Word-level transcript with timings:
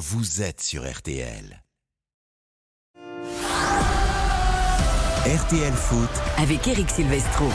vous 0.00 0.40
êtes 0.40 0.62
sur 0.62 0.90
RTL. 0.90 1.62
RTL 5.26 5.72
Foot 5.74 6.08
avec 6.38 6.66
Eric 6.66 6.88
Silvestro. 6.88 7.50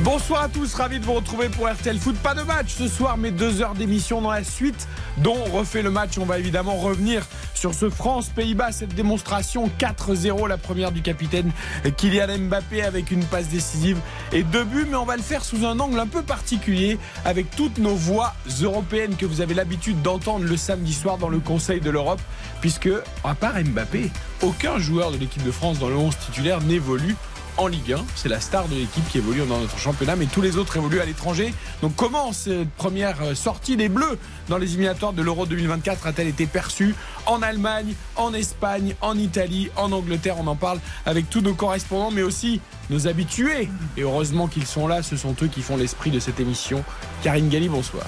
Bonsoir 0.00 0.42
à 0.42 0.48
tous, 0.48 0.74
ravi 0.74 1.00
de 1.00 1.06
vous 1.06 1.14
retrouver 1.14 1.48
pour 1.48 1.68
RTL 1.68 1.98
Foot. 1.98 2.16
Pas 2.18 2.34
de 2.34 2.42
match 2.42 2.74
ce 2.76 2.86
soir, 2.86 3.16
mais 3.16 3.30
deux 3.30 3.62
heures 3.62 3.74
d'émission 3.74 4.20
dans 4.20 4.30
la 4.30 4.44
suite, 4.44 4.88
dont 5.18 5.36
on 5.46 5.50
refait 5.50 5.80
le 5.80 5.90
match. 5.90 6.18
On 6.18 6.26
va 6.26 6.38
évidemment 6.38 6.76
revenir 6.76 7.24
sur 7.54 7.72
ce 7.72 7.88
France-Pays-Bas, 7.88 8.72
cette 8.72 8.94
démonstration 8.94 9.70
4-0, 9.78 10.48
la 10.48 10.58
première 10.58 10.92
du 10.92 11.00
capitaine 11.00 11.50
Kylian 11.96 12.38
Mbappé 12.40 12.82
avec 12.82 13.10
une 13.10 13.24
passe 13.24 13.48
décisive 13.48 13.98
et 14.32 14.42
deux 14.42 14.64
buts, 14.64 14.86
mais 14.90 14.96
on 14.96 15.06
va 15.06 15.16
le 15.16 15.22
faire 15.22 15.44
sous 15.44 15.64
un 15.64 15.78
angle 15.80 15.98
un 15.98 16.06
peu 16.06 16.22
particulier 16.22 16.98
avec 17.24 17.50
toutes 17.56 17.78
nos 17.78 17.94
voix 17.94 18.34
européennes 18.60 19.16
que 19.16 19.24
vous 19.24 19.40
avez 19.40 19.54
l'habitude 19.54 20.02
d'entendre 20.02 20.44
le 20.44 20.56
samedi 20.58 20.92
soir 20.92 21.16
dans 21.16 21.30
le 21.30 21.38
Conseil 21.38 21.80
de 21.80 21.88
l'Europe, 21.88 22.20
puisque 22.60 22.90
à 23.24 23.34
part 23.34 23.54
Mbappé, 23.54 24.10
aucun 24.42 24.78
joueur 24.78 25.10
de 25.10 25.16
l'équipe 25.16 25.42
de 25.42 25.50
France 25.50 25.78
dans 25.78 25.88
le 25.88 25.96
11 25.96 26.14
titulaire 26.18 26.60
n'évolue 26.60 27.16
en 27.58 27.66
Ligue 27.68 27.92
1. 27.92 28.04
C'est 28.14 28.28
la 28.28 28.40
star 28.40 28.68
de 28.68 28.74
l'équipe 28.74 29.08
qui 29.10 29.18
évolue 29.18 29.40
dans 29.46 29.58
notre 29.58 29.78
championnat, 29.78 30.16
mais 30.16 30.26
tous 30.26 30.42
les 30.42 30.56
autres 30.56 30.76
évoluent 30.76 31.00
à 31.00 31.04
l'étranger. 31.06 31.54
Donc 31.82 31.94
comment 31.96 32.32
cette 32.32 32.70
première 32.70 33.22
euh, 33.22 33.34
sortie 33.34 33.76
des 33.76 33.88
Bleus 33.88 34.18
dans 34.48 34.58
les 34.58 34.66
éliminatoires 34.68 35.12
de 35.12 35.22
l'Euro 35.22 35.46
2024 35.46 36.06
a-t-elle 36.06 36.28
été 36.28 36.46
perçue 36.46 36.94
en 37.26 37.42
Allemagne, 37.42 37.94
en 38.16 38.34
Espagne, 38.34 38.94
en 39.00 39.16
Italie, 39.18 39.70
en 39.76 39.92
Angleterre? 39.92 40.36
On 40.38 40.46
en 40.46 40.56
parle 40.56 40.80
avec 41.06 41.30
tous 41.30 41.40
nos 41.40 41.54
correspondants, 41.54 42.10
mais 42.10 42.22
aussi 42.22 42.60
nos 42.90 43.08
habitués. 43.08 43.68
Et 43.96 44.02
heureusement 44.02 44.46
qu'ils 44.46 44.66
sont 44.66 44.86
là, 44.86 45.02
ce 45.02 45.16
sont 45.16 45.34
eux 45.42 45.48
qui 45.48 45.62
font 45.62 45.76
l'esprit 45.76 46.10
de 46.10 46.20
cette 46.20 46.38
émission. 46.40 46.84
Karine 47.22 47.48
Galli, 47.48 47.68
bonsoir. 47.68 48.04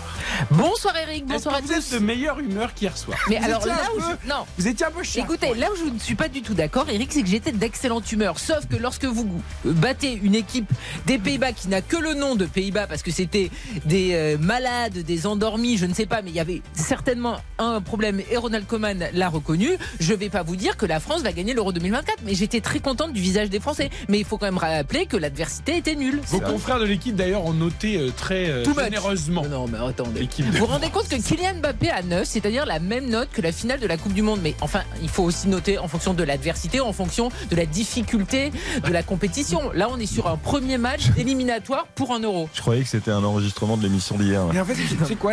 Bonsoir 0.51 0.95
Eric, 0.97 1.27
bonsoir 1.27 1.57
à 1.57 1.61
vous 1.61 1.69
tous. 1.69 1.75
êtes 1.75 1.93
de 1.95 1.99
meilleure 1.99 2.39
humeur 2.39 2.75
qu'hier 2.75 2.97
soir? 2.97 3.19
Mais 3.29 3.39
Vous 3.39 3.45
alors 3.45 3.67
là 3.67 3.75
où 3.97 3.99
peu- 4.01 4.05
je... 4.25 4.29
Non. 4.29 4.47
Vous 4.57 4.69
étiez 4.69 4.87
un 4.87 4.91
peu 4.91 5.03
cher. 5.03 5.25
Écoutez, 5.25 5.55
là 5.55 5.69
où 5.73 5.77
je 5.77 5.91
ne 5.93 5.99
suis 5.99 6.15
pas 6.15 6.29
du 6.29 6.43
tout 6.43 6.55
d'accord, 6.55 6.89
Eric, 6.89 7.13
c'est 7.13 7.23
que 7.23 7.29
j'étais 7.29 7.51
d'excellente 7.51 8.11
humeur. 8.13 8.39
Sauf 8.39 8.67
que 8.69 8.77
lorsque 8.77 9.05
vous 9.05 9.38
battez 9.65 10.13
une 10.23 10.35
équipe 10.35 10.71
des 11.07 11.19
Pays-Bas 11.19 11.53
qui 11.53 11.69
n'a 11.69 11.83
que 11.83 11.97
le 11.97 12.15
nom 12.15 12.35
de 12.35 12.47
Pays-Bas 12.47 12.87
parce 12.87 13.03
que 13.03 13.11
c'était 13.11 13.51
des 13.85 14.11
euh, 14.15 14.39
malades, 14.39 14.99
des 14.99 15.27
endormis, 15.27 15.77
je 15.77 15.87
ne 15.87 15.95
sais 15.95 16.07
pas, 16.07 16.23
mais 16.23 16.31
il 16.31 16.37
y 16.37 16.41
avait 16.41 16.63
certainement 16.73 17.39
un 17.59 17.81
problème 17.81 18.21
et 18.31 18.37
Ronald 18.37 18.67
Koeman 18.67 19.09
l'a 19.13 19.29
reconnu. 19.29 19.71
Je 20.01 20.15
vais 20.15 20.29
pas 20.29 20.43
vous 20.43 20.57
dire 20.57 20.77
que 20.77 20.87
la 20.87 21.01
France 21.01 21.23
va 21.23 21.33
gagner 21.33 21.55
l'Euro 21.55 21.73
2024, 21.73 22.19
mais 22.25 22.35
j'étais 22.35 22.61
très 22.61 22.81
contente 22.81 23.13
du 23.13 23.21
visage 23.21 23.51
des 23.51 23.61
Français. 23.61 23.91
Mais 24.09 24.19
il 24.19 24.25
faut 24.25 24.39
quand 24.39 24.47
même 24.47 24.59
rappeler 24.59 25.07
que 25.07 25.17
l'adversité 25.17 25.77
était 25.77 25.95
nulle. 25.95 26.21
Vos 26.27 26.41
confrères 26.41 26.79
de 26.79 26.85
l'équipe 26.85 27.15
d'ailleurs 27.15 27.45
ont 27.45 27.53
noté 27.53 27.97
euh, 27.97 28.11
très 28.17 28.49
euh, 28.51 28.65
généreusement 28.65 29.45
Non, 29.47 29.67
mais 29.67 29.79
attendez. 29.79 30.29
Vous 30.39 30.59
vous 30.59 30.67
rendez 30.67 30.91
compte 30.91 31.09
que 31.09 31.17
Kylian 31.17 31.57
Mbappé 31.61 31.91
a 31.91 32.03
9, 32.03 32.25
c'est-à-dire 32.25 32.67
la 32.67 32.79
même 32.79 33.09
note 33.09 33.29
que 33.33 33.43
la 33.43 33.53
finale 33.53 33.81
de 33.81 33.87
la 33.87 33.97
Coupe 33.97 34.13
du 34.13 34.23
Monde. 34.23 34.41
Mais 34.43 34.55
enfin, 34.61 34.83
il 35.03 35.09
faut 35.09 35.25
aussi 35.25 35.49
noter 35.49 35.79
en 35.79 35.89
fonction 35.89 36.15
de 36.15 36.23
l'adversité, 36.23 36.81
en 36.81 36.93
fonction 36.93 37.31
de 37.51 37.57
la 37.57 37.67
difficulté 37.67 38.53
de 38.85 38.93
la 38.93 39.03
compétition. 39.03 39.28
Là, 39.75 39.89
on 39.91 39.99
est 39.99 40.07
sur 40.07 40.27
un 40.27 40.37
premier 40.37 40.79
match 40.79 41.03
éliminatoire 41.17 41.87
pour 41.95 42.13
un 42.13 42.21
euro. 42.21 42.49
Je 42.55 42.61
croyais 42.61 42.83
que 42.83 42.89
c'était 42.89 43.11
un 43.11 43.23
enregistrement 43.23 43.77
de 43.77 43.83
l'émission 43.83 44.17
d'hier. 44.17 44.43
Mais 44.53 44.61
en 44.61 44.65
fait, 44.65 44.75
tu 44.75 45.05
sais 45.05 45.15
quoi 45.17 45.33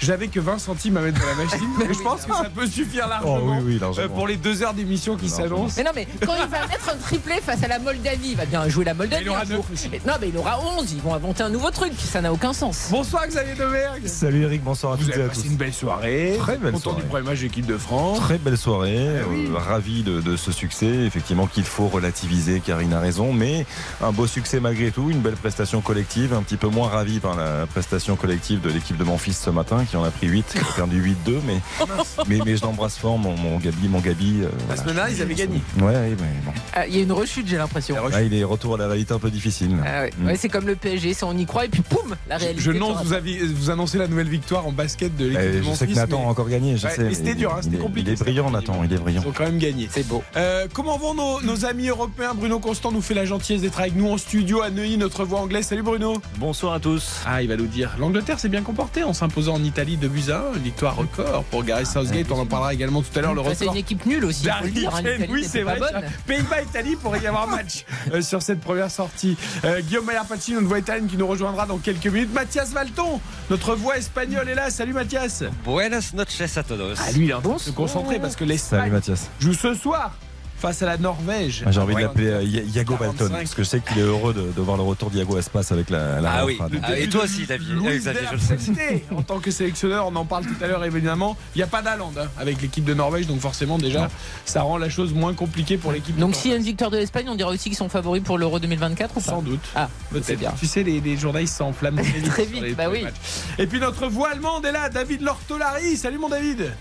J'avais 0.00 0.28
que 0.28 0.38
20 0.38 0.58
centimes 0.58 0.96
à 0.98 1.00
mettre 1.00 1.18
dans 1.20 1.26
la 1.26 1.44
machine. 1.44 1.68
mais 1.78 1.92
je 1.94 2.00
pense 2.02 2.24
que 2.26 2.34
ça 2.34 2.50
peut 2.54 2.66
suffire 2.66 3.08
largement 3.08 3.38
Oh 3.38 3.50
oui, 3.52 3.56
oui, 3.64 3.76
euh, 3.76 3.80
largement. 3.80 4.08
pour 4.14 4.28
les 4.28 4.36
deux 4.36 4.62
heures 4.62 4.74
d'émission 4.74 5.16
qui 5.16 5.28
Largement. 5.28 5.68
s'annoncent. 5.68 5.74
Mais 5.78 5.84
non, 5.84 5.90
mais 5.94 6.06
quand 6.26 6.34
il 6.40 6.48
va 6.48 6.66
mettre 6.66 6.90
un 6.92 6.96
triplé 6.96 7.34
face 7.42 7.62
à 7.62 7.68
la 7.68 7.78
Moldavie, 7.78 8.30
il 8.30 8.36
va 8.36 8.44
bien 8.46 8.68
jouer 8.68 8.84
la 8.84 8.94
Moldavie. 8.94 9.24
Il 9.24 9.30
aura. 9.30 9.42
Mais 9.90 10.00
Non, 10.06 10.14
mais 10.20 10.28
il 10.28 10.36
aura 10.36 10.60
11. 10.78 10.92
Ils 10.92 11.00
vont 11.02 11.14
inventer 11.14 11.42
un 11.42 11.48
nouveau 11.50 11.70
truc. 11.70 11.92
Ça 11.98 12.20
n'a 12.20 12.32
aucun 12.32 12.52
sens. 12.52 12.88
Bonsoir 12.90 13.26
Xavier 13.26 13.54
Demergue. 13.54 14.06
Salut 14.06 14.42
Eric, 14.42 14.62
bonsoir 14.62 14.92
à 14.92 14.96
Vous 14.96 15.04
toutes 15.04 15.12
et 15.12 15.14
avez 15.16 15.24
à 15.24 15.28
passé 15.28 15.42
tous. 15.42 15.48
une 15.48 15.56
belle 15.56 15.72
soirée. 15.74 16.36
Très 16.38 16.58
belle 16.58 16.72
Content 16.72 16.90
soirée. 16.90 17.02
du 17.02 17.08
premier 17.08 17.24
match 17.24 17.38
de 17.38 17.44
l'équipe 17.44 17.66
de 17.66 17.78
France. 17.78 18.18
Très 18.20 18.38
belle 18.38 18.58
soirée, 18.58 19.20
Ah 19.22 19.26
oui. 19.30 19.48
euh, 19.50 19.56
ravi 19.58 20.02
de, 20.02 20.20
de 20.20 20.36
ce 20.36 20.52
succès, 20.52 20.86
effectivement 20.86 21.46
qu'il 21.46 21.64
faut 21.64 21.88
relativiser, 21.88 22.60
Karine 22.60 22.92
raison, 23.06 23.32
mais 23.32 23.66
un 24.02 24.12
beau 24.12 24.26
succès 24.26 24.60
malgré 24.60 24.90
tout, 24.90 25.10
une 25.10 25.20
belle 25.20 25.36
prestation 25.36 25.80
collective, 25.80 26.32
un 26.34 26.42
petit 26.42 26.56
peu 26.56 26.68
moins 26.68 26.88
ravi 26.88 27.20
par 27.20 27.36
la 27.36 27.66
prestation 27.66 28.16
collective 28.16 28.60
de 28.60 28.68
l'équipe 28.70 28.96
de 28.96 29.04
mon 29.04 29.18
fils 29.18 29.40
ce 29.40 29.50
matin, 29.50 29.84
qui 29.88 29.96
en 29.96 30.04
a 30.04 30.10
pris 30.10 30.26
8, 30.26 30.46
qui 30.52 30.58
a 30.58 30.62
perdu 30.74 31.00
8-2, 31.26 31.38
mais, 31.46 31.60
mais, 32.28 32.38
mais 32.44 32.56
je 32.56 32.62
l'embrasse 32.62 32.96
fort, 32.98 33.18
mon, 33.18 33.36
mon 33.36 33.58
Gabi, 33.58 33.88
mon 33.88 34.00
Gabi. 34.00 34.40
euh, 34.42 34.48
La 34.68 34.76
semaine 34.76 34.96
dernière, 34.96 35.16
ils 35.16 35.22
avaient 35.22 35.34
gagné. 35.34 35.60
Ouais, 35.80 36.10
mais 36.10 36.16
bon. 36.44 36.52
Ah, 36.74 36.86
Il 36.86 36.96
y 36.96 36.98
a 37.00 37.02
une 37.02 37.12
rechute, 37.12 37.46
j'ai 37.48 37.56
l'impression. 37.56 37.96
Là, 38.08 38.22
il 38.22 38.34
est 38.34 38.44
retour 38.44 38.74
à 38.74 38.78
la 38.78 38.86
réalité 38.88 39.14
un 39.14 39.18
peu 39.18 39.30
difficile. 39.30 39.70
Ah 39.84 40.02
ouais. 40.02 40.10
Mm. 40.18 40.26
Ouais, 40.26 40.36
c'est 40.36 40.48
comme 40.48 40.66
le 40.66 40.76
PSG, 40.76 41.14
c'est 41.14 41.24
on 41.24 41.36
y 41.36 41.46
croit 41.46 41.64
et 41.64 41.68
puis 41.68 41.82
poum, 41.82 42.16
la 42.28 42.36
réalité. 42.36 42.62
Je 42.62 42.70
rattrape. 42.72 43.04
vous, 43.06 43.12
avis- 43.12 43.38
vous 43.54 43.70
annoncer 43.70 43.98
la 43.98 44.08
nouvelle 44.08 44.28
victoire 44.28 44.66
en 44.66 44.72
basket 44.72 45.16
de 45.16 45.26
l'équipe 45.26 45.40
Eh, 45.42 45.52
de 45.58 45.62
je 45.62 45.66
mon 45.68 45.74
sais 45.74 45.86
que 45.86 45.92
Nathan 45.94 46.18
mais 46.20 46.26
a 46.26 46.28
encore 46.28 46.48
gagné, 46.48 46.76
je 46.76 46.86
Ouais, 46.86 46.94
sais. 46.94 47.04
mais 47.04 47.14
c'était 47.14 47.34
dur, 47.34 47.52
hein, 47.54 47.60
c'était 47.62 47.76
compliqué, 47.78 48.10
Il 48.10 48.12
est 48.14 48.16
ça. 48.16 48.24
brillant, 48.24 48.50
Nathan, 48.50 48.80
il 48.84 48.92
est 48.92 48.96
brillant. 48.98 49.22
Ils 49.24 49.28
ont 49.28 49.32
quand 49.32 49.44
même 49.44 49.58
gagné. 49.58 49.88
C'est 49.90 50.06
beau. 50.06 50.22
Euh, 50.36 50.66
comment 50.72 50.98
vont 50.98 51.14
nos, 51.14 51.40
nos 51.42 51.64
amis 51.64 51.88
européens 51.88 52.34
Bruno 52.34 52.58
Constant 52.58 52.85
nous 52.92 53.00
fait 53.02 53.14
la 53.14 53.24
gentillesse 53.24 53.62
d'être 53.62 53.80
avec 53.80 53.94
nous 53.96 54.10
en 54.10 54.18
studio 54.18 54.62
à 54.62 54.70
Neuilly, 54.70 54.96
notre 54.96 55.24
voix 55.24 55.40
anglaise. 55.40 55.66
Salut 55.66 55.82
Bruno. 55.82 56.20
Bonsoir 56.38 56.74
à 56.74 56.80
tous. 56.80 57.20
Ah, 57.26 57.42
il 57.42 57.48
va 57.48 57.56
nous 57.56 57.66
dire. 57.66 57.94
L'Angleterre 57.98 58.38
s'est 58.38 58.48
bien 58.48 58.62
comportée 58.62 59.02
en 59.02 59.12
s'imposant 59.12 59.54
en 59.54 59.62
Italie 59.64 59.96
de 59.96 60.08
buts 60.08 60.30
à 60.30 60.50
1. 60.52 60.56
Une 60.56 60.62
victoire 60.62 60.96
record 60.96 61.44
pour 61.44 61.64
Gareth 61.64 61.86
Southgate. 61.86 62.30
On 62.30 62.38
en 62.40 62.46
parlera 62.46 62.74
également 62.74 63.02
tout 63.02 63.16
à 63.18 63.22
l'heure. 63.22 63.34
Le 63.34 63.40
Enfin, 63.40 63.50
c'est 63.54 63.64
record. 63.64 63.74
une 63.74 63.80
équipe 63.80 64.06
nulle 64.06 64.24
aussi. 64.24 64.44
faut 64.48 64.64
le 64.64 64.70
dire, 64.70 64.94
hein, 64.94 65.02
oui, 65.30 65.44
c'est 65.48 65.62
pas 65.64 65.76
vrai. 65.76 65.92
bonne. 65.92 66.02
Pays-Bas-Italie 66.26 66.96
pourrait 66.96 67.20
y 67.20 67.26
avoir 67.26 67.46
match 67.48 67.84
euh, 68.12 68.20
sur 68.22 68.42
cette 68.42 68.60
première 68.60 68.90
sortie. 68.90 69.36
Euh, 69.64 69.80
Guillaume 69.80 70.06
Maillard-Pacini, 70.06 70.56
notre 70.56 70.68
voix 70.68 70.78
italienne 70.78 71.06
qui 71.08 71.16
nous 71.16 71.26
rejoindra 71.26 71.66
dans 71.66 71.78
quelques 71.78 72.06
minutes. 72.06 72.32
Mathias 72.32 72.72
Valton, 72.72 73.20
notre 73.50 73.74
voix 73.74 73.96
espagnole 73.98 74.48
est 74.48 74.54
là. 74.54 74.70
Salut 74.70 74.92
Mathias. 74.92 75.44
Buenas 75.64 76.12
noches 76.14 76.56
a 76.56 76.62
todos. 76.62 76.94
Ah, 76.98 77.12
lui, 77.12 77.24
il 77.26 77.30
est 77.30 77.34
en 77.34 77.40
train 77.40 77.54
de 77.56 77.60
se 77.60 77.70
concentrer 77.70 78.18
parce 78.18 78.34
que 78.34 78.40
Salut 78.40 78.52
l'Espagne 78.52 78.92
Mathias. 78.92 79.28
joue 79.40 79.52
ce 79.54 79.74
soir 79.74 80.12
face 80.58 80.82
à 80.82 80.86
la 80.86 80.96
Norvège. 80.96 81.64
J'ai 81.68 81.80
envie 81.80 81.94
de 81.94 82.00
l'appeler 82.00 82.28
euh, 82.28 82.42
Ya- 82.42 82.62
Iago 82.62 82.96
45. 82.96 83.18
Balton, 83.18 83.34
parce 83.36 83.54
que 83.54 83.62
je 83.62 83.68
sais 83.68 83.80
qu'il 83.80 83.98
est 83.98 84.02
heureux 84.02 84.32
de, 84.32 84.52
de 84.56 84.60
voir 84.62 84.76
le 84.76 84.82
retour 84.82 85.10
d'Iago 85.10 85.36
Aspas 85.36 85.62
avec 85.70 85.90
la, 85.90 86.20
la 86.20 86.30
Ah 86.32 86.44
oui. 86.46 86.58
Ah, 86.82 86.96
et 86.98 87.08
toi 87.08 87.24
aussi, 87.24 87.44
David. 87.46 87.68
Euh, 87.84 87.96
Xavier, 87.98 88.20
je 88.32 88.38
sais. 88.38 89.04
En 89.14 89.22
tant 89.22 89.38
que 89.38 89.50
sélectionneur, 89.50 90.06
on 90.08 90.16
en 90.16 90.24
parle 90.24 90.44
tout 90.46 90.56
à 90.64 90.66
l'heure 90.66 90.84
évidemment. 90.84 91.36
Il 91.54 91.58
n'y 91.58 91.62
a 91.64 91.66
pas 91.66 91.82
d'Aland 91.82 92.12
hein, 92.18 92.26
avec 92.38 92.60
l'équipe 92.62 92.84
de 92.84 92.94
Norvège, 92.94 93.26
donc 93.26 93.40
forcément 93.40 93.78
déjà, 93.78 94.08
ça 94.44 94.62
rend 94.62 94.78
la 94.78 94.88
chose 94.88 95.12
moins 95.14 95.34
compliquée 95.34 95.76
pour 95.76 95.92
l'équipe. 95.92 96.14
de 96.16 96.20
Donc 96.20 96.30
Norvège. 96.30 96.42
s'il 96.42 96.50
y 96.50 96.54
a 96.54 96.56
une 96.56 96.62
victoire 96.62 96.90
de 96.90 96.96
l'Espagne, 96.96 97.26
on 97.28 97.34
dira 97.34 97.50
aussi 97.50 97.68
qu'ils 97.68 97.76
sont 97.76 97.88
favoris 97.88 98.22
pour 98.22 98.38
l'Euro 98.38 98.58
2024 98.58 99.10
ou 99.16 99.20
pas? 99.20 99.30
Sans 99.30 99.42
doute. 99.42 99.60
Ah, 99.74 99.88
c'est 100.12 100.20
Peut-être. 100.20 100.38
bien. 100.38 100.52
Tu 100.58 100.66
sais, 100.66 100.82
les, 100.82 101.00
les 101.00 101.16
journalistes 101.16 101.56
s'enflamment 101.56 102.02
très 102.26 102.44
vite. 102.46 102.60
Très 102.62 102.72
bah 102.72 102.84
oui. 102.90 103.02
matchs. 103.02 103.14
Et 103.58 103.66
puis 103.66 103.78
notre 103.80 104.06
voix 104.08 104.30
allemande 104.30 104.64
est 104.64 104.72
là, 104.72 104.88
David 104.88 105.20
Lortolari. 105.22 105.96
Salut 105.96 106.18
mon 106.18 106.28
David. 106.28 106.72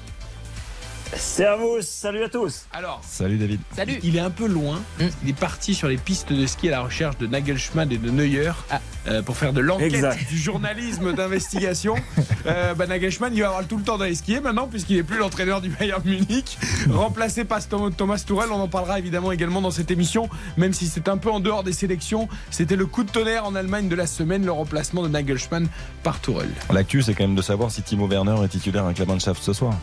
Servus, 1.13 1.83
salut 1.83 2.23
à 2.23 2.29
tous. 2.29 2.65
Alors, 2.73 2.99
Salut 3.07 3.37
David. 3.37 3.59
Salut. 3.75 3.99
il 4.03 4.15
est 4.17 4.19
un 4.21 4.29
peu 4.29 4.47
loin. 4.47 4.81
Mm. 4.99 5.05
Il 5.23 5.29
est 5.29 5.39
parti 5.39 5.73
sur 5.75 5.87
les 5.87 5.97
pistes 5.97 6.33
de 6.33 6.45
ski 6.45 6.67
à 6.69 6.71
la 6.71 6.81
recherche 6.81 7.17
de 7.17 7.27
Nagelsmann 7.27 7.91
et 7.91 7.97
de 7.97 8.09
Neuer 8.11 8.51
Ah. 8.71 8.81
euh, 9.07 9.21
pour 9.21 9.37
faire 9.37 9.53
de 9.53 9.61
l'enquête, 9.61 10.03
du 10.29 10.37
journalisme 10.37 11.13
d'investigation. 11.13 11.95
Euh, 12.47 12.75
bah, 12.75 12.85
Nagelsmann, 12.85 13.33
il 13.33 13.41
va 13.41 13.47
avoir 13.47 13.65
tout 13.67 13.75
le 13.75 13.81
temps 13.83 13.97
d'aller 13.97 14.13
skier 14.13 14.39
maintenant 14.39 14.67
puisqu'il 14.67 14.97
n'est 14.97 15.03
plus 15.03 15.17
l'entraîneur 15.17 15.61
du 15.61 15.69
Bayern 15.69 15.99
Munich, 16.05 16.59
remplacé 16.91 17.43
par 17.43 17.59
Thomas 17.67 18.23
Tourel. 18.25 18.49
On 18.51 18.59
en 18.61 18.67
parlera 18.67 18.99
évidemment 18.99 19.31
également 19.31 19.61
dans 19.61 19.71
cette 19.71 19.89
émission, 19.89 20.29
même 20.55 20.71
si 20.71 20.85
c'est 20.85 21.09
un 21.09 21.17
peu 21.17 21.31
en 21.31 21.39
dehors 21.39 21.63
des 21.63 21.73
sélections. 21.73 22.29
C'était 22.51 22.75
le 22.75 22.85
coup 22.85 23.03
de 23.03 23.09
tonnerre 23.09 23.45
en 23.45 23.55
Allemagne 23.55 23.87
de 23.89 23.95
la 23.95 24.05
semaine, 24.05 24.45
le 24.45 24.51
remplacement 24.51 25.01
de 25.01 25.07
Nagelsmann 25.07 25.67
par 26.03 26.19
Tourel. 26.19 26.49
L'actu, 26.71 27.01
c'est 27.01 27.15
quand 27.15 27.23
même 27.23 27.35
de 27.35 27.41
savoir 27.41 27.71
si 27.71 27.81
Timo 27.81 28.07
Werner 28.07 28.35
est 28.43 28.49
titulaire 28.49 28.85
la 28.95 29.05
Mannschaft 29.05 29.41
ce 29.41 29.53
soir. 29.53 29.73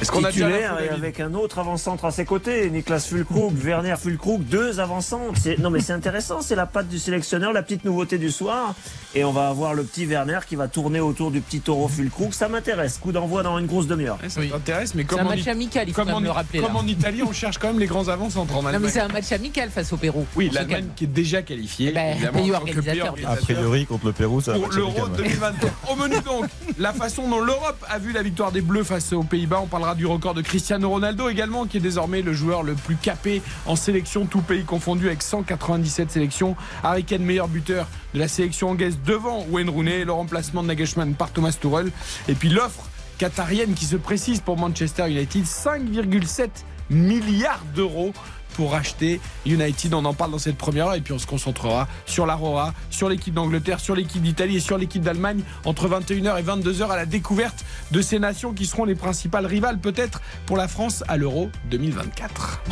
Est-ce 0.00 0.10
qu'on 0.12 0.24
a 0.24 0.30
Titulaire 0.30 0.78
et 0.80 0.88
avec 0.90 1.20
un 1.20 1.32
autre 1.34 1.58
avant-centre 1.58 2.04
à 2.04 2.10
ses 2.10 2.24
côtés, 2.26 2.68
Niklas 2.70 3.00
Fulkrug, 3.08 3.54
Werner 3.64 3.94
Fulkrug, 3.98 4.42
deux 4.42 4.78
avant-centres. 4.78 5.38
C'est- 5.40 5.58
Non 5.58 5.70
mais 5.70 5.80
c'est 5.80 5.94
intéressant, 5.94 6.42
c'est 6.42 6.54
la 6.54 6.66
patte 6.66 6.88
du 6.88 6.98
sélectionneur, 6.98 7.52
la 7.54 7.62
petite 7.62 7.84
nouveauté 7.84 8.18
du 8.18 8.30
soir. 8.30 8.74
Et 9.18 9.24
on 9.24 9.32
va 9.32 9.48
avoir 9.48 9.72
le 9.72 9.82
petit 9.82 10.04
Werner 10.04 10.40
qui 10.46 10.56
va 10.56 10.68
tourner 10.68 11.00
autour 11.00 11.30
du 11.30 11.40
petit 11.40 11.60
taureau 11.60 11.88
Fulkrug. 11.88 12.32
Ça 12.34 12.48
m'intéresse. 12.48 12.98
Coup 12.98 13.12
d'envoi 13.12 13.42
dans 13.42 13.58
une 13.58 13.64
grosse 13.66 13.86
demi-heure. 13.86 14.18
Ouais, 14.22 14.28
Ça 14.28 14.40
Oui. 14.40 14.50
t'intéresse, 14.50 14.94
mais 14.94 15.02
C'est 15.02 15.08
comme 15.08 15.20
un 15.20 15.24
en, 15.24 15.28
match 15.30 15.40
It- 15.40 15.48
amical, 15.48 15.88
il 15.88 15.94
faut 15.94 16.02
comme 16.02 16.08
quand 16.10 16.16
en 16.16 16.20
même 16.20 16.24
le 16.24 16.30
It- 16.30 16.36
rappeler. 16.36 16.60
comme 16.60 16.74
là. 16.74 16.78
en 16.80 16.86
Italie, 16.86 17.22
on 17.22 17.32
cherche 17.32 17.56
quand 17.56 17.68
même 17.68 17.78
les 17.78 17.86
grands 17.86 18.08
avant-centres 18.08 18.52
en 18.54 18.56
Non 18.62 18.68
mais 18.68 18.74
Allemagne. 18.74 18.90
c'est 18.92 19.00
un 19.00 19.08
match 19.08 19.32
amical 19.32 19.70
face 19.70 19.90
au 19.94 19.96
Pérou. 19.96 20.26
Oui, 20.36 20.50
l'Allemagne 20.52 20.88
qui 20.96 21.04
est 21.04 21.06
déjà 21.06 21.40
qualifiée. 21.40 21.88
Eh 21.90 21.92
ben, 21.94 22.30
pays 22.30 22.52
organisateur, 22.52 23.14
A 23.26 23.36
priori, 23.36 23.86
contre 23.86 24.04
le 24.04 24.12
Pérou, 24.12 24.42
ça 24.42 24.52
va 24.52 24.58
pour 24.58 24.68
l'Euro 24.70 24.90
amical, 25.06 25.10
ouais. 25.24 25.28
2023. 25.30 25.70
Au 25.90 25.96
menu 25.96 26.16
donc, 26.22 26.44
la 26.78 26.92
façon 26.92 27.26
dont 27.26 27.40
l'Europe 27.40 27.82
a 27.88 27.98
vu 27.98 28.12
la 28.12 28.22
victoire 28.22 28.52
des 28.52 28.60
Bleus 28.60 28.84
face 28.84 29.14
aux 29.14 29.22
Pays-Bas. 29.22 29.60
On 29.62 29.66
parlera 29.66 29.94
du 29.94 30.04
record 30.04 30.34
de 30.34 30.42
Cristiano 30.42 30.90
Ronaldo 30.90 31.30
également, 31.30 31.64
qui 31.64 31.78
est 31.78 31.80
désormais 31.80 32.20
le 32.20 32.34
joueur 32.34 32.62
le 32.62 32.74
plus 32.74 32.96
capé 32.96 33.40
en 33.64 33.76
sélection, 33.76 34.26
tout 34.26 34.42
pays 34.42 34.64
confondu, 34.64 35.06
avec 35.06 35.22
197 35.22 36.10
sélections. 36.10 36.54
Harry 36.84 37.04
Kane, 37.04 37.22
meilleur 37.22 37.48
buteur 37.48 37.86
de 38.12 38.18
la 38.18 38.28
sélection 38.28 38.68
anglaise 38.70 38.98
devant 39.06 39.46
Wayne 39.50 39.70
Rooney, 39.70 40.04
le 40.04 40.12
remplacement 40.12 40.62
de 40.62 40.68
Nagelsmann 40.68 41.14
par 41.14 41.30
Thomas 41.30 41.56
Tuchel. 41.58 41.90
Et 42.28 42.34
puis 42.34 42.48
l'offre 42.48 42.88
qatarienne 43.18 43.74
qui 43.74 43.86
se 43.86 43.96
précise 43.96 44.40
pour 44.40 44.58
Manchester 44.58 45.08
United, 45.08 45.44
5,7 45.44 46.48
milliards 46.90 47.62
d'euros 47.74 48.12
pour 48.54 48.72
racheter 48.72 49.20
United. 49.44 49.94
On 49.94 50.04
en 50.04 50.14
parle 50.14 50.32
dans 50.32 50.38
cette 50.38 50.56
première 50.56 50.88
heure 50.88 50.94
et 50.94 51.00
puis 51.00 51.12
on 51.12 51.18
se 51.18 51.26
concentrera 51.26 51.86
sur 52.06 52.26
l'Aurora, 52.26 52.74
sur 52.90 53.08
l'équipe 53.08 53.34
d'Angleterre, 53.34 53.80
sur 53.80 53.94
l'équipe 53.94 54.22
d'Italie 54.22 54.56
et 54.56 54.60
sur 54.60 54.78
l'équipe 54.78 55.02
d'Allemagne 55.02 55.42
entre 55.64 55.88
21h 55.88 56.38
et 56.38 56.42
22h 56.42 56.88
à 56.88 56.96
la 56.96 57.06
découverte 57.06 57.64
de 57.90 58.00
ces 58.00 58.18
nations 58.18 58.54
qui 58.54 58.66
seront 58.66 58.84
les 58.84 58.94
principales 58.94 59.46
rivales 59.46 59.78
peut-être 59.78 60.20
pour 60.46 60.56
la 60.56 60.68
France 60.68 61.04
à 61.06 61.16
l'Euro 61.16 61.50
2024. 61.70 62.62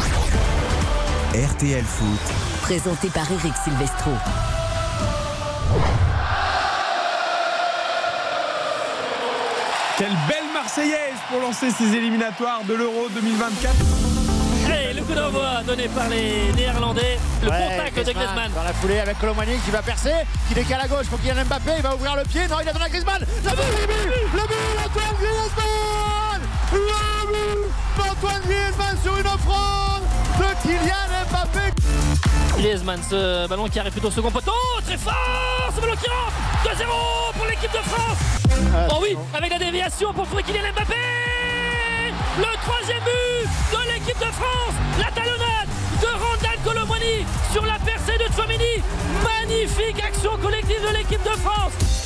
RTL 1.35 1.85
Foot, 1.85 2.35
Présenté 2.63 3.09
par 3.09 3.31
Eric 3.31 3.53
Silvestro. 3.65 4.13
Quelle 9.97 10.17
belle 10.29 10.53
Marseillaise 10.53 11.15
pour 11.31 11.41
lancer 11.41 11.71
ces 11.71 11.95
éliminatoires 11.95 12.63
de 12.65 12.75
l'Euro 12.75 13.09
2024. 13.11 13.75
Et 14.91 14.93
le 14.95 15.03
coup 15.03 15.15
d'envoi 15.15 15.63
donné 15.65 15.87
par 15.89 16.09
les 16.09 16.53
Néerlandais. 16.57 17.19
Le 17.43 17.49
Ouais, 17.49 17.69
contact 17.77 17.97
de 17.99 18.13
Griezmann. 18.13 18.51
Dans 18.55 18.65
la 18.65 18.73
foulée 18.73 18.99
avec 18.99 19.19
Colomani 19.19 19.57
qui 19.65 19.71
va 19.71 19.83
percer, 19.83 20.13
qui 20.49 20.55
décale 20.55 20.81
à 20.81 20.89
gauche 20.89 21.07
pour 21.07 21.21
Kylian 21.21 21.45
Mbappé, 21.45 21.73
il 21.77 21.83
va 21.83 21.95
ouvrir 21.95 22.17
le 22.17 22.25
pied, 22.25 22.49
non 22.49 22.57
il 22.61 22.69
a 22.69 22.73
donné 22.73 22.85
à 22.87 22.89
Griezmann, 22.89 23.21
le 23.21 23.27
but, 23.27 23.51
le 23.51 23.87
but, 23.87 24.33
le 24.33 24.41
but, 24.41 24.57
Antoine 24.85 25.15
Griezmann 25.21 26.41
Le 26.73 27.14
but 27.97 28.05
d'Antoine 28.05 28.43
Griezmann 28.43 28.97
sur 29.03 29.17
une 29.19 29.27
offrande 29.27 30.03
de 30.39 30.63
Kylian 30.63 31.09
Mbappé. 31.31 31.73
Griezmann, 32.59 33.01
ce 33.09 33.47
ballon 33.49 33.69
qui 33.69 33.79
arrive 33.79 33.93
plutôt 33.93 34.09
au 34.09 34.13
second 34.13 34.31
poteau. 34.31 34.53
Très 34.85 34.97
fort 34.97 35.71
Ce 35.75 35.81
ballon 35.81 35.95
qui 35.97 36.09
rentre 36.09 36.79
2-0 36.79 37.37
pour 37.37 37.47
l'équipe 37.47 37.73
de 37.73 37.89
France. 37.89 38.19
Oh 38.91 38.99
oui, 39.03 39.17
avec 39.37 39.51
la 39.51 39.59
déviation 39.59 40.13
pour 40.13 40.27
trouver 40.27 40.43
Kylian 40.43 40.73
Mbappé. 40.75 40.95
Le 42.39 42.57
troisième 42.65 42.99
but 43.05 43.49
de 43.73 43.93
l'équipe 43.93 44.19
de 44.19 44.33
France 44.33 44.75
La 44.99 45.07
talonnade 45.13 45.69
de 46.01 46.07
Randall 46.07 46.59
Colomwani 46.65 47.25
sur 47.53 47.65
la 47.65 47.79
percée 47.79 48.19
de 48.19 48.33
Chouamini 48.35 48.83
Magnifique 49.23 50.03
action 50.05 50.37
collective 50.43 50.81
de 50.83 50.97
l'équipe 50.97 51.23
de 51.23 51.37
France 51.39 52.04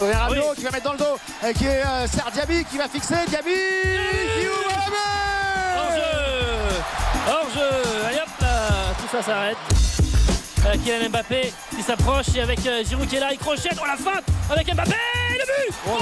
Rabiot 0.00 0.42
Oui. 0.50 0.56
qui 0.56 0.62
va 0.64 0.70
mettre 0.70 0.84
dans 0.84 0.92
le 0.92 0.98
dos, 0.98 1.18
et 1.46 1.52
qui 1.54 1.66
est 1.66 1.84
euh, 1.84 2.06
Serge 2.06 2.32
Diaby 2.32 2.64
qui 2.64 2.78
va 2.78 2.88
fixer, 2.88 3.16
Diaby 3.28 3.50
qui 3.50 4.46
ouvre 4.46 4.68
la 4.70 4.90
main 4.90 5.76
Hors-jeu 5.76 6.82
Hors-jeu 7.28 8.06
Allez 8.08 8.18
hop 8.18 8.28
là 8.40 8.48
Tout 8.98 9.16
ça 9.16 9.22
s'arrête. 9.22 9.56
Euh, 10.66 10.72
Kylian 10.84 11.08
Mbappé 11.10 11.52
qui 11.74 11.82
s'approche 11.82 12.26
et 12.36 12.40
avec 12.42 12.64
euh, 12.66 12.82
Giroud 12.84 13.08
qui 13.08 13.16
est 13.16 13.20
là, 13.20 13.28
il 13.32 13.38
crochette, 13.38 13.76
oh 13.80 13.86
la 13.86 13.96
feinte 13.96 14.24
avec 14.50 14.74
Mbappé 14.74 14.90
Le 15.38 15.44
but 15.46 15.76
Oh, 15.88 15.98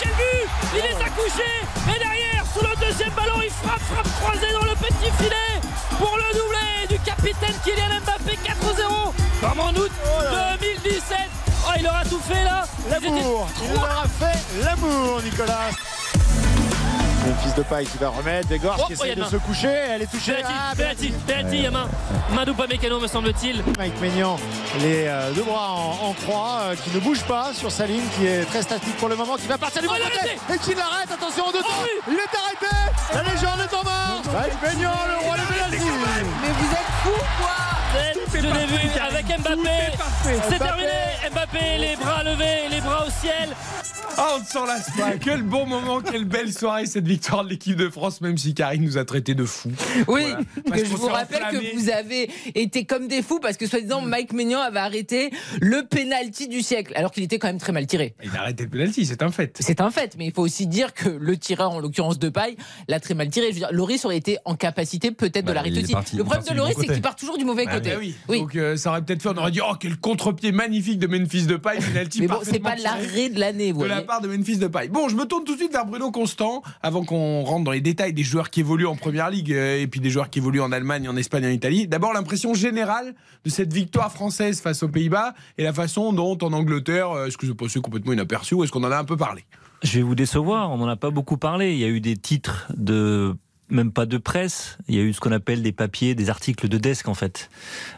quel 0.00 0.12
but. 0.12 0.48
Il 0.74 0.78
est 0.84 1.04
accouché 1.04 1.50
Et 1.94 1.98
derrière, 1.98 2.44
sur 2.52 2.62
le 2.66 2.74
deuxième 2.86 3.10
ballon, 3.10 3.40
il 3.42 3.50
frappe, 3.50 3.80
frappe 3.80 4.08
croisée 4.22 4.52
dans 4.52 4.64
le 4.64 4.74
petit 4.76 5.10
filet 5.18 5.60
pour 5.98 6.16
le 6.16 6.38
doublé 6.38 6.96
du 6.96 6.98
capitaine 7.00 7.54
Kylian 7.64 8.00
Mbappé 8.02 8.38
4-0 8.44 9.12
comme 9.40 9.60
en 9.60 9.70
août 9.70 9.92
2017 10.52 11.16
Oh, 11.68 11.72
il 11.78 11.86
aura 11.86 12.04
tout 12.04 12.20
fait 12.20 12.42
là 12.44 12.64
L'amour, 12.90 13.48
il 13.62 13.72
trois. 13.74 13.88
leur 13.88 14.04
a 14.04 14.08
fait 14.08 14.64
l'amour 14.64 15.20
Nicolas 15.22 15.70
le 17.26 17.34
fils 17.42 17.54
de 17.56 17.62
paille 17.62 17.84
qui 17.84 17.98
va 17.98 18.08
remettre, 18.08 18.48
Degors 18.48 18.76
Oh, 18.80 18.86
qui 18.86 18.94
oh, 18.98 19.04
essaie 19.04 19.14
de 19.14 19.24
se 19.24 19.36
coucher, 19.36 19.68
elle 19.68 20.00
est 20.00 20.06
touchée. 20.10 20.32
Penalty, 20.32 20.54
Ah, 20.56 20.74
penalty, 20.74 21.10
penalty, 21.26 21.56
il 21.58 21.62
y 21.62 21.66
a 21.66 21.70
main. 21.70 21.86
Main 22.30 22.44
d'Upamecano 22.46 23.00
me 23.00 23.06
semble-t-il. 23.06 23.62
Mike 23.76 24.00
Maignan, 24.00 24.38
les 24.80 25.04
euh, 25.08 25.30
deux 25.32 25.42
bras 25.42 25.72
en, 25.72 26.08
en 26.08 26.12
croix, 26.14 26.60
euh, 26.62 26.74
qui 26.76 26.88
ne 26.90 27.00
bouge 27.00 27.22
pas 27.24 27.50
sur 27.52 27.70
sa 27.70 27.84
ligne, 27.84 28.04
qui 28.16 28.24
est 28.24 28.44
très 28.46 28.62
statique 28.62 28.96
pour 28.96 29.10
le 29.10 29.16
moment, 29.16 29.36
qui 29.36 29.46
va 29.46 29.58
partir 29.58 29.82
du 29.82 29.88
Oh, 29.88 29.92
bon 29.92 29.96
il 29.98 30.02
a 30.02 30.06
côté 30.06 30.18
arrêté 30.20 30.54
et 30.54 30.58
qui 30.58 30.74
l'arrête. 30.74 31.10
Attention 31.12 31.44
en 31.48 31.52
deux 31.52 31.58
Oh, 31.60 31.68
temps, 31.68 31.82
oui. 31.82 31.90
il 32.08 32.14
est 32.14 32.38
arrêté. 32.38 32.76
La 33.12 33.22
légende 33.24 33.60
est 33.60 33.74
en 33.76 33.82
marche. 33.84 34.26
Mike 34.32 34.62
Maignan, 34.62 34.92
le 35.08 35.26
roi 35.26 35.36
des 35.36 35.54
pénaltys. 35.54 35.84
Mais 36.40 36.48
vous 36.48 36.72
êtes 36.72 36.92
fous 37.02 37.24
quoi 37.42 37.56
Je 38.32 38.38
l'ai 38.40 38.66
vu 38.66 38.90
avec 39.06 39.17
Mbappé. 39.28 39.70
C'est 40.48 40.58
terminé. 40.58 40.88
Mbappé, 41.30 41.78
les 41.78 41.96
bras 41.96 42.22
levés, 42.24 42.68
les 42.70 42.80
bras 42.80 43.06
au 43.06 43.10
ciel. 43.10 43.50
Ah, 44.16 44.32
on 44.36 44.40
ne 44.40 44.44
s'en 44.44 44.64
lasse 44.64 44.90
pas. 44.96 45.12
Quel 45.20 45.42
bon 45.42 45.64
moment, 45.66 46.00
quelle 46.00 46.24
belle 46.24 46.52
soirée 46.52 46.86
cette 46.86 47.06
victoire 47.06 47.44
de 47.44 47.50
l'équipe 47.50 47.76
de 47.76 47.88
France, 47.88 48.20
même 48.20 48.36
si 48.36 48.52
Karine 48.52 48.82
nous 48.82 48.98
a 48.98 49.04
traités 49.04 49.34
de 49.36 49.44
fous. 49.44 49.70
Oui, 50.08 50.22
Voilà. 50.22 50.38
Parce 50.68 50.82
que 50.82 50.88
je 50.88 50.94
vous 50.96 51.06
rappelle 51.06 51.44
enflammé. 51.44 51.70
que 51.70 51.76
vous 51.76 51.88
avez 51.90 52.28
été 52.56 52.84
comme 52.84 53.06
des 53.06 53.22
fous 53.22 53.38
parce 53.38 53.56
que 53.56 53.66
soi-disant 53.68 54.00
Mike 54.00 54.32
Maignan 54.32 54.60
avait 54.60 54.80
arrêté 54.80 55.30
le 55.60 55.86
penalty 55.86 56.48
du 56.48 56.62
siècle 56.62 56.92
alors 56.96 57.12
qu'il 57.12 57.22
était 57.22 57.38
quand 57.38 57.46
même 57.46 57.58
très 57.60 57.70
mal 57.72 57.86
tiré. 57.86 58.14
Il 58.24 58.34
a 58.36 58.40
arrêté 58.40 58.64
le 58.64 58.70
penalty, 58.70 59.06
c'est 59.06 59.22
un 59.22 59.30
fait. 59.30 59.56
C'est 59.60 59.80
un 59.80 59.90
fait, 59.92 60.16
mais 60.18 60.26
il 60.26 60.32
faut 60.32 60.42
aussi 60.42 60.66
dire 60.66 60.94
que 60.94 61.08
le 61.08 61.36
tireur, 61.36 61.70
en 61.70 61.78
l'occurrence 61.78 62.18
de 62.18 62.28
paille, 62.28 62.56
l'a 62.88 62.98
très 62.98 63.14
mal 63.14 63.28
tiré. 63.30 63.48
Je 63.48 63.52
veux 63.52 63.58
dire, 63.60 63.68
Loris 63.72 64.04
aurait 64.04 64.16
été 64.16 64.38
en 64.44 64.56
capacité 64.56 65.12
peut-être 65.12 65.44
de 65.44 65.48
Bah, 65.48 65.54
l'arrêter 65.54 65.82
aussi. 65.82 65.92
parti- 65.92 66.16
le 66.16 66.24
problème 66.24 66.44
de 66.44 66.54
Loris, 66.54 66.74
c'est 66.80 66.86
qu'il 66.88 67.02
part 67.02 67.14
toujours 67.14 67.38
du 67.38 67.44
mauvais 67.44 67.66
Ah, 67.68 67.74
côté. 67.74 67.90
bah 67.90 67.96
oui. 68.00 68.14
Oui. 68.28 68.40
Donc 68.40 68.56
euh, 68.56 68.76
ça 68.76 68.90
aurait 68.90 69.02
peut-être 69.02 69.17
on 69.26 69.36
aurait 69.36 69.50
dit 69.50 69.60
oh 69.60 69.74
quel 69.78 69.98
contre-pied 69.98 70.52
magnifique 70.52 70.98
de 70.98 71.06
Memphis 71.06 71.46
de 71.46 71.56
paille, 71.56 71.80
penalty 71.80 72.20
mais 72.20 72.28
bon, 72.28 72.40
c'est 72.42 72.58
pas 72.58 72.76
l'arrêt 72.76 73.28
de 73.28 73.38
l'année, 73.38 73.72
vous 73.72 73.82
de 73.82 73.86
la 73.86 74.02
part 74.02 74.20
de 74.20 74.28
Memphis 74.28 74.58
de 74.58 74.66
paille. 74.66 74.88
Bon, 74.88 75.08
je 75.08 75.16
me 75.16 75.24
tourne 75.24 75.44
tout 75.44 75.54
de 75.54 75.58
suite 75.58 75.72
vers 75.72 75.86
Bruno 75.86 76.10
Constant 76.10 76.62
avant 76.82 77.04
qu'on 77.04 77.42
rentre 77.42 77.64
dans 77.64 77.72
les 77.72 77.80
détails 77.80 78.12
des 78.12 78.22
joueurs 78.22 78.50
qui 78.50 78.60
évoluent 78.60 78.86
en 78.86 78.96
première 78.96 79.30
ligue 79.30 79.52
euh, 79.52 79.80
et 79.80 79.86
puis 79.86 80.00
des 80.00 80.10
joueurs 80.10 80.30
qui 80.30 80.38
évoluent 80.38 80.60
en 80.60 80.72
Allemagne, 80.72 81.08
en 81.08 81.16
Espagne, 81.16 81.46
en 81.46 81.50
Italie. 81.50 81.88
D'abord 81.88 82.12
l'impression 82.12 82.54
générale 82.54 83.14
de 83.44 83.50
cette 83.50 83.72
victoire 83.72 84.12
française 84.12 84.60
face 84.60 84.82
aux 84.82 84.88
Pays-Bas 84.88 85.34
et 85.56 85.62
la 85.64 85.72
façon 85.72 86.12
dont 86.12 86.38
en 86.40 86.52
Angleterre, 86.52 87.10
euh, 87.10 87.26
est-ce 87.26 87.36
que 87.36 87.46
c'est 87.46 87.54
passé 87.54 87.80
complètement 87.80 88.12
inaperçu 88.12 88.54
ou 88.54 88.64
est-ce 88.64 88.72
qu'on 88.72 88.84
en 88.84 88.90
a 88.90 88.98
un 88.98 89.04
peu 89.04 89.16
parlé? 89.16 89.44
Je 89.82 89.98
vais 89.98 90.02
vous 90.02 90.14
décevoir, 90.14 90.70
on 90.70 90.78
n'en 90.78 90.88
a 90.88 90.96
pas 90.96 91.10
beaucoup 91.10 91.36
parlé. 91.36 91.72
Il 91.72 91.78
y 91.78 91.84
a 91.84 91.88
eu 91.88 92.00
des 92.00 92.16
titres 92.16 92.66
de 92.76 93.36
même 93.70 93.92
pas 93.92 94.06
de 94.06 94.16
presse, 94.18 94.78
il 94.88 94.94
y 94.94 94.98
a 94.98 95.02
eu 95.02 95.12
ce 95.12 95.20
qu'on 95.20 95.32
appelle 95.32 95.62
des 95.62 95.72
papiers, 95.72 96.14
des 96.14 96.30
articles 96.30 96.68
de 96.68 96.78
desk 96.78 97.08
en 97.08 97.14
fait, 97.14 97.50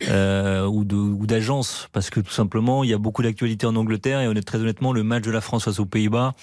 euh, 0.08 0.66
ou 0.66 0.84
d'agences, 1.26 1.88
parce 1.92 2.10
que 2.10 2.20
tout 2.20 2.32
simplement 2.32 2.82
il 2.84 2.90
y 2.90 2.94
a 2.94 2.98
beaucoup 2.98 3.22
d'actualités 3.22 3.66
en 3.66 3.76
Angleterre 3.76 4.20
et 4.20 4.26
honnêtement, 4.26 4.40
très 4.50 4.58
honnêtement 4.58 4.92
le 4.92 5.02
match 5.04 5.22
de 5.24 5.30
la 5.30 5.40
France 5.40 5.64
face 5.64 5.78
aux 5.78 5.84
Pays-Bas, 5.86 6.34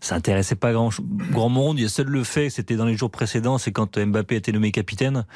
ça 0.00 0.14
intéressait 0.14 0.54
pas 0.54 0.72
grand 0.72 0.90
grand 1.30 1.48
monde. 1.48 1.78
Il 1.78 1.82
y 1.82 1.84
a 1.84 1.88
seul 1.88 2.06
le 2.06 2.24
fait, 2.24 2.48
c'était 2.50 2.76
dans 2.76 2.86
les 2.86 2.96
jours 2.96 3.10
précédents, 3.10 3.58
c'est 3.58 3.72
quand 3.72 3.98
Mbappé 3.98 4.36
a 4.36 4.38
été 4.38 4.52
nommé 4.52 4.70
capitaine 4.72 5.26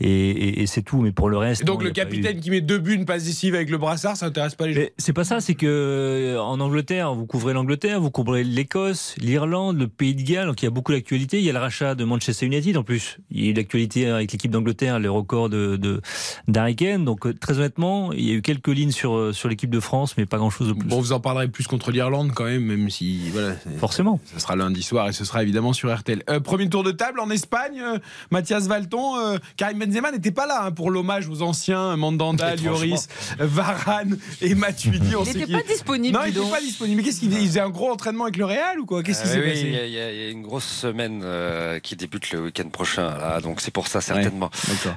et, 0.00 0.08
et- 0.30 0.62
et 0.62 0.66
c'est 0.66 0.82
tout. 0.82 1.00
Mais 1.02 1.12
pour 1.12 1.28
le 1.28 1.36
reste, 1.36 1.62
Et 1.62 1.64
donc 1.64 1.80
non, 1.80 1.84
le 1.84 1.90
eu- 1.90 1.92
capitaine 1.92 2.40
qui 2.40 2.50
met 2.50 2.60
deux 2.60 2.78
buts, 2.78 2.94
une 2.94 3.04
passe 3.04 3.24
décisive 3.24 3.54
avec 3.54 3.68
le 3.70 3.76
brassard, 3.78 4.16
ça 4.16 4.26
intéresse 4.26 4.54
pas 4.54 4.66
les 4.66 4.72
gens. 4.74 4.82
c'est 4.98 5.12
pas 5.12 5.24
ça, 5.24 5.40
c'est 5.40 5.54
que 5.54 5.66
euh, 5.66 6.40
en 6.40 6.58
Angleterre, 6.60 7.12
vous 7.14 7.26
couvrez 7.26 7.52
l'Angleterre, 7.52 8.00
vous 8.00 8.10
couvrez 8.10 8.44
l'Écosse, 8.44 9.14
l'Irlande, 9.18 9.78
le 9.78 9.88
Pays 9.88 10.14
de 10.14 10.22
Galles, 10.22 10.46
donc 10.46 10.62
il 10.62 10.64
y 10.64 10.68
a 10.68 10.70
beaucoup 10.70 10.92
d'actualités. 10.92 11.38
Il 11.38 11.44
y 11.44 11.50
a 11.50 11.52
le 11.52 11.58
rachat 11.58 11.94
de 11.94 12.04
Manchester 12.04 12.46
United 12.46 12.76
en 12.78 12.82
plus. 12.82 13.18
Il 13.30 13.44
y 13.44 13.48
a 13.48 13.50
eu 13.50 13.54
l'actualité 13.54 14.08
avec 14.08 14.32
l'équipe 14.32 14.50
d'Angleterre, 14.50 14.98
le 14.98 15.10
record 15.10 15.48
de, 15.48 15.76
de 15.76 16.00
d'Harry 16.46 16.76
Kane. 16.76 17.04
Donc 17.04 17.26
euh, 17.26 17.34
très 17.34 17.58
honnêtement, 17.58 18.12
il 18.12 18.24
y 18.24 18.30
a 18.30 18.34
eu 18.34 18.42
quelques 18.42 18.68
lignes 18.68 18.90
sur 18.90 19.14
euh, 19.14 19.32
sur 19.32 19.48
l'équipe 19.48 19.70
de 19.70 19.80
France, 19.80 20.16
mais 20.16 20.26
pas 20.26 20.38
grand 20.38 20.50
chose 20.50 20.68
de 20.68 20.72
plus. 20.72 20.88
Bon, 20.88 21.00
vous 21.00 21.12
en 21.12 21.20
parlerez 21.20 21.48
plus 21.48 21.66
contre 21.66 21.90
l'Irlande 21.90 22.32
quand 22.34 22.44
même, 22.44 22.62
même 22.62 22.90
si 22.90 23.30
voilà. 23.30 23.54
Forcément. 23.78 24.20
Ce 24.32 24.40
sera 24.40 24.56
lundi 24.56 24.82
soir 24.82 25.08
et 25.08 25.12
ce 25.12 25.24
sera 25.24 25.42
évidemment 25.42 25.72
sur 25.72 25.94
RTL. 25.94 26.22
Euh, 26.30 26.40
premier 26.40 26.68
tour 26.68 26.82
de 26.82 26.90
table 26.92 27.20
en 27.20 27.30
Espagne, 27.30 27.80
euh, 27.80 27.98
Mathias 28.30 28.66
Valton, 28.66 29.16
euh, 29.18 29.38
Karim 29.56 29.78
Benzema 29.78 30.10
n'était 30.12 30.30
pas 30.30 30.46
là 30.46 30.64
hein, 30.64 30.72
pour 30.72 30.90
l'hommage 30.90 31.28
aux 31.28 31.42
anciens 31.42 31.96
Mandanda. 31.96 32.56
Lloris, 32.56 33.08
Varane 33.38 34.18
et 34.40 34.54
Matuidi. 34.54 35.14
On 35.16 35.24
Il 35.24 35.38
n'était 35.38 35.52
pas 35.52 35.62
disponible. 35.62 36.16
Non, 36.16 36.24
il 36.26 36.34
n'était 36.34 36.50
pas 36.50 36.60
disponible. 36.60 36.98
Mais 36.98 37.02
qu'est-ce 37.04 37.20
qu'il 37.20 37.30
faisait 37.30 37.42
Il 37.42 37.48
faisait 37.48 37.60
un 37.60 37.70
gros 37.70 37.90
entraînement 37.90 38.24
avec 38.24 38.36
le 38.36 38.44
Real 38.44 38.80
ou 38.80 38.86
quoi? 38.86 39.02
Qu'est-ce 39.02 39.22
qui 39.22 39.28
s'est 39.28 39.40
oui, 39.40 39.50
passé? 39.50 39.62
il 39.62 39.90
y, 39.90 39.92
y 39.94 40.00
a 40.00 40.12
il 40.12 40.18
y 40.18 40.26
a 40.26 40.30
une 40.30 40.42
grosse 40.42 40.64
semaine 40.66 41.20
euh, 41.22 41.78
qui 41.80 41.96
débute 41.96 42.30
le 42.32 42.44
week-end 42.44 42.67
prochain, 42.70 43.16
là, 43.18 43.40
donc 43.40 43.60
c'est 43.60 43.70
pour 43.70 43.86
ça 43.88 44.00
certainement. 44.00 44.50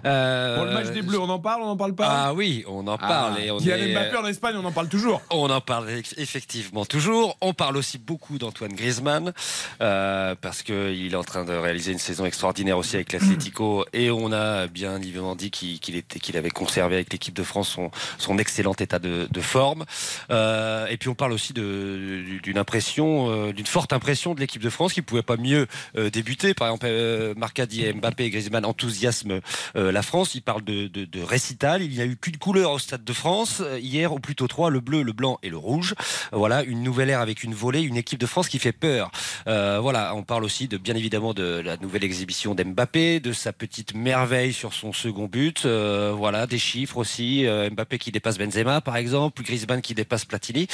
Euh, 0.06 0.56
Pour 0.58 0.66
le 0.66 0.72
match 0.74 0.88
des 0.92 1.02
Bleus, 1.02 1.20
on 1.20 1.30
en 1.30 1.40
parle, 1.40 1.62
on 1.62 1.68
n'en 1.68 1.78
parle 1.78 1.96
pas? 1.96 2.08
Ah 2.10 2.34
oui, 2.34 2.64
on 2.68 2.86
en 2.88 2.98
parle 2.98 3.40
et 3.40 3.52
on 3.52 3.58
Kylian 3.58 3.76
est- 3.78 3.94
Mbappé 3.94 4.18
en 4.18 4.26
Espagne, 4.26 4.56
on 4.58 4.66
en 4.66 4.72
parle 4.72 4.88
toujours. 4.90 5.22
On 5.30 5.50
en 5.50 5.62
parle 5.62 5.90
eff- 5.90 6.14
effectivement 6.18 6.86
toujours. 6.86 7.38
On 7.42 7.54
parle 7.54 7.78
aussi 7.78 7.98
beaucoup 7.98 8.38
d'Antoine 8.38 8.74
Griezmann 8.74 9.34
euh, 9.82 10.36
parce 10.40 10.64
qu'il 10.64 11.12
est 11.12 11.16
en 11.16 11.24
train 11.24 11.46
de 11.46 11.54
réaliser 11.54 11.92
une 11.92 12.00
saison 12.00 12.26
extraordinaire 12.26 12.78
aussi 12.78 12.96
avec 12.96 13.14
l'Atlético 13.14 13.86
et 13.94 14.12
on 14.12 14.32
a 14.32 14.68
bien 14.68 14.98
évidemment 14.98 15.36
dit 15.36 15.52
qu'il 15.52 15.96
était 15.96 16.20
qu'il 16.20 16.38
avait 16.38 16.50
conservé 16.50 16.96
avec 16.96 17.12
l'équipe 17.12 17.34
de 17.36 17.44
France 17.44 17.70
son, 17.70 17.92
son 18.18 18.38
excellent 18.38 18.74
état 18.80 19.00
de, 19.00 19.28
de 19.30 19.42
forme. 19.42 19.86
Euh, 20.32 20.88
et 20.88 20.98
puis 20.98 21.10
on 21.10 21.16
parle 21.16 21.32
aussi 21.34 21.54
d'une 21.54 22.58
impression, 22.58 23.30
euh, 23.30 23.54
d'une 23.54 23.66
forte 23.66 23.94
impression 23.94 24.34
de 24.34 24.40
l'équipe 24.40 24.62
de 24.62 24.70
France 24.70 24.94
qui 24.94 25.02
pouvait 25.02 25.22
pas 25.22 25.38
mieux 25.38 25.68
débuter. 26.12 26.54
Par 26.54 26.68
exemple, 26.68 26.86
euh, 27.62 27.66
Marcadi, 27.68 27.94
Mbappé 27.94 28.26
et 28.26 28.30
Griezmann 28.30 28.66
enthousiasment 28.66 29.40
euh, 29.76 29.92
la 29.92 30.02
France. 30.02 30.36
Il 30.36 30.42
parle 30.42 30.64
de, 30.64 30.88
de, 30.88 31.22
récital. 31.22 31.82
Il 31.82 31.92
n'y 31.92 32.02
a 32.02 32.06
eu 32.06 32.18
qu'une 32.18 32.38
couleur 32.38 32.72
au 32.72 32.80
Stade 32.80 33.04
de 33.04 33.14
France 33.14 33.62
euh, 33.62 33.80
hier, 33.80 34.14
ou 34.14 34.20
plutôt 34.20 34.48
trois 34.48 34.70
le 34.70 34.80
bleu, 34.80 35.04
le 35.04 35.14
blanc 35.14 35.38
et 35.44 35.50
le 35.50 35.58
rouge. 35.58 35.96
Voilà, 36.32 36.64
une 36.64 36.84
nouvelle 36.84 37.10
ère 37.10 37.22
avec 37.22 37.44
une 37.44 37.54
volée, 37.54 37.82
une 37.82 37.98
équipe 37.98 38.20
de 38.20 38.26
France 38.26 38.50
qui 38.50 38.60
fait 38.60 38.72
peur. 38.72 39.12
Euh, 39.48 39.80
voilà, 39.82 40.16
on 40.16 40.24
parle 40.24 40.44
aussi 40.44 40.68
de 40.68 40.78
bien 40.78 40.96
évidemment 40.96 41.34
de 41.34 41.62
la 41.64 41.78
nouvelle 41.78 42.04
exhibition 42.04 42.56
d'Mbappé, 42.56 43.20
de 43.20 43.34
sa 43.34 43.54
petite 43.54 43.94
merveille 43.94 44.54
sur 44.54 44.74
son 44.74 44.94
second 44.94 45.26
but. 45.26 45.66
Voilà, 45.66 46.48
des 46.48 46.60
chiffres 46.60 46.98
aussi. 46.98 47.46
Mbappé 47.46 47.98
qui 47.98 48.12
dépasse 48.12 48.38
Benzema, 48.38 48.82
par 48.82 48.98
exemple, 48.98 49.44
Griezmann 49.44 49.82
qui 49.82 49.94
dépasse 49.94 50.26
Platini. 50.26 50.68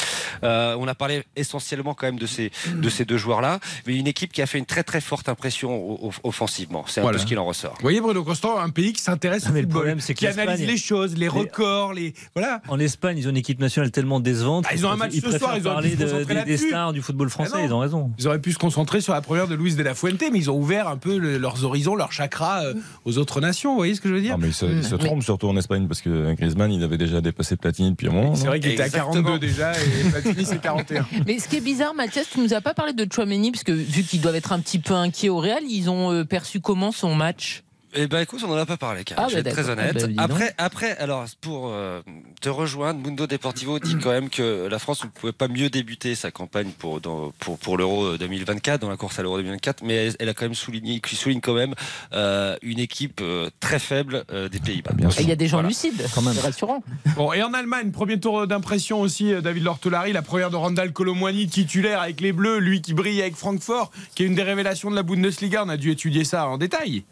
On 0.44 0.88
a 0.88 0.96
parlé 0.96 1.24
essentiellement 1.36 1.94
quand 1.94 2.08
même 2.08 2.20
de 2.20 2.26
ces 2.26 2.52
de 2.74 2.90
ces 2.90 3.06
deux 3.06 3.18
joueurs-là, 3.18 3.60
mais 3.86 3.96
une 3.96 4.08
équipe 4.08 4.32
qui 4.32 4.42
a 4.42 4.46
fait 4.46 4.58
une 4.58 4.66
très 4.66 4.84
très 4.84 5.02
forte 5.02 5.30
impression 5.30 6.12
offensivement. 6.24 6.77
C'est 6.88 7.00
un 7.00 7.04
Voilà. 7.04 7.18
peu 7.18 7.22
ce 7.22 7.28
qu'il 7.28 7.40
en 7.40 7.46
ressort. 7.46 7.74
Vous 7.74 7.82
voyez, 7.82 8.02
Bruno 8.02 8.24
Constant, 8.24 8.58
un 8.60 8.70
pays 8.70 8.94
qui 8.94 9.02
s'intéresse 9.02 9.48
au 9.48 9.52
mais 9.54 9.62
le 9.62 9.68
football, 9.68 9.82
problème, 9.98 10.00
qui 10.16 10.28
analyse 10.28 10.66
les 10.68 10.78
choses, 10.78 11.16
les 11.18 11.28
records, 11.28 11.94
les. 11.94 12.14
Voilà. 12.36 12.62
En 12.68 12.80
Espagne, 12.80 13.18
ils 13.18 13.28
ont 13.28 13.32
une 13.32 13.38
équipe 13.38 13.60
nationale 13.60 13.92
tellement 13.92 14.20
décevante. 14.20 14.66
Ah, 14.70 14.74
ils 14.76 14.86
ont 14.86 14.90
un 14.92 14.96
match 14.96 15.12
ils 15.14 15.22
ce 15.22 15.38
soir, 15.38 15.52
préfèrent 15.52 15.82
ils 15.86 15.98
de- 15.98 16.04
concentrer 16.06 16.36
des, 16.36 16.44
des 16.46 16.58
stars 16.58 16.94
du 16.94 17.02
football 17.02 17.30
français. 17.30 17.54
Ah 17.56 17.62
ils 17.64 17.74
ont 17.74 17.80
raison. 17.80 18.12
Ils 18.20 18.28
auraient 18.28 18.42
pu 18.42 18.52
se 18.54 18.58
concentrer 18.60 19.02
sur 19.02 19.14
la 19.14 19.22
première 19.22 19.48
de 19.48 19.56
Luis 19.56 19.76
de 19.76 19.84
la 19.84 19.94
Fuente, 19.96 20.22
mais 20.32 20.38
ils 20.38 20.50
ont 20.52 20.58
ouvert 20.58 20.88
un 20.88 20.98
peu 20.98 21.18
le- 21.18 21.38
leurs 21.38 21.64
horizons, 21.64 21.96
leurs 21.96 22.12
chakras 22.12 22.64
euh, 22.66 22.74
aux 23.06 23.18
autres 23.18 23.42
nations. 23.42 23.72
Vous 23.72 23.78
voyez 23.78 23.96
ce 23.96 24.02
que 24.02 24.10
je 24.10 24.14
veux 24.14 24.22
dire 24.22 24.38
Non, 24.38 24.42
mais 24.44 24.50
il 24.50 24.54
se, 24.54 24.66
il 24.66 24.84
se 24.84 24.96
Mm. 24.96 25.00
trompe 25.00 25.24
surtout 25.24 25.48
en 25.48 25.58
Espagne 25.58 25.88
parce 25.88 26.02
que 26.02 26.34
Griezmann, 26.36 26.72
il 26.72 26.84
avait 26.84 26.98
déjà 26.98 27.22
dépassé 27.22 27.56
Platini 27.58 27.92
depuis 27.92 28.08
un 28.08 28.12
moment. 28.12 28.36
C'est 28.36 28.48
vrai 28.48 28.60
qu'il 28.60 28.72
était 28.72 28.84
à 28.84 28.86
Exactement. 28.88 29.14
42 29.14 29.40
déjà 29.40 29.72
et 29.74 30.10
Platini 30.12 30.46
c'est 30.46 30.62
41. 30.62 31.06
Mais 31.28 31.40
ce 31.40 31.48
qui 31.48 31.58
est 31.58 31.62
bizarre, 31.62 31.94
Mathias, 31.94 32.28
tu 32.32 32.40
nous 32.40 32.54
as 32.54 32.62
pas 32.62 32.74
parlé 32.74 32.94
de 32.94 33.08
Chouameni, 33.12 33.52
parce 33.52 33.64
que 33.64 33.72
vu 33.72 34.04
qu'ils 34.04 34.22
doivent 34.22 34.36
être 34.36 34.52
un 34.52 34.60
petit 34.60 34.80
peu 34.80 34.94
inquiets 34.94 35.30
au 35.30 35.38
Real, 35.40 35.64
ils 35.70 35.90
ont 35.90 36.12
euh, 36.12 36.24
perçu 36.24 36.60
comment 36.68 36.92
son 36.92 37.16
match 37.16 37.64
Eh 37.94 38.08
ben 38.08 38.20
écoute, 38.20 38.42
on 38.44 38.48
n'en 38.50 38.58
a 38.58 38.66
pas 38.66 38.76
parlé, 38.78 39.04
Karl. 39.04 39.22
Ah, 39.24 39.28
je 39.30 39.36
vais 39.36 39.44
bah, 39.44 39.50
être 39.50 39.56
très 39.56 39.70
honnête. 39.70 39.98
Ah, 40.18 40.28
bah, 40.28 40.34
après, 40.34 40.54
après, 40.58 40.98
alors 40.98 41.26
pour 41.42 41.70
euh, 41.72 42.02
te 42.42 42.50
rejoindre, 42.50 43.00
Mundo 43.00 43.28
Deportivo 43.28 43.80
dit 43.80 43.96
quand 43.98 44.12
même 44.12 44.30
que 44.30 44.68
la 44.70 44.78
France 44.78 45.04
ne 45.04 45.10
pouvait 45.10 45.32
pas 45.32 45.48
mieux 45.48 45.70
débuter 45.70 46.14
sa 46.14 46.30
campagne 46.30 46.72
pour 46.78 47.00
dans- 47.02 47.32
pour 47.40 47.58
pour 47.58 47.78
l'Euro 47.78 48.18
2024 48.18 48.82
dans 48.82 48.90
la 48.90 48.98
course 48.98 49.18
à 49.20 49.24
l'Euro 49.24 49.38
2024, 49.38 49.84
mais 49.84 49.96
elle, 50.08 50.16
elle 50.20 50.30
a 50.30 50.34
quand 50.34 50.46
même 50.46 50.54
souligné, 50.54 51.00
qui 51.00 51.16
souligne 51.16 51.40
quand 51.40 51.54
même 51.54 51.74
euh, 52.14 52.58
une 52.62 52.80
équipe 52.80 53.22
euh, 53.22 53.50
très 53.62 53.80
faible 53.80 54.26
euh, 54.32 54.50
des 54.50 54.60
Pays-Bas. 54.60 54.92
Sûr. 55.10 55.22
Il 55.22 55.30
y 55.30 55.32
a 55.32 55.36
des 55.36 55.48
gens 55.48 55.58
Voilà. 55.58 55.70
lucides, 55.70 56.06
Quand 56.14 56.22
même. 56.22 56.38
rassurant. 56.38 56.84
Bon, 57.16 57.32
et 57.34 57.42
en 57.42 57.54
Allemagne, 57.54 57.92
premier 57.92 58.20
tour 58.20 58.46
d'impression 58.48 59.00
aussi, 59.02 59.32
David 59.42 59.64
Lortolari, 59.64 60.12
la 60.14 60.22
première 60.22 60.52
de 60.52 60.56
Randall 60.58 60.92
Colomwani, 60.92 61.48
titulaire 61.48 62.02
avec 62.02 62.20
les 62.22 62.34
Bleus, 62.34 62.60
lui 62.60 62.82
qui 62.82 62.94
brille 62.94 63.22
avec 63.22 63.36
Francfort, 63.36 63.92
qui 64.14 64.24
est 64.24 64.26
une 64.26 64.36
des 64.36 64.44
révélations 64.44 64.92
de 64.92 64.96
la 64.96 65.04
Bundesliga. 65.04 65.64
On 65.66 65.70
a 65.70 65.78
dû 65.78 65.90
étudier 65.92 66.26
ça 66.26 66.48
en 66.48 66.58
détail. 66.58 67.04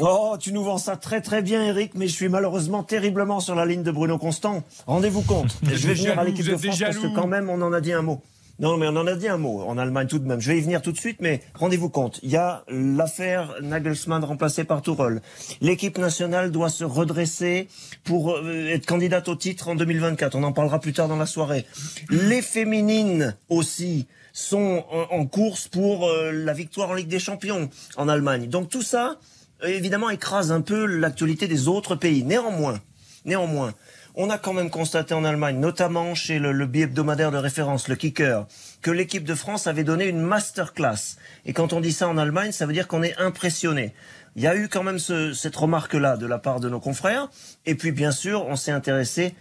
Oh, 0.00 0.36
tu 0.38 0.52
nous 0.52 0.64
vends 0.64 0.78
ça 0.78 0.96
très 0.96 1.20
très 1.20 1.42
bien, 1.42 1.62
Eric, 1.62 1.92
mais 1.94 2.08
je 2.08 2.12
suis 2.12 2.28
malheureusement 2.28 2.82
terriblement 2.82 3.40
sur 3.40 3.54
la 3.54 3.64
ligne 3.64 3.82
de 3.82 3.90
Bruno 3.90 4.18
Constant. 4.18 4.64
Rendez-vous 4.86 5.22
compte. 5.22 5.56
Je 5.62 5.86
vais 5.86 5.94
venir 5.94 6.18
à 6.18 6.24
l'équipe 6.24 6.46
de 6.46 6.56
France 6.56 6.80
parce 6.80 6.98
que 6.98 7.14
quand 7.14 7.26
même, 7.26 7.48
on 7.48 7.60
en 7.62 7.72
a 7.72 7.80
dit 7.80 7.92
un 7.92 8.02
mot. 8.02 8.20
Non, 8.60 8.76
mais 8.76 8.86
on 8.86 8.96
en 8.96 9.06
a 9.06 9.14
dit 9.14 9.28
un 9.28 9.36
mot 9.36 9.62
en 9.62 9.78
Allemagne 9.78 10.06
tout 10.06 10.20
de 10.20 10.26
même. 10.26 10.40
Je 10.40 10.52
vais 10.52 10.58
y 10.58 10.60
venir 10.60 10.80
tout 10.80 10.92
de 10.92 10.96
suite, 10.96 11.18
mais 11.20 11.42
rendez-vous 11.54 11.88
compte. 11.88 12.20
Il 12.22 12.30
y 12.30 12.36
a 12.36 12.64
l'affaire 12.68 13.54
Nagelsmann 13.62 14.22
remplacé 14.22 14.62
par 14.62 14.80
Tourelle. 14.80 15.22
L'équipe 15.60 15.98
nationale 15.98 16.52
doit 16.52 16.68
se 16.70 16.84
redresser 16.84 17.68
pour 18.04 18.36
euh, 18.36 18.68
être 18.68 18.86
candidate 18.86 19.28
au 19.28 19.34
titre 19.34 19.68
en 19.68 19.74
2024. 19.74 20.36
On 20.36 20.44
en 20.44 20.52
parlera 20.52 20.80
plus 20.80 20.92
tard 20.92 21.08
dans 21.08 21.16
la 21.16 21.26
soirée. 21.26 21.66
Les 22.10 22.42
féminines 22.42 23.36
aussi 23.48 24.06
sont 24.32 24.84
en, 25.10 25.26
course 25.26 25.68
pour 25.68 26.08
euh, 26.08 26.32
la 26.32 26.52
victoire 26.52 26.90
en 26.90 26.94
Ligue 26.94 27.08
des 27.08 27.20
Champions 27.20 27.70
en 27.96 28.08
Allemagne. 28.08 28.48
Donc 28.48 28.68
tout 28.68 28.82
ça, 28.82 29.18
évidemment, 29.68 30.10
écrase 30.10 30.52
un 30.52 30.60
peu 30.60 30.86
l'actualité 30.86 31.46
des 31.48 31.68
autres 31.68 31.94
pays. 31.96 32.24
Néanmoins, 32.24 32.80
néanmoins, 33.24 33.72
on 34.14 34.30
a 34.30 34.38
quand 34.38 34.52
même 34.52 34.70
constaté 34.70 35.12
en 35.14 35.24
Allemagne, 35.24 35.58
notamment 35.58 36.14
chez 36.14 36.38
le, 36.38 36.52
le 36.52 36.66
bi-hebdomadaire 36.66 37.32
de 37.32 37.36
référence, 37.36 37.88
le 37.88 37.96
Kicker, 37.96 38.46
que 38.80 38.90
l'équipe 38.90 39.24
de 39.24 39.34
France 39.34 39.66
avait 39.66 39.82
donné 39.84 40.06
une 40.06 40.20
masterclass. 40.20 41.16
Et 41.46 41.52
quand 41.52 41.72
on 41.72 41.80
dit 41.80 41.92
ça 41.92 42.08
en 42.08 42.16
Allemagne, 42.16 42.52
ça 42.52 42.66
veut 42.66 42.72
dire 42.72 42.86
qu'on 42.86 43.02
est 43.02 43.16
impressionné. 43.18 43.92
Il 44.36 44.42
y 44.42 44.46
a 44.46 44.54
eu 44.56 44.68
quand 44.68 44.82
même 44.82 44.98
ce- 44.98 45.32
cette 45.32 45.56
remarque-là 45.56 46.16
de 46.16 46.26
la 46.26 46.38
part 46.38 46.60
de 46.60 46.68
nos 46.68 46.80
confrères. 46.80 47.28
Et 47.66 47.74
puis, 47.74 47.92
bien 47.92 48.12
sûr, 48.12 48.46
on 48.46 48.56
s'est 48.56 48.72
intéressé, 48.72 49.34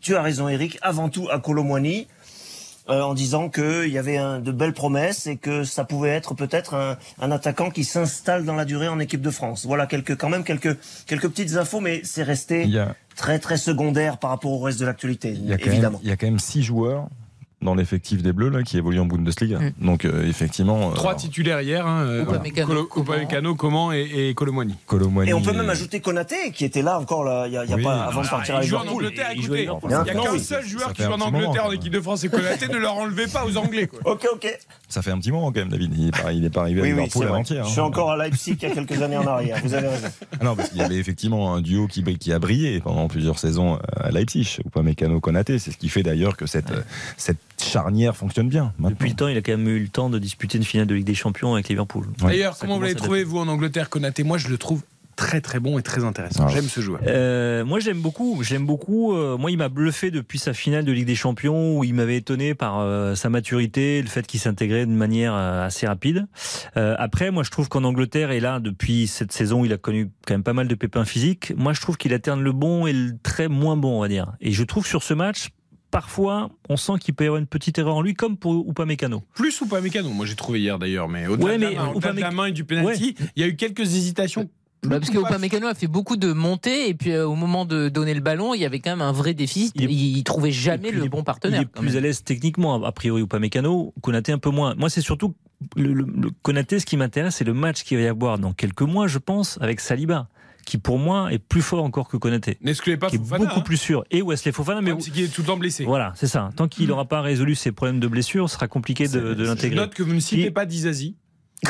tu 0.00 0.14
as 0.16 0.22
raison 0.22 0.48
Eric, 0.48 0.78
avant 0.82 1.08
tout 1.08 1.28
à 1.30 1.38
Colomwani, 1.38 2.06
euh, 2.88 3.02
en 3.02 3.14
disant 3.14 3.48
qu'il 3.48 3.88
y 3.88 3.98
avait 3.98 4.16
un- 4.16 4.38
de 4.40 4.52
belles 4.52 4.72
promesses 4.72 5.26
et 5.26 5.36
que 5.36 5.64
ça 5.64 5.84
pouvait 5.84 6.10
être 6.10 6.34
peut-être 6.34 6.74
un, 6.74 6.96
un 7.20 7.30
attaquant 7.30 7.70
qui 7.70 7.84
s'installe 7.84 8.44
dans 8.44 8.54
la 8.54 8.64
durée 8.64 8.88
en 8.88 8.98
équipe 9.00 9.20
de 9.22 9.30
France. 9.30 9.66
Voilà 9.66 9.86
quelques, 9.86 10.16
quand 10.16 10.28
même 10.28 10.44
quelques, 10.44 10.76
quelques 11.06 11.28
petites 11.28 11.56
infos, 11.56 11.80
mais 11.80 12.00
c'est 12.04 12.22
resté 12.22 12.64
très 13.16 13.38
très 13.38 13.56
secondaire 13.56 14.18
par 14.18 14.30
rapport 14.30 14.52
au 14.52 14.58
reste 14.60 14.78
de 14.80 14.86
l'actualité, 14.86 15.30
même, 15.32 15.58
évidemment. 15.72 16.00
il 16.02 16.08
y 16.08 16.12
a 16.12 16.16
quand 16.16 16.26
même 16.26 16.38
six 16.38 16.62
joueurs 16.62 17.08
dans 17.62 17.74
l'effectif 17.74 18.22
des 18.22 18.32
Bleus 18.32 18.50
là, 18.50 18.62
qui 18.62 18.76
évoluent 18.76 19.00
en 19.00 19.06
Bundesliga. 19.06 19.58
Mm. 19.58 19.72
Donc 19.80 20.04
euh, 20.04 20.26
effectivement, 20.28 20.90
Trois 20.92 21.12
euh, 21.14 21.16
titulaires 21.16 21.62
hier, 21.62 21.86
hein, 21.86 22.02
euh, 22.06 22.22
Upamecano, 22.22 22.84
Colo- 22.84 23.54
Coman. 23.56 23.92
Et, 23.94 24.28
et 24.28 24.34
Colomwani. 24.34 24.74
Et 25.26 25.32
on 25.32 25.40
peut 25.40 25.52
même 25.52 25.66
et- 25.66 25.70
ajouter 25.70 26.00
Konaté, 26.00 26.36
qui 26.52 26.64
était 26.64 26.82
là 26.82 26.98
encore 27.00 27.24
là, 27.24 27.46
il 27.46 27.54
y 27.54 27.56
a, 27.56 27.64
y 27.64 27.72
a 27.72 27.76
Oui, 27.76 27.82
pas 27.82 28.04
avant 28.04 28.20
de 28.20 28.26
Ah, 28.26 28.30
partir 28.30 28.56
à 28.56 28.62
il 28.62 28.68
joue 28.68 28.76
en 28.76 28.80
Liverpool. 28.82 29.04
Angleterre, 29.06 29.28
Il 29.34 29.44
écoutez. 29.44 29.60
Liverpool. 29.62 29.90
n'y 29.90 29.96
a 29.96 30.04
qu'un 30.04 30.32
oui. 30.32 30.40
seul 30.40 30.66
joueur 30.66 30.92
qui 30.92 31.02
joue 31.02 31.12
en 31.12 31.20
Angleterre 31.20 31.64
en 31.66 31.72
équipe 31.72 31.92
de 31.92 32.00
France, 32.00 32.20
c'est 32.20 32.28
Konaté. 32.28 32.68
ne 32.68 32.76
leur 32.76 32.94
enlevez 32.96 33.26
pas 33.26 33.44
aux 33.46 33.56
Anglais. 33.56 33.86
quoi. 33.86 34.00
Ok, 34.12 34.26
ok. 34.32 34.58
Ça 34.88 35.02
fait 35.02 35.10
un 35.10 35.18
petit 35.18 35.32
moment 35.32 35.50
quand 35.50 35.60
même, 35.60 35.70
David. 35.70 35.92
Il 35.96 36.04
n'est 36.04 36.10
pas, 36.10 36.32
il 36.32 36.44
est 36.44 36.50
pas 36.50 36.60
arrivé 36.60 36.82
Oui, 36.82 36.88
à 36.90 36.92
oui, 36.92 36.98
Liverpool 37.00 37.26
avant-hier. 37.26 37.64
Je 37.64 37.68
hein. 37.68 37.72
suis 37.72 37.80
encore 37.80 38.10
à 38.12 38.16
Leipzig 38.18 38.56
il 38.60 38.68
y 38.68 38.70
a 38.70 38.74
quelques 38.74 39.02
années 39.02 39.16
en 39.16 39.26
arrière. 39.26 39.58
Vous 39.64 39.74
avez 39.74 39.88
raison. 39.88 40.08
Ah 40.40 40.44
non, 40.44 40.54
parce 40.56 40.68
qu'il 40.68 40.78
y 40.78 40.82
avait 40.82 40.96
effectivement 40.96 41.54
un 41.54 41.62
duo 41.62 41.86
qui, 41.88 42.04
qui 42.18 42.32
a 42.32 42.38
brillé 42.38 42.80
pendant 42.80 43.08
plusieurs 43.08 43.38
saisons 43.38 43.78
à 43.96 44.10
Leipzig, 44.10 44.58
ou 44.64 44.68
pas 44.68 44.82
Mécano 44.82 45.18
Konaté. 45.20 45.58
C'est 45.58 45.70
ce 45.72 45.78
qui 45.78 45.88
fait 45.88 46.02
d'ailleurs 46.02 46.36
que 46.36 46.46
cette, 46.46 46.72
cette 47.16 47.38
charnière 47.62 48.16
fonctionne 48.16 48.48
bien. 48.48 48.72
maintenant. 48.78 48.90
Depuis 48.90 49.10
le 49.10 49.16
temps, 49.16 49.28
il 49.28 49.36
a 49.36 49.42
quand 49.42 49.52
même 49.52 49.68
eu 49.68 49.80
le 49.80 49.88
temps 49.88 50.10
de 50.10 50.18
disputer 50.18 50.58
une 50.58 50.64
finale 50.64 50.86
de 50.86 50.94
Ligue 50.94 51.06
des 51.06 51.14
Champions 51.14 51.54
avec 51.54 51.68
Liverpool. 51.68 52.06
Ouais. 52.22 52.32
D'ailleurs, 52.32 52.56
comment 52.58 52.76
vous 52.76 52.82
l'avez 52.82 52.94
trouvé, 52.94 53.24
vous, 53.24 53.38
en 53.38 53.48
Angleterre, 53.48 53.88
Konaté 53.90 54.24
Moi, 54.24 54.38
je 54.38 54.48
le 54.48 54.58
trouve 54.58 54.82
très 55.16 55.40
très 55.40 55.58
bon 55.60 55.78
et 55.78 55.82
très 55.82 56.04
intéressant. 56.04 56.44
Ah. 56.46 56.52
J'aime 56.52 56.68
ce 56.68 56.80
joueur. 56.80 57.00
Euh, 57.06 57.64
moi 57.64 57.80
j'aime 57.80 58.00
beaucoup, 58.00 58.42
j'aime 58.42 58.66
beaucoup. 58.66 59.14
euh, 59.14 59.36
moi 59.38 59.50
il 59.50 59.56
m'a 59.56 59.70
bluffé 59.70 60.10
depuis 60.10 60.38
sa 60.38 60.52
finale 60.52 60.84
de 60.84 60.92
Ligue 60.92 61.06
des 61.06 61.14
Champions 61.14 61.78
où 61.78 61.84
il 61.84 61.94
m'avait 61.94 62.18
étonné 62.18 62.54
par 62.54 62.80
euh, 62.80 63.14
sa 63.14 63.30
maturité, 63.30 64.02
le 64.02 64.08
fait 64.08 64.26
qu'il 64.26 64.38
s'intégrait 64.38 64.84
de 64.84 64.92
manière 64.92 65.34
euh, 65.34 65.66
assez 65.66 65.86
rapide. 65.86 66.26
Euh, 66.76 66.94
après 66.98 67.30
moi 67.30 67.42
je 67.42 67.50
trouve 67.50 67.68
qu'en 67.68 67.84
Angleterre 67.84 68.30
et 68.30 68.40
là 68.40 68.60
depuis 68.60 69.06
cette 69.06 69.32
saison 69.32 69.64
il 69.64 69.72
a 69.72 69.78
connu 69.78 70.10
quand 70.26 70.34
même 70.34 70.42
pas 70.42 70.52
mal 70.52 70.68
de 70.68 70.74
pépins 70.74 71.06
physiques. 71.06 71.54
Moi 71.56 71.72
je 71.72 71.80
trouve 71.80 71.96
qu'il 71.96 72.12
alterne 72.12 72.42
le 72.42 72.52
bon 72.52 72.86
et 72.86 72.92
le 72.92 73.16
très 73.22 73.48
moins 73.48 73.76
bon 73.76 73.96
on 73.96 74.00
va 74.02 74.08
dire. 74.08 74.32
Et 74.42 74.52
je 74.52 74.64
trouve 74.64 74.86
sur 74.86 75.02
ce 75.02 75.14
match 75.14 75.48
parfois 75.90 76.50
on 76.68 76.76
sent 76.76 76.94
qu'il 77.00 77.14
peut 77.14 77.24
y 77.24 77.26
avoir 77.26 77.40
une 77.40 77.46
petite 77.46 77.78
erreur 77.78 77.96
en 77.96 78.02
lui 78.02 78.14
comme 78.14 78.36
pour 78.36 78.68
Upamecano. 78.68 79.22
Plus 79.34 79.60
ou 79.60 79.66
pas 79.66 79.80
Mécano, 79.80 80.10
moi 80.10 80.26
j'ai 80.26 80.34
trouvé 80.34 80.60
hier 80.60 80.78
d'ailleurs, 80.78 81.08
mais 81.08 81.26
au-delà 81.26 81.46
Ouais, 81.46 81.58
de, 81.58 81.62
la 81.64 81.70
main, 81.70 81.88
au-delà 81.94 82.12
de 82.12 82.20
la 82.20 82.28
Upamec- 82.30 82.34
main 82.34 82.46
et 82.46 82.52
du 82.52 82.64
penalty, 82.64 83.14
il 83.36 83.40
y 83.42 83.44
a 83.44 83.48
eu 83.48 83.56
quelques 83.56 83.80
hésitations. 83.80 84.48
Bah, 84.82 85.00
parce 85.00 85.10
que 85.10 85.18
Upamecano 85.18 85.66
a 85.66 85.74
fait 85.74 85.86
beaucoup 85.88 86.16
de 86.16 86.32
montées 86.32 86.88
et 86.88 86.94
puis 86.94 87.10
euh, 87.10 87.26
au 87.26 87.34
moment 87.34 87.64
de 87.64 87.88
donner 87.88 88.14
le 88.14 88.20
ballon, 88.20 88.54
il 88.54 88.60
y 88.60 88.64
avait 88.64 88.78
quand 88.78 88.90
même 88.90 89.02
un 89.02 89.10
vrai 89.10 89.34
déficit. 89.34 89.72
Il 89.74 89.84
est- 89.84 89.92
Il, 89.92 90.22
trouvait 90.22 90.52
jamais 90.52 90.92
le 90.92 91.08
bon 91.08 91.24
partenaire. 91.24 91.60
Il 91.60 91.64
est 91.64 91.80
plus 91.80 91.96
à 91.96 92.00
l'aise 92.00 92.22
techniquement, 92.22 92.84
a 92.84 92.92
priori, 92.92 93.22
ou 93.22 93.26
pas 93.26 93.38
Mécano, 93.40 93.92
Konaté 94.02 94.30
un 94.32 94.38
peu 94.38 94.50
moins. 94.50 94.74
Moi, 94.76 94.88
c'est 94.90 95.00
surtout 95.00 95.34
le, 95.74 95.92
le, 95.92 96.04
le 96.04 96.30
Konaté, 96.42 96.78
ce 96.78 96.86
qui 96.86 96.96
m'intéresse, 96.96 97.36
c'est 97.36 97.44
le 97.44 97.54
match 97.54 97.82
qu'il 97.82 97.96
va 97.96 98.04
y 98.04 98.06
avoir 98.06 98.38
dans 98.38 98.52
quelques 98.52 98.82
mois, 98.82 99.08
je 99.08 99.18
pense, 99.18 99.58
avec 99.60 99.80
Saliba, 99.80 100.28
qui 100.66 100.76
pour 100.76 100.98
moi 100.98 101.32
est 101.32 101.38
plus 101.38 101.62
fort 101.62 101.82
encore 101.84 102.08
que 102.08 102.18
Konaté, 102.18 102.58
N'excluez 102.60 102.98
pas 102.98 103.08
qui 103.08 103.16
est 103.16 103.18
Fofana. 103.18 103.44
beaucoup 103.46 103.60
hein. 103.60 103.62
plus 103.62 103.78
sûr. 103.78 104.04
Et 104.10 104.20
Wesley 104.20 104.52
Fofana, 104.52 104.82
mais 104.82 104.90
il 105.14 105.22
est 105.22 105.28
tout 105.28 105.40
le 105.40 105.46
temps 105.46 105.56
blessé. 105.56 105.84
voilà, 105.84 106.12
c'est 106.16 106.26
ça. 106.26 106.50
Tant 106.56 106.68
qu'il 106.68 106.88
n'aura 106.88 107.06
pas 107.06 107.22
résolu 107.22 107.54
ses 107.54 107.72
problèmes 107.72 108.00
de 108.00 108.08
blessure, 108.08 108.50
ce 108.50 108.56
sera 108.56 108.68
compliqué 108.68 109.04
de, 109.04 109.08
c'est- 109.08 109.18
Je 109.38 109.42
l'intégrer. 109.44 109.76
note 109.76 109.94
que 109.94 110.02
vous 110.02 110.12
ne 110.12 110.20
citez 110.20 110.44
Qui- 110.44 110.50
pas 110.50 110.66
Dizazi. 110.66 111.16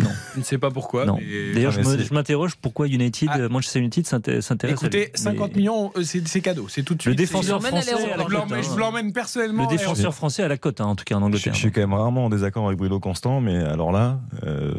Non. 0.03 0.11
Je 0.35 0.41
ne 0.41 0.45
sais 0.45 0.59
pas 0.59 0.71
pourquoi. 0.73 1.07
Mais- 1.07 1.53
D'ailleurs, 1.55 1.71
je 1.71 2.13
m'interroge 2.13 2.57
pourquoi 2.57 2.89
United, 2.89 3.29
Ah. 3.31 3.49
Manchester 3.49 3.79
United 3.79 4.05
s'inté- 4.07 4.41
s'intéresse 4.41 4.83
à 4.83 4.89
lui. 4.89 4.99
Écoutez, 4.99 5.13
50 5.17 5.53
Mais 5.53 5.59
millions, 5.59 5.93
euh, 5.97 6.03
c'est 6.03 6.41
cadeau. 6.41 6.67
C'est 6.69 6.83
tout 6.83 6.95
de 6.95 6.99
Le 6.99 7.11
suite. 7.13 7.19
défenseur 7.19 7.59
l'emmène 7.61 7.75
à 7.79 7.83
français 7.83 7.93
à 8.13 8.17
la 8.17 8.25
Je 8.25 8.29
l'emmène- 8.33 8.49
cote, 8.49 8.65
je 8.65 8.71
hein. 8.71 8.77
l'emmène 8.79 9.13
personnellement. 9.13 9.63
Le 9.71 9.77
défenseur 9.77 10.13
français 10.13 10.43
à 10.43 10.49
la 10.49 10.57
cote, 10.57 10.81
hein, 10.81 10.87
en 10.87 10.97
tout 10.97 11.05
cas 11.05 11.15
en 11.15 11.21
Je, 11.21 11.25
Angleterre. 11.27 11.55
je 11.55 11.59
suis 11.61 11.71
quand 11.71 11.81
même 11.83 11.95
rarement 11.95 12.25
en 12.25 12.31
désaccord 12.31 12.67
avec 12.67 12.79
Bruno 12.79 12.99
Constant, 12.99 13.41
mais 13.41 13.59
alors 13.59 13.93
là, 13.93 14.19
euh, 14.45 14.73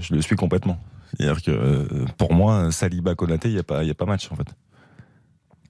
je 0.00 0.14
le 0.14 0.22
suis 0.22 0.36
complètement. 0.36 0.78
C'est-à-dire 1.18 1.42
que 1.42 1.50
euh, 1.50 2.04
pour 2.18 2.32
moi, 2.34 2.70
Saliba 2.72 3.14
Konaté, 3.14 3.48
il 3.48 3.54
n'y 3.54 3.60
a, 3.60 3.62
pas- 3.62 3.84
y 3.84 3.90
a 3.90 3.94
pas 3.94 4.06
match 4.06 4.30
en 4.30 4.36
fait. 4.36 4.48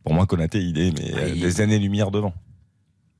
Pour 0.04 0.14
moi, 0.14 0.26
Konaté, 0.26 0.60
il 0.62 0.78
est 0.78 0.98
mais, 0.98 1.32
il- 1.34 1.40
des 1.40 1.60
années-lumière 1.60 2.10
devant. 2.10 2.32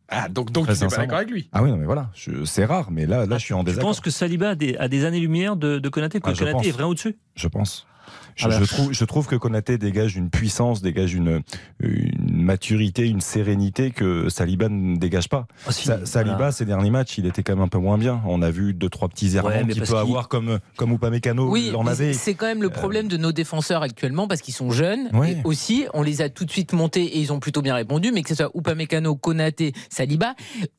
Ah, 0.09 0.29
donc, 0.29 0.53
donc 0.53 0.67
tu 0.67 0.73
n'es 0.73 0.89
pas 0.89 0.97
d'accord 0.99 1.17
avec 1.19 1.31
lui. 1.31 1.49
Ah 1.53 1.63
oui, 1.65 1.71
non, 1.71 1.77
mais 1.77 1.85
voilà, 1.85 2.11
je- 2.15 2.45
c'est 2.45 2.65
rare, 2.65 2.91
mais 2.93 3.07
là, 3.07 3.27
là, 3.27 3.39
je 3.39 3.45
suis 3.45 3.55
en 3.55 3.61
Je 3.61 3.67
désaccord. 3.67 3.91
pense 3.91 4.01
que 4.01 4.11
Saliba 4.11 4.51
a 4.51 4.55
des, 4.55 5.05
années-lumière 5.05 5.57
de, 5.57 5.79
de 5.81 5.89
Konaté, 5.89 6.21
que 6.21 6.31
Ah, 6.31 6.35
je 6.35 6.39
Konaté 6.45 6.69
est 6.69 6.73
vraiment 6.73 6.91
au-dessus? 6.91 7.17
Je 7.35 7.49
pense. 7.49 7.87
Je, 8.37 8.45
Ah 8.45 8.49
bah. 8.51 8.59
je 8.61 8.65
trouve, 8.67 8.93
je 8.93 9.05
trouve 9.05 9.27
que 9.27 9.35
Konaté 9.35 9.79
dégage 9.79 10.15
une 10.17 10.31
puissance, 10.31 10.81
dégage 10.81 11.15
une, 11.15 11.43
une 11.81 12.26
maturité, 12.47 13.07
une 13.09 13.21
sérénité 13.21 13.91
que 13.91 14.29
Saliba 14.29 14.69
ne 14.69 14.97
dégage 14.97 15.29
pas. 15.29 15.47
Ah, 15.67 15.73
si, 15.73 15.85
Sa- 15.87 16.07
Saliba, 16.07 16.37
voilà. 16.37 16.53
ces 16.53 16.65
derniers 16.65 16.91
matchs, 16.91 17.19
il 17.19 17.27
était 17.27 17.43
quand 17.43 17.55
même 17.55 17.63
un 17.65 17.69
peu 17.69 17.79
moins 17.79 17.99
bien. 17.99 18.21
On 18.27 18.41
a 18.41 18.51
vu 18.51 18.73
deux, 18.73 18.89
trois 18.89 19.09
petits 19.09 19.37
errements 19.37 19.49
Ouais, 19.67 19.67
qu'il 19.73 19.83
peut 19.83 19.97
avoir 19.97 20.29
comme, 20.29 20.59
comme 20.77 20.93
Upamecano 20.93 21.51
Oui, 21.51 21.73
en 21.77 21.87
avait. 21.87 22.13
c'est 22.15 22.35
quand 22.35 22.47
même 22.47 22.63
le 22.63 22.71
problème 22.71 23.09
de 23.09 23.17
nos 23.17 23.33
défenseurs 23.33 23.83
actuellement 23.83 24.29
parce 24.29 24.41
qu'ils 24.41 24.55
sont 24.55 24.71
jeunes. 24.71 25.09
Ouais. 25.13 25.33
Et 25.33 25.37
aussi, 25.45 25.85
on 25.93 26.03
les 26.03 26.23
a 26.23 26.29
tout 26.29 26.45
de 26.45 26.51
suite 26.51 26.73
montés 26.73 27.03
et 27.05 27.19
ils 27.19 27.33
ont 27.33 27.41
plutôt 27.41 27.63
bien 27.63 27.75
répondu. 27.75 28.13
Mais 28.13 28.23
que 28.23 28.29
ce 28.29 28.35
soit 28.37 28.51
Upamecano, 28.55 29.17
Konaté, 29.17 29.73
Saliba, 29.91 30.35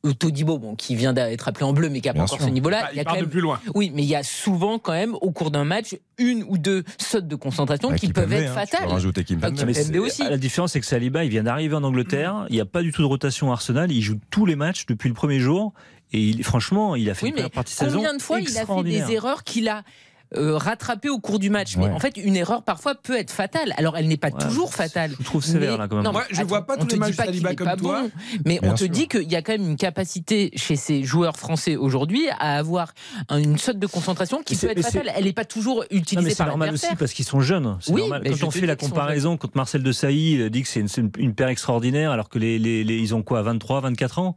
euh, 0.06 0.12
Todibo, 0.14 0.58
bon, 0.58 0.74
qui 0.74 0.96
vient 0.96 1.12
d'être 1.12 1.48
appelé 1.48 1.64
en 1.64 1.72
bleu 1.74 1.90
mais 1.90 2.00
qui 2.00 2.08
n'a 2.08 2.14
pas 2.14 2.22
encore 2.22 2.38
sûr. 2.38 2.46
ce 2.46 2.50
niveau-là. 2.50 2.80
Ah, 2.84 2.88
il 2.92 2.96
y 2.96 2.98
a 2.98 3.02
il 3.02 3.04
quand 3.04 3.10
part 3.10 3.16
de 3.16 3.20
même 3.22 3.30
plus 3.30 3.40
loin. 3.40 3.60
Oui, 3.74 3.92
mais 3.94 4.02
il 4.02 4.08
y 4.08 4.16
a 4.16 4.22
souvent 4.22 4.78
quand 4.78 4.92
même 4.92 5.14
au 5.20 5.30
cours 5.32 5.50
d'un 5.50 5.64
match 5.64 5.94
une 6.18 6.44
ou 6.48 6.56
deux 6.58 6.82
sautes 6.98 7.28
de 7.28 7.36
concentration 7.36 7.92
qui 7.92 8.08
peuvent 8.08 8.32
être 8.32 8.56
hein, 8.56 8.62
tu 8.64 8.70
peux 8.70 8.76
fatales. 8.78 8.88
rajouter 8.90 9.22
Kimpembe. 9.24 9.54
Ah, 9.58 9.64
Kimpembe 9.64 9.96
aussi. 10.02 10.22
La 10.24 10.36
différence, 10.38 10.72
c'est 10.72 10.80
que 10.80 10.86
Saliba, 10.86 11.24
il 11.24 11.30
vient 11.30 11.42
d'arriver 11.44 11.57
en 11.74 11.82
Angleterre. 11.84 12.46
Il 12.48 12.54
n'y 12.54 12.60
a 12.60 12.66
pas 12.66 12.82
du 12.82 12.92
tout 12.92 13.02
de 13.02 13.06
rotation 13.06 13.50
à 13.50 13.54
Arsenal. 13.54 13.92
Il 13.92 14.02
joue 14.02 14.18
tous 14.30 14.46
les 14.46 14.56
matchs 14.56 14.86
depuis 14.86 15.08
le 15.08 15.14
premier 15.14 15.40
jour. 15.40 15.72
Et 16.12 16.20
il, 16.20 16.42
franchement, 16.42 16.96
il 16.96 17.10
a 17.10 17.14
fait 17.14 17.24
Oui, 17.24 17.30
une 17.30 17.34
première 17.34 17.50
partie 17.50 17.74
de 17.74 17.78
saison 17.78 17.98
combien 17.98 18.16
de 18.16 18.22
fois 18.22 18.40
il 18.40 18.56
a 18.56 18.64
fait 18.64 18.82
des 18.82 19.12
erreurs 19.12 19.44
qu'il 19.44 19.68
a 19.68 19.82
euh, 20.36 20.56
rattraper 20.56 21.08
au 21.08 21.18
cours 21.18 21.38
du 21.38 21.50
match. 21.50 21.76
Mais 21.76 21.84
Ouais. 21.86 21.90
en 21.92 21.98
fait, 22.00 22.16
une 22.16 22.36
erreur 22.36 22.62
parfois 22.62 22.94
peut 22.94 23.16
être 23.16 23.30
fatale. 23.30 23.72
Alors, 23.78 23.96
elle 23.96 24.08
n'est 24.08 24.16
pas 24.16 24.28
Ouais, 24.28 24.44
toujours 24.46 24.74
fatale. 24.74 25.12
je 25.18 25.24
trouve 25.24 25.42
sévère, 25.44 25.72
Mais- 25.72 25.78
là, 25.78 25.88
quand 25.88 25.96
même. 25.96 26.04
non, 26.04 26.12
Moi, 26.12 26.24
je 26.30 26.42
vois 26.42 26.66
pas 26.66 26.76
tous 26.76 26.86
les 26.88 26.96
matchs 26.96 27.16
pas 27.16 27.24
Saliba 27.24 27.54
comme 27.54 27.66
pas 27.66 27.76
toi. 27.76 28.02
bon, 28.02 28.10
mais 28.44 28.58
Bien 28.60 28.70
on 28.70 28.74
te 28.74 28.80
sûr. 28.80 28.88
dit 28.90 29.08
qu'il 29.08 29.30
y 29.30 29.36
a 29.36 29.42
quand 29.42 29.52
même 29.52 29.68
une 29.70 29.76
capacité 29.76 30.50
chez 30.56 30.76
ces 30.76 31.02
joueurs 31.04 31.36
français 31.36 31.76
aujourd'hui 31.76 32.28
à 32.38 32.58
avoir 32.58 32.92
un- 33.28 33.38
une 33.38 33.58
saute 33.58 33.78
de 33.78 33.86
concentration 33.86 34.42
qui 34.42 34.56
peut 34.56 34.68
être 34.70 34.82
fatale. 34.82 35.12
Elle 35.16 35.24
n'est 35.24 35.32
pas 35.32 35.44
toujours 35.46 35.76
Non, 35.78 35.84
mais 35.90 35.96
utilisée 35.98 36.30
c'est 36.34 36.44
normal 36.44 36.72
aussi 36.74 36.94
parce 36.98 37.12
qu'ils 37.12 37.24
sont 37.24 37.40
jeunes. 37.40 37.78
C'est 37.80 37.92
Oui, 37.92 38.00
normal. 38.02 38.20
mais 38.24 38.30
Quand 38.30 38.36
je 38.36 38.44
on 38.46 38.50
fait 38.50 38.66
la 38.66 38.76
comparaison, 38.76 39.36
quand 39.36 39.54
Marcel 39.54 39.82
de 39.82 39.92
Sailly 39.92 40.40
euh, 40.42 40.50
dit 40.50 40.62
que 40.62 40.68
c'est 40.68 40.80
une, 40.80 40.88
c'est 40.88 41.00
une- 41.00 41.10
une 41.18 41.34
paire 41.34 41.48
extraordinaire, 41.48 42.10
alors 42.10 42.28
que 42.28 42.38
les, 42.38 42.58
les- 42.58 42.84
les- 42.84 42.98
ils 42.98 43.14
ont 43.14 43.22
quoi, 43.22 43.42
23, 43.42 43.80
24 43.80 44.18
ans? 44.18 44.36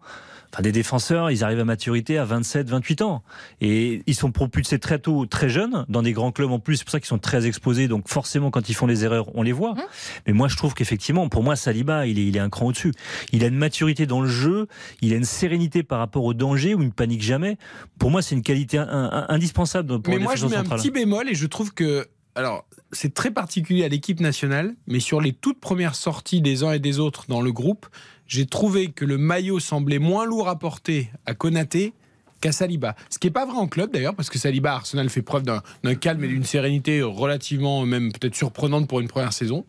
Enfin, 0.53 0.63
des 0.63 0.71
défenseurs, 0.71 1.31
ils 1.31 1.43
arrivent 1.43 1.59
à 1.61 1.65
maturité 1.65 2.17
à 2.17 2.25
27, 2.25 2.69
28 2.69 3.01
ans. 3.03 3.23
Et 3.61 4.03
ils 4.05 4.15
sont 4.15 4.31
propulsés 4.31 4.79
très 4.79 4.99
tôt, 4.99 5.25
très 5.25 5.47
jeunes, 5.49 5.85
dans 5.87 6.01
des 6.01 6.11
grands 6.11 6.31
clubs 6.31 6.51
en 6.51 6.59
plus. 6.59 6.77
C'est 6.77 6.83
pour 6.83 6.91
ça 6.91 6.99
qu'ils 6.99 7.07
sont 7.07 7.19
très 7.19 7.45
exposés. 7.47 7.87
Donc 7.87 8.09
forcément, 8.09 8.51
quand 8.51 8.67
ils 8.69 8.73
font 8.73 8.85
les 8.87 9.03
erreurs, 9.05 9.33
on 9.35 9.43
les 9.43 9.53
voit. 9.53 9.71
Hum. 9.71 9.81
Mais 10.27 10.33
moi, 10.33 10.47
je 10.49 10.57
trouve 10.57 10.73
qu'effectivement, 10.73 11.29
pour 11.29 11.43
moi, 11.43 11.55
Saliba, 11.55 12.05
il 12.05 12.19
est, 12.19 12.25
il 12.25 12.35
est 12.35 12.39
un 12.41 12.49
cran 12.49 12.65
au-dessus. 12.67 12.91
Il 13.31 13.43
a 13.43 13.47
une 13.47 13.55
maturité 13.57 14.05
dans 14.05 14.21
le 14.21 14.27
jeu, 14.27 14.67
il 15.01 15.13
a 15.13 15.15
une 15.15 15.23
sérénité 15.23 15.83
par 15.83 15.99
rapport 15.99 16.23
au 16.25 16.33
danger, 16.33 16.75
où 16.75 16.81
il 16.81 16.87
ne 16.87 16.91
panique 16.91 17.21
jamais. 17.21 17.57
Pour 17.97 18.11
moi, 18.11 18.21
c'est 18.21 18.35
une 18.35 18.41
qualité 18.43 18.77
un- 18.77 18.87
un- 18.89 19.25
indispensable 19.29 20.01
pour 20.01 20.13
Mais 20.13 20.19
moi, 20.19 20.35
je 20.35 20.45
mets 20.47 20.55
un 20.55 20.59
central. 20.59 20.79
petit 20.79 20.91
bémol 20.91 21.29
et 21.29 21.35
je 21.35 21.47
trouve 21.47 21.73
que. 21.73 22.07
Alors, 22.35 22.65
c'est 22.93 23.13
très 23.13 23.29
particulier 23.31 23.83
à 23.83 23.89
l'équipe 23.89 24.21
nationale, 24.21 24.75
mais 24.87 25.01
sur 25.01 25.19
les 25.19 25.33
toutes 25.33 25.59
premières 25.59 25.95
sorties 25.95 26.39
des 26.41 26.63
uns 26.63 26.71
et 26.71 26.79
des 26.79 26.97
autres 26.99 27.25
dans 27.27 27.41
le 27.41 27.51
groupe, 27.51 27.87
j'ai 28.31 28.45
trouvé 28.45 28.91
que 28.91 29.03
le 29.03 29.17
maillot 29.17 29.59
semblait 29.59 29.99
moins 29.99 30.25
lourd 30.25 30.47
à 30.47 30.57
porter 30.57 31.11
à 31.25 31.33
Konaté 31.33 31.93
qu'à 32.39 32.53
Saliba. 32.53 32.95
Ce 33.09 33.19
qui 33.19 33.27
n'est 33.27 33.31
pas 33.31 33.45
vrai 33.45 33.57
en 33.57 33.67
club 33.67 33.91
d'ailleurs, 33.91 34.15
parce 34.15 34.29
que 34.29 34.39
Saliba, 34.39 34.73
Arsenal, 34.73 35.09
fait 35.09 35.21
preuve 35.21 35.43
d'un 35.43 35.61
d'un 35.83 35.95
calme 35.95 36.23
et 36.23 36.29
d'une 36.29 36.45
sérénité 36.45 37.01
relativement, 37.01 37.85
même 37.85 38.13
peut-être 38.13 38.33
surprenante 38.33 38.87
pour 38.87 39.01
une 39.01 39.09
première 39.09 39.33
saison. 39.33 39.65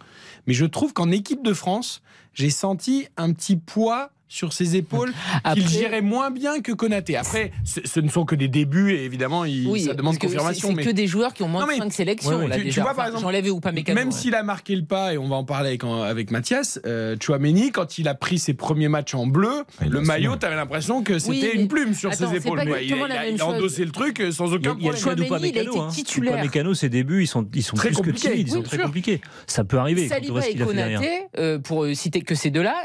Mais 0.46 0.54
je 0.54 0.64
trouve 0.64 0.92
qu'en 0.92 1.10
équipe 1.10 1.42
de 1.42 1.52
France, 1.54 2.02
j'ai 2.34 2.50
senti 2.50 3.08
un 3.16 3.32
petit 3.32 3.56
poids 3.56 4.12
sur 4.32 4.52
ses 4.54 4.76
épaules 4.76 5.12
qu'il 5.54 5.68
gérait 5.68 6.00
moins 6.00 6.30
bien 6.30 6.60
que 6.60 6.72
Konaté. 6.72 7.16
Après, 7.16 7.52
ce, 7.64 8.00
ne 8.00 8.08
sont 8.08 8.24
que 8.24 8.34
des 8.34 8.48
débuts 8.48 8.92
et 8.92 9.04
évidemment, 9.04 9.44
il- 9.44 9.66
Oui, 9.68 9.82
ça 9.82 9.92
demande 9.94 10.16
que 10.16 10.26
confirmation. 10.26 10.68
C'est 10.70 10.74
mais... 10.74 10.84
que 10.84 10.90
des 10.90 11.06
joueurs 11.06 11.34
qui 11.34 11.42
ont 11.42 11.48
moins 11.48 11.60
Non, 11.62 11.66
de 11.66 11.72
mais- 11.72 11.78
5 11.78 11.92
sélections. 11.92 12.30
Ouais, 12.30 12.36
ouais. 12.36 12.48
là, 12.48 12.54
Tu- 12.56 12.60
tu 12.62 12.66
déjà. 12.68 12.82
vois, 12.82 12.94
par 12.94 13.04
Enfin, 13.08 13.16
exemple, 13.30 13.50
ou 13.50 13.60
pas 13.60 13.72
mécano. 13.72 13.98
Même 13.98 14.08
ouais. 14.08 14.14
s'il 14.14 14.34
a 14.34 14.42
marqué 14.42 14.74
le 14.74 14.84
pas, 14.84 15.12
et 15.12 15.18
on 15.18 15.28
va 15.28 15.36
en 15.36 15.44
parler 15.44 15.68
avec, 15.68 15.84
avec 15.84 16.30
Mathias, 16.30 16.80
euh, 16.86 17.16
Chouameni, 17.20 17.70
quand 17.72 17.98
il 17.98 18.08
a 18.08 18.14
pris 18.14 18.38
ses 18.38 18.54
premiers 18.54 18.88
matchs 18.88 19.14
en 19.14 19.26
bleu, 19.26 19.64
il 19.84 19.90
le 19.90 20.00
maillot, 20.00 20.36
tu 20.36 20.46
avais 20.46 20.56
l'impression 20.56 21.02
que 21.02 21.18
c'était 21.18 21.50
Oui, 21.54 21.60
une 21.60 21.68
plume 21.68 21.92
sur 21.92 22.10
Attends, 22.10 22.30
ses 22.30 22.36
épaules. 22.38 22.58
Ouais, 22.60 22.86
il, 22.86 22.94
a, 22.94 23.28
il 23.28 23.42
endossé 23.42 23.84
le 23.84 23.90
truc 23.90 24.20
euh, 24.20 24.32
sans 24.32 24.52
aucun 24.54 24.74
il 24.78 24.84
y 24.86 24.88
a 24.88 24.92
le 24.92 24.96
problème. 24.96 24.96
choix 24.96 25.12
Chouameni, 25.12 25.24
d'Upamecano, 25.52 25.72
il 25.74 25.80
a 25.80 25.84
été 25.88 25.94
titulaire. 25.94 26.34
Upamecano, 26.34 26.74
ses 26.74 26.88
débuts, 26.88 27.22
ils 27.22 27.26
sont, 27.26 27.46
ils 27.54 27.62
sont 27.62 27.76
Très 27.76 27.88
plus 27.88 27.96
que 27.96 28.02
compliqués. 28.02 28.30
timides, 28.30 28.48
ils 28.48 28.52
sont 28.52 28.62
très 28.62 28.78
compliqués. 28.78 29.20
Ça 29.46 29.64
peut 29.64 29.76
arriver 29.78 30.08
Saliba 30.08 30.48
et. 30.48 30.54
Konaté, 30.56 31.08
euh, 31.38 31.58
pour 31.58 31.84
euh, 31.84 31.94
citer 31.94 32.22
que 32.22 32.34
ces 32.34 32.50
deux-là, 32.50 32.76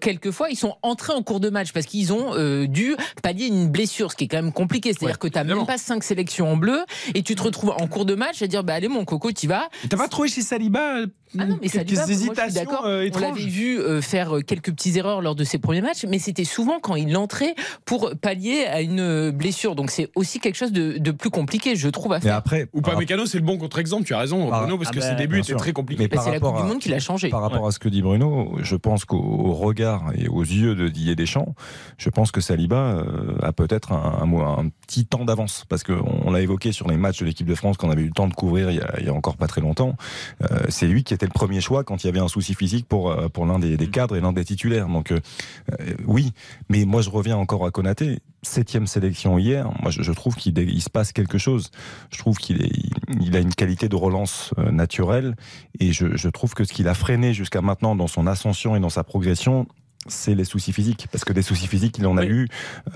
quelquefois 0.00 0.50
ils 0.50 0.56
sont 0.56 0.76
entrés 0.82 1.12
en 1.12 1.22
cours 1.22 1.40
de 1.40 1.50
match 1.50 1.72
parce 1.72 1.86
qu'ils 1.86 2.12
ont 2.12 2.34
euh, 2.34 2.66
dû 2.66 2.96
pallier 3.22 3.46
une 3.46 3.68
blessure, 3.68 4.10
ce 4.10 4.16
qui 4.16 4.24
est 4.24 4.28
quand 4.28 4.42
même 4.42 4.52
compliqué. 4.52 4.90
C'est-à-dire 4.92 5.14
Ouais, 5.14 5.18
que 5.18 5.28
tu 5.28 5.34
n'as 5.38 5.44
même 5.44 5.66
pas 5.66 5.78
cinq 5.78 6.02
sélections 6.02 6.50
en 6.52 6.56
bleu 6.56 6.80
et 7.14 7.22
tu 7.22 7.34
te 7.34 7.42
retrouves 7.42 7.70
en 7.70 7.86
cours 7.86 8.04
de 8.04 8.14
match 8.14 8.42
à 8.42 8.46
dire 8.46 8.64
bah 8.64 8.74
allez 8.74 8.88
mon 8.88 9.04
coco, 9.04 9.30
tu 9.32 9.46
vas. 9.46 9.68
T'as 9.88 9.96
pas 9.96 10.08
trouvé 10.08 10.28
chez 10.28 10.42
Saliba 10.42 10.96
euh, 10.98 11.06
Ah 11.38 11.46
non, 11.46 11.58
mais 11.62 11.68
quelques 11.68 11.92
hésitations 12.10 12.60
d'accord. 12.64 12.84
euh, 12.86 13.08
On 13.14 13.18
l'avait 13.20 13.40
vu 13.46 13.78
euh, 13.78 14.00
faire 14.00 14.36
euh, 14.36 14.40
quelques 14.40 14.72
petites 14.72 14.96
erreurs 14.96 15.20
lors 15.22 15.34
de 15.34 15.44
ses 15.44 15.58
premiers 15.58 15.80
matchs, 15.80 16.04
mais 16.08 16.18
c'était 16.18 16.44
souvent 16.44 16.80
quand 16.80 16.96
il 16.96 17.16
entrait 17.16 17.54
pour 17.84 18.10
pallier 18.20 18.64
à 18.64 18.80
une 18.80 19.00
euh, 19.00 19.30
blessure. 19.32 19.74
Donc 19.76 19.90
c'est 19.90 20.08
aussi 20.16 20.40
quelque 20.40 20.56
chose 20.56 20.72
de, 20.72 20.98
de 20.98 21.10
plus 21.12 21.30
compliqué, 21.30 21.76
je 21.76 21.88
trouve, 21.88 22.12
à 22.12 22.16
Mais 22.18 22.22
faire. 22.22 22.36
après, 22.36 22.66
Ou 22.72 22.80
pas 22.80 22.96
Mécano, 22.96 23.26
c'est 23.26 23.38
le 23.38 23.44
bon 23.44 23.58
contre-exemple, 23.58 24.04
tu 24.04 24.14
as 24.14 24.18
raison, 24.18 24.48
Par- 24.50 24.60
Bruno, 24.62 24.76
parce 24.78 24.90
ah 24.90 24.94
que 24.94 25.00
bah, 25.00 25.08
ses 25.10 25.14
débuts 25.16 25.38
étaient 25.40 25.54
très 25.54 25.72
compliqués. 25.72 26.02
Mais 26.02 26.08
Bah, 26.08 26.16
par 26.16 26.24
c'est 26.24 26.30
la 26.30 26.34
rapport 26.36 26.52
Coupe 26.54 26.62
du 26.62 26.66
à- 26.68 26.72
Monde 26.72 26.80
qui 26.80 26.88
l'a 26.88 26.98
changé. 26.98 27.28
Par 27.28 27.42
rapport 27.42 27.66
à 27.66 27.70
ce 27.70 27.78
que 27.78 27.88
dit 27.88 28.02
Bruno, 28.02 28.56
je 28.62 28.76
pense 28.76 29.04
qu'au 29.04 29.18
au 29.20 29.52
regard 29.54 30.10
et 30.16 30.26
aux 30.28 30.42
yeux 30.42 30.74
de 30.74 30.88
Didier 30.88 31.14
Deschamps, 31.14 31.54
je 31.98 32.10
pense 32.10 32.32
que 32.32 32.40
Saliba 32.40 32.76
euh, 32.76 33.36
a 33.42 33.52
peut-être 33.52 33.92
un, 33.92 34.20
un- 34.22 34.58
un 34.64 34.68
petit 34.86 35.06
temps 35.06 35.24
d'avance. 35.24 35.64
Parce 35.68 35.84
qu'on 35.84 36.22
on 36.24 36.30
l'a 36.32 36.40
évoqué 36.40 36.72
sur 36.72 36.88
les 36.88 36.96
matchs 36.96 37.20
de 37.20 37.24
l'équipe 37.26 37.46
de 37.46 37.54
France 37.54 37.76
qu'on 37.76 37.90
avait 37.90 38.02
eu 38.02 38.06
le 38.06 38.12
temps 38.12 38.26
de 38.28 38.34
couvrir 38.34 38.70
il 38.70 38.76
y 38.78 38.80
a, 38.80 38.94
il 38.98 39.06
y 39.06 39.08
a 39.08 39.14
encore 39.14 39.36
pas 39.36 39.46
très 39.46 39.60
longtemps. 39.60 39.94
Euh, 40.42 40.58
c'est 40.68 40.86
lui 40.86 41.04
qui 41.04 41.14
était 41.20 41.26
le 41.26 41.32
premier 41.32 41.60
choix 41.60 41.84
quand 41.84 42.02
il 42.02 42.06
y 42.06 42.10
avait 42.10 42.20
un 42.20 42.28
souci 42.28 42.54
physique 42.54 42.88
pour, 42.88 43.10
euh, 43.10 43.28
pour 43.28 43.44
l'un 43.44 43.58
des, 43.58 43.76
des 43.76 43.88
cadres 43.88 44.16
et 44.16 44.20
l'un 44.20 44.32
des 44.32 44.44
titulaires. 44.44 44.88
Donc 44.88 45.12
euh, 45.12 45.20
euh, 45.72 45.94
oui, 46.06 46.32
mais 46.70 46.86
moi 46.86 47.02
je 47.02 47.10
reviens 47.10 47.36
encore 47.36 47.66
à 47.66 47.70
Konaté. 47.70 48.20
Septième 48.42 48.86
sélection 48.86 49.38
hier, 49.38 49.70
moi 49.82 49.90
je, 49.90 50.00
je 50.02 50.12
trouve 50.12 50.34
qu'il 50.34 50.58
il 50.58 50.80
se 50.80 50.88
passe 50.88 51.12
quelque 51.12 51.36
chose. 51.36 51.70
Je 52.10 52.18
trouve 52.18 52.38
qu'il 52.38 52.70
il 53.20 53.36
a 53.36 53.40
une 53.40 53.54
qualité 53.54 53.90
de 53.90 53.96
relance 53.96 54.54
naturelle 54.70 55.36
et 55.78 55.92
je, 55.92 56.16
je 56.16 56.28
trouve 56.30 56.54
que 56.54 56.64
ce 56.64 56.72
qu'il 56.72 56.88
a 56.88 56.94
freiné 56.94 57.34
jusqu'à 57.34 57.60
maintenant 57.60 57.94
dans 57.94 58.06
son 58.06 58.26
ascension 58.26 58.76
et 58.76 58.80
dans 58.80 58.88
sa 58.88 59.04
progression, 59.04 59.66
c'est 60.06 60.34
les 60.34 60.44
soucis 60.44 60.72
physiques. 60.72 61.08
Parce 61.12 61.24
que 61.24 61.32
des 61.32 61.42
soucis 61.42 61.66
physiques, 61.66 61.98
il 61.98 62.06
en 62.06 62.16
a 62.16 62.22
Oui. 62.22 62.28
eu 62.28 62.48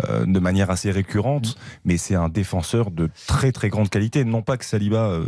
euh, 0.09 0.25
de 0.27 0.39
manière 0.39 0.71
assez 0.71 0.91
récurrente, 0.91 1.57
mais 1.85 1.97
c'est 1.97 2.15
un 2.15 2.29
défenseur 2.29 2.91
de 2.91 3.11
très 3.27 3.53
très 3.53 3.69
grande 3.69 3.91
qualité. 3.91 4.25
Non 4.25 4.43
pas 4.43 4.57
que 4.57 4.65
Saliba 4.65 5.09
euh, 5.11 5.25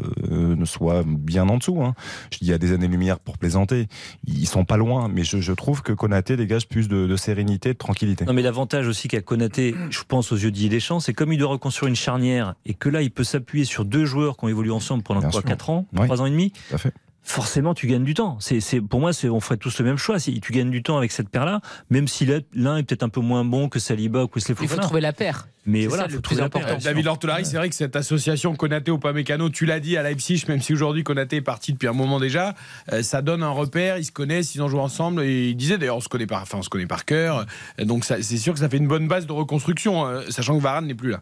ne 0.57 0.65
soit 0.65 1.03
bien 1.07 1.49
en 1.49 1.59
dessous. 1.59 1.83
Hein. 1.83 1.95
Je 2.33 2.39
dis 2.39 2.53
à 2.53 2.59
des 2.59 2.73
années-lumière 2.73 3.19
pour 3.19 3.37
plaisanter. 3.39 3.89
Ils 4.27 4.47
sont 4.47 4.65
pas 4.65 4.77
loin, 4.77 5.09
mais 5.09 5.23
je, 5.25 5.39
je 5.41 5.53
trouve 5.53 5.83
que 5.83 5.93
Konaté 5.93 6.37
dégage 6.37 6.67
plus 6.69 6.89
de, 6.89 7.07
de 7.07 7.17
sérénité, 7.17 7.71
de 7.75 7.79
tranquillité. 7.79 8.25
Non, 8.25 8.33
mais 8.33 8.43
l'avantage 8.43 8.89
aussi 8.89 9.09
qu'a 9.09 9.21
Konaté, 9.21 9.75
je 9.91 10.01
pense 10.07 10.33
aux 10.33 10.37
yeux 10.37 10.51
Didier 10.51 10.69
Deschamps, 10.71 11.01
c'est 11.01 11.13
comme 11.15 11.33
il 11.33 11.39
doit 11.39 11.51
reconstruire 11.51 11.89
une 11.89 11.97
charnière 11.97 12.55
et 12.65 12.75
que 12.75 12.89
là, 12.89 13.03
il 13.03 13.11
peut 13.11 13.25
s'appuyer 13.25 13.65
sur 13.65 13.85
deux 13.85 14.05
joueurs 14.07 14.37
qui 14.37 14.45
ont 14.45 14.49
évolué 14.49 14.71
ensemble 14.71 15.03
pendant 15.03 15.21
Bien 15.21 15.31
quoi, 15.31 15.41
sûr. 15.41 15.49
4 15.49 15.71
ans, 15.71 15.87
Oui. 15.95 16.07
3 16.07 16.23
ans 16.23 16.27
et 16.27 16.31
demi. 16.31 16.53
Forcément, 17.29 17.75
tu 17.75 17.89
gagnes 17.89 18.05
du 18.05 18.15
temps. 18.15 18.37
C'est, 18.39 18.61
c'est, 18.61 18.81
pour 18.81 19.01
moi, 19.01 19.13
c'est, 19.13 19.29
on 19.29 19.41
ferait 19.41 19.57
tous 19.57 19.81
le 19.81 19.85
même 19.85 19.97
choix. 19.99 20.21
Si 20.21 20.41
tu 20.41 20.53
gagnes 20.53 20.71
du 20.71 20.85
temps 20.85 20.97
avec 20.97 21.11
cette 21.11 21.29
paire-là, 21.29 21.61
même 21.91 22.07
si 22.07 22.25
l'un 22.55 22.77
est 22.77 22.85
peut-être 22.85 23.03
un 23.03 23.09
peu 23.09 23.21
moins 23.21 23.45
bon 23.45 23.69
que 23.69 23.81
Saliba 23.81 24.23
ou 24.25 24.29
Wesley 24.33 24.55
Il 24.63 24.69
faut 24.69 24.77
trouver 24.77 25.01
la 25.01 25.13
paire. 25.13 25.49
Mais 25.67 25.83
c'est 25.83 25.87
voilà, 25.89 26.05
ça 26.05 26.09
faut 26.11 26.15
le 26.17 26.23
trouver 26.23 26.37
plus 26.41 26.45
la 26.45 26.49
paire. 26.51 26.63
important. 26.69 26.85
David 26.85 27.05
Lortolari, 27.05 27.45
c'est 27.45 27.57
vrai 27.57 27.69
que 27.69 27.75
cette 27.75 27.97
association 27.97 28.55
Konaté 28.55 28.93
au 28.93 28.99
Pamecano, 28.99 29.51
tu 29.51 29.67
l'as 29.67 29.81
dit 29.81 29.97
à 29.97 30.05
Leipzig, 30.05 30.45
même 30.47 30.63
si 30.63 30.73
aujourd'hui 30.73 31.03
Konaté 31.03 31.37
est 31.37 31.41
parti 31.43 31.73
depuis 31.73 31.89
un 31.89 31.93
moment 31.93 32.21
déjà, 32.21 32.55
euh, 32.93 33.03
ça 33.03 33.23
donne 33.23 33.43
un 33.43 33.51
repère. 33.51 33.99
Ils 33.99 34.05
se 34.05 34.13
connaissent, 34.13 34.55
ils 34.55 34.63
ont 34.63 34.69
joué 34.69 34.79
ensemble 34.79 35.23
et 35.25 35.49
ils 35.49 35.57
disaient 35.57 35.79
d'ailleurs 35.79 35.97
on 35.97 36.01
se 36.01 36.09
connaît 36.09 36.27
par, 36.29 36.43
enfin 36.43 36.59
on 36.59 36.63
se 36.63 36.69
connaît 36.71 36.87
par 36.87 37.05
cœur. 37.05 37.45
Euh, 37.81 37.85
Donc 37.85 38.05
ça- 38.05 38.23
c'est 38.23 38.39
sûr 38.39 38.53
que 38.53 38.61
ça 38.61 38.69
fait 38.69 38.77
une 38.77 38.87
bonne 38.87 39.09
base 39.09 39.27
de 39.27 39.33
reconstruction, 39.33 40.07
euh, 40.07 40.23
sachant 40.29 40.57
que 40.57 40.63
Varane 40.63 40.87
n'est 40.87 40.95
plus 40.95 41.11
là. 41.11 41.21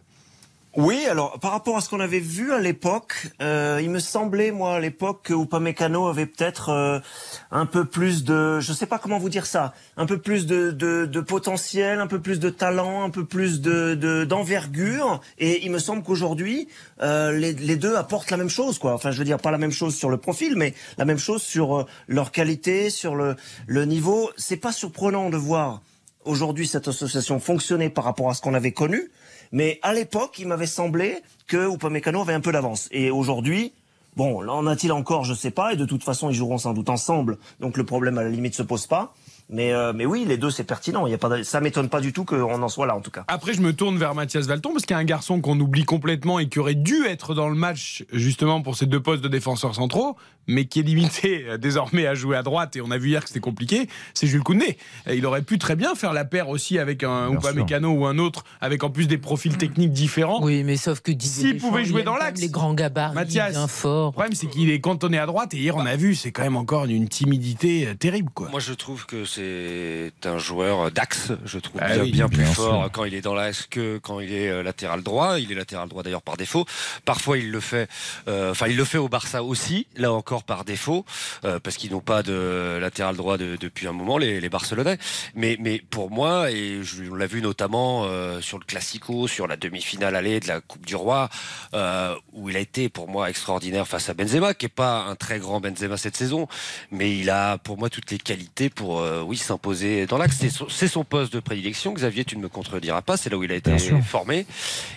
Oui, 0.76 1.06
alors 1.08 1.38
par 1.38 1.52
rapport 1.52 1.76
à 1.76 1.80
ce 1.80 1.88
qu'on 1.88 2.00
avait 2.00 2.18
vu 2.18 2.52
à 2.52 2.58
l'époque, 2.58 3.28
euh, 3.40 3.78
il 3.80 3.90
me 3.90 4.00
semblait 4.00 4.50
moi 4.50 4.74
à 4.74 4.80
l'époque 4.80 5.20
que 5.22 5.32
Upamecano 5.32 6.08
avait 6.08 6.26
peut-être 6.26 6.70
euh, 6.70 6.98
un 7.52 7.64
peu 7.64 7.84
plus 7.84 8.24
de, 8.24 8.58
je 8.58 8.72
sais 8.72 8.86
pas 8.86 8.98
comment 8.98 9.18
vous 9.18 9.28
dire 9.28 9.46
ça, 9.46 9.72
un 9.96 10.04
peu 10.06 10.18
plus 10.18 10.46
de, 10.46 10.72
de, 10.72 11.06
de 11.06 11.20
potentiel, 11.20 12.00
un 12.00 12.08
peu 12.08 12.20
plus 12.20 12.40
de 12.40 12.50
talent, 12.50 13.04
un 13.04 13.10
peu 13.10 13.24
plus 13.24 13.60
de 13.60 13.94
de- 13.94 14.24
d'envergure. 14.24 15.20
Et 15.38 15.64
il 15.64 15.70
me 15.70 15.78
semble 15.78 16.02
qu'aujourd'hui, 16.02 16.66
euh, 17.02 17.30
les, 17.30 17.52
les 17.52 17.76
deux 17.76 17.94
apportent 17.94 18.32
la 18.32 18.36
même 18.36 18.50
chose, 18.50 18.80
quoi. 18.80 18.94
Enfin, 18.94 19.12
je 19.12 19.18
veux 19.18 19.24
dire 19.24 19.38
pas 19.38 19.52
la 19.52 19.58
même 19.58 19.70
chose 19.70 19.94
sur 19.94 20.10
le 20.10 20.16
profil, 20.16 20.54
mais 20.56 20.74
la 20.98 21.04
même 21.04 21.18
chose 21.18 21.42
sur 21.42 21.78
euh, 21.82 21.86
leur 22.08 22.32
qualité, 22.32 22.90
sur 22.90 23.14
le 23.14 23.36
le 23.68 23.84
niveau. 23.84 24.28
C'est 24.36 24.56
pas 24.56 24.72
surprenant 24.72 25.30
de 25.30 25.36
voir 25.36 25.82
aujourd'hui 26.24 26.66
cette 26.66 26.88
association 26.88 27.38
fonctionner 27.38 27.90
par 27.90 28.02
rapport 28.02 28.28
à 28.28 28.34
ce 28.34 28.40
qu'on 28.40 28.54
avait 28.54 28.72
connu. 28.72 29.12
Mais 29.52 29.78
à 29.82 29.92
l'époque, 29.92 30.38
il 30.38 30.48
m'avait 30.48 30.66
semblé 30.66 31.18
que 31.46 31.72
Upamecano 31.72 32.20
avait 32.20 32.32
un 32.32 32.40
peu 32.40 32.52
d'avance. 32.52 32.88
Et 32.90 33.10
aujourd'hui, 33.10 33.72
bon, 34.16 34.40
là 34.40 34.52
en 34.52 34.66
a-t-il 34.66 34.92
encore, 34.92 35.24
je 35.24 35.34
sais 35.34 35.50
pas. 35.50 35.72
Et 35.72 35.76
de 35.76 35.84
toute 35.84 36.04
façon, 36.04 36.30
ils 36.30 36.34
joueront 36.34 36.58
sans 36.58 36.72
doute 36.72 36.90
ensemble. 36.90 37.38
Donc 37.60 37.76
le 37.76 37.84
problème 37.84 38.18
à 38.18 38.22
la 38.22 38.30
limite 38.30 38.54
se 38.54 38.62
pose 38.62 38.86
pas. 38.86 39.14
Mais, 39.50 39.72
euh, 39.74 39.92
mais 39.94 40.06
oui, 40.06 40.24
les 40.26 40.36
deux, 40.38 40.50
c'est 40.50 40.64
pertinent. 40.64 41.06
Il 41.06 41.10
y 41.10 41.14
a 41.14 41.18
pas, 41.18 41.28
de- 41.28 41.42
ça 41.42 41.60
m'étonne 41.60 41.88
pas 41.90 42.00
du 42.00 42.12
tout 42.14 42.24
qu'on 42.24 42.62
en 42.62 42.68
soit 42.68 42.86
là, 42.86 42.96
en 42.96 43.00
tout 43.00 43.10
cas. 43.10 43.24
Après, 43.28 43.52
je 43.52 43.60
me 43.60 43.74
tourne 43.74 43.98
vers 43.98 44.14
Mathias 44.14 44.46
Valton 44.46 44.72
parce 44.72 44.86
qu'il 44.86 44.94
y 44.94 44.96
a 44.96 45.00
un 45.00 45.04
garçon 45.04 45.40
qu'on 45.40 45.58
oublie 45.60 45.84
complètement 45.84 46.38
et 46.38 46.48
qui 46.48 46.58
aurait 46.58 46.74
dû 46.74 47.04
être 47.06 47.34
dans 47.34 47.48
le 47.48 47.54
match 47.54 48.04
justement 48.12 48.62
pour 48.62 48.74
ces 48.76 48.86
deux 48.86 49.00
postes 49.00 49.22
de 49.22 49.28
défenseurs 49.28 49.74
centraux, 49.74 50.16
mais 50.46 50.64
qui 50.64 50.80
est 50.80 50.82
limité 50.82 51.44
euh, 51.46 51.58
désormais 51.58 52.06
à 52.06 52.14
jouer 52.14 52.36
à 52.38 52.42
droite. 52.42 52.74
Et 52.76 52.80
on 52.80 52.90
a 52.90 52.96
vu 52.96 53.10
hier 53.10 53.22
que 53.22 53.28
c'était 53.28 53.40
compliqué. 53.40 53.86
C'est 54.14 54.26
Jules 54.26 54.42
Koundé. 54.42 54.78
Il 55.12 55.26
aurait 55.26 55.42
pu 55.42 55.58
très 55.58 55.76
bien 55.76 55.94
faire 55.94 56.14
la 56.14 56.24
paire 56.24 56.48
aussi 56.48 56.78
avec 56.78 57.02
un 57.04 57.28
Bien 57.28 57.38
Upamecano 57.38 57.90
ou 57.90 58.06
un 58.06 58.18
autre, 58.18 58.44
avec 58.62 58.82
en 58.82 58.88
plus 58.90 59.08
des 59.08 59.18
profils 59.18 59.56
techniques 59.58 59.92
différents. 59.92 60.42
Oui, 60.42 60.64
mais 60.64 60.76
sauf 60.78 61.00
que 61.00 61.12
S'il 61.18 61.58
pouvait 61.58 61.84
jouer 61.84 62.02
dans 62.02 62.16
l'axe. 62.16 62.40
les 62.40 62.48
grands 62.48 62.72
gabarits, 62.74 63.14
Mathias. 63.14 63.50
bien 63.52 63.62
Le 63.62 63.68
fort. 63.68 64.12
problème, 64.12 64.32
c'est 64.34 64.46
qu'il 64.46 64.70
est 64.70 64.80
cantonné 64.80 65.18
à 65.18 65.26
droite. 65.26 65.52
Et 65.52 65.58
hier, 65.58 65.76
on 65.76 65.84
a 65.84 65.96
vu, 65.96 66.14
c'est 66.14 66.32
quand 66.32 66.42
même 66.42 66.56
encore 66.56 66.86
une 66.86 67.08
timidité 67.08 67.88
euh, 67.88 67.94
terrible, 67.94 68.30
quoi. 68.32 68.48
Moi, 68.50 68.60
je 68.60 68.72
trouve 68.72 69.04
que 69.06 69.24
c'est 69.34 70.12
un 70.26 70.38
joueur 70.38 70.90
d'axe, 70.90 71.32
je 71.44 71.58
trouve 71.58 71.80
Ah 71.82 71.94
bien, 71.94 72.02
oui, 72.02 72.12
bien 72.12 72.28
plus 72.28 72.38
bien 72.44 72.52
fort 72.52 72.82
sûr. 72.84 72.92
quand 72.92 73.04
il 73.04 73.14
est 73.14 73.20
dans 73.20 73.34
l'axe 73.34 73.66
que 73.70 73.98
quand 73.98 74.20
il 74.20 74.32
est 74.32 74.48
euh, 74.48 74.62
latéral 74.62 75.02
droit. 75.02 75.38
Il 75.40 75.50
est 75.50 75.54
latéral 75.54 75.88
droit 75.88 76.02
d'ailleurs 76.02 76.22
par 76.22 76.36
défaut. 76.36 76.64
Parfois 77.04 77.38
il 77.38 77.50
le 77.50 77.60
fait, 77.60 77.88
euh, 78.28 78.50
enfin 78.52 78.66
il 78.68 78.76
le 78.76 78.84
fait 78.84 78.98
au 78.98 79.08
Barça 79.08 79.42
aussi, 79.42 79.86
là 79.96 80.12
encore 80.12 80.44
par 80.44 80.64
défaut, 80.64 81.04
euh, 81.44 81.58
parce 81.60 81.76
qu'ils 81.76 81.90
n'ont 81.92 82.00
pas 82.00 82.22
de 82.22 82.78
latéral 82.80 83.16
droit 83.16 83.36
de- 83.38 83.56
depuis 83.60 83.86
un 83.88 83.92
moment 83.92 84.18
les, 84.18 84.40
les 84.40 84.48
Barcelonais. 84.48 84.98
Mais, 85.34 85.56
mais 85.60 85.82
pour 85.90 86.10
moi, 86.10 86.50
et 86.50 86.80
je, 86.82 87.10
on 87.10 87.14
l'a 87.14 87.26
vu 87.26 87.42
notamment 87.42 88.04
euh, 88.04 88.40
sur 88.40 88.58
le 88.58 88.64
Classico, 88.64 89.26
sur 89.28 89.46
la 89.46 89.56
demi-finale 89.56 90.14
allée 90.16 90.40
de 90.40 90.48
la 90.48 90.60
Coupe 90.60 90.86
du 90.86 90.96
Roi, 90.96 91.28
où 92.32 92.48
il 92.50 92.56
a 92.56 92.60
été 92.60 92.88
pour 92.88 93.08
moi 93.08 93.30
extraordinaire 93.30 93.86
face 93.88 94.08
à 94.08 94.14
Benzema, 94.14 94.54
qui 94.54 94.66
est 94.66 94.68
pas 94.68 95.04
un 95.04 95.14
très 95.16 95.38
grand 95.38 95.60
Benzema 95.60 95.96
cette 95.96 96.16
saison, 96.16 96.46
mais 96.90 97.16
il 97.18 97.30
a 97.30 97.58
pour 97.58 97.78
moi 97.78 97.90
toutes 97.90 98.10
les 98.10 98.18
qualités 98.18 98.70
pour 98.70 99.00
oui 99.24 99.36
s'imposer 99.36 100.06
dans 100.06 100.18
l'axe. 100.18 100.36
C'est 100.38 100.50
son, 100.50 100.66
c'est 100.68 100.88
son 100.88 101.04
poste 101.04 101.32
de 101.32 101.40
prédilection. 101.40 101.92
Xavier, 101.92 102.24
tu 102.24 102.36
ne 102.36 102.42
me 102.42 102.48
contrediras 102.48 103.02
pas, 103.02 103.16
c'est 103.16 103.30
là 103.30 103.36
où 103.36 103.44
il 103.44 103.50
a 103.52 103.54
été 103.56 103.76
formé, 104.02 104.46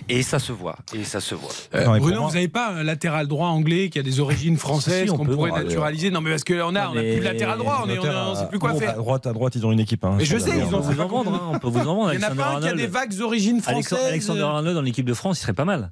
et 0.10 0.22
ça 0.24 0.40
se 0.40 0.52
voit, 0.52 0.78
et 0.94 1.04
ça 1.04 1.20
se 1.20 1.36
voit. 1.36 1.50
Euh, 1.76 1.86
Non, 1.86 1.98
Bruno, 1.98 2.20
moi- 2.22 2.28
vous 2.30 2.34
n'avez 2.36 2.48
pas 2.48 2.70
un 2.70 2.84
latéral 2.84 3.28
droit 3.28 3.48
anglais 3.48 3.90
qui 3.90 4.00
a 4.00 4.04
des 4.04 4.20
origines 4.20 4.58
françaises 4.58 5.10
Si, 5.10 5.16
qu'on 5.16 5.26
pourrait 5.26 5.52
naturaliser 5.52 6.10
Non, 6.12 6.22
mais 6.22 6.30
parce 6.32 6.44
qu'on 6.44 6.76
a, 6.76 6.90
on 6.90 6.98
a 6.98 7.02
plus 7.02 7.16
de 7.20 7.24
latéral 7.24 7.58
droit, 7.58 7.86
on 7.86 7.90
on 8.08 8.36
sait 8.36 8.48
plus 8.48 8.60
quoi 8.60 8.74
faire. 8.76 8.92
À 8.92 8.94
droite, 8.94 9.28
à 9.28 9.34
droite, 9.34 9.56
ils 9.56 9.66
ont 9.66 9.72
une 9.72 9.80
équipe. 9.80 10.04
Hein, 10.06 10.16
Mais 10.18 10.26
je 10.26 10.38
sais, 10.38 10.52
ils 10.58 10.64
on 10.64 10.78
ont- 10.78 10.82
vous 10.82 11.00
en 11.02 11.08
vendre, 11.08 11.34
hein, 11.34 11.52
on 11.54 11.60
peut 11.60 11.70
vous 11.70 11.80
en 11.80 11.96
vendre. 11.96 12.14
Il 12.14 12.20
n'y 12.20 12.26
en 12.26 12.28
a 12.30 12.36
pas 12.36 12.56
un 12.58 12.62
qui 12.62 12.68
a 12.68 12.74
des 12.74 12.88
vagues 12.88 13.14
origines 13.22 13.62
françaises. 13.62 14.00
Alexander 14.08 14.42
Arnold 14.42 14.76
dans 14.76 14.82
l'équipe 14.82 15.06
de 15.06 15.14
France, 15.14 15.38
il 15.40 15.42
serait 15.42 15.54
pas 15.54 15.66
mal. 15.66 15.92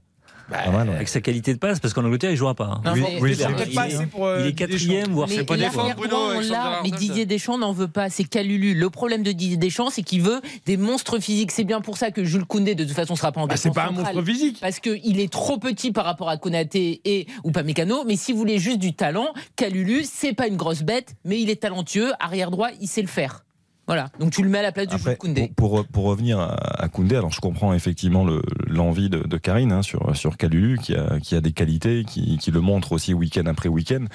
Ouais. 0.52 0.58
Avec 0.94 1.08
sa 1.10 1.22
qualité 1.22 1.54
de 1.54 1.60
passe, 1.60 1.80
parce 1.80 1.94
qu'en 1.94 2.04
Angleterre, 2.06 2.30
il 2.32 2.38
jouera 2.38 2.54
pas. 2.54 2.66
hein. 2.66 2.82
Non, 2.86 2.94
Oui, 2.94 3.02
mais- 3.02 3.20
oui, 3.22 3.36
C'est 3.36 3.44
c'est 3.44 3.54
peut-être 3.54 3.70
il 3.70 3.76
pas 3.76 3.90
est- 3.90 3.96
assez 3.96 4.06
pour. 4.06 4.26
euh, 4.28 4.38
Il 4.42 4.46
est 4.48 4.52
Didier 4.52 4.68
quatrième, 4.68 5.12
voire 5.12 5.28
Mais 5.28 5.36
c'est 5.36 5.44
pas 5.44 5.58
mais 5.58 5.64
Arnold. 5.66 6.96
Didier 7.00 7.26
Deschamps 7.26 7.58
n'en 7.58 7.72
veut 7.72 7.88
pas. 7.88 8.10
C'est 8.10 8.24
Calulu. 8.26 8.74
Le 8.76 8.90
problème 8.90 9.24
de 9.24 9.32
Didier 9.32 9.58
Deschamps, 9.58 9.90
c'est 9.90 10.04
qu'il 10.04 10.22
veut 10.22 10.42
des 10.66 10.78
monstres 10.78 11.20
physiques. 11.20 11.52
C'est 11.52 11.64
bien 11.64 11.82
pour 11.82 11.98
ça 11.98 12.12
que 12.12 12.24
Jules 12.24 12.46
Koundé, 12.46 12.76
de 12.76 12.84
toute 12.84 12.94
façon, 12.94 13.16
sera 13.16 13.32
pas 13.32 13.42
en 13.42 13.48
Bah, 13.48 13.58
c'est 13.58 13.74
pas 13.74 13.88
un 13.88 13.92
monstre 13.92 14.22
physique. 14.24 14.60
Parce 14.62 14.80
qu'il 14.80 15.20
est 15.20 15.32
trop 15.32 15.58
petit 15.58 15.92
par 15.92 16.06
rapport 16.06 16.30
à 16.30 16.38
Konaté 16.38 17.02
et 17.06 17.28
ou 17.44 17.52
pas 17.52 17.64
Mécano. 17.64 18.04
Mais 18.06 18.16
si 18.16 18.32
vous 18.32 18.38
voulez 18.38 18.60
juste 18.60 18.80
du 18.80 18.94
talent, 18.94 19.28
Calulu, 19.56 20.04
c'est 20.04 20.34
pas 20.34 20.48
une 20.48 20.58
grosse 20.58 20.84
bête, 20.84 21.16
mais 21.26 21.40
il 21.42 21.50
est 21.50 21.62
talentueux. 21.62 22.12
Arrière 22.20 22.52
droit, 22.52 22.70
il 22.82 22.88
sait 22.88 23.02
le 23.02 23.08
faire. 23.08 23.45
Voilà. 23.88 24.10
Donc 24.20 24.32
tu 24.32 24.42
le 24.42 24.50
mets 24.50 24.58
à 24.60 24.64
la 24.64 24.72
place 24.72 24.88
du 24.88 24.98
Jules 24.98 25.16
Koundé. 25.18 25.52
pour, 25.56 25.70
pour, 25.72 25.86
pour 25.88 26.04
revenir 26.06 26.40
à, 26.40 26.56
à 26.84 26.88
Koundé, 26.90 27.16
alors 27.18 27.32
je 27.32 27.40
comprends 27.40 27.74
effectivement 27.74 28.26
le- 28.26 28.42
l'envie 28.68 29.10
de, 29.10 29.20
de 29.20 29.38
Karine 29.38 29.72
hein, 29.72 29.82
sur, 29.84 30.16
sur 30.16 30.38
Kalulu, 30.38 30.80
qui 30.80 30.96
a, 30.96 31.20
qui 31.20 31.36
a 31.36 31.42
des 31.42 31.52
qualités, 31.52 32.04
qui, 32.04 32.38
qui 32.40 32.50
le 32.50 32.62
montre 32.62 32.94
aussi 32.94 33.14
week-end 33.14 33.46
après 33.46 33.70
week-end. 33.70 34.06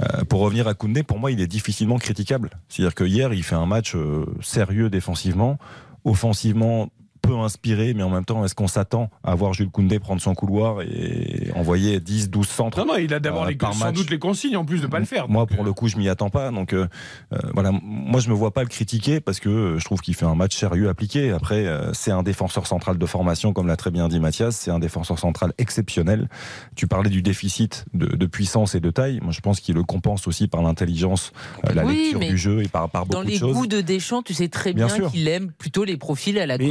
Euh, 0.00 0.24
pour 0.24 0.40
revenir 0.40 0.66
à 0.66 0.74
Koundé, 0.74 1.02
pour 1.04 1.18
moi, 1.20 1.30
il 1.30 1.40
est 1.40 1.46
difficilement 1.46 1.98
critiquable. 1.98 2.50
C'est-à-dire 2.68 2.94
que 2.94 3.04
hier, 3.04 3.32
il 3.32 3.44
fait 3.44 3.54
un 3.54 3.66
match 3.66 3.94
euh, 3.94 4.26
sérieux 4.40 4.90
défensivement, 4.90 5.58
offensivement 6.04 6.88
peu 7.20 7.36
inspiré, 7.36 7.94
mais 7.94 8.02
en 8.02 8.10
même 8.10 8.24
temps, 8.24 8.44
est-ce 8.44 8.54
qu'on 8.54 8.68
s'attend 8.68 9.10
à 9.24 9.34
voir 9.34 9.52
Jules 9.52 9.70
Koundé 9.70 9.98
prendre 9.98 10.20
son 10.20 10.34
couloir 10.34 10.82
et 10.82 11.50
envoyer 11.54 12.00
10, 12.00 12.30
12 12.30 12.48
centres 12.48 12.78
Non, 12.78 12.86
non, 12.86 12.96
il 12.98 13.12
a 13.14 13.20
d'abord 13.20 13.44
Euh, 13.44 13.50
les, 13.50 13.58
sans 13.60 13.74
match. 13.76 13.94
doute 13.94 14.10
les 14.10 14.18
consignes 14.18 14.56
en 14.56 14.64
plus 14.64 14.80
de 14.82 14.86
pas 14.86 14.98
le 14.98 15.04
faire. 15.04 15.28
Moi, 15.28 15.42
donc, 15.42 15.50
pour 15.56 15.62
euh, 15.64 15.66
le 15.66 15.72
coup, 15.72 15.88
je 15.88 15.96
m'y 15.96 16.08
attends 16.08 16.30
pas. 16.30 16.50
Donc, 16.50 16.72
euh, 16.72 16.86
euh, 17.32 17.38
voilà, 17.54 17.70
moi, 17.82 18.20
je 18.20 18.28
me 18.28 18.34
vois 18.34 18.52
pas 18.52 18.62
le 18.62 18.68
critiquer 18.68 19.20
parce 19.20 19.40
que 19.40 19.76
je 19.78 19.84
trouve 19.84 20.00
qu'il 20.00 20.14
fait 20.14 20.26
un 20.26 20.34
match 20.34 20.56
sérieux 20.56 20.88
appliqué. 20.88 21.30
Après, 21.30 21.66
euh, 21.66 21.92
c'est 21.92 22.10
un 22.10 22.22
défenseur 22.22 22.66
central 22.66 22.98
de 22.98 23.06
formation, 23.06 23.52
comme 23.52 23.66
l'a 23.66 23.76
très 23.76 23.90
bien 23.90 24.08
dit 24.08 24.20
Mathias. 24.20 24.56
C'est 24.56 24.70
un 24.70 24.78
défenseur 24.78 25.18
central 25.18 25.52
exceptionnel. 25.58 26.28
Tu 26.76 26.86
parlais 26.86 27.10
du 27.10 27.22
déficit 27.22 27.84
de, 27.94 28.06
de 28.16 28.26
puissance 28.26 28.74
et 28.74 28.80
de 28.80 28.90
taille. 28.90 29.20
Moi, 29.22 29.32
je 29.32 29.40
pense 29.40 29.60
qu'il 29.60 29.74
le 29.74 29.82
compense 29.84 30.26
aussi 30.26 30.48
par 30.48 30.62
l'intelligence, 30.62 31.32
euh, 31.68 31.74
la 31.74 31.84
Oui, 31.84 31.96
lecture 31.96 32.20
du 32.20 32.38
jeu 32.38 32.62
et 32.62 32.68
par, 32.68 32.88
par 32.90 33.06
Dans 33.06 33.18
beaucoup 33.18 33.28
les 33.28 33.34
de 33.34 33.38
choses. 33.38 33.54
goûts 33.54 33.66
de 33.66 33.80
Deschamps, 33.80 34.22
tu 34.22 34.34
sais 34.34 34.48
très 34.48 34.72
Bien 34.72 34.88
qu'il 34.88 35.26
aime 35.28 35.50
plutôt 35.52 35.84
les 35.84 35.96
profils 35.96 36.38
à 36.38 36.46
la 36.46 36.56
Mais- 36.58 36.64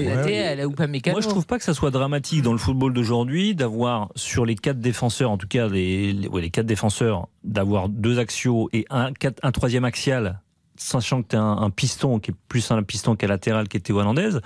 à 0.47 0.63
Upamecano. 0.63 1.15
Moi, 1.15 1.21
je 1.21 1.27
trouve 1.27 1.45
pas 1.45 1.57
que 1.57 1.63
ça 1.63 1.73
soit 1.73 1.91
dramatique 1.91 2.41
dans 2.41 2.51
le 2.51 2.57
football 2.57 2.93
d'aujourd'hui 2.93 3.55
d'avoir 3.55 4.09
sur 4.15 4.45
les 4.45 4.55
quatre 4.55 4.79
défenseurs, 4.79 5.31
en 5.31 5.37
tout 5.37 5.47
cas 5.47 5.67
les, 5.67 6.13
les, 6.13 6.27
ouais, 6.27 6.41
les 6.41 6.49
quatre 6.49 6.65
défenseurs, 6.65 7.27
d'avoir 7.43 7.89
deux 7.89 8.19
axiaux 8.19 8.69
et 8.73 8.85
un, 8.89 9.13
quatre- 9.13 9.39
un 9.43 9.51
troisième 9.51 9.85
axial, 9.85 10.41
sachant 10.75 11.21
que 11.21 11.29
tu 11.29 11.35
as 11.35 11.41
un, 11.41 11.61
un 11.61 11.69
piston 11.69 12.19
qui 12.19 12.31
est 12.31 12.35
plus 12.47 12.71
un 12.71 12.81
piston 12.83 13.15
qu'un 13.15 13.27
latéral 13.27 13.67
qui 13.67 13.79
Théo 13.81 13.99
Hernandez. 13.99 14.39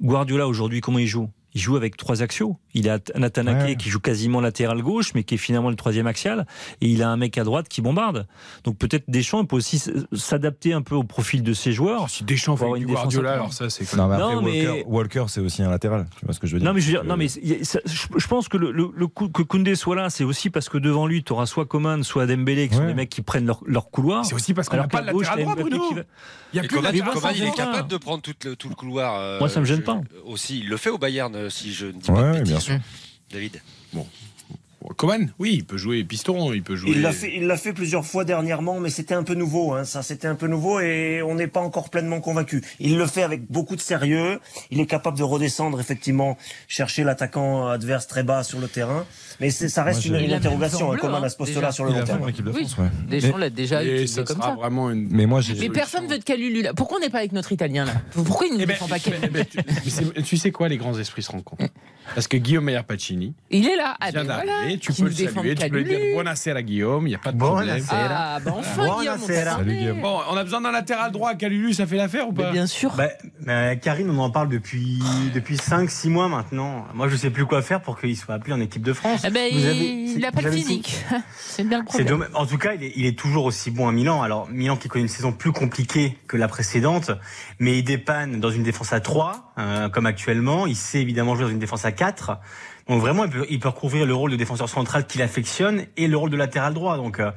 Guardiola 0.00 0.48
aujourd'hui, 0.48 0.80
comment 0.80 0.98
il 0.98 1.06
joue? 1.06 1.28
Il 1.54 1.60
joue 1.60 1.76
avec 1.76 1.96
trois 1.96 2.22
axiaux. 2.22 2.56
Il 2.74 2.88
a 2.88 2.98
Nathan 3.14 3.46
Ake 3.46 3.62
Ouais. 3.66 3.76
qui 3.76 3.90
joue 3.90 4.00
quasiment 4.00 4.40
latéral 4.40 4.80
gauche, 4.82 5.12
mais 5.14 5.22
qui 5.24 5.34
est 5.34 5.38
finalement 5.38 5.68
le 5.70 5.76
troisième 5.76 6.06
axial. 6.06 6.46
Et 6.80 6.86
il 6.88 7.02
a 7.02 7.10
un 7.10 7.16
mec 7.16 7.36
à 7.38 7.44
droite 7.44 7.68
qui 7.68 7.82
bombarde. 7.82 8.26
Donc 8.64 8.78
peut-être 8.78 9.04
Deschamps 9.08 9.44
peut 9.44 9.56
aussi 9.56 9.82
s'adapter 10.12 10.72
un 10.72 10.82
peu 10.82 10.94
au 10.94 11.04
profil 11.04 11.42
de 11.42 11.52
ses 11.52 11.72
joueurs. 11.72 12.08
Si 12.10 12.24
Deschamps 12.24 12.56
fait 12.56 12.64
du 12.72 12.80
une 12.80 12.86
défense 12.86 13.02
Guardiola, 13.02 13.32
alors 13.34 13.52
ça, 13.52 13.68
c'est. 13.70 13.92
Non, 13.96 14.08
mais 14.08 14.14
après, 14.16 14.34
Non, 14.34 14.42
mais- 14.42 14.66
Walker, 14.66 14.84
Walker, 14.86 15.24
c'est 15.28 15.40
aussi 15.40 15.62
un 15.62 15.70
latéral. 15.70 16.06
Tu 16.18 16.24
vois 16.24 16.34
ce 16.34 16.40
que 16.40 16.46
je 16.46 16.54
veux 16.54 16.60
dire? 16.60 16.68
Non 16.68 16.74
mais 16.74 16.80
je 16.80 16.86
veux 16.86 16.92
dire, 16.92 17.00
Euh, 17.02 17.04
non 17.04 17.16
mais 17.16 17.28
je 17.28 18.26
pense 18.26 18.48
que 18.48 18.56
le, 18.56 18.70
le, 18.72 18.90
le 18.94 19.06
coup 19.06 19.28
que 19.28 19.42
Koundé 19.42 19.74
soit 19.74 19.96
là, 19.96 20.10
c'est 20.10 20.24
aussi 20.24 20.50
parce 20.50 20.68
que 20.68 20.78
devant 20.78 21.06
lui, 21.06 21.22
tu 21.22 21.32
auras 21.32 21.46
soit 21.46 21.66
Coman, 21.66 22.02
soit 22.02 22.26
Dembélé, 22.26 22.68
qui 22.68 22.74
sont 22.76 22.86
des 22.86 22.94
mecs 22.94 23.10
qui 23.10 23.22
prennent 23.22 23.46
leur, 23.46 23.60
leur 23.66 23.90
couloir. 23.90 24.24
C'est 24.24 24.34
aussi 24.34 24.54
parce 24.54 24.68
qu'on 24.68 24.76
n'a 24.76 24.88
pas 24.88 25.02
gauche, 25.12 25.26
latéral 25.28 25.54
droit, 25.56 25.68
Bruno. 25.68 25.88
qui 25.88 25.94
va- 25.94 26.02
Il 26.52 26.56
y 26.56 26.60
a 26.60 26.64
Et 26.64 26.68
plus 26.68 26.80
de 26.80 27.10
Coman, 27.10 27.32
il 27.34 27.44
est 27.44 27.54
capable 27.54 27.88
de 27.88 27.96
prendre 27.96 28.22
tout 28.22 28.34
le, 28.44 28.56
tout 28.56 28.68
le 28.68 28.74
couloir. 28.74 29.14
euh, 29.18 29.38
Moi, 29.38 29.48
ça 29.48 29.60
me 29.60 29.64
gêne 29.64 29.78
je- 29.78 29.82
pas. 29.82 30.00
Aussi, 30.26 30.60
il 30.60 30.68
le 30.68 30.76
fait 30.76 30.90
au 30.90 30.98
Bayern, 30.98 31.34
si 31.50 31.72
je 31.72 31.86
ne 31.86 31.92
dis 31.92 32.06
pas 32.06 32.12
Ouais, 32.12 32.28
de 32.28 32.32
bêtises. 32.38 32.48
bien 32.50 32.60
sûr. 32.60 32.78
David. 33.30 33.60
Coman, 34.96 35.32
oui, 35.38 35.54
il 35.54 35.64
peut 35.64 35.76
jouer 35.76 36.02
piston, 36.04 36.52
il 36.52 36.62
peut 36.62 36.76
jouer. 36.76 36.90
Il 36.90 37.02
l'a 37.02 37.12
fait, 37.12 37.32
il 37.34 37.46
l'a 37.46 37.56
fait 37.56 37.72
plusieurs 37.72 38.04
fois 38.04 38.24
dernièrement, 38.24 38.80
mais 38.80 38.90
c'était 38.90 39.14
un 39.14 39.22
peu 39.22 39.34
nouveau. 39.34 39.72
Hein, 39.72 39.84
ça, 39.84 40.02
c'était 40.02 40.28
un 40.28 40.34
peu 40.34 40.46
nouveau 40.46 40.80
et 40.80 41.22
on 41.22 41.34
n'est 41.34 41.46
pas 41.46 41.60
encore 41.60 41.90
pleinement 41.90 42.20
convaincu. 42.20 42.62
Il 42.80 42.98
le 42.98 43.06
fait 43.06 43.22
avec 43.22 43.50
beaucoup 43.50 43.76
de 43.76 43.80
sérieux. 43.80 44.40
Il 44.70 44.80
est 44.80 44.86
capable 44.86 45.18
de 45.18 45.22
redescendre 45.22 45.80
effectivement, 45.80 46.36
chercher 46.68 47.04
l'attaquant 47.04 47.68
adverse 47.68 48.06
très 48.06 48.22
bas 48.22 48.42
sur 48.42 48.60
le 48.60 48.68
terrain. 48.68 49.06
Mais 49.40 49.50
c'est, 49.50 49.68
ça 49.68 49.82
reste 49.82 50.08
Moi, 50.08 50.20
une, 50.20 50.32
interrogation. 50.32 50.92
Hein, 50.92 50.98
hein, 51.02 51.22
à 51.22 51.28
ce 51.28 51.36
poste-là 51.36 51.60
déjà. 51.60 51.72
sur 51.72 51.84
le 51.84 51.92
long 51.92 52.04
terme 52.04 52.30
de 52.30 52.50
Oui. 52.50 52.64
France, 52.64 52.78
ouais. 52.78 52.90
Deschamps 53.08 53.38
l'a 53.38 53.50
déjà 53.50 53.80
ça 54.06 54.22
comme 54.22 54.36
sera 54.36 54.50
ça. 54.50 54.54
vraiment 54.54 54.90
une. 54.90 55.08
Mais 55.10 55.26
moi, 55.26 55.40
j'ai. 55.40 55.54
Mais 55.54 55.68
personne 55.70 56.06
veut 56.06 56.18
de 56.18 56.24
Calulu 56.24 56.62
là. 56.62 56.74
Pourquoi 56.74 56.98
on 56.98 57.00
n'est 57.00 57.10
pas 57.10 57.18
avec 57.18 57.32
notre 57.32 57.52
Italien 57.52 57.84
là 57.84 57.94
Pourquoi 58.12 58.46
il 58.46 58.56
ne 58.56 58.62
Eh 58.62 58.66
défend 58.66 58.88
pas 58.88 58.96
eh 58.98 59.10
Calulu 59.10 59.28
ben, 59.30 59.44
tu, 60.24 60.36
sais 60.36 60.50
quoi, 60.50 60.68
les 60.68 60.76
grands 60.76 60.98
esprits 60.98 61.22
se 61.22 61.32
rencontrent. 61.32 61.64
Parce 62.14 62.28
que 62.28 62.36
Guillaume 62.36 62.64
Meyer 62.64 62.82
Pacini 62.86 63.34
Il 63.50 63.66
est 63.66 63.76
là. 63.76 63.96
Ah, 64.00 64.10
vient 64.10 64.24
ben 64.24 64.34
voilà. 64.34 64.68
Tu 64.82 64.92
Qui 64.92 65.02
peux 65.02 65.08
le 65.08 65.14
saluer, 65.14 65.54
tu 65.54 65.68
peux 65.70 65.76
lui 65.78 65.84
dire 65.84 65.98
Buonasera 66.14 66.60
Guillaume, 66.62 67.06
il 67.06 67.10
n'y 67.10 67.14
a 67.14 67.18
pas 67.18 67.30
de 67.30 67.38
problème. 67.38 67.84
Ah, 67.88 68.38
bah 68.44 68.52
enfin, 68.56 68.82
Guillaume, 69.64 69.98
on. 69.98 70.02
Bon, 70.02 70.18
on 70.28 70.36
a 70.36 70.42
besoin 70.42 70.60
d'un 70.60 70.72
latéral 70.72 71.12
droit 71.12 71.30
à 71.30 71.34
Calulu, 71.36 71.72
ça 71.72 71.86
fait 71.86 71.96
l'affaire 71.96 72.28
ou 72.28 72.32
Mais 72.32 72.42
pas 72.42 72.50
bien 72.50 72.66
sûr. 72.66 72.92
Bah, 72.96 73.08
bah, 73.46 73.76
Karine, 73.76 74.10
on 74.10 74.18
en 74.18 74.30
parle 74.30 74.48
depuis, 74.48 74.98
depuis 75.34 75.54
5-6 75.54 76.08
mois 76.10 76.26
maintenant. 76.28 76.84
Moi, 76.94 77.06
je 77.08 77.14
sais 77.14 77.30
plus 77.30 77.46
quoi 77.46 77.62
faire 77.62 77.80
pour 77.80 78.00
qu'il 78.00 78.16
soit 78.16 78.34
appelé 78.34 78.52
en 78.52 78.60
équipe 78.60 78.82
de 78.82 78.92
France. 78.92 79.22
Eh 79.24 79.30
ben, 79.30 79.52
Vous 79.52 79.58
il- 79.60 80.18
n'a 80.20 80.32
pas 80.32 80.40
le 80.42 80.50
physique. 80.50 80.96
C'est 81.38 81.62
bien 81.62 81.78
le 81.78 81.84
problème. 81.84 82.08
dommage. 82.08 82.28
En 82.34 82.46
tout 82.46 82.58
cas, 82.58 82.74
il 82.74 82.82
est, 82.82 82.92
il 82.96 83.06
est 83.06 83.16
toujours 83.16 83.44
aussi 83.44 83.70
bon 83.70 83.86
à 83.88 83.92
Milan. 83.92 84.20
Alors, 84.22 84.48
Milan 84.50 84.76
qui 84.76 84.88
connaît 84.88 85.02
une 85.02 85.08
saison 85.08 85.32
plus 85.32 85.52
compliquée 85.52 86.18
que 86.26 86.36
la 86.36 86.48
précédente, 86.48 87.12
mais 87.60 87.78
il 87.78 87.84
dépanne 87.84 88.40
dans 88.40 88.50
une 88.50 88.64
défense 88.64 88.92
à 88.92 88.98
3, 89.00 89.52
euh, 89.58 89.88
comme 89.90 90.06
actuellement. 90.06 90.66
Il 90.66 90.74
sait 90.76 91.00
évidemment 91.00 91.36
jouer 91.36 91.44
dans 91.44 91.50
une 91.50 91.58
défense 91.60 91.84
à 91.84 91.92
4. 91.92 92.38
Donc 92.88 93.00
vraiment, 93.00 93.24
il 93.48 93.60
peut, 93.60 93.68
recouvrir 93.68 94.06
le 94.06 94.14
rôle 94.14 94.32
de 94.32 94.36
défenseur 94.36 94.68
central 94.68 95.06
qu'il 95.06 95.22
affectionne 95.22 95.86
et 95.96 96.08
le 96.08 96.16
rôle 96.16 96.30
de 96.30 96.36
latéral 96.36 96.74
droit. 96.74 96.96
Donc 96.96 97.20
euh, 97.20 97.30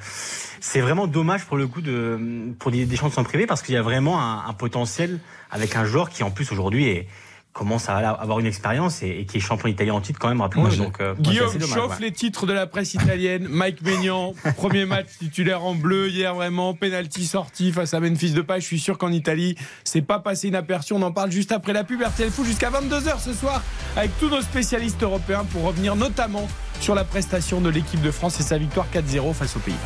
c'est 0.60 0.81
vraiment 0.81 1.08
dommage 1.08 1.45
pour 1.45 1.58
le 1.58 1.67
coup 1.67 1.81
de 1.81 2.53
pour 2.60 2.71
des 2.71 2.86
Deschamps 2.86 3.10
de 3.10 3.13
s'en 3.13 3.23
parce 3.47 3.62
qu'il 3.62 3.75
y 3.75 3.77
a 3.77 3.81
vraiment 3.81 4.21
un, 4.21 4.45
un 4.47 4.53
potentiel 4.53 5.19
avec 5.51 5.75
un 5.75 5.86
joueur 5.86 6.10
qui 6.10 6.23
en 6.23 6.31
plus 6.31 6.51
aujourd'hui 6.51 6.88
est 6.88 7.08
commence 7.55 7.87
à 7.87 7.95
avoir 7.95 8.39
une 8.41 8.45
expérience 8.45 9.01
et, 9.01 9.07
et 9.07 9.25
qui 9.25 9.37
est 9.37 9.39
champion 9.39 9.69
italien 9.69 9.93
en 9.93 10.01
titre 10.01 10.19
quand 10.19 10.27
même 10.27 10.41
rappelons-le. 10.41 10.91
Euh, 10.99 11.15
Guillaume 11.17 11.49
chauffe 11.61 11.99
ouais. 11.99 12.07
les 12.07 12.11
titres 12.11 12.45
de 12.45 12.51
la 12.51 12.67
presse 12.67 12.93
italienne. 12.93 13.47
Mike 13.49 13.81
Maignan, 13.81 14.33
premier 14.57 14.85
match 14.85 15.07
titulaire 15.19 15.63
en 15.63 15.73
bleu 15.73 16.09
hier 16.09 16.35
vraiment, 16.35 16.73
penalty 16.73 17.25
sorti 17.25 17.71
face 17.71 17.93
à 17.93 18.01
Memphis 18.01 18.31
de 18.31 18.45
Je 18.55 18.59
suis 18.59 18.79
sûr 18.79 18.97
qu'en 18.97 19.11
Italie, 19.11 19.55
c'est 19.85 20.01
pas 20.01 20.19
passé 20.19 20.49
inaperçu. 20.49 20.91
On 20.91 21.01
en 21.01 21.13
parle 21.13 21.31
juste 21.31 21.53
après 21.53 21.71
la 21.71 21.85
pub 21.85 22.01
RTL 22.01 22.29
Foot 22.29 22.45
jusqu'à 22.45 22.69
22h 22.69 23.21
ce 23.23 23.33
soir 23.33 23.63
avec 23.95 24.11
tous 24.19 24.29
nos 24.29 24.41
spécialistes 24.41 25.01
européens 25.01 25.45
pour 25.45 25.63
revenir 25.63 25.95
notamment 25.95 26.49
sur 26.81 26.93
la 26.93 27.05
prestation 27.05 27.61
de 27.61 27.69
l'équipe 27.69 28.01
de 28.01 28.11
France 28.11 28.37
et 28.41 28.43
sa 28.43 28.57
victoire 28.57 28.87
4-0 28.93 29.33
face 29.33 29.55
aux 29.55 29.59
Pays-Bas. 29.59 29.79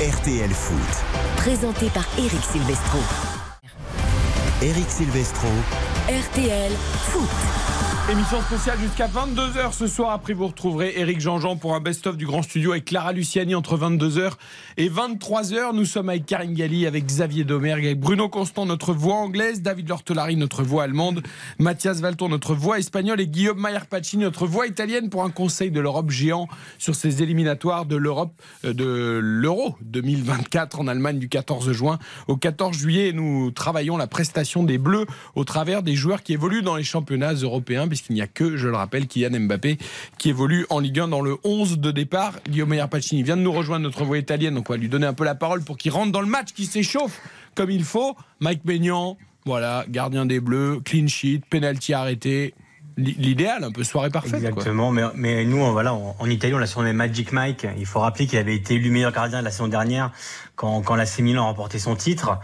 RTL 0.00 0.50
Foot. 0.50 1.04
Présenté 1.38 1.88
par 1.88 2.06
Eric 2.18 2.40
Silvestro. 2.52 3.37
Eric 4.60 4.90
Silvestro. 4.90 5.48
RTL 6.08 6.72
Foot. 7.12 7.67
Émission 8.10 8.40
spéciale 8.40 8.78
jusqu'à 8.78 9.06
22h 9.06 9.74
ce 9.74 9.86
soir. 9.86 10.12
Après, 10.12 10.32
vous 10.32 10.46
retrouverez 10.46 10.94
Eric 10.96 11.20
Jean-Jean 11.20 11.56
pour 11.56 11.74
un 11.74 11.80
best-of 11.80 12.16
du 12.16 12.24
Grand 12.24 12.40
Studio 12.40 12.72
avec 12.72 12.86
Clara 12.86 13.12
Luciani 13.12 13.54
entre 13.54 13.76
22h 13.76 14.32
et 14.78 14.88
23h. 14.88 15.74
Nous 15.74 15.84
sommes 15.84 16.08
avec 16.08 16.24
Karine 16.24 16.54
Galli, 16.54 16.86
avec 16.86 17.04
Xavier 17.04 17.44
Domergue, 17.44 17.84
avec 17.84 18.00
Bruno 18.00 18.30
Constant, 18.30 18.64
notre 18.64 18.94
voix 18.94 19.16
anglaise, 19.16 19.60
David 19.60 19.90
Lortelari, 19.90 20.36
notre 20.36 20.62
voix 20.62 20.84
allemande, 20.84 21.22
Mathias 21.58 22.00
Valton, 22.00 22.30
notre 22.30 22.54
voix 22.54 22.78
espagnole 22.78 23.20
et 23.20 23.26
Guillaume 23.26 23.68
Pacini, 23.90 24.22
notre 24.22 24.46
voix 24.46 24.66
italienne 24.66 25.10
pour 25.10 25.22
un 25.22 25.30
conseil 25.30 25.70
de 25.70 25.78
l'Europe 25.78 26.08
géant 26.08 26.48
sur 26.78 26.94
ces 26.94 27.22
éliminatoires 27.22 27.84
de 27.84 27.96
l'Europe, 27.96 28.32
euh, 28.64 28.72
de 28.72 29.20
l'Euro 29.22 29.76
2024 29.82 30.80
en 30.80 30.86
Allemagne 30.86 31.18
du 31.18 31.28
14 31.28 31.72
juin 31.72 31.98
au 32.26 32.38
14 32.38 32.74
juillet. 32.74 33.12
Nous 33.12 33.50
travaillons 33.50 33.98
la 33.98 34.06
prestation 34.06 34.62
des 34.62 34.78
Bleus 34.78 35.04
au 35.34 35.44
travers 35.44 35.82
des 35.82 35.94
joueurs 35.94 36.22
qui 36.22 36.32
évoluent 36.32 36.62
dans 36.62 36.76
les 36.76 36.84
championnats 36.84 37.34
européens 37.34 37.86
puisqu'il 37.98 38.14
n'y 38.14 38.22
a 38.22 38.26
que, 38.26 38.56
je 38.56 38.68
le 38.68 38.76
rappelle, 38.76 39.06
Kylian 39.06 39.40
Mbappé 39.40 39.78
qui 40.18 40.30
évolue 40.30 40.66
en 40.70 40.78
Ligue 40.78 41.00
1 41.00 41.08
dans 41.08 41.20
le 41.20 41.36
11 41.44 41.78
de 41.78 41.90
départ. 41.90 42.38
Guillaume 42.48 42.76
Pacini 42.90 43.22
vient 43.22 43.36
de 43.36 43.42
nous 43.42 43.52
rejoindre, 43.52 43.84
notre 43.84 44.04
voix 44.04 44.18
italienne, 44.18 44.54
donc 44.54 44.70
on 44.70 44.72
va 44.72 44.78
lui 44.78 44.88
donner 44.88 45.06
un 45.06 45.14
peu 45.14 45.24
la 45.24 45.34
parole 45.34 45.62
pour 45.62 45.76
qu'il 45.76 45.92
rentre 45.92 46.12
dans 46.12 46.20
le 46.20 46.26
match, 46.26 46.52
qu'il 46.52 46.66
s'échauffe 46.66 47.20
comme 47.54 47.70
il 47.70 47.84
faut. 47.84 48.16
Mike 48.40 48.64
Maignan, 48.64 49.16
voilà, 49.44 49.84
gardien 49.88 50.26
des 50.26 50.40
Bleus, 50.40 50.80
clean 50.84 51.08
sheet, 51.08 51.42
penalty 51.50 51.92
arrêté. 51.92 52.54
L'idéal, 52.98 53.62
un 53.62 53.70
peu 53.70 53.84
soirée 53.84 54.10
parfaite. 54.10 54.32
quoi. 54.32 54.48
Exactement, 54.48 54.90
mais, 54.90 55.02
mais 55.14 55.44
nous, 55.44 55.58
on- 55.58 55.70
voilà, 55.70 55.94
en, 55.94 56.16
en 56.18 56.26
Italie, 56.28 56.52
on 56.54 56.58
l'a 56.58 56.66
surnommé 56.66 56.92
Magic 56.92 57.30
Mike. 57.32 57.64
Il 57.78 57.86
faut 57.86 58.00
rappeler 58.00 58.26
qu'il 58.26 58.38
avait 58.38 58.56
été 58.56 58.74
élu 58.74 58.90
meilleur 58.90 59.12
gardien 59.12 59.38
de 59.38 59.44
la 59.44 59.52
saison 59.52 59.68
dernière 59.68 60.10
quand, 60.56 60.82
quand 60.82 60.96
l'AC 60.96 61.20
Milan 61.20 61.44
a 61.44 61.46
remporté 61.46 61.78
son 61.78 61.94
titre. 61.94 62.38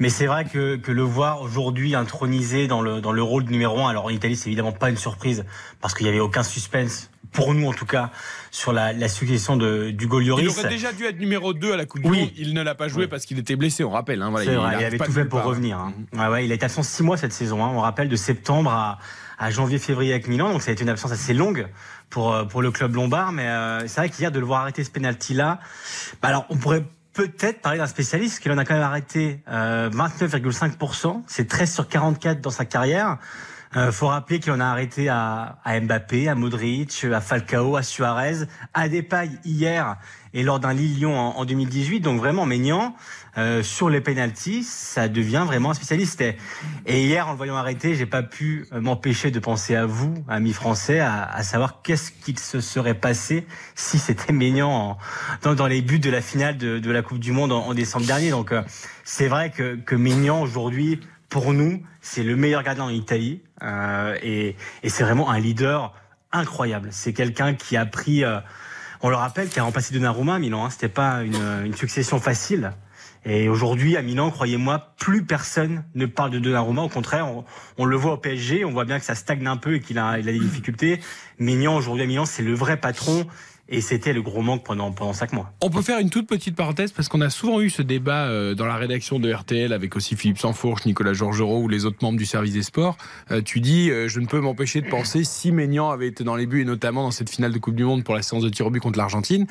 Mais 0.00 0.08
c'est 0.08 0.26
vrai 0.26 0.46
que, 0.46 0.74
que 0.76 0.90
le 0.90 1.02
voir 1.02 1.42
aujourd'hui 1.42 1.94
intronisé 1.94 2.66
dans 2.66 2.82
le, 2.82 3.00
dans 3.00 3.12
le 3.12 3.22
rôle 3.22 3.44
de 3.44 3.50
numéro 3.52 3.78
un, 3.86 3.90
alors 3.90 4.06
en 4.06 4.10
Italie, 4.10 4.34
c'est 4.34 4.48
évidemment 4.48 4.72
pas 4.72 4.90
une 4.90 4.96
surprise 4.96 5.44
parce 5.80 5.94
qu'il 5.94 6.06
y 6.06 6.08
avait 6.08 6.18
aucun 6.20 6.42
suspense, 6.42 7.10
pour 7.32 7.54
nous 7.54 7.68
en 7.68 7.72
tout 7.72 7.86
cas, 7.86 8.10
sur 8.50 8.72
la, 8.72 8.92
la 8.92 9.06
succession 9.08 9.56
de, 9.56 9.90
du 9.90 10.06
Il 10.06 10.08
Golioris. 10.08 10.48
aurait 10.58 10.68
déjà 10.68 10.90
dû 10.92 11.04
être 11.04 11.20
numéro 11.20 11.54
2 11.54 11.72
à 11.72 11.76
la 11.76 11.86
Coupe 11.86 12.02
du 12.02 12.08
Oui. 12.08 12.20
Monde. 12.22 12.30
Il 12.36 12.54
ne 12.54 12.62
l'a 12.62 12.74
pas 12.74 12.88
joué 12.88 13.06
parce 13.06 13.24
qu'il 13.26 13.38
était 13.38 13.54
blessé, 13.54 13.84
on 13.84 13.90
rappelle. 13.90 14.20
hein, 14.22 14.30
voilà, 14.30 14.50
vrai, 14.58 14.76
il 14.80 14.84
avait 14.84 14.98
tout 14.98 15.12
fait 15.12 15.24
pour 15.24 15.38
part. 15.38 15.46
revenir. 15.48 15.78
hein. 15.78 15.92
Ouais, 16.12 16.26
ouais, 16.26 16.44
il 16.46 16.50
a 16.50 16.56
été 16.56 16.64
absent 16.64 16.82
six 16.82 17.04
mois 17.04 17.16
cette 17.16 17.32
saison. 17.32 17.64
hein. 17.64 17.70
On 17.72 17.78
rappelle 17.80 18.08
de 18.08 18.16
septembre 18.16 18.72
à, 18.72 18.98
à 19.40 19.50
janvier-février 19.50 20.12
avec 20.12 20.28
Milan, 20.28 20.52
donc 20.52 20.62
ça 20.62 20.70
a 20.70 20.72
été 20.72 20.82
une 20.82 20.90
absence 20.90 21.12
assez 21.12 21.32
longue 21.34 21.66
pour 22.10 22.32
euh, 22.32 22.44
pour 22.44 22.60
le 22.60 22.70
club 22.70 22.94
lombard. 22.94 23.32
Mais 23.32 23.48
euh, 23.48 23.88
c'est 23.88 24.00
vrai 24.02 24.10
qu'hier 24.10 24.30
de 24.30 24.38
le 24.38 24.44
voir 24.44 24.60
arrêter 24.60 24.84
ce 24.84 24.90
penalty 24.90 25.34
là, 25.34 25.58
bah 26.22 26.28
alors 26.28 26.46
on 26.50 26.56
pourrait 26.56 26.84
peut-être 27.14 27.62
parler 27.62 27.78
d'un 27.78 27.86
spécialiste 27.86 28.40
qui 28.40 28.50
en 28.50 28.58
a 28.58 28.64
quand 28.64 28.74
même 28.74 28.82
arrêté 28.82 29.42
euh, 29.48 29.90
29,5%. 29.90 31.22
C'est 31.26 31.48
13 31.48 31.72
sur 31.72 31.88
44 31.88 32.40
dans 32.40 32.50
sa 32.50 32.66
carrière. 32.66 33.18
Euh, 33.76 33.92
faut 33.92 34.08
rappeler 34.08 34.40
qu'il 34.40 34.50
en 34.52 34.58
a 34.58 34.64
arrêté 34.64 35.08
à, 35.08 35.58
à 35.64 35.80
Mbappé, 35.80 36.28
à 36.28 36.34
Modric, 36.34 37.04
à 37.04 37.20
Falcao, 37.20 37.76
à 37.76 37.82
Suarez, 37.82 38.46
à 38.74 38.88
Depay 38.88 39.30
hier 39.44 39.96
et 40.34 40.42
lors 40.42 40.58
d'un 40.58 40.74
Lille-Lyon 40.74 41.16
en, 41.16 41.38
en 41.38 41.44
2018. 41.44 42.00
Donc 42.00 42.18
vraiment, 42.18 42.46
Maignan, 42.46 42.96
euh, 43.38 43.62
sur 43.62 43.88
les 43.90 44.00
pénalties, 44.00 44.64
ça 44.64 45.08
devient 45.08 45.44
vraiment 45.46 45.70
un 45.70 45.74
spécialiste. 45.74 46.22
Et, 46.86 47.04
hier, 47.04 47.28
en 47.28 47.32
le 47.32 47.36
voyant 47.36 47.56
arrêter, 47.56 47.94
j'ai 47.94 48.06
pas 48.06 48.22
pu 48.22 48.66
euh, 48.72 48.80
m'empêcher 48.80 49.30
de 49.30 49.38
penser 49.38 49.76
à 49.76 49.86
vous, 49.86 50.14
amis 50.28 50.52
français, 50.52 51.00
à, 51.00 51.42
savoir 51.42 51.82
qu'est-ce 51.82 52.10
qu'il 52.10 52.38
se 52.38 52.60
serait 52.60 52.94
passé 52.94 53.46
si 53.74 53.98
c'était 53.98 54.32
Maignan 54.32 54.98
dans, 55.42 55.66
les 55.66 55.82
buts 55.82 55.98
de 55.98 56.10
la 56.10 56.20
finale 56.20 56.56
de, 56.56 56.90
la 56.90 57.02
Coupe 57.02 57.18
du 57.18 57.32
Monde 57.32 57.52
en, 57.52 57.72
décembre 57.74 58.06
dernier. 58.06 58.30
Donc 58.30 58.52
euh, 58.52 58.62
c'est 59.04 59.28
vrai 59.28 59.50
que, 59.50 59.76
que 59.76 59.96
aujourd'hui, 60.30 61.00
pour 61.28 61.52
nous, 61.52 61.82
c'est 62.00 62.22
le 62.22 62.36
meilleur 62.36 62.62
gardien 62.62 62.84
en 62.84 62.90
Italie 62.90 63.42
et, 64.22 64.56
c'est 64.84 65.04
vraiment 65.04 65.30
un 65.30 65.38
leader 65.38 65.94
incroyable. 66.32 66.88
C'est 66.90 67.12
quelqu'un 67.12 67.54
qui 67.54 67.76
a 67.76 67.86
pris, 67.86 68.24
on 69.02 69.08
le 69.08 69.16
rappelle, 69.16 69.48
qui 69.48 69.60
a 69.60 69.62
remplacé 69.62 69.94
Donnarumma 69.94 70.34
à 70.34 70.38
Milan. 70.38 70.64
Hein, 70.64 70.70
C'était 70.70 70.88
pas 70.88 71.22
une 71.22 71.74
succession 71.74 72.18
facile. 72.18 72.72
Et 73.24 73.48
aujourd'hui, 73.48 73.96
à 73.96 74.02
Milan, 74.02 74.30
croyez-moi, 74.30 74.94
plus 74.98 75.24
personne 75.24 75.84
ne 75.94 76.06
parle 76.06 76.30
de 76.30 76.38
Donnarumma. 76.38 76.82
Au 76.82 76.88
contraire, 76.88 77.28
on, 77.76 77.84
le 77.84 77.96
voit 77.96 78.14
au 78.14 78.16
PSG, 78.16 78.64
on 78.64 78.70
voit 78.70 78.86
bien 78.86 78.98
que 78.98 79.04
ça 79.04 79.14
stagne 79.14 79.46
un 79.46 79.56
peu 79.56 79.74
et 79.74 79.80
qu'il 79.80 79.98
a, 79.98 80.20
des 80.20 80.38
difficultés. 80.38 81.00
Maignan, 81.38 81.76
aujourd'hui 81.76 82.02
à 82.04 82.06
Milan, 82.06 82.24
c'est 82.24 82.42
le 82.42 82.54
vrai 82.54 82.78
patron. 82.78 83.26
Et 83.72 83.80
c'était 83.80 84.12
le 84.12 84.20
gros 84.20 84.42
manque 84.42 84.64
pendant, 84.64 84.90
pendant 84.90 85.12
cinq 85.12 85.32
mois. 85.32 85.52
On 85.60 85.70
peut 85.70 85.82
faire 85.82 86.00
une 86.00 86.10
toute 86.10 86.26
petite 86.26 86.56
parenthèse 86.56 86.90
parce 86.90 87.08
qu'on 87.08 87.20
a 87.20 87.30
souvent 87.30 87.60
eu 87.60 87.70
ce 87.70 87.82
débat 87.82 88.26
euh, 88.26 88.52
dans 88.56 88.66
la 88.66 88.74
rédaction 88.74 89.20
de 89.20 89.32
RTL 89.32 89.72
avec 89.72 89.94
aussi 89.94 90.16
Philippe 90.16 90.40
Sansfourche, 90.40 90.86
Nicolas 90.86 91.12
Georgerot 91.12 91.62
ou 91.62 91.68
les 91.68 91.84
autres 91.84 91.98
membres 92.02 92.18
du 92.18 92.26
service 92.26 92.54
des 92.54 92.64
sports. 92.64 92.96
Euh, 93.30 93.42
tu 93.42 93.60
dis, 93.60 93.92
euh, 93.92 94.08
je 94.08 94.18
ne 94.18 94.26
peux 94.26 94.40
m'empêcher 94.40 94.80
de 94.80 94.88
penser 94.88 95.22
si 95.22 95.52
Maignan 95.52 95.90
avait 95.90 96.08
été 96.08 96.24
dans 96.24 96.34
les 96.34 96.46
buts 96.46 96.62
et 96.62 96.64
notamment 96.64 97.04
dans 97.04 97.12
cette 97.12 97.30
finale 97.30 97.52
de 97.52 97.58
Coupe 97.60 97.76
du 97.76 97.84
Monde 97.84 98.02
pour 98.02 98.16
la 98.16 98.22
séance 98.22 98.42
de 98.42 98.48
tir 98.48 98.66
au 98.66 98.70
but 98.70 98.80
contre 98.80 98.98
l'Argentine. 98.98 99.46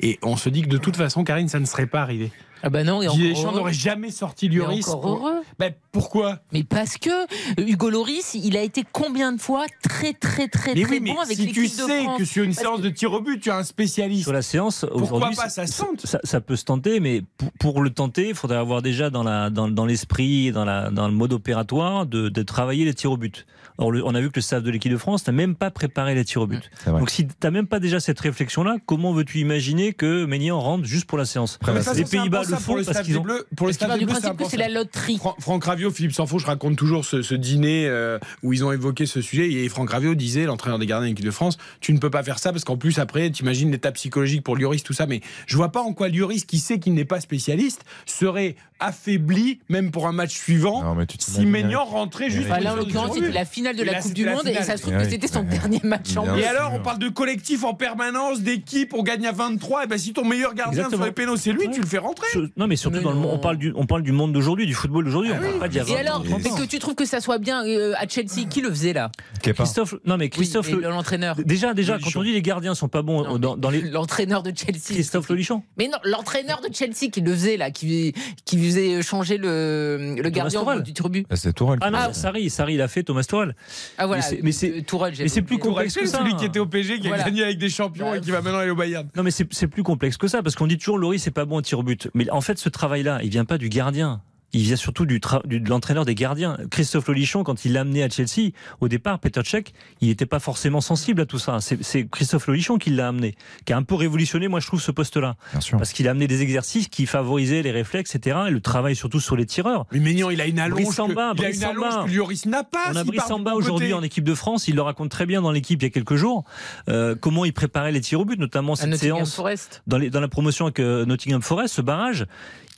Et 0.00 0.18
on 0.20 0.36
se 0.36 0.50
dit 0.50 0.60
que 0.60 0.68
de 0.68 0.76
toute 0.76 0.96
façon, 0.96 1.24
Karine, 1.24 1.48
ça 1.48 1.58
ne 1.58 1.64
serait 1.64 1.86
pas 1.86 2.02
arrivé. 2.02 2.30
Ah 2.62 2.70
bah 2.70 2.84
non, 2.84 3.02
et 3.02 3.06
Deschamps 3.08 3.48
heureux. 3.48 3.56
n'aurait 3.58 3.72
jamais 3.72 4.10
sorti 4.10 4.48
Mais 4.48 4.54
Lloris. 4.56 4.86
encore 4.88 5.00
pour- 5.00 5.10
heureux. 5.28 5.40
Ben, 5.58 5.72
pourquoi? 5.90 6.38
Mais 6.52 6.62
parce 6.62 6.96
que 6.96 7.10
euh, 7.10 7.66
Hugo 7.66 7.90
Loris, 7.90 8.34
il 8.34 8.56
a 8.56 8.62
été 8.62 8.84
combien 8.92 9.32
de 9.32 9.40
fois 9.40 9.66
très 9.82 10.12
très 10.12 10.46
très 10.48 10.74
Mais 10.74 10.82
très 10.82 10.92
oui, 10.94 11.00
mais 11.02 11.12
bon 11.12 11.20
avec 11.20 11.36
si 11.36 11.46
l'équipe 11.46 11.54
tu 11.56 11.62
de 11.68 11.72
sais 11.86 12.02
France. 12.04 12.18
que 12.18 12.24
sur 12.24 12.44
une 12.44 12.50
Parce 12.54 12.60
séance 12.62 12.78
que- 12.78 12.84
de 12.84 12.90
tir 12.90 13.12
au 13.12 13.20
but, 13.20 13.40
tu 13.40 13.50
as 13.50 13.56
un 13.56 13.64
spécialiste. 13.64 14.22
Sur 14.22 14.32
la 14.32 14.42
séance, 14.42 14.80
Pourquoi 14.88 15.02
aujourd'hui, 15.18 15.36
pas 15.36 15.48
ça 15.48 15.66
se 15.66 15.80
tente 15.82 16.06
ça, 16.06 16.20
ça 16.22 16.40
peut 16.40 16.56
se 16.56 16.64
tenter, 16.64 17.00
mais 17.00 17.22
pour, 17.36 17.50
pour 17.58 17.80
le 17.82 17.90
tenter, 17.90 18.28
il 18.28 18.34
faudrait 18.34 18.58
avoir 18.58 18.80
déjà 18.82 19.10
dans 19.10 19.22
la 19.24 19.50
dans, 19.50 19.68
dans 19.68 19.84
l'esprit, 19.86 20.52
dans 20.52 20.64
la 20.64 20.90
dans 20.90 21.08
le 21.08 21.14
mode 21.14 21.32
opératoire, 21.32 22.06
de, 22.06 22.28
de 22.28 22.42
travailler 22.42 22.84
les 22.84 22.94
tirs 22.94 23.12
au 23.12 23.16
but. 23.16 23.44
Or, 23.78 23.90
le- 23.90 24.04
on 24.04 24.14
a 24.14 24.20
vu 24.20 24.28
que 24.30 24.36
le 24.36 24.42
staff 24.42 24.62
de 24.62 24.70
l'équipe 24.70 24.92
de 24.92 24.96
France 24.96 25.26
n'a 25.26 25.32
même 25.32 25.54
pas 25.54 25.70
préparé 25.70 26.14
les 26.14 26.24
tirs 26.24 26.42
au 26.42 26.46
but. 26.46 26.70
Donc, 26.86 27.10
si 27.10 27.26
tu 27.26 27.32
n'as 27.42 27.50
même 27.50 27.66
pas 27.66 27.80
déjà 27.80 28.00
cette 28.00 28.20
réflexion-là, 28.20 28.76
comment 28.86 29.12
veux-tu 29.12 29.38
imaginer 29.38 29.92
que 29.92 30.24
Maignan 30.24 30.60
rentre 30.60 30.84
juste 30.84 31.06
pour 31.06 31.18
la 31.18 31.24
séance? 31.24 31.58
Façon, 31.64 31.92
Les 31.94 32.04
c'est 32.04 32.10
Pays-Bas 32.18 32.42
le 32.48 32.56
font 32.56 32.62
pour 32.62 32.76
le 32.76 32.84
parce 32.84 32.96
staff 32.98 33.06
qu'ils 33.06 33.18
ont. 33.18 33.22
Bleus. 33.22 33.46
Pour 33.56 33.66
le 33.66 33.72
part 33.74 33.92
des 33.94 33.98
du 34.00 34.04
Bleus, 34.06 34.14
c'est 34.16 34.20
principe 34.22 34.38
que 34.38 34.44
c'est 34.50 34.56
impensable. 34.56 34.72
la 34.74 34.80
loterie. 34.80 35.16
Fran- 35.18 35.36
Franck 35.40 35.64
Ravio, 35.64 35.90
Philippe 35.90 36.12
Sanfaux, 36.12 36.38
je 36.38 36.46
raconte 36.46 36.76
toujours 36.76 37.04
ce, 37.04 37.22
ce 37.22 37.34
dîner 37.34 37.86
euh, 37.88 38.18
où 38.42 38.52
ils 38.52 38.64
ont 38.64 38.72
évoqué 38.72 39.06
ce 39.06 39.20
sujet. 39.20 39.50
Et 39.50 39.68
Franck 39.68 39.90
Ravio 39.90 40.14
disait, 40.14 40.44
l'entraîneur 40.44 40.78
des 40.78 40.86
gardiens 40.86 41.06
de 41.06 41.10
l'équipe 41.12 41.24
de 41.24 41.30
France, 41.30 41.56
tu 41.80 41.92
ne 41.92 41.98
peux 41.98 42.10
pas 42.10 42.22
faire 42.22 42.38
ça 42.38 42.52
parce 42.52 42.64
qu'en 42.64 42.76
plus, 42.76 42.98
après, 42.98 43.30
tu 43.30 43.42
imagines 43.42 43.70
l'état 43.70 43.92
psychologique 43.92 44.42
pour 44.44 44.56
Lloris, 44.56 44.82
tout 44.82 44.92
ça. 44.92 45.06
Mais 45.06 45.20
je 45.46 45.56
vois 45.56 45.72
pas 45.72 45.80
en 45.80 45.92
quoi 45.94 46.08
Lloris, 46.08 46.44
qui 46.44 46.58
sait 46.58 46.78
qu'il 46.78 46.94
n'est 46.94 47.04
pas 47.04 47.20
spécialiste, 47.20 47.84
serait 48.06 48.56
affaibli, 48.80 49.60
même 49.68 49.90
pour 49.92 50.06
un 50.08 50.12
match 50.12 50.34
suivant, 50.34 50.82
Non, 50.82 50.94
mais 50.94 51.06
tu 51.06 51.16
si 51.18 51.26
t'imagines, 51.26 51.50
Maignan 51.50 51.80
Eric. 51.82 51.92
rentrait 51.92 52.30
juste. 52.30 52.48
Là, 52.48 52.72
en 52.72 52.76
l'occurrence, 52.76 53.14
c'était 53.14 53.30
la 53.30 53.44
finale 53.44 53.61
de 53.72 53.80
Et 53.82 53.84
la 53.84 53.92
là, 53.92 54.00
Coupe 54.00 54.12
du 54.14 54.24
la 54.24 54.32
Monde 54.34 54.48
et 54.48 54.54
ça 54.62 54.76
se 54.76 54.82
trouve 54.82 54.94
Eh 54.94 54.98
que 54.98 55.04
oui. 55.04 55.10
c'était 55.10 55.28
son 55.28 55.42
dernier 55.42 55.80
match 55.84 56.16
en. 56.16 56.36
Et 56.36 56.44
alors, 56.44 56.72
on 56.74 56.80
parle 56.80 56.98
de 56.98 57.08
collectif 57.08 57.64
en 57.64 57.74
permanence, 57.74 58.40
d'équipe, 58.40 58.92
on 58.94 59.02
gagne 59.02 59.26
à 59.26 59.32
23. 59.32 59.84
Et 59.84 59.86
ben, 59.86 59.98
si 59.98 60.12
ton 60.12 60.24
meilleur 60.24 60.54
gardien 60.54 60.88
sur 60.88 61.02
les 61.04 61.12
pénaux, 61.12 61.36
c'est 61.36 61.52
lui, 61.52 61.70
tu 61.70 61.80
le 61.80 61.86
fais 61.86 61.98
rentrer. 61.98 62.26
Non, 62.56 62.66
mais 62.66 62.76
surtout 62.76 62.98
Mais 62.98 63.02
dans 63.04 63.10
le 63.10 63.16
monde, 63.16 63.26
non. 63.30 63.34
on 63.34 63.38
parle 63.38 63.56
du, 63.58 63.72
on 63.76 63.86
parle 63.86 64.02
du 64.02 64.12
monde 64.12 64.32
d'aujourd'hui, 64.32 64.66
du 64.66 64.74
football 64.74 65.04
d'aujourd'hui. 65.04 65.32
on 65.32 65.40
parle 65.40 65.58
pas 65.58 65.68
d'il 65.68 65.76
y 65.78 65.80
a 65.80 65.84
Et 65.84 65.92
20 65.94 66.00
alors, 66.00 66.22
que 66.24 66.66
tu 66.66 66.78
trouves 66.78 66.94
que 66.94 67.04
ça 67.04 67.20
soit 67.20 67.38
bien 67.38 67.64
euh, 67.66 67.94
à 67.98 68.08
Chelsea, 68.08 68.46
qui 68.48 68.60
le 68.60 68.70
faisait 68.70 68.92
là? 68.92 69.10
Christophe, 69.42 69.94
non 70.04 70.16
mais 70.16 70.28
Christophe, 70.28 70.68
Oui, 70.68 70.74
Le- 70.80 70.88
l'entraîneur. 70.90 71.36
déjà, 71.44 71.74
déjà, 71.74 71.98
quand 71.98 72.10
on 72.18 72.22
dit 72.22 72.32
les 72.32 72.42
gardiens 72.42 72.74
sont 72.74 72.88
pas 72.88 73.02
bons 73.02 73.38
Non, 73.38 73.56
dans, 73.56 73.70
les 73.70 73.82
L'entraîneur 73.82 74.42
de 74.42 74.52
Chelsea. 74.56 74.80
Christophe 74.94 75.28
Lolichon. 75.28 75.62
Mais 75.76 75.88
non, 75.88 75.98
l'entraîneur 76.04 76.60
de 76.60 76.72
Chelsea 76.74 77.10
qui 77.12 77.20
le 77.20 77.32
faisait 77.32 77.56
là, 77.56 77.70
qui, 77.70 78.14
qui 78.44 78.58
faisait 78.58 79.02
changer 79.02 79.36
le, 79.38 80.14
le 80.22 80.28
gardien 80.30 80.62
du 80.80 80.92
but. 81.10 81.26
Ah, 81.30 81.36
C'est 81.36 81.52
Tourelle. 81.52 81.78
Ah 81.82 81.90
non, 81.90 81.98
Ah. 82.00 82.12
Sarri, 82.12 82.48
Sarri, 82.50 82.74
il 82.74 82.80
a 82.80 82.88
fait 82.88 83.02
Thomas 83.02 83.24
Tourelle. 83.24 83.51
Ah 83.98 84.06
voilà, 84.06 84.22
Mais 84.42 84.52
c'est- 84.52 84.78
euh, 84.78 84.82
Tourelle, 84.82 85.14
plus 85.46 85.58
complexe 85.58 85.94
que 85.94 86.06
ça. 86.06 86.18
celui 86.18 86.34
qui 86.36 86.44
était 86.44 86.58
au 86.58 86.66
PG, 86.66 86.98
qui 87.00 87.06
a 87.06 87.10
Voilà. 87.10 87.24
gagné 87.24 87.44
avec 87.44 87.58
des 87.58 87.68
champions 87.68 88.10
Bah, 88.10 88.16
et 88.18 88.20
qui 88.20 88.30
va 88.30 88.40
maintenant 88.42 88.58
aller 88.60 88.70
au 88.70 88.76
Bayern. 88.76 89.08
Non, 89.16 89.22
mais 89.22 89.30
c'est 89.30 89.46
c'est 89.52 89.66
plus 89.68 89.82
complexe 89.82 90.16
que 90.16 90.26
ça, 90.28 90.42
parce 90.42 90.54
qu'on 90.56 90.66
dit 90.66 90.78
toujours 90.78 90.98
Loris 90.98 91.22
c'est 91.22 91.30
pas 91.30 91.44
bon 91.44 91.56
au 91.56 91.62
tir 91.62 91.78
au 91.78 91.82
but. 91.82 92.08
Mais 92.14 92.28
en 92.30 92.40
fait, 92.40 92.58
ce 92.58 92.68
travail-là, 92.68 93.20
il 93.22 93.30
vient 93.30 93.44
pas 93.44 93.58
du 93.58 93.68
gardien. 93.68 94.20
Il 94.54 94.62
vient 94.62 94.76
surtout 94.76 95.06
du, 95.06 95.18
tra- 95.18 95.46
du- 95.46 95.60
de 95.60 95.68
l'entraîneur 95.70 96.04
des 96.04 96.14
gardiens. 96.14 96.58
Christophe 96.70 97.08
Lolichon, 97.08 97.42
quand 97.42 97.64
il 97.64 97.72
l'a 97.72 97.80
amené 97.80 98.02
à 98.02 98.08
Chelsea, 98.10 98.50
au 98.80 98.88
départ, 98.88 99.18
Peter 99.18 99.40
Cech, 99.44 99.64
il 100.02 100.08
n'était 100.08 100.26
pas 100.26 100.40
forcément 100.40 100.80
sensible 100.82 101.22
à 101.22 101.26
tout 101.26 101.38
ça. 101.38 101.58
C'est 101.60 101.82
c'est 101.82 102.06
Christophe 102.06 102.46
Lolichon 102.48 102.76
qui 102.76 102.90
l'a 102.90 103.08
amené, 103.08 103.34
qui 103.64 103.72
a 103.72 103.76
un 103.78 103.82
peu 103.82 103.94
révolutionné, 103.94 104.48
moi 104.48 104.60
je 104.60 104.66
trouve, 104.66 104.82
ce 104.82 104.90
poste-là. 104.90 105.36
Bien 105.52 105.60
sûr. 105.60 105.78
Parce 105.78 105.92
qu'il 105.92 106.06
a 106.06 106.10
amené 106.10 106.26
des 106.26 106.42
exercices 106.42 106.88
qui 106.88 107.06
favorisaient 107.06 107.62
les 107.62 107.70
réflexes, 107.70 108.14
etc. 108.14 108.36
Et 108.48 108.50
le 108.50 108.60
travail 108.60 108.94
surtout 108.94 109.20
sur 109.20 109.36
les 109.36 109.46
tireurs. 109.46 109.86
Mais 109.92 110.00
Maignan, 110.00 110.28
il 110.30 110.40
a 110.40 110.46
une 110.46 110.58
allonge. 110.58 110.82
Brissamba, 110.82 111.32
que, 111.34 111.38
il 111.40 111.44
a 111.44 111.48
une 111.48 111.52
Brissamba. 111.54 111.88
allonge 111.88 112.06
que 112.10 112.14
Lloris 112.14 112.46
n'a 112.46 112.62
pas. 112.64 112.84
On 112.92 112.96
a 112.96 113.04
Brissamba 113.04 113.54
aujourd'hui 113.54 113.88
côté. 113.88 113.94
en 113.98 114.02
équipe 114.02 114.24
de 114.24 114.34
France, 114.34 114.68
il 114.68 114.74
le 114.74 114.82
raconte 114.82 115.10
très 115.10 115.24
bien 115.26 115.40
dans 115.40 115.50
l'équipe 115.52 115.80
il 115.80 115.86
y 115.86 115.88
a 115.88 115.90
quelques 115.90 116.16
jours, 116.16 116.44
euh, 116.90 117.14
comment 117.18 117.44
il 117.46 117.54
préparait 117.54 117.92
les 117.92 118.00
tirs 118.02 118.20
au 118.20 118.24
but, 118.26 118.38
notamment 118.38 118.76
cette 118.76 118.94
séance 118.96 119.34
Forest. 119.34 119.82
dans, 119.86 119.96
les- 119.98 120.10
dans 120.10 120.20
la 120.20 120.28
promotion 120.28 120.66
avec 120.66 120.78
euh, 120.80 121.06
Nottingham 121.06 121.40
Forest, 121.42 121.74
ce 121.76 121.80
barrage. 121.80 122.26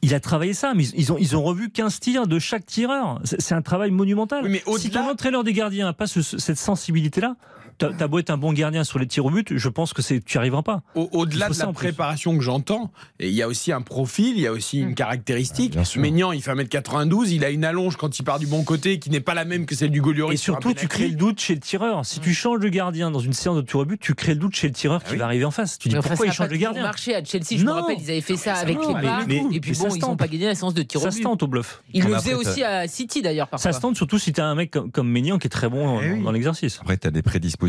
Il 0.02 0.14
a 0.14 0.20
travaillé 0.20 0.52
ça, 0.52 0.74
mais 0.74 0.84
ils- 0.96 1.12
ont, 1.12 1.16
ils 1.18 1.34
ont 1.36 1.42
revu 1.42 1.70
15 1.70 1.98
tirs 2.00 2.26
de 2.26 2.38
chaque 2.38 2.66
tireur. 2.66 3.20
C'est 3.24 3.54
un 3.54 3.62
travail 3.62 3.90
monumental. 3.90 4.44
Oui, 4.44 4.50
mais 4.50 4.62
si 4.78 4.90
ton 4.90 5.08
entraîneur 5.10 5.44
des 5.44 5.52
gardiens 5.54 5.86
n'a 5.86 5.92
pas 5.94 6.06
ce- 6.06 6.20
ce- 6.22 6.38
cette 6.38 6.58
sensibilité-là, 6.58 7.36
T'as 7.78 8.06
beau 8.08 8.18
être 8.18 8.30
un 8.30 8.36
bon 8.38 8.52
gardien 8.52 8.84
sur 8.84 8.98
les 8.98 9.06
tirs 9.06 9.24
au 9.26 9.30
but, 9.30 9.56
je 9.56 9.68
pense 9.68 9.92
que 9.92 10.02
c'est 10.02 10.24
tu 10.24 10.36
n'y 10.36 10.40
arriveras 10.40 10.62
pas. 10.62 10.82
Au- 10.94 11.08
Au-delà 11.12 11.48
de 11.48 11.54
ça 11.54 11.66
la 11.66 11.72
préparation 11.72 12.36
que 12.36 12.42
j'entends, 12.42 12.90
et 13.20 13.28
il 13.28 13.34
y 13.34 13.42
a 13.42 13.48
aussi 13.48 13.72
un 13.72 13.80
profil, 13.82 14.34
il 14.36 14.40
y 14.40 14.46
a 14.46 14.52
aussi 14.52 14.78
une 14.80 14.94
caractéristique. 14.94 15.72
bien 15.72 15.84
sûr. 15.84 16.00
Ménian, 16.00 16.32
il 16.32 16.42
fait 16.42 16.52
1m92, 16.52 17.30
il 17.32 17.44
a 17.44 17.50
une 17.50 17.64
allonge 17.64 17.96
quand 17.96 18.18
il 18.18 18.22
part 18.22 18.38
du 18.38 18.46
bon 18.46 18.62
côté 18.64 18.98
qui 18.98 19.10
n'est 19.10 19.20
pas 19.20 19.34
la 19.34 19.44
même 19.44 19.66
que 19.66 19.74
celle 19.74 19.90
du 19.90 20.00
Golioris. 20.00 20.34
Et 20.34 20.36
surtout, 20.36 20.72
tu 20.74 20.88
crées 20.88 21.08
le 21.08 21.14
doute 21.16 21.40
chez 21.40 21.54
le 21.54 21.60
tireur. 21.60 22.04
Si 22.06 22.20
tu 22.20 22.34
changes 22.34 22.60
de 22.60 22.68
gardien 22.68 23.10
dans 23.10 23.18
une 23.20 23.32
séance 23.32 23.56
de 23.56 23.62
tir 23.62 23.80
au 23.80 23.84
but, 23.84 24.00
tu 24.00 24.14
crées 24.14 24.34
le 24.34 24.40
doute 24.40 24.54
chez 24.54 24.68
le 24.68 24.72
tireur 24.74 25.02
qui 25.02 25.16
va 25.16 25.24
arriver 25.26 25.44
en 25.44 25.50
face. 25.50 25.78
Tu 25.78 25.88
dis 25.88 25.94
Mais 25.94 26.00
pourquoi 26.00 26.26
ça 26.26 26.26
il 26.26 26.32
change 26.32 26.48
de 26.48 26.56
gardien 26.56 26.82
marché 26.82 27.14
à 27.14 27.24
Chelsea, 27.24 27.44
je 27.58 27.64
Non. 27.64 27.74
me 27.76 27.80
rappelle, 27.80 27.96
ils 28.00 28.10
avaient 28.10 28.20
fait 28.20 28.36
ça 28.36 28.54
ça 28.54 28.60
avec 28.60 28.78
Kepa. 28.78 29.00
mais- 29.26 29.42
mais- 29.42 29.56
et 29.56 29.60
puis 29.60 29.72
bon, 29.72 29.84
ça 29.84 29.90
se 29.90 29.96
ils 29.96 30.00
n'ont 30.00 30.08
tente. 30.08 30.18
pas 30.18 30.28
gagné 30.28 30.46
la 30.46 30.54
séance 30.54 30.74
de 30.74 30.82
tir 30.82 31.00
au 31.00 31.04
Ça 31.04 31.10
but. 31.10 31.18
se 31.18 31.22
tente 31.22 31.42
au 31.42 31.46
bluff. 31.46 31.82
Ils 31.92 32.04
le 32.04 32.14
faisaient 32.14 32.34
aussi 32.34 32.62
à 32.62 32.86
City 32.88 33.22
d'ailleurs 33.22 33.46
Ça 33.46 33.50
parfois. 33.52 33.72
se 33.72 33.80
tente 33.80 33.96
surtout 33.96 34.18
si 34.18 34.32
tu 34.32 34.40
as 34.40 34.46
un 34.46 34.54
mec 34.54 34.70
comme, 34.92 35.08
Maignan 35.08 35.38
qui 35.38 35.46
est 35.46 35.50
très 35.50 35.68
bon 35.68 36.00
Eh 36.00 36.20
dans, 36.22 36.32
l'exercice. 36.32 36.78
Après, 36.80 36.96
tu 36.96 37.06
as 37.06 37.10
des 37.10 37.22
prédispositions. 37.22 37.63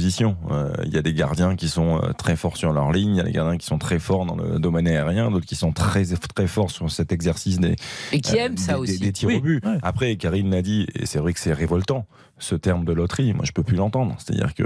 Euh, 0.51 0.73
Il 0.85 0.93
y 0.93 0.97
a 0.97 1.01
des 1.01 1.13
gardiens 1.13 1.55
qui 1.55 1.67
sont 1.69 1.97
euh, 2.03 2.11
très 2.13 2.35
forts 2.35 2.57
sur 2.57 2.71
leur 2.73 2.91
ligne, 2.91 3.11
il 3.11 3.17
y 3.17 3.21
a 3.21 3.23
des 3.23 3.31
gardiens 3.31 3.57
qui 3.57 3.65
sont 3.65 3.77
très 3.77 3.99
forts 3.99 4.25
dans 4.25 4.35
le 4.35 4.59
domaine 4.59 4.87
aérien, 4.87 5.31
d'autres 5.31 5.45
qui 5.45 5.55
sont 5.55 5.71
très 5.71 6.05
très 6.05 6.47
forts 6.47 6.71
sur 6.71 6.89
cet 6.91 7.11
exercice 7.11 7.59
des, 7.59 7.75
Et 8.11 8.19
qui 8.21 8.35
euh, 8.37 8.45
aiment 8.45 8.57
ça 8.57 8.73
des- 8.73 8.79
aussi. 8.79 8.99
des, 8.99 9.05
des 9.07 9.13
tirs 9.13 9.27
Oui, 9.29 9.35
au 9.37 9.41
but. 9.41 9.65
ouais. 9.65 9.77
Après, 9.81 10.15
Karine 10.17 10.51
l'a 10.51 10.61
dit, 10.61 10.87
et 10.95 11.05
c'est 11.05 11.19
vrai 11.19 11.33
que 11.33 11.39
c'est 11.39 11.53
révoltant, 11.53 12.05
ce 12.37 12.55
terme 12.55 12.83
de 12.83 12.91
loterie, 12.91 13.33
moi 13.33 13.45
je 13.45 13.53
peux 13.53 13.63
plus 13.63 13.77
l'entendre. 13.77 14.15
C'est-à-dire 14.19 14.53
que 14.53 14.63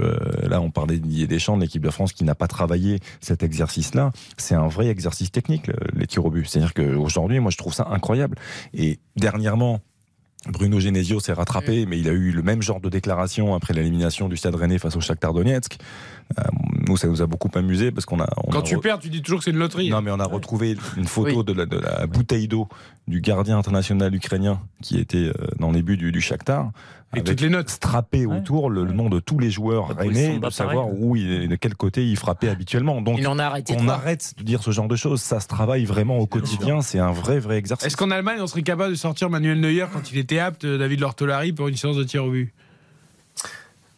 là, 0.48 0.60
on 0.60 0.70
parlait 0.72 0.98
de 0.98 1.06
Didier 1.06 1.28
Deschamps, 1.28 1.56
de 1.56 1.62
l'équipe 1.62 1.82
de 1.82 1.90
France 1.90 2.12
qui 2.12 2.24
n'a 2.24 2.34
pas 2.34 2.48
travaillé 2.48 2.98
cet 3.20 3.44
exercice-là. 3.44 4.10
C'est 4.38 4.56
un 4.56 4.66
vrai 4.66 4.88
exercice 4.88 5.30
technique, 5.30 5.68
le- 5.68 5.74
les 5.94 6.06
tirs 6.08 6.24
au 6.26 6.30
but. 6.30 6.46
C'est-à-dire 6.48 6.74
qu'aujourd'hui, 6.74 7.38
moi 7.38 7.52
je 7.52 7.56
trouve 7.56 7.72
ça 7.72 7.86
incroyable. 7.90 8.36
Et 8.74 8.98
dernièrement, 9.16 9.80
Bruno 10.48 10.80
Genesio 10.80 11.20
s'est 11.20 11.34
rattrapé, 11.34 11.84
mais 11.84 11.98
il 11.98 12.08
a 12.08 12.12
eu 12.12 12.30
le 12.32 12.42
même 12.42 12.62
genre 12.62 12.80
de 12.80 12.88
déclaration 12.88 13.54
après 13.54 13.74
l'élimination 13.74 14.28
du 14.28 14.38
Stade 14.38 14.54
Rennais 14.54 14.78
face 14.78 14.96
au 14.96 15.00
Shakhtar 15.00 15.34
Donetsk. 15.34 15.78
Euh, 16.38 16.42
nous, 16.86 16.96
ça 16.96 17.08
nous 17.08 17.22
a 17.22 17.26
beaucoup 17.26 17.50
amusé 17.54 17.90
parce 17.90 18.04
qu'on 18.06 18.20
a. 18.20 18.28
on 18.46 18.50
Quand 18.50 18.60
a 18.60 18.62
tu 18.62 18.76
re- 18.76 18.80
perds, 18.80 18.98
tu 19.00 19.08
dis 19.10 19.20
toujours 19.22 19.38
que 19.40 19.44
c'est 19.44 19.50
une 19.50 19.58
loterie. 19.58 19.90
non, 19.90 20.00
mais 20.02 20.10
on 20.10 20.20
a 20.20 20.26
retrouvé 20.26 20.76
une 20.96 21.06
photo 21.06 21.38
Oui. 21.38 21.44
de, 21.44 21.52
la, 21.52 21.66
de 21.66 21.76
la 21.78 22.06
bouteille 22.06 22.46
d'eau 22.48 22.68
du 23.08 23.20
gardien 23.20 23.58
international 23.58 24.14
ukrainien 24.14 24.60
qui 24.82 24.98
était 24.98 25.16
euh, 25.28 25.32
dans 25.58 25.72
les 25.72 25.82
buts 25.82 25.96
du, 25.96 26.12
du 26.12 26.20
Shakhtar. 26.20 26.70
Avec 27.12 27.26
avec 27.26 27.38
toutes 27.38 27.40
les 27.40 27.48
notes. 27.50 27.68
strappé 27.70 28.24
Ouais. 28.24 28.36
autour 28.36 28.70
le, 28.70 28.84
le 28.84 28.92
nom 28.92 29.08
de 29.08 29.18
tous 29.18 29.40
les 29.40 29.50
joueurs 29.50 29.88
Samba, 29.88 30.04
de 30.48 30.52
savoir 30.52 30.86
pareil. 30.86 30.98
où 31.00 31.16
il, 31.16 31.48
de 31.48 31.56
quel 31.56 31.74
côté 31.74 32.06
il 32.08 32.16
frappait 32.16 32.48
habituellement. 32.48 33.00
Donc, 33.02 33.18
Il 33.18 33.26
en 33.26 33.40
a 33.40 33.44
arrêté 33.46 33.74
on 33.76 33.88
arrête 33.88 34.34
de 34.38 34.44
dire 34.44 34.62
ce 34.62 34.70
genre 34.70 34.86
de 34.86 34.94
choses. 34.94 35.20
Ça 35.20 35.40
se 35.40 35.48
travaille 35.48 35.84
vraiment 35.86 36.18
au 36.18 36.26
quotidien. 36.28 36.82
C'est 36.82 37.00
un 37.00 37.10
vrai, 37.10 37.40
vrai 37.40 37.56
exercice. 37.58 37.84
Est-ce 37.88 37.96
qu'en 37.96 38.12
Allemagne, 38.12 38.38
on 38.40 38.46
serait 38.46 38.62
capable 38.62 38.90
de 38.92 38.94
sortir 38.98 39.28
Manuel 39.28 39.58
Neuer 39.60 39.86
quand 39.92 40.12
il 40.12 40.18
était 40.18 40.38
apte, 40.38 40.64
euh, 40.64 40.78
David 40.78 41.00
Lortolari, 41.00 41.52
pour 41.52 41.66
une 41.66 41.76
séance 41.76 41.96
de 41.96 42.04
tir 42.04 42.24
au 42.24 42.30
but? 42.30 42.52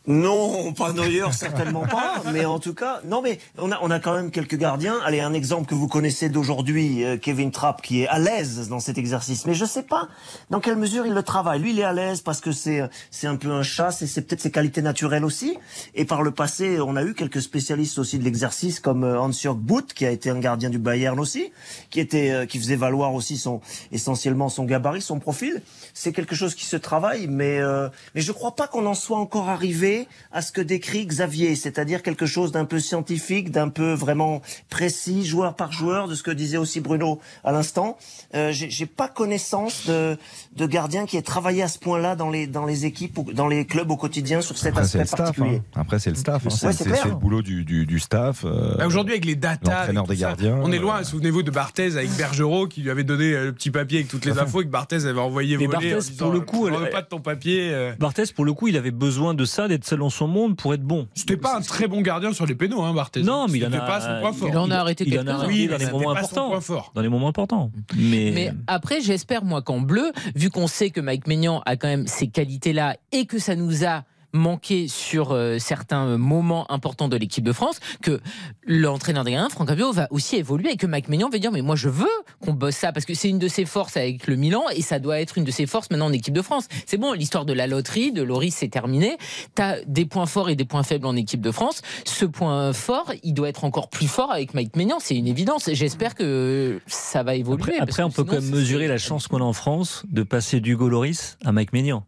Non, 0.09 0.73
pas 0.73 0.93
Neuer, 0.93 1.31
certainement 1.31 1.87
pas. 1.87 2.23
Mais 2.33 2.45
en 2.45 2.59
tout 2.59 2.75
cas, 2.75 3.01
non, 3.05 3.23
mais 3.23 3.39
on 3.57 3.71
a, 3.71 3.79
on 3.83 3.91
a 3.91 4.01
quand 4.01 4.15
même 4.15 4.33
quelques 4.33 4.57
gardiens. 4.57 4.99
Allez, 5.05 5.21
un 5.21 5.33
exemple 5.33 5.67
que 5.67 5.77
vous 5.77 5.87
connaissez 5.87 6.29
d'aujourd'hui, 6.29 7.05
euh, 7.05 7.17
Kevin 7.17 7.53
Trapp, 7.53 7.83
qui 7.83 8.03
est 8.03 8.09
à 8.09 8.19
l'aise 8.19 8.69
dans 8.69 8.81
cet 8.81 8.99
exercice. 8.99 9.47
Mais 9.47 9.55
je 9.55 9.65
sais 9.65 9.85
pas 9.85 10.09
dans 10.51 10.59
quelle 10.59 10.77
mesure 10.77 11.07
il 11.07 11.13
le 11.13 11.23
travaille. 11.23 11.61
Lui, 11.61 11.71
il 11.71 11.79
est 11.79 11.85
à 11.85 11.93
l'aise 11.93 12.21
parce 12.21 12.41
que 12.41 12.51
c'est, 12.51 12.83
c'est 13.13 13.29
un 13.29 13.37
peu 13.37 13.53
un 13.53 13.63
chat, 13.63 13.93
c'est, 13.93 14.09
c'est 14.09 14.23
peut-être 14.23 14.41
ses 14.41 14.51
qualités 14.51 14.83
naturelles 14.83 15.25
aussi. 15.25 15.57
Et 15.95 16.05
par 16.05 16.23
le 16.23 16.33
passé, 16.33 16.81
on 16.81 16.97
a 16.97 17.05
eu 17.05 17.15
quelques 17.15 17.41
spécialistes 17.41 18.01
aussi 18.01 18.19
de 18.19 18.25
l'exercice, 18.25 18.81
comme 18.81 19.05
euh, 19.05 19.21
Hans-Jörg 19.21 19.57
Butt, 19.57 19.93
qui 19.95 20.05
a 20.05 20.11
été 20.11 20.31
un 20.31 20.41
gardien 20.41 20.71
du 20.71 20.81
Bayern 20.81 21.21
aussi, 21.21 21.53
qui 21.91 22.01
était, 22.01 22.33
euh, 22.33 22.47
qui 22.47 22.59
faisait 22.59 22.75
valoir 22.75 23.15
aussi 23.15 23.37
son, 23.37 23.61
essentiellement 23.93 24.49
son 24.49 24.65
gabarit, 24.65 25.01
son 25.01 25.21
profil. 25.21 25.63
C'est 25.95 26.13
quelque 26.13 26.35
chose 26.35 26.57
qui 26.57 26.67
se 26.67 26.77
travaille, 26.77 27.29
mais, 27.29 27.61
euh, 27.61 27.89
mais 28.17 28.21
je 28.21 28.33
crois 28.33 28.57
pas 28.57 28.67
qu'on 28.67 28.87
en 28.87 28.95
soit 28.95 29.19
encore 29.19 29.49
arrivé 29.49 29.92
à 30.33 30.43
ce 30.43 30.53
que 30.53 30.61
décrit 30.61 31.07
Xavier, 31.07 31.55
c'est-à-dire 31.57 32.03
quelque 32.03 32.27
chose 32.27 32.53
d'un 32.53 32.65
peu 32.65 32.79
scientifique, 32.81 33.51
d'un 33.51 33.69
peu 33.69 33.93
vraiment 33.93 34.43
précis, 34.71 35.25
joueur 35.27 35.55
par 35.57 35.73
joueur, 35.73 36.09
de 36.09 36.15
ce 36.15 36.23
que 36.23 36.31
disait 36.31 36.57
aussi 36.57 36.81
Bruno 36.81 37.21
à 37.45 37.53
l'instant. 37.53 37.97
Euh, 38.35 38.51
j'ai 38.53 38.87
pas 38.87 39.09
connaissance 39.09 39.87
de, 39.87 40.17
de 40.57 40.67
gardien 40.67 41.07
qui 41.07 41.17
ait 41.17 41.23
travaillé 41.23 41.63
à 41.63 41.69
ce 41.69 41.79
point-là 41.79 42.17
dans 42.17 42.31
les, 42.31 42.47
dans 42.47 42.67
les 42.67 42.87
équipes, 42.87 43.19
ou 43.19 43.33
dans 43.33 43.49
les 43.49 43.67
clubs 43.67 43.91
au 43.91 43.97
quotidien 43.97 44.41
sur 44.41 44.57
cet 44.59 44.73
Après, 44.73 44.87
c'est 44.87 44.99
aspect 45.01 45.01
le 45.01 45.07
staff. 45.07 45.19
particulier. 45.37 45.57
hein. 45.75 45.81
Après, 45.81 45.99
c'est 45.99 46.11
le 46.11 46.17
staff. 46.17 46.43
hein. 46.47 46.49
Ouais, 46.67 46.73
C'est 46.73 47.05
le 47.09 47.15
boulot 47.15 47.43
du, 47.43 47.65
du, 47.65 47.87
du 47.87 47.99
staff. 47.99 48.45
euh, 48.45 48.75
Bah, 48.79 48.87
Aujourd'hui, 48.87 49.13
avec 49.15 49.25
les 49.25 49.35
l'entraîneur 49.35 50.05
avec 50.05 50.09
des 50.09 50.17
ça, 50.17 50.29
gardiens, 50.29 50.59
on 50.63 50.73
est 50.73 50.79
loin. 50.79 51.01
euh, 51.01 51.05
Souvenez-vous 51.05 51.43
de 51.43 51.51
Barthez 51.51 51.97
avec 51.97 52.11
Bergerot 52.17 52.67
qui 52.69 52.83
lui 52.83 52.91
avait 52.91 53.05
donné 53.05 53.33
euh, 53.33 53.45
le 53.47 53.53
petit 53.53 53.71
papier 53.71 53.99
avec 53.99 54.09
toutes 54.09 54.25
les 54.25 54.39
infos 54.39 54.63
et 54.63 54.65
que 54.65 54.71
Barthez 54.71 55.05
avait 55.07 55.21
envoyé 55.21 55.57
Mais 55.57 55.67
voler. 55.67 55.77
en 55.93 55.97
Barthez, 55.97 56.11
disant, 56.11 56.25
pour 56.27 56.33
le 56.35 56.41
coup, 56.41 56.69
elle- 56.69 56.91
pas 56.91 57.03
de 57.03 57.07
ton 57.09 57.21
papier. 57.21 57.93
Barthez, 57.99 58.25
pour 58.35 58.45
le 58.45 58.53
coup, 58.53 58.69
il 58.69 58.77
avait 58.77 58.91
besoin 58.91 59.35
de 59.35 59.45
ça, 59.45 59.69
d'être 59.69 59.82
seul 59.87 59.99
dans 60.01 60.11
son 60.11 60.27
monde 60.29 60.57
pour 60.57 60.75
être 60.75 60.83
bon. 60.83 61.09
C'était 61.15 61.37
pas 61.37 61.57
un 61.57 61.61
très 61.61 61.87
bon 61.89 62.01
gardien 62.01 62.33
sur 62.33 62.47
les 62.47 62.55
pénaux, 62.55 62.83
hein, 62.83 62.93
Barthez. 62.95 63.23
Non, 63.23 63.47
mais 63.49 63.59
il 63.59 63.67
en 63.67 63.73
a- 63.73 63.81
pas 63.81 64.01
son 64.01 64.21
point 64.21 64.33
fort. 64.33 64.49
Il 64.51 64.57
en 64.59 64.71
a 64.71 64.77
arrêté 64.77 65.05
quelques-uns. 65.05 65.29
arrêté 65.29 65.47
Oui, 65.53 65.67
dans 65.69 65.77
les 65.79 65.87
moments 65.91 66.11
importants. 66.11 66.53
Dans 66.95 67.01
les 67.03 67.09
moments 67.09 67.29
importants. 67.29 67.71
Mais, 67.97 68.31
Mais 68.35 68.53
après, 68.67 69.01
j'espère, 69.01 69.45
moi, 69.45 69.63
qu'en 69.63 69.81
bleu, 69.81 70.13
vu 70.35 70.51
qu'on 70.51 70.67
sait 70.67 70.91
que 70.91 71.01
Mike 71.01 71.27
Maignan 71.27 71.63
a 71.67 71.77
quand 71.77 71.89
même 71.89 72.07
ces 72.07 72.29
qualités-là 72.29 72.97
et 73.13 73.27
que 73.27 73.39
ça 73.39 73.57
nous 73.57 73.85
a 73.85 74.05
manqué 74.33 74.89
sur 74.89 75.33
euh, 75.33 75.59
certains 75.59 76.17
moments 76.17 76.71
importants 76.71 77.09
de 77.09 77.17
l'équipe 77.17 77.45
de 77.45 77.53
France, 77.53 77.81
que 78.03 78.21
l'entraîneur 78.67 79.25
des 79.25 79.33
Gardiens, 79.33 79.49
Franck 79.49 79.71
Abio, 79.71 79.93
va 79.93 80.09
aussi 80.11 80.37
évoluer 80.37 80.73
et 80.73 80.77
que 80.77 80.87
Mike 80.87 81.09
Maignan 81.09 81.29
va 81.29 81.39
dire 81.39 81.53
mais 81.53 81.63
moi 81.63 81.77
je 81.77 81.89
veux 81.89 82.07
qu'on 82.41 82.53
bosse 82.53 82.77
ça 82.77 82.93
parce 82.93 83.07
que 83.07 83.15
c'est 83.15 83.29
une 83.29 83.39
de 83.39 83.49
ses 83.49 83.65
forces 83.65 83.97
avec 83.97 84.27
le 84.27 84.37
Milan 84.37 84.65
et 84.75 84.83
ça 84.83 84.99
doit 84.99 85.21
être 85.21 85.39
une 85.39 85.45
de 85.45 85.51
ses 85.51 85.67
forces 85.67 85.91
maintenant 85.91 86.07
en 86.07 86.13
équipe 86.13 86.35
de 86.35 86.43
France. 86.43 86.69
C'est 86.87 86.97
bon, 86.97 87.13
l'histoire 87.13 87.45
de 87.45 87.53
la 87.53 87.67
loterie, 87.67 88.13
de 88.13 88.23
Loris, 88.23 88.55
c'est 88.55 88.69
terminé. 88.69 89.17
T'as 89.55 89.77
des 89.87 90.07
points 90.07 90.27
forts 90.27 90.51
et 90.51 90.57
des 90.57 90.65
points 90.65 90.83
faibles 90.83 91.07
en 91.07 91.17
équipe 91.17 91.41
de 91.41 91.51
France. 91.51 91.83
Ce 92.05 92.25
point 92.25 92.73
fort, 92.73 93.13
il 93.23 93.35
doit 93.35 93.49
être 93.49 93.65
encore 93.65 93.89
plus 93.89 94.09
fort 94.09 94.33
avec 94.33 94.55
Mike 94.55 94.77
Maignan, 94.77 94.99
c'est 95.01 95.17
une 95.17 95.27
évidence. 95.27 95.71
J'espère 95.73 96.15
que 96.15 96.81
ça 96.87 97.23
va 97.23 97.35
évoluer. 97.35 97.79
après, 97.79 98.03
on 98.03 98.11
peut 98.11 98.25
quand 98.25 98.41
même 98.41 98.51
mesurer 98.51 98.89
la 98.89 98.99
chance 98.99 99.29
qu'on 99.29 99.39
a 99.39 99.45
en 99.45 99.53
France 99.53 100.05
de 100.11 100.23
passer 100.23 100.61
d'Hugo 100.61 100.89
Loris 100.89 101.39
à 101.45 101.53
Mike 101.53 101.73
Maignan. 101.73 102.05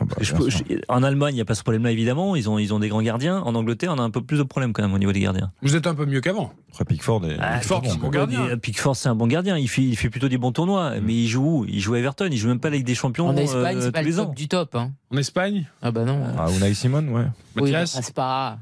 Bah, 0.00 0.16
Je 0.20 0.30
bien 0.32 0.40
peux- 0.44 0.50
sûr. 0.50 0.64
je- 0.68 0.74
en 0.88 1.02
Allemagne, 1.02 1.34
il 1.34 1.36
n'y 1.36 1.40
a 1.40 1.44
pas 1.44 1.54
ce 1.54 1.62
problème-là, 1.62 1.90
évidemment. 1.92 2.36
Ils 2.36 2.48
ont, 2.50 2.58
ils 2.58 2.72
ont 2.74 2.78
des 2.78 2.88
grands 2.88 3.02
gardiens. 3.02 3.40
En 3.40 3.54
Angleterre, 3.54 3.92
on 3.94 3.98
a 3.98 4.02
un 4.02 4.10
peu 4.10 4.22
plus 4.22 4.38
de 4.38 4.42
problèmes 4.42 4.72
quand 4.72 4.82
même 4.82 4.94
au 4.94 4.98
niveau 4.98 5.12
des 5.12 5.20
gardiens. 5.20 5.50
Vous 5.62 5.76
êtes 5.76 5.86
un 5.86 5.94
peu 5.94 6.06
mieux 6.06 6.20
qu'avant. 6.20 6.52
Après, 6.70 6.84
Pickford 6.84 7.24
est. 7.26 7.36
Ah, 7.40 7.58
Pickford, 7.58 7.82
bon, 8.00 8.08
gardien. 8.08 8.48
Et 8.50 8.56
Pickford, 8.56 8.96
c'est 8.96 9.08
un 9.08 9.14
bon 9.14 9.26
gardien. 9.26 9.56
Il 9.58 9.68
fait, 9.68 9.82
il 9.82 9.96
fait 9.96 10.10
plutôt 10.10 10.28
des 10.28 10.38
bons 10.38 10.52
tournois. 10.52 10.94
Mais 11.02 11.14
il 11.14 11.28
joue 11.28 11.60
où? 11.60 11.64
Il 11.68 11.80
joue 11.80 11.94
à 11.94 11.98
Everton. 11.98 12.28
Il 12.30 12.36
joue 12.36 12.48
même 12.48 12.60
pas 12.60 12.70
la 12.70 12.76
Ligue 12.76 12.86
des 12.86 12.94
Champions 12.94 13.28
En 13.28 13.36
Espagne, 13.36 13.76
euh, 13.76 13.80
c'est 13.80 13.92
pas 13.92 14.00
tous 14.00 14.04
le 14.06 14.10
les 14.10 14.16
top 14.16 14.28
ans. 14.28 14.32
du 14.34 14.48
top. 14.48 14.74
Hein. 14.74 14.90
En 15.12 15.16
Espagne? 15.16 15.66
Ah 15.82 15.90
bah 15.92 16.04
non. 16.04 16.20
Ah, 16.38 16.48
Unai 16.50 16.74
Simon, 16.74 17.06
ouais. 17.08 17.24
oui, 17.56 17.70
bah, 17.72 17.86
c'est 17.86 18.14
pas. 18.14 18.58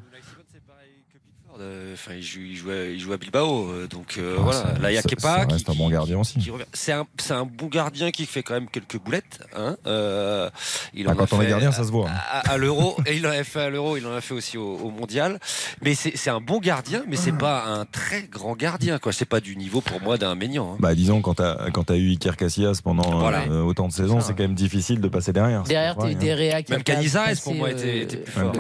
C'est 0.53 0.61
pareil 0.66 0.90
que 1.12 1.18
Pickford. 1.18 1.52
euh, 1.52 1.52
Enfin, 1.92 2.12
il 2.16 2.22
joue, 2.22 2.40
il 2.40 2.57
joue, 2.57 2.70
à, 2.70 2.85
il 2.85 2.98
joue 3.01 3.12
à 3.12 3.16
Bilbao, 3.16 3.70
euh, 3.70 3.87
donc 3.87 4.16
euh, 4.18 4.37
Ah, 4.38 4.42
voilà. 4.42 4.64
Là, 4.81 4.90
il 4.90 4.94
y 4.94 4.98
a 4.98 5.03
Kepa. 5.03 5.46
reste 5.51 5.68
un 5.68 5.75
bon 5.75 5.88
gardien 5.90 6.18
aussi. 6.18 6.38
C'est 6.72 6.92
un, 6.92 7.07
c'est 7.18 7.35
un 7.35 7.44
bon 7.44 7.66
gardien 7.66 8.11
qui 8.11 8.27
fait 8.27 8.42
quand 8.42 8.55
même 8.55 8.68
quelques 8.68 8.98
boulettes. 8.98 9.40
Hein. 9.57 9.77
Euh, 9.87 10.48
il 10.94 11.07
Ah, 11.07 11.11
en 11.11 11.12
a 11.12 11.16
quand 11.16 11.33
on 11.35 11.40
est 11.40 11.44
fait 11.44 11.51
gardien, 11.51 11.72
ça 11.72 11.85
se 11.85 11.90
voit. 11.90 12.09
hein. 12.09 12.14
À, 12.31 12.53
à 12.53 12.57
l'euro, 12.57 12.96
et 13.07 13.16
il 13.16 13.27
en 13.27 13.31
a 13.31 13.44
fait 13.44 13.61
à 13.61 13.70
l'euro, 13.70 13.96
il 13.96 14.07
en 14.07 14.14
a 14.14 14.20
fait 14.20 14.35
aussi 14.35 14.57
au, 14.59 14.77
au 14.77 14.90
mondial. 14.90 15.38
Mais 15.83 15.94
c'est 15.94 16.16
c'est 16.16 16.31
un 16.31 16.40
bon 16.40 16.59
gardien, 16.59 17.05
mais 17.09 17.16
c'est 17.16 17.33
pas 17.37 17.64
un 17.66 17.85
très 17.85 18.22
grand 18.22 18.57
gardien. 18.57 18.98
quoi. 18.98 19.12
C'est 19.12 19.25
pas 19.25 19.40
du 19.40 19.57
niveau 19.57 19.81
pour 19.81 20.01
moi 20.01 20.16
d'un 20.18 20.35
Maignan. 20.35 20.72
hein. 20.75 20.77
Bah, 20.81 20.94
disons, 20.94 21.20
quand 21.20 21.35
t'as 21.35 21.70
quand 21.70 21.90
as 21.90 21.96
eu 21.96 22.11
Iker 22.12 22.37
Casillas 22.37 22.81
pendant 22.83 23.18
Voilà. 23.18 23.42
euh, 23.51 23.62
autant 23.62 23.88
de 23.88 23.92
saisons, 23.92 24.20
c'est 24.20 24.33
quand 24.35 24.42
même 24.44 24.55
difficile 24.55 25.01
de 25.01 25.09
passer 25.09 25.33
derrière. 25.33 25.62
Derrière, 25.64 25.96
C'est 26.01 26.18
t'es 26.18 26.35
réacs. 26.35 26.68
Même 26.70 26.83
Canizares, 26.83 27.29
pour 27.44 27.55
moi, 27.55 27.70
était- 27.70 27.98
était 28.03 28.16
plus 28.18 28.33
fort. 28.33 28.53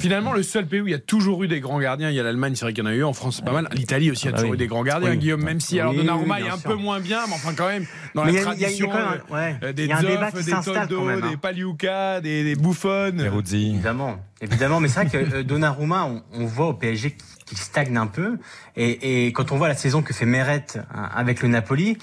Finalement, 0.00 0.32
le 0.32 0.42
seul 0.42 0.66
pays 0.66 0.80
où 0.80 0.86
il 0.88 0.92
y 0.92 0.94
a 0.94 0.98
toujours 0.98 1.42
eu 1.44 1.48
des 1.48 1.60
grands 1.60 1.78
gardiens, 1.78 2.10
il 2.10 2.16
y 2.16 2.20
a 2.20 2.22
l'Allemagne, 2.22 2.41
c'est 2.54 2.64
vrai 2.64 2.72
qu'il 2.72 2.84
y 2.84 2.86
en 2.86 2.90
a 2.90 2.94
eu, 2.94 3.04
en 3.04 3.12
France 3.12 3.36
c'est 3.36 3.44
pas 3.44 3.52
mal. 3.52 3.68
L'Italie 3.72 4.10
aussi 4.10 4.26
a 4.26 4.30
Ah 4.30 4.32
bah 4.32 4.38
toujours 4.38 4.50
oui. 4.52 4.56
eu 4.56 4.58
des 4.58 4.66
grands 4.66 4.82
gardiens, 4.82 5.10
Oui. 5.10 5.18
Guillaume, 5.18 5.42
même 5.42 5.60
si 5.60 5.78
alors 5.80 5.92
Oui, 5.92 5.98
Donnarumma 5.98 6.36
oui, 6.40 6.46
est 6.46 6.50
un 6.50 6.58
sûr. 6.58 6.70
peu 6.70 6.74
moins 6.76 7.00
bien, 7.00 7.20
mais 7.28 7.34
enfin 7.34 7.52
quand 7.56 7.68
même, 7.68 7.86
dans 8.14 8.24
Mais 8.24 8.32
la 8.32 8.40
il 8.40 8.44
y 8.44 8.46
a- 8.48 8.54
il 8.54 8.60
y 8.60 8.64
a- 8.64 8.70
il 8.70 8.78
y 8.80 8.82
a 8.84 8.88
tradition, 8.88 9.34
ouais. 9.34 9.56
euh, 9.62 9.72
des 9.72 9.86
Zoff, 9.88 10.44
des 10.44 10.52
Toldo, 10.72 11.08
hein. 11.08 11.20
des 11.30 11.36
Paliuca, 11.36 12.20
des, 12.20 12.44
des 12.44 12.56
Buffon. 12.56 13.12
Évidemment, 13.18 14.16
évidemment, 14.40 14.80
mais 14.80 14.88
c'est 14.88 15.04
vrai 15.04 15.10
que 15.24 15.34
euh, 15.36 15.42
Donnarumma, 15.42 16.04
on, 16.04 16.22
on 16.34 16.46
voit 16.46 16.66
au 16.68 16.74
PSG 16.74 17.16
qu'il 17.46 17.58
stagne 17.58 17.96
un 17.96 18.06
peu, 18.06 18.38
et, 18.76 19.26
et 19.26 19.32
quand 19.32 19.52
on 19.52 19.56
voit 19.56 19.68
la 19.68 19.74
saison 19.74 20.02
que 20.02 20.12
fait 20.14 20.26
Meret 20.26 20.64
hein, 20.94 21.08
avec 21.14 21.42
le 21.42 21.48
Napoli, 21.48 21.98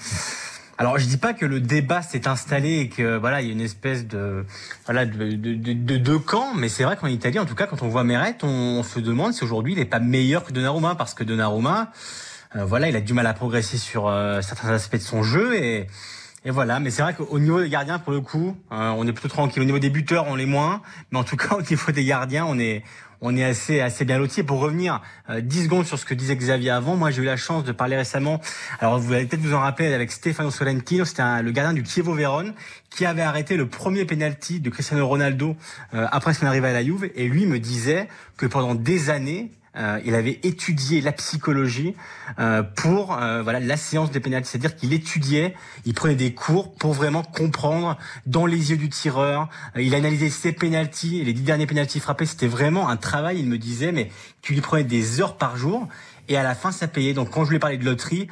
alors 0.80 0.98
je 0.98 1.04
dis 1.04 1.18
pas 1.18 1.34
que 1.34 1.44
le 1.44 1.60
débat 1.60 2.00
s'est 2.00 2.26
installé 2.26 2.78
et 2.78 2.88
que 2.88 3.18
voilà 3.18 3.42
il 3.42 3.48
y 3.48 3.50
a 3.50 3.52
une 3.52 3.60
espèce 3.60 4.06
de 4.06 4.46
voilà 4.86 5.04
de 5.04 5.32
de, 5.32 5.54
de, 5.54 5.72
de 5.74 5.96
deux 5.98 6.18
camps, 6.18 6.54
mais 6.54 6.70
c'est 6.70 6.84
vrai 6.84 6.96
qu'en 6.96 7.06
Italie, 7.06 7.38
en 7.38 7.44
tout 7.44 7.54
cas, 7.54 7.66
quand 7.66 7.82
on 7.82 7.88
voit 7.88 8.02
Meret, 8.02 8.38
on, 8.42 8.78
on 8.78 8.82
se 8.82 8.98
demande 8.98 9.34
si 9.34 9.44
aujourd'hui 9.44 9.74
il 9.74 9.78
est 9.78 9.84
pas 9.84 10.00
meilleur 10.00 10.42
que 10.42 10.52
Donnarumma 10.54 10.94
parce 10.94 11.12
que 11.12 11.22
Donnarumma, 11.22 11.92
euh, 12.56 12.64
voilà, 12.64 12.88
il 12.88 12.96
a 12.96 13.02
du 13.02 13.12
mal 13.12 13.26
à 13.26 13.34
progresser 13.34 13.76
sur 13.76 14.08
euh, 14.08 14.40
certains 14.40 14.70
aspects 14.70 14.96
de 14.96 15.02
son 15.02 15.22
jeu 15.22 15.54
et 15.54 15.86
Et 16.46 16.50
voilà, 16.50 16.80
mais 16.80 16.90
c'est 16.90 17.02
vrai 17.02 17.12
qu'au 17.12 17.38
niveau 17.38 17.60
des 17.60 17.68
gardiens, 17.68 17.98
pour 17.98 18.12
le 18.14 18.22
coup, 18.22 18.56
euh, 18.72 18.94
on 18.96 19.06
est 19.06 19.12
plutôt 19.12 19.28
tranquille. 19.28 19.60
Au 19.60 19.66
niveau 19.66 19.78
des 19.78 19.90
buteurs, 19.90 20.24
on 20.28 20.36
l'est 20.36 20.46
moins, 20.46 20.80
mais 21.10 21.18
en 21.18 21.24
tout 21.24 21.36
cas, 21.36 21.54
au 21.58 21.62
niveau 21.62 21.92
des 21.92 22.06
gardiens, 22.06 22.46
on 22.46 22.58
est, 22.58 22.82
on 23.20 23.36
est 23.36 23.44
assez, 23.44 23.80
assez 23.80 24.04
bien 24.04 24.18
lotis. 24.18 24.40
Et 24.40 24.44
pour 24.44 24.60
revenir 24.60 25.02
euh, 25.28 25.40
10 25.40 25.64
secondes 25.64 25.86
sur 25.86 25.98
ce 25.98 26.04
que 26.04 26.14
disait 26.14 26.36
Xavier 26.36 26.70
avant, 26.70 26.96
moi 26.96 27.10
j'ai 27.10 27.22
eu 27.22 27.26
la 27.26 27.36
chance 27.36 27.64
de 27.64 27.72
parler 27.72 27.96
récemment, 27.96 28.40
alors 28.78 28.98
vous 28.98 29.12
allez 29.12 29.26
peut-être 29.26 29.42
vous 29.42 29.54
en 29.54 29.60
rappeler, 29.60 29.92
avec 29.92 30.10
Stefano 30.10 30.50
Solentino, 30.50 31.04
c'était 31.04 31.42
le 31.42 31.50
gardien 31.50 31.74
du 31.74 31.84
Chievo 31.84 32.14
Vérone, 32.14 32.54
qui 32.90 33.04
avait 33.04 33.22
arrêté 33.22 33.56
le 33.56 33.68
premier 33.68 34.04
penalty 34.04 34.60
de 34.60 34.70
Cristiano 34.70 35.06
Ronaldo 35.06 35.56
euh, 35.94 36.06
après 36.10 36.34
son 36.34 36.46
arrivée 36.46 36.68
à 36.68 36.72
la 36.72 36.84
Juve, 36.84 37.10
et 37.14 37.28
lui 37.28 37.46
me 37.46 37.58
disait 37.58 38.08
que 38.36 38.46
pendant 38.46 38.74
des 38.74 39.10
années, 39.10 39.50
euh, 39.76 40.00
il 40.04 40.16
avait 40.16 40.40
étudié 40.42 41.00
la 41.00 41.12
psychologie 41.12 41.94
euh, 42.40 42.62
pour 42.62 43.16
euh, 43.16 43.40
voilà 43.42 43.60
la 43.60 43.76
séance 43.76 44.10
des 44.10 44.18
pénaltys, 44.18 44.50
c'est-à-dire 44.50 44.74
qu'il 44.74 44.92
étudiait, 44.92 45.54
il 45.84 45.94
prenait 45.94 46.16
des 46.16 46.34
cours 46.34 46.74
pour 46.74 46.92
vraiment 46.92 47.22
comprendre 47.22 47.96
dans 48.26 48.46
les 48.46 48.70
yeux 48.70 48.76
du 48.76 48.88
tireur. 48.88 49.48
Euh, 49.76 49.82
il 49.82 49.94
analysait 49.94 50.30
ses 50.30 50.52
pénaltys 50.52 51.20
et 51.20 51.24
les 51.24 51.32
dix 51.32 51.42
derniers 51.42 51.66
pénaltys 51.66 52.00
frappés, 52.00 52.26
c'était 52.26 52.48
vraiment 52.48 52.88
un 52.88 52.96
travail. 52.96 53.38
Il 53.38 53.46
me 53.46 53.58
disait, 53.58 53.92
mais 53.92 54.10
tu 54.42 54.54
lui 54.54 54.60
prenais 54.60 54.84
des 54.84 55.20
heures 55.20 55.36
par 55.36 55.56
jour 55.56 55.86
et 56.28 56.36
à 56.36 56.42
la 56.42 56.56
fin 56.56 56.72
ça 56.72 56.88
payait. 56.88 57.14
Donc 57.14 57.30
quand 57.30 57.44
je 57.44 57.50
lui 57.50 57.56
ai 57.56 57.60
parlé 57.60 57.78
de 57.78 57.84
loterie. 57.84 58.28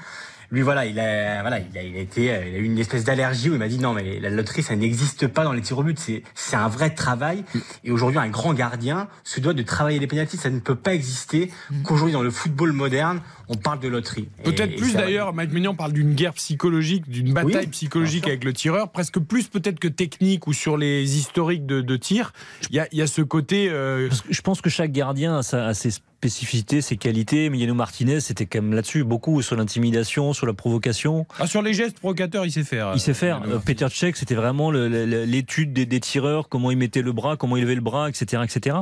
Lui 0.50 0.62
voilà, 0.62 0.86
il 0.86 0.98
a 0.98 1.42
voilà, 1.42 1.58
il 1.58 1.76
a, 1.76 1.82
il 1.82 1.94
a 1.94 2.00
été, 2.00 2.32
euh, 2.32 2.46
il 2.46 2.54
a 2.54 2.58
eu 2.58 2.64
une 2.64 2.78
espèce 2.78 3.04
d'allergie 3.04 3.50
où 3.50 3.52
il 3.52 3.58
m'a 3.58 3.68
dit 3.68 3.78
non 3.78 3.92
mais 3.92 4.18
la 4.18 4.30
loterie 4.30 4.62
ça 4.62 4.76
n'existe 4.76 5.26
pas 5.26 5.44
dans 5.44 5.52
les 5.52 5.60
tirs 5.60 5.76
au 5.76 5.82
but, 5.82 5.98
c'est 5.98 6.22
c'est 6.34 6.56
un 6.56 6.68
vrai 6.68 6.90
travail. 6.90 7.44
Et 7.84 7.90
aujourd'hui 7.90 8.18
un 8.18 8.28
grand 8.28 8.54
gardien 8.54 9.08
se 9.24 9.40
doit 9.40 9.52
de 9.52 9.62
travailler 9.62 9.98
les 9.98 10.06
pénaltys, 10.06 10.38
ça 10.38 10.48
ne 10.48 10.60
peut 10.60 10.74
pas 10.74 10.94
exister 10.94 11.50
qu'aujourd'hui 11.84 12.14
dans 12.14 12.22
le 12.22 12.30
football 12.30 12.72
moderne 12.72 13.20
on 13.48 13.54
parle 13.56 13.80
de 13.80 13.88
loterie. 13.88 14.28
Peut-être 14.44 14.76
plus 14.76 14.94
d'ailleurs, 14.94 15.32
Mike 15.32 15.52
Mignon 15.52 15.74
parle 15.74 15.92
d'une 15.92 16.14
guerre 16.14 16.34
psychologique, 16.34 17.08
d'une 17.08 17.32
bataille 17.32 17.64
Oui, 17.64 17.66
psychologique 17.68 18.26
avec 18.26 18.44
le 18.44 18.52
tireur, 18.52 18.90
presque 18.90 19.18
plus 19.18 19.48
peut-être 19.48 19.78
que 19.80 19.88
technique 19.88 20.46
ou 20.46 20.52
sur 20.52 20.76
les 20.76 21.16
historiques 21.18 21.66
de, 21.66 21.80
de 21.80 21.96
tir. 21.96 22.32
Il 22.70 22.76
y 22.76 22.80
a, 22.80 22.88
il 22.92 22.98
y 22.98 23.02
a 23.02 23.06
ce 23.06 23.22
côté. 23.22 23.68
euh, 23.70 24.08
je 24.28 24.40
pense 24.40 24.60
que 24.60 24.70
chaque 24.70 24.92
gardien 24.92 25.38
a, 25.38 25.42
sa- 25.42 25.66
a 25.66 25.74
ses 25.74 25.90
spécificités, 25.90 26.80
ses 26.80 26.96
qualités. 26.96 27.44
Emiliano 27.44 27.74
Martinez, 27.74 28.18
c'était 28.20 28.44
quand 28.46 28.60
même 28.60 28.72
là-dessus, 28.74 29.04
beaucoup 29.04 29.40
sur 29.40 29.54
l'intimidation, 29.54 30.32
sur 30.32 30.46
la 30.46 30.52
provocation. 30.52 31.26
ah, 31.38 31.46
sur 31.46 31.62
les 31.62 31.72
gestes 31.74 31.98
provocateurs, 32.00 32.44
il 32.44 32.50
sait 32.50 32.64
faire. 32.64 32.90
Il 32.94 33.00
sait 33.00 33.14
faire. 33.14 33.40
Euh, 33.46 33.58
Peter 33.64 33.86
Cech, 33.88 34.16
c'était 34.16 34.34
vraiment 34.34 34.72
l'étude 34.72 35.72
des, 35.72 35.86
des 35.86 36.00
tireurs, 36.00 36.48
comment 36.48 36.70
ils 36.70 36.76
mettaient 36.76 37.02
le 37.02 37.12
bras, 37.12 37.36
comment 37.36 37.56
ils 37.56 37.62
levaient 37.62 37.74
le 37.76 37.80
bras, 37.80 38.08
etc. 38.08 38.42
etc. 38.44 38.76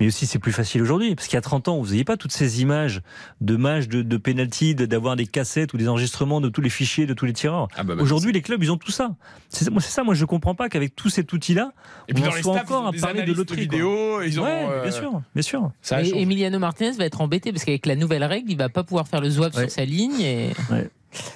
Mais 0.00 0.06
aussi, 0.06 0.26
c'est 0.26 0.38
plus 0.38 0.52
facile 0.52 0.80
aujourd'hui. 0.82 1.14
Parce 1.16 1.26
qu'il 1.28 1.34
y 1.36 1.38
a 1.38 1.42
30 1.42 1.68
ans, 1.68 1.78
vous 1.78 1.86
n'aviez 1.86 2.04
pas 2.04 2.16
toutes 2.16 2.32
ces 2.32 2.62
images 2.62 3.02
de 3.40 3.56
matchs, 3.56 3.88
de, 3.88 4.02
de 4.06 4.16
penalty, 4.16 4.74
de- 4.74 4.86
d'avoir 4.86 5.16
des 5.16 5.26
cassettes 5.26 5.72
ou 5.74 5.76
des 5.76 5.88
enregistrements 5.88 6.40
de 6.40 6.48
tous 6.48 6.60
les 6.60 6.70
fichiers 6.70 7.06
de 7.06 7.14
tous 7.14 7.26
les 7.26 7.32
tireurs. 7.32 7.68
Ah 7.76 7.84
bah 7.84 7.94
bah, 7.94 8.02
aujourd'hui, 8.02 8.32
les 8.32 8.42
clubs, 8.42 8.62
ils 8.62 8.70
ont 8.72 8.76
tout 8.76 8.90
ça. 8.90 9.14
C'est 9.48 9.68
moi, 9.70 9.80
c'est 9.82 9.90
ça. 9.90 10.02
Moi, 10.04 10.14
je 10.14 10.24
comprends 10.24 10.54
pas 10.54 10.68
qu'avec 10.68 10.94
tout 10.96 11.08
cet 11.10 11.32
outil-là, 11.32 11.72
on 12.14 12.18
en 12.20 12.30
soit 12.30 12.40
staffs, 12.54 12.70
encore 12.70 12.82
ils 12.82 12.84
ont 12.84 12.88
à 12.88 12.92
des 12.92 12.98
parler 13.00 13.22
de 13.24 13.32
loterie. 13.32 13.60
vidéo, 13.62 14.22
ils 14.22 14.40
ont. 14.40 14.44
Ouais, 14.44 14.66
euh, 14.70 14.82
bien 14.82 14.90
sûr, 14.92 15.20
bien 15.34 15.42
sûr. 15.42 15.70
Ça 15.82 16.02
Et. 16.02 16.10
Emiliano 16.20 16.58
Martinez 16.58 16.92
va 16.92 17.04
être 17.04 17.20
embêté 17.20 17.52
parce 17.52 17.64
qu'avec 17.64 17.86
la 17.86 17.96
nouvelle 17.96 18.24
règle, 18.24 18.50
il 18.50 18.56
va 18.56 18.68
pas 18.68 18.84
pouvoir 18.84 19.06
faire 19.08 19.20
le 19.20 19.30
swap 19.30 19.54
Ouais. 19.54 19.62
sur 19.62 19.70
sa 19.70 19.84
ligne 19.84 20.20
et 20.20 20.50
Ouais. 20.70 20.88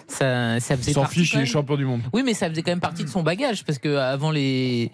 Ça, 0.08 0.60
ça 0.60 0.76
faisait 0.76 0.90
Il 0.92 0.94
s'en 0.94 1.04
fiche, 1.06 1.32
quand 1.32 1.38
il 1.38 1.42
est 1.42 1.46
champion 1.46 1.76
du 1.76 1.84
monde. 1.84 2.00
Oui, 2.12 2.22
mais 2.24 2.34
ça 2.34 2.48
faisait 2.48 2.62
quand 2.62 2.72
même 2.72 2.80
partie 2.80 3.04
de 3.04 3.08
son 3.08 3.22
bagage 3.22 3.64
parce 3.64 3.78
que 3.78 3.96
avant 3.96 4.30
les 4.30 4.90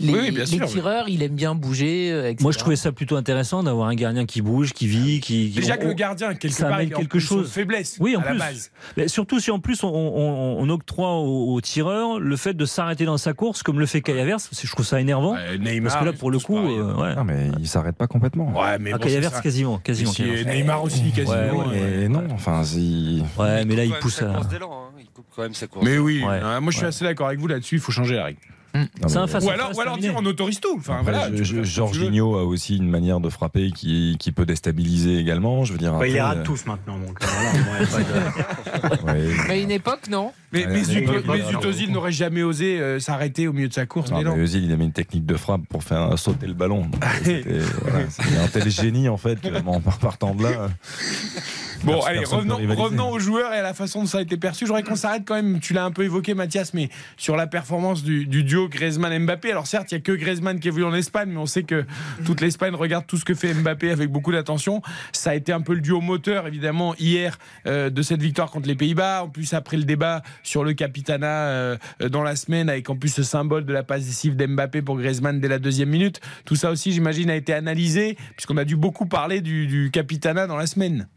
les, 0.00 0.12
Oui, 0.12 0.18
oui, 0.22 0.30
bien 0.30 0.40
les 0.40 0.46
sûr, 0.46 0.66
tireurs, 0.66 1.08
il 1.08 1.22
aime 1.22 1.34
bien 1.34 1.54
bouger. 1.54 2.10
euh, 2.10 2.24
etc. 2.30 2.42
Moi, 2.42 2.52
je 2.52 2.58
trouvais 2.58 2.76
ça 2.76 2.92
plutôt 2.92 3.16
intéressant 3.16 3.62
d'avoir 3.62 3.88
un 3.88 3.94
gardien 3.94 4.26
qui 4.26 4.42
bouge, 4.42 4.72
qui 4.72 4.86
vit, 4.86 5.20
qui. 5.20 5.50
qui- 5.50 5.60
Déjà 5.60 5.74
on- 5.74 5.82
que 5.82 5.86
le 5.86 5.92
gardien, 5.94 6.34
quelque 6.34 6.54
ça 6.54 6.68
part, 6.68 6.82
il 6.82 6.92
quelque 6.92 7.18
chose. 7.18 7.46
une 7.46 7.52
faiblesse. 7.52 7.96
Oui, 8.00 8.16
en 8.16 8.20
à 8.20 8.24
la 8.24 8.30
plus. 8.30 8.38
base. 8.38 8.70
Mais 8.96 9.08
surtout 9.08 9.40
si 9.40 9.50
en 9.50 9.58
plus 9.60 9.82
on, 9.84 9.88
on- 9.88 10.56
on 10.60 10.68
octroie 10.70 11.12
au, 11.14 11.54
au 11.54 11.60
tireur 11.60 12.18
le 12.20 12.36
fait 12.36 12.54
de 12.54 12.64
s'arrêter 12.64 13.04
dans 13.04 13.18
sa 13.18 13.32
course, 13.32 13.62
comme 13.62 13.78
le 13.80 13.86
fait 13.86 14.00
Kayavers, 14.00 14.40
c'est- 14.40 14.66
je 14.66 14.72
trouve 14.72 14.84
ça 14.86 15.00
énervant. 15.00 15.34
Ouais, 15.34 15.58
Neymar, 15.58 15.92
parce 15.92 16.00
que 16.04 16.10
là, 16.10 16.12
pour 16.12 16.30
le 16.30 16.38
coup, 16.38 16.54
pareils. 16.56 16.76
euh, 16.78 16.94
ouais. 16.94 17.14
Non, 17.14 17.24
mais 17.24 17.48
il 17.60 17.68
s'arrête 17.68 17.96
pas 17.96 18.06
complètement. 18.06 18.52
Ouais, 18.52 18.78
mais 18.78 18.90
Ah, 18.92 18.98
bon, 18.98 19.04
quasiment, 19.42 19.78
quasiment. 19.78 20.12
Et. 20.18 20.44
Neymar 20.44 20.82
aussi, 20.82 21.10
quasiment. 21.14 21.32
Ouais, 21.32 21.50
ouais. 21.50 21.96
mais 22.02 22.08
non, 22.08 22.24
enfin, 22.32 22.62
si. 22.64 23.22
Ouais, 23.38 23.64
mais 23.64 23.76
là, 23.76 23.84
il 23.84 23.92
pousse 23.94 24.17
hein. 24.24 24.90
Il 24.98 25.06
coupe 25.10 25.26
quand 25.34 25.42
même 25.42 25.54
sa 25.54 25.66
course. 25.66 25.84
Mais 25.84 25.98
oui, 25.98 26.22
Ouais. 26.24 26.40
hein, 26.42 26.60
moi 26.60 26.70
je 26.70 26.76
suis 26.76 26.84
Ouais. 26.84 26.88
assez 26.88 27.04
d'accord 27.04 27.28
avec 27.28 27.38
vous 27.40 27.46
là-dessus, 27.48 27.76
il 27.76 27.80
faut 27.80 27.92
changer 27.92 28.16
la 28.16 28.24
règle. 28.24 28.38
Non, 28.74 28.84
C'est 29.08 29.14
mais- 29.14 29.16
un 29.22 29.26
face 29.26 29.44
Ou 29.44 29.48
alors, 29.50 29.68
face 29.68 29.76
ou 29.78 29.80
alors 29.80 29.96
dire 29.96 30.12
on 30.14 30.24
autorise 30.26 30.60
tout. 30.60 30.76
Enfin, 30.76 31.00
voilà. 31.02 31.30
Jorginho 31.42 32.36
a 32.36 32.44
aussi 32.44 32.76
une 32.76 32.88
manière 32.88 33.18
de 33.18 33.30
frapper 33.30 33.70
qui, 33.72 34.16
qui 34.20 34.30
peut 34.30 34.44
déstabiliser 34.44 35.18
également. 35.18 35.64
Je 35.64 35.72
veux 35.72 35.78
dire. 35.78 35.94
Bah, 35.98 36.06
il 36.06 36.12
les 36.12 36.20
rate 36.20 36.44
tous 36.44 36.66
maintenant, 36.66 36.98
donc 36.98 37.18
euh, 37.22 37.26
voilà, 37.64 39.22
de- 39.24 39.28
ouais. 39.30 39.36
Mais 39.48 39.62
une 39.62 39.70
époque, 39.70 40.02
non. 40.10 40.32
Mais, 40.52 40.66
mais, 40.68 40.82
mais- 40.86 41.86
n'aurait 41.88 42.12
jamais 42.12 42.42
osé 42.42 42.78
euh, 42.78 43.00
s'arrêter 43.00 43.48
au 43.48 43.54
milieu 43.54 43.68
de 43.68 43.74
sa 43.74 43.86
course 43.86 44.10
Non, 44.10 44.18
d'élan. 44.18 44.36
mais 44.36 44.42
Özil, 44.42 44.62
il 44.66 44.70
avait 44.72 44.84
une 44.84 44.92
technique 44.92 45.24
de 45.24 45.36
frappe 45.36 45.62
pour 45.68 45.82
faire 45.82 46.18
sauter 46.18 46.46
le 46.46 46.54
ballon. 46.54 46.90
C'était- 47.24 47.60
voilà, 47.82 48.04
un 48.44 48.48
tel 48.48 48.70
génie 48.70 49.08
en 49.08 49.16
fait 49.16 49.38
en 49.66 49.80
partant 49.80 50.34
de 50.34 50.42
là. 50.42 50.68
Bon, 51.84 52.00
allez, 52.02 52.24
revenons, 52.24 53.10
aux 53.10 53.18
joueurs 53.18 53.52
et 53.52 53.58
à 53.58 53.62
la 53.62 53.74
façon 53.74 54.00
dont 54.00 54.06
ça 54.06 54.18
a 54.18 54.20
été 54.22 54.36
perçu. 54.36 54.64
Je 54.64 54.68
voudrais 54.68 54.82
qu'on 54.82 54.96
s'arrête 54.96 55.22
quand 55.26 55.34
même, 55.34 55.60
tu 55.60 55.72
l'as 55.72 55.84
un 55.84 55.90
peu 55.90 56.02
évoqué 56.04 56.34
Mathias, 56.34 56.74
mais 56.74 56.88
sur 57.16 57.36
la 57.36 57.46
performance 57.46 58.02
du, 58.02 58.26
du 58.26 58.44
duo 58.44 58.68
Griezmann-Mbappé. 58.68 59.50
Alors 59.50 59.66
certes, 59.66 59.90
il 59.92 59.94
n'y 59.94 59.98
a 59.98 60.02
que 60.02 60.12
Griezmann 60.12 60.60
qui 60.60 60.68
est 60.68 60.70
venu 60.70 60.84
en 60.84 60.94
Espagne, 60.94 61.30
mais 61.30 61.38
on 61.38 61.46
sait 61.46 61.62
que 61.62 61.84
toute 62.24 62.40
l'Espagne 62.40 62.74
regarde 62.74 63.06
tout 63.06 63.16
ce 63.16 63.24
que 63.24 63.34
fait 63.34 63.54
Mbappé 63.54 63.90
avec 63.90 64.10
beaucoup 64.10 64.32
d'attention. 64.32 64.82
Ça 65.12 65.30
a 65.30 65.34
été 65.34 65.52
un 65.52 65.60
peu 65.60 65.74
le 65.74 65.80
duo 65.80 66.00
moteur, 66.00 66.46
évidemment, 66.46 66.94
hier 66.98 67.38
euh, 67.66 67.90
de 67.90 68.02
cette 68.02 68.20
victoire 68.20 68.50
contre 68.50 68.68
les 68.68 68.74
Pays-Bas. 68.74 69.24
En 69.24 69.28
plus, 69.28 69.54
après 69.54 69.76
le 69.76 69.84
débat 69.84 70.22
sur 70.42 70.64
le 70.64 70.74
capitana 70.74 71.26
euh, 71.26 71.76
dans 72.10 72.22
la 72.22 72.36
semaine, 72.36 72.68
avec 72.68 72.90
en 72.90 72.96
plus 72.96 73.10
ce 73.10 73.22
symbole 73.22 73.64
de 73.64 73.72
la 73.72 73.82
passe 73.82 74.04
décisive 74.04 74.36
d'Mbappé 74.36 74.82
pour 74.82 74.98
Griezmann 74.98 75.40
dès 75.40 75.48
la 75.48 75.58
deuxième 75.58 75.88
minute. 75.88 76.20
Tout 76.44 76.56
ça 76.56 76.70
aussi, 76.70 76.92
j'imagine, 76.92 77.30
a 77.30 77.36
été 77.36 77.52
analysé, 77.54 78.16
puisqu'on 78.36 78.56
a 78.56 78.64
dû 78.64 78.76
beaucoup 78.76 79.06
parler 79.06 79.40
du, 79.40 79.66
du 79.66 79.90
capitana 79.90 80.46
dans 80.46 80.56
la 80.56 80.66
semaine. 80.66 81.08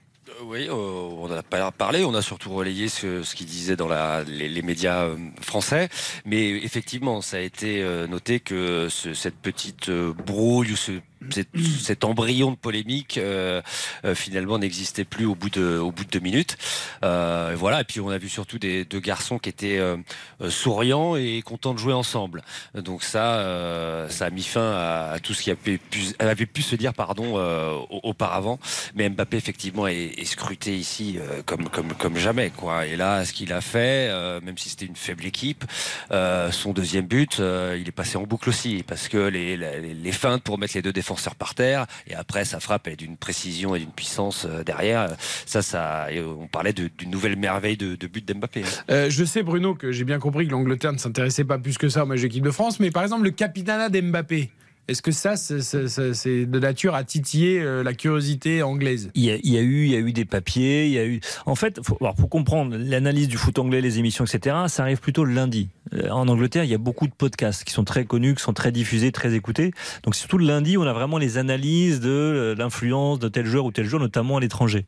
Oui, 0.43 0.67
euh, 0.69 0.73
on 0.73 1.25
en 1.25 1.31
a 1.31 1.43
pas 1.43 1.71
parlé, 1.71 2.03
on 2.03 2.13
a 2.15 2.21
surtout 2.21 2.53
relayé 2.53 2.89
ce, 2.89 3.21
qu'il 3.35 3.45
disait 3.45 3.75
dans 3.75 3.87
la, 3.87 4.23
les, 4.23 4.61
médias 4.61 5.03
euh, 5.03 5.15
français, 5.41 5.89
mais 6.25 6.49
effectivement, 6.49 7.21
ça 7.21 7.37
a 7.37 7.39
été 7.41 7.81
euh, 7.83 8.07
noté 8.07 8.39
que 8.39 8.87
ce- 8.89 9.13
cette 9.13 9.35
petite 9.35 9.89
brouille 9.91 10.71
ou 10.71 10.75
ce, 10.75 10.93
cet, 11.29 12.03
embryon 12.03 12.51
de 12.51 12.55
polémique 12.55 13.17
euh, 13.17 13.61
euh, 14.05 14.15
finalement 14.15 14.57
n'existait 14.57 15.03
plus 15.05 15.25
au 15.25 15.35
bout 15.35 15.49
de, 15.49 15.77
au 15.77 15.91
bout 15.91 16.03
de 16.03 16.09
deux 16.09 16.19
minutes. 16.19 16.57
Euh, 17.03 17.53
voilà, 17.55 17.81
et 17.81 17.83
puis 17.83 17.99
on 17.99 18.09
a 18.09 18.17
vu 18.17 18.27
surtout 18.29 18.57
des 18.57 18.85
deux 18.85 18.99
garçons 18.99 19.37
qui 19.37 19.49
étaient 19.49 19.77
euh, 19.77 19.97
euh, 20.41 20.49
souriants 20.49 21.15
et 21.15 21.41
contents 21.43 21.73
de 21.73 21.79
jouer 21.79 21.93
ensemble. 21.93 22.41
Donc 22.73 23.03
ça, 23.03 23.35
euh, 23.39 24.09
ça 24.09 24.25
a 24.25 24.29
mis 24.31 24.43
fin 24.43 24.71
à, 24.71 25.11
à 25.13 25.19
tout 25.19 25.33
ce 25.33 25.43
qui 25.43 25.51
avait 25.51 25.77
pu, 25.77 26.01
avait 26.19 26.45
pu 26.47 26.61
se 26.63 26.75
dire 26.75 26.93
pardon 26.93 27.37
au- 27.37 27.99
auparavant. 28.03 28.59
Mais 28.95 29.09
Mbappé 29.09 29.37
effectivement 29.37 29.87
est, 29.87 30.13
est 30.17 30.25
scruté 30.25 30.75
ici 30.75 31.19
comme 31.45 31.69
comme 31.69 31.93
comme 31.93 32.17
jamais 32.17 32.49
quoi. 32.49 32.87
Et 32.87 32.95
là, 32.95 33.23
ce 33.25 33.33
qu'il 33.33 33.53
a 33.53 33.61
fait, 33.61 34.09
même 34.41 34.57
si 34.57 34.69
c'était 34.69 34.85
une 34.85 34.95
faible 34.95 35.25
équipe, 35.25 35.65
son 36.09 36.73
deuxième 36.73 37.05
but, 37.05 37.37
il 37.39 37.87
est 37.87 37.91
passé 37.95 38.17
en 38.17 38.23
boucle 38.23 38.49
aussi 38.49 38.83
parce 38.87 39.07
que 39.07 39.17
les, 39.17 39.57
les, 39.57 39.93
les 39.93 40.11
feintes 40.11 40.43
pour 40.43 40.57
mettre 40.57 40.75
les 40.75 40.81
deux 40.81 40.91
défenseurs 40.93 41.10
par 41.37 41.55
terre 41.55 41.85
et 42.07 42.15
après 42.15 42.45
sa 42.45 42.59
frappe 42.59 42.87
elle 42.87 42.93
est 42.93 42.97
d'une 42.97 43.17
précision 43.17 43.75
et 43.75 43.79
d'une 43.79 43.91
puissance 43.91 44.45
euh, 44.49 44.63
derrière. 44.63 45.07
Ça, 45.45 45.61
ça, 45.61 46.11
et 46.11 46.21
on 46.21 46.47
parlait 46.47 46.73
d'une 46.73 47.09
nouvelle 47.09 47.35
merveille 47.35 47.77
de, 47.77 47.95
but 48.07 48.25
d'Mbappé. 48.25 48.63
hein. 48.63 48.83
Euh, 48.89 49.09
je 49.09 49.23
sais, 49.23 49.43
Bruno, 49.43 49.75
que 49.75 49.91
j'ai 49.91 50.03
bien 50.03 50.19
compris 50.19 50.47
que 50.47 50.51
l'Angleterre 50.51 50.93
ne 50.93 50.97
s'intéressait 50.97 51.43
pas 51.43 51.57
plus 51.57 51.77
que 51.77 51.89
ça 51.89 52.03
au 52.03 52.05
match 52.05 52.21
d'équipe 52.21 52.43
de 52.43 52.51
France, 52.51 52.79
mais 52.79 52.91
par 52.91 53.03
exemple, 53.03 53.23
le 53.23 53.31
capitana 53.31 53.89
d'Mbappé, 53.89 54.49
est-ce 54.91 55.01
que 55.01 55.11
ça, 55.11 55.35
c'est- 55.35 56.45
de 56.45 56.59
nature 56.59 56.95
à 56.95 57.03
titiller 57.03 57.59
euh, 57.61 57.83
la 57.83 57.93
curiosité 57.93 58.61
anglaise? 58.63 59.09
Il 59.15 59.23
y, 59.23 59.31
a, 59.31 59.35
eu, 59.61 59.85
il 59.85 59.91
y 59.91 59.95
a 59.95 59.99
eu 59.99 60.11
des 60.13 60.25
papiers, 60.25 60.85
il 60.85 60.91
y 60.91 60.99
a 60.99 61.05
eu. 61.05 61.19
En 61.45 61.55
fait, 61.55 61.79
pour 61.81 62.29
comprendre 62.29 62.75
l'analyse 62.77 63.27
du 63.27 63.37
foot 63.37 63.57
anglais, 63.59 63.81
les 63.81 63.99
émissions, 63.99 64.25
etc. 64.25 64.55
Ça 64.67 64.83
arrive 64.83 64.99
plutôt 64.99 65.23
le 65.25 65.33
lundi. 65.33 65.69
Euh, 65.93 66.09
En 66.09 66.27
Angleterre, 66.27 66.63
il 66.63 66.69
y 66.69 66.73
a 66.75 66.77
beaucoup 66.77 67.07
de 67.07 67.13
podcasts 67.13 67.63
qui 67.63 67.73
sont 67.73 67.83
très 67.83 68.05
connus, 68.05 68.35
qui 68.35 68.43
sont 68.43 68.53
très 68.53 68.71
diffusés, 68.71 69.11
très 69.11 69.33
écoutés. 69.33 69.71
Donc 70.03 70.15
surtout 70.15 70.37
le 70.37 70.45
lundi, 70.45 70.77
on 70.77 70.83
a 70.83 70.93
vraiment 70.93 71.17
les 71.17 71.37
analyses 71.37 71.99
de 71.99 72.09
euh, 72.09 72.55
l'influence 72.55 73.19
de 73.19 73.27
tel 73.27 73.45
joueur 73.45 73.65
ou 73.65 73.71
tel 73.71 73.85
joueur, 73.85 74.01
notamment 74.01 74.37
à 74.37 74.39
l'étranger. 74.39 74.85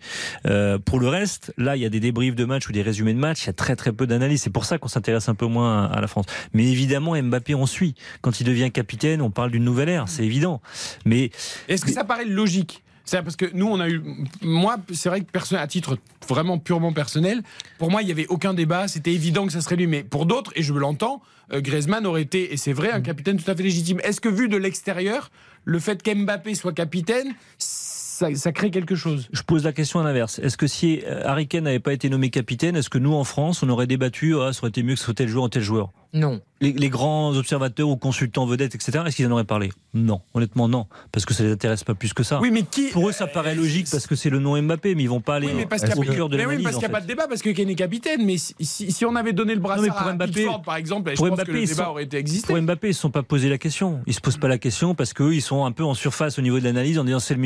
Pour 0.85 0.99
le 0.99 1.07
reste, 1.07 1.53
là, 1.57 1.75
il 1.75 1.81
y 1.81 1.85
a 1.85 1.89
des 1.89 1.99
débriefs 1.99 2.35
de 2.35 2.45
matchs 2.45 2.67
ou 2.67 2.71
des 2.71 2.81
résumés 2.81 3.13
de 3.13 3.19
matchs. 3.19 3.43
Il 3.43 3.47
y 3.47 3.49
a 3.49 3.53
très 3.53 3.75
très 3.75 3.91
peu 3.93 4.05
d'analyses. 4.07 4.41
C'est 4.41 4.49
pour 4.49 4.65
ça 4.65 4.77
qu'on 4.77 4.87
s'intéresse 4.87 5.29
un 5.29 5.35
peu 5.35 5.45
moins 5.45 5.85
à 5.85 6.01
la 6.01 6.07
France. 6.07 6.25
Mais 6.53 6.65
évidemment, 6.69 7.19
Mbappé, 7.21 7.55
on 7.55 7.65
suit. 7.65 7.95
Quand 8.21 8.39
il 8.39 8.43
devient 8.45 8.71
capitaine, 8.71 9.21
on 9.21 9.29
parle 9.31 9.51
d'une 9.51 9.63
nouvelle 9.63 9.89
ère. 9.89 9.92
C'est 10.07 10.23
évident. 10.25 10.61
Mais 11.05 11.31
Est-ce 11.67 11.85
que 11.85 11.91
ça 11.91 12.03
paraît 12.03 12.25
logique? 12.25 12.83
C'est 13.05 13.21
parce 13.21 13.35
que 13.35 13.45
nous, 13.53 13.67
on 13.67 13.79
a 13.79 13.89
eu. 13.89 14.01
Moi, 14.41 14.77
c'est 14.93 15.09
vrai 15.09 15.21
que 15.21 15.29
personne, 15.29 15.57
à 15.59 15.67
titre 15.67 15.97
vraiment 16.27 16.57
purement 16.57 16.93
personnel, 16.93 17.43
pour 17.77 17.91
moi, 17.91 18.01
il 18.01 18.05
n'y 18.05 18.11
avait 18.11 18.27
aucun 18.27 18.53
débat. 18.53 18.87
C'était 18.87 19.11
évident 19.11 19.45
que 19.45 19.51
ça 19.51 19.59
serait 19.61 19.75
lui. 19.75 19.87
Mais 19.87 20.03
pour 20.03 20.25
d'autres, 20.25 20.51
et 20.55 20.63
je 20.63 20.73
l'entends, 20.73 21.21
euh, 21.51 21.59
Griezmann 21.59 22.05
aurait 22.05 22.21
été, 22.21 22.53
et 22.53 22.57
c'est 22.57 22.71
vrai, 22.71 22.91
un 22.91 23.01
capitaine 23.01 23.37
tout 23.37 23.49
à 23.51 23.55
fait 23.55 23.63
légitime. 23.63 23.99
Est-ce 24.03 24.21
que 24.21 24.29
vu 24.29 24.47
de 24.47 24.55
l'extérieur, 24.55 25.31
le 25.65 25.79
fait 25.79 26.01
qu'Mbappé 26.01 26.55
soit 26.55 26.71
capitaine, 26.71 27.33
ça, 27.57 28.33
ça 28.35 28.51
crée 28.53 28.71
quelque 28.71 28.95
chose? 28.95 29.27
Je 29.33 29.41
pose 29.41 29.65
la 29.65 29.73
question 29.73 29.99
à 29.99 30.03
l'inverse. 30.03 30.39
Est-ce 30.39 30.55
que 30.55 30.67
si 30.67 31.01
euh, 31.05 31.23
Harry 31.25 31.47
Kane 31.47 31.65
n'avait 31.65 31.79
pas 31.79 31.93
été 31.93 32.09
nommé 32.09 32.29
capitaine, 32.29 32.77
est-ce 32.77 32.89
que 32.89 32.99
nous 32.99 33.13
en 33.13 33.25
France, 33.25 33.63
on 33.63 33.69
aurait 33.69 33.87
débattu, 33.87 34.35
ah, 34.39 34.53
ça 34.53 34.61
aurait 34.61 34.69
été 34.69 34.81
mieux 34.81 34.93
que 34.93 34.99
ce 34.99 35.05
soit 35.05 35.13
tel 35.13 35.27
joueur 35.27 35.43
ou 35.43 35.49
tel 35.49 35.61
joueur? 35.61 35.91
Non. 36.13 36.41
les, 36.61 36.71
les 36.73 36.89
grands 36.89 37.35
observateurs 37.35 37.89
ou 37.89 37.97
consultants 37.97 38.45
vedettes, 38.45 38.75
etc., 38.75 39.03
est-ce 39.07 39.15
qu'ils 39.15 39.27
en 39.27 39.31
auraient 39.31 39.43
parlé? 39.43 39.71
Non, 39.95 40.21
honnêtement 40.33 40.67
non, 40.67 40.87
parce 41.11 41.25
que 41.25 41.33
ça 41.33 41.43
les 41.43 41.51
intéresse 41.51 41.83
pas 41.83 41.93
plus 41.95 42.13
que 42.13 42.23
ça. 42.23 42.39
Oui, 42.39 42.51
mais 42.51 42.63
qui 42.63 42.89
Pour 42.91 43.09
eux, 43.09 43.11
ça 43.11 43.27
paraît 43.27 43.55
logique 43.55 43.87
parce 43.91 44.07
que 44.07 44.15
c'est 44.15 44.29
le 44.29 44.39
nom 44.39 44.59
Mbappé, 44.61 44.95
mais 44.95 45.03
ils 45.03 45.09
vont 45.09 45.21
pas 45.21 45.35
aller 45.35 45.47
Oui, 45.47 45.53
mais 45.55 45.65
parce 45.65 45.83
qu'il 45.83 45.93
au 45.97 46.03
n'y 46.03 46.09
a, 46.09 46.13
cœur 46.15 46.29
de 46.29 46.37
mais 46.37 46.45
oui, 46.45 46.61
parce 46.63 46.75
qu'il 46.75 46.83
y 46.83 46.85
a 46.85 46.89
pas 46.89 47.01
de 47.01 47.07
débat, 47.07 47.27
parce 47.27 47.41
que 47.41 47.49
Kane 47.49 47.69
est 47.69 47.75
capitaine. 47.75 48.25
Mais 48.25 48.37
si, 48.37 48.55
si- 48.59 48.91
si 48.91 49.05
on 49.05 49.15
avait 49.15 49.33
donné 49.33 49.53
le 49.55 49.59
brassard 49.59 49.83
Non, 49.85 49.91
pour 49.91 50.07
à 50.07 50.13
Mbappé- 50.13 50.31
Pickford, 50.33 50.61
par 50.61 50.75
exemple, 50.75 51.11
je 51.11 51.15
pour 51.15 51.29
pense 51.29 51.43
que 51.43 51.51
le 51.51 51.59
débat 51.65 51.83
sont- 51.85 51.89
aurait 51.91 52.03
été 52.03 52.17
existé. 52.17 52.53
Pour 52.53 52.61
Mbappé, 52.61 52.87
ils 52.87 52.91
ne 52.91 52.95
se 52.95 53.01
sont 53.01 53.11
pas 53.11 53.23
posé 53.23 53.49
la 53.49 53.57
question. 53.57 54.01
Ils 54.07 54.13
se 54.13 54.21
posent 54.21 54.37
pas 54.37 54.47
la 54.47 54.57
question 54.57 54.95
parce 54.95 55.13
qu'eux, 55.13 55.33
ils 55.33 55.41
sont 55.41 55.65
un 55.65 55.71
peu 55.71 55.83
en 55.83 55.93
surface 55.95 56.37
au 56.39 56.41
niveau 56.41 56.59
de 56.59 56.63
l'analyse 56.63 56.97
en 56.99 57.03
disant 57.03 57.19
c'est 57.19 57.37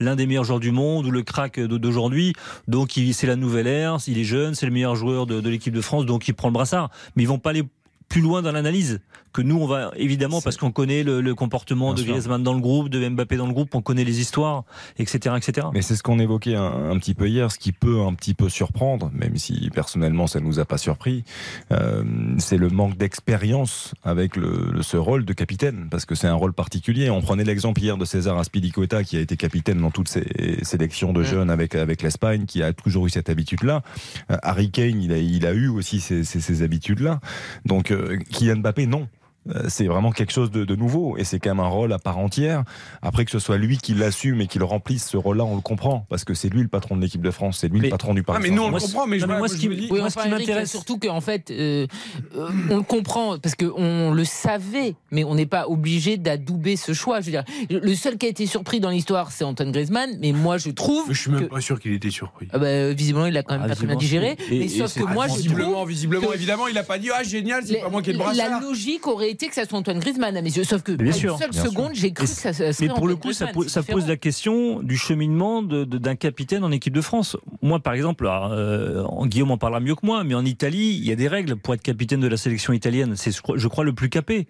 l'un 0.00 0.16
des 0.16 0.26
meilleurs 0.26 0.44
joueurs 0.44 0.60
du 0.60 0.70
monde 0.72 1.06
ou 1.06 1.10
le 1.10 1.22
crack 1.22 1.60
d'aujourd'hui. 1.60 2.32
Donc 2.68 2.98
c'est 3.12 3.26
la 3.26 3.36
nouvelle 3.36 3.66
ère. 3.66 3.98
Il 4.06 4.18
est 4.18 4.24
jeune, 4.24 4.54
c'est 4.54 4.66
le 4.66 4.72
meilleur 4.72 4.96
joueur 4.96 5.26
de, 5.26 5.40
de 5.40 5.48
l'équipe 5.50 5.74
de 5.74 5.80
France, 5.80 6.06
donc 6.06 6.26
il 6.28 6.34
prend 6.34 6.48
le 6.48 6.54
brassard. 6.54 6.90
Mais 7.16 7.22
ils 7.22 7.26
vont 7.28 7.38
pas 7.38 7.50
aller 7.50 7.62
plus 8.08 8.20
loin 8.20 8.42
dans 8.42 8.52
l'analyse 8.52 9.00
que 9.32 9.42
nous 9.42 9.56
on 9.58 9.66
va 9.66 9.90
évidemment 9.96 10.40
parce 10.40 10.56
qu'on 10.56 10.70
connaît 10.70 11.02
le, 11.02 11.20
le 11.20 11.34
comportement 11.34 11.86
Bien 11.86 11.94
de 11.94 11.98
sûr. 12.06 12.12
Griezmann 12.12 12.42
dans 12.44 12.54
le 12.54 12.60
groupe, 12.60 12.88
de 12.88 13.08
Mbappé 13.08 13.36
dans 13.36 13.48
le 13.48 13.52
groupe, 13.52 13.74
on 13.74 13.82
connaît 13.82 14.04
les 14.04 14.20
histoires, 14.20 14.62
etc., 14.98 15.34
etc. 15.36 15.66
Mais 15.72 15.82
c'est 15.82 15.96
ce 15.96 16.04
qu'on 16.04 16.20
évoquait 16.20 16.54
un, 16.54 16.90
un 16.90 16.96
petit 16.98 17.14
peu 17.14 17.28
hier, 17.28 17.50
ce 17.50 17.58
qui 17.58 17.72
peut 17.72 18.00
un 18.02 18.14
petit 18.14 18.34
peu 18.34 18.48
surprendre, 18.48 19.10
même 19.12 19.36
si 19.36 19.70
personnellement 19.74 20.28
ça 20.28 20.38
ne 20.38 20.44
nous 20.44 20.60
a 20.60 20.64
pas 20.64 20.78
surpris, 20.78 21.24
euh, 21.72 22.04
c'est 22.38 22.58
le 22.58 22.68
manque 22.68 22.96
d'expérience 22.96 23.94
avec 24.04 24.36
le, 24.36 24.68
le- 24.72 24.82
ce 24.82 24.96
rôle 24.96 25.24
de 25.24 25.32
capitaine, 25.32 25.88
parce 25.90 26.04
que 26.04 26.14
c'est 26.14 26.28
un 26.28 26.34
rôle 26.34 26.52
particulier. 26.52 27.10
On 27.10 27.20
prenait 27.20 27.42
l'exemple 27.44 27.80
hier 27.80 27.96
de 27.96 28.04
César 28.04 28.38
Aspilicueta 28.38 29.02
qui 29.02 29.16
a 29.16 29.20
été 29.20 29.36
capitaine 29.36 29.80
dans 29.80 29.90
toutes 29.90 30.08
ses 30.08 30.24
sélections 30.62 31.12
de 31.12 31.24
jeunes 31.24 31.50
avec, 31.50 31.74
avec 31.74 32.02
l'Espagne, 32.02 32.44
qui 32.46 32.62
a 32.62 32.72
toujours 32.72 33.06
eu 33.06 33.10
cette 33.10 33.30
habitude-là. 33.30 33.82
Euh, 34.30 34.36
Harry 34.42 34.70
Kane, 34.70 35.02
il 35.02 35.12
a, 35.12 35.18
il 35.18 35.44
a 35.46 35.52
eu 35.52 35.66
aussi 35.68 35.98
ces, 36.00 36.22
ces- 36.22 36.40
ces 36.40 36.62
habitudes-là. 36.62 37.18
Donc 37.64 37.90
Kylian 38.30 38.56
Mbappé, 38.56 38.86
non. 38.86 39.08
Euh, 39.50 39.64
C'est 39.68 39.86
vraiment 39.86 40.10
quelque 40.10 40.32
chose 40.32 40.50
de, 40.50 40.64
de 40.64 40.74
nouveau 40.76 41.16
et 41.18 41.24
c'est 41.24 41.38
quand 41.38 41.50
même 41.50 41.60
un 41.60 41.68
rôle 41.68 41.92
à 41.92 41.98
part 41.98 42.18
entière. 42.18 42.64
Après 43.02 43.24
que 43.24 43.30
ce 43.30 43.38
soit 43.38 43.58
lui 43.58 43.76
qui 43.78 43.94
l'assume 43.94 44.40
et 44.40 44.46
qu'il 44.46 44.62
remplisse 44.62 45.06
ce 45.08 45.16
rôle-là, 45.16 45.44
on 45.44 45.54
le 45.56 45.60
comprend 45.60 46.06
parce 46.08 46.24
que 46.24 46.32
c'est 46.34 46.48
lui 46.48 46.62
le 46.62 46.68
patron 46.68 46.96
de 46.96 47.02
l'équipe 47.02 47.20
de 47.22 47.30
France, 47.30 47.58
c'est 47.60 47.68
lui 47.68 47.80
le 47.80 47.88
patron 47.90 48.14
du 48.14 48.22
Paris. 48.22 48.38
Ah, 48.40 48.42
mais 48.42 48.50
nous, 48.54 48.62
on 48.62 48.70
le 48.70 48.78
comprend, 48.80 49.06
mais 49.06 49.18
je, 49.18 49.26
moi, 49.26 49.38
moi, 49.38 49.48
ce 49.48 49.54
je 49.56 49.60
qui 49.60 50.28
m'intéresse- 50.28 50.70
surtout 50.70 50.98
qu'en 50.98 51.20
fait, 51.20 51.50
euh, 51.50 51.86
euh, 52.36 52.48
on 52.70 52.76
le 52.76 52.82
comprend 52.82 53.38
parce 53.38 53.54
qu'on 53.54 54.12
le 54.12 54.24
savait, 54.24 54.94
mais 55.10 55.24
on 55.24 55.34
n'est 55.34 55.46
pas 55.46 55.68
obligé 55.68 56.16
d'adouber 56.16 56.76
ce 56.76 56.92
choix. 56.94 57.20
Je 57.20 57.26
veux 57.26 57.32
dire, 57.32 57.44
le 57.70 57.94
seul 57.94 58.16
qui 58.16 58.26
a 58.26 58.28
été 58.30 58.46
surpris 58.46 58.80
dans 58.80 58.90
l'histoire, 58.90 59.30
c'est 59.32 59.44
Antoine 59.44 59.72
Griezmann, 59.72 60.10
mais 60.20 60.32
moi, 60.32 60.56
je 60.58 60.70
trouve. 60.70 61.04
Mais 61.08 61.14
je 61.14 61.20
suis 61.20 61.30
même 61.30 61.40
que- 61.42 61.54
pas 61.54 61.60
sûr 61.60 61.78
qu'il 61.80 61.92
était 61.92 62.10
surpris. 62.10 62.48
Ah 62.52 62.58
bah, 62.58 62.92
visiblement, 62.92 63.26
il 63.26 63.36
a 63.36 63.42
quand 63.42 63.54
même 63.54 63.62
Ah, 63.64 63.68
pas 63.68 63.74
très 63.76 63.86
bien 63.86 63.96
visiblement, 63.98 64.30
digéré. 64.38 64.54
Et- 64.56 64.58
mais 64.60 64.64
et 64.66 64.68
sauf 64.68 64.94
que 64.94 65.12
moi, 65.12 65.28
je 65.28 65.34
visiblement, 65.34 65.72
trouve 65.72 65.88
visiblement, 65.88 66.28
que- 66.28 66.34
évidemment, 66.34 66.66
il 66.68 66.78
a 66.78 66.82
pas 66.82 66.98
dit 66.98 67.10
ah 67.14 67.22
génial, 67.22 67.62
c'est 67.66 67.80
pas 67.80 67.88
moi 67.90 68.00
qui 68.02 68.10
ai 68.10 68.12
le 68.14 68.18
la 68.36 68.60
logique 68.60 69.06
aurait 69.06 69.33
été 69.34 69.48
que 69.48 69.54
ça 69.54 69.64
soit 69.66 69.78
Antoine 69.78 69.98
Griezmann 69.98 70.36
à 70.36 70.42
mes 70.42 70.50
yeux. 70.50 70.64
Sauf 70.64 70.82
que 70.82 70.92
Bien 70.92 71.12
sûr, 71.12 71.34
une 71.34 71.52
seule 71.52 71.54
seconde, 71.70 71.90
j'ai 71.94 72.12
cru 72.12 72.24
Mais 72.24 72.28
que 72.28 72.34
ça 72.40 72.52
serait 72.52 72.72
Mais 72.80 72.88
pour 72.88 73.06
le 73.06 73.16
coup, 73.16 73.32
ça, 73.32 73.44
Griezmann, 73.46 73.64
pose, 73.64 73.72
ça 73.72 73.82
la 74.08 74.16
question 74.16 74.82
du 74.82 74.96
cheminement 74.96 75.62
de- 75.62 75.84
de- 75.84 75.98
d'un 75.98 76.16
capitaine 76.16 76.64
en 76.64 76.70
équipe 76.72 76.94
de 76.94 77.00
France. 77.00 77.36
Moi, 77.62 77.80
par 77.80 77.94
exemple, 77.94 78.26
alors, 78.26 78.50
euh, 78.52 79.04
Guillaume 79.26 79.50
en 79.50 79.58
parlera 79.58 79.80
mieux 79.80 79.94
que 79.94 80.04
moi, 80.06 80.24
mais 80.24 80.34
en 80.34 80.44
Italie, 80.44 80.96
il 80.98 81.04
y 81.04 81.12
a 81.12 81.16
des 81.16 81.28
règles 81.28 81.56
pour 81.56 81.74
être 81.74 81.82
capitaine 81.82 82.20
de 82.20 82.28
la 82.28 82.36
sélection 82.36 82.72
italienne. 82.72 83.14
C'est, 83.16 83.30
je 83.32 83.40
crois- 83.42 83.56
le 83.84 83.92
plus 83.92 84.08
capé. 84.08 84.46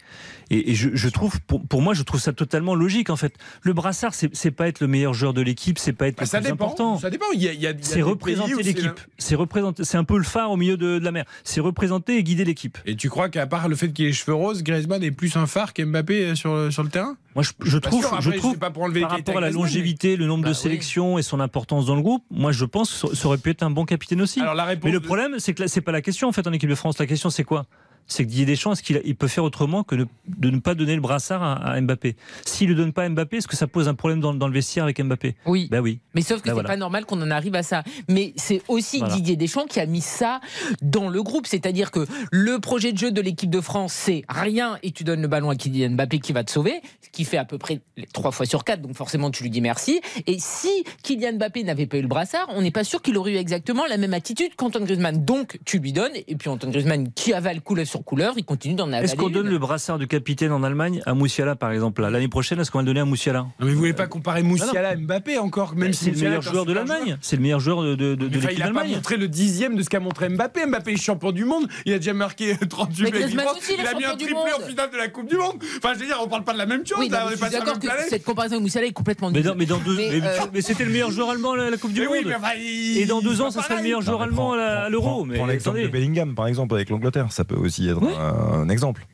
Et, 0.50 0.70
et 0.70 0.74
je, 0.74 0.90
je 0.94 1.08
trouve, 1.08 1.40
pour, 1.40 1.66
pour 1.66 1.82
moi, 1.82 1.94
je 1.94 2.02
trouve 2.02 2.20
ça 2.20 2.32
totalement 2.32 2.74
logique. 2.74 3.10
En 3.10 3.16
fait, 3.16 3.34
le 3.62 3.72
brassard, 3.72 4.12
c'est, 4.14 4.34
pas 4.50 4.68
être 4.68 4.80
le 4.80 4.86
meilleur 4.86 5.14
joueur 5.14 5.34
de 5.34 5.40
l'équipe, 5.42 5.78
c'est 5.78 5.92
pas 5.92 6.06
être 6.08 6.16
Bah, 6.16 6.22
le 6.24 6.28
ça 6.28 6.38
plus 6.40 6.50
dépend. 6.52 6.64
important. 6.66 6.98
Ça 6.98 7.10
dépend. 7.10 7.24
Il 7.34 7.42
y 7.42 7.48
a, 7.48 7.52
il 7.52 7.60
y 7.60 7.66
a- 7.66 7.70
il 7.70 7.76
y 7.76 7.80
a 7.80 7.82
C'est 7.82 8.02
représenter 8.02 8.62
l'équipe. 8.62 9.00
C'est 9.18 9.34
représenter. 9.34 9.84
C'est 9.84 9.96
un 9.96 10.04
peu 10.04 10.16
le 10.18 10.24
phare 10.24 10.50
au 10.50 10.56
milieu 10.56 10.76
de, 10.76 10.98
de 10.98 11.04
la 11.04 11.10
mer. 11.12 11.24
C'est 11.44 11.60
représenter 11.60 12.16
et 12.18 12.22
guider 12.22 12.44
l'équipe. 12.44 12.78
Et 12.86 12.96
tu 12.96 13.08
crois 13.08 13.28
qu'à 13.28 13.46
part 13.46 13.68
le 13.68 13.76
fait 13.76 13.92
qu'il 13.92 14.04
ait 14.04 14.08
les 14.08 14.14
cheveux 14.14 14.34
roses, 14.34 14.62
Griezmann 14.74 15.02
est 15.02 15.10
plus 15.10 15.36
un 15.36 15.46
phare 15.46 15.72
qu'Mbappé 15.72 16.24
euh, 16.26 16.34
sur, 16.34 16.72
sur 16.72 16.82
le 16.82 16.88
terrain? 16.88 17.16
Moi, 17.34 17.42
je, 17.62 17.78
trouve, 17.78 18.00
sûr, 18.00 18.08
après, 18.14 18.22
je 18.22 18.30
trouve 18.32 18.58
pas 18.58 18.70
pour 18.70 18.88
par 19.00 19.10
rapport 19.10 19.38
à 19.38 19.40
la 19.40 19.50
longévité, 19.50 20.16
le 20.16 20.26
nombre 20.26 20.44
Bah 20.44 20.50
de 20.50 20.54
oui. 20.54 20.60
sélections 20.60 21.18
et 21.18 21.22
son 21.22 21.40
importance 21.40 21.86
dans 21.86 21.96
le 21.96 22.02
groupe, 22.02 22.22
moi, 22.30 22.52
je 22.52 22.64
pense 22.64 22.90
que 22.92 23.08
ça- 23.08 23.14
ça 23.14 23.26
aurait 23.28 23.38
pu 23.38 23.50
être 23.50 23.62
un 23.62 23.70
bon 23.70 23.84
capitaine 23.84 24.20
aussi. 24.22 24.40
Alors 24.40 24.54
la 24.54 24.64
réponse. 24.64 24.84
Mais 24.84 24.92
le 24.92 25.00
de- 25.00 25.04
problème, 25.04 25.34
c'est 25.38 25.52
que 25.54 25.62
là, 25.62 25.68
c'est 25.68 25.80
pas 25.80 25.92
la 25.92 26.02
question 26.02 26.28
en 26.28 26.32
fait 26.32 26.46
en 26.46 26.52
équipe 26.52 26.70
de 26.70 26.74
France. 26.74 26.98
La 26.98 27.06
question, 27.06 27.30
c'est 27.30 27.44
quoi? 27.44 27.66
C'est 28.06 28.24
que 28.24 28.28
Didier 28.28 28.44
Deschamps, 28.46 28.72
est-ce 28.72 28.82
qu'il 28.82 29.00
il 29.04 29.16
peut 29.16 29.28
faire 29.28 29.44
autrement 29.44 29.82
que 29.82 29.94
ne- 29.94 30.04
de 30.28 30.50
ne 30.50 30.58
pas 30.58 30.74
donner 30.74 30.94
le 30.94 31.00
brassard 31.00 31.42
à, 31.42 31.54
à 31.54 31.80
Mbappé? 31.80 32.16
S'il 32.44 32.68
ne 32.68 32.74
donne 32.74 32.92
pas 32.92 33.04
à 33.04 33.08
Mbappé, 33.08 33.38
est-ce 33.38 33.48
que 33.48 33.56
ça 33.56 33.66
pose 33.66 33.88
un 33.88 33.94
problème 33.94 34.20
dans, 34.20 34.34
dans 34.34 34.46
le 34.48 34.52
vestiaire 34.54 34.84
avec 34.84 35.00
Mbappé? 35.02 35.36
Oui. 35.46 35.68
Ben 35.70 35.80
oui. 35.80 36.00
Mais 36.14 36.20
sauf 36.22 36.38
que 36.40 36.44
Ben 36.44 36.50
c'est 36.50 36.52
voilà. 36.54 36.68
pas 36.68 36.76
normal 36.76 37.06
qu'on 37.06 37.20
en 37.22 37.30
arrive 37.30 37.54
à 37.54 37.62
ça. 37.62 37.82
Mais 38.08 38.32
c'est 38.36 38.62
aussi 38.68 38.98
Voilà. 38.98 39.14
Didier 39.14 39.36
Deschamps 39.36 39.66
qui 39.66 39.80
a 39.80 39.86
mis 39.86 40.00
ça 40.00 40.40
dans 40.82 41.08
le 41.08 41.22
groupe. 41.22 41.46
C'est-à-dire 41.46 41.90
que 41.90 42.06
le 42.32 42.58
projet 42.58 42.92
de 42.92 42.98
jeu 42.98 43.10
de 43.12 43.20
l'équipe 43.20 43.50
de 43.50 43.60
France, 43.60 43.92
c'est 43.92 44.22
rien 44.28 44.78
et 44.82 44.90
tu 44.90 45.04
donnes 45.04 45.22
le 45.22 45.28
ballon 45.28 45.50
à 45.50 45.56
Kylian 45.56 45.90
Mbappé 45.90 46.18
qui 46.18 46.32
va 46.32 46.44
te 46.44 46.50
sauver, 46.50 46.80
ce 47.00 47.08
qui 47.10 47.24
fait 47.24 47.38
à 47.38 47.44
peu 47.44 47.58
près 47.58 47.80
trois 48.12 48.32
fois 48.32 48.46
sur 48.46 48.64
quatre. 48.64 48.82
Donc 48.82 48.94
forcément, 48.96 49.30
tu 49.30 49.42
lui 49.42 49.50
dis 49.50 49.60
merci. 49.60 50.00
Et 50.26 50.38
si 50.38 50.84
Kylian 51.02 51.34
Mbappé 51.34 51.64
n'avait 51.64 51.86
pas 51.86 51.96
eu 51.98 52.02
le 52.02 52.08
brassard, 52.08 52.46
on 52.50 52.60
n'est 52.62 52.70
pas 52.70 52.84
sûr 52.84 53.00
qu'il 53.02 53.16
aurait 53.16 53.32
eu 53.32 53.36
exactement 53.36 53.86
la 53.86 53.96
même 53.96 54.14
attitude 54.14 54.54
qu'Antoine 54.56 54.84
Griezmann. 54.84 55.24
Donc 55.24 55.58
tu 55.64 55.78
lui 55.78 55.92
donnes. 55.92 56.12
Et 56.28 56.36
puis 56.36 56.48
Antoine 56.48 56.72
Griezmann 56.72 57.10
qui 57.12 57.32
avale 57.32 57.60
couleur 57.60 57.84
sur 57.94 58.04
couleur, 58.04 58.34
il 58.36 58.44
continue 58.44 58.74
d'en 58.74 58.88
avaler. 58.88 59.04
Est-ce 59.04 59.14
qu'on 59.14 59.28
donne 59.28 59.46
une. 59.46 59.52
le 59.52 59.58
brassard 59.58 59.98
de 59.98 60.04
capitaine 60.04 60.50
en 60.50 60.62
Allemagne 60.64 61.00
à 61.06 61.14
Moussiala 61.14 61.54
par 61.54 61.70
exemple 61.70 62.02
là 62.02 62.10
L'année 62.10 62.26
prochaine, 62.28 62.58
est-ce 62.60 62.70
qu'on 62.70 62.78
va 62.78 62.82
le 62.82 62.86
donner 62.86 63.00
à 63.00 63.04
Moussiala? 63.04 63.40
Non, 63.60 63.66
mais 63.66 63.72
vous 63.72 63.78
voulez 63.78 63.92
pas 63.92 64.06
comparer 64.08 64.42
Moussiala 64.42 64.90
à 64.90 64.96
Mbappé 64.96 65.38
encore, 65.38 65.76
même 65.76 65.92
si 65.92 66.06
C'est 66.06 66.10
le 66.10 66.16
meilleur 66.18 66.42
joueur 66.42 66.66
de 66.66 66.72
l'Allemagne. 66.72 67.16
C'est 67.20 67.36
le 67.36 67.42
meilleur 67.42 67.60
joueur 67.60 67.82
de, 67.82 67.94
de, 67.94 68.14
de, 68.14 68.14
de 68.16 68.28
Mais 68.28 68.36
enfin, 68.38 68.48
l'équipe 68.48 68.58
il 68.58 68.62
a 68.62 68.66
pas 68.66 68.72
d'Allemagne. 68.72 68.94
montré 68.96 69.16
le 69.16 69.28
dixième 69.28 69.76
de 69.76 69.82
ce 69.82 69.88
qu'a 69.88 70.00
montré 70.00 70.28
Mbappé. 70.28 70.66
Mbappé 70.66 70.92
est 70.92 70.96
champion 70.96 71.30
du 71.32 71.44
monde. 71.44 71.68
Il 71.86 71.92
a 71.92 71.98
déjà 71.98 72.12
marqué 72.14 72.56
38 72.68 73.04
Mais 73.04 73.10
buts 73.10 73.18
il 73.32 73.40
a 73.86 73.94
mis 73.94 74.04
un 74.04 74.16
du 74.16 74.24
triplé 74.24 74.52
en 74.58 74.66
finale 74.66 74.90
de 74.90 74.96
la 74.96 75.08
Coupe 75.08 75.28
du 75.28 75.36
Monde. 75.36 75.54
Enfin, 75.78 75.94
je 75.94 76.00
veux 76.00 76.06
dire, 76.06 76.18
on 76.20 76.26
parle 76.28 76.42
pas 76.44 76.52
de 76.52 76.58
la 76.58 76.66
même 76.66 76.84
chose. 76.86 76.98
Oui, 76.98 77.08
non, 77.08 77.18
je 77.30 77.36
suis 77.36 77.50
d'accord 77.50 77.78
que 77.78 77.86
cette 78.08 78.24
comparaison 78.24 78.54
avec 78.56 78.62
Moussiala 78.64 78.86
est 78.88 78.92
complètement 78.92 79.30
Mais, 79.30 79.42
dans- 79.42 79.54
mais 79.54 79.66
dans 79.66 79.78
deux, 79.78 79.94
Mais, 79.96 80.20
euh, 80.20 80.38
mais 80.52 80.62
c'était 80.62 80.84
le 80.84 80.90
meilleur 80.90 81.10
joueur 81.12 81.30
allemand 81.30 81.52
à 81.52 81.70
la 81.70 81.76
Coupe 81.76 81.92
du 81.92 82.00
Mais 82.00 82.06
oui, 82.08 82.18
Monde. 82.18 82.28
mais 82.28 82.34
enfin, 82.34 82.54
il- 82.58 82.98
Et 82.98 83.06
dans 83.06 83.20
deux 83.20 83.40
ans, 83.40 83.50
ça 83.52 83.62
sera 83.62 83.76
le 83.76 83.82
meilleur 83.82 84.02
joueur 84.02 84.18
Non, 84.18 84.24
allemand 84.24 84.52
à 84.54 84.88
l'Euro. 84.88 85.26
Prends 85.34 85.46
l'exemple 85.46 85.80
de. 85.82 85.88
Bellingham, 85.88 86.34
par 86.34 86.46
exemple, 86.48 86.74
avec 86.74 86.90
l'Angleterre. 86.90 87.26
Ça 87.30 87.44
peut 87.44 87.54
aussi 87.56 87.83
être 87.88 88.02
Oui. 88.02 88.12
un, 88.18 88.62
un 88.62 88.68
exemple. 88.68 89.06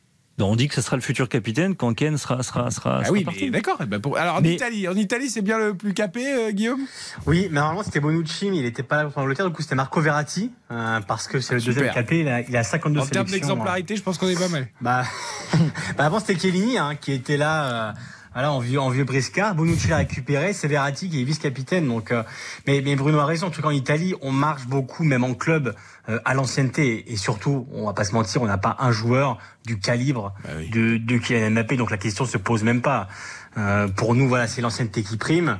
On 0.43 0.55
dit 0.55 0.67
que 0.67 0.73
ce 0.73 0.81
sera 0.81 0.95
le 0.95 1.03
futur 1.03 1.29
capitaine 1.29 1.75
quand 1.75 1.93
Ken 1.93 2.17
sera, 2.17 2.41
sera, 2.41 2.71
sera, 2.71 2.99
Ah 3.01 3.05
sera 3.05 3.11
oui, 3.13 3.51
d'accord. 3.51 3.77
eh 3.79 3.85
ben, 3.85 3.99
pour- 4.01 4.17
Alors 4.17 4.37
en 4.37 4.41
Mais- 4.41 4.55
Italie, 4.55 4.87
en 4.87 4.95
Italie, 4.95 5.29
c'est 5.29 5.43
bien 5.43 5.59
le 5.59 5.75
plus 5.75 5.93
capé, 5.93 6.25
euh, 6.33 6.51
Guillaume? 6.51 6.79
Oui, 7.27 7.47
mais 7.51 7.59
normalement 7.59 7.83
c'était 7.83 7.99
Bonucci, 7.99 8.49
mais 8.49 8.57
il 8.57 8.63
n'était 8.63 8.81
pas 8.81 9.03
là 9.03 9.09
pour 9.09 9.21
l'Angleterre. 9.21 9.47
Du 9.47 9.53
coup, 9.53 9.61
c'était 9.61 9.75
Marco 9.75 10.01
Verratti, 10.01 10.49
euh, 10.71 10.99
parce 11.07 11.27
que 11.27 11.39
c'est 11.41 11.53
le 11.53 11.59
Super. 11.59 11.75
deuxième 11.75 11.93
capé. 11.93 12.19
Il 12.21 12.27
a, 12.27 12.41
il 12.41 12.57
a 12.57 12.63
52 12.63 13.01
En 13.01 13.05
termes 13.05 13.27
sélections. 13.27 13.49
d'exemplarité, 13.49 13.95
je 13.95 14.01
pense 14.01 14.17
qu'on 14.17 14.29
est 14.29 14.39
pas 14.39 14.47
mal. 14.47 14.67
Bah, 14.81 15.03
bah 15.97 16.05
avant 16.05 16.19
c'était 16.19 16.39
Chiellini 16.39 16.75
hein, 16.79 16.95
qui 16.99 17.11
était 17.11 17.37
là, 17.37 17.89
euh, 17.89 17.93
voilà, 18.33 18.51
en 18.51 18.59
vieux, 18.59 18.79
en 18.79 18.89
vieux 18.89 19.03
briscard. 19.03 19.55
Bonucci 19.55 19.87
l'a 19.87 19.97
récupéré, 19.97 20.53
c'est 20.53 20.67
Verratti 20.67 21.09
qui 21.09 21.21
est 21.21 21.23
vice-capitaine. 21.25 21.87
Donc, 21.87 22.11
euh, 22.11 22.23
mais, 22.65 22.81
mais 22.81 22.95
Bruno 22.95 23.19
a 23.19 23.25
raison. 23.25 23.47
En 23.47 23.49
tout 23.49 23.61
cas, 23.61 23.67
en 23.67 23.71
Italie, 23.71 24.15
on 24.21 24.31
marche 24.31 24.67
beaucoup, 24.67 25.03
même 25.03 25.23
en 25.23 25.33
club, 25.33 25.75
euh, 26.07 26.19
à 26.23 26.33
l'ancienneté. 26.33 27.11
Et 27.11 27.17
surtout, 27.17 27.67
on 27.73 27.87
va 27.87 27.93
pas 27.93 28.05
se 28.05 28.13
mentir, 28.13 28.41
on 28.41 28.47
n'a 28.47 28.57
pas 28.57 28.77
un 28.79 28.91
joueur 28.91 29.37
du 29.65 29.79
calibre 29.79 30.33
Bah 30.43 30.51
oui. 30.57 30.69
de, 30.69 30.97
de 30.97 31.17
Kylian 31.17 31.51
Mbappé. 31.51 31.75
Donc 31.75 31.91
la 31.91 31.97
question 31.97 32.25
se 32.25 32.37
pose 32.37 32.63
même 32.63 32.81
pas. 32.81 33.09
Euh, 33.57 33.89
pour 33.89 34.15
nous, 34.15 34.29
voilà, 34.29 34.47
c'est 34.47 34.61
l'ancienneté 34.61 35.03
qui 35.03 35.17
prime. 35.17 35.57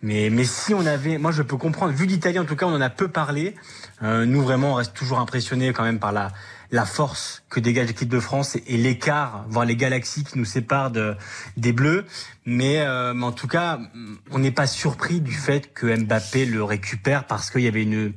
Mais, 0.00 0.30
mais 0.30 0.44
si 0.44 0.74
on 0.74 0.86
avait, 0.86 1.18
moi 1.18 1.32
je 1.32 1.42
peux 1.42 1.56
comprendre, 1.56 1.92
vu 1.92 2.06
l'Italie 2.06 2.38
en 2.38 2.44
tout 2.44 2.54
cas, 2.56 2.66
on 2.66 2.74
en 2.74 2.80
a 2.80 2.90
peu 2.90 3.08
parlé. 3.08 3.56
Euh, 4.02 4.26
nous 4.26 4.42
vraiment, 4.42 4.72
on 4.72 4.74
reste 4.74 4.94
toujours 4.94 5.18
impressionnés 5.18 5.72
quand 5.72 5.82
même 5.82 5.98
par 5.98 6.12
la, 6.12 6.30
la 6.72 6.84
force 6.86 7.44
que 7.50 7.60
dégage 7.60 7.86
l'équipe 7.86 8.08
de 8.08 8.18
France 8.18 8.56
et, 8.56 8.64
et 8.66 8.76
l'écart, 8.78 9.44
voire 9.48 9.64
les 9.66 9.76
galaxies 9.76 10.24
qui 10.24 10.38
nous 10.38 10.44
séparent 10.46 10.90
de, 10.90 11.14
des 11.56 11.72
Bleus. 11.72 12.04
Mais, 12.46 12.80
euh, 12.80 13.12
mais 13.14 13.24
en 13.26 13.32
tout 13.32 13.46
cas, 13.46 13.78
on 14.30 14.38
n'est 14.40 14.50
pas 14.50 14.66
surpris 14.66 15.20
du 15.20 15.32
fait 15.34 15.72
que 15.74 15.86
Mbappé 15.94 16.46
le 16.46 16.64
récupère 16.64 17.24
parce 17.26 17.50
qu'il 17.50 17.60
y 17.60 17.68
avait 17.68 17.82
une, 17.82 18.14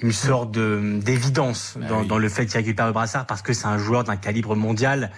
une 0.00 0.12
sorte 0.12 0.50
de- 0.50 0.98
d'évidence 1.02 1.74
Bah 1.78 1.86
dans, 1.86 2.00
oui. 2.02 2.06
dans 2.08 2.18
le 2.18 2.28
fait 2.28 2.44
qu'il 2.46 2.56
récupère 2.56 2.86
le 2.88 2.92
brassard 2.92 3.26
parce 3.26 3.40
que 3.42 3.52
c'est 3.52 3.66
un 3.66 3.78
joueur 3.78 4.04
d'un 4.04 4.16
calibre 4.16 4.54
mondial. 4.56 5.10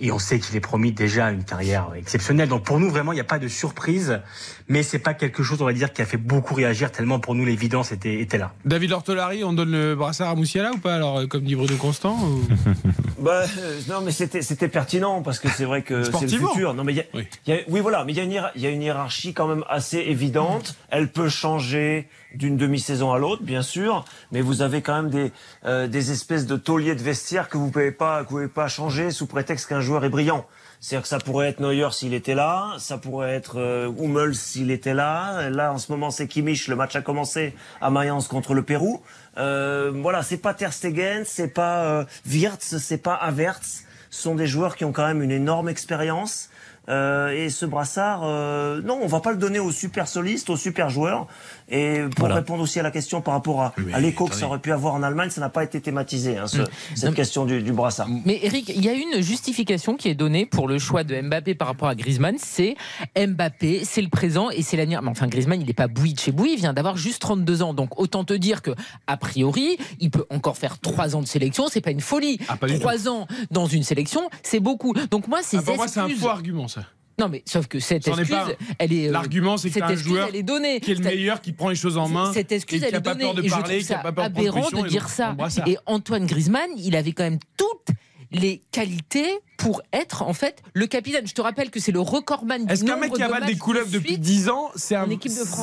Et 0.00 0.12
on 0.12 0.18
sait 0.20 0.38
qu'il 0.38 0.54
est 0.54 0.60
promis 0.60 0.92
déjà 0.92 1.30
une 1.32 1.42
carrière 1.42 1.88
exceptionnelle. 1.96 2.48
Donc 2.48 2.62
pour 2.64 2.78
nous, 2.78 2.88
vraiment, 2.88 3.10
il 3.12 3.16
n'y 3.16 3.20
a 3.20 3.24
pas 3.24 3.40
de 3.40 3.48
surprise. 3.48 4.20
Mais 4.68 4.82
c'est 4.84 4.98
pas 5.00 5.12
quelque 5.14 5.42
chose, 5.42 5.60
on 5.60 5.64
va 5.64 5.72
dire, 5.72 5.92
qui 5.92 6.02
a 6.02 6.06
fait 6.06 6.16
beaucoup 6.18 6.54
réagir 6.54 6.92
tellement 6.92 7.18
pour 7.18 7.34
nous 7.34 7.44
l'évidence 7.44 7.90
était, 7.90 8.20
était 8.20 8.38
là. 8.38 8.52
David 8.64 8.92
Ortolari, 8.92 9.42
on 9.42 9.52
donne 9.52 9.72
le 9.72 9.94
brassard 9.96 10.28
à 10.28 10.34
Moussiala 10.36 10.70
ou 10.72 10.78
pas 10.78 10.94
Alors, 10.94 11.18
euh, 11.20 11.26
comme 11.26 11.42
dit 11.42 11.56
Bruno 11.56 11.74
Constant 11.76 12.16
ou- 12.22 12.46
Bah, 13.20 13.42
euh, 13.58 13.80
non, 13.88 14.00
mais 14.02 14.12
c'était 14.12 14.42
c'était 14.42 14.68
pertinent 14.68 15.22
parce 15.22 15.40
que 15.40 15.48
c'est 15.48 15.64
vrai 15.64 15.82
que 15.82 16.04
c'est 16.04 16.22
le 16.22 16.28
futur. 16.28 16.74
Non, 16.74 16.84
mais 16.84 16.92
il 16.92 16.96
y 16.96 17.00
a- 17.00 17.04
Oui. 17.14 17.26
y 17.48 17.52
a- 17.52 17.58
oui, 17.66 17.80
voilà, 17.80 18.04
mais 18.04 18.12
il 18.12 18.16
y 18.16 18.20
a 18.20 18.22
une 18.22 18.30
hiérar- 18.30 18.52
il 18.54 18.62
y 18.62 18.66
a 18.66 18.70
une 18.70 18.82
hiérarchie 18.82 19.34
quand 19.34 19.48
même 19.48 19.64
assez 19.68 19.98
évidente. 19.98 20.76
Elle 20.90 21.10
peut 21.10 21.28
changer 21.28 22.06
d'une 22.38 22.56
demi-saison 22.56 23.12
à 23.12 23.18
l'autre, 23.18 23.42
bien 23.42 23.62
sûr, 23.62 24.04
mais 24.30 24.40
vous 24.40 24.62
avez 24.62 24.80
quand 24.80 24.94
même 24.94 25.10
des 25.10 25.32
euh, 25.66 25.88
des 25.88 26.12
espèces 26.12 26.46
de 26.46 26.56
tauliers 26.56 26.94
de 26.94 27.02
vestiaire 27.02 27.48
que 27.48 27.58
vous 27.58 27.70
pouvez 27.70 27.90
pas 27.90 28.20
que 28.22 28.28
vous 28.30 28.36
pouvez 28.36 28.48
pas 28.48 28.68
changer 28.68 29.10
sous 29.10 29.26
prétexte 29.26 29.68
qu'un 29.68 29.80
joueur 29.80 30.04
est 30.04 30.08
brillant. 30.08 30.46
C'est-à-dire 30.80 31.02
que 31.02 31.08
ça 31.08 31.18
pourrait 31.18 31.48
être 31.48 31.60
Neuer 31.60 31.88
s'il 31.90 32.14
était 32.14 32.36
là, 32.36 32.76
ça 32.78 32.98
pourrait 32.98 33.34
être 33.34 33.58
euh, 33.58 33.90
Hummels 33.98 34.36
s'il 34.36 34.70
était 34.70 34.94
là. 34.94 35.50
Là, 35.50 35.72
en 35.72 35.78
ce 35.78 35.90
moment, 35.90 36.12
c'est 36.12 36.28
Kimmich. 36.28 36.68
Le 36.68 36.76
match 36.76 36.94
a 36.94 37.02
commencé 37.02 37.54
à 37.80 37.90
Mayence 37.90 38.28
contre 38.28 38.54
le 38.54 38.62
Pérou. 38.62 39.02
Euh, 39.38 39.90
voilà, 39.92 40.22
c'est 40.22 40.36
pas 40.36 40.54
Ter 40.54 40.72
Stegen, 40.72 41.24
c'est 41.24 41.48
pas 41.48 41.84
euh, 41.84 42.04
Wirtz, 42.26 42.78
c'est 42.78 43.02
pas 43.02 43.14
Havertz. 43.14 43.84
Ce 44.10 44.22
sont 44.22 44.36
des 44.36 44.46
joueurs 44.46 44.76
qui 44.76 44.84
ont 44.84 44.92
quand 44.92 45.06
même 45.06 45.22
une 45.22 45.32
énorme 45.32 45.68
expérience. 45.68 46.48
Euh, 46.88 47.28
et 47.30 47.50
ce 47.50 47.66
brassard, 47.66 48.22
euh, 48.24 48.80
non, 48.82 48.98
on 49.02 49.06
va 49.06 49.20
pas 49.20 49.30
le 49.30 49.36
donner 49.36 49.58
aux 49.58 49.72
super 49.72 50.08
solistes, 50.08 50.48
aux 50.48 50.56
super 50.56 50.88
joueurs. 50.88 51.26
Et 51.70 52.00
pour 52.16 52.20
Voilà. 52.20 52.36
répondre 52.36 52.62
aussi 52.62 52.80
à 52.80 52.82
la 52.82 52.90
question 52.90 53.20
par 53.20 53.34
rapport 53.34 53.60
à, 53.62 53.74
à 53.92 54.00
l'écho 54.00 54.26
que 54.26 54.34
ça 54.34 54.46
aurait 54.46 54.58
pu 54.58 54.72
avoir 54.72 54.94
en 54.94 55.02
Allemagne, 55.02 55.28
ça 55.30 55.40
n'a 55.42 55.50
pas 55.50 55.64
été 55.64 55.80
thématisé, 55.80 56.38
hein, 56.38 56.46
ce- 56.46 56.62
cette 56.94 57.14
question 57.14 57.44
du, 57.44 57.62
du 57.62 57.72
brassard. 57.72 58.08
Mais 58.24 58.38
Eric, 58.42 58.70
il 58.74 58.82
y 58.84 58.88
a 58.88 58.94
une 58.94 59.20
justification 59.20 59.96
qui 59.96 60.08
est 60.08 60.14
donnée 60.14 60.46
pour 60.46 60.66
le 60.66 60.78
choix 60.78 61.04
de 61.04 61.20
Mbappé 61.20 61.54
par 61.54 61.68
rapport 61.68 61.88
à 61.88 61.94
Griezmann. 61.94 62.36
C'est 62.38 62.74
Mbappé, 63.16 63.82
c'est 63.84 64.02
le 64.02 64.08
présent 64.08 64.50
et 64.50 64.62
c'est 64.62 64.76
l'avenir. 64.76 65.02
Mais 65.02 65.10
enfin, 65.10 65.26
Griezmann, 65.26 65.60
il 65.60 65.66
n'est 65.66 65.72
pas 65.74 65.88
bouilli 65.88 66.14
de 66.14 66.20
chez 66.20 66.32
bouilli, 66.32 66.54
il 66.54 66.58
vient 66.58 66.72
d'avoir 66.72 66.96
juste 66.96 67.20
32 67.20 67.62
ans. 67.62 67.74
Donc 67.74 68.00
autant 68.00 68.24
te 68.24 68.32
dire 68.34 68.62
que, 68.62 68.70
a 69.06 69.16
priori, 69.16 69.76
il 70.00 70.10
peut 70.10 70.24
encore 70.30 70.56
faire 70.56 70.78
3 70.78 71.16
ans 71.16 71.20
de 71.22 71.26
sélection. 71.26 71.66
C'est 71.70 71.80
pas 71.80 71.90
une 71.90 72.00
folie. 72.00 72.38
Ah, 72.48 72.56
pas 72.56 72.66
du 72.66 72.78
3 72.78 73.08
ans 73.08 73.26
dans 73.50 73.66
une 73.66 73.82
sélection, 73.82 74.28
c'est 74.42 74.60
beaucoup. 74.60 74.94
Donc 75.10 75.28
moi, 75.28 75.40
ces 75.42 75.58
Ah, 75.58 75.62
pour 75.62 75.76
moi, 75.76 75.88
c'est 75.88 76.00
un 76.00 76.08
faux 76.08 76.28
argument, 76.28 76.68
ça. 76.68 76.82
Non, 77.18 77.28
mais 77.28 77.42
sauf 77.46 77.66
que 77.66 77.80
cette 77.80 78.06
excuse, 78.06 78.28
pas 78.28 78.46
un. 78.46 78.52
elle 78.78 78.92
est. 78.92 79.08
euh, 79.08 79.12
L'argument, 79.12 79.56
c'est 79.56 79.70
que 79.70 79.82
un 79.82 79.88
excuse, 79.88 80.08
joueur 80.08 80.28
elle 80.28 80.36
est 80.36 80.42
donnée. 80.42 80.80
qui 80.80 80.92
est 80.92 80.94
le 80.94 81.04
meilleur, 81.04 81.40
qui 81.40 81.52
prend 81.52 81.68
les 81.68 81.74
choses 81.76 81.96
en 81.98 82.08
main. 82.08 82.32
Cette 82.32 82.52
excuse, 82.52 82.78
et 82.82 82.86
qui 82.86 82.88
elle 82.88 82.94
a 82.94 82.98
est 82.98 83.02
pas 83.02 83.14
peur 83.14 83.34
de 83.34 83.42
et 83.42 83.48
parler, 83.48 83.78
qui 83.78 83.86
pas 83.86 84.12
peur 84.12 84.24
aberrant 84.24 84.70
de 84.70 84.86
dire 84.88 85.08
ça. 85.08 85.36
Et 85.66 85.76
Antoine 85.86 86.26
Griezmann, 86.26 86.70
il 86.76 86.94
avait 86.96 87.12
quand 87.12 87.24
même 87.24 87.38
toutes 87.56 87.88
les 88.30 88.60
qualités 88.72 89.26
pour 89.56 89.80
être 89.92 90.22
en 90.22 90.34
fait 90.34 90.62
le 90.74 90.86
capitaine. 90.86 91.26
Je 91.26 91.32
te 91.34 91.40
rappelle 91.40 91.70
que 91.70 91.80
c'est 91.80 91.92
le 91.92 92.00
recordman 92.00 92.66
du 92.66 92.72
Est-ce 92.72 92.84
qu'un 92.84 92.96
mec 92.96 93.12
qui 93.12 93.22
avale 93.22 93.46
des 93.46 93.56
couleuvres 93.56 93.88
de 93.90 93.92
depuis 93.98 94.10
suite 94.10 94.20
10 94.20 94.48
ans, 94.50 94.70
c'est 94.76 94.94
un, 94.94 95.08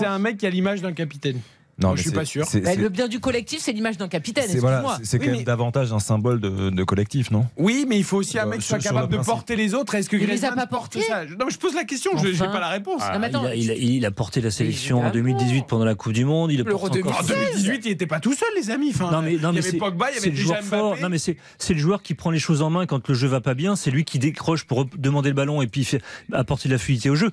un 0.06 0.20
mec 0.20 0.38
qui 0.38 0.46
a 0.48 0.50
l'image 0.50 0.82
d'un 0.82 0.94
capitaine? 0.94 1.40
Non, 1.78 1.90
Moi, 1.90 1.96
mais 1.96 1.98
je 1.98 2.02
suis 2.04 2.12
pas 2.12 2.24
sûr. 2.26 2.46
Bah, 2.64 2.76
le 2.76 2.88
bien 2.88 3.08
du 3.10 3.20
collectif, 3.20 3.60
c'est 3.62 3.74
l'image 3.74 3.98
d'un 3.98 4.08
capitaine. 4.08 4.46
C'est 4.48 4.60
voilà, 4.60 4.98
c'est 5.04 5.18
quand 5.18 5.26
Oui, 5.26 5.30
même 5.32 5.40
mais- 5.40 5.44
davantage 5.44 5.92
un 5.92 6.00
symbole 6.00 6.40
de, 6.40 6.70
de 6.70 6.84
collectif, 6.86 7.32
non? 7.32 7.46
Oui, 7.58 7.86
mais 7.88 7.98
il 7.98 8.06
faut 8.06 8.18
aussi 8.18 8.40
un 8.40 8.46
Euh, 8.46 8.50
mec 8.52 8.62
qui 8.62 8.68
soit 8.68 8.80
capable 8.80 9.02
le 9.02 9.08
de 9.08 9.16
principe. 9.16 9.34
porter 9.34 9.56
les 9.58 9.74
autres. 9.74 9.94
Est-ce 9.96 10.10
que 10.10 10.16
Il 10.16 10.26
les 10.26 10.46
a 10.46 10.54
pas 10.54 10.68
portés 10.68 11.02
ça? 11.02 11.26
Non, 11.26 11.46
mais 11.46 11.52
je 11.52 11.58
pose 11.58 11.76
la 11.76 11.84
question, 11.84 12.12
je 12.18 12.28
n'ai 12.30 12.34
pas 12.38 12.60
la 12.62 12.70
réponse. 12.70 13.02
Non, 13.02 13.22
attends, 13.22 13.44
Ah, 13.48 13.56
il, 13.56 13.72
a, 13.72 13.74
il 13.76 13.90
a- 13.92 13.96
il 13.98 14.06
a 14.06 14.12
porté 14.12 14.40
la 14.40 14.52
sélection 14.52 15.00
en 15.00 15.10
Évidemment. 15.10 15.38
2018 15.38 15.66
pendant 15.68 15.84
la 15.86 15.96
Coupe 15.96 16.14
du 16.14 16.24
Monde. 16.24 16.52
Il 16.54 16.62
le 16.64 16.74
encore. 16.76 16.86
En 16.86 17.24
2018, 17.24 17.82
il 17.86 17.90
n'était 17.90 18.08
pas 18.08 18.22
tout 18.22 18.34
seul, 18.34 18.48
les 18.56 18.70
amis. 18.70 18.92
Enfin, 18.94 19.12
Non 19.12 19.22
mais, 19.22 19.34
non, 19.34 19.52
il 19.52 19.58
y 19.58 19.62
mais 19.62 19.68
avait 19.68 19.78
Pogba, 19.78 20.12
il 20.12 20.16
y 20.16 20.18
avait 20.20 20.30
le 20.30 20.32
déjà 20.36 20.44
joueur 20.46 20.62
fort. 20.64 20.90
Mbappé. 20.92 21.02
Non 21.04 21.10
mais 21.10 21.18
c'est 21.18 21.36
c'est 21.58 21.74
le 21.74 21.80
joueur 21.80 22.02
qui 22.02 22.14
prend 22.14 22.32
les 22.32 22.40
choses 22.40 22.62
en 22.62 22.70
main 22.70 22.86
quand 22.86 23.08
le 23.10 23.14
jeu 23.16 23.28
va 23.28 23.42
pas 23.42 23.54
bien. 23.54 23.76
C'est 23.76 23.92
lui 23.92 24.06
qui 24.06 24.18
décroche 24.18 24.64
pour 24.64 24.86
demander 24.98 25.30
le 25.30 25.36
ballon 25.36 25.62
et 25.62 25.68
puis 25.68 25.86
apporter 26.32 26.70
de 26.70 26.74
la 26.74 26.80
fluidité 26.80 27.10
au 27.10 27.16
jeu. 27.16 27.32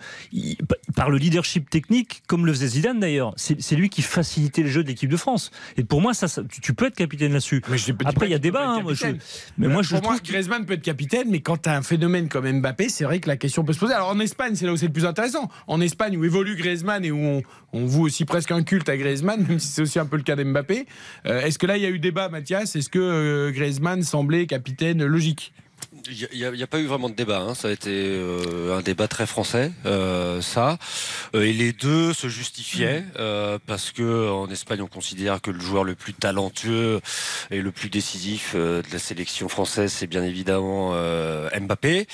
Par 0.96 1.10
le 1.10 1.18
leadership 1.18 1.70
technique, 1.70 2.22
comme 2.26 2.44
le 2.44 2.52
faisait 2.52 2.66
Zidane 2.66 2.98
d'ailleurs. 3.00 3.32
C'est 3.36 3.60
c'est 3.62 3.76
lui 3.76 3.88
qui 3.88 4.02
facilitait 4.32 4.62
le 4.62 4.68
jeu 4.68 4.82
de 4.82 4.88
l'équipe 4.88 5.10
de 5.10 5.16
France. 5.16 5.50
Et 5.76 5.84
pour 5.84 6.00
moi, 6.00 6.14
ça, 6.14 6.26
ça- 6.26 6.42
tu, 6.48 6.60
tu 6.60 6.72
peux 6.74 6.86
être 6.86 6.96
capitaine 6.96 7.32
là-dessus. 7.32 7.62
Après, 8.04 8.26
il 8.26 8.30
y 8.30 8.34
a 8.34 8.38
débat. 8.38 8.66
hein, 8.68 8.80
moi, 8.82 8.94
je- 8.94 9.00
capitaine. 9.02 9.20
mais 9.58 9.68
moi, 9.68 9.82
je 9.82 9.90
pour 9.96 10.02
moi, 10.02 10.16
Griezmann 10.24 10.64
peut 10.64 10.74
être 10.74 10.82
capitaine, 10.82 11.28
mais 11.30 11.40
quand 11.40 11.58
tu 11.62 11.68
as 11.68 11.76
un 11.76 11.82
phénomène 11.82 12.28
comme 12.28 12.50
Mbappé, 12.50 12.88
c'est 12.88 13.04
vrai 13.04 13.20
que 13.20 13.28
la 13.28 13.36
question 13.36 13.64
peut 13.64 13.72
se 13.72 13.78
poser. 13.78 13.92
Alors 13.94 14.08
en 14.08 14.18
Espagne, 14.20 14.54
c'est 14.54 14.66
là 14.66 14.72
où 14.72 14.76
c'est 14.76 14.86
le 14.86 14.92
plus 14.92 15.04
intéressant. 15.04 15.50
En 15.66 15.80
Espagne, 15.80 16.16
où 16.16 16.24
évolue 16.24 16.56
Griezmann 16.56 17.04
et 17.04 17.10
où 17.10 17.18
on, 17.18 17.42
on 17.72 17.84
voue 17.86 18.04
aussi 18.06 18.24
presque 18.24 18.50
un 18.52 18.62
culte 18.62 18.88
à 18.88 18.96
Griezmann, 18.96 19.44
même 19.48 19.58
si 19.58 19.68
c'est 19.68 19.82
aussi 19.82 19.98
un 19.98 20.06
peu 20.06 20.16
le 20.16 20.22
cas 20.22 20.36
d'Mbappé. 20.36 20.86
euh, 21.26 21.40
Est-ce 21.42 21.58
que 21.58 21.66
là, 21.66 21.76
il 21.76 21.82
y 21.82 21.86
a 21.86 21.90
eu 21.90 21.98
débat, 21.98 22.28
Mathias? 22.28 22.74
Est-ce 22.76 22.88
que 22.88 22.98
euh, 22.98 23.50
Griezmann 23.52 24.02
semblait 24.02 24.46
capitaine 24.46 25.04
logique? 25.04 25.52
Il 26.10 26.28
n'y 26.38 26.44
a, 26.44 26.64
a 26.64 26.66
pas 26.66 26.78
eu 26.80 26.86
vraiment 26.86 27.08
de 27.08 27.14
débat. 27.14 27.40
hein. 27.40 27.54
Ça 27.54 27.68
a 27.68 27.70
été 27.70 27.90
euh, 27.90 28.76
un 28.76 28.82
débat 28.82 29.08
très 29.08 29.26
français, 29.26 29.70
euh, 29.86 30.40
ça. 30.40 30.78
Euh, 31.34 31.42
et 31.42 31.52
les 31.52 31.72
deux 31.72 32.12
se 32.12 32.28
justifiaient 32.28 33.04
euh, 33.18 33.58
parce 33.66 33.92
que 33.92 34.28
en 34.30 34.48
Espagne, 34.50 34.82
on 34.82 34.86
considère 34.88 35.40
que 35.40 35.50
le 35.50 35.60
joueur 35.60 35.84
le 35.84 35.94
plus 35.94 36.14
talentueux 36.14 37.00
et 37.50 37.60
le 37.60 37.70
plus 37.70 37.88
décisif 37.90 38.52
euh, 38.54 38.82
de 38.82 38.88
la 38.92 38.98
sélection 38.98 39.48
française, 39.48 39.92
c'est 39.92 40.06
bien 40.06 40.24
évidemment 40.24 40.90
euh, 40.94 41.48
Mbappé. 41.60 42.06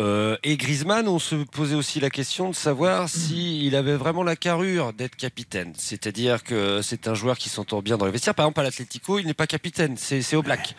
Euh, 0.00 0.36
et 0.42 0.56
Griezmann, 0.56 1.08
on 1.08 1.18
se 1.18 1.36
posait 1.36 1.74
aussi 1.74 2.00
la 2.00 2.10
question 2.10 2.50
de 2.50 2.54
savoir 2.54 3.08
s'il 3.08 3.74
avait 3.76 3.96
vraiment 3.96 4.22
la 4.22 4.36
carrure 4.36 4.92
d'être 4.92 5.16
capitaine. 5.16 5.72
C'est-à-dire 5.76 6.42
que 6.42 6.80
c'est 6.82 7.08
un 7.08 7.14
joueur 7.14 7.38
qui 7.38 7.48
s'entend 7.48 7.80
bien 7.80 7.96
dans 7.96 8.06
les 8.06 8.12
vestiaires. 8.12 8.34
Par 8.34 8.46
exemple, 8.46 8.60
à 8.60 8.64
l'Atlético, 8.64 9.18
il 9.18 9.26
n'est 9.26 9.34
pas 9.34 9.46
capitaine, 9.46 9.94
c'est 9.96 10.22
c'est 10.22 10.36
au 10.36 10.42
black. 10.42 10.74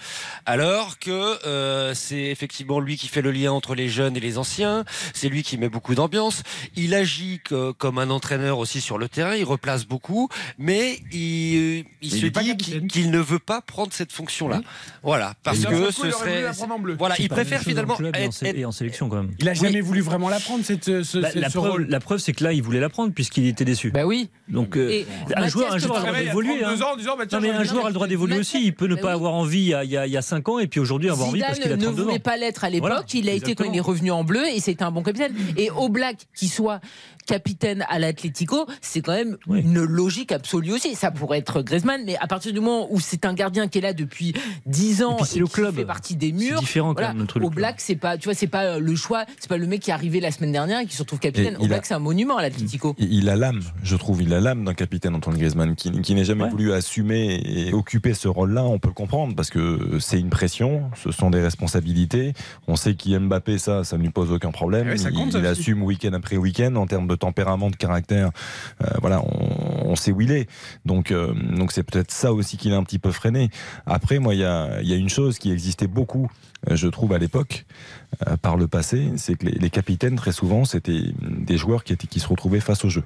Alors 0.45 0.99
que 0.99 1.11
euh, 1.45 1.93
c'est 1.93 2.15
effectivement 2.17 2.50
lui 2.81 2.97
qui 2.97 3.07
fait 3.07 3.21
le 3.21 3.31
lien 3.31 3.51
entre 3.51 3.75
les 3.75 3.89
jeunes 3.89 4.15
et 4.17 4.19
les 4.19 4.37
anciens. 4.37 4.83
C'est 5.13 5.29
lui 5.29 5.43
qui 5.43 5.57
met 5.57 5.69
beaucoup 5.69 5.95
d'ambiance. 5.95 6.43
Il 6.75 6.93
agit 6.93 7.39
que- 7.43 7.71
comme 7.71 7.97
un 7.97 8.09
entraîneur 8.09 8.59
aussi 8.59 8.81
sur 8.81 8.97
le 8.97 9.07
terrain. 9.09 9.35
Il 9.35 9.43
replace 9.43 9.85
beaucoup, 9.85 10.29
mais 10.57 10.99
il, 11.11 11.19
il 11.21 11.85
il 12.01 12.11
se 12.11 12.25
pas 12.27 12.41
dit 12.43 12.55
qu'il 12.57 12.87
qu'il 12.87 13.11
ne 13.11 13.19
veut 13.19 13.39
pas 13.39 13.61
prendre 13.61 13.91
cette 13.93 14.11
fonction-là. 14.11 14.61
Voilà, 15.03 15.33
parce 15.43 15.59
que 15.59 15.85
coup, 15.85 15.91
ce 15.91 16.07
il 16.07 16.13
serait. 16.13 16.43
Voilà, 16.97 17.15
c'est 17.15 17.23
il 17.23 17.29
préfère 17.29 17.61
finalement 17.61 17.95
club 17.95 18.15
et 18.15 18.25
en 18.25 18.29
être, 18.29 18.43
et 18.57 18.65
en 18.65 18.71
sélection 18.71 19.09
quand 19.09 19.17
même. 19.17 19.31
Il 19.39 19.47
a 19.49 19.53
jamais 19.53 19.81
voulu 19.81 20.01
vraiment 20.01 20.29
la 20.29 20.39
prendre, 20.39 20.63
cette, 20.63 21.03
ce, 21.03 21.17
Bah, 21.17 21.29
la, 21.35 21.49
ce 21.49 21.57
preuve, 21.57 21.71
rôle. 21.71 21.87
la 21.89 21.99
preuve, 21.99 22.19
c'est 22.19 22.33
que 22.33 22.43
là, 22.43 22.53
il 22.53 22.61
voulait 22.61 22.79
la 22.79 22.89
prendre 22.89 23.13
puisqu'il 23.13 23.45
était 23.47 23.65
déçu. 23.65 23.91
Bah 23.91 24.05
oui. 24.05 24.29
Donc, 24.47 24.77
euh, 24.77 25.03
un 25.35 25.47
joueur, 25.47 25.71
un 25.71 25.75
a 25.75 25.77
le 25.77 25.81
droit 25.81 26.01
Il 26.19 26.25
d'évoluer. 26.25 26.59
32 26.61 26.83
hein. 26.83 27.15
bah, 27.17 27.25
Non, 27.31 27.39
mais 27.41 27.49
un 27.51 27.63
joueur 27.63 27.85
a 27.85 27.89
le 27.89 27.93
droit 27.93 28.07
d'évoluer 28.07 28.37
aussi. 28.37 28.63
Il 28.63 28.73
peut 28.73 28.87
ne 28.87 28.95
Bah 28.95 29.01
pas 29.01 29.07
oui. 29.09 29.13
avoir 29.13 29.33
envie 29.33 29.59
il 29.59 29.67
y 29.69 29.73
a, 29.73 29.83
il 29.83 29.89
y 29.91 29.97
a- 29.97 30.07
il 30.07 30.11
y 30.13 30.17
a 30.17 30.21
5 30.21 30.47
ans 30.49 30.59
et 30.59 30.67
puis 30.67 30.79
aujourd'hui 30.79 31.09
avoir 31.09 31.29
envie 31.29 31.39
parce 31.41 31.59
qu'il 31.59 31.71
a 31.71 31.75
Zidane 31.75 31.79
ne 31.79 31.85
32 31.85 32.03
voulait 32.03 32.15
ans. 32.15 32.19
L'être 32.41 32.63
à 32.65 32.69
l'époque. 32.69 32.89
Voilà, 32.89 33.05
il 33.13 33.29
a 33.29 33.33
été 33.33 33.55
quand 33.55 33.63
il 33.63 33.75
est 33.75 33.79
revenu 33.79 34.11
en 34.11 34.23
bleu 34.23 34.45
et 34.47 34.59
c'était 34.59 34.83
un 34.83 34.91
bon 34.91 35.03
capitaine. 35.03 35.33
Et 35.55 35.69
au 35.71 35.87
Black 35.87 36.27
qui 36.35 36.47
soit 36.47 36.81
capitaine 37.25 37.85
à 37.89 37.99
l'Atlético, 37.99 38.65
c'est 38.81 39.01
quand 39.01 39.13
même 39.13 39.37
Oui. 39.47 39.61
une 39.61 39.81
logique 39.83 40.31
absolue 40.31 40.73
aussi. 40.73 40.95
Ça 40.95 41.11
pourrait 41.11 41.37
être 41.39 41.61
Griezmann, 41.61 42.01
mais 42.05 42.17
à 42.17 42.27
partir 42.27 42.53
du 42.53 42.59
moment 42.59 42.87
où 42.91 42.99
c'est 42.99 43.25
un 43.25 43.33
gardien 43.33 43.67
qui 43.67 43.77
est 43.77 43.81
là 43.81 43.93
depuis 43.93 44.33
10 44.65 45.03
ans 45.03 45.17
Et 45.19 45.23
puis 45.23 45.39
le 45.39 45.45
qui 45.47 45.51
club. 45.53 45.75
fait 45.75 45.85
partie 45.85 46.15
des 46.15 46.31
murs. 46.31 46.59
différent 46.59 46.93
quand 46.93 47.13
même, 47.13 47.25
Au. 47.41 47.49
Black, 47.49 47.81
c'est 47.81 47.95
pas, 47.95 48.17
tu 48.17 48.25
vois, 48.25 48.33
c'est 48.33 48.47
pas 48.47 48.63
euh, 48.63 48.79
le 48.79 48.95
choix, 48.95 49.25
c'est 49.39 49.49
pas 49.49 49.57
le 49.57 49.67
mec 49.67 49.81
qui 49.81 49.89
est 49.89 49.93
arrivé 49.93 50.19
la 50.19 50.31
semaine 50.31 50.51
dernière 50.51 50.79
et 50.79 50.85
qui 50.85 50.95
se 50.95 51.01
retrouve 51.01 51.19
capitaine. 51.19 51.55
Et 51.59 51.63
Au 51.63 51.67
Black, 51.67 51.85
c'est 51.85 51.93
un 51.93 51.99
monument 51.99 52.37
à 52.37 52.41
l'Atlético. 52.41 52.95
Il 52.97 53.29
a 53.29 53.35
l'âme, 53.35 53.61
je 53.83 53.95
trouve, 53.95 54.21
il 54.21 54.33
a 54.33 54.39
l'âme 54.39 54.63
d'un 54.65 54.73
capitaine 54.73 55.15
Antoine 55.15 55.37
Griezmann 55.37 55.75
qui, 55.75 55.91
qui 56.01 56.15
n'est 56.15 56.25
jamais 56.25 56.43
Ouais. 56.43 56.49
voulu 56.49 56.73
assumer 56.73 57.41
et 57.45 57.73
occuper 57.73 58.13
ce 58.13 58.27
rôle-là. 58.27 58.63
On 58.63 58.79
peut 58.79 58.87
le 58.87 58.93
comprendre 58.93 59.35
parce 59.35 59.49
que 59.49 59.97
c'est 59.99 60.19
une 60.19 60.29
pression, 60.29 60.89
ce 61.03 61.11
sont 61.11 61.29
des 61.29 61.41
responsabilités. 61.41 62.33
On 62.67 62.75
sait 62.75 62.95
qu'Mbappé, 62.95 63.57
ça, 63.57 63.83
ça 63.83 63.97
ne 63.97 64.03
lui 64.03 64.09
pose 64.09 64.31
aucun 64.31 64.51
problème. 64.51 64.87
Ouais, 64.87 64.97
ça 64.97 65.09
il 65.11 65.31
ça 65.31 65.39
il 65.39 65.45
assume 65.45 65.83
week-end 65.83 66.13
après 66.13 66.37
week-end 66.37 66.75
en 66.75 66.87
termes 66.87 67.07
de 67.07 67.15
tempérament, 67.21 67.69
de 67.69 67.75
caractère. 67.75 68.31
Euh, 68.83 68.87
voilà, 68.99 69.21
on, 69.23 69.95
sait 69.95 70.11
où 70.11 70.21
il 70.21 70.31
est. 70.31 70.49
Donc, 70.85 71.11
euh, 71.11 71.33
c'est 71.69 71.83
peut-être 71.83 72.11
ça 72.11 72.33
aussi 72.33 72.57
qui 72.57 72.69
l'a 72.69 72.77
un 72.77 72.83
petit 72.83 72.99
peu 72.99 73.11
freiné. 73.11 73.49
Après, 73.85 74.19
moi, 74.19 74.33
il 74.35 74.41
y 74.41 74.43
a, 74.43 74.63
a 74.63 74.95
une 74.95 75.09
chose 75.09 75.37
qui 75.37 75.51
existait 75.51 75.87
beaucoup, 75.87 76.29
euh, 76.69 76.75
je 76.75 76.87
trouve, 76.87 77.13
à 77.13 77.17
l'époque, 77.17 77.65
par 78.41 78.57
le 78.57 78.67
passé, 78.67 79.11
c'est 79.15 79.35
que 79.35 79.45
les, 79.45 79.69
capitaines, 79.69 80.15
très 80.15 80.33
souvent, 80.33 80.65
c'était 80.65 81.01
des 81.21 81.57
joueurs 81.57 81.83
qui, 81.83 82.19
se 82.19 82.27
retrouvevaient 82.27 82.59
face 82.59 82.83
au 82.83 82.89
jeu. 82.89 83.03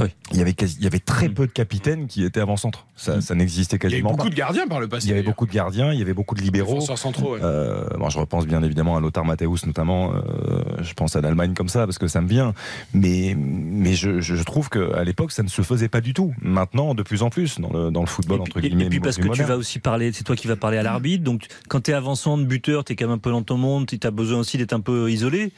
Oui. 0.00 0.08
Il 0.32 0.38
y 0.38 0.40
avait, 0.42 0.52
quasi- 0.52 0.76
il 0.78 0.84
y 0.84 0.86
avait 0.86 0.98
très 1.00 1.28
peu 1.28 1.46
de 1.46 1.52
capitaines 1.52 2.06
qui 2.06 2.22
étaient 2.24 2.40
avant-centre. 2.40 2.86
Ça, 2.94 3.20
ça 3.20 3.34
n'existait 3.34 3.76
Il 3.76 3.82
y 3.82 3.86
a 3.86 3.88
eu 3.88 3.90
quasiment 3.90 4.10
beaucoup 4.10 4.24
pas. 4.24 4.30
de 4.30 4.34
gardiens 4.36 4.66
par 4.68 4.78
le 4.80 4.86
passé. 4.88 5.06
Il 5.06 5.08
y 5.08 5.12
avait 5.12 5.22
d'ailleurs. 5.22 5.32
beaucoup 5.32 5.46
de 5.46 5.52
gardiens, 5.52 5.92
il 5.92 5.98
y 5.98 6.02
avait 6.02 6.14
beaucoup 6.14 6.34
de 6.34 6.40
libéraux. 6.42 6.80
Centraux, 6.80 7.34
ouais. 7.34 7.40
Euh, 7.42 7.84
bon, 7.98 8.08
je 8.10 8.18
repense 8.18 8.46
bien 8.46 8.62
évidemment 8.62 8.96
à 8.96 9.00
Lothar 9.00 9.24
Matthäus 9.24 9.66
notamment. 9.66 10.12
euh, 10.14 10.62
je 10.82 10.92
pense 10.94 11.16
à 11.16 11.20
l'Allemagne 11.20 11.54
comme 11.54 11.68
ça 11.68 11.84
parce 11.86 11.98
que 11.98 12.06
ça 12.06 12.20
me 12.20 12.28
vient. 12.28 12.54
Mais, 12.92 13.34
mais 13.36 13.94
je, 13.94 14.20
je 14.20 14.42
trouve 14.44 14.68
qu'à 14.68 15.02
l'époque, 15.04 15.32
ça 15.32 15.42
ne 15.42 15.48
se 15.48 15.62
faisait 15.62 15.88
pas 15.88 16.00
du 16.00 16.14
tout. 16.14 16.32
Maintenant, 16.40 16.94
de 16.94 17.02
plus 17.02 17.22
en 17.22 17.30
plus 17.30 17.58
dans 17.58 17.70
le, 17.72 17.90
dans 17.90 18.00
le 18.02 18.06
football, 18.06 18.40
entre 18.42 18.58
Et, 18.58 18.62
guillemets. 18.68 18.84
et 18.86 18.88
puis 18.90 19.00
parce 19.00 19.16
que 19.16 19.28
tu 19.28 19.42
vas 19.42 19.56
aussi 19.56 19.78
parler, 19.80 20.12
c'est 20.12 20.24
toi 20.24 20.36
qui 20.36 20.46
vas 20.46 20.56
parler 20.56 20.78
à 20.78 20.82
l'arbitre, 20.82 21.24
donc 21.24 21.46
quand 21.68 21.80
tu 21.82 21.90
es 21.90 21.94
avançant 21.94 22.38
de 22.38 22.44
buteur, 22.44 22.84
tu 22.84 22.92
es 22.92 22.96
quand 22.96 23.06
même 23.06 23.14
un 23.14 23.18
peu 23.18 23.30
dans 23.30 23.42
ton 23.42 23.56
monde, 23.56 23.86
tu 23.86 23.98
as 24.06 24.10
besoin 24.10 24.38
aussi 24.38 24.58
d'être 24.58 24.72
un 24.72 24.80
peu 24.80 25.10
isolé. 25.10 25.52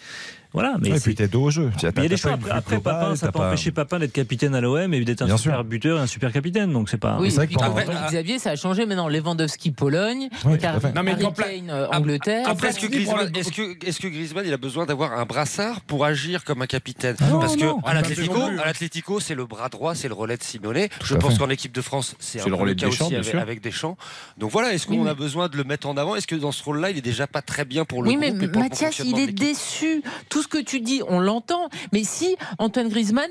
Voilà, 0.52 0.74
mais 0.80 0.90
Ouais, 0.90 0.96
et 0.96 1.00
puis 1.00 1.14
t'es 1.14 1.28
dos 1.28 1.42
au 1.44 1.50
jeu. 1.50 1.70
Mais 1.82 1.90
il 1.98 2.02
y 2.02 2.06
a 2.06 2.08
des 2.08 2.16
choix. 2.16 2.32
Après, 2.32 2.50
après 2.50 2.80
Papin, 2.80 3.14
ça 3.14 3.26
peut 3.30 3.38
pas- 3.38 3.48
empêcher 3.48 3.70
Papin 3.70 3.98
d'être 4.00 4.12
capitaine 4.12 4.54
à 4.54 4.60
l'OM 4.60 4.92
et 4.92 5.04
d'être 5.04 5.22
un 5.22 5.26
Bien 5.26 5.36
super 5.36 5.54
sûr. 5.56 5.64
buteur 5.64 5.98
et 5.98 6.00
un 6.00 6.06
super 6.06 6.32
capitaine. 6.32 6.72
Donc 6.72 6.88
c'est 6.88 6.96
pas. 6.96 7.18
Oui, 7.20 7.30
c'est 7.30 7.36
vrai 7.36 7.46
que 7.46 7.54
quand 7.54 7.70
dit 7.72 8.06
Xavier, 8.08 8.38
ça 8.38 8.50
a 8.50 8.56
changé 8.56 8.84
maintenant. 8.86 9.08
Lewandowski, 9.08 9.70
Pologne, 9.70 10.28
Car-. 10.60 10.80
Non, 10.94 11.02
mais 11.04 11.16
quand 11.20 11.30
Pla- 11.32 11.48
Kane, 11.50 11.70
euh, 11.70 11.86
Angleterre. 11.92 12.48
Après, 12.48 12.68
Est-ce 12.68 12.80
que, 12.80 12.86
Griezmann, 12.86 13.30
que, 13.32 13.74
que 13.74 14.46
il 14.46 14.52
a 14.52 14.56
besoin 14.56 14.86
d'avoir 14.86 15.12
un 15.18 15.24
brassard 15.24 15.80
pour 15.82 16.04
agir 16.04 16.44
comme 16.44 16.62
un 16.62 16.66
capitaine 16.66 17.16
non, 17.30 17.38
Parce 17.40 17.56
que 17.56 17.64
non. 17.64 17.78
à 17.84 17.94
l'Atlético, 17.94 19.18
à 19.18 19.20
c'est 19.20 19.34
le 19.34 19.46
bras 19.46 19.68
droit, 19.68 19.94
c'est 19.94 20.08
le 20.08 20.14
relais 20.14 20.36
de 20.36 20.42
Simeone. 20.42 20.88
Je 21.04 21.14
pense 21.14 21.38
qu'en 21.38 21.50
équipe 21.50 21.72
de 21.72 21.80
France, 21.80 22.16
c'est 22.18 22.40
un 22.40 22.44
peu 22.44 22.54
relais 22.54 22.70
le 22.72 22.74
de 22.76 22.80
cas 22.80 22.88
aussi 22.88 23.14
avec, 23.36 23.60
Deschamps. 23.62 23.96
Donc 24.38 24.50
voilà, 24.50 24.72
est-ce 24.72 24.86
qu'on 24.86 24.94
Oui, 24.94 25.00
mais- 25.04 25.10
a 25.10 25.14
besoin 25.14 25.48
de 25.48 25.56
le 25.56 25.64
mettre 25.64 25.86
en 25.88 25.96
avant? 25.96 26.16
Est-ce 26.16 26.26
que 26.26 26.34
dans 26.34 26.52
ce 26.52 26.62
rôle-là, 26.64 26.90
il 26.90 26.98
est 26.98 27.02
déjà 27.02 27.26
pas 27.26 27.42
très 27.42 27.64
bien 27.64 27.84
pour 27.84 28.02
le 28.02 28.08
Oui, 28.10 28.16
groupe 28.16 28.34
mais 28.40 28.48
pour 28.48 28.62
le 28.62 28.68
Mathias, 28.68 28.98
il 29.04 29.18
est 29.18 29.32
déçu. 29.32 30.02
Tout 30.28 30.39
tout 30.40 30.44
ce 30.44 30.48
que 30.48 30.62
tu 30.64 30.80
dis, 30.80 31.02
on 31.06 31.20
l'entend. 31.20 31.68
Mais 31.92 32.02
si 32.02 32.34
Antoine 32.58 32.88
Griezmann 32.88 33.28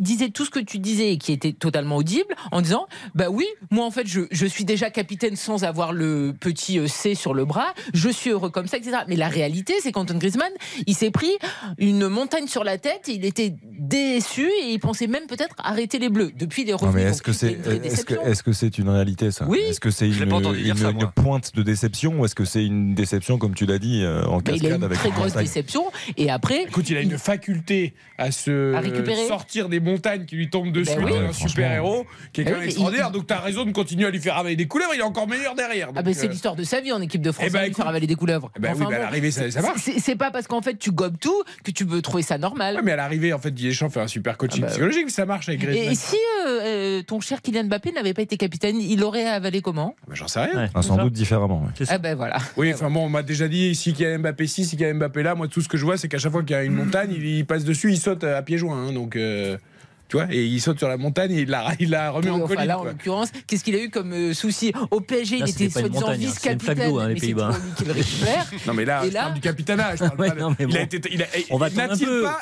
disait 0.00 0.30
tout 0.30 0.44
ce 0.44 0.50
que 0.50 0.58
tu 0.58 0.80
disais 0.80 1.12
et 1.12 1.18
qui 1.18 1.30
était 1.32 1.52
totalement 1.52 1.96
audible, 1.96 2.34
en 2.50 2.60
disant, 2.62 2.88
bah 3.14 3.26
oui, 3.30 3.46
moi 3.70 3.84
en 3.86 3.92
fait, 3.92 4.08
je, 4.08 4.22
je 4.32 4.44
suis 4.46 4.64
déjà 4.64 4.90
capitaine 4.90 5.36
sans 5.36 5.62
avoir 5.62 5.92
le 5.92 6.34
petit 6.38 6.80
euh, 6.80 6.88
C 6.88 7.14
sur 7.14 7.32
le 7.32 7.44
bras, 7.44 7.74
je 7.94 8.08
suis 8.08 8.30
heureux 8.30 8.50
comme 8.50 8.66
ça, 8.66 8.76
etc. 8.78 8.98
Mais 9.06 9.14
la 9.14 9.28
réalité, 9.28 9.74
c'est 9.80 9.92
qu'Antoine 9.92 10.18
Griezmann, 10.18 10.50
il 10.88 10.96
s'est 10.96 11.12
pris 11.12 11.30
une 11.78 12.08
montagne 12.08 12.48
sur 12.48 12.64
la 12.64 12.76
tête, 12.76 13.02
il 13.06 13.24
était 13.24 13.54
déçu 13.78 14.48
et 14.62 14.72
il 14.72 14.80
pensait 14.80 15.06
même 15.06 15.26
peut-être 15.28 15.54
arrêter 15.58 15.98
les 16.00 16.08
Bleus. 16.08 16.32
Depuis 16.36 16.64
les 16.64 16.72
Non, 16.72 16.78
revenus. 16.78 17.04
mais 17.04 17.10
est-ce 17.10 17.22
que 17.22 17.32
c'est 17.32 17.56
est-ce 17.84 18.04
que 18.04 18.14
est-ce 18.26 18.42
que 18.42 18.52
c'est 18.52 18.78
une 18.78 18.88
réalité 18.88 19.30
ça? 19.30 19.44
Oui. 19.48 19.60
Est-ce 19.68 19.78
que 19.80 19.90
c'est 19.92 20.08
une, 20.08 20.14
une- 20.14 20.76
ça, 20.76 20.90
une 20.90 20.96
moi. 20.96 21.12
pointe 21.14 21.54
de 21.54 21.62
déception 21.62 22.18
ou 22.20 22.24
est-ce 22.24 22.34
que 22.34 22.44
c'est 22.44 22.64
une 22.64 22.94
déception 22.94 23.38
comme 23.38 23.54
tu 23.54 23.64
l'as 23.66 23.78
dit 23.78 24.02
euh, 24.02 24.24
en 24.26 24.38
Mais 24.38 24.42
il 24.46 24.48
a 24.48 24.52
cascade 24.70 24.78
une 24.78 24.84
avec 24.84 24.98
très 24.98 25.10
grosse 25.10 25.28
montagne 25.28 25.44
déception. 25.44 25.84
Et 26.16 26.30
après, 26.30 26.47
Écoute, 26.54 26.88
il 26.90 26.96
a 26.96 27.00
une 27.00 27.18
faculté 27.18 27.94
à 28.18 28.30
se 28.30 28.74
À 28.74 28.80
récupérer. 28.80 29.26
sortir 29.26 29.68
des 29.68 29.80
montagnes 29.80 30.24
qui 30.24 30.36
lui 30.36 30.50
tombent 30.50 30.72
dessus. 30.72 30.96
Ben 30.96 31.04
oui. 31.04 31.12
Il 31.14 31.22
est 31.22 31.26
un 31.28 31.32
super 31.32 31.72
héros 31.72 32.06
qui 32.32 32.40
est 32.40 32.44
Ben 32.44 32.50
quand 32.50 32.54
oui, 32.56 32.60
même 32.60 32.68
extraordinaire. 32.68 33.06
il- 33.10 33.12
Donc 33.12 33.26
tu 33.26 33.34
as 33.34 33.40
raison 33.40 33.64
de 33.64 33.72
continuer 33.72 34.06
à 34.06 34.10
lui 34.10 34.18
faire 34.20 34.36
avaler 34.36 34.56
des 34.56 34.66
couleurs. 34.66 34.90
Il 34.94 35.00
est 35.00 35.02
encore 35.04 35.28
meilleur 35.28 35.54
derrière. 35.54 35.90
ah 35.94 36.02
ben, 36.02 36.12
c'est 36.14 36.26
euh, 36.26 36.30
l'histoire 36.30 36.56
de 36.56 36.64
sa 36.64 36.80
vie 36.80 36.92
en 36.92 37.00
équipe 37.00 37.22
de 37.22 37.30
France. 37.32 37.46
Eh 37.48 37.52
ben, 37.52 37.60
hein, 37.60 37.62
écoute. 37.64 37.76
faire 37.76 37.88
avaler 37.88 38.06
des 38.06 38.14
couleuvres. 38.14 38.50
eh 38.56 38.60
ben 38.60 38.74
oui, 38.76 38.86
mais 38.88 38.96
à 38.96 38.98
l'arrivée, 39.00 39.30
ça, 39.30 39.50
ça 39.50 39.62
marche. 39.62 39.80
c'est- 39.80 40.16
pas 40.16 40.30
parce 40.32 40.46
qu'en 40.48 40.62
fait 40.62 40.76
tu 40.78 40.90
gobes 40.90 41.16
tout 41.20 41.42
que 41.62 41.70
tu 41.70 41.86
peux 41.86 42.02
trouver 42.02 42.22
ça 42.22 42.38
normal. 42.38 42.76
Ouais, 42.76 42.82
mais 42.82 42.92
à 42.92 42.96
l'arrivée, 42.96 43.32
en 43.32 43.38
fait, 43.38 43.50
Didier 43.52 43.70
Deschamps 43.70 43.90
fait 43.90 44.00
un 44.00 44.08
super 44.08 44.36
coaching 44.36 44.60
Ah 44.62 44.66
bah, 44.66 44.72
psychologique. 44.72 45.10
Ça 45.10 45.26
marche 45.26 45.48
avec 45.48 45.60
Griezmann. 45.60 45.92
Et 45.92 45.94
si 45.94 46.16
euh, 46.48 47.02
ton 47.02 47.20
cher 47.20 47.42
Kylian 47.42 47.64
Mbappé 47.64 47.92
n'avait 47.92 48.14
pas 48.14 48.22
été 48.22 48.36
capitaine, 48.36 48.80
il 48.80 49.02
aurait 49.04 49.26
avalé 49.26 49.60
comment? 49.62 49.94
Bah, 50.06 50.14
J'en 50.16 50.28
sais 50.28 50.40
rien. 50.40 50.54
Ouais, 50.64 50.70
Ah, 50.74 50.82
sans 50.82 50.96
ça. 50.96 51.02
doute 51.02 51.12
différemment. 51.12 51.62
ouais. 51.78 51.86
Ah 51.88 51.98
ben 51.98 52.14
voilà. 52.16 52.38
Oui, 52.56 52.72
enfin 52.74 52.90
bon, 52.90 53.04
on 53.06 53.08
m'a 53.08 53.22
déjà 53.22 53.48
dit 53.48 53.74
si 53.74 53.92
qu'il 53.92 54.06
y 54.06 54.10
a 54.10 54.16
Mbappé 54.18 54.46
ci, 54.46 54.64
si 54.64 54.76
qu'il 54.76 54.86
y 54.86 54.90
a 54.90 54.94
Mbappé 54.94 55.22
là, 55.22 55.34
moi 55.34 55.48
tout 55.48 55.60
ce 55.60 55.68
que 55.68 55.76
je 55.76 55.84
vois, 55.84 55.96
c'est 55.96 56.08
qu'à 56.08 56.18
chaque 56.18 56.32
fois 56.32 56.42
qu'il 56.42 56.52
y 56.52 56.58
a 56.58 56.64
une 56.64 56.74
montagne, 56.74 57.12
il, 57.12 57.24
il 57.24 57.46
passe 57.46 57.64
dessus, 57.64 57.90
il 57.92 57.98
saute 57.98 58.24
à 58.24 58.40
pieds 58.42 58.58
joints. 58.58 58.88
hein, 58.88 58.92
donc, 58.92 59.16
euh, 59.16 59.56
tu 60.08 60.16
vois, 60.16 60.26
et 60.30 60.44
il 60.44 60.60
saute 60.60 60.78
sur 60.78 60.88
la 60.88 60.96
montagne 60.96 61.32
et 61.32 61.40
il 61.42 61.48
la, 61.48 61.72
il 61.80 61.90
la 61.90 62.10
remis 62.10 62.26
Oui, 62.28 62.32
en 62.32 62.36
enfin, 62.44 62.54
colline. 62.54 62.68
là, 62.68 62.78
en 62.78 62.84
l'occurrence, 62.84 63.28
qu'est-ce 63.46 63.62
qu'il 63.64 63.74
a 63.76 63.82
eu 63.82 63.90
comme 63.90 64.12
euh, 64.12 64.32
souci 64.34 64.72
Au 64.90 65.00
PSG, 65.00 65.38
Là, 65.38 65.44
il 65.46 65.50
était 65.50 65.68
soi-disant 65.70 66.00
montagne, 66.00 66.24
hein, 66.26 66.32
c'est 66.40 66.52
une 66.52 66.60
flaque 66.60 66.76
vice-capitaine, 66.78 66.90
d'eau, 66.90 66.98
hein, 66.98 67.08
les 67.08 67.14
Pays-Bas. 67.14 67.50
récupère. 67.86 68.46
Non 68.66 68.74
mais 68.74 68.84
là, 68.84 69.04
Et 69.04 69.08
je 69.08 69.12
là- 69.14 69.20
parle 69.24 69.34
du 69.34 69.40
capitanage. 69.40 69.98
On 71.50 71.56
va 71.58 71.66
attendre 71.66 71.92
un 71.92 71.96
peu. 71.96 72.22
pas, 72.22 72.40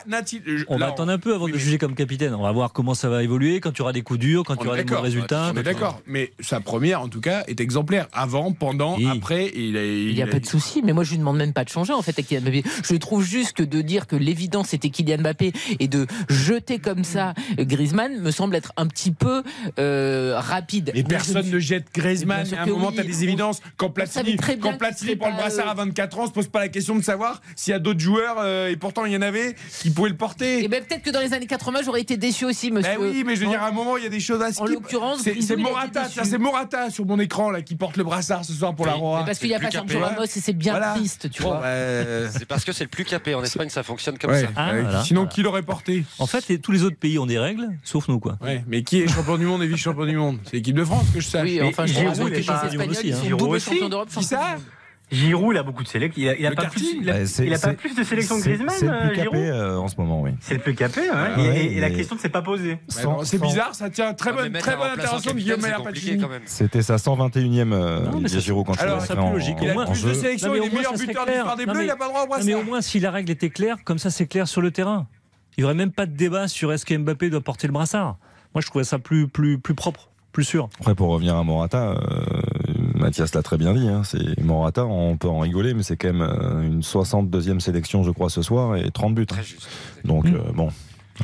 On 0.68 0.76
va 0.78 0.86
attendre 0.86 1.12
un 1.12 1.18
peu 1.18 1.34
avant 1.34 1.48
de 1.48 1.56
juger 1.56 1.78
comme 1.78 1.94
capitaine. 1.94 2.34
On 2.34 2.42
va 2.42 2.52
voir 2.52 2.72
comment 2.72 2.94
ça 2.94 3.08
va 3.08 3.22
évoluer 3.22 3.60
quand 3.60 3.72
tu 3.72 3.82
auras 3.82 3.92
des 3.92 4.02
coups 4.02 4.18
durs, 4.20 4.44
quand 4.44 4.56
tu 4.56 4.66
auras 4.66 4.76
des 4.76 4.84
bons 4.84 5.00
résultats. 5.00 5.50
On 5.54 5.56
est 5.58 5.62
d'accord, 5.62 6.00
mais 6.06 6.32
sa 6.40 6.60
première, 6.60 7.00
en 7.00 7.08
tout 7.08 7.20
cas, 7.20 7.44
est 7.46 7.60
exemplaire. 7.60 8.08
Avant, 8.12 8.52
pendant, 8.52 8.96
après, 9.10 9.50
il 9.54 9.76
a. 9.76 9.84
Il 9.84 10.14
n'y 10.14 10.22
a 10.22 10.26
pas 10.26 10.40
de 10.40 10.46
souci, 10.46 10.82
mais 10.84 10.92
moi 10.92 11.04
je 11.04 11.10
lui 11.12 11.18
demande 11.18 11.36
même 11.36 11.52
pas 11.52 11.64
de 11.64 11.68
changer 11.68 11.92
en 11.92 12.02
fait 12.02 12.18
à 12.18 12.22
Kylian 12.22 12.42
Mbappé. 12.42 12.62
Je 12.88 12.94
trouve 12.96 13.22
juste 13.24 13.52
que 13.52 13.62
de 13.62 13.80
dire 13.80 14.06
que 14.06 14.16
l'évidence 14.16 14.68
c'était 14.68 14.90
Kylian 14.90 15.18
Mbappé 15.18 15.52
et 15.80 15.88
de 15.88 16.06
jeter 16.28 16.78
comme 16.78 17.04
ça 17.04 17.34
Griezmann 17.64 18.20
me 18.20 18.30
semble 18.30 18.54
être 18.56 18.72
un 18.76 18.86
petit 18.86 19.10
peu 19.12 19.42
euh, 19.78 20.34
rapide. 20.38 20.92
Mais 20.94 21.02
personne 21.02 21.44
je 21.46 21.54
ne 21.54 21.58
jette 21.58 21.86
Griezmann. 21.94 22.46
À 22.54 22.62
un 22.62 22.66
moment, 22.66 22.88
oui. 22.88 22.94
tu 22.94 23.00
as 23.00 23.04
des 23.04 23.24
évidences. 23.24 23.60
Quand 23.76 23.90
Platini, 23.90 24.36
quand 24.60 24.76
Platini 24.78 25.16
prend 25.16 25.30
le 25.30 25.36
brassard 25.36 25.68
euh, 25.68 25.70
à 25.72 25.74
24 25.74 26.18
ans, 26.18 26.22
on 26.24 26.26
se 26.26 26.32
pose 26.32 26.48
pas 26.48 26.60
la 26.60 26.68
question 26.68 26.96
de 26.96 27.02
savoir 27.02 27.40
s'il 27.54 27.72
y 27.72 27.74
a 27.74 27.78
d'autres 27.78 28.00
joueurs, 28.00 28.36
euh, 28.38 28.68
et 28.68 28.76
pourtant 28.76 29.04
il 29.04 29.12
y 29.12 29.16
en 29.16 29.22
avait, 29.22 29.54
qui 29.80 29.90
pouvaient 29.90 30.10
le 30.10 30.16
porter. 30.16 30.64
Et 30.64 30.68
ben 30.68 30.82
peut-être 30.84 31.02
que 31.02 31.10
dans 31.10 31.20
les 31.20 31.32
années 31.34 31.46
80 31.46 31.80
j'aurais 31.84 32.00
été 32.00 32.16
déçu 32.16 32.44
aussi, 32.44 32.70
monsieur. 32.70 32.92
Ben 32.98 33.00
oui, 33.00 33.24
mais 33.26 33.36
je 33.36 33.40
veux 33.42 33.48
dire, 33.50 33.62
à 33.62 33.68
un 33.68 33.72
moment, 33.72 33.96
il 33.96 34.04
y 34.04 34.06
a 34.06 34.10
des 34.10 34.20
choses 34.20 34.42
à 34.42 34.52
skip. 34.52 34.66
l'occurrence, 34.68 35.20
c'est 35.22 35.56
Morata, 35.56 36.08
c'est 36.08 36.38
Morata 36.38 36.90
sur 36.90 37.06
mon 37.06 37.18
écran 37.18 37.50
là 37.50 37.62
qui 37.62 37.76
porte 37.76 37.96
le 37.96 38.04
brassard 38.04 38.44
ce 38.44 38.52
soir 38.52 38.74
pour 38.74 38.86
la 38.86 38.92
Roi. 38.94 39.24
Parce 39.24 39.38
qu'il 39.38 39.48
n'y 39.48 39.54
a 39.54 39.60
pas 39.60 39.70
Sergio. 39.70 40.00
Ramos 40.00 40.24
et 40.24 40.28
c'est 40.28 40.52
bien 40.52 40.72
Voilà. 40.72 40.94
triste, 40.94 41.30
tu 41.30 41.42
Bon, 41.42 41.50
vois. 41.50 41.60
bah, 41.60 42.30
C'est 42.30 42.46
parce 42.46 42.64
que 42.64 42.72
c'est 42.72 42.84
le 42.84 42.90
plus 42.90 43.04
capé. 43.04 43.34
En 43.34 43.42
Espagne, 43.42 43.68
ça 43.68 43.82
fonctionne 43.82 44.18
comme 44.18 44.30
ouais, 44.30 44.42
ça. 44.42 44.48
Ah, 44.56 44.72
voilà. 44.72 45.04
Sinon, 45.04 45.22
Voilà. 45.22 45.32
qui 45.34 45.42
l'aurait 45.42 45.62
porté? 45.62 46.04
En 46.18 46.26
fait, 46.26 46.58
tous 46.60 46.72
les 46.72 46.82
autres 46.84 46.96
pays 46.96 47.18
ont 47.18 47.26
des 47.26 47.38
règles, 47.46 47.68
sauf 47.84 48.08
nous, 48.08 48.18
quoi. 48.20 48.36
Ouais, 48.42 48.62
mais 48.66 48.82
qui 48.82 49.00
est 49.02 49.08
champion 49.08 49.36
du 49.38 49.46
monde 49.46 49.62
et 49.62 49.66
vice-champion 49.66 50.04
du 50.06 50.16
monde? 50.16 50.38
C'est 50.44 50.56
l'équipe 50.56 50.76
de 50.76 50.84
France 50.84 51.06
que 51.14 51.20
je 51.20 51.26
sache. 51.26 51.42
Oui, 51.44 51.60
enfin, 51.62 51.86
je 51.86 51.92
Giroud, 51.94 52.16
il 52.18 52.26
est 52.26 52.30
les 52.30 52.38
Espagnols, 52.40 52.90
aussi, 52.90 53.08
ils 53.08 53.12
hein. 53.12 53.16
sont 53.16 53.24
Giroud 53.24 53.60
double 53.78 53.90
d'Europe. 53.90 54.08
Qui 54.10 54.24
ça. 54.24 54.56
Giroud, 55.08 55.54
il 55.54 55.58
a 55.58 55.62
beaucoup 55.62 55.84
de 55.84 55.88
sélections. 55.88 56.20
Il 56.20 56.28
a, 56.28 56.36
il 56.36 56.44
a 56.46 56.50
pas 56.50 56.64
plus, 56.64 56.96
il 57.00 57.08
a, 57.08 57.20
il 57.20 57.54
a 57.54 57.58
pas 57.60 57.74
plus 57.74 57.94
de 57.94 58.02
sélections 58.02 58.38
que 58.38 58.42
Griezmann, 58.42 58.74
C'est 58.76 58.86
le 58.86 58.92
euh, 58.92 59.06
plus 59.06 59.16
capé 59.16 59.22
Giroud. 59.36 59.38
euh, 59.38 59.76
en 59.76 59.86
ce 59.86 59.94
moment, 59.98 60.20
oui. 60.20 60.32
C'est 60.40 60.54
le 60.54 60.60
plus 60.60 60.74
capé, 60.74 61.02
ouais. 61.02 61.08
Ah 61.12 61.38
et, 61.38 61.42
ouais, 61.48 61.56
et- 61.64 61.76
et 61.76 61.80
la 61.80 61.90
mais- 61.90 61.94
question 61.94 62.16
ne 62.16 62.20
s'est 62.20 62.28
pas 62.28 62.42
posée. 62.42 62.78
C'est 62.88 63.40
bizarre, 63.40 63.72
ça 63.76 63.88
tient 63.88 64.14
très 64.14 64.32
bonne, 64.32 64.52
très 64.52 64.74
bonne 64.76 64.90
intervention 64.90 65.30
de 65.32 65.36
Guillaume 65.38 65.60
même. 65.60 66.40
C'était 66.46 66.82
sa 66.82 66.96
121e 66.96 67.72
euh, 67.72 68.00
Non, 68.10 68.18
mais 68.20 68.28
Giroud 68.28 68.66
quand 68.66 68.74
il 68.74 68.80
alors, 68.80 68.96
est 69.00 69.06
ça 69.06 69.14
rentré 69.14 69.14
plus 69.14 69.28
en- 69.28 69.32
logique. 69.32 69.56
Il 69.62 69.70
a 69.70 69.84
plus 69.86 70.04
de 70.04 70.12
sélections, 70.14 70.54
il 70.56 70.64
est 70.64 70.74
meilleur 70.74 70.92
buteur 70.94 71.24
de 71.24 71.30
l'histoire 71.30 71.56
des 71.56 71.66
Bleus, 71.66 71.84
il 71.84 71.90
a 71.90 71.94
pas 71.96 72.06
le 72.06 72.10
droit 72.10 72.22
au 72.22 72.26
Non, 72.26 72.34
mais 72.38 72.44
brassard. 72.44 72.60
au 72.60 72.64
moins, 72.64 72.80
si 72.80 72.98
la 72.98 73.12
règle 73.12 73.30
était 73.30 73.50
claire, 73.50 73.76
comme 73.84 73.98
ça 73.98 74.10
c'est 74.10 74.26
clair 74.26 74.48
sur 74.48 74.60
le 74.60 74.72
terrain. 74.72 75.06
Il 75.56 75.60
n'y 75.60 75.64
aurait 75.64 75.74
même 75.74 75.92
pas 75.92 76.06
de 76.06 76.12
débat 76.14 76.48
sur 76.48 76.72
est-ce 76.72 76.84
que 76.84 76.94
Mbappé 76.96 77.30
doit 77.30 77.40
porter 77.40 77.66
le 77.66 77.72
brassard. 77.72 78.16
Moi, 78.54 78.60
je 78.62 78.66
trouvais 78.66 78.84
ça 78.84 78.98
plus, 78.98 79.26
plus, 79.28 79.58
plus 79.58 79.74
propre, 79.74 80.08
plus 80.32 80.44
sûr. 80.44 80.68
Après, 80.80 80.94
pour 80.94 81.08
revenir 81.08 81.36
à 81.36 81.44
Morata, 81.44 81.90
euh, 81.92 81.96
Mathias 82.94 83.34
l'a 83.34 83.42
très 83.42 83.56
bien 83.58 83.72
dit. 83.74 83.88
hein, 83.88 84.02
c'est 84.04 84.38
Morata, 84.42 84.84
on 84.86 85.16
peut 85.16 85.28
en 85.28 85.40
rigoler, 85.40 85.74
mais 85.74 85.82
c'est 85.82 85.96
quand 85.96 86.12
même 86.12 86.22
euh, 86.22 86.62
une 86.62 86.80
62e 86.82 87.60
sélection, 87.60 88.02
je 88.02 88.10
crois, 88.10 88.28
ce 88.30 88.42
soir, 88.42 88.76
et 88.76 88.90
30 88.90 89.14
buts. 89.14 89.22
hein. 89.22 89.34
Très 89.34 89.42
juste. 89.42 89.68
Donc, 90.04 90.24
Mm. 90.26 90.34
euh, 90.34 90.52
bon. 90.54 90.68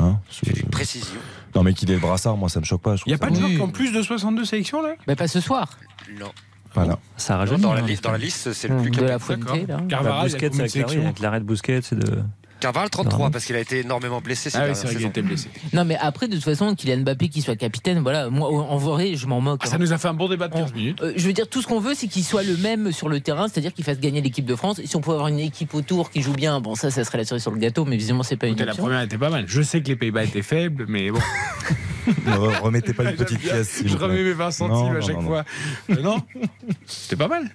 hein, 0.00 0.18
c'est- 0.30 0.46
C'est 0.54 0.60
une 0.60 0.68
précision. 0.70 1.20
non, 1.54 1.62
mais 1.62 1.74
qu'il 1.74 1.90
ait 1.90 1.94
le 1.94 2.00
brassard, 2.00 2.36
moi, 2.38 2.48
ça 2.48 2.60
me 2.60 2.64
choque 2.64 2.82
pas. 2.82 2.94
Il 3.06 3.10
n'y 3.10 3.14
a 3.14 3.18
pas 3.18 3.28
de 3.30 3.34
joueur 3.36 3.50
qui 3.50 3.60
ont 3.60 3.70
plus 3.70 3.92
de 3.92 4.00
62 4.02 4.44
sélections 4.46 4.80
là? 4.82 4.94
Mais 5.06 5.16
pas 5.16 5.28
ce 5.28 5.40
soir. 5.40 5.78
Non. 6.18 6.30
Voilà. 6.74 6.98
Ça 7.18 7.36
rajeunit. 7.36 7.60
dans, 7.60 7.74
la 7.74 7.82
liste, 7.82 8.02
dans 8.04 8.12
la 8.12 8.16
liste, 8.18 8.54
c'est 8.54 8.68
le 8.68 8.78
plus 8.78 8.90
De 8.90 8.96
capé. 8.96 9.08
la 9.08 9.14
a 9.16 9.18
Busquets, 9.18 10.46
de 10.46 11.22
l'arrêt 11.22 11.40
de 11.40 11.44
Busquets, 11.44 11.82
c'est 11.82 11.96
de. 11.96 12.22
Carval 12.62 12.88
33 12.90 13.18
Non. 13.18 13.30
parce 13.32 13.44
qu'il 13.44 13.56
a 13.56 13.58
été 13.58 13.80
énormément 13.80 14.20
blessé 14.20 14.48
ces 14.48 14.56
Ah 14.56 14.60
oui, 14.60 14.66
dernières 14.66 14.76
c'est 14.76 14.82
vrai 14.84 14.90
qu'il 14.94 14.98
saisons. 15.00 15.10
était 15.10 15.22
blessé. 15.22 15.48
Non, 15.72 15.84
mais 15.84 15.96
après, 16.00 16.28
de 16.28 16.34
toute 16.36 16.44
façon, 16.44 16.74
Kylian 16.76 16.98
Mbappé 16.98 17.28
qui 17.28 17.42
soit 17.42 17.56
capitaine, 17.56 17.98
voilà, 17.98 18.30
moi, 18.30 18.48
en 18.48 18.76
vrai, 18.76 19.16
je 19.16 19.26
m'en 19.26 19.40
moque. 19.40 19.60
Ah, 19.64 19.66
hein. 19.66 19.70
ça 19.72 19.78
nous 19.78 19.92
a 19.92 19.98
fait 19.98 20.06
un 20.08 20.14
bon 20.14 20.28
débat 20.28 20.46
de 20.46 20.54
15 20.54 20.72
minutes. 20.72 21.02
Euh, 21.02 21.12
je 21.16 21.26
veux 21.26 21.32
dire, 21.32 21.48
tout 21.48 21.60
ce 21.60 21.66
qu'on 21.66 21.80
veut, 21.80 21.94
c'est 21.94 22.06
qu'il 22.06 22.22
soit 22.22 22.44
le 22.44 22.56
même 22.56 22.92
sur 22.92 23.08
le 23.08 23.18
terrain, 23.20 23.48
c'est-à-dire 23.48 23.74
qu'il 23.74 23.84
fasse 23.84 23.98
gagner 23.98 24.20
l'équipe 24.20 24.44
de 24.46 24.54
France. 24.54 24.78
Et 24.78 24.86
si 24.86 24.94
on 24.94 25.00
pouvait 25.00 25.14
avoir 25.16 25.28
une 25.28 25.40
équipe 25.40 25.74
autour 25.74 26.10
qui 26.10 26.22
joue 26.22 26.32
bien, 26.34 26.60
bon, 26.60 26.76
ça, 26.76 26.90
ça 26.92 27.02
serait 27.04 27.18
la 27.18 27.24
cerise 27.24 27.42
sur 27.42 27.50
le 27.50 27.58
gâteau, 27.58 27.84
mais 27.84 27.96
visiblement, 27.96 28.22
c'est 28.22 28.36
pas 28.36 28.46
une 28.46 28.52
Écoutez, 28.52 28.64
la 28.66 28.72
option. 28.72 28.84
première 28.84 29.00
était 29.02 29.18
pas 29.18 29.30
mal. 29.30 29.44
Je 29.48 29.60
sais 29.62 29.82
que 29.82 29.88
les 29.88 29.96
Pays-Bas 29.96 30.22
étaient 30.24 30.42
faibles, 30.42 30.86
mais 30.88 31.10
bon. 31.10 31.18
Ne 32.26 32.32
remettez 32.60 32.94
pas 32.94 33.04
une 33.04 33.14
petite 33.16 33.38
pièce. 33.38 33.68
s'il 33.68 33.88
Je 33.88 33.96
remets 33.96 34.24
mes 34.24 34.32
20 34.32 34.50
centimes 34.50 34.92
Non, 34.92 34.96
à 34.96 35.00
chaque 35.00 35.14
non, 35.14 35.22
fois. 35.22 35.44
Euh, 35.90 36.02
non 36.02 36.16
C'était 36.84 37.14
pas 37.14 37.28
mal. 37.28 37.48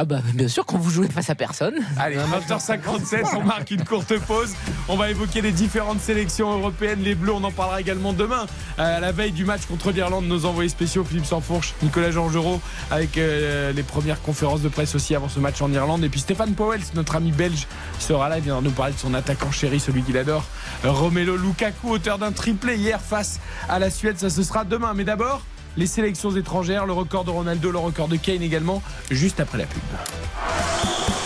Ah 0.00 0.04
bah, 0.04 0.20
bien 0.32 0.46
sûr, 0.46 0.64
quand 0.64 0.78
vous 0.78 0.90
jouez 0.90 1.08
face 1.08 1.28
à 1.28 1.34
personne. 1.34 1.74
Allez, 1.98 2.18
20h57, 2.18 3.36
on 3.36 3.42
marque 3.42 3.72
une 3.72 3.84
courte 3.84 4.16
pause. 4.20 4.54
On 4.88 4.96
va 4.96 5.10
évoquer 5.10 5.40
les 5.40 5.50
différentes 5.50 6.00
sélections 6.00 6.56
européennes. 6.56 7.00
Les 7.02 7.16
Bleus, 7.16 7.32
on 7.32 7.42
en 7.42 7.50
parlera 7.50 7.80
également 7.80 8.12
demain. 8.12 8.46
Euh, 8.78 8.98
à 8.98 9.00
la 9.00 9.10
veille 9.10 9.32
du 9.32 9.44
match 9.44 9.62
contre 9.66 9.90
l'Irlande, 9.90 10.26
nos 10.26 10.44
envoyés 10.44 10.68
spéciaux, 10.68 11.02
Philippe 11.02 11.26
Sanfourche, 11.26 11.74
Nicolas 11.82 12.12
Georgerot, 12.12 12.60
avec 12.92 13.18
euh, 13.18 13.72
les 13.72 13.82
premières 13.82 14.22
conférences 14.22 14.62
de 14.62 14.68
presse 14.68 14.94
aussi 14.94 15.16
avant 15.16 15.28
ce 15.28 15.40
match 15.40 15.60
en 15.62 15.72
Irlande. 15.72 16.04
Et 16.04 16.08
puis 16.08 16.20
Stéphane 16.20 16.54
Powell, 16.54 16.80
notre 16.94 17.16
ami 17.16 17.32
belge, 17.32 17.66
sera 17.98 18.28
là. 18.28 18.38
Il 18.38 18.44
viendra 18.44 18.62
nous 18.62 18.70
parler 18.70 18.92
de 18.94 19.00
son 19.00 19.14
attaquant 19.14 19.50
chéri, 19.50 19.80
celui 19.80 20.02
qu'il 20.02 20.16
adore, 20.16 20.44
Romelo 20.84 21.36
Lukaku, 21.36 21.90
auteur 21.90 22.18
d'un 22.18 22.30
triplé 22.30 22.76
hier 22.76 23.00
face 23.00 23.40
à 23.68 23.80
la 23.80 23.90
Suède. 23.90 24.16
Ça, 24.16 24.30
ce 24.30 24.44
sera 24.44 24.62
demain. 24.62 24.94
Mais 24.94 25.02
d'abord, 25.02 25.42
les 25.76 25.86
sélections 25.86 26.30
étrangères, 26.34 26.86
le 26.86 26.92
record 26.92 27.24
de 27.24 27.30
Ronaldo, 27.30 27.70
le 27.70 27.78
record 27.78 28.08
de 28.08 28.16
Kane 28.16 28.42
également, 28.42 28.82
juste 29.10 29.40
après 29.40 29.58
la 29.58 29.66
pub. 29.66 29.82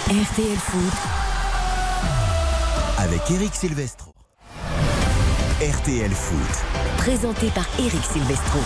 RTL 0.09 0.59
Foot, 0.59 0.93
avec 2.99 3.21
Eric 3.31 3.55
Silvestro. 3.55 4.13
RTL 5.61 6.11
Foot. 6.11 6.65
présenté 6.99 7.47
par 7.49 7.67
Eric 7.79 8.03
Silvestro. 8.05 8.59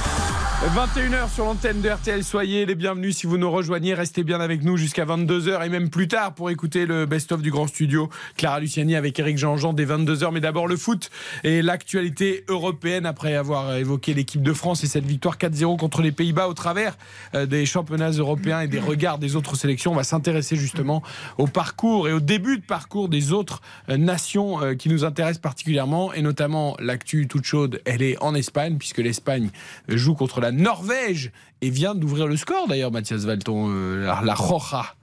21h 0.64 1.32
sur 1.32 1.44
l'antenne 1.44 1.82
de 1.82 1.88
RTL, 1.90 2.24
soyez 2.24 2.64
les 2.64 2.74
bienvenus 2.74 3.18
si 3.18 3.26
vous 3.26 3.36
nous 3.36 3.50
rejoignez, 3.50 3.92
restez 3.92 4.24
bien 4.24 4.40
avec 4.40 4.64
nous 4.64 4.78
jusqu'à 4.78 5.04
22h 5.04 5.64
et 5.64 5.68
même 5.68 5.90
plus 5.90 6.08
tard 6.08 6.34
pour 6.34 6.48
écouter 6.48 6.86
le 6.86 7.04
best-of 7.04 7.42
du 7.42 7.50
grand 7.50 7.66
studio. 7.66 8.08
Clara 8.38 8.58
Luciani 8.58 8.96
avec 8.96 9.18
Eric 9.18 9.36
Jean-Jean 9.36 9.74
dès 9.74 9.84
22h, 9.84 10.32
mais 10.32 10.40
d'abord 10.40 10.66
le 10.66 10.78
foot 10.78 11.10
et 11.44 11.60
l'actualité 11.60 12.44
européenne 12.48 13.04
après 13.04 13.34
avoir 13.34 13.76
évoqué 13.76 14.14
l'équipe 14.14 14.40
de 14.40 14.52
France 14.54 14.82
et 14.82 14.86
cette 14.86 15.04
victoire 15.04 15.36
4-0 15.36 15.76
contre 15.76 16.00
les 16.00 16.10
Pays-Bas 16.10 16.48
au 16.48 16.54
travers 16.54 16.96
euh, 17.34 17.44
des 17.44 17.66
championnats 17.66 18.10
européens 18.12 18.62
et 18.62 18.66
des 18.66 18.80
regards 18.80 19.18
des 19.18 19.36
autres 19.36 19.56
sélections. 19.56 19.92
On 19.92 19.96
va 19.96 20.04
s'intéresser 20.04 20.56
justement 20.56 21.02
au 21.36 21.46
parcours 21.46 22.08
et 22.08 22.14
au 22.14 22.20
début 22.20 22.56
de 22.56 22.64
parcours 22.64 23.10
des 23.10 23.32
autres 23.32 23.60
euh, 23.90 23.98
nations 23.98 24.62
euh, 24.62 24.74
qui 24.74 24.88
nous 24.88 25.04
intéressent 25.04 25.42
particulièrement 25.42 26.14
et 26.14 26.22
notamment 26.22 26.76
l'actu 26.80 27.28
toute 27.28 27.44
chaude, 27.44 27.82
elle 27.84 28.00
est 28.00 28.16
en 28.22 28.34
Espagne 28.34 28.78
puisque 28.78 28.98
l'Espagne 28.98 29.50
joue 29.88 30.14
contre 30.14 30.40
la 30.40 30.45
Norvège 30.52 31.30
et 31.60 31.70
vient 31.70 31.94
d'ouvrir 31.94 32.26
le 32.26 32.36
score 32.36 32.68
d'ailleurs 32.68 32.90
Mathias 32.90 33.24
Valton, 33.24 33.68
euh, 33.70 34.06
la, 34.06 34.20
la 34.22 34.34
Roja. 34.34 34.94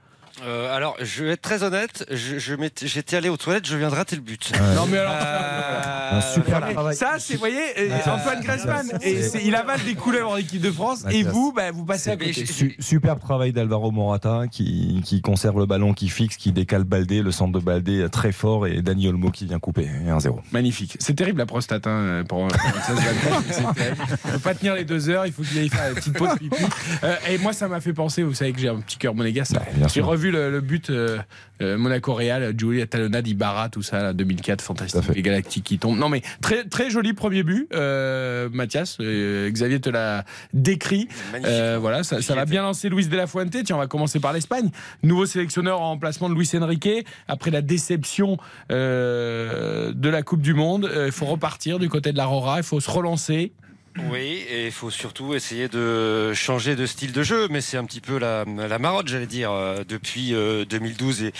Euh, 0.43 0.75
alors, 0.75 0.95
je 0.99 1.23
vais 1.25 1.31
être 1.33 1.41
très 1.43 1.61
honnête, 1.63 2.05
je, 2.09 2.39
je 2.39 2.55
j'étais 2.83 3.15
allé 3.17 3.29
aux 3.29 3.37
toilettes, 3.37 3.67
je 3.67 3.77
viens 3.77 3.89
de 3.89 3.95
rater 3.95 4.15
le 4.15 4.23
but. 4.23 4.51
Non 4.75 4.87
mais 4.87 4.97
alors. 4.97 5.13
Euh, 5.15 6.17
Un 6.17 6.21
super 6.21 6.59
voilà. 6.59 6.73
travail. 6.73 6.95
Ça, 6.95 7.13
c'est, 7.19 7.33
vous 7.33 7.39
voyez, 7.39 7.61
euh, 7.77 7.97
Antoine 8.07 8.41
Griezmann, 8.41 8.87
et 9.03 9.19
il 9.45 9.55
avale 9.55 9.79
des 9.83 9.93
couleurs 9.93 10.31
en 10.31 10.37
équipe 10.37 10.61
de 10.61 10.71
France, 10.71 11.05
et 11.11 11.21
vous, 11.23 11.53
bah, 11.55 11.71
vous 11.71 11.85
passez 11.85 12.09
à 12.09 12.17
côté. 12.17 12.45
Su- 12.47 12.75
superbe 12.79 13.19
travail 13.19 13.51
d'Alvaro 13.53 13.91
Morata 13.91 14.43
qui, 14.51 15.01
qui 15.05 15.21
conserve 15.21 15.59
le 15.59 15.65
ballon, 15.67 15.93
qui 15.93 16.09
fixe, 16.09 16.35
qui 16.37 16.51
décale 16.51 16.83
Baldé, 16.83 17.21
le 17.21 17.31
centre 17.31 17.51
de 17.59 17.63
Baldé 17.63 18.07
très 18.11 18.31
fort 18.31 18.65
et 18.65 18.81
Dani 18.81 19.07
Olmo 19.07 19.29
qui 19.29 19.45
vient 19.45 19.59
couper. 19.59 19.83
Et 20.05 20.09
1-0. 20.09 20.39
Magnifique. 20.51 20.97
C'est 20.99 21.13
terrible 21.15 21.37
la 21.39 21.45
prostate 21.45 21.85
hein, 21.87 22.23
pour. 22.27 22.47
Il 22.47 24.31
peut 24.31 24.39
pas 24.39 24.55
tenir 24.55 24.75
les 24.75 24.85
deux 24.85 25.09
heures, 25.09 25.25
il 25.25 25.31
faut 25.31 25.43
qu'il 25.43 25.59
aille 25.59 25.69
faire 25.69 25.89
une 25.89 25.95
petite 25.95 26.17
pause 26.17 26.29
pipi. 26.39 26.63
Euh, 27.03 27.15
et 27.29 27.37
moi, 27.37 27.53
ça 27.53 27.67
m'a 27.67 27.79
fait 27.81 27.93
penser, 27.93 28.23
vous 28.23 28.33
savez 28.33 28.51
que 28.53 28.59
j'ai 28.59 28.69
un 28.69 28.79
petit 28.79 28.97
cœur 28.97 29.13
monégasque. 29.13 29.55
J'ai 29.77 29.89
sûr. 29.89 30.05
Le, 30.31 30.51
le 30.51 30.61
but 30.61 30.89
euh, 30.89 31.17
euh, 31.61 31.77
Monaco-Real, 31.77 32.53
Giulia 32.57 32.87
Talona, 32.87 33.19
Ibarra, 33.19 33.69
tout 33.69 33.81
ça, 33.81 34.01
là, 34.01 34.13
2004, 34.13 34.61
fantastique. 34.61 35.01
Les 35.15 35.21
Galactiques 35.21 35.63
qui 35.63 35.79
tombent. 35.79 35.97
Non, 35.97 36.09
mais 36.09 36.21
très, 36.41 36.65
très 36.65 36.89
joli 36.89 37.13
premier 37.13 37.43
but, 37.43 37.67
euh, 37.73 38.49
Mathias. 38.51 38.97
Euh, 38.99 39.49
Xavier 39.49 39.79
te 39.79 39.89
l'a 39.89 40.25
décrit. 40.53 41.07
Euh, 41.45 41.77
voilà, 41.79 42.03
ça, 42.03 42.21
ça 42.21 42.35
va 42.35 42.45
bien 42.45 42.61
lancer 42.63 42.89
Luis 42.89 43.07
de 43.07 43.15
la 43.15 43.27
Fuente. 43.27 43.51
Tiens, 43.63 43.75
on 43.75 43.79
va 43.79 43.87
commencer 43.87 44.19
par 44.19 44.33
l'Espagne. 44.33 44.69
Nouveau 45.03 45.25
sélectionneur 45.25 45.81
en 45.81 45.89
remplacement 45.89 46.29
de 46.29 46.35
Luis 46.35 46.49
Enrique. 46.55 47.05
Après 47.27 47.51
la 47.51 47.61
déception 47.61 48.37
euh, 48.71 49.91
de 49.93 50.09
la 50.09 50.23
Coupe 50.23 50.41
du 50.41 50.53
Monde, 50.53 50.85
euh, 50.85 51.07
il 51.07 51.11
faut 51.11 51.25
repartir 51.25 51.79
du 51.79 51.89
côté 51.89 52.11
de 52.11 52.17
la 52.17 52.25
Rora. 52.25 52.57
Il 52.57 52.63
faut 52.63 52.79
se 52.79 52.89
relancer. 52.89 53.53
Oui, 53.99 54.43
et 54.49 54.65
il 54.65 54.71
faut 54.71 54.89
surtout 54.89 55.35
essayer 55.35 55.67
de 55.67 56.33
changer 56.33 56.75
de 56.75 56.87
style 56.87 57.11
de 57.11 57.21
jeu, 57.21 57.47
mais 57.51 57.61
c'est 57.61 57.77
un 57.77 57.85
petit 57.85 58.01
peu 58.01 58.17
la, 58.17 58.43
la 58.43 58.79
marotte, 58.79 59.07
j'allais 59.07 59.27
dire, 59.27 59.51
euh, 59.51 59.83
depuis 59.87 60.33
euh, 60.33 60.65
2012 60.65 61.21
et, 61.25 61.31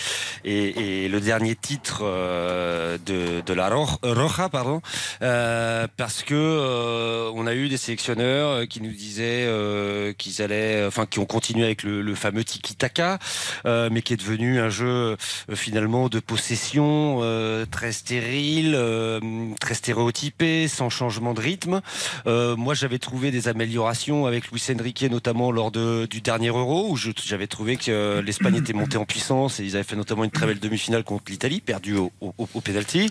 et, 0.44 1.04
et 1.04 1.08
le 1.08 1.20
dernier 1.20 1.56
titre 1.56 2.02
euh, 2.04 2.96
de, 3.04 3.52
la 3.52 3.68
Ro- 3.70 3.98
Roja, 4.04 4.48
pardon, 4.48 4.82
euh, 5.22 5.88
parce 5.96 6.22
que 6.22 6.34
euh, 6.36 7.28
on 7.34 7.48
a 7.48 7.54
eu 7.54 7.68
des 7.68 7.76
sélectionneurs 7.76 8.50
euh, 8.50 8.66
qui 8.66 8.80
nous 8.80 8.92
disaient 8.92 9.46
euh, 9.48 10.12
qu'ils 10.12 10.40
allaient, 10.40 10.84
enfin, 10.86 11.06
qui 11.06 11.18
ont 11.18 11.26
continué 11.26 11.64
avec 11.64 11.82
le, 11.82 12.14
fameux 12.14 12.44
tiki-taka, 12.44 13.18
euh, 13.66 13.88
mais 13.90 14.00
qui 14.00 14.12
est 14.12 14.16
devenu 14.16 14.60
un 14.60 14.68
jeu 14.68 14.86
euh, 14.86 15.16
finalement 15.56 16.08
de 16.08 16.20
possession 16.20 17.18
euh, 17.22 17.66
très 17.68 17.90
stérile, 17.90 18.74
euh, 18.76 19.18
très 19.60 19.74
stéréotypé, 19.74 20.68
sans 20.68 20.88
changement 20.88 21.34
de 21.34 21.40
rythme. 21.40 21.80
Euh, 22.28 22.43
moi, 22.56 22.74
j'avais 22.74 22.98
trouvé 22.98 23.30
des 23.30 23.48
améliorations 23.48 24.26
avec 24.26 24.50
Luis 24.50 24.62
Enrique, 24.70 25.02
notamment 25.10 25.50
lors 25.50 25.70
de, 25.70 26.06
du 26.06 26.20
dernier 26.20 26.48
Euro, 26.48 26.90
où 26.90 26.96
j'avais 26.96 27.46
trouvé 27.46 27.76
que 27.76 27.90
euh, 27.90 28.22
l'Espagne 28.22 28.56
était 28.56 28.72
montée 28.72 28.96
en 28.96 29.04
puissance 29.04 29.60
et 29.60 29.64
ils 29.64 29.76
avaient 29.76 29.84
fait 29.84 29.96
notamment 29.96 30.24
une 30.24 30.30
très 30.30 30.46
belle 30.46 30.60
demi-finale 30.60 31.04
contre 31.04 31.30
l'Italie, 31.30 31.60
perdue 31.60 31.96
au, 31.96 32.12
au, 32.20 32.60
penalty. 32.60 33.10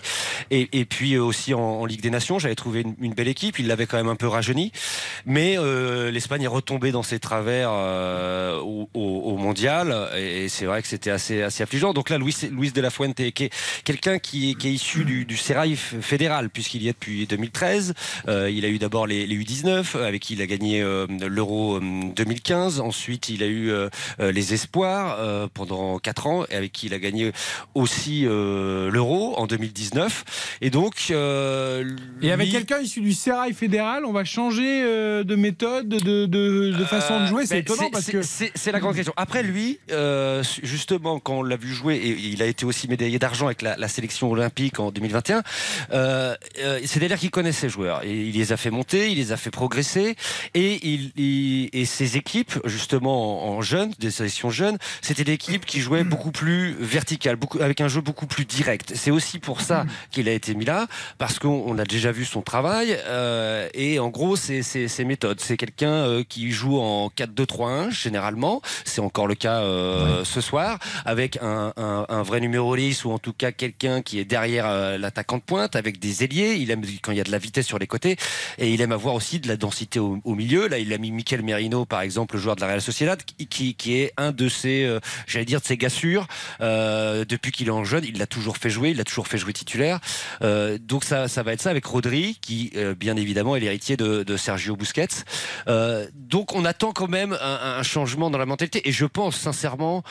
Et, 0.50 0.84
puis 0.84 1.14
euh, 1.14 1.22
aussi 1.22 1.54
en, 1.54 1.84
Ligue 1.84 2.00
des 2.00 2.10
Nations, 2.10 2.38
j'avais 2.38 2.54
trouvé 2.54 2.84
une, 3.00 3.14
belle 3.14 3.28
équipe. 3.28 3.58
Ils 3.58 3.66
l'avaient 3.66 3.86
quand 3.86 3.96
même 3.96 4.08
un 4.08 4.16
peu 4.16 4.28
rajeuni, 4.28 4.72
mais 5.26 5.56
euh, 5.58 6.10
l'Espagne 6.10 6.42
est 6.42 6.48
retombée 6.48 6.92
dans 6.92 7.02
ses 7.02 7.18
travers 7.18 7.70
euh, 7.72 8.58
au, 8.60 9.36
mondial, 9.36 10.08
et, 10.16 10.48
c'est 10.48 10.66
vrai 10.66 10.80
que 10.82 10.88
c'était 10.88 11.10
assez, 11.10 11.42
assez 11.42 11.62
affligeant. 11.62 11.92
Donc 11.92 12.10
là, 12.10 12.18
Luis, 12.18 12.36
Luis 12.50 12.72
de 12.72 12.80
la 12.80 12.90
Fuente, 12.90 13.14
qui 13.14 13.44
est 13.44 13.54
quelqu'un 13.84 14.18
qui, 14.18 14.50
est- 14.50 14.64
issu 14.64 15.04
du, 15.04 15.24
du 15.24 15.36
fédéral, 15.36 16.50
puisqu'il 16.50 16.82
y 16.82 16.88
est 16.88 16.92
depuis 16.92 17.26
2013. 17.26 17.94
Euh, 18.28 18.50
il 18.50 18.64
a 18.64 18.68
eu 18.68 18.78
d'abord 18.78 19.06
les, 19.06 19.23
les 19.26 19.36
U19, 19.36 19.96
avec 20.02 20.22
qui 20.22 20.34
il 20.34 20.42
a 20.42 20.46
gagné 20.46 20.82
euh, 20.82 21.06
l'Euro 21.28 21.76
euh, 21.76 21.80
2015. 22.14 22.80
Ensuite, 22.80 23.28
il 23.28 23.42
a 23.42 23.46
eu 23.46 23.70
euh, 23.70 23.88
euh, 24.20 24.32
les 24.32 24.54
Espoirs 24.54 25.16
euh, 25.18 25.46
pendant 25.52 25.98
4 25.98 26.26
ans, 26.26 26.44
et 26.50 26.54
avec 26.56 26.72
qui 26.72 26.86
il 26.86 26.94
a 26.94 26.98
gagné 26.98 27.32
aussi 27.74 28.24
euh, 28.26 28.90
l'Euro 28.90 29.34
en 29.38 29.46
2019. 29.46 30.24
Et 30.60 30.70
donc, 30.70 30.94
euh, 31.10 31.96
Et 32.22 32.32
avec 32.32 32.50
quelqu'un 32.50 32.78
issu 32.80 33.00
du 33.00 33.12
Serail 33.12 33.52
fédéral, 33.52 34.04
on 34.04 34.12
va 34.12 34.24
changer 34.24 34.82
euh, 34.84 35.24
de 35.24 35.34
méthode, 35.36 35.88
de, 35.88 36.26
de, 36.26 36.70
de 36.76 36.84
façon 36.84 37.20
de 37.22 37.26
jouer. 37.26 37.46
C'est 37.46 37.56
Euh, 37.56 37.58
étonnant 37.58 37.82
c'est- 37.84 37.90
parce 37.90 38.04
c'est- 38.04 38.12
que. 38.12 38.22
c'est 38.22 38.52
c'est 38.54 38.72
la 38.72 38.80
grande 38.80 38.94
question. 38.94 39.12
Après 39.16 39.42
lui, 39.42 39.78
euh, 39.90 40.42
justement, 40.62 41.18
quand 41.18 41.38
on 41.38 41.42
l'a 41.42 41.56
vu 41.56 41.72
jouer, 41.72 41.96
et 41.96 42.08
il 42.10 42.42
a 42.42 42.46
été 42.46 42.64
aussi 42.64 42.88
médaillé 42.88 43.18
d'argent 43.18 43.46
avec 43.46 43.62
la, 43.62 43.76
la 43.76 43.88
sélection 43.88 44.30
olympique 44.30 44.78
en 44.80 44.90
2021. 44.90 45.42
Euh, 45.92 46.34
euh, 46.60 46.80
C'est-à-dire 46.84 47.18
qu'il 47.18 47.30
connaît 47.30 47.52
ses 47.52 47.68
joueurs 47.68 48.02
et 48.04 48.12
il 48.14 48.34
les 48.34 48.52
a 48.52 48.56
fait 48.56 48.70
monter, 48.70 49.10
il 49.14 49.18
les 49.18 49.32
a 49.32 49.36
fait 49.36 49.50
progresser, 49.50 50.16
et 50.54 50.86
il, 50.86 51.70
et 51.72 51.84
ses 51.84 52.16
équipes, 52.16 52.54
justement 52.64 53.48
en, 53.56 53.62
jeunes, 53.62 53.92
des 53.98 54.10
sélections 54.10 54.50
jeunes, 54.50 54.78
c'était 55.00 55.24
des 55.24 55.32
équipes 55.32 55.64
qui 55.64 55.80
jouaient 55.80 56.04
beaucoup 56.04 56.32
plus 56.32 56.74
verticales, 56.78 57.36
beaucoup 57.36 57.60
avec 57.60 57.80
un 57.80 57.88
jeu 57.88 58.00
beaucoup 58.00 58.26
plus 58.26 58.44
direct. 58.44 58.92
C'est 58.94 59.10
aussi 59.10 59.38
pour 59.38 59.60
ça 59.60 59.86
qu'il 60.10 60.28
a 60.28 60.32
été 60.32 60.54
mis 60.54 60.64
là, 60.64 60.86
parce 61.18 61.38
qu'on 61.38 61.62
on 61.66 61.78
a 61.78 61.84
déjà 61.84 62.12
vu 62.12 62.24
son 62.24 62.42
travail 62.42 62.96
euh, 63.06 63.68
et 63.74 63.98
en 63.98 64.08
gros 64.08 64.36
c'est 64.36 64.62
ses 64.62 65.04
méthodes. 65.04 65.40
C'est 65.40 65.56
quelqu'un 65.56 65.92
euh, 65.92 66.24
qui 66.28 66.50
joue 66.50 66.78
en 66.80 67.08
4-2-3-1 67.16 67.90
généralement. 67.90 68.60
C'est 68.84 69.00
encore 69.00 69.26
le 69.26 69.34
cas 69.34 69.60
euh, 69.60 70.24
ce 70.24 70.40
soir 70.40 70.78
avec 71.04 71.38
un, 71.40 71.72
un- 71.76 72.22
vrai 72.24 72.40
numéro 72.40 72.74
10 72.76 73.04
ou 73.04 73.10
en 73.12 73.18
tout 73.18 73.32
cas 73.32 73.52
quelqu'un 73.52 74.02
qui 74.02 74.18
est 74.18 74.24
derrière 74.24 74.98
l'attaquant 74.98 75.36
de 75.38 75.42
pointe 75.42 75.76
avec 75.76 75.98
des 75.98 76.24
ailiers. 76.24 76.54
Il 76.54 76.70
aime 76.70 76.82
quand 77.02 77.12
il 77.12 77.18
y 77.18 77.20
a 77.20 77.24
de 77.24 77.30
la 77.30 77.38
vitesse 77.38 77.66
sur 77.66 77.78
les 77.78 77.86
côtés 77.86 78.16
et 78.58 78.72
il 78.72 78.80
aime 78.80 78.92
avoir 78.92 79.03
aussi 79.12 79.40
de 79.40 79.48
la 79.48 79.56
densité 79.56 79.98
au, 79.98 80.20
milieu. 80.24 80.68
Là, 80.68 80.78
il 80.78 80.92
a 80.92 80.98
mis 80.98 81.10
Mikel 81.10 81.42
Merino 81.42 81.84
par 81.84 82.00
exemple, 82.00 82.36
le 82.36 82.40
joueur 82.40 82.56
de 82.56 82.62
la 82.62 82.68
Real 82.68 82.80
Sociedad, 82.80 83.20
qui, 83.22 83.74
qui, 83.74 83.96
est 83.96 84.12
un 84.16 84.32
de 84.32 84.48
ses, 84.48 84.84
euh, 84.84 85.00
j'allais 85.26 85.44
dire 85.44 85.60
de 85.60 85.66
ses 85.66 85.76
gars 85.76 85.90
sûrs. 85.90 86.26
Euh, 86.60 87.24
depuis 87.24 87.52
qu'il 87.52 87.68
est 87.68 87.72
en 87.72 87.84
jeune, 87.84 88.04
il 88.04 88.18
l'a 88.18 88.26
toujours 88.26 88.56
fait 88.56 88.70
jouer, 88.70 88.90
il 88.90 88.96
l'a 88.96 89.04
toujours 89.04 89.28
fait 89.28 89.38
jouer 89.38 89.52
titulaire. 89.52 90.00
Euh, 90.42 90.78
donc 90.80 91.04
ça, 91.04 91.28
ça 91.28 91.42
va 91.42 91.52
être 91.52 91.60
ça 91.60 91.70
avec 91.70 91.84
Rodri, 91.84 92.38
qui 92.40 92.72
euh, 92.76 92.94
bien 92.94 93.16
évidemment 93.16 93.56
est 93.56 93.60
l'héritier 93.60 93.96
de, 93.96 94.36
Sergio 94.36 94.76
Busquets. 94.76 95.24
Euh, 95.68 96.06
donc 96.14 96.54
on 96.54 96.64
attend 96.64 96.92
quand 96.92 97.08
même 97.08 97.36
un, 97.40 97.82
changement 97.82 98.30
dans 98.30 98.38
la 98.38 98.46
mentalité. 98.46 98.88
Et 98.88 98.92
je 98.92 99.06
pense 99.06 99.36
sincèrement 99.36 100.02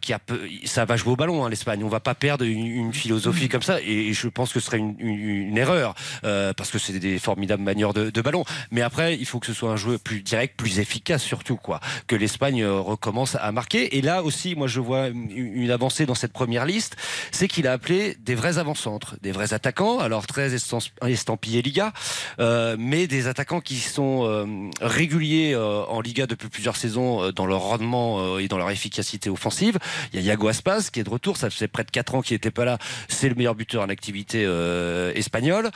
qu'il 0.00 0.16
ça 0.64 0.84
va 0.84 0.96
jouer 0.96 1.12
au 1.12 1.16
ballon, 1.16 1.44
hein, 1.44 1.48
l'Espagne. 1.48 1.82
On 1.84 1.88
va 1.88 2.00
pas 2.00 2.14
perdre 2.14 2.44
une, 2.44 2.92
philosophie 2.92 3.48
comme 3.48 3.62
ça. 3.62 3.80
Et 3.82 4.12
je 4.12 4.28
pense 4.28 4.52
que 4.52 4.60
ce 4.60 4.66
serait 4.66 4.78
une, 4.78 5.56
erreur 5.56 5.94
parce 6.22 6.70
que 6.70 6.78
c'est 6.78 6.98
des 6.98 7.18
formidables 7.18 7.62
manières 7.62 7.92
de, 7.92 8.10
de 8.10 8.20
Mais 8.70 8.82
après, 8.82 9.16
il 9.16 9.26
faut 9.26 9.40
que 9.40 9.46
ce 9.46 9.52
soit 9.52 9.70
un 9.70 9.76
jeu 9.76 9.98
plus 9.98 10.22
direct, 10.22 10.56
plus 10.56 10.78
efficace 10.78 11.22
surtout, 11.22 11.56
quoi. 11.56 11.80
Que 12.06 12.16
l'Espagne 12.16 12.62
euh, 12.62 12.80
recommence 12.80 13.36
à 13.40 13.52
marquer. 13.52 13.96
Et 13.96 14.02
là 14.02 14.22
aussi, 14.22 14.54
moi, 14.54 14.66
je 14.66 14.80
vois 14.80 15.08
une, 15.08 15.70
avancée 15.70 16.06
dans 16.06 16.14
cette 16.14 16.32
première 16.32 16.66
liste, 16.66 16.96
c'est 17.30 17.46
qu'il 17.46 17.66
a 17.68 17.72
appelé 17.72 18.16
des 18.20 18.34
vrais 18.34 18.58
avant-centres, 18.58 19.16
des 19.22 19.30
vrais 19.30 19.54
attaquants. 19.54 20.00
Alors 20.00 20.26
très 20.26 20.54
estamp- 20.54 20.90
estampillés 21.06 21.62
Liga, 21.62 21.92
euh, 22.40 22.76
mais 22.78 23.06
des 23.06 23.28
attaquants 23.28 23.60
qui 23.60 23.76
sont 23.76 24.24
euh, 24.24 24.46
réguliers 24.80 25.54
en 25.56 26.00
Liga 26.00 26.26
depuis 26.26 26.48
plusieurs 26.48 26.76
saisons 26.76 27.30
dans 27.30 27.46
leur 27.46 27.60
rendement 27.60 28.38
et 28.38 28.48
dans 28.48 28.58
leur 28.58 28.70
efficacité 28.70 29.30
offensive. 29.30 29.78
Il 30.12 30.20
y 30.20 30.22
a 30.22 30.32
Iago 30.32 30.48
Aspas 30.48 30.88
qui 30.92 31.00
est 31.00 31.04
de 31.04 31.10
retour, 31.10 31.36
ça 31.36 31.50
fait 31.50 31.68
près 31.68 31.84
de 31.84 31.90
4 31.90 32.14
ans 32.16 32.22
qu'il 32.22 32.34
n'était 32.34 32.50
pas 32.50 32.64
là. 32.64 32.78
C'est 33.08 33.28
le 33.28 33.34
meilleur 33.34 33.54
buteur 33.54 33.82
en 33.82 33.88
activité 33.88 34.42
espagnole. 35.14 35.70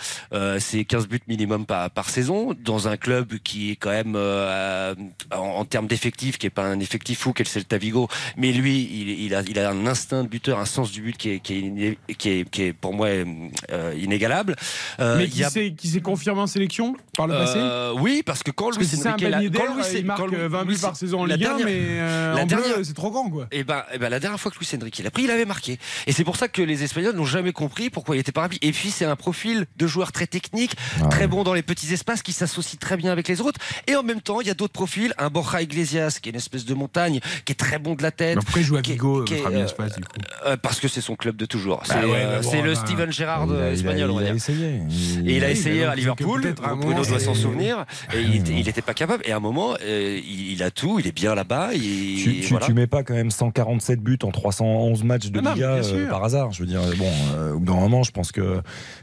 C'est 0.58 0.84
15 0.84 1.06
buts 1.08 1.20
minimum 1.28 1.66
par 1.66 2.10
saison 2.10 2.43
dans 2.52 2.88
un 2.88 2.96
club 2.96 3.38
qui 3.42 3.70
est 3.70 3.76
quand 3.76 3.90
même 3.90 4.14
euh, 4.16 4.94
en, 5.32 5.36
en 5.38 5.64
termes 5.64 5.86
d'effectifs, 5.86 6.36
qui 6.38 6.46
est 6.46 6.50
pas 6.50 6.64
un 6.64 6.80
effectif 6.80 7.18
fou, 7.20 7.32
qu'est 7.32 7.44
le 7.44 7.48
Celta 7.48 7.78
Vigo, 7.78 8.08
mais 8.36 8.52
lui, 8.52 8.82
il, 8.82 9.08
il 9.24 9.34
a, 9.34 9.42
il 9.42 9.58
a 9.58 9.70
un 9.70 9.86
instinct 9.86 10.22
de 10.24 10.28
buteur, 10.28 10.58
un 10.58 10.64
sens 10.66 10.90
du 10.92 11.00
but 11.02 11.16
qui 11.16 11.30
est, 11.30 11.40
qui 11.40 11.72
est, 12.08 12.14
qui 12.16 12.28
est, 12.30 12.50
qui 12.50 12.62
est 12.64 12.72
pour 12.72 12.92
moi 12.92 13.06
euh, 13.08 13.94
inégalable. 13.98 14.56
Euh, 15.00 15.16
mais 15.18 15.24
il 15.24 15.30
qui 15.30 15.44
a- 15.44 15.50
s'est 15.50 15.72
qui 15.76 15.88
s'est 15.88 16.00
confirmé 16.00 16.40
en 16.40 16.46
sélection 16.46 16.96
par 17.16 17.26
le 17.26 17.34
passé? 17.34 17.58
Euh, 17.58 17.94
oui, 17.98 18.22
parce 18.24 18.42
que 18.42 18.50
quand 18.50 18.66
Parce 18.66 18.76
que 18.76 18.82
Luis 18.82 18.88
si 18.90 18.96
c'est 18.96 19.08
un 19.08 19.12
Enrique 19.12 19.28
l'a- 19.28 19.38
quand 19.66 19.74
Luis- 19.76 19.84
il 19.98 20.04
marque 20.04 20.18
quand 20.20 20.26
Luis- 20.26 20.36
20 20.48 20.64
buts 20.64 20.76
par 20.80 20.96
saison 20.96 21.20
en 21.22 21.26
la 21.26 21.36
Ligue 21.36 21.46
1, 21.46 21.56
dernière- 21.56 21.66
mais 21.66 21.72
euh, 21.80 22.34
la 22.34 22.42
en 22.42 22.46
dernière- 22.46 22.74
bleu, 22.76 22.84
c'est 22.84 22.92
trop 22.94 23.10
grand, 23.10 23.30
quoi. 23.30 23.46
et 23.52 23.64
ben, 23.64 23.82
eh 23.92 23.98
ben, 23.98 24.08
la 24.08 24.20
dernière 24.20 24.40
fois 24.40 24.50
que 24.50 24.58
Luis 24.58 24.68
Enrique 24.80 24.98
l'a 25.02 25.10
pris, 25.10 25.22
il 25.24 25.30
avait 25.30 25.44
marqué. 25.44 25.78
Et 26.06 26.12
c'est 26.12 26.24
pour 26.24 26.36
ça 26.36 26.48
que 26.48 26.62
les 26.62 26.82
Espagnols 26.82 27.14
n'ont 27.14 27.24
jamais 27.24 27.52
compris 27.52 27.90
pourquoi 27.90 28.16
il 28.16 28.20
était 28.20 28.32
pas 28.32 28.42
rapide. 28.42 28.58
Et 28.62 28.72
puis 28.72 28.90
c'est 28.90 29.04
un 29.04 29.16
profil 29.16 29.66
de 29.76 29.86
joueur 29.86 30.12
très 30.12 30.26
technique, 30.26 30.76
très 31.10 31.26
bon 31.26 31.44
dans 31.44 31.54
les 31.54 31.62
petits 31.62 31.92
espaces, 31.92 32.22
qui 32.24 32.32
s'associe 32.32 32.78
très 32.80 32.96
bien 32.96 33.12
avec 33.12 33.28
les 33.28 33.40
autres. 33.40 33.60
Et 33.86 33.94
en 33.94 34.02
même 34.02 34.20
temps, 34.20 34.40
il 34.40 34.48
y 34.48 34.50
a 34.50 34.54
d'autres 34.54 34.72
profils. 34.72 35.12
Un 35.18 35.28
Borja 35.30 35.62
Iglesias, 35.62 36.18
qui 36.20 36.28
est 36.28 36.32
une 36.32 36.38
espèce 36.38 36.64
de 36.64 36.74
montagne, 36.74 37.20
qui 37.44 37.52
est 37.52 37.56
très 37.56 37.78
bon 37.78 37.94
de 37.94 38.02
la 38.02 38.10
tête. 38.10 38.36
Mais 38.36 38.42
pourquoi 38.42 38.60
il 38.60 38.64
joue 38.64 38.76
à 38.76 38.82
qui 38.82 38.90
est- 38.90 38.94
Vigo, 38.94 39.22
qui 39.24 39.34
est, 39.34 39.36
votre 39.36 39.48
ami 39.50 39.60
euh, 39.60 39.64
Espace, 39.66 39.94
du 39.96 40.02
coup 40.04 40.08
euh, 40.46 40.56
Parce 40.60 40.80
que 40.80 40.88
c'est 40.88 41.00
son 41.00 41.14
club 41.14 41.36
de 41.36 41.46
toujours. 41.46 41.78
Bah 41.88 41.96
C'est 42.00 42.04
ouais, 42.06 42.10
euh, 42.16 42.40
bon, 42.40 42.50
c'est 42.50 42.62
le 42.62 42.74
bah, 42.74 42.80
Steven 42.84 43.12
Gerrard 43.12 43.46
il 43.48 43.52
a- 43.54 43.56
il 43.56 43.62
a- 43.62 43.70
espagnol, 43.72 44.10
on 44.10 44.14
va 44.16 44.22
il 44.22 44.24
a 44.24 44.26
dire. 44.28 44.36
essayé. 44.36 44.80
Il- 44.88 45.30
Et 45.30 45.36
il 45.36 45.44
a 45.44 45.50
essayé 45.50 45.84
à 45.84 45.94
Liverpool, 45.94 46.54
Bruno 46.80 47.04
doit 47.04 47.20
s'en 47.20 47.34
souvenir, 47.34 47.84
et 48.14 48.20
il 48.22 48.42
n'était 48.64 48.82
pas 48.82 48.94
capable. 48.94 49.22
Et 49.26 49.32
à 49.32 49.36
un 49.36 49.40
moment, 49.40 49.76
il, 49.84 50.62
a 50.62 50.70
tout, 50.70 50.98
il 50.98 51.06
est 51.06 51.12
bien 51.12 51.34
là-bas. 51.34 51.70
Tu, 51.74 52.40
tu, 52.40 52.46
voilà. 52.50 52.66
tu 52.66 52.72
mets 52.72 52.86
pas 52.86 53.02
quand 53.02 53.14
même 53.14 53.30
147 53.30 54.00
buts 54.00 54.18
en 54.22 54.30
311 54.30 55.04
matchs 55.04 55.26
de 55.30 55.40
Non, 55.40 55.50
non, 55.50 55.54
Liga 55.54 55.70
euh, 55.74 56.08
par 56.08 56.24
hasard. 56.24 56.52
Je 56.52 56.60
veux 56.60 56.66
dire, 56.68 56.80
bon, 56.96 57.10
au 57.54 57.58
bout 57.58 57.72
d'un 57.72 57.78
moment, 57.80 58.02
je 58.02 58.10
pense 58.12 58.32
que, 58.32 58.60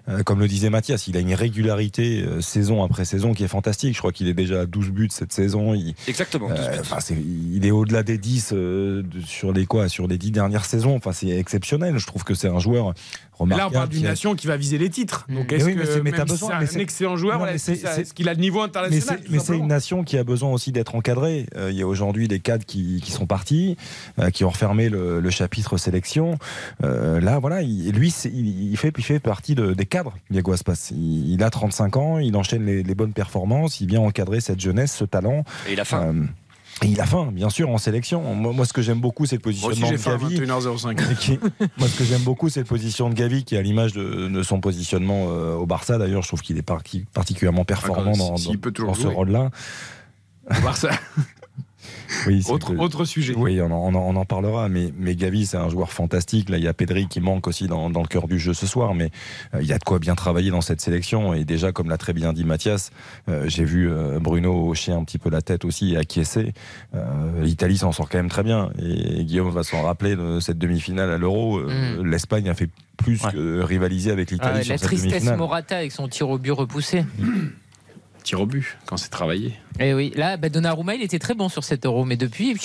euh, 0.09 0.23
comme 0.23 0.39
le 0.39 0.47
disait 0.47 0.69
Mathias, 0.69 1.07
il 1.07 1.15
a 1.17 1.19
une 1.19 1.33
régularité 1.33 2.25
saison 2.41 2.83
après 2.83 3.05
saison 3.11 3.33
qui 3.33 3.43
est 3.43 3.47
fantastique. 3.47 3.93
Je 3.93 3.99
crois 3.99 4.11
qu'il 4.11 4.27
est 4.27 4.33
déjà 4.33 4.61
à 4.61 4.65
12 4.65 4.89
buts 4.89 5.09
cette 5.11 5.31
saison. 5.31 5.73
Il, 5.73 5.93
Exactement. 6.07 6.49
12 6.49 6.57
euh, 6.59 6.79
enfin, 6.81 6.97
il 7.11 7.65
est 7.65 7.71
au-delà 7.71 8.03
des 8.03 8.17
10 8.17 8.51
euh, 8.53 9.03
sur 9.25 9.53
les 9.53 9.65
quoi 9.65 9.87
Sur 9.87 10.07
les 10.07 10.17
10 10.17 10.31
dernières 10.31 10.65
saisons. 10.65 10.95
Enfin, 10.95 11.11
c'est 11.11 11.29
exceptionnel. 11.29 11.97
Je 11.97 12.07
trouve 12.07 12.23
que 12.23 12.33
c'est 12.33 12.47
un 12.47 12.59
joueur. 12.59 12.93
Là, 13.49 13.67
on 13.67 13.71
parle 13.71 13.89
d'une 13.89 14.03
nation 14.03 14.35
qui 14.35 14.47
va 14.47 14.57
viser 14.57 14.77
les 14.77 14.89
titres. 14.89 15.25
Donc, 15.29 15.47
Mais 15.51 15.57
est-ce 15.57 15.65
oui, 15.65 15.71
c'est- 15.73 15.79
que 15.79 15.85
si 15.85 15.91
c'est 15.93 16.01
mais 16.03 16.19
un 16.19 16.79
excellent 16.79 17.15
joueur, 17.17 17.33
Non, 17.33 17.39
voilà, 17.39 17.53
est-ce 17.55 17.71
est-ce 17.71 18.13
qu'il 18.13 18.29
a 18.29 18.33
le 18.33 18.39
niveau 18.39 18.61
international 18.61 19.19
mais 19.29 19.39
c'est 19.39 19.57
une 19.57 19.67
nation 19.67 20.03
qui 20.03 20.17
a 20.17 20.23
besoin 20.23 20.51
aussi 20.51 20.71
d'être 20.71 20.95
encadrée. 20.95 21.45
Euh, 21.55 21.71
il 21.71 21.77
y 21.77 21.81
a 21.81 21.87
aujourd'hui 21.87 22.27
des 22.27 22.39
cadres 22.39 22.65
qui, 22.65 23.01
qui 23.03 23.11
sont 23.11 23.25
partis, 23.25 23.77
euh, 24.19 24.29
qui 24.29 24.43
ont 24.45 24.49
refermé 24.49 24.89
le, 24.89 25.19
le 25.19 25.29
chapitre 25.29 25.77
sélection. 25.77 26.37
Euh, 26.83 27.19
là, 27.19 27.39
voilà, 27.39 27.61
il- 27.61 27.91
lui, 27.91 28.13
il, 28.25 28.71
il 28.71 28.77
fait, 28.77 28.93
il 28.97 29.03
fait 29.03 29.19
partie 29.19 29.55
de- 29.55 29.73
des 29.73 29.85
cadres, 29.85 30.13
Diego 30.29 30.53
Aspas. 30.53 30.91
Il, 30.91 31.31
il 31.33 31.43
a 31.43 31.49
35 31.49 31.97
ans, 31.97 32.17
il 32.19 32.35
enchaîne 32.35 32.65
les, 32.65 32.83
les 32.83 32.95
bonnes 32.95 33.13
performances, 33.13 33.81
il 33.81 33.87
vient 33.87 34.01
encadrer 34.01 34.41
cette 34.41 34.59
jeunesse, 34.59 34.93
ce 34.95 35.05
talent. 35.05 35.43
Et 35.67 35.73
il 35.73 35.79
a 35.79 35.85
faim. 35.85 36.15
Et 36.83 36.87
il 36.87 36.99
a 36.99 37.05
faim, 37.05 37.29
bien 37.31 37.49
sûr, 37.51 37.69
en 37.69 37.77
sélection. 37.77 38.21
Moi, 38.33 38.53
moi, 38.53 38.65
ce 38.65 38.73
que 38.73 38.81
j'aime 38.81 38.99
beaucoup, 38.99 39.25
c'est 39.27 39.35
le 39.35 39.41
Moi 39.43 39.69
aussi, 39.71 39.81
positionnement 39.81 40.27
de 40.29 40.33
Gavi. 40.35 40.51
21h05. 40.51 41.11
Et 41.11 41.15
qui- 41.19 41.39
moi, 41.77 41.87
ce 41.87 41.97
que 41.97 42.03
j'aime 42.03 42.21
beaucoup, 42.23 42.49
c'est 42.49 42.61
le 42.61 42.65
position 42.65 43.09
de 43.09 43.13
Gavi, 43.13 43.43
qui 43.43 43.53
est 43.55 43.59
à 43.59 43.61
l'image 43.61 43.93
de, 43.93 44.27
de 44.29 44.43
son 44.43 44.59
positionnement 44.59 45.27
euh, 45.29 45.53
au 45.55 45.65
Barça. 45.67 45.97
D'ailleurs, 45.99 46.23
je 46.23 46.27
trouve 46.27 46.41
qu'il 46.41 46.57
est 46.57 46.63
parti- 46.63 47.05
particulièrement 47.13 47.65
performant 47.65 48.11
Encore, 48.13 48.17
dans, 48.17 48.35
dans- 48.85 48.93
ce 48.95 49.07
rôle-là. 49.07 49.51
Au 50.49 50.61
Barça. 50.63 50.89
Oui, 52.27 52.43
Autre, 52.49 52.73
que- 52.73 52.79
autre 52.79 53.05
sujet. 53.05 53.33
Oui, 53.35 53.59
on 53.61 53.71
en, 53.71 53.95
on 54.15 54.25
parlera, 54.25 54.69
mais, 54.69 54.91
mais 54.97 55.15
Gavi, 55.15 55.45
c'est 55.45 55.57
un 55.57 55.69
joueur 55.69 55.91
fantastique. 55.91 56.49
Là, 56.49 56.57
il 56.57 56.63
y 56.63 56.67
a 56.67 56.73
Pedri 56.73 57.07
qui 57.07 57.19
manque 57.21 57.47
aussi 57.47 57.67
dans, 57.67 57.89
dans 57.89 58.01
le 58.01 58.07
cœur 58.07 58.27
du 58.27 58.37
jeu 58.39 58.53
ce 58.53 58.67
soir, 58.67 58.93
mais 58.93 59.09
euh, 59.53 59.61
il 59.61 59.67
y 59.67 59.73
a 59.73 59.77
de 59.77 59.83
quoi 59.83 59.99
bien 59.99 60.15
travailler 60.15 60.51
dans 60.51 60.61
cette 60.61 60.81
sélection. 60.81 61.33
Et 61.33 61.43
déjà, 61.45 61.71
comme 61.71 61.89
l'a 61.89 61.97
très 61.97 62.13
bien 62.13 62.33
dit 62.33 62.43
Mathias, 62.43 62.91
euh, 63.29 63.45
j'ai 63.47 63.63
vu 63.63 63.89
euh, 63.89 64.19
Bruno 64.19 64.69
hocher 64.69 64.91
un 64.91 65.03
petit 65.03 65.17
peu 65.17 65.29
la 65.29 65.41
tête 65.41 65.65
aussi 65.65 65.93
et 65.93 65.97
acquiescer. 65.97 66.53
Euh, 66.95 67.41
L'Italie 67.43 67.77
s'en 67.77 67.91
sort 67.91 68.09
quand 68.09 68.17
même 68.19 68.29
très 68.29 68.43
bien. 68.43 68.69
Et 68.81 69.23
Guillaume 69.23 69.49
va 69.51 69.63
s'en 69.63 69.81
rappeler 69.83 70.15
de 70.15 70.39
cette 70.39 70.57
demi-finale 70.57 71.11
à 71.11 71.17
l'Euro. 71.17 71.59
Euh, 71.59 72.03
L'Espagne 72.03 72.49
a 72.49 72.53
fait 72.53 72.69
plus 72.97 73.19
que 73.31 73.61
rivaliser 73.61 74.11
avec 74.11 74.29
Ah 74.31 74.33
l'Italie 74.33 74.63
sur 74.65 74.73
la 74.73 74.77
cette 74.77 74.87
tristesse. 74.87 75.25
Morata 75.37 75.77
avec 75.77 75.91
son 75.91 76.07
tir 76.07 76.29
au 76.29 76.37
but 76.37 76.51
repoussé. 76.51 77.03
Tir 78.23 78.41
au 78.41 78.47
quand 78.85 78.97
c'est 78.97 79.09
travaillé. 79.09 79.53
Et 79.79 79.93
oui, 79.93 80.11
là, 80.15 80.37
bah, 80.37 80.49
Donnarumma, 80.49 80.95
il 80.95 81.01
était 81.01 81.19
très 81.19 81.33
bon 81.33 81.49
sur 81.49 81.63
cet 81.63 81.85
euro, 81.85 82.05
mais 82.05 82.17
depuis. 82.17 82.55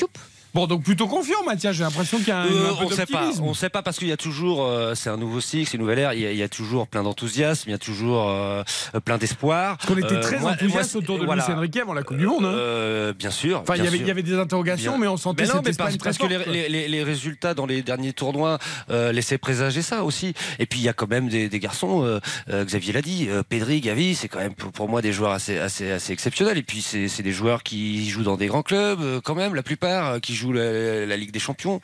Bon, 0.57 0.66
donc 0.66 0.84
plutôt 0.84 1.07
confiant, 1.07 1.44
Mathias. 1.44 1.76
J'ai 1.76 1.82
l'impression 1.84 2.16
qu'il 2.16 2.28
y 2.28 2.30
a 2.30 2.38
un, 2.40 2.46
Euh, 2.46 2.70
un 2.72 2.76
peu 2.76 2.84
on 2.86 2.88
sait 2.88 3.04
pas, 3.04 3.28
on 3.42 3.52
sait 3.52 3.68
pas 3.68 3.82
parce 3.82 3.98
qu'il 3.98 4.09
y 4.09 4.12
a 4.12 4.16
toujours, 4.16 4.64
euh, 4.64 4.94
c'est 4.94 5.11
un 5.11 5.18
nouveau 5.18 5.42
cycle, 5.42 5.68
c'est 5.70 5.74
une 5.76 5.82
nouvelle 5.82 5.98
ère. 5.98 6.14
Il 6.14 6.20
y 6.20 6.26
a, 6.26 6.32
il 6.32 6.38
y 6.38 6.42
a 6.42 6.48
toujours 6.48 6.88
plein 6.88 7.02
d'enthousiasme, 7.02 7.68
il 7.68 7.72
y 7.72 7.74
a 7.74 7.78
toujours 7.78 8.26
euh, 8.30 8.62
plein 9.04 9.18
d'espoir. 9.18 9.76
Parce 9.76 9.86
qu'on 9.90 9.98
était 9.98 10.14
Euh, 10.14 10.22
très 10.22 10.42
enthousiastes 10.42 10.94
moi, 10.94 11.02
autour 11.02 11.18
de 11.18 11.26
voilà. 11.26 11.44
Luis 11.46 11.52
Enrique 11.54 11.76
avant 11.76 11.92
la 11.92 12.02
Coupe 12.02 12.16
du 12.16 12.24
Monde. 12.26 12.46
hein. 12.46 12.54
Euh, 12.54 13.12
bien 13.12 13.30
sûr. 13.30 13.61
Enfin, 13.61 13.74
il 13.76 13.84
y 13.84 13.86
avait- 13.86 13.98
sûr. 13.98 14.07
il 14.07 14.09
y 14.09 14.11
avait 14.11 14.22
des 14.22 14.38
interrogations, 14.38 14.92
Bien- 14.92 15.00
mais 15.02 15.07
on 15.09 15.18
sentait 15.18 15.42
mais 15.42 15.48
non, 15.52 15.61
mais 15.62 15.70
Espagne 15.72 15.98
parce, 15.98 16.16
parce 16.16 16.16
que 16.16 16.26
les, 16.26 16.34
forte, 16.36 16.44
quoi. 16.46 16.54
les- 16.54 16.68
les- 16.70 16.88
les 16.88 17.02
résultats 17.02 17.52
dans 17.52 17.66
les 17.66 17.82
derniers 17.82 18.14
tournois 18.14 18.59
euh, 18.88 19.12
laissaient 19.12 19.36
présager 19.36 19.82
ça 19.82 20.04
aussi. 20.04 20.32
Et 20.59 20.64
puis 20.64 20.78
il 20.80 20.84
y 20.84 20.88
a 20.88 20.94
quand 20.94 21.11
même 21.11 21.28
des, 21.28 21.50
des 21.50 21.59
garçons, 21.59 22.02
euh, 22.02 22.18
euh, 22.48 22.64
Xavier 22.64 22.94
l'a 22.94 23.02
dit, 23.02 23.26
euh, 23.28 23.42
Pedri, 23.46 23.82
Gavi, 23.82 24.14
c'est 24.14 24.28
quand 24.28 24.38
même 24.38 24.54
pour, 24.54 24.88
moi 24.88 25.02
des 25.02 25.12
joueurs 25.12 25.32
assez, 25.32 25.59
assez, 25.59 25.90
assez 25.90 26.14
exceptionnels. 26.14 26.57
Et 26.57 26.62
puis 26.62 26.80
c'est 26.80 27.22
des 27.22 27.32
joueurs 27.32 27.62
qui 27.62 28.09
jouent 28.09 28.22
dans 28.22 28.38
des 28.38 28.46
grands 28.46 28.62
clubs, 28.62 29.02
euh, 29.02 29.20
quand 29.22 29.34
même, 29.34 29.54
la 29.54 29.62
plupart, 29.62 30.12
euh, 30.12 30.18
qui 30.18 30.34
jouent 30.34 30.45
la, 30.53 31.07
la 31.07 31.16
Ligue 31.16 31.30
des 31.32 31.38
Champions. 31.38 31.80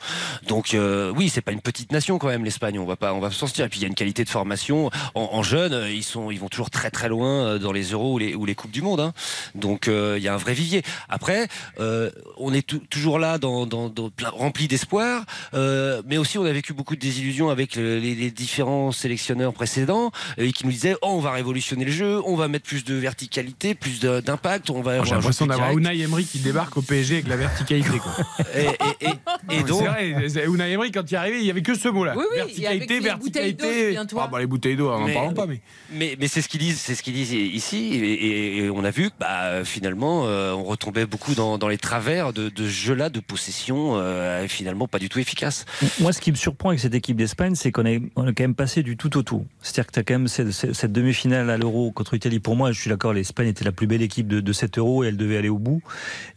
Donc 0.47 0.73
euh, 0.73 1.11
oui, 1.15 1.29
c'est 1.29 1.41
pas 1.41 1.51
une 1.51 1.61
petite 1.61 1.91
nation 1.91 2.17
quand 2.17 2.27
même 2.27 2.43
l'Espagne. 2.45 2.79
On 2.79 2.85
va 2.85 2.95
pas, 2.95 3.13
on 3.13 3.19
va 3.19 3.29
s'en 3.31 3.37
sortir. 3.47 3.65
Et 3.65 3.69
puis 3.69 3.79
il 3.79 3.83
y 3.83 3.85
a 3.85 3.87
une 3.87 3.95
qualité 3.95 4.23
de 4.23 4.29
formation 4.29 4.89
en, 5.15 5.29
en 5.31 5.43
jeunes. 5.43 5.73
euh, 5.73 5.91
Ils 5.91 6.03
sont, 6.03 6.31
ils 6.31 6.39
vont 6.39 6.49
toujours 6.49 6.69
très 6.69 6.91
très 6.91 7.09
loin 7.09 7.45
euh, 7.45 7.59
dans 7.59 7.71
les 7.71 7.91
Euros 7.91 8.13
ou 8.13 8.17
les, 8.17 8.35
ou 8.35 8.45
les 8.45 8.55
coupes 8.55 8.71
du 8.71 8.81
monde. 8.81 8.99
hein. 8.99 9.13
Donc 9.55 9.87
euh, 9.87 10.15
il 10.17 10.23
y 10.23 10.27
a 10.27 10.33
un 10.33 10.37
vrai 10.37 10.53
vivier. 10.53 10.81
Après, 11.09 11.47
euh, 11.79 12.09
on 12.37 12.53
est 12.53 12.65
tou- 12.65 12.81
toujours 12.89 13.19
là 13.19 13.37
dans, 13.37 13.65
dans, 13.65 13.91
rempli 14.33 14.67
d'espoir, 14.67 15.25
mais 15.53 16.17
aussi 16.17 16.37
on 16.37 16.45
a 16.45 16.51
vécu 16.51 16.73
beaucoup 16.73 16.95
de 16.95 17.01
désillusions 17.01 17.49
avec 17.49 17.75
le- 17.75 17.99
les, 17.99 18.15
les 18.15 18.31
différents 18.31 18.91
sélectionneurs 18.91 19.53
précédents 19.53 20.11
euh, 20.39 20.51
qui 20.51 20.65
nous 20.65 20.71
disaient 20.71 20.95
oh 21.01 21.09
on 21.13 21.19
va 21.19 21.31
révolutionner 21.31 21.85
le 21.85 21.91
jeu, 21.91 22.21
on 22.25 22.35
va 22.35 22.47
mettre 22.47 22.65
plus 22.65 22.83
de 22.83 22.95
verticalité, 22.95 23.75
plus 23.75 23.99
d'impact, 23.99 24.69
on 24.69 24.81
va. 24.81 24.93
J'ai 24.93 24.99
avoir 24.99 25.13
un 25.13 25.15
l'impression 25.17 25.45
d'avoir. 25.47 25.77
Unai 25.77 25.99
Emery 26.01 26.25
qui 26.25 26.39
débarque 26.39 26.75
au 26.77 26.81
PSG 26.81 27.15
avec 27.15 27.27
la 27.27 27.37
verticalité. 27.37 27.99
Quoi. 27.99 28.13
Et, 28.55 28.61
et- 28.61 29.05
et- 29.05 29.07
et 29.09 29.57
C'est 29.59 29.63
donc, 29.63 29.83
vrai, 29.83 30.09
Unai 30.47 30.71
Emery, 30.71 30.91
quand 30.91 31.09
il 31.09 31.13
est 31.13 31.17
arrivé, 31.17 31.39
il 31.39 31.45
y 31.45 31.49
avait 31.51 31.61
que 31.61 31.75
ce 31.75 31.87
mot-là. 31.89 32.13
Oui, 32.17 32.23
oui, 32.31 32.37
verticalité, 32.37 32.99
les 32.99 33.11
bouteilles 33.15 33.53
d'eau, 33.53 33.65
verticalité. 33.65 34.17
Ah, 34.19 34.27
bah, 34.31 34.39
les 34.39 34.47
bouteilles 34.47 34.75
d'eau, 34.75 34.89
n'en 34.89 35.05
Mais- 35.05 35.13
parlons 35.13 35.33
pas. 35.33 35.45
Mais... 35.47 35.59
Mais, 35.91 36.15
mais 36.19 36.27
c'est 36.27 36.41
ce 36.41 36.49
qu'ils 36.49 36.59
disent, 36.59 36.79
c'est 36.79 36.95
ce 36.95 37.03
qu'ils 37.03 37.13
disent 37.13 37.33
ici, 37.33 37.93
et, 37.93 37.97
et- 38.13 38.57
et 38.65 38.69
on 38.69 38.83
a 38.83 38.89
vu 38.91 39.09
que 39.09 39.15
bah, 39.19 39.63
finalement 39.63 40.25
euh, 40.27 40.53
on 40.53 40.63
retombait 40.63 41.05
beaucoup 41.05 41.35
dans, 41.35 41.57
dans 41.57 41.67
les 41.67 41.77
travers 41.77 42.33
de, 42.33 42.49
de 42.49 42.63
ce 42.63 42.69
jeu-là 42.69 43.09
de 43.09 43.19
possession, 43.19 43.93
euh, 43.97 44.47
finalement 44.47 44.87
pas 44.87 44.99
du 44.99 45.09
tout 45.09 45.19
efficace. 45.19 45.65
Moi, 45.99 46.13
ce 46.13 46.21
qui 46.21 46.31
me 46.31 46.35
surprend 46.37 46.69
avec 46.69 46.79
cette 46.79 46.95
équipe 46.95 47.17
d'Espagne, 47.17 47.55
c'est 47.55 47.71
qu'on 47.71 47.85
est, 47.85 48.01
on 48.15 48.27
est 48.27 48.33
quand 48.33 48.43
même 48.43 48.55
passé 48.55 48.81
du 48.83 48.97
tout 48.97 49.15
au 49.17 49.23
tout. 49.23 49.45
C'est-à-dire 49.61 49.87
que 49.87 49.91
tu 49.91 49.99
as 49.99 50.03
quand 50.03 50.13
même 50.15 50.27
cette, 50.27 50.51
cette- 50.51 50.73
cette 50.73 50.91
demi-finale 50.91 51.49
à 51.49 51.57
l'Euro 51.57 51.91
contre 51.91 52.15
l'Italie. 52.15 52.39
Pour 52.39 52.55
moi, 52.55 52.71
je 52.71 52.79
suis 52.81 52.89
d'accord, 52.89 53.13
l'Espagne 53.13 53.47
était 53.49 53.65
la 53.65 53.71
plus 53.71 53.87
belle 53.87 54.01
équipe 54.01 54.27
de, 54.27 54.39
de 54.39 54.53
cet 54.53 54.77
Euro 54.77 55.03
et 55.03 55.07
elle 55.07 55.17
devait 55.17 55.37
aller 55.37 55.49
au 55.49 55.59
bout. 55.59 55.81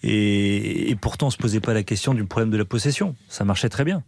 Et, 0.02 0.90
et 0.90 0.96
pourtant, 0.96 1.28
on 1.28 1.30
se 1.30 1.36
posait 1.36 1.60
pas 1.60 1.74
la 1.74 1.82
question 1.82 1.95
du 2.14 2.24
problème 2.24 2.50
de 2.50 2.56
la 2.56 2.64
possession. 2.64 3.14
Ça 3.28 3.44
marchait 3.44 3.68
très 3.68 3.84
bien. 3.84 4.02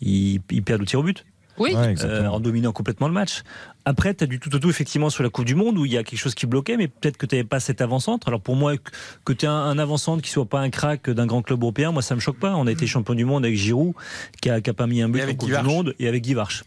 Ils, 0.00 0.40
ils 0.50 0.62
perdent 0.62 0.82
au 0.82 0.84
tir 0.84 1.00
au 1.00 1.02
but. 1.02 1.24
Oui. 1.58 1.74
Ouais. 1.74 1.94
Euh, 2.02 2.26
en 2.28 2.40
dominant 2.40 2.72
complètement 2.72 3.08
le 3.08 3.12
match. 3.12 3.42
Après, 3.84 4.14
tu 4.14 4.24
as 4.24 4.26
du 4.26 4.40
tout 4.40 4.54
au 4.54 4.58
tout 4.58 4.70
effectivement 4.70 5.10
sur 5.10 5.22
la 5.22 5.28
Coupe 5.28 5.44
du 5.44 5.54
Monde 5.54 5.76
où 5.76 5.84
il 5.84 5.92
y 5.92 5.98
a 5.98 6.02
quelque 6.02 6.18
chose 6.18 6.34
qui 6.34 6.46
bloquait, 6.46 6.76
mais 6.78 6.88
peut-être 6.88 7.18
que 7.18 7.26
tu 7.26 7.34
n'avais 7.34 7.46
pas 7.46 7.60
cette 7.60 7.82
avant-centre. 7.82 8.26
Alors 8.28 8.40
pour 8.40 8.56
moi, 8.56 8.74
que- 8.78 9.32
tu 9.34 9.44
aies 9.44 9.48
un, 9.48 9.52
un 9.52 9.78
avant-centre 9.78 10.22
qui 10.22 10.30
soit 10.30 10.46
pas 10.46 10.60
un 10.60 10.70
crack 10.70 11.10
d'un 11.10 11.26
grand 11.26 11.42
club 11.42 11.60
européen, 11.62 11.92
moi 11.92 12.00
ça 12.00 12.14
me 12.14 12.20
choque 12.20 12.38
pas. 12.38 12.54
On 12.56 12.66
a 12.66 12.72
été 12.72 12.86
champion 12.86 13.14
du 13.14 13.26
monde 13.26 13.44
avec 13.44 13.56
Giroud, 13.58 13.92
qui 14.40 14.48
a, 14.48 14.60
qui 14.62 14.70
a 14.70 14.72
pas 14.74 14.86
mis 14.86 15.02
un 15.02 15.10
but 15.10 15.18
Et 15.18 15.22
en 15.22 15.24
avec 15.24 15.36
Coupe 15.36 15.50
Guy 15.50 15.56
du. 15.58 15.62
Monde, 15.64 15.94
et 15.98 16.08
avec 16.08 16.22
Guy 16.22 16.32
Varche. 16.34 16.64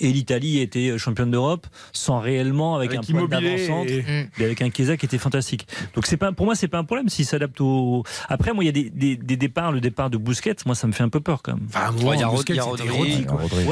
Et 0.00 0.12
l'Italie 0.12 0.58
était 0.60 0.96
championne 0.98 1.30
d'Europe 1.30 1.66
sans 1.92 2.20
réellement 2.20 2.76
avec, 2.76 2.90
Avec 2.90 3.00
un 3.00 3.12
point 3.12 3.20
Immobilier 3.22 3.50
d'avant-centre 3.56 3.90
et- 3.92 4.04
mais 4.38 4.44
avec 4.44 4.62
un 4.62 4.70
Chiesa 4.70 4.96
qui 4.96 5.06
était 5.06 5.18
fantastique. 5.18 5.66
Donc 5.94 6.06
c'est 6.06 6.16
pas 6.16 6.32
pour 6.32 6.46
moi 6.46 6.54
c'est 6.54 6.68
pas 6.68 6.78
un 6.78 6.84
problème 6.84 7.08
s'il 7.08 7.24
s'adapte 7.26 7.60
au. 7.60 8.04
Après 8.28 8.52
moi 8.52 8.62
il 8.64 8.66
y 8.66 8.70
a 8.70 8.72
des, 8.72 8.90
des, 8.90 9.16
des 9.16 9.36
départs, 9.36 9.72
le 9.72 9.80
départ 9.80 10.10
de 10.10 10.16
Busquets, 10.18 10.54
moi 10.66 10.74
ça 10.74 10.86
me 10.86 10.92
fait 10.92 11.02
un 11.02 11.08
peu 11.08 11.20
peur 11.20 11.42
quand 11.42 11.54
même. 11.54 11.66
Enfin, 11.68 11.90
moment, 11.92 12.12
il 12.14 12.20
y 12.20 12.22
a 12.22 12.28
Busquets, 12.28 12.54
Rod- 12.60 12.80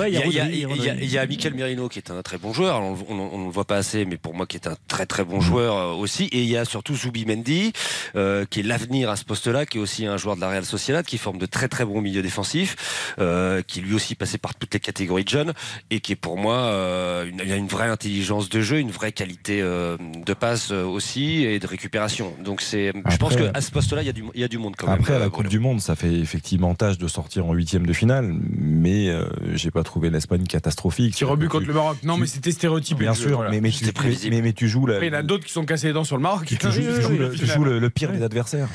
il 0.08 0.14
y 0.14 0.16
a 0.16 0.20
c'était 0.22 0.64
Rodri. 0.66 1.04
Il 1.04 1.10
y 1.10 1.18
a 1.18 1.26
Mikel 1.26 1.54
Merino 1.54 1.88
qui 1.88 1.98
est 1.98 2.10
un 2.10 2.22
très 2.22 2.38
bon 2.38 2.52
joueur. 2.52 2.80
On, 2.82 2.96
on- 3.08 3.30
on 3.32 3.38
ne 3.38 3.44
le 3.46 3.50
voit 3.50 3.64
pas 3.64 3.76
assez, 3.76 4.04
mais 4.04 4.16
pour 4.16 4.34
moi 4.34 4.46
qui 4.46 4.56
est 4.56 4.66
un 4.66 4.76
très 4.88 5.06
très 5.06 5.24
bon 5.24 5.40
joueur 5.40 5.76
euh, 5.76 5.92
aussi. 5.94 6.24
Et 6.32 6.42
il 6.42 6.48
y 6.48 6.56
a 6.56 6.64
surtout 6.64 6.94
Zubimendi, 6.94 7.72
euh, 8.16 8.44
qui 8.48 8.60
est 8.60 8.62
l'avenir 8.62 9.10
à 9.10 9.16
ce 9.16 9.24
poste-là, 9.24 9.66
qui 9.66 9.78
est 9.78 9.80
aussi 9.80 10.06
un 10.06 10.16
joueur 10.16 10.36
de 10.36 10.40
la 10.40 10.48
Real 10.48 10.64
Sociedad, 10.64 11.04
qui 11.04 11.18
forme 11.18 11.38
de 11.38 11.46
très 11.46 11.68
très 11.68 11.84
bons 11.84 12.00
milieux 12.00 12.22
défensifs, 12.22 13.14
euh, 13.18 13.62
qui 13.62 13.80
lui 13.80 13.94
aussi 13.94 14.14
passé 14.14 14.38
par 14.38 14.54
toutes 14.54 14.72
les 14.74 14.80
catégories 14.80 15.24
de 15.24 15.28
jeunes 15.28 15.52
et 15.90 16.00
qui 16.00 16.12
est 16.12 16.15
pour 16.16 16.36
moi 16.38 16.56
euh, 16.56 17.26
une, 17.28 17.40
il 17.44 17.52
a 17.52 17.56
une 17.56 17.66
vraie 17.68 17.88
intelligence 17.88 18.48
de 18.48 18.60
jeu, 18.60 18.78
une 18.78 18.90
vraie 18.90 19.12
qualité 19.12 19.60
euh, 19.62 19.96
de 20.24 20.34
passe 20.34 20.70
euh, 20.72 20.84
aussi 20.84 21.44
et 21.44 21.58
de 21.58 21.66
récupération. 21.66 22.32
Donc 22.44 22.60
c'est, 22.60 22.92
je 23.08 23.16
pense 23.16 23.36
qu'à 23.36 23.60
ce 23.60 23.70
poste-là, 23.70 24.02
il 24.02 24.06
y 24.06 24.10
a 24.10 24.12
du, 24.12 24.24
il 24.34 24.40
y 24.40 24.44
a 24.44 24.48
du 24.48 24.58
monde 24.58 24.74
quand 24.76 24.86
même. 24.86 24.96
Après, 24.98 25.14
à 25.14 25.18
la 25.18 25.28
Coupe 25.28 25.48
du 25.48 25.58
Monde, 25.58 25.80
ça 25.80 25.94
fait 25.96 26.12
effectivement 26.12 26.74
tâche 26.74 26.98
de 26.98 27.08
sortir 27.08 27.46
en 27.46 27.52
huitième 27.52 27.86
de 27.86 27.92
finale, 27.92 28.34
mais 28.50 29.08
euh, 29.08 29.26
j'ai 29.54 29.70
pas 29.70 29.82
trouvé 29.82 30.10
l'Espagne 30.10 30.44
catastrophique. 30.44 31.14
Tir 31.14 31.30
au 31.30 31.36
but 31.36 31.46
Tu- 31.46 31.50
contre 31.50 31.66
le 31.66 31.74
Maroc. 31.74 31.98
Non, 32.02 32.16
mais 32.16 32.26
c'était 32.26 32.50
stéréotypé. 32.50 33.00
Bien 33.00 33.12
jeu, 33.14 33.28
sûr, 33.28 33.36
voilà. 33.36 33.50
mais, 33.50 33.60
mais, 33.60 33.70
tu, 33.70 33.76
C'était 33.78 33.92
prévisible. 33.92 34.34
mais, 34.34 34.42
mais 34.42 34.52
tu 34.52 34.68
joues 34.68 34.86
la, 34.86 34.98
il 34.98 35.06
y 35.06 35.10
en 35.14 35.18
a 35.18 35.22
d'autres 35.22 35.44
qui 35.44 35.52
sont 35.52 35.64
cassés 35.64 35.88
les 35.88 35.92
dents 35.92 36.04
sur 36.04 36.16
le 36.16 36.22
Maroc. 36.22 36.44
tu, 36.46 36.56
tu 36.56 36.70
joues, 36.70 36.82
tu 36.82 37.02
joues 37.02 37.16
le, 37.18 37.30
tu 37.34 37.46
joues 37.46 37.64
le- 37.64 37.78
le 37.78 37.90
pire 37.90 38.12
des 38.12 38.22
adversaires. 38.22 38.68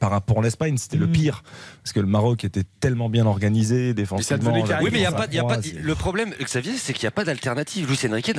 Par 0.00 0.10
rapport 0.10 0.38
à 0.38 0.42
l'Espagne, 0.42 0.76
c'était 0.76 0.96
le 0.96 1.06
pire. 1.06 1.42
Parce 1.82 1.92
que 1.92 2.00
le 2.00 2.06
Maroc 2.06 2.44
était 2.44 2.64
tellement 2.80 3.08
bien 3.08 3.26
organisé 3.26 3.94
défensivement. 3.94 4.52
Oui, 4.82 4.88
mais 4.92 4.98
il 4.98 5.02
y 5.02 5.06
a 5.06 5.12
pas, 5.12 5.26
y 5.26 5.72
le 5.82 5.94
problème, 5.94 6.32
Xavier, 6.54 6.78
c'est 6.78 6.92
qu'il 6.92 7.02
n'y 7.04 7.08
a 7.08 7.10
pas 7.10 7.24
d'alternative. 7.24 7.88
Luis 7.88 7.98
Enrique 8.08 8.32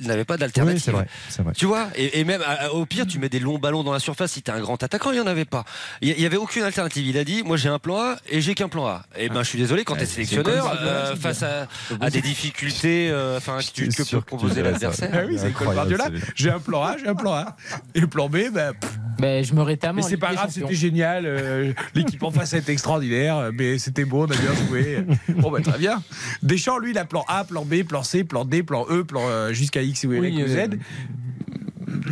n'avait 0.00 0.24
pas 0.24 0.36
d'alternative. 0.36 0.92
Oui, 0.96 1.04
c'est 1.28 1.42
vrai. 1.42 1.52
Tu 1.56 1.66
vois, 1.66 1.88
et, 1.94 2.18
et 2.20 2.24
même 2.24 2.42
au 2.72 2.84
pire, 2.84 3.06
tu 3.06 3.18
mets 3.20 3.28
des 3.28 3.38
longs 3.38 3.58
ballons 3.58 3.84
dans 3.84 3.92
la 3.92 4.00
surface. 4.00 4.32
Si 4.32 4.42
t'es 4.42 4.50
un 4.52 4.60
grand 4.60 4.82
attaquant, 4.82 5.12
il 5.12 5.18
y 5.18 5.20
en 5.20 5.26
avait 5.26 5.44
pas. 5.44 5.64
Il 6.00 6.08
y- 6.08 6.12
il 6.12 6.20
y 6.20 6.26
avait 6.26 6.36
aucune 6.36 6.62
alternative. 6.64 7.06
Il 7.06 7.16
a 7.16 7.24
dit, 7.24 7.42
moi 7.44 7.56
j'ai 7.56 7.68
un 7.68 7.78
plan 7.78 7.98
A 7.98 8.16
et 8.28 8.40
j'ai 8.40 8.54
qu'un 8.54 8.68
plan 8.68 8.86
A. 8.86 9.02
Et 9.16 9.28
ben, 9.28 9.42
je 9.44 9.48
suis 9.48 9.58
désolé 9.58 9.84
quand 9.84 9.94
t'es 9.96 10.06
sélectionneur 10.06 10.44
comme 10.68 10.78
ça, 10.78 10.82
euh, 10.82 11.16
face 11.16 11.42
à, 11.44 11.68
à 12.00 12.10
des 12.10 12.20
difficultés, 12.20 13.08
euh, 13.10 13.36
enfin, 13.36 13.58
tu- 13.72 13.88
que 13.88 14.02
tu 14.02 14.20
proposer 14.20 14.62
l'adversaire. 14.62 15.10
Ah 15.12 15.18
oui, 15.28 15.36
c'est 15.38 15.52
Guardiola. 15.52 16.08
J'ai 16.34 16.50
un 16.50 16.58
plan 16.58 16.82
A, 16.82 16.96
j'ai 16.98 17.06
un 17.08 17.14
plan 17.14 17.32
A. 17.34 17.56
Et 17.94 18.00
le 18.00 18.06
plan 18.08 18.28
B, 18.28 18.38
ben, 18.52 18.72
pff, 18.74 18.90
Ben, 19.18 19.44
je 19.44 19.54
me 19.54 19.62
rétame. 19.62 19.96
mais 19.96 20.02
c'est 20.02 20.16
pas 20.16 20.34
grave, 20.34 20.50
c'était 20.52 20.74
génial. 20.74 21.24
euh, 21.26 21.72
L'équipe 21.94 22.22
en 22.22 22.30
face 22.30 22.54
a 22.54 22.58
été 22.58 22.72
extraordinaire, 22.72 23.50
mais 23.52 23.78
c'était 23.78 24.04
beau, 24.04 24.22
on 24.22 24.30
a 24.30 24.36
bien 24.36 24.54
joué. 24.68 25.04
Bon, 25.28 25.50
ben 25.50 25.62
très 25.62 25.78
bien. 25.78 26.02
Deschamps, 26.42 26.78
lui, 26.78 26.90
il 26.92 26.98
a 26.98 27.04
plan 27.04 27.24
A, 27.28 27.44
plan 27.44 27.59
B, 27.64 27.82
plan 27.84 28.02
C, 28.02 28.24
plan 28.24 28.44
D, 28.44 28.62
plan 28.62 28.86
E, 28.90 29.02
plan 29.04 29.22
euh, 29.28 29.52
jusqu'à 29.52 29.82
X 29.82 30.04
ou 30.04 30.12
Y 30.12 30.18
Oui, 30.20 30.42
ou 30.42 30.46
euh, 30.46 30.66
Z. 30.66 30.78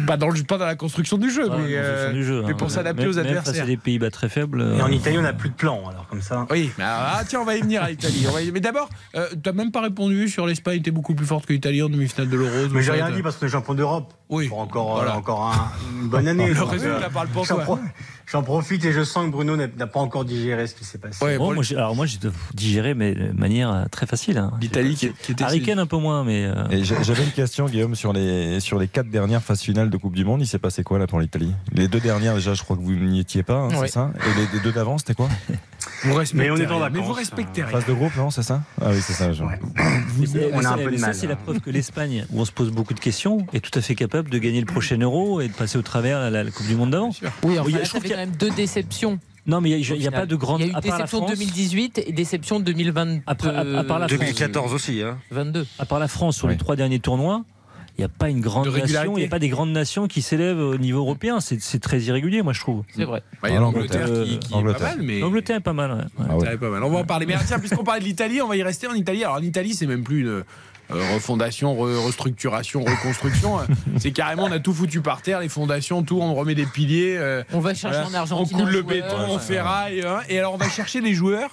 Pas 0.09 0.17
dans, 0.17 0.29
le, 0.29 0.43
pas 0.43 0.59
dans 0.59 0.67
la 0.67 0.75
construction 0.75 1.19
du 1.19 1.31
jeu, 1.31 1.47
Ah, 1.51 1.57
mais, 1.57 1.77
euh, 1.77 2.09
fond 2.09 2.13
du 2.15 2.25
jeu, 2.25 2.43
mais 2.45 2.51
hein. 2.53 2.57
pour 2.57 2.69
s'adapter 2.71 3.05
aux 3.07 3.13
même 3.13 3.15
face 3.15 3.27
adversaires. 3.27 3.63
à 3.63 3.67
des 3.67 3.77
Pays-Bas 3.77 4.11
très 4.11 4.29
faibles. 4.29 4.61
Et 4.77 4.83
en 4.83 4.89
euh, 4.89 4.93
Italie, 4.93 5.19
on 5.19 5.23
n'a 5.23 5.33
plus 5.33 5.51
de 5.51 5.55
plan, 5.55 5.89
alors 5.89 6.09
comme 6.09 6.21
ça. 6.23 6.47
Oui, 6.51 6.71
mais 6.79 6.85
ah, 6.87 7.23
tiens, 7.29 7.41
on 7.43 7.45
va 7.45 7.57
y 7.57 7.61
venir 7.61 7.83
à 7.83 7.91
l'Italie. 7.91 8.27
Y- 8.43 8.51
Mais 8.53 8.59
d'abord, 8.61 8.89
euh, 9.15 9.29
t'as 9.41 9.53
même 9.53 9.71
pas 9.71 9.81
répondu 9.83 10.29
sur 10.29 10.47
l'Espagne 10.47 10.79
était 10.79 10.91
beaucoup 10.91 11.15
plus 11.15 11.27
forte 11.27 11.47
que 11.47 11.53
l'Italie 11.53 11.81
en 11.83 11.89
demi-finale 11.89 12.29
de 12.29 12.37
l'Euro. 12.37 12.69
Mais 12.73 12.83
j'ai 12.83 12.91
rien 12.93 13.11
dit 13.13 13.23
parce 13.23 13.37
qu'on 13.37 13.47
est 13.47 13.51
champion 13.51 13.75
d'Europe. 13.75 14.13
Oui. 14.31 14.49
pour 14.49 14.59
encore, 14.61 14.97
Voilà. 14.97 15.17
encore 15.17 15.43
un- 15.47 15.73
une 16.03 16.09
bonne 16.09 16.29
année. 16.29 16.49
Le 16.55 16.63
résultat 16.63 17.07
euh, 17.07 17.11
parle 17.11 17.29
pour 17.29 17.45
j'en 17.45 17.55
toi. 17.57 17.65
pro- 17.65 17.79
J'en 18.31 18.43
profite 18.43 18.85
et 18.85 18.93
je 18.93 19.05
sens 19.05 19.25
que 19.25 19.31
Bruno 19.31 19.57
n'a 19.57 19.87
pas 19.87 20.01
encore 20.01 20.27
digéré 20.27 20.67
ce 20.67 20.75
qui 20.75 20.85
s'est 20.85 20.99
passé. 20.99 21.25
Ouais, 21.25 21.39
Bon, 21.39 21.49
bon, 21.49 21.55
moi, 21.55 21.63
j'ai- 21.63 21.77
alors 21.77 21.97
moi, 21.97 22.05
j'ai 22.05 22.19
digéré, 22.53 22.93
mais 22.93 23.15
de 23.15 23.33
manière 23.33 23.73
euh, 23.73 23.85
très 23.91 24.05
facile. 24.05 24.37
Hein. 24.37 24.53
L'Italie 24.61 24.97
qui, 24.97 25.11
qui 25.23 25.33
était. 25.33 25.45
Harry 25.45 25.63
Kane 25.63 25.79
un 25.79 25.87
peu 25.87 25.97
moins, 25.97 26.25
mais 26.25 26.45
euh, 26.45 26.83
j'avais 26.83 27.25
une 27.25 27.31
question, 27.31 27.65
Guillaume, 27.67 27.95
sur 27.95 28.13
les, 28.13 28.61
sur 28.61 28.79
les 28.79 28.87
quatre 28.87 29.09
dernières 29.09 29.43
phases 29.43 29.63
finales 29.63 29.89
de 29.89 29.97
Coupe 29.97 30.15
du 30.15 30.27
Monde. 30.27 30.43
Il 30.43 30.47
s'est 30.47 30.59
passé 30.59 30.83
quoi 30.85 30.99
là 30.99 31.07
pour 31.07 31.21
l'Italie? 31.21 31.55
Les 31.73 31.89
deux 31.89 32.01
dernières, 32.01 32.35
déjà, 32.35 32.53
je 32.53 32.63
crois 32.63 32.77
que 32.77 32.83
vous 32.83 32.93
n'y 32.93 33.21
étiez 33.21 33.43
pas, 33.43 33.55
hein, 33.61 33.69
Ouais. 33.71 33.87
c'est 33.87 33.95
ça? 33.95 34.11
Et 34.27 34.39
les, 34.41 34.47
les 34.59 34.61
deux 34.63 34.73
d'avant, 34.73 34.99
c'était 34.99 35.15
quoi? 35.15 35.31
Vous 36.05 36.15
respectez 36.15 36.45
Mais 36.45 36.51
on 36.51 36.57
est 36.57 36.67
en 36.71 36.79
rien. 36.79 36.91
Mais 36.91 37.01
vous 37.01 37.13
respectez 37.13 37.63
rien. 37.63 37.71
Phase 37.73 37.87
de 37.87 37.93
groupe, 37.93 38.15
non 38.17 38.31
C'est 38.31 38.43
ça? 38.43 38.63
Ah 38.81 38.87
oui, 38.91 39.01
c'est 39.01 39.13
ça. 39.13 39.33
je- 39.33 39.43
Ouais. 39.43 39.59
On 40.53 40.65
a 40.65 40.69
un 40.71 40.79
peu 40.79 40.91
de 40.91 40.97
ça, 40.97 41.07
mal, 41.07 41.15
c'est 41.15 41.27
là. 41.27 41.31
la 41.33 41.37
preuve 41.37 41.61
que 41.61 41.71
l'Espagne, 41.71 42.27
où 42.31 42.41
on 42.41 42.45
se 42.45 42.53
pose 42.53 42.71
beaucoup 42.71 42.95
de 42.95 43.01
questions, 43.01 43.47
est 43.53 43.61
tout 43.61 43.77
à 43.79 43.83
fait 43.83 43.95
capable 43.95 44.31
de 44.31 44.39
gagner 44.39 44.61
le 44.61 44.67
prochain 44.67 44.99
Euro 44.99 45.41
et 45.41 45.49
de 45.49 45.53
passer 45.53 45.79
au 45.79 45.83
travers 45.83 46.31
la, 46.31 46.45
la 46.45 46.51
Coupe 46.51 46.67
du 46.67 46.75
Monde 46.77 46.91
d'avant. 46.91 47.11
Oui, 47.43 47.59
enfin, 47.59 47.71
là, 47.71 47.85
je 47.85 47.89
trouve 47.89 48.03
qu'il 48.03 48.11
quand 48.11 48.17
y 48.17 48.21
a- 48.23 48.27
même 48.27 48.37
deux 48.37 48.51
déceptions. 48.51 49.19
Non, 49.47 49.61
mais 49.63 49.71
il 49.81 49.99
n'y 49.99 50.07
a, 50.07 50.11
pas 50.11 50.27
de 50.27 50.37
grande. 50.37 50.61
Il 50.61 50.67
y 50.67 50.69
a 50.69 50.73
eu 50.73 50.75
la 50.75 50.81
déception 50.83 51.19
France, 51.19 51.31
2018 51.31 52.03
et 52.07 52.13
déception 52.13 52.61
2022. 52.61 53.23
Après- 53.27 53.49
à- 53.49 53.61
à 53.79 53.85
part 53.85 53.99
la 53.99 54.07
France. 54.09 54.19
2014 54.21 54.75
aussi. 54.75 55.01
Hein. 55.03 55.17
22. 55.31 55.67
À 55.79 55.87
part 55.87 55.99
la 55.99 56.09
France 56.09 56.37
sur 56.37 56.49
Oui. 56.49 56.53
les 56.53 56.59
trois 56.59 56.77
derniers 56.77 56.99
tournois, 57.01 57.45
il 57.99 58.03
n'y 58.03 58.05
a 58.05 58.09
pas 58.09 58.31
une 58.31 58.41
grande 58.41 58.67
De 58.67 58.71
nation, 58.79 59.17
il 59.17 59.21
n'y 59.23 59.27
a 59.27 59.29
pas 59.29 59.41
des 59.41 59.49
grandes 59.49 59.73
nations 59.73 60.07
qui 60.07 60.23
s'élèvent 60.23 60.61
au 60.61 60.79
niveau 60.79 61.01
européen. 61.01 61.41
C'est 61.41 61.81
très 61.81 62.01
irrégulier, 62.01 62.43
moi 62.43 62.53
je 62.53 62.61
trouve. 62.61 62.85
C'est 62.95 63.05
vrai. 63.05 63.25
Bah, 63.43 63.49
il 63.49 63.55
y 63.55 63.57
a 63.57 63.59
Ah, 63.59 63.61
l'Angleterre 63.63 64.07
qui, 64.07 64.35
est 64.35 64.49
pas 64.51 64.57
Angleterre. 64.57 64.83
mal, 64.83 64.99
mais. 65.03 65.19
L'Angleterre 65.19 65.57
est 65.57 65.61
pas 65.61 65.73
mal. 65.73 65.91
ouais. 65.91 65.97
Ouais. 65.97 66.05
Ah 66.19 66.23
ouais. 66.23 66.29
L'Angleterre 66.29 66.53
est 66.53 66.59
pas 66.59 66.71
mal. 66.71 66.83
On 66.85 66.91
va 66.91 66.99
en 66.99 67.05
parler. 67.05 67.27
Mais 67.27 67.35
tiens, 67.45 67.59
puisqu'on 67.59 67.83
parlait 67.83 68.01
de 68.01 68.05
l'Italie, 68.07 68.41
on 68.41 68.47
va 68.47 68.57
y 68.57 68.63
rester 68.63 68.87
en 68.87 68.95
Italie. 68.95 69.25
Alors 69.25 69.41
l'Italie, 69.41 69.75
c'est 69.75 69.87
même 69.87 70.05
plus 70.05 70.21
une 70.21 70.29
euh, 70.29 70.45
refondation, 70.91 71.75
re- 71.75 72.05
restructuration, 72.05 72.85
reconstruction. 72.85 73.59
c'est 73.99 74.13
carrément, 74.13 74.45
on 74.45 74.53
a 74.53 74.59
tout 74.61 74.73
foutu 74.75 75.01
par 75.01 75.23
terre, 75.23 75.41
les 75.41 75.49
fondations, 75.49 76.03
tout, 76.03 76.21
on 76.21 76.35
remet 76.35 76.55
des 76.55 76.67
piliers. 76.67 77.17
euh, 77.19 77.43
On 77.53 77.61
va 77.61 77.75
chercher 77.75 78.01
voilà. 78.03 78.19
en 78.19 78.21
Argentine. 78.21 78.57
On 78.57 78.61
coule 78.61 78.71
le 78.71 78.81
joueur. 78.81 78.87
béton, 78.89 79.17
on 79.29 79.39
ferraille. 79.39 80.03
hein, 80.07 80.21
et 80.29 80.39
alors, 80.39 80.55
on 80.55 80.59
va 80.59 80.69
chercher 80.69 81.01
des 81.01 81.15
joueurs. 81.15 81.51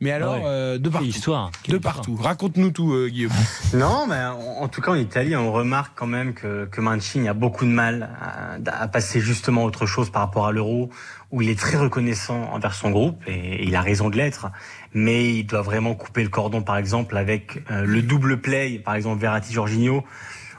Mais 0.00 0.12
alors, 0.12 0.34
Ouais. 0.36 0.42
euh, 0.44 0.78
de 0.78 0.82
Quelle 0.82 0.92
partout. 0.92 1.06
histoire. 1.06 1.50
De 1.68 1.78
partout. 1.78 2.16
Raconte-nous 2.20 2.70
tout, 2.70 2.92
euh, 2.92 3.08
Guillaume. 3.08 3.32
Non, 3.74 4.06
mais 4.06 4.16
en, 4.22 4.62
en 4.62 4.68
tout 4.68 4.80
cas 4.80 4.92
en 4.92 4.96
Italie, 4.96 5.34
on 5.34 5.50
remarque 5.52 5.92
quand 5.96 6.06
même 6.06 6.34
que, 6.34 6.66
que 6.66 6.80
Mancini 6.80 7.28
a 7.28 7.34
beaucoup 7.34 7.64
de 7.64 7.70
mal 7.70 8.10
à, 8.20 8.82
à 8.82 8.88
passer 8.88 9.20
justement 9.20 9.64
autre 9.64 9.86
chose 9.86 10.10
par 10.10 10.22
rapport 10.22 10.46
à 10.46 10.52
l'euro, 10.52 10.90
où 11.32 11.42
il 11.42 11.48
est 11.48 11.58
très 11.58 11.76
reconnaissant 11.76 12.50
envers 12.52 12.74
son 12.74 12.90
groupe, 12.90 13.16
et, 13.26 13.64
il 13.64 13.74
a 13.74 13.80
raison 13.80 14.10
de 14.10 14.16
l'être, 14.16 14.46
mais 14.94 15.34
il 15.34 15.44
doit 15.44 15.62
vraiment 15.62 15.94
couper 15.94 16.22
le 16.22 16.28
cordon, 16.28 16.62
par 16.62 16.76
exemple, 16.76 17.16
avec 17.16 17.62
euh, 17.70 17.84
le 17.84 18.00
double 18.00 18.40
play, 18.40 18.78
par 18.78 18.94
exemple 18.94 19.20
Verratti-Jorginho, 19.20 20.04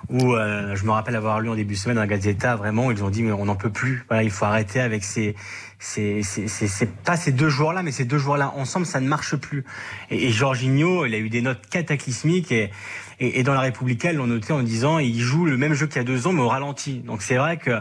où 0.10 0.36
euh, 0.36 0.76
je 0.76 0.86
me 0.86 0.92
rappelle 0.92 1.16
avoir 1.16 1.40
lu 1.40 1.50
en 1.50 1.56
début 1.56 1.74
de 1.74 1.80
semaine 1.80 1.98
la 1.98 2.06
Gazeta, 2.06 2.56
vraiment, 2.56 2.92
ils 2.92 3.04
ont 3.04 3.10
dit 3.10 3.24
mais 3.24 3.32
on 3.32 3.46
n'en 3.46 3.56
peut 3.56 3.72
plus, 3.72 4.06
voilà, 4.08 4.24
il 4.24 4.30
faut 4.30 4.46
arrêter 4.46 4.80
avec 4.82 5.04
ces 5.04 5.36
c'est 5.78 6.22
c'est 6.24 6.90
pas 7.04 7.18
ces 7.18 7.32
deux 7.32 7.50
joueurs 7.50 7.74
là 7.74 7.84
mais 7.84 7.92
ces 7.92 8.06
deux 8.06 8.18
joueurs 8.18 8.38
là 8.38 8.54
ensemble 8.56 8.86
ça 8.86 9.00
ne 9.00 9.08
marche 9.08 9.36
plus. 9.36 9.66
Et, 10.10 10.28
et 10.28 10.32
Jorginho 10.32 11.06
il 11.06 11.14
a 11.14 11.18
eu 11.18 11.30
des 11.30 11.42
notes 11.42 11.68
cataclysmiques 11.70 12.52
et 12.52 12.72
et, 13.20 13.40
et 13.40 13.44
dans 13.44 13.54
la 13.54 13.62
Républicaine 13.62 14.16
l'ont 14.18 14.28
noté 14.28 14.54
en 14.54 14.62
disant 14.64 15.00
il 15.00 15.20
joue 15.20 15.46
le 15.46 15.58
même 15.58 15.74
jeu 15.74 15.88
qu'il 15.88 15.98
y 15.98 16.00
a 16.00 16.04
deux 16.04 16.28
ans 16.28 16.34
mais 16.34 16.42
au 16.42 16.48
ralenti 16.50 17.00
donc 17.00 17.22
c'est 17.22 17.36
vrai 17.38 17.58
que 17.58 17.72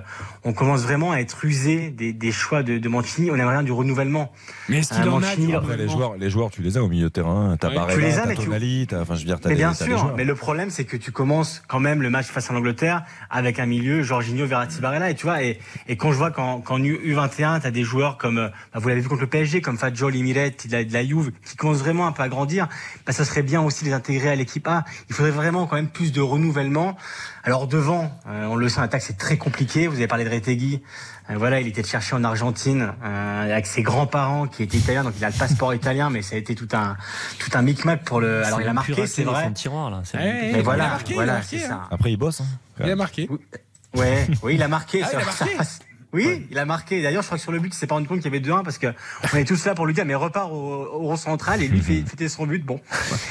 on 0.45 0.53
commence 0.53 0.83
vraiment 0.83 1.13
à 1.13 1.17
être 1.19 1.45
usé 1.45 1.91
des, 1.91 2.13
des 2.13 2.33
choix 2.33 2.63
de, 2.63 2.79
de 2.79 2.89
Mancini 2.89 3.31
on 3.31 3.35
aimerait 3.37 3.55
rien 3.55 3.63
du 3.63 3.73
renouvellement 3.73 4.33
Mais 4.69 4.79
est-ce 4.79 4.95
qu'il 4.95 5.03
qu'il 5.03 5.11
en 5.11 5.23
a 5.23 5.29
a 5.29 5.37
du 5.37 5.55
Après, 5.55 5.77
les 5.77 5.89
joueurs, 5.89 6.17
les 6.17 6.31
joueurs, 6.31 6.51
tu 6.51 6.63
les 6.63 6.77
as 6.79 6.83
au 6.83 6.89
milieu 6.89 7.05
de 7.05 7.09
terrain. 7.09 7.57
T'as 7.59 7.69
Ouais. 7.69 7.75
Barella, 7.75 7.95
Tu 7.95 8.01
les 8.01 8.19
as, 8.19 8.23
t'as 8.23 8.29
mais 8.29 8.35
tu- 8.37 8.45
Tonali, 8.45 8.87
t'as- 8.87 9.01
enfin, 9.01 9.15
je 9.15 9.21
veux 9.21 9.27
dire, 9.27 9.41
t'as 9.41 9.49
mais 9.49 9.55
des, 9.55 9.61
bien 9.63 9.71
des 9.73 9.77
sûr, 9.77 10.13
mais 10.17 10.25
le 10.25 10.35
problème 10.35 10.71
c'est 10.71 10.85
que 10.85 10.97
tu 10.97 11.11
commences 11.13 11.63
quand 11.69 11.81
même 11.81 12.03
le 12.03 12.11
match 12.11 12.27
face 12.27 12.51
à 12.51 12.55
l'Angleterre 12.55 13.03
avec 13.31 13.59
un 13.59 13.67
milieu 13.67 14.03
Jorginho, 14.03 14.47
Verratti, 14.47 14.81
Barella 14.81 15.11
et 15.11 15.15
tu 15.15 15.27
vois 15.27 15.43
et, 15.43 15.59
et 15.89 15.97
quand 15.97 16.13
je 16.13 16.17
vois 16.19 16.31
qu'en 16.31 16.61
qu'en 16.61 16.83
U- 16.83 16.99
U21 17.15 17.61
t'as 17.61 17.71
des 17.71 17.83
joueurs 17.83 18.17
comme 18.19 18.39
euh, 18.39 18.49
bah, 18.73 18.79
vous 18.81 18.89
l'avez 18.89 19.01
vu 19.01 19.09
contre 19.09 19.23
le 19.23 19.27
PSG 19.27 19.61
comme 19.61 19.77
Fadjol, 19.79 20.13
Miretti, 20.15 20.69
de 20.69 20.73
la, 20.73 20.85
de 20.85 20.93
la 20.93 21.05
Juve 21.05 21.33
qui 21.45 21.57
commencent 21.57 21.79
vraiment 21.79 22.07
un 22.07 22.13
peu 22.13 22.23
à 22.23 22.29
grandir, 22.29 22.69
bah, 23.07 23.13
ça 23.13 23.25
serait 23.25 23.43
bien 23.43 23.61
aussi 23.63 23.85
de 23.85 23.89
les 23.89 23.95
intégrer 23.95 24.29
à 24.31 24.35
l'équipe 24.37 24.67
A. 24.69 24.85
Il 25.11 25.15
faudrait 25.25 25.31
vraiment 25.45 25.67
quand 25.67 25.77
même 25.77 25.89
plus 25.89 26.13
de 26.13 26.21
renouvellement. 26.21 26.97
Alors 27.45 27.67
devant, 27.67 28.11
euh, 28.29 28.47
on 28.47 28.57
le 28.57 28.69
sait, 28.69 28.81
en 28.81 28.83
attaque 28.83 29.03
c'est 29.03 29.17
très 29.17 29.37
compliqué. 29.39 29.87
Vous 29.87 29.97
avez 29.97 30.07
parlé 30.07 30.25
de 30.25 30.31
Retegui. 30.31 30.83
Euh, 31.31 31.35
voilà, 31.39 31.61
il 31.61 31.67
était 31.67 31.81
de 31.81 31.87
chercher 31.87 32.15
en 32.15 32.25
Argentine 32.25 32.93
euh, 33.03 33.45
avec 33.53 33.67
ses 33.67 33.83
grands-parents 33.83 34.47
qui 34.47 34.63
étaient 34.63 34.77
italiens, 34.77 35.05
donc 35.05 35.15
il 35.17 35.25
a 35.25 35.31
le 35.31 35.35
passeport 35.39 35.73
italien, 35.73 36.11
mais 36.11 36.21
ça 36.21 36.35
a 36.35 36.39
été 36.39 36.55
tout 36.55 36.69
un 36.75 36.97
tout 37.39 37.51
un 37.55 37.63
micmac 37.63 38.05
pour 38.05 38.21
le. 38.21 38.45
Alors 38.45 38.61
il 38.61 38.69
a 38.69 38.75
marqué, 38.75 39.07
c'est 39.07 39.23
vrai. 39.25 39.51
tiroir, 39.53 39.91
là. 39.91 40.03
Mais 40.15 40.51
il 40.53 40.59
a 40.59 40.63
voilà, 40.63 40.89
marqué, 40.89 41.13
il 41.13 41.15
voilà, 41.15 41.43
c'est 41.43 41.65
hein. 41.65 41.69
ça. 41.69 41.81
Après, 41.91 42.13
ils 42.13 42.17
bossent. 42.19 42.43
hein. 42.43 42.47
Il 42.85 42.91
a 42.91 42.97
marqué. 42.97 43.29
Ouais, 43.97 44.27
oui, 44.43 44.57
il 44.57 44.63
a 44.63 44.69
marqué. 44.69 45.03
Ah, 45.05 45.09
il 45.13 45.17
a 45.17 45.21
ça- 45.21 45.45
marqué. 45.47 45.65
ça- 45.65 45.79
Oui, 46.15 46.47
il 46.51 46.59
a 46.59 46.65
marqué. 46.65 47.03
D'ailleurs, 47.03 47.23
je 47.23 47.27
crois 47.27 47.37
que 47.39 47.43
sur 47.43 47.53
le 47.53 47.59
but, 47.59 47.75
il 47.75 47.77
s'est 47.77 47.87
pas 47.87 47.97
rendu 47.97 48.07
compte 48.07 48.21
qu'il 48.21 48.33
y 48.33 48.37
avait 48.37 48.45
2-1 48.45 48.63
parce 48.63 48.79
que 48.79 48.87
on 49.33 49.37
est 49.37 49.45
tous 49.45 49.65
là 49.67 49.75
pour 49.75 49.85
lui 49.85 49.93
dire, 49.95 50.05
mais 50.07 50.15
repart 50.15 50.51
au, 50.51 50.55
au 50.55 50.99
rond 51.01 51.17
central 51.17 51.63
et 51.63 51.69
lui 51.69 51.81
fait, 51.81 52.03
fêter 52.07 52.29
son 52.29 52.47
but. 52.47 52.65
Bon. 52.65 52.81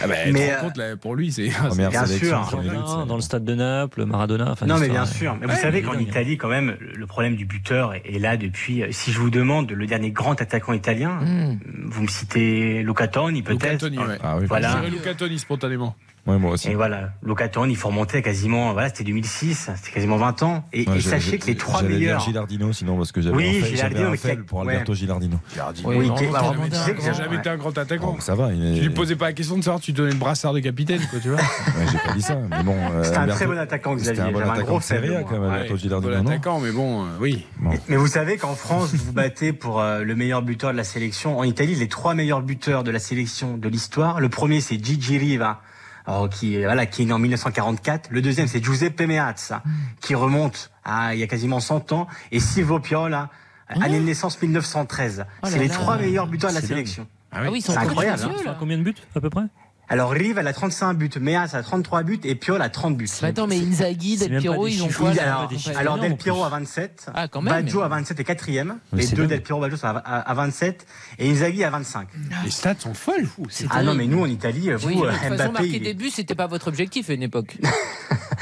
Ah 0.02 0.08
bah, 0.08 0.16
Mais, 0.32 0.52
euh, 0.54 0.60
compte, 0.60 0.78
là, 0.78 0.96
pour 0.98 1.16
lui, 1.16 1.32
c'est. 1.32 1.48
Bien 1.76 2.06
sélection, 2.06 2.44
sûr. 2.46 2.60
but, 2.62 3.08
dans 3.08 3.16
le 3.16 3.22
stade 3.22 3.46
de 3.46 3.56
Naples, 3.56 4.06
Maradona. 4.06 4.52
Enfin, 4.52 4.66
non, 4.66 4.78
mais 4.78 4.90
bien 4.90 5.06
sûr. 5.06 5.36
Mais 5.40 5.48
vous 5.48 5.56
savez 5.60 5.82
qu'en 5.82 5.94
dingue. 5.94 6.02
Italie, 6.08 6.38
quand 6.38 6.50
même, 6.50 6.76
le 6.80 7.08
problème 7.08 7.36
du 7.36 7.46
buteur 7.46 7.94
est, 7.94 8.04
est 8.06 8.20
là 8.20 8.38
depuis. 8.38 8.84
euh, 8.84 8.88
Si 8.92 9.12
je 9.12 9.20
vous 9.20 9.30
demande 9.30 9.72
le 9.72 9.88
dernier 9.88 10.12
grand 10.12 10.40
attaquant 10.42 10.74
italien, 10.74 11.20
Mmh. 11.22 11.60
vous 11.88 12.02
me 12.04 12.08
citez 12.08 12.84
Luca 12.84 13.08
Toni, 13.08 13.42
peut-être. 13.44 13.64
Luca 13.64 13.78
Toni, 13.78 13.98
ouais. 13.98 14.18
Ah 14.22 14.38
oui, 14.38 14.46
Voilà. 14.48 14.72
Je 14.72 14.76
dirais 14.78 14.90
Luca 14.90 15.14
Toni 15.14 15.40
spontanément. 15.40 15.96
Ouais, 16.26 16.38
moi 16.38 16.52
aussi. 16.52 16.70
Et 16.70 16.76
voilà, 16.76 17.10
Luca 17.22 17.50
Toni, 17.50 17.74
il 17.74 17.76
faut 17.76 17.90
remonter 17.90 18.20
à 18.20 18.22
quasiment, 18.22 18.72
voilà, 18.72 18.88
c'était 18.88 19.04
2006, 19.04 19.70
c'était 19.76 19.92
quasiment 19.92 20.16
20 20.16 20.42
ans. 20.44 20.64
Et, 20.72 20.88
Ouais, 20.90 20.96
et 20.96 21.00
j'allais- 21.02 21.20
sachez 21.20 21.38
que 21.38 21.48
les 21.48 21.58
trois 21.58 21.82
meilleurs. 21.84 22.22
Gilardino, 22.22 22.72
sinon, 22.72 22.96
parce 22.96 23.12
que 23.12 23.20
j'avais 23.22 23.36
Oui, 23.36 23.58
un 23.60 23.64
fait- 23.66 23.72
Gilardino, 23.72 24.00
j'avais 24.00 24.08
un 24.08 24.12
mais 24.12 24.18
faible 24.18 24.44
pour 24.46 24.60
ouais. 24.60 24.72
Alberto 24.72 24.94
Gilardino. 24.94 25.38
Oui, 25.84 25.96
Oui, 25.98 26.08
non, 26.08 26.16
qui- 26.16 26.26
on 26.28 26.34
alors, 26.34 26.54
demande 26.54 26.70
tu 26.70 26.76
un 26.78 26.86
sais 26.86 26.94
que 26.94 27.02
Il 27.02 27.04
n'a 27.06 27.12
grand. 27.12 27.24
jamais 27.24 27.36
été 27.38 27.50
un 27.50 27.58
grand 27.58 27.78
attaquant. 27.78 28.16
ça 28.22 28.36
va, 28.36 28.54
il 28.54 28.66
est... 28.66 28.76
Tu 28.76 28.82
lui 28.88 28.90
posais 28.92 29.18
pas 29.18 29.26
la 29.26 29.34
question 29.34 29.58
de 29.58 29.64
savoir 29.66 29.82
si 29.82 29.88
tu 29.88 29.92
donnais 29.98 30.12
le 30.14 30.18
brassard 30.18 30.54
de 30.54 30.60
capitaine, 30.62 31.02
quoi, 31.10 31.20
tu 31.20 31.28
vois. 31.28 31.38
Ouais, 31.78 31.86
j'ai 31.92 31.98
pas 32.08 32.14
dit 32.16 32.22
ça, 32.22 32.38
mais 32.50 32.64
bon. 32.64 32.74
euh, 32.74 33.04
C'était 33.04 33.18
un 33.18 33.22
Alberto- 33.24 33.36
très 33.36 33.46
bon 33.48 33.58
attaquant, 33.58 33.98
C'était 33.98 34.14
Xavier. 34.14 34.24
un 34.24 34.32
bon 34.32 34.40
un 34.40 34.54
attaquant 34.54 34.80
faible, 34.80 35.26
quand 35.28 35.40
même. 35.40 35.52
Alberto 35.52 35.76
Gilardino, 35.76 36.12
bon 36.18 36.24
non 36.24 36.30
attaquant, 36.30 36.60
mais 36.62 36.72
bon, 36.72 37.04
euh, 37.04 37.08
oui. 37.20 37.46
Mais 37.90 37.98
vous 37.98 38.08
savez 38.08 38.38
qu'en 38.38 38.56
France, 38.56 38.94
vous 38.94 39.06
vous 39.08 39.12
battez 39.14 39.52
pour 39.52 39.82
euh, 39.82 40.04
le 40.04 40.16
meilleur 40.16 40.42
buteur 40.42 40.72
de 40.72 40.78
la 40.78 40.86
sélection. 40.86 41.38
En 41.38 41.44
Italie, 41.44 41.76
les 41.76 41.90
trois 41.90 42.14
meilleurs 42.14 42.42
buteurs 42.44 42.86
de 42.86 42.92
la 42.92 43.00
sélection 43.00 43.58
de 43.58 43.68
l'histoire. 43.68 44.22
Le 44.22 44.30
premier, 44.30 44.62
c'est 44.62 44.82
Gigi 44.82 45.18
Riva, 45.18 45.60
alors, 46.06 46.30
qui, 46.30 46.58
voilà, 46.58 46.86
qui 46.86 47.04
est 47.04 47.06
né 47.06 47.14
en 47.14 47.20
1944. 47.20 48.10
Le 48.12 48.22
deuxième, 48.22 48.48
c'est 48.48 48.64
Giuseppe 48.64 49.02
Meazza, 49.02 49.64
qui 50.02 50.16
remonte 50.16 50.72
à 50.84 51.14
il 51.16 51.20
y 51.20 51.24
a 51.24 51.28
quasiment 51.28 51.60
100 51.60 51.92
ans. 51.92 52.08
Et 52.32 52.40
Silvio 52.40 52.80
Piola, 52.80 53.30
année 53.68 54.00
de 54.00 54.06
naissance 54.06 54.42
1913. 54.42 55.26
Oh 55.44 55.48
c'est 55.50 55.60
les 55.60 55.68
là. 55.68 55.74
trois 55.74 55.98
meilleurs 55.98 56.28
buteurs 56.28 56.50
de 56.50 56.56
la 56.56 56.62
sélection. 56.62 57.08
Ah 57.32 57.42
oui, 57.50 57.60
ils 57.60 57.62
sont 57.62 57.76
incroyable, 57.76 58.22
là. 58.46 58.56
Combien 58.60 58.78
de 58.78 58.84
buts, 58.84 58.96
à 59.16 59.22
peu 59.22 59.30
près? 59.30 59.44
Alors 59.90 60.12
Rive, 60.12 60.38
elle 60.38 60.48
a 60.48 60.54
35 60.54 60.94
buts, 60.94 61.10
Meazza 61.20 61.58
a 61.58 61.62
33 61.62 62.04
buts 62.04 62.20
et 62.24 62.36
Piola 62.36 62.66
a 62.66 62.70
30 62.70 62.96
buts. 62.98 63.10
Mais 63.22 63.28
attends, 63.30 63.48
mais 63.48 63.60
Inzaghi, 63.60 64.18
Del 64.18 64.38
Piero, 64.40 64.66
ils 64.66 64.82
ont 64.82 64.88
quoi 64.88 65.12
alors, 65.12 65.50
alors 65.78 66.00
Del 66.00 66.16
Piero 66.16 66.44
à 66.44 66.50
27, 66.50 67.08
Ah, 67.14 67.28
quand 67.28 67.42
même. 67.42 67.54
Baggio 67.54 67.82
à 67.82 67.90
27 67.90 68.20
et 68.20 68.24
quatrième, 68.24 68.78
Mais 68.94 69.02
les 69.02 69.08
c'est 69.08 69.16
deux. 69.16 69.28
Del 69.28 69.44
Piero 69.44 69.60
Baggio 69.60 69.76
sont 69.78 69.88
à, 69.88 69.92
à- 69.98 70.20
à 70.22 70.34
27 70.34 70.88
et 71.20 71.30
Inzaghi 71.30 71.64
à 71.66 71.70
25. 71.70 72.08
Les 72.46 72.50
stats 72.50 72.76
sont 72.80 72.94
folles. 72.94 73.28
C'est 73.50 73.68
Ah 73.70 73.84
non 73.84 73.94
mais 73.94 74.08
nous 74.08 74.22
en 74.22 74.26
Italie, 74.28 74.72
vous 74.72 74.88
Oui, 74.88 74.96
de 74.96 75.02
euh, 75.02 75.12
toute 75.12 75.20
façon, 75.20 75.52
Mbappé, 75.52 75.52
marquer 75.52 75.80
des 75.80 75.94
buts, 75.94 76.10
c'était 76.10 76.36
pas 76.36 76.48
votre 76.48 76.70
objectif 76.70 77.10
à 77.10 77.14
une 77.14 77.24
époque. 77.24 77.58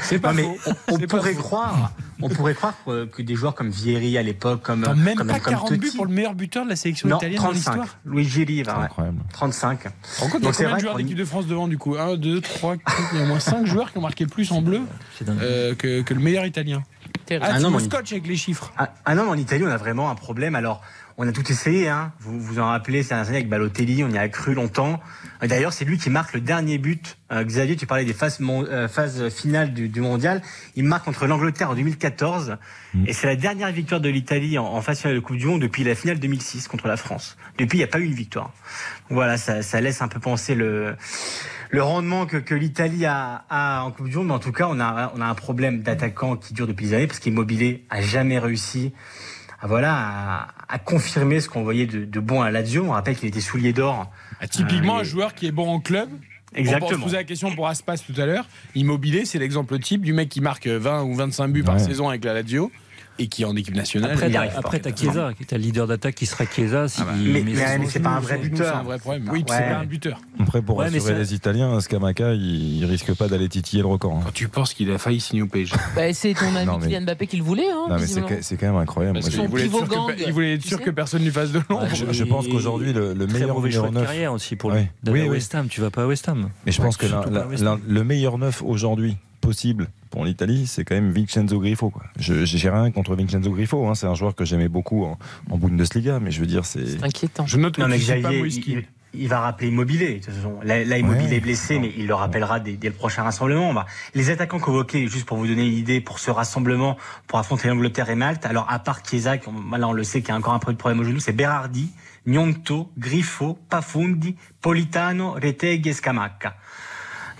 C'est 0.00 0.18
pas 0.18 0.32
Non, 0.32 0.36
mais 0.36 0.56
faux. 0.58 0.70
on, 0.88 0.98
pourrait 0.98 1.34
faux. 1.34 1.42
croire, 1.42 1.92
on 2.20 2.28
pourrait 2.28 2.54
croire 2.54 2.74
que, 2.84 3.04
que 3.04 3.22
des 3.22 3.36
joueurs 3.36 3.54
comme 3.54 3.68
Vieri 3.70 4.18
à 4.18 4.22
l'époque, 4.22 4.62
comme 4.62 4.80
même 4.96 5.16
comme, 5.16 5.28
pas 5.28 5.38
comme 5.38 5.52
40 5.52 5.74
buts 5.74 5.92
pour 5.94 6.06
le 6.06 6.12
meilleur 6.12 6.34
buteur 6.34 6.64
de 6.64 6.70
la 6.70 6.76
sélection 6.76 7.08
non 7.08 7.18
italienne 7.18 7.36
dans 7.38 7.44
35. 7.50 7.74
l'histoire. 7.76 7.98
Luigi 8.04 8.44
Riva, 8.44 8.78
ouais. 8.78 8.84
Incroyable. 8.86 9.18
35. 9.32 9.86
En 9.86 10.28
compte, 10.28 10.32
il 10.32 10.32
y 10.32 10.36
a 10.36 10.40
Donc, 10.40 10.54
c'est 10.54 10.64
vrai 10.64 10.80
France 11.32 11.46
devant 11.46 11.66
du 11.66 11.78
coup 11.78 11.96
1, 11.96 12.16
2, 12.16 12.42
3, 12.42 12.76
4, 12.76 12.82
il 13.14 13.18
y 13.18 13.20
a 13.22 13.24
au 13.24 13.26
moins 13.26 13.40
5 13.40 13.64
joueurs 13.64 13.90
qui 13.90 13.96
ont 13.96 14.02
marqué 14.02 14.26
plus 14.26 14.52
en 14.52 14.60
bleu 14.60 14.82
euh, 15.26 15.74
que, 15.74 16.02
que 16.02 16.12
le 16.12 16.20
meilleur 16.20 16.44
italien. 16.44 16.82
Ah, 17.30 17.36
Ah 17.40 17.56
tu 17.56 17.62
non, 17.62 17.70
mais- 17.70 17.78
scotches 17.78 18.12
avec 18.12 18.26
les 18.26 18.36
chiffres. 18.36 18.70
Ah, 18.76 18.92
ah 19.06 19.14
non, 19.14 19.24
mais 19.24 19.30
en 19.30 19.38
Italie, 19.38 19.64
on 19.66 19.70
a 19.70 19.78
vraiment 19.78 20.10
un 20.10 20.14
problème. 20.14 20.54
Alors, 20.54 20.82
on 21.18 21.28
a 21.28 21.32
tout 21.32 21.50
essayé, 21.50 21.88
hein. 21.88 22.12
Vous 22.20 22.40
vous 22.40 22.58
en 22.58 22.66
rappelez, 22.66 23.02
c'est 23.02 23.14
un 23.14 23.22
année 23.22 23.36
avec 23.36 23.48
Balotelli, 23.48 24.02
on 24.04 24.10
y 24.10 24.18
a 24.18 24.28
cru 24.28 24.54
longtemps. 24.54 25.00
D'ailleurs, 25.42 25.72
c'est 25.72 25.84
lui 25.84 25.98
qui 25.98 26.10
marque 26.10 26.34
le 26.34 26.40
dernier 26.40 26.78
but. 26.78 27.18
Euh, 27.32 27.44
Xavier, 27.44 27.76
tu 27.76 27.86
parlais 27.86 28.04
des 28.04 28.12
phases, 28.12 28.38
euh, 28.40 28.88
phases 28.88 29.28
finales 29.28 29.72
du, 29.72 29.88
du 29.88 30.00
mondial. 30.00 30.42
Il 30.76 30.84
marque 30.84 31.04
contre 31.04 31.26
l'Angleterre 31.26 31.70
en 31.70 31.74
2014. 31.74 32.56
Et 33.06 33.12
c'est 33.12 33.26
la 33.26 33.36
dernière 33.36 33.72
victoire 33.72 34.00
de 34.00 34.08
l'Italie 34.08 34.58
en, 34.58 34.66
en 34.66 34.82
phase 34.82 35.00
finale 35.00 35.16
de 35.16 35.20
Coupe 35.20 35.36
du 35.36 35.46
Monde 35.46 35.62
depuis 35.62 35.82
la 35.84 35.94
finale 35.94 36.18
2006 36.18 36.68
contre 36.68 36.88
la 36.88 36.96
France. 36.96 37.36
Depuis, 37.58 37.78
il 37.78 37.80
n'y 37.80 37.84
a 37.84 37.88
pas 37.88 37.98
eu 37.98 38.04
une 38.04 38.14
victoire. 38.14 38.52
Voilà, 39.10 39.36
ça, 39.36 39.62
ça 39.62 39.80
laisse 39.80 40.02
un 40.02 40.08
peu 40.08 40.20
penser 40.20 40.54
le, 40.54 40.94
le 41.70 41.82
rendement 41.82 42.26
que, 42.26 42.36
que 42.36 42.54
l'Italie 42.54 43.06
a, 43.06 43.44
a 43.48 43.82
en 43.82 43.90
Coupe 43.90 44.08
du 44.08 44.16
Monde. 44.16 44.28
Mais 44.28 44.34
en 44.34 44.38
tout 44.38 44.52
cas, 44.52 44.66
on 44.68 44.78
a, 44.78 45.12
on 45.16 45.20
a 45.20 45.26
un 45.26 45.34
problème 45.34 45.82
d'attaquant 45.82 46.36
qui 46.36 46.54
dure 46.54 46.66
depuis 46.66 46.86
des 46.86 46.94
années 46.94 47.06
parce 47.06 47.18
qu'Immobilier 47.18 47.84
a 47.90 48.00
jamais 48.00 48.38
réussi 48.38 48.92
à, 49.62 49.66
voilà, 49.66 49.94
à, 49.94 50.48
à 50.68 50.78
confirmer 50.78 51.40
ce 51.40 51.48
qu'on 51.48 51.62
voyait 51.62 51.86
de, 51.86 52.04
de 52.04 52.20
bon 52.20 52.42
à 52.42 52.50
Lazio. 52.50 52.84
On 52.86 52.90
rappelle 52.90 53.16
qu'il 53.16 53.28
était 53.28 53.40
soulier 53.40 53.72
d'or. 53.72 54.10
Ah, 54.40 54.48
typiquement, 54.48 54.96
Euh, 54.96 55.00
un 55.00 55.04
joueur 55.04 55.34
qui 55.34 55.46
est 55.46 55.52
bon 55.52 55.68
en 55.68 55.80
club 55.80 56.08
Exactement. 56.54 56.90
On 56.90 56.94
se 56.98 57.02
posait 57.04 57.16
la 57.16 57.24
question 57.24 57.54
pour 57.54 57.66
Aspas 57.68 57.96
tout 57.96 58.20
à 58.20 58.26
l'heure. 58.26 58.46
Immobilier, 58.74 59.24
c'est 59.24 59.38
l'exemple 59.38 59.78
type 59.78 60.02
du 60.02 60.12
mec 60.12 60.28
qui 60.28 60.42
marque 60.42 60.66
20 60.66 61.04
ou 61.04 61.14
25 61.14 61.48
buts 61.48 61.62
par 61.62 61.80
saison 61.80 62.10
avec 62.10 62.24
la 62.24 62.34
Lazio 62.34 62.70
et 63.18 63.26
qui 63.28 63.42
est 63.42 63.44
en 63.44 63.54
équipe 63.56 63.74
nationale. 63.74 64.12
Après, 64.12 64.30
t'as- 64.30 64.56
après, 64.56 64.78
t'as 64.80 64.94
Chiesa, 64.94 65.32
qui 65.36 65.42
est 65.42 65.52
le 65.52 65.58
leader 65.58 65.86
d'attaque 65.86 66.14
qui 66.14 66.26
sera 66.26 66.44
Chiesa. 66.46 66.88
si 66.88 67.00
Ah 67.02 67.04
bah, 67.04 67.12
mais- 67.16 67.86
c'est 67.88 68.00
pas 68.00 68.10
un 68.10 68.20
vrai 68.20 68.38
Nous, 68.38 68.44
C'est 68.44 68.50
buteur. 68.50 68.76
un 68.76 68.82
vrai 68.82 68.98
problème. 68.98 69.28
Oui, 69.30 69.40
Ouais. 69.40 69.44
c'est 69.56 69.68
pas 69.70 69.78
un 69.78 69.84
buteur. 69.84 70.20
Après, 70.40 70.62
pour 70.62 70.76
Ouais, 70.78 70.86
rassurer 70.88 71.14
les 71.14 71.34
Italiens, 71.34 71.80
Scamaca, 71.80 72.32
il, 72.34 72.78
il 72.78 72.84
risque 72.86 73.14
pas 73.14 73.28
d'aller 73.28 73.48
titiller 73.48 73.82
le 73.82 73.88
record. 73.88 74.14
hein. 74.16 74.20
Quand 74.24 74.32
tu 74.32 74.48
penses 74.48 74.74
qu'il 74.74 74.90
a 74.90 74.98
failli 74.98 75.20
signer 75.20 75.42
au 75.42 75.46
PSG. 75.46 75.74
Bah, 75.96 76.12
c'est 76.12 76.34
ton 76.34 76.54
ami 76.56 76.66
Non, 76.66 76.78
mais- 76.78 76.86
Kylian 76.88 77.02
Mbappé 77.02 77.26
qui 77.26 77.36
le 77.36 77.42
voulait. 77.44 77.70
Hein, 77.70 77.86
Non, 77.90 77.96
mais 77.98 78.06
c'est 78.06 78.56
quand 78.56 78.66
même 78.66 78.76
incroyable. 78.76 79.20
Parce 79.20 79.36
Moi, 79.36 79.46
voulait 79.46 79.68
que, 79.68 80.26
il 80.26 80.32
voulait 80.32 80.54
être 80.54 80.64
sûr 80.64 80.80
que 80.80 80.90
personne 80.90 81.22
lui 81.22 81.30
fasse 81.30 81.52
de 81.52 81.60
l'ombre. 81.68 81.86
Je, 81.94 82.12
je 82.12 82.24
pense 82.24 82.48
qu'aujourd'hui, 82.48 82.92
le, 82.92 83.14
meilleur 83.26 83.54
mauvais 83.54 83.70
choix 83.70 83.82
numéro 83.88 83.94
de 83.94 83.98
9. 84.00 84.06
carrière 84.06 84.32
aussi 84.32 84.56
pour 84.56 84.70
lui. 84.72 84.88
West 85.28 85.54
Ham, 85.54 85.68
tu 85.68 85.80
vas 85.80 85.90
pas 85.90 86.02
à 86.02 86.06
West 86.06 86.28
Ham. 86.28 86.48
Mais 86.66 86.72
je 86.72 86.80
pense 86.82 86.96
que 86.96 87.06
le 87.86 88.04
meilleur 88.04 88.38
neuf 88.38 88.62
aujourd'hui 88.62 89.16
possible 89.42 89.88
pour 90.10 90.24
l'Italie, 90.24 90.66
c'est 90.66 90.84
quand 90.84 90.94
même 90.94 91.10
Vincenzo 91.12 91.58
Griffo. 91.60 91.90
Quoi. 91.90 92.04
Je 92.18 92.46
j'ai 92.46 92.70
rien 92.70 92.90
contre 92.90 93.14
Vincenzo 93.14 93.50
Griffo. 93.50 93.86
hein. 93.86 93.94
C'est 93.94 94.06
un 94.06 94.14
joueur 94.14 94.34
que 94.34 94.46
j'aimais 94.46 94.68
beaucoup 94.68 95.04
en, 95.04 95.18
en 95.50 95.58
Bundesliga, 95.58 96.18
mais 96.20 96.30
je 96.30 96.40
veux 96.40 96.46
dire, 96.46 96.64
c'est. 96.64 96.86
C'est 96.86 97.04
inquiétant. 97.04 97.44
Je 97.46 97.58
note 97.58 97.76
que 97.76 97.82
Non, 97.82 97.88
mais 97.88 97.98
pas 97.98 98.32
il, 98.32 98.60
Kean. 98.60 98.72
il- 98.78 98.84
il 99.14 99.28
va 99.28 99.40
rappeler 99.40 99.68
Immobilier. 99.68 100.20
De 100.20 100.24
toute 100.24 100.32
façon. 100.34 100.54
Là, 100.62 100.82
là, 100.84 100.96
Immobilier 100.96 101.28
Ouais. 101.28 101.36
est 101.36 101.40
blessé, 101.40 101.78
mais 101.78 101.92
il 101.98 102.06
le 102.06 102.14
rappellera 102.14 102.60
dès, 102.60 102.72
dès 102.78 102.88
le 102.88 102.94
prochain 102.94 103.22
rassemblement. 103.22 103.74
Bah, 103.74 103.84
les 104.14 104.30
attaquants 104.30 104.58
convoqués, 104.58 105.06
juste 105.06 105.26
pour 105.26 105.36
vous 105.36 105.46
donner 105.46 105.66
une 105.66 105.74
idée, 105.74 106.00
pour 106.00 106.18
ce 106.18 106.30
rassemblement, 106.30 106.96
pour 107.26 107.38
affronter 107.38 107.68
l'Angleterre 107.68 108.08
et 108.08 108.14
Malte, 108.14 108.46
alors 108.46 108.66
à 108.70 108.78
part 108.78 109.00
Chiesa, 109.06 109.36
qui, 109.36 109.48
on- 109.50 109.76
là 109.76 109.86
on 109.86 109.92
le 109.92 110.02
sait 110.02 110.20
qu'il 110.22 110.30
y 110.30 110.32
a 110.32 110.36
encore 110.38 110.54
un 110.54 110.58
peu 110.60 110.72
de 110.72 110.78
problème 110.78 111.00
au 111.00 111.04
genou, 111.04 111.20
c'est 111.20 111.32
Berardi, 111.34 111.90
Gnonto, 112.26 112.90
Griffo, 112.96 113.58
Pafundi, 113.68 114.34
Politano, 114.62 115.32
Retegui 115.32 115.90
et 115.90 115.92
Scamacca. 115.92 116.54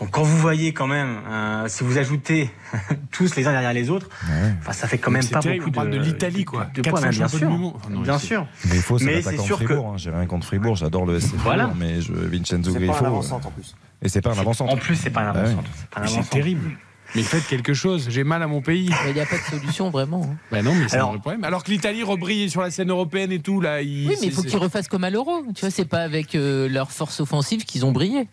Donc 0.02 0.10
quand 0.10 0.22
vous 0.24 0.36
voyez 0.38 0.72
quand 0.72 0.88
même, 0.88 1.18
euh, 1.30 1.68
si 1.68 1.84
vous 1.84 1.96
ajoutez 1.96 2.50
tous 3.12 3.36
les 3.36 3.46
uns 3.46 3.52
derrière 3.52 3.72
les 3.72 3.88
autres, 3.88 4.08
Ouais. 4.28 4.52
enfin, 4.60 4.72
ça 4.72 4.88
fait 4.88 4.98
quand 4.98 5.12
même 5.12 5.24
pas 5.24 5.38
terrible, 5.40 5.64
beaucoup 5.66 5.70
on 5.70 5.74
parle 5.74 5.90
de 5.90 5.98
l'Italie, 5.98 6.44
quoi. 6.44 6.64
De, 6.74 6.80
Quatre 6.82 6.98
points, 7.00 7.08
bien 7.10 7.28
sûr. 7.28 7.38
du 7.38 7.44
monde. 7.46 7.72
Enfin, 7.76 7.90
non, 7.90 8.00
bien 8.00 8.18
c'est- 8.18 8.26
sûr. 8.26 8.46
Griffo, 8.66 8.98
c'est 8.98 9.04
Mais 9.04 9.12
l'attaquant 9.14 9.30
c'est 9.30 9.36
de 9.36 9.42
sûr 9.46 9.58
que- 9.60 9.64
Fribourg. 9.66 9.86
hein. 9.94 9.98
J'ai 9.98 10.10
rien 10.10 10.26
contre 10.26 10.46
Fribourg. 10.46 10.74
J'adore 10.76 11.06
le 11.06 11.20
SC 11.20 11.34
Voilà. 11.36 11.68
Fribourg, 11.68 11.76
mais 11.80 12.00
je, 12.00 12.12
Vincenzo 12.12 12.72
C'est 12.72 12.80
pas 12.80 12.86
Griffo. 12.86 13.04
un 13.04 13.08
euh, 13.08 13.46
en 13.46 13.50
plus. 13.52 13.74
Et 14.02 14.08
c'est 14.08 14.20
pas 14.20 14.30
un 14.34 14.38
avançant. 14.38 14.66
En 14.66 14.76
plus, 14.76 14.96
c'est 14.96 15.10
pas 15.10 15.20
un 15.20 15.28
Ah 15.28 15.32
ouais. 15.34 15.38
avançant. 15.40 15.62
C'est 15.76 15.88
pas 15.90 16.00
un 16.00 16.02
Mais 16.02 16.08
C'est 16.08 16.14
avançant. 16.14 16.30
terrible. 16.30 16.70
Mais 17.14 17.22
faites 17.22 17.46
quelque 17.46 17.74
chose. 17.74 18.06
J'ai 18.10 18.24
mal 18.24 18.42
à 18.42 18.46
mon 18.46 18.62
pays. 18.62 18.88
Mais 19.04 19.10
Il 19.10 19.14
n'y 19.14 19.20
a 19.20 19.26
pas 19.26 19.36
de 19.36 19.42
solution 19.42 19.90
vraiment. 19.90 20.22
hein. 20.24 20.36
Bah 20.50 20.62
non, 20.62 20.74
mais 20.74 20.88
c'est 20.88 20.96
Alors- 20.96 21.10
un 21.10 21.12
vrai 21.12 21.20
problème. 21.20 21.44
Alors 21.44 21.62
que 21.62 21.70
l'Italie 21.70 22.02
rebrille 22.02 22.48
sur 22.50 22.62
la 22.62 22.70
scène 22.70 22.90
européenne 22.90 23.30
et 23.30 23.38
tout 23.38 23.60
là. 23.60 23.82
il- 23.82 24.08
Oui, 24.08 24.16
mais 24.20 24.26
il 24.28 24.32
faut 24.32 24.42
qu'ils 24.42 24.56
refassent 24.58 24.88
comme 24.88 25.04
à 25.04 25.10
l'Euro. 25.10 25.44
Tu 25.54 25.60
vois, 25.60 25.70
c'est 25.70 25.84
pas 25.84 26.00
avec 26.00 26.34
euh, 26.34 26.68
leur 26.68 26.90
force 26.90 27.20
offensive 27.20 27.64
qu'ils 27.66 27.84
ont 27.84 27.92
brillé. 27.92 28.26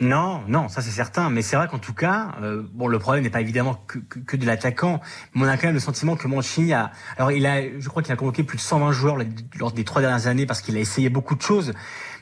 Non, 0.00 0.42
non, 0.48 0.68
ça 0.68 0.80
c'est 0.80 0.90
certain. 0.90 1.28
Mais 1.28 1.42
c'est 1.42 1.56
vrai 1.56 1.68
qu'en 1.68 1.78
tout 1.78 1.92
cas, 1.92 2.32
euh, 2.42 2.62
bon, 2.72 2.88
le 2.88 2.98
problème 2.98 3.22
n'est 3.22 3.30
pas 3.30 3.42
évidemment 3.42 3.74
que, 3.86 3.98
que, 3.98 4.18
que 4.18 4.36
de 4.36 4.46
l'attaquant, 4.46 5.00
mais 5.34 5.44
on 5.44 5.48
a 5.48 5.56
quand 5.56 5.66
même 5.66 5.74
le 5.74 5.80
sentiment 5.80 6.16
que 6.16 6.26
Mancini 6.26 6.72
a. 6.72 6.90
Alors, 7.18 7.32
il 7.32 7.44
a, 7.46 7.60
je 7.78 7.88
crois 7.88 8.02
qu'il 8.02 8.12
a 8.12 8.16
convoqué 8.16 8.42
plus 8.42 8.56
de 8.56 8.62
120 8.62 8.92
joueurs 8.92 9.16
lors 9.58 9.72
des 9.72 9.84
trois 9.84 10.00
dernières 10.00 10.26
années 10.26 10.46
parce 10.46 10.62
qu'il 10.62 10.76
a 10.76 10.80
essayé 10.80 11.10
beaucoup 11.10 11.34
de 11.34 11.42
choses. 11.42 11.74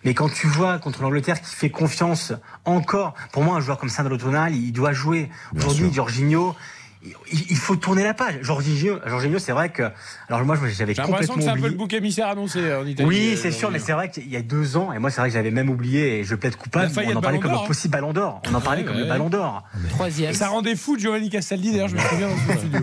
Mais 0.05 0.15
quand 0.15 0.33
tu 0.33 0.47
vois 0.47 0.79
contre 0.79 1.03
l'Angleterre 1.03 1.41
qui 1.41 1.55
fait 1.55 1.71
confiance 1.71 2.33
encore, 2.65 3.15
pour 3.33 3.43
moi, 3.43 3.57
un 3.57 3.61
joueur 3.61 3.79
comme 3.79 3.89
Sandro 3.89 4.17
Tonali, 4.17 4.59
il 4.59 4.73
doit 4.73 4.93
jouer. 4.93 5.29
Aujourd'hui. 5.57 5.93
Jorginho. 5.93 6.55
Il, 7.03 7.57
faut 7.57 7.77
tourner 7.77 8.03
la 8.03 8.13
page. 8.13 8.37
Jorginho, 8.43 8.99
Jorginho, 9.07 9.39
c'est 9.39 9.53
vrai 9.53 9.69
que. 9.71 9.85
Alors 10.29 10.45
moi, 10.45 10.57
j'avais 10.57 10.95
J'ai 10.95 11.03
l'impression 11.03 11.05
complètement 11.07 11.35
que 11.37 11.43
c'est 11.43 11.49
un 11.49 11.57
peu 11.57 11.69
le 11.69 11.77
bouc 11.77 11.93
émissaire 11.93 12.27
annoncé 12.29 12.59
euh, 12.59 12.83
en 12.83 12.87
Italie. 12.87 13.09
Oui, 13.09 13.31
euh, 13.35 13.37
c'est 13.41 13.53
sûr, 13.53 13.71
mais 13.71 13.79
c'est 13.79 13.93
vrai 13.93 14.11
qu'il 14.11 14.29
y 14.29 14.37
a 14.37 14.43
deux 14.43 14.77
ans, 14.77 14.93
et 14.93 14.99
moi 14.99 15.11
c'est 15.11 15.21
vrai 15.21 15.31
que 15.31 15.35
j'avais 15.35 15.53
même 15.53 15.71
oublié, 15.71 16.19
et 16.19 16.25
je 16.25 16.35
plaide 16.35 16.57
coupable, 16.57 16.91
on 16.97 17.17
en 17.17 17.21
parlait 17.21 17.39
Ballon 17.39 17.41
comme 17.41 17.51
le 17.53 17.57
hein. 17.59 17.67
possible 17.67 17.93
ballon 17.93 18.13
d'or. 18.13 18.43
On 18.51 18.55
en 18.55 18.61
parlait 18.61 18.81
Ouais, 18.81 18.87
comme 18.87 18.97
ouais. 18.97 19.03
le 19.03 19.09
ballon 19.09 19.29
d'or. 19.31 19.63
Troisième. 19.91 20.35
Ça 20.35 20.49
rendait 20.49 20.75
fou 20.75 20.99
Giovanni 20.99 21.31
Castaldi 21.31 21.71
d'ailleurs, 21.71 21.89
je 21.89 21.97
me 21.97 22.01
souviens. 22.01 22.29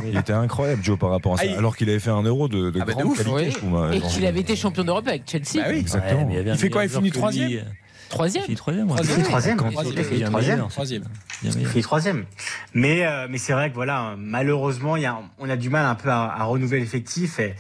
Il 0.08 0.18
était 0.18 0.34
incroyable, 0.34 0.84
Joe, 0.84 0.98
par 0.98 1.10
rapport 1.10 1.34
à 1.34 1.38
ça. 1.38 1.44
Ah, 1.54 1.58
Alors 1.58 1.76
qu'il 1.76 1.90
avait 1.90 2.00
fait 2.00 2.10
un 2.10 2.24
euro 2.24 2.48
de, 2.48 2.70
de 2.72 2.80
Ah 2.82 2.86
bah, 2.86 2.94
de 2.94 2.98
grande 2.98 3.12
ouf, 3.12 3.18
qualité, 3.18 3.34
oui. 3.36 3.52
je 3.52 3.58
trouve. 3.58 3.70
moi, 3.70 3.94
Et 3.94 4.00
qu'il 4.00 4.26
avait 4.26 4.40
été 4.40 4.56
champion 4.56 4.84
d'Europe 4.84 5.08
avec 5.08 5.30
Chelsea. 5.30 5.56
Bah 5.56 5.64
oui. 5.70 5.80
Exactement. 5.80 6.30
Il 6.32 6.58
fait 6.58 6.70
quoi, 6.70 6.84
il 6.86 6.90
finit 6.90 7.12
troisième. 7.12 7.66
Troisième. 8.10 8.44
Il 8.44 8.46
finit 8.46 8.56
troisième. 8.56 8.88
Troisième. 10.30 10.68
Troisième. 10.70 11.04
Il 11.44 11.52
fait 11.52 11.60
il 11.60 11.76
y 11.76 11.80
a 11.80 11.84
troisième. 11.84 12.18
Il 12.18 12.20
y 12.20 12.24
a 12.24 12.24
Il. 12.24 12.82
Mais, 12.82 13.06
euh, 13.06 13.28
mais 13.30 13.38
c'est 13.38 13.53
vrai 13.53 13.70
que 13.70 13.76
voilà, 13.76 14.16
malheureusement, 14.18 14.95
il 14.95 15.03
y 15.03 15.06
a, 15.06 15.18
on 15.40 15.49
a 15.49 15.56
du 15.57 15.70
mal 15.70 15.86
un 15.86 15.95
peu 15.95 16.10
à, 16.10 16.24
à 16.24 16.44
renouveler 16.44 16.80
l'effectif. 16.80 17.40
Et, 17.40 17.56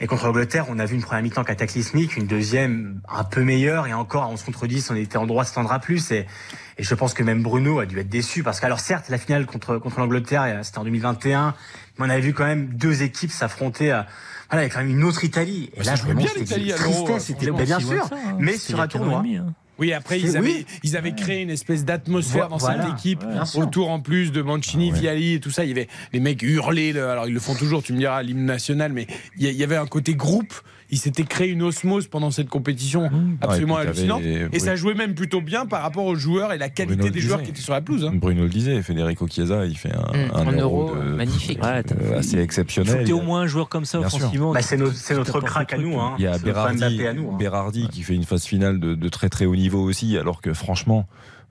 et 0.00 0.06
contre 0.06 0.26
l'Angleterre, 0.26 0.66
on 0.68 0.78
a 0.78 0.84
vu 0.86 0.94
une 0.94 1.02
première 1.02 1.22
mi-temps 1.24 1.42
cataclysmique, 1.44 2.16
une 2.16 2.26
deuxième 2.26 3.00
un 3.08 3.24
peu 3.24 3.42
meilleure. 3.42 3.86
Et 3.86 3.92
encore, 3.94 4.22
à 4.24 4.28
11 4.28 4.42
contre 4.42 4.66
10, 4.66 4.90
on 4.90 4.94
était 4.96 5.16
en 5.18 5.26
droit 5.26 5.44
à 5.72 5.78
plus. 5.80 6.10
Et, 6.12 6.26
et 6.78 6.82
je 6.84 6.94
pense 6.94 7.14
que 7.14 7.22
même 7.24 7.42
Bruno 7.42 7.80
a 7.80 7.86
dû 7.86 7.98
être 7.98 8.08
déçu. 8.08 8.42
Parce 8.42 8.60
que, 8.60 8.66
alors 8.66 8.80
certes, 8.80 9.08
la 9.08 9.18
finale 9.18 9.44
contre, 9.46 9.78
contre 9.78 9.98
l'Angleterre, 9.98 10.42
euh, 10.46 10.62
c'était 10.62 10.78
en 10.78 10.84
2021. 10.84 11.54
Mais 11.98 12.06
on 12.06 12.10
avait 12.10 12.20
vu 12.20 12.32
quand 12.32 12.46
même 12.46 12.66
deux 12.68 13.02
équipes 13.02 13.32
s'affronter. 13.32 13.90
à- 13.90 14.06
voilà, 14.50 14.62
avec 14.62 14.72
quand 14.72 14.78
même 14.78 14.88
une 14.90 15.04
autre 15.04 15.24
Italie. 15.24 15.68
Et 15.74 15.80
Bah, 15.80 15.84
là, 15.86 15.94
vraiment, 15.96 16.20
bien, 16.20 16.28
c'était 16.28 16.40
l'Italie, 16.40 16.66
une 16.68 16.72
à 16.72 16.76
l'Euro, 16.78 17.04
tristesse. 17.04 17.24
C'était, 17.26 17.46
Franchement, 17.48 17.58
mais 17.58 17.64
bien 17.66 17.80
sûr. 17.80 18.04
hein. 18.12 18.36
Mais 18.38 18.52
C'était 18.52 18.64
sur 18.64 18.74
il 18.74 18.78
y 18.78 18.80
a 18.80 18.84
un 18.84 18.88
tournoi. 18.88 19.18
demi, 19.18 19.36
hein. 19.36 19.54
Oui, 19.78 19.92
après, 19.92 20.20
ils 20.20 20.36
avaient, 20.36 20.48
oui. 20.48 20.66
ils 20.82 20.96
avaient 20.96 21.14
créé 21.14 21.42
une 21.42 21.50
espèce 21.50 21.84
d'atmosphère 21.84 22.48
dans 22.48 22.56
voilà. 22.56 22.82
cette 22.84 22.94
équipe, 22.94 23.24
autour 23.54 23.90
en 23.90 24.00
plus 24.00 24.32
de 24.32 24.42
Mancini, 24.42 24.90
Ah 24.90 24.94
ouais. 24.94 25.00
Viali 25.00 25.34
et 25.34 25.40
tout 25.40 25.50
ça. 25.50 25.64
Il 25.64 25.68
y 25.68 25.72
avait 25.72 25.88
les 26.12 26.20
mecs 26.20 26.42
hurlaient, 26.42 26.98
alors 26.98 27.26
ils 27.28 27.34
le 27.34 27.40
font 27.40 27.54
toujours, 27.54 27.82
tu 27.82 27.92
me 27.92 27.98
diras, 27.98 28.22
l'hymne 28.22 28.44
national, 28.44 28.92
mais 28.92 29.06
il 29.38 29.50
y 29.50 29.62
avait 29.62 29.76
un 29.76 29.86
côté 29.86 30.14
groupe. 30.14 30.54
Il 30.90 30.96
s'était 30.98 31.24
créé 31.24 31.48
une 31.48 31.62
osmose 31.62 32.06
pendant 32.06 32.30
cette 32.30 32.48
compétition 32.48 33.10
absolument 33.42 33.76
et 33.78 33.82
puis 33.82 33.88
hallucinante. 33.90 34.22
Et 34.22 34.46
oui. 34.50 34.58
ça 34.60 34.74
jouait 34.74 34.94
même 34.94 35.14
plutôt 35.14 35.42
bien 35.42 35.66
par 35.66 35.82
rapport 35.82 36.06
aux 36.06 36.14
joueurs 36.14 36.52
et 36.54 36.58
la 36.58 36.70
qualité 36.70 36.96
Bruno 36.96 37.12
des 37.12 37.20
joueurs 37.20 37.42
qui 37.42 37.50
étaient 37.50 37.60
sur 37.60 37.74
la 37.74 37.82
pelouse. 37.82 38.06
hein. 38.06 38.12
Bruno 38.14 38.44
le 38.44 38.48
disait, 38.48 38.80
Federico 38.82 39.26
Chiesa, 39.28 39.66
il 39.66 39.76
fait 39.76 39.92
un, 39.92 39.98
Mmh, 40.16 40.30
un 40.34 40.46
un 40.48 40.52
euro, 40.58 40.88
euro, 40.90 40.96
de- 40.96 41.02
magnifique. 41.14 41.62
Ouais, 41.62 41.82
euh, 41.92 42.18
assez 42.18 42.30
Il 42.32 42.36
faut 42.38 42.42
exceptionnel. 42.44 42.98
que 43.00 43.02
tu 43.04 43.10
aies 43.10 43.12
au 43.12 43.20
moins 43.20 43.42
un 43.42 43.46
joueur 43.46 43.68
comme 43.68 43.84
ça 43.84 43.98
Bien 43.98 44.06
offensivement. 44.06 44.52
Bah, 44.52 44.62
c'est 44.62 44.78
notre, 44.78 45.40
crack 45.40 45.72
à 45.74 45.78
nous. 45.78 45.98
Hein. 46.00 46.14
Il 46.18 46.24
y 46.24 46.26
a 46.26 46.38
Berardi, 46.38 46.78
Mbappé 46.78 47.06
à 47.08 47.12
nous. 47.12 47.32
hein. 47.32 47.36
Berardi 47.38 47.88
qui 47.88 48.02
fait 48.02 48.14
une 48.14 48.24
phase 48.24 48.44
finale 48.44 48.80
de, 48.80 48.94
de 48.94 49.08
très 49.10 49.28
très 49.28 49.44
haut 49.44 49.56
niveau 49.56 49.82
aussi, 49.82 50.16
alors 50.16 50.40
que 50.40 50.54
franchement, 50.54 51.06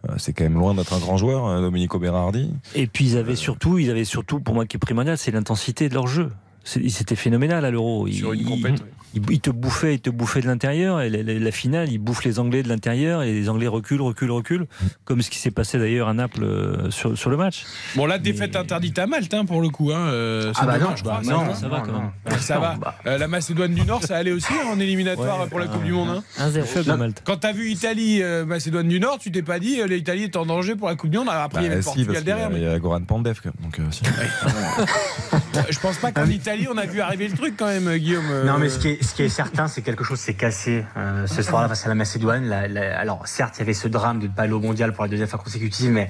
euh, 0.10 0.14
c'est 0.18 0.34
quand 0.34 0.46
même 0.46 0.56
loin 0.56 0.74
d'être 0.74 0.94
un 0.94 1.00
grand 1.00 1.18
joueur, 1.18 1.62
Domenico 1.62 2.00
Berardi. 2.00 2.50
Et 2.74 2.88
puis 2.88 3.06
ils 3.06 3.18
avaient 3.18 3.36
surtout, 3.36 3.78
ils 3.78 3.92
avaient 3.92 4.04
surtout, 4.04 4.40
pour 4.40 4.56
moi 4.56 4.66
qui 4.66 4.78
est 4.78 4.80
primordial, 4.80 5.16
c'est 5.18 5.32
l'intensité 5.32 5.90
de 5.90 5.94
leur 5.94 6.08
jeu. 6.08 6.32
C'était 6.64 7.16
phénoménal 7.16 7.64
à 7.64 7.72
l'Euro. 7.72 8.08
Sur 8.08 8.34
une 8.34 8.42
Ils- 8.42 8.46
compète, 8.46 8.84
ils, 9.14 9.22
ils 9.30 9.40
te 9.40 9.50
bouffaient, 9.50 9.96
ils 9.96 10.00
te 10.00 10.10
bouffaient 10.10 10.42
de 10.42 10.48
l'intérieur. 10.48 11.02
Et 11.02 11.10
la, 11.10 11.24
la- 11.24 11.40
la 11.40 11.52
finale, 11.52 11.92
ils 11.92 11.98
bouffent 11.98 12.24
les 12.24 12.40
Anglais 12.40 12.64
de 12.64 12.70
l'intérieur 12.70 13.24
et 13.24 13.34
les 13.34 13.50
Anglais 13.50 13.68
reculent, 13.68 14.02
reculent, 14.02 14.32
reculent, 14.32 14.66
comme 15.06 15.22
ce 15.22 15.30
qui 15.30 15.38
s'est 15.40 15.52
passé 15.52 15.78
d'ailleurs 15.80 16.08
à 16.08 16.14
Naples 16.14 16.44
euh, 16.44 16.90
sur, 16.92 17.18
sur 17.18 17.30
le 17.30 17.38
match. 17.38 17.66
Bon, 17.96 18.06
la 18.06 18.18
défaite 18.20 18.56
interdite 18.56 18.98
à 19.00 19.08
Malte, 19.08 19.34
hein, 19.34 19.46
pour 19.46 19.62
le 19.62 19.70
coup. 19.70 19.92
Hein, 19.92 20.08
euh, 20.10 20.52
Ah 20.58 20.66
bah 20.66 20.78
non, 20.80 20.96
je 20.96 21.04
crois. 21.04 21.22
bah 21.26 21.32
non, 21.32 21.54
ça, 21.56 21.68
va 21.68 21.82
quand 21.82 21.92
non. 21.92 22.00
même. 22.30 22.40
Ça 22.40 22.60
va. 22.60 22.76
Bah, 22.80 22.96
Euh, 23.06 23.18
la 23.18 23.28
Macédoine 23.28 23.74
du 23.74 23.84
Nord, 23.84 24.04
ça 24.04 24.18
allait 24.18 24.32
aussi 24.32 24.52
hein, 24.54 24.68
en 24.74 24.80
éliminatoire 24.80 25.42
Ouais, 25.42 25.48
pour 25.48 25.60
la 25.60 25.68
Coupe 25.68 25.84
du 25.84 25.92
Monde. 25.94 26.10
hein. 26.40 26.50
1-0. 26.50 26.64
Faible 26.64 26.96
Malte. 26.98 27.22
Quand 27.26 27.38
t'as 27.38 27.54
vu 27.54 27.70
Italie, 27.70 28.22
euh, 28.22 28.46
Macédoine 28.46 28.88
du 28.88 29.00
Nord, 29.00 29.20
tu 29.20 29.32
t'es 29.32 29.42
pas 29.42 29.60
dit 29.60 29.80
euh, 29.82 29.88
l'Italie 29.88 30.24
est 30.24 30.36
en 30.36 30.46
danger 30.46 30.76
pour 30.76 30.88
la 30.90 30.96
Coupe 30.96 31.10
du 31.10 31.18
Monde. 31.18 31.30
Alors 31.30 31.44
Après, 31.44 31.62
il 31.62 31.64
y 31.64 31.68
avait 31.68 31.78
Bah, 31.78 31.84
Portugal 31.86 32.24
derrière. 32.24 32.50
Il 32.52 32.56
mais- 32.58 32.62
y 32.64 32.68
a 32.68 32.78
Goran 32.80 33.02
Pandev. 33.02 33.40
Donc, 33.62 33.80
si. 33.92 34.02
Je 35.70 35.80
pense 35.80 35.98
pas 35.98 36.12
qu'en 36.12 36.28
Italie, 36.30 36.68
on 36.72 36.78
a 36.78 36.86
vu 36.86 37.02
arriver 37.02 37.28
le 37.28 37.36
truc 37.36 37.56
quand 37.58 37.66
même, 37.68 37.96
Guillaume. 37.98 38.26
Non, 38.46 38.58
mais 38.58 38.70
ce 38.70 38.80
qui 38.80 38.90
est, 38.90 38.97
ce 39.02 39.14
qui 39.14 39.24
est 39.24 39.30
certain, 39.30 39.68
c'est 39.68 39.82
que 39.82 39.86
quelque 39.86 40.04
chose 40.04 40.20
s'est 40.20 40.34
cassé 40.34 40.86
euh, 40.96 41.28
ce 41.28 41.42
soir-là 41.42 41.68
face 41.68 41.86
à 41.86 41.90
la 41.90 41.96
Macédoine. 41.96 42.52
Alors, 42.52 43.28
certes, 43.28 43.56
il 43.58 43.60
y 43.60 43.62
avait 43.64 43.74
ce 43.74 43.88
drame 43.88 44.20
de 44.20 44.28
ne 44.28 44.56
mondial 44.56 44.94
pour 44.94 45.04
la 45.04 45.10
deuxième 45.10 45.28
fois 45.28 45.40
consécutive, 45.40 45.92
mais 45.92 46.10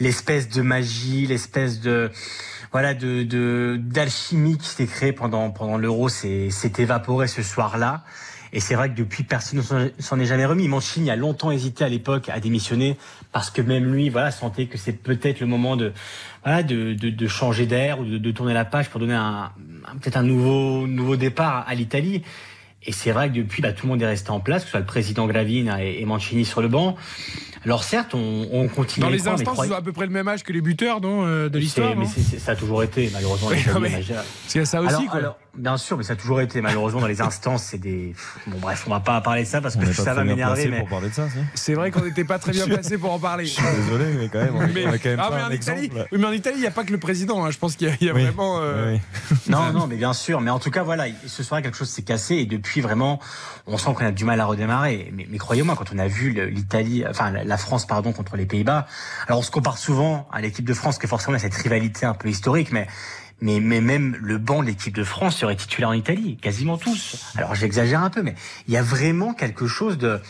l'espèce 0.00 0.48
de 0.48 0.62
magie, 0.62 1.26
l'espèce 1.26 1.80
de 1.80 2.10
voilà 2.72 2.94
de 2.94 3.76
d'alchimie 3.80 4.58
qui 4.58 4.68
s'était 4.68 4.86
créée 4.86 5.12
pendant 5.12 5.50
pendant 5.50 5.78
l'Euro 5.78 6.08
s'est 6.08 6.50
s'est 6.50 6.72
évaporé 6.78 7.28
ce 7.28 7.42
soir-là. 7.42 8.04
Et 8.52 8.60
c'est 8.60 8.74
vrai 8.74 8.88
que 8.90 8.94
depuis, 8.96 9.24
personne 9.24 9.58
ne 9.58 9.90
s'en- 10.00 10.18
est 10.20 10.24
jamais 10.26 10.46
remis. 10.46 10.68
Mancini 10.68 11.10
a 11.10 11.16
longtemps 11.16 11.50
hésité 11.50 11.84
à 11.84 11.88
l'époque 11.88 12.28
à 12.28 12.40
démissionner 12.40 12.96
parce 13.32 13.50
que 13.50 13.60
même 13.62 13.92
lui, 13.92 14.08
voilà, 14.08 14.30
sentait 14.30 14.66
que 14.66 14.78
c'est 14.78 14.92
peut-être 14.92 15.40
le 15.40 15.46
moment 15.46 15.76
de, 15.76 15.92
voilà, 16.44 16.62
de, 16.62 16.94
de, 16.94 17.10
de 17.10 17.26
changer 17.28 17.66
d'air 17.66 18.00
ou 18.00 18.04
de, 18.04 18.18
de 18.18 18.30
tourner 18.30 18.54
la 18.54 18.64
page 18.64 18.88
pour 18.88 19.00
donner 19.00 19.14
un, 19.14 19.50
un- 19.86 19.96
peut-être 20.00 20.16
un 20.16 20.22
nouveau, 20.22 20.86
nouveau 20.86 21.16
départ 21.16 21.64
à 21.68 21.74
l'Italie. 21.74 22.22
Et 22.88 22.92
c'est 22.92 23.10
vrai 23.10 23.28
que 23.30 23.34
depuis, 23.34 23.62
bah, 23.62 23.72
tout 23.72 23.86
le 23.86 23.90
monde 23.92 24.02
est 24.02 24.06
resté 24.06 24.30
en 24.30 24.38
place, 24.38 24.62
que 24.62 24.66
ce 24.66 24.70
soit 24.72 24.80
le 24.80 24.86
président 24.86 25.26
Gravina 25.26 25.82
et, 25.82 26.04
Mancini 26.04 26.44
sur 26.44 26.62
le 26.62 26.68
banc. 26.68 26.94
Alors 27.64 27.82
certes, 27.82 28.14
on, 28.14 28.48
on 28.52 28.68
continue. 28.68 29.02
Dans 29.04 29.10
les 29.10 29.18
croire, 29.18 29.34
instances, 29.34 29.58
ils 29.66 29.72
ont 29.72 29.76
à 29.76 29.82
peu 29.82 29.90
près 29.92 30.06
le 30.06 30.12
même 30.12 30.28
âge 30.28 30.44
que 30.44 30.52
les 30.52 30.60
buteurs 30.60 31.00
non, 31.00 31.26
euh, 31.26 31.48
de 31.48 31.58
l'histoire. 31.58 31.96
mais 31.96 32.06
ça 32.06 32.52
a 32.52 32.54
toujours 32.56 32.84
été, 32.84 33.10
malheureusement. 33.12 33.48
Oui, 33.50 33.58
mais. 33.80 34.00
C'est 34.46 34.64
ça 34.64 34.80
aussi, 34.82 34.94
alors, 34.94 35.06
quoi. 35.06 35.18
alors, 35.18 35.38
bien 35.56 35.76
sûr, 35.76 35.96
mais 35.96 36.04
ça 36.04 36.12
a 36.14 36.16
toujours 36.16 36.40
été 36.40 36.60
malheureusement 36.60 37.00
dans 37.00 37.06
les 37.06 37.20
instances, 37.20 37.62
c'est 37.64 37.78
des. 37.78 38.14
Bon 38.46 38.58
bref, 38.58 38.84
on 38.86 38.90
va 38.90 39.00
pas 39.00 39.20
parler 39.20 39.42
de 39.42 39.48
ça 39.48 39.60
parce 39.60 39.76
que 39.76 39.86
ça 39.92 40.02
va 40.02 40.14
très 40.14 40.24
bien 40.24 40.34
m'énerver. 40.34 40.68
Mais 40.68 40.78
pour 40.80 40.88
parler 40.88 41.08
de 41.08 41.14
ça, 41.14 41.28
si. 41.28 41.38
C'est 41.54 41.74
vrai 41.74 41.90
qu'on 41.90 42.02
n'était 42.04 42.24
pas 42.24 42.38
très 42.38 42.52
bien 42.52 42.66
placé 42.68 42.98
pour 42.98 43.12
en 43.12 43.18
parler. 43.18 43.44
Je 43.46 43.50
suis 43.52 43.62
désolé, 43.76 44.04
mais 44.18 44.28
quand 44.28 44.40
même, 44.40 44.54
on, 44.56 44.66
Mais- 44.68 44.86
on 44.86 44.92
a 44.92 44.98
quand 44.98 45.08
même 45.10 45.20
ah, 45.20 45.28
pas 45.30 45.36
mais 45.36 45.42
un 45.42 45.46
en 45.46 45.50
exemple. 45.50 45.78
Italie, 45.82 46.02
oui, 46.12 46.18
mais 46.20 46.26
en 46.26 46.32
Italie, 46.32 46.56
il 46.58 46.60
n'y 46.62 46.66
a 46.66 46.70
pas 46.70 46.84
que 46.84 46.92
le 46.92 46.98
président. 46.98 47.44
hein. 47.44 47.50
Je 47.50 47.58
pense 47.58 47.76
qu'il 47.76 47.88
y 47.88 47.90
a, 47.90 47.94
il 48.00 48.06
y 48.06 48.10
a 48.10 48.14
Oui. 48.14 48.22
vraiment. 48.24 48.58
euh, 48.60 48.94
Oui, 48.94 49.00
non, 49.48 49.72
non, 49.72 49.86
mais 49.86 49.96
bien 49.96 50.12
sûr. 50.12 50.40
Mais 50.40 50.50
en 50.50 50.58
tout 50.58 50.70
cas, 50.70 50.82
voilà, 50.82 51.04
ce 51.26 51.42
soir 51.42 51.62
quelque 51.62 51.76
chose 51.76 51.88
s'est 51.90 52.02
cassé 52.02 52.36
et 52.36 52.46
depuis 52.46 52.80
vraiment, 52.80 53.18
on 53.66 53.78
sent 53.78 53.90
qu'on 53.96 54.06
a 54.06 54.12
du 54.12 54.24
mal 54.24 54.40
à 54.40 54.44
redémarrer. 54.46 55.10
Mais, 55.14 55.26
mais 55.30 55.38
croyez-moi, 55.38 55.74
quand 55.76 55.92
on 55.94 55.98
a 55.98 56.06
vu 56.08 56.30
l'Italie, 56.50 57.04
enfin 57.08 57.30
la- 57.30 57.44
la 57.44 57.56
France, 57.56 57.86
pardon, 57.86 58.12
contre 58.12 58.36
les 58.36 58.46
Pays-Bas, 58.46 58.86
alors 59.26 59.40
on 59.40 59.42
se 59.42 59.50
compare 59.50 59.78
souvent 59.78 60.28
à 60.32 60.40
l'équipe 60.40 60.64
de 60.66 60.74
France, 60.74 60.98
que 60.98 61.06
forcément 61.06 61.36
il 61.36 61.42
y 61.42 61.46
a 61.46 61.50
cette 61.50 61.60
rivalité 61.62 62.06
un 62.06 62.14
peu 62.14 62.28
historique, 62.28 62.72
mais 62.72 62.86
mais, 63.40 63.60
mais 63.60 63.80
même 63.80 64.16
le 64.20 64.38
banc 64.38 64.62
de 64.62 64.68
l'équipe 64.68 64.94
de 64.94 65.04
France 65.04 65.36
serait 65.36 65.56
titulaire 65.56 65.90
en 65.90 65.94
Italie, 65.94 66.36
quasiment 66.40 66.78
tous. 66.78 67.32
Alors 67.36 67.54
j'exagère 67.54 68.02
un 68.02 68.10
peu, 68.10 68.22
mais 68.22 68.34
il 68.68 68.74
y 68.74 68.76
a 68.76 68.82
vraiment 68.82 69.34
quelque 69.34 69.66
chose 69.66 69.98
de 69.98 70.20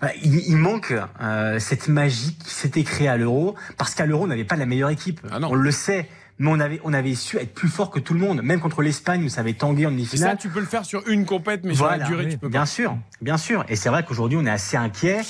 voilà, 0.00 0.14
il, 0.22 0.56
manque 0.56 0.92
euh, 1.22 1.58
cette 1.58 1.88
magie 1.88 2.36
qui 2.44 2.50
s'était 2.50 2.82
créée 2.82 3.08
à 3.08 3.16
l'Euro, 3.16 3.54
parce 3.78 3.94
qu'à 3.94 4.06
l'Euro, 4.06 4.24
on 4.24 4.26
n'avait 4.26 4.44
pas 4.44 4.56
la 4.56 4.66
meilleure 4.66 4.90
équipe. 4.90 5.20
Ah 5.30 5.38
on 5.42 5.54
le 5.54 5.70
sait. 5.70 6.08
Mais 6.40 6.50
on 6.50 6.58
avait, 6.58 6.80
on 6.82 6.92
avait 6.92 7.14
su 7.14 7.36
être 7.38 7.54
plus 7.54 7.68
fort 7.68 7.90
que 7.90 8.00
tout 8.00 8.12
le 8.12 8.18
monde. 8.18 8.42
Même 8.42 8.58
contre 8.58 8.82
l'Espagne, 8.82 9.22
où 9.24 9.28
ça 9.28 9.40
avait 9.40 9.52
tangué 9.52 9.86
en 9.86 9.90
Et 9.90 9.92
ça, 9.92 9.96
demi-finale. 9.96 10.38
tu 10.38 10.48
peux 10.48 10.58
le 10.58 10.66
faire 10.66 10.84
sur 10.84 11.06
une 11.08 11.24
compète, 11.26 11.60
mais 11.64 11.74
sur 11.74 11.86
la 11.86 11.98
durée, 11.98 12.28
tu 12.28 12.38
peux 12.38 12.48
Bien 12.48 12.62
pas. 12.62 12.66
sûr, 12.66 12.98
bien 13.22 13.38
sûr. 13.38 13.64
Et 13.68 13.76
c'est 13.76 13.88
vrai 13.88 14.04
qu'aujourd'hui, 14.04 14.36
on 14.36 14.44
est 14.44 14.50
assez 14.50 14.76
inquiet. 14.76 15.20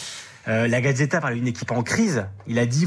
Euh, 0.47 0.69
la 0.69 0.81
Gazzetta 0.81 1.21
parlait 1.21 1.37
d'une 1.37 1.49
équipe 1.49 1.71
en 1.71 1.83
crise. 1.83 2.27
Il 2.47 2.59
a 2.59 2.66
dit, 2.66 2.87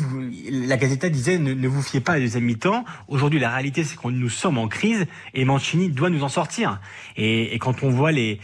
la 0.50 0.78
Gazzetta 0.78 1.10
disait, 1.10 1.38
ne, 1.38 1.68
vous 1.68 1.82
fiez 1.82 2.02
pas 2.02 2.14
à 2.14 2.16
la 2.16 2.22
deuxième 2.22 2.44
mi-temps. 2.44 2.86
Aujourd'hui, 3.08 3.40
la 3.40 3.50
réalité, 3.50 3.84
c'est 3.84 3.98
que 3.98 4.08
nous 4.08 4.30
sommes 4.30 4.58
en 4.58 4.68
crise 4.68 5.06
et 5.34 5.46
Mancini 5.46 5.90
doit 5.90 6.10
nous 6.10 6.24
en 6.24 6.30
sortir. 6.30 6.80
Et, 7.16 7.58
quand 7.60 7.84
on 7.84 7.90
voit 7.90 8.12
les, 8.12 8.40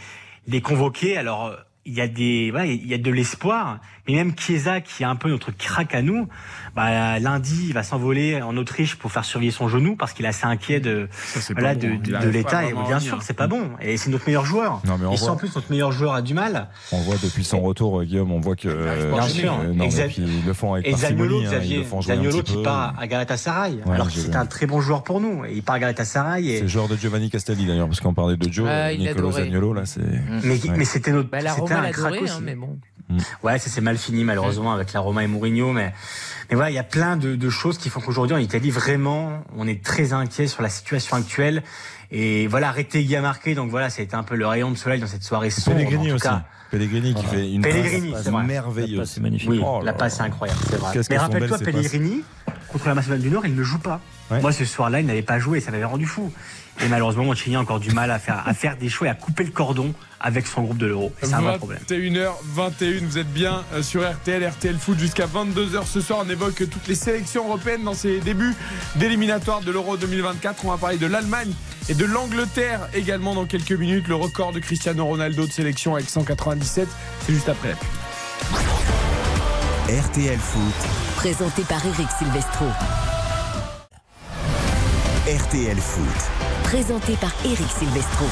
les 0.46 0.60
convoqués, 0.60 1.16
alors 1.16 1.54
il 1.86 1.94
y 1.94 2.00
a 2.00 2.08
des, 2.08 2.50
voilà, 2.50 2.66
il 2.66 2.86
y 2.86 2.94
a 2.94 2.98
de 2.98 3.10
l'espoir. 3.10 3.78
Mais 4.06 4.14
même 4.16 4.32
Chiesa, 4.38 4.82
qui 4.82 5.02
est 5.02 5.06
un 5.06 5.16
peu 5.16 5.30
notre 5.30 5.50
crack 5.50 5.94
à 5.94 6.02
nous, 6.02 6.28
bah, 6.76 7.18
lundi, 7.18 7.66
il 7.68 7.72
va 7.72 7.82
s'envoler 7.82 8.42
en 8.42 8.54
Autriche 8.58 8.96
pour 8.96 9.10
faire 9.10 9.24
surveiller 9.24 9.50
son 9.50 9.66
genou 9.66 9.96
parce 9.96 10.12
qu'il 10.12 10.26
est 10.26 10.28
assez 10.28 10.44
inquiet 10.44 10.78
de, 10.78 11.08
Ça, 11.10 11.40
c'est 11.40 11.54
voilà, 11.54 11.74
de, 11.74 11.88
bon. 11.88 11.98
de- 12.02 12.12
pas 12.12 12.24
l'état. 12.26 12.64
Et 12.66 12.74
bien 12.86 13.00
sûr, 13.00 13.22
c'est 13.22 13.32
pas 13.32 13.46
bon. 13.46 13.70
Et 13.80 13.96
c'est 13.96 14.10
notre 14.10 14.26
meilleur 14.26 14.44
joueur. 14.44 14.82
Non, 14.86 14.98
mais 14.98 15.06
on 15.06 15.12
Et 15.12 15.16
si 15.16 15.22
voit- 15.24 15.32
en 15.32 15.36
plus 15.36 15.54
notre 15.54 15.70
meilleur 15.70 15.90
joueur 15.90 16.12
a 16.14 16.20
du 16.22 16.34
mal, 16.34 16.68
On 16.92 16.98
voit 17.00 17.14
depuis 17.22 17.44
son 17.44 17.60
retour, 17.62 18.00
euh, 18.00 18.04
Guillaume, 18.04 18.30
on 18.32 18.40
voit 18.40 18.56
que. 18.56 18.68
euh, 18.68 19.10
Bien 19.12 19.22
sûr. 19.22 19.54
euh, 19.58 19.72
non, 19.72 19.86
Exa- 19.86 20.12
ils 20.18 20.44
le 20.46 20.52
font 20.52 20.74
avec 20.74 20.86
et 20.86 20.94
Zaniolo, 20.94 21.40
hein, 21.40 21.44
Xavier, 21.44 21.86
Zaniolo 22.02 22.42
qui 22.42 22.54
peu. 22.56 22.62
part 22.62 22.94
à 22.98 23.06
Galatasaray, 23.06 23.78
Ouais, 23.86 23.94
alors 23.94 24.08
que 24.08 24.12
c'est 24.12 24.36
un 24.36 24.44
très 24.46 24.66
bon 24.66 24.80
joueur 24.82 25.02
pour 25.02 25.20
nous. 25.22 25.46
Et 25.46 25.54
il 25.54 25.62
part 25.62 25.76
à 25.76 25.78
Galatasaray. 25.78 26.44
C'est 26.44 26.50
Et... 26.58 26.60
le 26.60 26.68
joueur 26.68 26.88
de 26.88 26.96
Giovanni 26.96 27.30
Castelli 27.30 27.64
d'ailleurs, 27.64 27.86
parce 27.88 28.00
qu'on 28.00 28.12
parlait 28.14 28.36
de 28.36 28.52
Joe, 28.52 28.68
Ah, 28.70 28.92
l'adorait. 28.92 29.44
Zaniolo, 29.44 29.72
là, 29.72 29.86
c'est. 29.86 30.00
Mais, 30.44 30.54
Ouais. 30.62 30.76
mais 30.76 30.84
c'était 30.84 31.10
notre. 31.12 31.30
L'adorait, 31.82 32.18
aussi. 32.20 32.32
hein, 32.32 32.40
mais 32.42 32.54
bon. 32.54 32.78
Ouais, 33.42 33.58
ça 33.58 33.68
s'est 33.68 33.82
mal 33.82 33.98
fini 33.98 34.24
malheureusement 34.24 34.72
avec 34.72 34.92
la 34.94 35.00
Roma 35.00 35.22
et 35.22 35.26
Mourinho, 35.26 35.72
mais 35.72 35.92
mais 36.50 36.56
voilà, 36.56 36.70
il 36.70 36.74
y 36.74 36.78
a 36.78 36.82
plein 36.84 37.16
de, 37.18 37.36
de 37.36 37.50
choses 37.50 37.76
qui 37.76 37.90
font 37.90 38.00
qu'aujourd'hui 38.00 38.34
en 38.34 38.38
Italie 38.40 38.70
vraiment, 38.70 39.42
on 39.56 39.66
est 39.68 39.84
très 39.84 40.12
inquiet 40.14 40.46
sur 40.46 40.62
la 40.62 40.70
situation 40.70 41.16
actuelle. 41.16 41.62
Et 42.10 42.46
voilà, 42.46 42.70
Retegui 42.72 43.14
a 43.16 43.20
marqué, 43.20 43.54
donc 43.54 43.70
voilà, 43.70 43.90
ça 43.90 44.00
a 44.00 44.04
été 44.04 44.14
un 44.14 44.22
peu 44.22 44.36
le 44.36 44.46
rayon 44.46 44.70
de 44.70 44.76
soleil 44.76 45.00
dans 45.00 45.06
cette 45.06 45.22
soirée 45.24 45.50
sombre. 45.50 45.76
en 45.76 45.80
Pellegrini 45.80 46.08
tout 46.08 46.14
aussi. 46.14 46.22
cas. 46.24 46.44
Pellegrini 46.70 47.14
qui 47.14 47.24
fait 47.26 47.52
une 47.52 47.60
Pellegrini, 47.62 48.10
passe 48.12 48.22
c'est 48.24 48.30
vrai. 48.30 48.42
merveilleuse. 48.44 49.08
C'est 49.10 49.20
magnifique. 49.20 49.50
Oui, 49.50 49.60
Oh 49.62 49.80
la 49.84 49.92
passe 49.92 50.18
est 50.18 50.22
incroyable, 50.22 50.60
c'est 50.70 50.76
vrai. 50.76 50.92
Qu'est-ce 50.92 51.10
Mais 51.10 51.18
rappelle-toi, 51.18 51.58
passes. 51.58 51.66
Pellegrini, 51.66 52.22
contre 52.68 52.88
la 52.88 52.94
Macédoine 52.94 53.20
du 53.20 53.30
Nord, 53.30 53.46
il 53.46 53.54
ne 53.54 53.62
joue 53.62 53.78
pas. 53.78 54.00
Ouais. 54.30 54.40
Moi, 54.40 54.50
ce 54.52 54.64
soir-là, 54.64 55.00
il 55.00 55.06
n'avait 55.06 55.22
pas 55.22 55.38
joué 55.38 55.60
ça 55.60 55.70
m'avait 55.70 55.84
rendu 55.84 56.06
fou. 56.06 56.32
Et 56.82 56.88
malheureusement, 56.88 57.24
Mancini 57.24 57.56
a 57.56 57.60
encore 57.60 57.80
du 57.80 57.90
mal 57.92 58.10
à 58.10 58.18
faire, 58.18 58.42
à 58.46 58.52
faire 58.52 58.76
des 58.76 58.88
choix 58.88 59.06
et 59.06 59.10
à 59.10 59.14
couper 59.14 59.44
le 59.44 59.50
cordon 59.50 59.94
avec 60.20 60.46
son 60.46 60.62
groupe 60.62 60.78
de 60.78 60.86
l'Euro. 60.86 61.12
Et 61.22 61.26
c'est 61.26 61.34
un 61.34 61.40
vrai 61.40 61.58
problème. 61.58 61.80
21h21, 61.88 63.04
vous 63.04 63.18
êtes 63.18 63.32
bien 63.32 63.62
euh, 63.74 63.82
sur 63.82 64.02
RTL, 64.08 64.46
RTL 64.46 64.76
Foot 64.78 64.98
jusqu'à 64.98 65.26
22h 65.26 65.86
ce 65.86 66.00
soir. 66.00 66.24
On 66.26 66.30
évoque 66.30 66.56
toutes 66.68 66.88
les 66.88 66.94
sélections 66.94 67.46
européennes 67.46 67.84
dans 67.84 67.94
ces 67.94 68.20
débuts 68.20 68.54
d'éliminatoire 68.96 69.60
de 69.60 69.70
l'Euro 69.70 69.96
2024. 69.96 70.64
On 70.64 70.70
va 70.70 70.78
parler 70.78 70.98
de 70.98 71.06
l'Allemagne 71.06 71.52
et 71.88 71.94
de 71.94 72.04
l'Angleterre 72.04 72.88
également 72.94 73.34
dans 73.34 73.46
quelques 73.46 73.72
minutes. 73.72 74.08
Le 74.08 74.16
record 74.16 74.52
de 74.52 74.60
Cristiano 74.60 75.04
Ronaldo 75.04 75.46
de 75.46 75.52
sélection 75.52 75.94
avec 75.94 76.08
197, 76.08 76.88
c'est 77.26 77.32
juste 77.32 77.48
après 77.48 77.68
la 77.68 77.74
pub. 77.76 77.88
RTL 79.86 80.38
Foot, 80.38 80.74
Présenté 81.16 81.62
par 81.62 81.84
Eric 81.84 82.08
Silvestro. 82.18 82.66
RTL 85.26 85.76
Foot. 85.76 86.53
Présenté 86.64 87.14
par 87.20 87.32
Eric 87.44 87.68
Silvestro. 87.70 88.24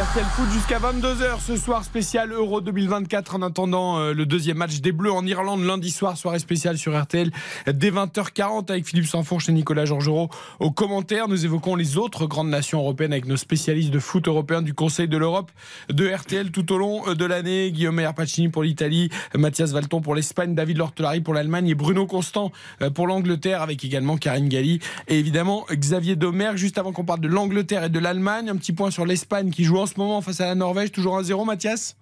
RTL 0.00 0.24
Foot 0.36 0.48
jusqu'à 0.52 0.78
22h 0.78 1.40
ce 1.40 1.56
soir 1.56 1.82
spécial 1.82 2.30
Euro 2.30 2.60
2024 2.60 3.34
en 3.34 3.42
attendant 3.42 3.98
euh, 3.98 4.12
le 4.12 4.26
deuxième 4.26 4.58
match 4.58 4.80
des 4.80 4.92
Bleus 4.92 5.10
en 5.10 5.26
Irlande 5.26 5.64
lundi 5.64 5.90
soir 5.90 6.16
soirée 6.16 6.38
spéciale 6.38 6.78
sur 6.78 6.96
RTL 6.96 7.32
dès 7.66 7.90
20h40 7.90 8.70
avec 8.70 8.86
Philippe 8.86 9.06
Sanfourche 9.06 9.48
et 9.48 9.52
Nicolas 9.52 9.86
Georgerot 9.86 10.28
aux 10.60 10.70
commentaires. 10.70 11.26
Nous 11.26 11.44
évoquons 11.44 11.74
les 11.74 11.96
autres 11.96 12.26
grandes 12.26 12.50
nations 12.50 12.78
européennes 12.78 13.12
avec 13.12 13.26
nos 13.26 13.36
spécialistes 13.36 13.90
de 13.90 13.98
foot 13.98 14.28
européen 14.28 14.62
du 14.62 14.74
Conseil 14.74 15.08
de 15.08 15.16
l'Europe 15.16 15.50
de 15.88 16.08
RTL 16.08 16.52
tout 16.52 16.72
au 16.72 16.78
long 16.78 17.08
euh, 17.08 17.14
de 17.14 17.24
l'année. 17.24 17.72
Guillaume 17.72 17.96
Meyer 17.96 18.12
Pacini 18.14 18.48
pour 18.48 18.62
l'Italie 18.62 19.10
Mathias 19.34 19.72
Valton 19.72 20.00
pour 20.00 20.14
l'Espagne 20.14 20.54
David 20.54 20.76
Lortelari 20.76 21.20
pour 21.20 21.34
l'Allemagne 21.34 21.68
et 21.68 21.74
Bruno 21.74 22.06
Constant 22.06 22.52
euh, 22.82 22.90
pour 22.90 23.08
l'Angleterre 23.08 23.62
avec 23.62 23.84
également 23.84 24.16
Karine 24.16 24.48
Galli 24.48 24.78
et 25.08 25.18
évidemment 25.18 25.66
Xavier 25.72 26.14
Domer 26.14 26.52
juste 26.54 26.78
avant 26.78 26.92
qu'on 26.92 27.04
parle 27.04 27.20
de 27.20 27.28
l'Angleterre 27.28 27.77
et 27.84 27.88
de 27.88 27.98
l'Allemagne. 27.98 28.48
Un 28.48 28.56
petit 28.56 28.72
point 28.72 28.90
sur 28.90 29.06
l'Espagne 29.06 29.50
qui 29.50 29.64
joue 29.64 29.78
en 29.78 29.86
ce 29.86 29.94
moment 29.96 30.20
face 30.20 30.40
à 30.40 30.46
la 30.46 30.54
Norvège. 30.54 30.92
Toujours 30.92 31.20
1-0 31.20 31.44
Mathias? 31.44 31.96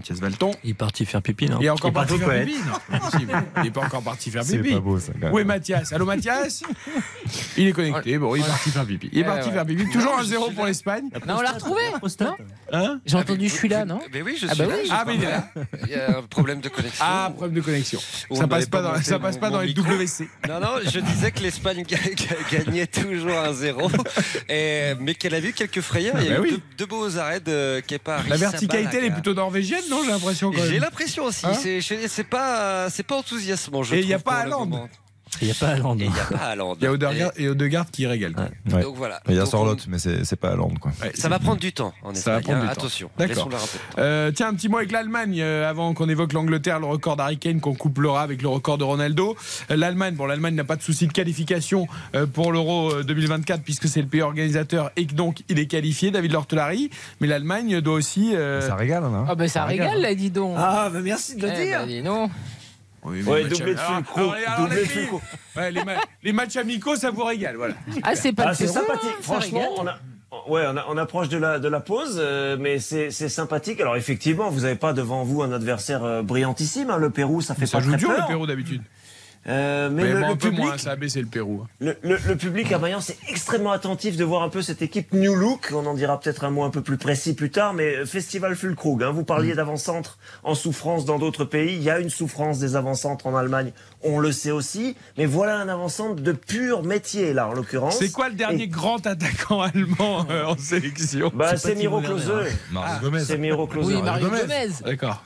Mathias 0.00 0.18
Valton 0.18 0.50
Il 0.64 0.70
est 0.70 0.74
parti 0.74 1.04
faire 1.04 1.20
pipi, 1.22 1.46
non 1.48 1.58
il 1.60 1.66
est 1.66 1.70
encore 1.70 1.90
Il 1.90 1.94
parti 1.94 2.18
faire 2.18 2.44
pipi 2.44 2.58
non, 2.90 2.98
c'est. 3.10 3.18
Il 3.62 3.66
est 3.66 3.70
pas 3.70 3.82
encore 3.82 4.02
parti 4.02 4.30
faire 4.30 4.42
C'est 4.44 4.58
pipi 4.58 4.74
pas 4.74 4.80
beau 4.80 4.98
ça. 4.98 5.12
quand 5.12 5.18
même. 5.26 5.32
où 5.34 5.38
est 5.38 5.44
Mathias? 5.44 5.92
Allô 5.92 6.06
Mathias? 6.06 6.62
Il 7.56 7.68
est 7.68 7.72
connecté, 7.72 8.18
bon 8.18 8.34
il 8.34 8.40
est 8.42 8.46
parti 8.46 8.70
faire 8.70 8.86
pipi. 8.86 9.10
Il 9.12 9.18
est 9.18 9.24
parti 9.24 9.48
ouais. 9.48 9.54
faire 9.54 9.66
pipi, 9.66 9.84
toujours 9.90 10.18
1-0 10.20 10.54
pour 10.54 10.64
l'Espagne. 10.66 11.04
Non, 11.26 11.36
on 11.38 11.40
l'a 11.42 11.52
retrouvé. 11.52 11.82
Hein? 12.72 13.00
J'ai 13.04 13.16
entendu 13.16 13.48
celui-là, 13.48 13.84
non? 13.84 14.00
Mais 14.12 14.22
oui, 14.22 14.36
je 14.40 14.46
Ah 14.48 14.54
suis 14.54 14.62
bah 14.62 14.68
là. 14.68 14.74
oui. 14.80 14.86
je 14.88 14.92
Ah 14.92 15.04
mais 15.06 15.14
il 15.16 15.24
est 15.24 15.30
là. 15.30 15.48
Il 15.84 15.90
y 15.90 15.94
a 15.94 16.18
un 16.18 16.22
problème 16.22 16.60
de 16.60 16.68
connexion. 16.68 17.04
Ah, 17.06 17.30
problème 17.34 17.54
de 17.56 17.60
connexion. 17.60 18.00
On 18.30 18.36
Ça 18.36 18.48
passe 18.48 18.66
pas 18.66 18.80
dans, 18.82 19.00
ça 19.02 19.18
passe 19.18 19.36
pas 19.36 19.50
dans 19.50 19.60
les 19.60 19.68
micro. 19.68 19.84
WC. 19.92 20.28
Non, 20.48 20.60
non, 20.60 20.68
je 20.84 20.98
disais 21.00 21.30
que 21.30 21.40
l'Espagne 21.40 21.84
ga- 21.86 21.96
ga- 21.98 22.58
gagnait 22.64 22.86
toujours 22.86 23.30
1-0, 23.32 23.90
et- 24.48 24.94
mais 25.00 25.14
qu'elle 25.14 25.34
a 25.34 25.40
eu 25.40 25.52
quelques 25.52 25.80
frayeurs. 25.80 26.16
Il 26.20 26.26
y 26.26 26.28
a 26.28 26.36
Ah 26.36 26.40
bah 26.40 26.46
eu 26.46 26.50
oui. 26.50 26.50
deux, 26.52 26.62
deux 26.78 26.86
beaux 26.86 27.18
arrêts 27.18 27.40
de 27.40 27.80
Kepa 27.86 28.22
La 28.28 28.36
verticalité 28.36 28.98
elle 28.98 29.04
est 29.04 29.10
plutôt 29.10 29.34
norvégienne, 29.34 29.82
non 29.90 30.02
J'ai 30.04 30.10
l'impression 30.10 30.50
quand 30.52 30.64
J'ai 30.64 30.78
l'impression 30.78 31.24
aussi. 31.24 31.44
Hein 31.46 31.54
c'est- 31.54 31.80
pas, 32.24 32.88
c'est 32.90 33.02
pas 33.02 33.16
enthousiasmant. 33.16 33.82
Je 33.82 33.96
Et 33.96 34.00
il 34.00 34.06
y 34.06 34.14
a 34.14 34.18
pas 34.18 34.44
moment. 34.60 34.88
Il 35.40 35.46
n'y 35.46 35.50
a 35.52 35.54
pas 35.54 35.68
Haaland. 35.68 35.96
Et 35.98 36.04
il 36.04 36.10
n'y 36.10 36.18
a 36.18 36.24
pas 36.24 36.36
Haaland. 36.50 36.76
Il 36.80 36.84
y 36.84 36.86
a 36.86 36.92
Odegaard 36.92 37.32
et 37.36 37.48
Odegaard 37.48 37.90
qui 37.90 38.06
régale. 38.06 38.32
quoi. 38.34 38.48
Ouais. 38.72 38.82
Donc 38.82 38.96
voilà. 38.96 39.20
Il 39.28 39.34
y 39.34 39.38
a 39.38 39.46
Sorlotte, 39.46 39.86
mais 39.88 39.98
c'est 39.98 40.36
pas 40.36 40.50
à 40.50 40.56
Londres 40.56 40.78
quoi. 40.80 40.92
Ouais, 41.02 41.12
Ça 41.14 41.28
va 41.28 41.38
prendre 41.38 41.60
du 41.60 41.72
temps 41.72 41.92
en 42.02 42.14
Ça 42.14 42.32
va 42.32 42.38
Espagne. 42.38 42.42
prendre 42.42 42.58
hein, 42.58 42.60
du 42.62 42.66
temps. 42.74 42.80
Attention. 42.80 43.10
D'accord. 43.18 43.48
Euh, 43.98 44.30
tiens, 44.32 44.48
un 44.48 44.54
petit 44.54 44.68
mot 44.68 44.78
avec 44.78 44.92
l'Allemagne 44.92 45.40
euh, 45.40 45.68
avant 45.68 45.94
qu'on 45.94 46.08
évoque 46.08 46.32
l'Angleterre, 46.32 46.80
le 46.80 46.86
record 46.86 47.16
d'Harry 47.16 47.38
Kane 47.38 47.60
qu'on 47.60 47.74
couplera 47.74 48.22
avec 48.22 48.42
le 48.42 48.48
record 48.48 48.78
de 48.78 48.84
Ronaldo. 48.84 49.36
Euh, 49.70 49.76
L'Allemagne, 49.76 50.14
bon, 50.14 50.26
l'Allemagne 50.26 50.54
n'a 50.54 50.64
pas 50.64 50.76
de 50.76 50.82
souci 50.82 51.06
de 51.06 51.12
qualification 51.12 51.86
euh, 52.14 52.26
pour 52.26 52.52
l'Euro 52.52 52.90
euh, 52.92 53.02
2024 53.04 53.62
puisque 53.62 53.88
c'est 53.88 54.02
le 54.02 54.08
pays 54.08 54.22
organisateur 54.22 54.90
et 54.96 55.06
que 55.06 55.14
donc 55.14 55.42
il 55.48 55.58
est 55.58 55.66
qualifié, 55.66 56.10
David 56.10 56.32
Lortelari. 56.32 56.90
Mais 57.20 57.26
l'Allemagne 57.26 57.80
doit 57.80 57.94
aussi. 57.94 58.34
euh, 58.34 58.66
Ça 58.66 58.74
régale, 58.74 59.04
hein 59.04 59.24
Ah, 59.28 59.34
bah 59.34 59.48
ça 59.48 59.64
régale, 59.64 60.00
là, 60.00 60.14
dis 60.14 60.30
donc. 60.30 60.54
Ah, 60.58 60.90
bah 60.92 61.00
merci 61.02 61.36
de 61.36 61.46
le 61.46 61.52
Eh, 61.56 61.64
dire. 61.66 61.78
bah, 61.80 61.86
dis 61.86 62.02
donc. 62.02 62.30
Oui, 63.04 63.22
mais 63.24 63.30
Ouais, 63.30 63.38
les 63.38 63.44
matchs- 63.48 63.58
doublé 63.58 63.74
de 63.74 63.78
alors- 63.80 63.94
Fulcro, 63.96 64.20
alors, 64.20 64.34
alors, 64.34 64.58
doublé 64.60 64.76
les 64.76 64.82
de 64.82 64.88
filles, 64.88 65.00
Fulcro. 65.02 65.20
ouais, 65.56 65.70
les, 65.70 65.84
ma- 65.84 65.92
les 66.22 66.32
matchs 66.32 66.56
amicaux, 66.56 66.96
ça 66.96 67.10
vous 67.10 67.24
régale, 67.24 67.56
voilà. 67.56 67.74
Ah, 68.02 68.14
c'est 68.14 68.32
pas 68.32 68.44
Ah, 68.48 68.54
c'est 68.54 68.66
sympathique. 68.66 69.10
ça 69.18 69.22
Franchement, 69.22 69.68
on 69.78 69.86
a. 69.86 69.98
Ouais, 70.48 70.62
on, 70.68 70.76
a- 70.76 70.84
on 70.88 70.96
approche 70.96 71.28
de 71.28 71.38
la, 71.38 71.58
de 71.58 71.66
la 71.68 71.80
pause, 71.80 72.16
euh, 72.22 72.56
mais 72.58 72.78
c'est 72.78 73.10
c'est 73.10 73.28
sympathique. 73.28 73.80
Alors 73.80 73.96
effectivement, 73.96 74.48
vous 74.48 74.60
n'avez 74.60 74.76
pas 74.76 74.92
devant 74.92 75.24
vous 75.24 75.42
un 75.42 75.50
adversaire 75.50 76.04
euh, 76.04 76.22
brillantissime. 76.22 76.88
hein. 76.90 76.98
Le 76.98 77.10
Pérou, 77.10 77.40
ça 77.40 77.56
fait 77.56 77.66
Ça 77.66 77.78
pas 77.78 77.82
joue 77.84 77.90
très 77.90 77.98
dur 77.98 78.08
peur. 78.10 78.20
le 78.20 78.26
Pérou 78.28 78.46
d'habitude. 78.46 78.80
Euh, 79.48 79.88
mais, 79.90 80.02
Mais, 80.02 80.08
le, 80.12 80.14
bon, 80.20 80.26
le 80.26 80.32
un 80.32 80.36
peu 80.36 80.48
public, 80.50 80.60
moins, 80.66 80.76
ça 80.78 80.90
a 80.90 80.96
baissé 80.96 81.18
le 81.20 81.26
Pérou. 81.26 81.66
le, 81.80 81.96
le- 82.02 82.18
le 82.26 82.36
public 82.36 82.70
à 82.72 82.78
Mayence 82.78 83.08
est 83.08 83.16
extrêmement 83.28 83.72
attentif 83.72 84.18
de 84.18 84.22
voir 84.24 84.42
un 84.42 84.50
peu 84.50 84.60
cette 84.60 84.82
équipe 84.82 85.14
New 85.14 85.34
Look. 85.34 85.70
On 85.74 85.86
en 85.86 85.94
dira 85.94 86.20
peut-être 86.20 86.44
un 86.44 86.50
mot 86.50 86.62
un 86.62 86.68
peu 86.70 86.82
plus 86.82 86.98
précis 86.98 87.34
plus 87.34 87.50
tard, 87.50 87.72
mais 87.72 88.04
Festival 88.04 88.54
Fulkrug. 88.54 89.02
Hein, 89.02 89.10
vous 89.12 89.22
Mm. 89.22 89.24
parliez 89.24 89.54
d'avant-centre 89.54 90.18
en 90.42 90.54
souffrance 90.54 91.06
dans 91.06 91.18
d'autres 91.18 91.46
pays. 91.46 91.74
Il 91.74 91.82
y 91.82 91.88
a 91.88 92.00
une 92.00 92.10
souffrance 92.10 92.58
des 92.58 92.76
avant-centres 92.76 93.26
en 93.26 93.34
Allemagne. 93.34 93.72
On 94.02 94.18
le 94.18 94.30
sait 94.30 94.50
aussi. 94.50 94.94
Mais 95.16 95.24
voilà 95.24 95.56
un 95.56 95.68
avant-centre 95.70 96.20
de 96.20 96.32
pur 96.32 96.82
métier, 96.82 97.32
là, 97.32 97.48
en 97.48 97.54
l'occurrence. 97.54 97.96
C'est 97.98 98.12
quoi 98.12 98.28
le 98.28 98.34
dernier 98.34 98.64
Et- 98.64 98.68
grand 98.68 99.06
attaquant 99.06 99.62
allemand 99.62 100.26
euh, 100.28 100.44
en 100.44 100.58
sélection? 100.58 101.32
Bah, 101.34 101.56
C'est 101.56 101.76
Miro 101.76 102.02
Klose. 102.02 102.30
Mario 102.72 103.00
Gomez. 103.00 103.20
C'est 103.24 103.38
Miro 103.38 103.66
Klose. 103.66 103.86
Oui. 103.86 104.02
Mario 104.02 104.28
Gomez. 104.28 104.68
D'accord. 104.84 105.24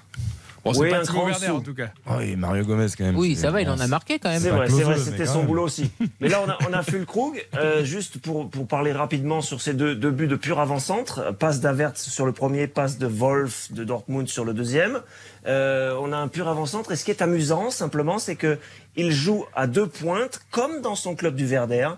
Bon, 0.64 0.72
c'est 0.72 0.80
Oui, 0.80 0.90
pas 0.90 1.02
Werner 1.02 1.48
en 1.50 1.60
tout 1.60 1.74
cas. 1.74 1.88
Oui, 2.18 2.36
Mario 2.36 2.64
Gomez 2.64 2.86
quand 2.96 3.04
même. 3.04 3.16
Oui, 3.18 3.36
ça 3.36 3.50
va, 3.50 3.60
il 3.60 3.68
en 3.68 3.78
a 3.78 3.86
marqué 3.86 4.18
quand 4.18 4.30
même. 4.30 4.40
C'est 4.40 4.50
vrai, 4.50 4.68
c'est 4.68 5.10
c'était 5.10 5.24
quand 5.26 5.32
son 5.32 5.38
même. 5.40 5.46
boulot 5.48 5.64
aussi. 5.64 5.90
Mais 6.20 6.28
là, 6.28 6.40
on 6.44 6.48
a, 6.48 6.58
on 6.68 6.72
a 6.72 6.82
Fulkrug, 6.82 7.46
euh, 7.54 7.84
juste 7.84 8.18
pour, 8.18 8.48
pour 8.48 8.66
parler 8.66 8.92
rapidement 8.92 9.42
sur 9.42 9.60
ces 9.60 9.74
deux, 9.74 9.94
deux 9.94 10.10
buts 10.10 10.26
de 10.26 10.36
pur 10.36 10.60
avant-centre. 10.60 11.34
Passe 11.38 11.60
d'Avertz 11.60 12.08
sur 12.08 12.24
le 12.24 12.32
premier, 12.32 12.66
passe 12.66 12.98
de 12.98 13.06
Wolf 13.06 13.72
de 13.72 13.84
Dortmund 13.84 14.26
sur 14.28 14.44
le 14.44 14.54
deuxième. 14.54 15.00
Euh, 15.46 15.94
on 16.00 16.12
a 16.12 16.16
un 16.16 16.28
pur 16.28 16.48
avant-centre. 16.48 16.92
Et 16.92 16.96
ce 16.96 17.04
qui 17.04 17.10
est 17.10 17.20
amusant, 17.20 17.70
simplement, 17.70 18.18
c'est 18.18 18.36
que 18.36 18.58
il 18.96 19.12
joue 19.12 19.44
à 19.54 19.66
deux 19.66 19.86
pointes, 19.86 20.40
comme 20.50 20.80
dans 20.80 20.94
son 20.94 21.14
club 21.14 21.34
du 21.34 21.46
Werder. 21.46 21.90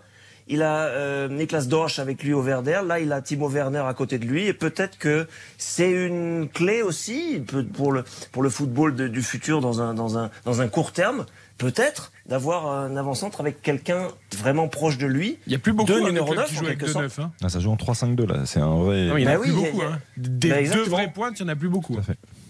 Il 0.49 0.63
a 0.63 0.85
euh, 0.85 1.29
Niklas 1.29 1.67
Dorsch 1.67 1.99
avec 1.99 2.23
lui 2.23 2.33
au 2.33 2.41
Werder. 2.41 2.81
Là, 2.87 3.01
il 3.01 3.13
a 3.13 3.21
Timo 3.21 3.49
Werner 3.49 3.83
à 3.87 3.95
côté 3.95 4.19
de 4.19 4.25
lui. 4.27 4.47
Et 4.47 4.53
peut-être 4.53 4.97
que 4.97 5.27
c'est 5.59 5.91
une 5.91 6.49
clé 6.49 6.83
aussi 6.83 7.43
pour 7.75 7.91
le, 7.91 8.05
pour 8.31 8.43
le 8.45 8.49
football 8.51 8.95
de- 8.95 9.09
du 9.09 9.23
futur 9.23 9.61
dans 9.61 9.81
un, 9.83 9.93
dans, 9.95 10.17
un, 10.19 10.31
dans 10.45 10.61
un 10.61 10.69
court 10.69 10.93
terme. 10.93 11.27
Peut-être 11.59 12.13
d'avoir 12.27 12.67
un 12.71 12.97
avant-centre 12.97 13.41
avec 13.41 13.63
quelqu'un 13.63 14.09
vraiment 14.37 14.69
proche 14.69 14.99
de 14.99 15.07
lui. 15.07 15.39
Il 15.47 15.51
n'y 15.51 15.57
a 15.57 15.59
plus 15.59 15.73
beaucoup 15.73 15.91
hein, 15.93 16.01
de 16.01 16.07
numéros 16.07 16.27
clubs 16.33 16.39
neuf, 16.41 16.51
qui 16.53 16.59
en 16.61 16.65
quelque 16.65 16.87
sorte. 16.87 17.05
neufs. 17.05 17.19
hein. 17.19 17.33
Ah, 17.43 17.49
ça 17.49 17.59
joue 17.61 17.71
en 17.71 17.77
3-5-2 17.77 18.27
là, 18.29 18.45
c'est 18.45 18.61
un 18.61 18.77
vrai. 18.77 19.07
Non, 19.07 19.17
il 19.17 19.25
n'y 19.25 19.29
en 19.29 19.31
a 19.31 19.35
Bah 19.37 19.41
plus 19.43 19.51
oui, 19.53 19.57
beaucoup. 19.57 19.71
il 19.73 19.79
y 19.79 19.83
a- 19.83 19.89
hein. 19.93 19.99
Des 20.19 20.51
Bah, 20.51 20.63
deux 20.63 20.83
vraies 20.85 21.11
pointes, 21.13 21.41
il 21.41 21.45
n'y 21.45 21.51
en 21.51 21.53
a 21.55 21.57
plus 21.57 21.71
beaucoup. 21.71 21.97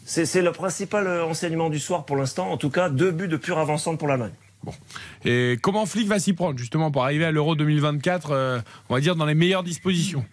C'est 0.05 0.43
le 0.43 0.53
principal 0.53 1.07
euh, 1.07 1.25
enseignement 1.25 1.71
du 1.71 1.79
soir 1.79 2.05
pour 2.05 2.17
l'instant. 2.17 2.51
En 2.51 2.57
tout 2.57 2.71
cas, 2.71 2.89
deux 2.91 3.11
buts 3.13 3.29
de 3.29 3.37
pur 3.37 3.59
avant-centre 3.59 3.97
pour 3.99 4.09
l'Allemagne. 4.09 4.33
Et 5.25 5.59
comment 5.63 5.87
Flick 5.87 6.09
va 6.09 6.19
s'y 6.19 6.33
prendre 6.33 6.59
justement 6.59 6.91
pour 6.91 7.05
arriver 7.05 7.25
à 7.25 7.31
l'Euro 7.31 7.55
2024, 7.55 8.31
euh, 8.31 8.61
on 8.89 8.95
va 8.95 9.01
dire 9.01 9.17
dans 9.17 9.27
les 9.27 9.35
meilleures 9.35 9.63
dispositions? 9.63 10.25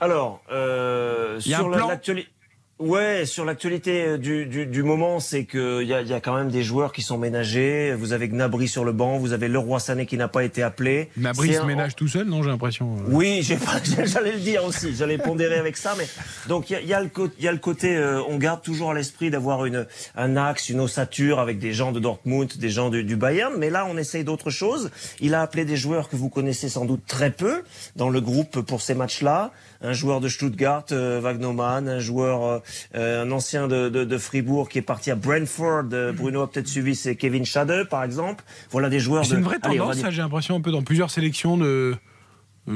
Alors, 0.00 0.42
euh, 0.50 1.40
sur 1.40 1.68
l'actualité. 1.68 2.30
Ouais, 2.78 3.26
sur 3.26 3.44
l'actualité 3.44 4.04
euh, 4.06 4.18
du, 4.18 4.46
du, 4.46 4.64
du 4.64 4.84
moment, 4.84 5.18
c'est 5.18 5.44
que 5.44 5.82
il 5.82 5.88
y 5.88 5.94
a, 5.94 6.02
y 6.02 6.12
a 6.12 6.20
quand 6.20 6.36
même 6.36 6.48
des 6.48 6.62
joueurs 6.62 6.92
qui 6.92 7.02
sont 7.02 7.18
ménagés. 7.18 7.92
Vous 7.98 8.12
avez 8.12 8.28
Gnabry 8.28 8.68
sur 8.68 8.84
le 8.84 8.92
banc, 8.92 9.18
vous 9.18 9.32
avez 9.32 9.48
Leroy 9.48 9.80
Sané 9.80 10.06
qui 10.06 10.16
n'a 10.16 10.28
pas 10.28 10.44
été 10.44 10.62
appelé. 10.62 11.08
C'est 11.34 11.54
se 11.54 11.60
un- 11.60 11.64
ménage 11.64 11.96
tout 11.96 12.06
seul, 12.06 12.26
non 12.28 12.40
J'ai 12.44 12.50
l'impression. 12.50 12.94
euh. 12.98 13.02
Oui, 13.08 13.42
j'allais 14.04 14.30
le 14.32 14.38
dire 14.38 14.64
aussi. 14.64 14.94
J'allais 14.94 15.18
pondérer 15.18 15.56
avec 15.56 15.76
ça, 15.76 15.96
mais 15.98 16.06
donc 16.48 16.70
il 16.70 16.74
y 16.74 16.76
a, 16.76 16.80
y 16.82 16.94
a 16.94 17.00
le 17.00 17.08
côté, 17.08 17.34
il 17.40 17.44
y 17.44 17.48
a 17.48 17.52
le 17.52 17.58
côté, 17.58 17.96
euh, 17.96 18.22
on 18.28 18.36
garde 18.38 18.62
toujours 18.62 18.92
à 18.92 18.94
l'esprit 18.94 19.30
d'avoir 19.30 19.64
une 19.64 19.84
un 20.16 20.36
axe, 20.36 20.68
une 20.68 20.78
ossature 20.78 21.40
avec 21.40 21.58
des 21.58 21.72
gens 21.72 21.90
de 21.90 21.98
Dortmund, 21.98 22.52
des 22.58 22.70
gens 22.70 22.90
du, 22.90 23.02
du 23.02 23.16
Bayern, 23.16 23.54
mais 23.58 23.70
là 23.70 23.86
on 23.90 23.96
essaye 23.96 24.22
d'autre 24.22 24.50
chose. 24.50 24.92
Il 25.20 25.34
a 25.34 25.42
appelé 25.42 25.64
des 25.64 25.76
joueurs 25.76 26.08
que 26.08 26.14
vous 26.14 26.28
connaissez 26.28 26.68
sans 26.68 26.84
doute 26.84 27.02
très 27.08 27.32
peu 27.32 27.62
dans 27.96 28.08
le 28.08 28.20
groupe 28.20 28.60
pour 28.60 28.82
ces 28.82 28.94
matchs-là. 28.94 29.50
Un 29.80 29.92
joueur 29.92 30.20
de 30.20 30.28
Stuttgart, 30.28 30.86
euh, 30.90 31.20
Wagnoman, 31.20 31.88
un 31.88 32.00
joueur, 32.00 32.62
euh, 32.94 33.24
un 33.24 33.30
ancien 33.30 33.68
de, 33.68 33.88
de, 33.88 34.04
de 34.04 34.18
Fribourg 34.18 34.68
qui 34.68 34.78
est 34.78 34.82
parti 34.82 35.10
à 35.10 35.14
Brentford. 35.14 35.84
euh, 35.92 36.12
Bruno 36.12 36.42
a 36.42 36.50
peut-être 36.50 36.68
suivi, 36.68 36.94
c'est 36.94 37.16
Kevin 37.16 37.44
Schade, 37.44 37.88
par 37.88 38.04
exemple. 38.04 38.44
Voilà 38.70 38.88
des 38.88 39.00
joueurs. 39.00 39.24
C'est 39.24 39.32
de, 39.34 39.38
une 39.38 39.44
vraie 39.44 39.58
tendance, 39.58 39.96
dire- 39.96 40.04
ça, 40.06 40.10
j'ai 40.10 40.22
l'impression, 40.22 40.56
un 40.56 40.60
peu 40.60 40.70
dans 40.72 40.82
plusieurs 40.82 41.10
sélections 41.10 41.56
de, 41.56 41.94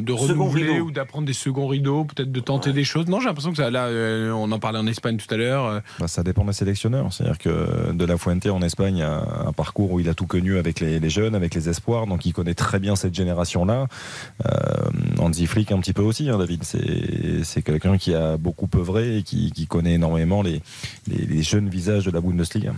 de 0.00 0.16
Second 0.16 0.44
renouveler 0.44 0.80
ou 0.80 0.90
d'apprendre 0.90 1.26
des 1.26 1.32
seconds 1.32 1.66
rideaux, 1.66 2.04
peut-être 2.04 2.32
de 2.32 2.40
tenter 2.40 2.72
des 2.72 2.84
choses. 2.84 3.06
Non, 3.06 3.20
j'ai 3.20 3.26
l'impression 3.26 3.50
que 3.50 3.58
ça, 3.58 3.70
là, 3.70 3.86
euh, 3.86 4.30
on 4.32 4.50
en 4.52 4.58
parlait 4.58 4.78
en 4.78 4.86
Espagne 4.86 5.16
tout 5.18 5.32
à 5.34 5.36
l'heure. 5.36 5.66
euh, 5.66 5.80
Bah, 6.00 6.08
ça 6.08 6.22
dépend 6.22 6.44
des 6.44 6.52
sélectionneurs. 6.52 7.12
C'est-à-dire 7.12 7.38
que 7.38 7.92
De 7.92 8.04
La 8.04 8.16
Fuente 8.16 8.46
en 8.46 8.62
Espagne 8.62 9.02
a 9.02 9.22
un 9.46 9.52
parcours 9.52 9.92
où 9.92 10.00
il 10.00 10.08
a 10.08 10.14
tout 10.14 10.26
connu 10.26 10.56
avec 10.58 10.80
les, 10.80 10.98
les 10.98 11.10
jeunes, 11.10 11.34
avec 11.34 11.54
les 11.54 11.68
espoirs, 11.68 12.06
donc 12.06 12.24
il 12.26 12.32
connaît 12.32 12.54
très 12.54 12.78
bien 12.78 12.96
cette 12.96 13.14
génération-là. 13.14 13.86
Euh, 14.46 14.50
Hansi 15.18 15.46
Flick 15.46 15.72
un 15.72 15.78
petit 15.80 15.92
peu 15.92 16.02
aussi, 16.02 16.28
hein, 16.30 16.38
David. 16.38 16.64
C'est 16.64 17.44
c'est 17.44 17.62
quelqu'un 17.62 17.96
qui 17.98 18.14
a 18.14 18.36
beaucoup 18.36 18.68
œuvré 18.76 19.18
et 19.18 19.22
qui, 19.22 19.52
qui 19.52 19.66
connaît 19.66 19.94
énormément 19.94 20.42
les, 20.42 20.62
les, 21.08 21.26
les 21.26 21.42
jeunes 21.42 21.68
visages 21.68 22.04
de 22.04 22.10
la 22.10 22.20
Bundesliga. 22.20 22.72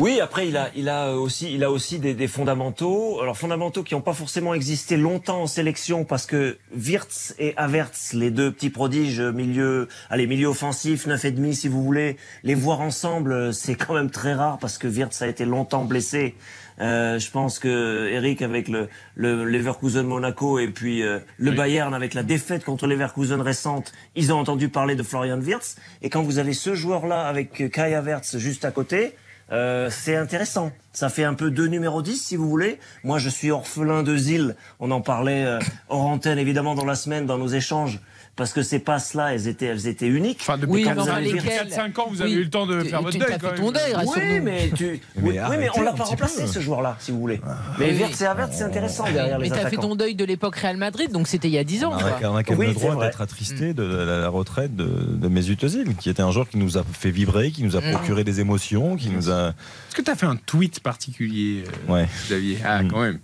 Oui, 0.00 0.18
après 0.20 0.48
il 0.48 0.56
a, 0.56 0.70
il 0.74 0.88
a 0.88 1.12
aussi, 1.12 1.54
il 1.54 1.62
a 1.62 1.70
aussi 1.70 2.00
des, 2.00 2.14
des 2.14 2.26
fondamentaux. 2.26 3.20
Alors 3.22 3.38
fondamentaux 3.38 3.84
qui 3.84 3.94
n'ont 3.94 4.00
pas 4.00 4.12
forcément 4.12 4.52
existé 4.52 4.96
longtemps 4.96 5.42
en 5.42 5.46
sélection 5.46 6.04
parce 6.04 6.26
que 6.26 6.58
Wirtz 6.76 7.32
et 7.38 7.54
Havertz, 7.56 8.12
les 8.12 8.32
deux 8.32 8.50
petits 8.50 8.70
prodiges 8.70 9.20
milieu, 9.20 9.86
allez 10.10 10.26
milieu 10.26 10.48
offensif, 10.48 11.06
neuf 11.06 11.24
et 11.24 11.30
demi 11.30 11.54
si 11.54 11.68
vous 11.68 11.84
voulez, 11.84 12.16
les 12.42 12.56
voir 12.56 12.80
ensemble, 12.80 13.54
c'est 13.54 13.76
quand 13.76 13.94
même 13.94 14.10
très 14.10 14.34
rare 14.34 14.58
parce 14.58 14.78
que 14.78 14.88
Wirtz 14.88 15.22
a 15.22 15.28
été 15.28 15.44
longtemps 15.44 15.84
blessé. 15.84 16.34
Euh, 16.80 17.20
je 17.20 17.30
pense 17.30 17.60
que 17.60 18.08
Eric 18.10 18.42
avec 18.42 18.66
le, 18.66 18.88
le 19.14 19.44
Leverkusen 19.44 20.04
Monaco 20.04 20.58
et 20.58 20.66
puis 20.66 21.04
euh, 21.04 21.20
le 21.38 21.52
Bayern 21.52 21.94
avec 21.94 22.14
la 22.14 22.24
défaite 22.24 22.64
contre 22.64 22.88
Leverkusen 22.88 23.40
récente, 23.40 23.92
ils 24.16 24.32
ont 24.32 24.40
entendu 24.40 24.68
parler 24.68 24.96
de 24.96 25.04
Florian 25.04 25.40
Wirtz. 25.40 25.76
Et 26.02 26.10
quand 26.10 26.22
vous 26.22 26.38
avez 26.38 26.52
ce 26.52 26.74
joueur-là 26.74 27.28
avec 27.28 27.60
euh, 27.60 27.68
Kai 27.68 27.94
Havertz 27.94 28.38
juste 28.38 28.64
à 28.64 28.72
côté, 28.72 29.14
euh, 29.52 29.90
c'est 29.90 30.16
intéressant. 30.16 30.72
Ça 30.92 31.08
fait 31.08 31.24
un 31.24 31.34
peu 31.34 31.50
deux 31.50 31.66
numéros 31.66 32.02
10 32.02 32.16
si 32.16 32.36
vous 32.36 32.48
voulez. 32.48 32.78
Moi 33.02 33.18
je 33.18 33.28
suis 33.28 33.50
orphelin 33.50 34.02
de 34.02 34.16
Zil. 34.16 34.56
On 34.80 34.90
en 34.90 35.00
parlait 35.00 35.44
euh, 35.44 35.58
hors 35.88 36.06
antenne 36.06 36.38
évidemment 36.38 36.74
dans 36.74 36.84
la 36.84 36.94
semaine 36.94 37.26
dans 37.26 37.38
nos 37.38 37.48
échanges 37.48 38.00
parce 38.36 38.52
que 38.52 38.62
ces 38.62 38.78
passes-là 38.80 39.32
elles 39.34 39.46
étaient 39.48 39.66
elles 39.66 39.86
étaient 39.86 40.06
uniques. 40.08 40.38
Enfin, 40.40 40.58
depuis 40.58 40.72
Oui, 40.72 40.82
quand 40.82 40.90
mais 40.90 40.94
vous 40.96 41.00
enfin, 41.02 41.12
avez 41.14 41.32
lesquels 41.32 41.68
4-5 41.68 41.98
ans, 42.00 42.06
vous 42.10 42.20
avez 42.22 42.30
Oui. 42.32 42.36
eu 42.38 42.44
le 42.44 42.50
temps 42.50 42.66
de 42.66 42.82
Tu- 42.82 42.88
faire 42.88 42.98
tu- 42.98 43.04
votre 43.04 43.18
t'as 43.18 43.24
deuil. 43.26 43.34
fait 43.34 43.40
quand 43.46 43.54
ton 43.54 43.62
même. 43.64 43.72
deuil, 43.72 43.92
rassure-nous. 43.94 44.32
Oui, 44.34 44.40
mais 44.40 44.70
tu, 44.74 44.84
oui, 44.86 45.00
Mais 45.16 45.40
oui, 45.50 45.56
mais 45.58 45.68
on 45.76 45.82
l'a 45.82 45.92
pas 45.92 46.04
remplacé 46.04 46.42
peu. 46.42 46.46
ce 46.48 46.58
joueur-là, 46.60 46.96
si 46.98 47.12
vous 47.12 47.20
voulez. 47.20 47.40
Oui, 47.44 47.52
Mais. 47.78 47.92
Wirtz 47.94 48.20
et 48.20 48.26
Havertz, 48.26 48.56
c'est 48.56 48.64
intéressant 48.64 49.04
derrière 49.04 49.38
les 49.38 49.48
Mais 49.48 49.56
t'as 49.56 49.68
fait 49.70 49.76
ton 49.76 49.94
deuil 49.94 50.14
de 50.16 50.24
l'époque 50.24 50.56
Real 50.56 50.76
Madrid, 50.76 51.12
donc 51.12 51.28
c'était 51.28 51.48
il 51.48 51.54
y 51.54 51.58
a 51.58 51.64
10 51.64 51.84
ans. 51.84 51.92
On 51.92 51.96
a, 52.36 52.42
quand 52.42 52.56
même 52.56 52.68
le 52.68 52.74
c'est 52.74 52.80
droit 52.80 53.04
d'être 53.04 53.20
attristé 53.20 53.72
de 53.74 53.82
la, 53.84 54.28
retraite 54.28 54.74
de, 54.74 55.28
Mesut 55.28 55.56
Özil, 55.62 55.94
qui 56.00 56.10
était 56.10 56.22
un 56.22 56.30
joueur 56.30 56.48
qui 56.48 56.58
nous 56.58 56.76
a 56.78 56.82
fait 56.84 57.10
vibrer, 57.10 57.50
qui 57.50 57.62
nous 57.62 57.76
a 57.76 57.80
Mm. 57.80 57.90
procuré 57.92 58.24
des 58.24 58.40
émotions, 58.40 58.96
qui 58.96 59.10
nous 59.10 59.30
a. 59.30 59.48
Est-ce 59.50 59.94
que 59.96 60.02
tu 60.02 60.10
as 60.10 60.16
fait 60.16 60.26
un 60.26 60.36
tweet 60.36 60.80
particulier, 60.80 61.64
euh. 61.88 62.04
Xavier? 62.26 62.58
Ah, 62.64 62.82
Mm. 62.82 62.90
quand 62.90 63.00
même. 63.00 63.18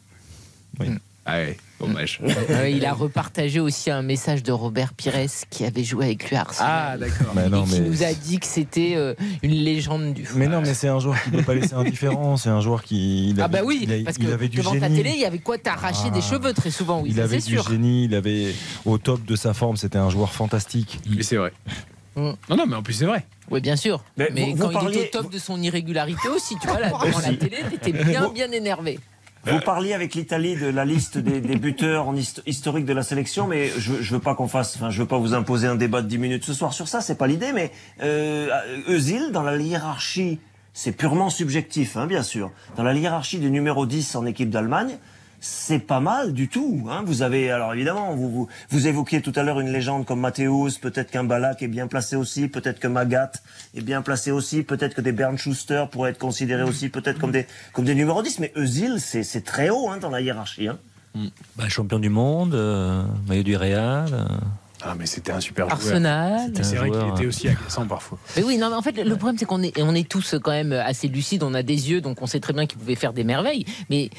Oui. 0.79 0.87
Ah 1.33 1.37
ouais, 1.37 1.57
dommage. 1.79 2.21
Euh, 2.51 2.69
il 2.69 2.85
a 2.85 2.93
repartagé 2.93 3.61
aussi 3.61 3.91
un 3.91 4.03
message 4.03 4.43
de 4.43 4.51
Robert 4.53 4.93
Pires 4.95 5.15
qui 5.51 5.65
avait 5.65 5.85
joué 5.85 6.07
avec 6.07 6.29
lui 6.29 6.37
à 6.37 6.41
Arsenal. 6.41 6.71
Ah, 6.95 6.99
d'accord. 6.99 7.33
Mais 7.35 7.49
non, 7.49 7.65
et 7.65 7.69
qui 7.69 7.81
mais- 7.81 7.89
nous 7.89 8.03
a 8.03 8.13
dit 8.13 8.39
que 8.41 8.47
c'était 8.47 8.95
euh, 8.97 9.15
une 9.43 9.53
légende 9.53 10.13
du 10.15 10.25
foot. 10.27 10.37
Mais 10.39 10.49
non, 10.49 10.61
mais 10.61 10.75
c'est 10.75 10.89
un 10.89 10.99
joueur 10.99 11.23
qui 11.23 11.31
ne 11.31 11.37
peut 11.39 11.43
pas 11.45 11.55
laisser 11.55 11.75
indifférent. 11.75 12.37
C'est 12.37 12.49
un 12.51 12.61
joueur 12.61 12.83
qui. 12.83 13.31
il 13.31 13.41
Ah 13.41 13.49
bah 13.49 13.61
oui, 13.65 13.81
il 13.85 13.93
a- 13.93 14.05
parce 14.05 14.17
il 14.19 14.27
que 14.27 14.33
avait 14.33 14.49
du 14.49 14.59
devant 14.59 14.79
ta 14.79 14.89
télé, 14.89 15.11
il 15.15 15.21
y 15.21 15.25
avait 15.25 15.39
quoi 15.39 15.59
T'arracher 15.59 16.09
Ah. 16.09 16.11
des 16.11 16.21
cheveux 16.23 16.53
très 16.53 16.71
souvent, 16.71 17.01
oui, 17.03 17.11
il 17.13 17.21
avait 17.21 17.37
du 17.37 17.43
sûr. 17.43 17.69
génie, 17.69 18.05
il 18.07 18.15
avait 18.15 18.55
au 18.85 18.99
top 18.99 19.25
de 19.25 19.37
sa 19.37 19.55
forme, 19.55 19.77
c'était 19.77 19.99
un 19.99 20.11
joueur 20.11 20.33
fantastique. 20.33 20.99
Mais 21.09 21.23
c'est 21.23 21.37
vrai. 21.37 21.53
Mm. 22.17 22.31
Non, 22.49 22.57
non, 22.57 22.67
mais 22.67 22.75
en 22.77 22.83
plus, 22.83 22.95
c'est 22.95 23.07
vrai. 23.07 23.25
Oui, 23.51 23.61
bien 23.61 23.77
sûr. 23.77 24.03
Mais 24.17 24.29
Mais, 24.35 24.53
vous- 24.53 24.57
quand 24.57 24.81
vous 24.81 24.89
il 24.89 24.97
était 24.97 25.09
parliez- 25.11 25.11
au 25.19 25.23
top 25.23 25.33
de 25.33 25.39
son 25.39 25.63
irrégularité 25.63 26.29
aussi, 26.29 26.57
tu 26.61 26.67
vois, 26.67 26.81
là, 26.81 26.89
devant 27.05 27.19
la 27.21 27.35
télé, 27.35 27.59
t'étais 27.71 27.93
bien, 27.93 28.29
bien 28.31 28.51
énervé. 28.51 28.99
Vous 29.47 29.61
parliez 29.61 29.95
avec 29.95 30.15
l'Italie 30.15 30.55
de 30.57 30.67
la 30.67 30.85
liste 30.85 31.17
des, 31.17 31.41
buteurs 31.57 32.09
en 32.09 32.15
hist- 32.15 32.43
historique 32.47 32.85
de 32.85 32.93
la 32.93 33.03
sélection, 33.03 33.47
mais 33.47 33.69
je, 33.79 33.95
je 34.01 34.15
veux 34.15 34.21
pas 34.21 34.35
qu'on 34.35 34.49
fasse, 34.49 34.77
enfin, 34.77 34.91
je 34.91 35.01
veux 35.01 35.09
pas 35.09 35.17
vous 35.19 35.33
imposer 35.33 35.67
un 35.67 35.77
débat 35.77 36.03
de 36.03 36.09
10 36.09 36.19
minutes 36.19 36.45
ce 36.45 36.53
soir 36.53 36.73
sur 36.75 36.89
ça, 36.89 37.01
c'est 37.01 37.15
pas 37.17 37.27
l'idée, 37.27 37.53
mais 37.55 37.73
euh, 38.03 38.49
Özil, 38.89 39.31
dans 39.33 39.43
la 39.43 39.57
hiérarchie, 39.57 40.39
c'est 40.75 40.93
purement 40.93 41.31
subjectif, 41.31 41.97
hein, 41.97 42.07
bien 42.07 42.23
sûr. 42.23 42.51
Dans 42.77 42.83
la 42.83 42.93
hiérarchie 42.95 43.39
du 43.39 43.51
numéro 43.51 43.87
10 43.87 44.15
en 44.15 44.27
équipe 44.27 44.51
d'Allemagne, 44.51 44.99
c'est 45.41 45.79
pas 45.79 46.01
mal 46.01 46.33
du 46.33 46.49
tout. 46.49 46.87
Hein. 46.91 47.03
Vous 47.05 47.23
avez, 47.23 47.51
alors 47.51 47.75
évidemment, 47.75 48.15
vous, 48.15 48.31
vous, 48.31 48.49
vous 48.69 48.87
évoquiez 48.87 49.23
tout 49.23 49.33
à 49.37 49.43
l'heure 49.43 49.61
une 49.61 49.73
légende 49.73 50.05
comme 50.05 50.21
Matthäus, 50.21 50.79
peut-être 50.79 51.11
qu'un 51.11 51.25
Balak 51.25 51.63
est 51.63 51.69
bien 51.69 51.87
placé 51.87 52.17
aussi, 52.17 52.49
peut-être 52.49 52.79
que 52.79 52.89
Magat 52.89 53.33
est 53.75 53.81
bien 53.81 54.03
placé 54.03 54.31
aussi, 54.31 54.63
peut-être 54.63 54.95
que 54.95 55.01
des 55.01 55.13
Bernd 55.13 55.39
Schuster 55.39 55.87
pourraient 55.91 56.11
être 56.11 56.19
considérés 56.19 56.63
aussi, 56.63 56.89
peut-être 56.91 57.19
comme 57.19 57.33
des, 57.33 57.47
comme 57.73 57.85
des 57.85 57.95
numéros 57.95 58.23
10, 58.23 58.39
mais 58.41 58.53
Özil, 58.57 59.01
c'est, 59.01 59.45
très 59.45 59.71
haut 59.71 59.89
hein, 59.89 59.97
dans 59.99 60.11
la 60.11 60.21
hiérarchie. 60.21 60.69
Hein. 60.69 60.79
Bah, 61.57 61.69
champion 61.69 61.99
du 61.99 62.09
monde, 62.11 62.55
euh, 62.55 63.03
maillot 63.27 63.43
du 63.43 63.57
Real. 63.57 64.09
euh, 64.13 64.25
Ah, 64.83 64.95
mais 64.99 65.07
c'était 65.07 65.33
un 65.33 65.41
super 65.41 65.67
joueur. 65.67 65.79
Arsenal. 65.79 66.53
C'est 66.63 66.77
vrai 66.77 66.91
qu'il 66.91 66.99
était 67.01 67.25
hein. 67.25 67.29
aussi 67.29 67.49
agaçant 67.49 67.87
parfois. 67.87 68.19
Mais 68.37 68.43
oui, 68.43 68.57
non, 68.59 68.71
mais 68.71 68.77
en 68.77 68.83
fait, 68.83 68.93
le 68.93 69.17
problème, 69.17 69.37
c'est 69.39 69.45
qu'on 69.45 69.63
est, 69.63 69.79
on 69.81 69.95
est 69.95 70.09
tous 70.09 70.35
quand 70.43 70.51
même 70.53 70.73
assez 70.73 71.09
lucides, 71.09 71.43
on 71.43 71.55
a 71.55 71.63
des 71.63 71.91
yeux, 71.91 72.01
donc 72.01 72.23
on 72.23 72.27
sait 72.27 72.41
très 72.41 72.53
bien 72.53 72.67
qu'il 72.67 72.79
pouvait 72.79 72.95
faire 72.95 73.13
des 73.13 73.25
merveilles. 73.25 73.65
Mais 73.91 74.11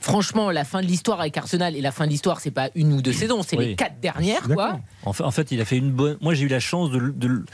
franchement, 0.00 0.50
la 0.50 0.64
fin 0.64 0.80
de 0.80 0.86
l'histoire 0.86 1.20
avec 1.20 1.36
Arsenal, 1.36 1.76
et 1.76 1.80
la 1.80 1.92
fin 1.92 2.04
de 2.06 2.10
l'histoire, 2.10 2.40
c'est 2.40 2.50
pas 2.50 2.70
une 2.74 2.92
ou 2.92 3.02
deux 3.02 3.12
saisons, 3.12 3.42
c'est 3.42 3.56
Oui. 3.56 3.66
les 3.68 3.76
quatre 3.76 4.00
dernières, 4.00 4.42
quoi. 4.42 4.78
En 5.04 5.12
fait, 5.12 5.24
en 5.24 5.30
fait, 5.30 5.50
il 5.52 5.60
a 5.60 5.64
fait 5.64 5.76
une 5.78 5.90
bonne. 5.92 6.16
Moi, 6.20 6.34
j'ai 6.34 6.44
eu 6.44 6.48
la 6.48 6.60
chance 6.60 6.90
de, 6.90 6.98
de 7.14 7.26
le- 7.28 7.44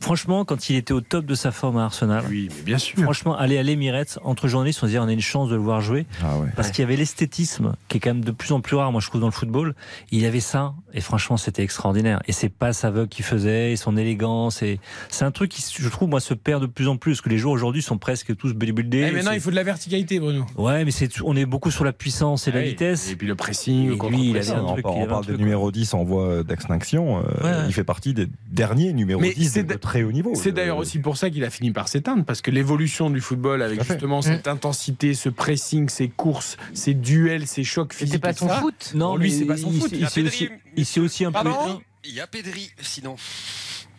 Franchement, 0.00 0.44
quand 0.44 0.68
il 0.70 0.76
était 0.76 0.92
au 0.92 1.00
top 1.00 1.26
de 1.26 1.34
sa 1.34 1.50
forme 1.50 1.78
à 1.78 1.84
Arsenal, 1.84 2.24
Oui, 2.28 2.48
mais 2.56 2.62
bien 2.62 2.78
sûr. 2.78 2.98
franchement, 3.02 3.36
aller 3.36 3.58
à 3.58 3.62
l'Emirates, 3.62 4.18
entre 4.22 4.46
journalistes, 4.48 4.80
on 4.82 4.86
se 4.86 4.92
dit 4.92 4.98
on 4.98 5.04
a 5.08 5.12
une 5.12 5.20
chance 5.20 5.48
de 5.48 5.54
le 5.54 5.60
voir 5.60 5.80
jouer. 5.80 6.06
Ah 6.22 6.38
ouais. 6.38 6.48
Parce 6.54 6.70
qu'il 6.70 6.82
y 6.82 6.84
avait 6.84 6.96
l'esthétisme, 6.96 7.74
qui 7.88 7.96
est 7.96 8.00
quand 8.00 8.10
même 8.10 8.24
de 8.24 8.30
plus 8.30 8.52
en 8.52 8.60
plus 8.60 8.76
rare, 8.76 8.92
moi 8.92 9.00
je 9.00 9.08
trouve, 9.08 9.20
dans 9.20 9.26
le 9.26 9.32
football. 9.32 9.74
Il 10.12 10.20
y 10.20 10.26
avait 10.26 10.40
ça, 10.40 10.74
et 10.94 11.00
franchement, 11.00 11.36
c'était 11.36 11.62
extraordinaire. 11.62 12.20
Et 12.26 12.32
ses 12.32 12.48
passes 12.48 12.84
aveugles 12.84 13.08
qu'il 13.08 13.24
faisait, 13.24 13.72
et 13.72 13.76
son 13.76 13.96
élégance, 13.96 14.62
et 14.62 14.78
c'est 15.08 15.24
un 15.24 15.30
truc 15.30 15.50
qui, 15.50 15.64
je 15.76 15.88
trouve, 15.88 16.08
moi, 16.08 16.20
se 16.20 16.34
perd 16.34 16.62
de 16.62 16.66
plus 16.66 16.88
en 16.88 16.96
plus. 16.96 17.20
Que 17.20 17.28
les 17.28 17.38
joueurs 17.38 17.54
aujourd'hui 17.54 17.82
sont 17.82 17.98
presque 17.98 18.36
tous 18.36 18.52
bodybuildés. 18.54 19.06
Eh, 19.08 19.12
maintenant, 19.12 19.32
il 19.32 19.40
faut 19.40 19.50
de 19.50 19.56
la 19.56 19.64
verticalité, 19.64 20.20
Bruno. 20.20 20.44
Ouais, 20.56 20.84
mais 20.84 20.90
c'est, 20.90 21.10
on 21.24 21.34
est 21.36 21.46
beaucoup 21.46 21.70
sur 21.70 21.84
la 21.84 21.92
puissance 21.92 22.46
et 22.48 22.52
la 22.52 22.58
Ouais, 22.60 22.68
vitesse. 22.68 23.10
Et 23.10 23.16
puis 23.16 23.26
le 23.26 23.34
pressing, 23.34 23.92
Et 23.92 24.08
lui, 24.10 24.30
il 24.30 24.36
avait 24.36 24.50
un 24.50 24.62
on, 24.62 24.72
truc, 24.72 24.86
on 24.86 25.06
parle 25.06 25.22
des 25.22 25.28
truc, 25.32 25.38
numéros 25.40 25.70
10 25.72 25.94
en 25.94 26.04
voie 26.04 26.42
d'extinction. 26.42 27.18
euh, 27.18 27.22
Ouais. 27.42 27.64
Il 27.66 27.72
fait 27.72 27.84
partie 27.84 28.14
des 28.14 28.28
derniers 28.50 28.92
numéros 28.92 29.20
Mais 29.20 29.32
10 29.32 29.56
c'est 29.76 29.80
très 29.80 30.02
haut 30.02 30.12
niveau. 30.12 30.34
C'est 30.34 30.52
d'ailleurs 30.52 30.78
aussi 30.78 30.98
pour 30.98 31.16
ça 31.16 31.30
qu'il 31.30 31.44
a 31.44 31.50
fini 31.50 31.70
par 31.70 31.88
s'éteindre, 31.88 32.24
parce 32.24 32.40
que 32.42 32.50
l'évolution 32.50 33.10
du 33.10 33.20
football, 33.20 33.62
avec 33.62 33.82
fait. 33.82 33.94
justement 33.94 34.22
cette 34.22 34.48
intensité, 34.48 35.14
ce 35.14 35.28
pressing, 35.28 35.88
ces 35.88 36.08
courses, 36.08 36.56
ces 36.74 36.94
duels, 36.94 37.46
ces 37.46 37.64
chocs 37.64 37.92
physiques. 37.92 38.14
C'était 38.14 38.28
pas 38.28 38.32
son 38.34 38.48
foot. 38.48 38.92
Non, 38.94 39.16
lui, 39.16 39.30
c'est 39.30 39.44
pas 39.44 39.56
son 39.56 39.70
il- 39.70 39.80
foot. 39.80 39.90
Il, 39.92 40.08
s'est 40.08 40.22
aussi, 40.22 40.48
il 40.76 40.86
s'est 40.86 41.00
aussi 41.00 41.24
un 41.24 41.28
peu 41.32 41.34
Pardon 41.42 41.50
éteint. 41.50 41.80
Il 42.04 42.14
y 42.14 42.20
a 42.20 42.26
Pedri, 42.26 42.70
sinon. 42.80 43.16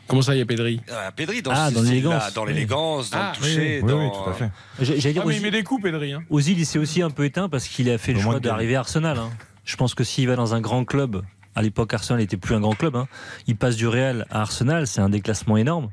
Comment 0.07 0.21
ça, 0.21 0.33
il 0.33 0.39
y 0.39 0.41
a 0.41 0.45
Pedri? 0.45 0.79
Ah, 0.89 1.11
Pedri 1.13 1.41
dans, 1.41 1.51
Ah, 1.53 1.69
dans 1.69 1.81
l'élégance. 1.81 2.33
dans 2.33 2.45
l'élégance, 2.45 3.09
dans 3.09 3.17
Ah, 3.19 3.33
le 3.35 3.37
toucher, 3.39 3.79
Oui, 3.83 3.89
dans. 3.89 3.99
oui, 3.99 4.09
tout 4.23 4.29
à 4.29 4.33
fait. 4.33 4.49
J'ai- 4.79 4.99
J'allais 5.01 5.13
dire 5.13 5.23
Ah, 5.25 5.27
mais 5.27 5.35
il 5.35 5.41
met 5.41 5.51
des 5.51 5.63
coups, 5.63 5.83
Pedri. 5.83 6.13
Hein. 6.13 6.23
Ozil, 6.29 6.57
il 6.57 6.65
s'est 6.65 6.79
aussi 6.79 7.01
un 7.01 7.09
peu 7.09 7.25
éteint 7.25 7.49
parce 7.49 7.67
qu'il 7.67 7.89
a 7.89 7.97
fait 7.97 8.13
le 8.13 8.21
choix 8.21 8.39
d'arriver 8.39 8.75
à 8.75 8.79
Arsenal. 8.79 9.17
hein. 9.17 9.29
Je 9.65 9.75
pense 9.75 9.93
que 9.95 10.05
s'il 10.05 10.25
va 10.29 10.37
dans 10.37 10.55
un 10.55 10.61
grand 10.61 10.85
club, 10.85 11.21
à 11.57 11.63
l'époque 11.63 11.91
Arsenal 11.91 12.21
n'était 12.21 12.37
plus 12.37 12.53
un 12.53 12.59
grand 12.59 12.75
club, 12.75 12.95
hein, 12.95 13.07
il 13.47 13.55
passe 13.55 13.75
du 13.75 13.87
Real 13.87 14.27
à 14.29 14.41
Arsenal, 14.41 14.85
c'est 14.85 15.01
un 15.01 15.09
déclassement 15.09 15.57
énorme. 15.57 15.89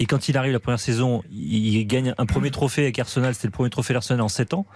Et 0.00 0.04
quand 0.04 0.28
il 0.28 0.36
arrive 0.36 0.52
la 0.52 0.60
première 0.60 0.78
saison, 0.78 1.22
il 1.32 1.82
gagne 1.86 2.14
un 2.18 2.26
premier 2.26 2.50
trophée 2.50 2.82
avec 2.82 2.98
Arsenal, 2.98 3.34
c'était 3.34 3.48
le 3.48 3.52
premier 3.52 3.70
trophée 3.70 3.94
d'Arsenal 3.94 4.20
en 4.20 4.28
7 4.28 4.52
ans. 4.52 4.66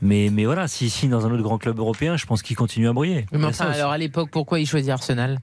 Mais, 0.00 0.30
mais 0.32 0.44
voilà, 0.44 0.68
s'il 0.68 0.90
signe 0.90 1.10
dans 1.10 1.26
un 1.26 1.32
autre 1.32 1.42
grand 1.42 1.58
club 1.58 1.76
européen, 1.80 2.16
je 2.16 2.24
pense 2.24 2.42
qu'il 2.42 2.54
continue 2.54 2.88
à 2.88 2.92
briller. 2.92 3.26
Mais 3.32 3.44
enfin, 3.44 3.66
alors 3.66 3.90
à 3.90 3.98
l'époque, 3.98 4.28
pourquoi 4.30 4.60
il 4.60 4.66
choisit 4.66 4.90
Arsenal? 4.90 5.40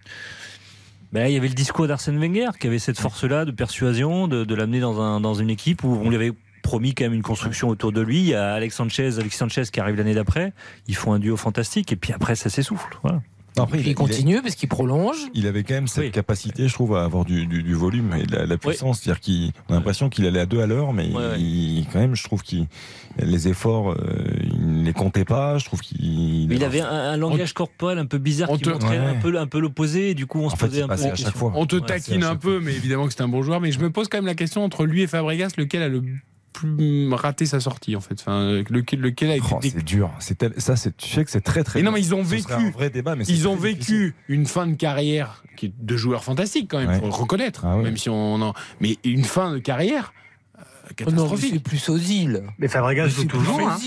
Ben, 1.12 1.28
il 1.28 1.34
y 1.34 1.38
avait 1.38 1.50
le 1.50 1.54
discours 1.54 1.86
d'Arsène 1.86 2.18
Wenger 2.18 2.52
qui 2.58 2.68
avait 2.68 2.80
cette 2.80 3.00
force-là 3.00 3.44
de 3.44 3.52
persuasion, 3.52 4.30
de, 4.30 4.46
de 4.46 4.56
l'amener 4.56 4.80
dans, 4.80 5.02
un, 5.02 5.20
dans 5.20 5.34
une 5.34 5.50
équipe 5.50 5.84
où 5.84 6.00
on 6.02 6.08
lui 6.08 6.16
avait 6.16 6.32
promis 6.64 6.96
quand 6.96 7.04
même 7.04 7.14
une 7.14 7.22
construction 7.22 7.68
autour 7.68 7.92
de 7.92 8.00
lui. 8.00 8.20
Il 8.20 8.28
y 8.28 8.34
a 8.34 8.54
Alex 8.54 8.76
Sanchez, 8.76 9.20
Alex 9.20 9.36
Sanchez 9.36 9.64
qui 9.74 9.82
arrive 9.82 9.98
l'année 9.98 10.16
d'après. 10.16 10.54
Ils 10.88 10.96
font 10.96 11.12
un 11.12 11.20
duo 11.20 11.36
fantastique 11.36 11.92
et 11.92 11.98
puis 11.98 12.14
après 12.14 12.36
ça 12.36 12.50
s'essouffle. 12.50 12.98
Voilà. 13.04 13.22
Après, 13.58 13.80
il 13.80 13.96
continue 13.96 14.42
parce 14.42 14.56
qu'il 14.56 14.68
prolonge. 14.70 15.18
il 15.34 15.48
avait 15.48 15.64
quand 15.64 15.74
même 15.76 15.88
cette 15.88 16.04
Oui. 16.04 16.12
capacité, 16.12 16.68
je 16.68 16.74
trouve, 16.74 16.96
à 16.96 17.04
avoir 17.04 17.26
du, 17.26 17.46
du- 17.46 17.64
du 17.64 17.74
volume 17.74 18.14
et 18.20 18.26
de 18.26 18.36
la, 18.36 18.46
la 18.46 18.58
puissance. 18.58 19.00
C'est-à-dire 19.02 19.22
qu'on 19.68 19.74
a 19.74 19.78
l'impression 19.78 20.10
qu'il 20.10 20.26
allait 20.26 20.40
à 20.42 20.46
deux 20.46 20.60
à 20.62 20.68
l'heure, 20.68 20.94
mais 20.94 21.08
Ouais, 21.08 21.16
ouais. 21.16 21.40
il- 21.40 21.86
quand 21.92 22.00
même, 22.00 22.16
je 22.16 22.24
trouve 22.24 22.42
qu'il 22.44 22.68
les 23.18 23.48
efforts, 23.48 23.92
euh, 23.92 23.98
il 24.44 24.80
ne 24.80 24.84
les 24.84 24.94
comptait 24.94 25.24
pas. 25.26 25.58
Je 25.58 25.66
trouve 25.66 25.80
qu'il. 25.82 26.52
Il 26.52 26.64
avait 26.64 26.82
un, 26.82 26.90
un 26.90 27.18
langage 27.18 27.54
corporel 27.54 27.98
un 27.98 28.06
peu 28.06 28.18
bizarre 28.18 28.50
on 28.52 28.58
qui 28.58 28.64
te- 28.64 28.70
montrait 28.70 29.00
Ouais. 29.00 29.06
un 29.06 29.16
peu, 29.16 29.38
un 29.40 29.48
peu 29.48 29.60
l'opposé. 29.60 30.14
Du 30.16 30.26
coup, 30.26 30.40
on 30.40 30.50
se 30.50 30.56
fait, 30.58 30.66
posait 30.68 30.80
il 30.80 30.84
un 30.84 30.88
peu 30.88 30.94
passait 30.94 31.08
la 31.08 31.14
à 31.14 31.16
chaque 31.16 31.26
question. 31.26 31.40
fois. 31.40 31.52
On 31.56 31.66
te 31.66 31.76
Ouais, 31.78 31.82
taquine 31.82 32.24
un 32.24 32.36
peu, 32.36 32.60
mais 32.60 32.74
évidemment 32.76 33.08
que 33.08 33.14
c'est 33.14 33.22
un 33.22 33.28
bon 33.30 33.42
joueur. 33.42 33.62
Mais 33.62 33.72
je 33.72 33.80
me 33.80 33.90
pose 33.90 34.08
quand 34.10 34.18
même 34.18 34.26
la 34.26 34.36
question 34.36 34.64
entre 34.66 34.86
lui 34.86 35.02
et 35.02 35.08
Fabregas, 35.08 35.52
lequel 35.58 35.82
a 35.82 35.88
le 35.88 36.04
plus 36.56 37.12
raté 37.14 37.46
sa 37.46 37.60
sortie 37.60 37.96
en 37.96 38.00
fait 38.02 38.16
enfin, 38.20 38.62
lequel, 38.70 39.02
lequel 39.02 39.32
a 39.32 39.36
été 39.36 39.46
Oh, 39.52 39.60
c'est 39.62 39.84
dur. 39.84 40.12
C'est 40.20 40.38
tel- 40.38 40.54
Ça, 40.58 40.76
c'est. 40.76 40.96
Tu 40.96 41.10
sais 41.10 41.26
que 41.26 41.32
c'est 41.32 41.42
très 41.42 41.64
très. 41.64 41.80
Mais 41.80 41.86
non, 41.86 41.92
mais 41.92 42.00
ils 42.00 42.16
ont 42.16 42.24
vécu- 42.24 42.52
un 42.54 42.70
vrai 42.72 42.90
débat, 42.90 43.16
mais 43.16 43.26
Ils 43.26 43.48
ont 43.48 43.56
difficile. 43.56 43.98
vécu 43.98 44.16
une 44.30 44.46
fin 44.46 44.66
de 44.68 44.76
carrière 44.76 45.44
qui 45.58 45.68
est 45.68 45.74
de 45.78 45.98
joueurs 45.98 46.24
fantastiques 46.24 46.70
quand 46.72 46.80
même, 46.80 46.90
Ouais. 46.90 47.00
faut 47.00 47.06
le 47.08 47.12
reconnaître. 47.12 47.66
Ah. 47.66 47.78
Même 47.78 47.98
si 47.98 48.10
on 48.10 48.42
en... 48.42 48.54
Mais 48.80 48.98
une 49.04 49.24
fin 49.24 49.52
de 49.54 49.60
carrière 49.60 50.14
euh, 50.86 50.94
Oh 51.06 51.10
non, 51.12 51.16
catastrophique. 51.16 51.50
c'est 51.54 51.60
plus 51.64 51.90
Ozil. 51.90 52.44
Mais 52.60 52.68
Fabregas 52.68 53.08
joue 53.08 53.22
C'est 53.22 53.28
toujours. 53.28 53.60
hein. 53.60 53.78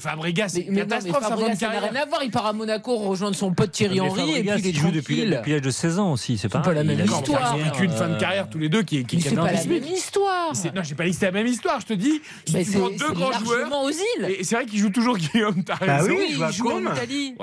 Fabregas, 0.00 0.48
c'est 0.48 0.60
Mais, 0.60 0.66
une 0.66 0.74
mais 0.74 0.80
non, 0.86 0.96
mais 1.04 1.10
Fabregas, 1.12 1.56
ça 1.56 1.68
n'a 1.68 1.80
rien 1.80 2.02
à 2.02 2.06
voir. 2.06 2.22
Il 2.24 2.30
part 2.30 2.46
à 2.46 2.52
Monaco 2.52 2.96
rejoindre 2.96 3.36
son 3.36 3.52
pote 3.52 3.72
Thierry 3.72 3.94
Mais 3.96 4.00
Henry 4.00 4.20
et 4.22 4.24
Fabregas, 4.44 4.52
puis 4.54 4.62
il 4.62 4.66
est 4.66 4.70
il 4.70 4.76
joue 4.76 4.90
depuis, 4.90 5.26
depuis 5.26 5.52
l'âge 5.52 5.62
de 5.62 5.70
16 5.70 5.98
ans 5.98 6.12
aussi. 6.12 6.36
C'est 6.36 6.42
C'est 6.42 6.48
pas 6.48 6.60
pas 6.60 6.72
la 6.72 6.84
même 6.84 7.04
histoire. 7.04 7.54
Ils 7.56 7.60
ont 7.60 7.64
vécu 7.64 7.84
une 7.84 7.92
fin 7.92 8.08
de 8.08 8.14
euh, 8.14 8.18
carrière 8.18 8.48
tous 8.50 8.58
les 8.58 8.68
deux 8.68 8.82
qui 8.82 8.98
est 8.98 9.04
qui 9.04 9.20
c'est 9.20 9.30
pas 9.34 9.42
la 9.42 9.48
catastrophique. 9.50 9.82
même 9.84 9.92
histoire. 9.92 10.54
C'est- 10.56 10.74
Non, 10.74 10.82
j'ai 10.82 10.94
pas 10.94 11.04
dit 11.04 11.10
que 11.10 11.14
c'était 11.14 11.26
la 11.26 11.32
même 11.32 11.46
histoire. 11.46 11.80
Je 11.80 11.86
te 11.86 11.92
dis, 11.94 12.20
c'est 12.46 12.64
prends 12.78 12.88
deux 12.88 12.96
c'est 12.98 13.14
grands 13.14 13.32
joueurs. 13.38 13.82
Ozil. 13.84 14.04
Et 14.38 14.44
c'est 14.44 14.54
vrai 14.54 14.66
qu'il 14.66 14.78
joue 14.78 14.90
toujours 14.90 15.16
Guillaume, 15.32 15.62
t'as 15.64 15.76
Bah 15.84 15.98
raison. 15.98 16.14
il 16.28 16.34
joue 16.36 16.42
il 16.42 16.44
en 16.44 16.70
Côme. 16.70 16.90
Italie. 16.94 17.34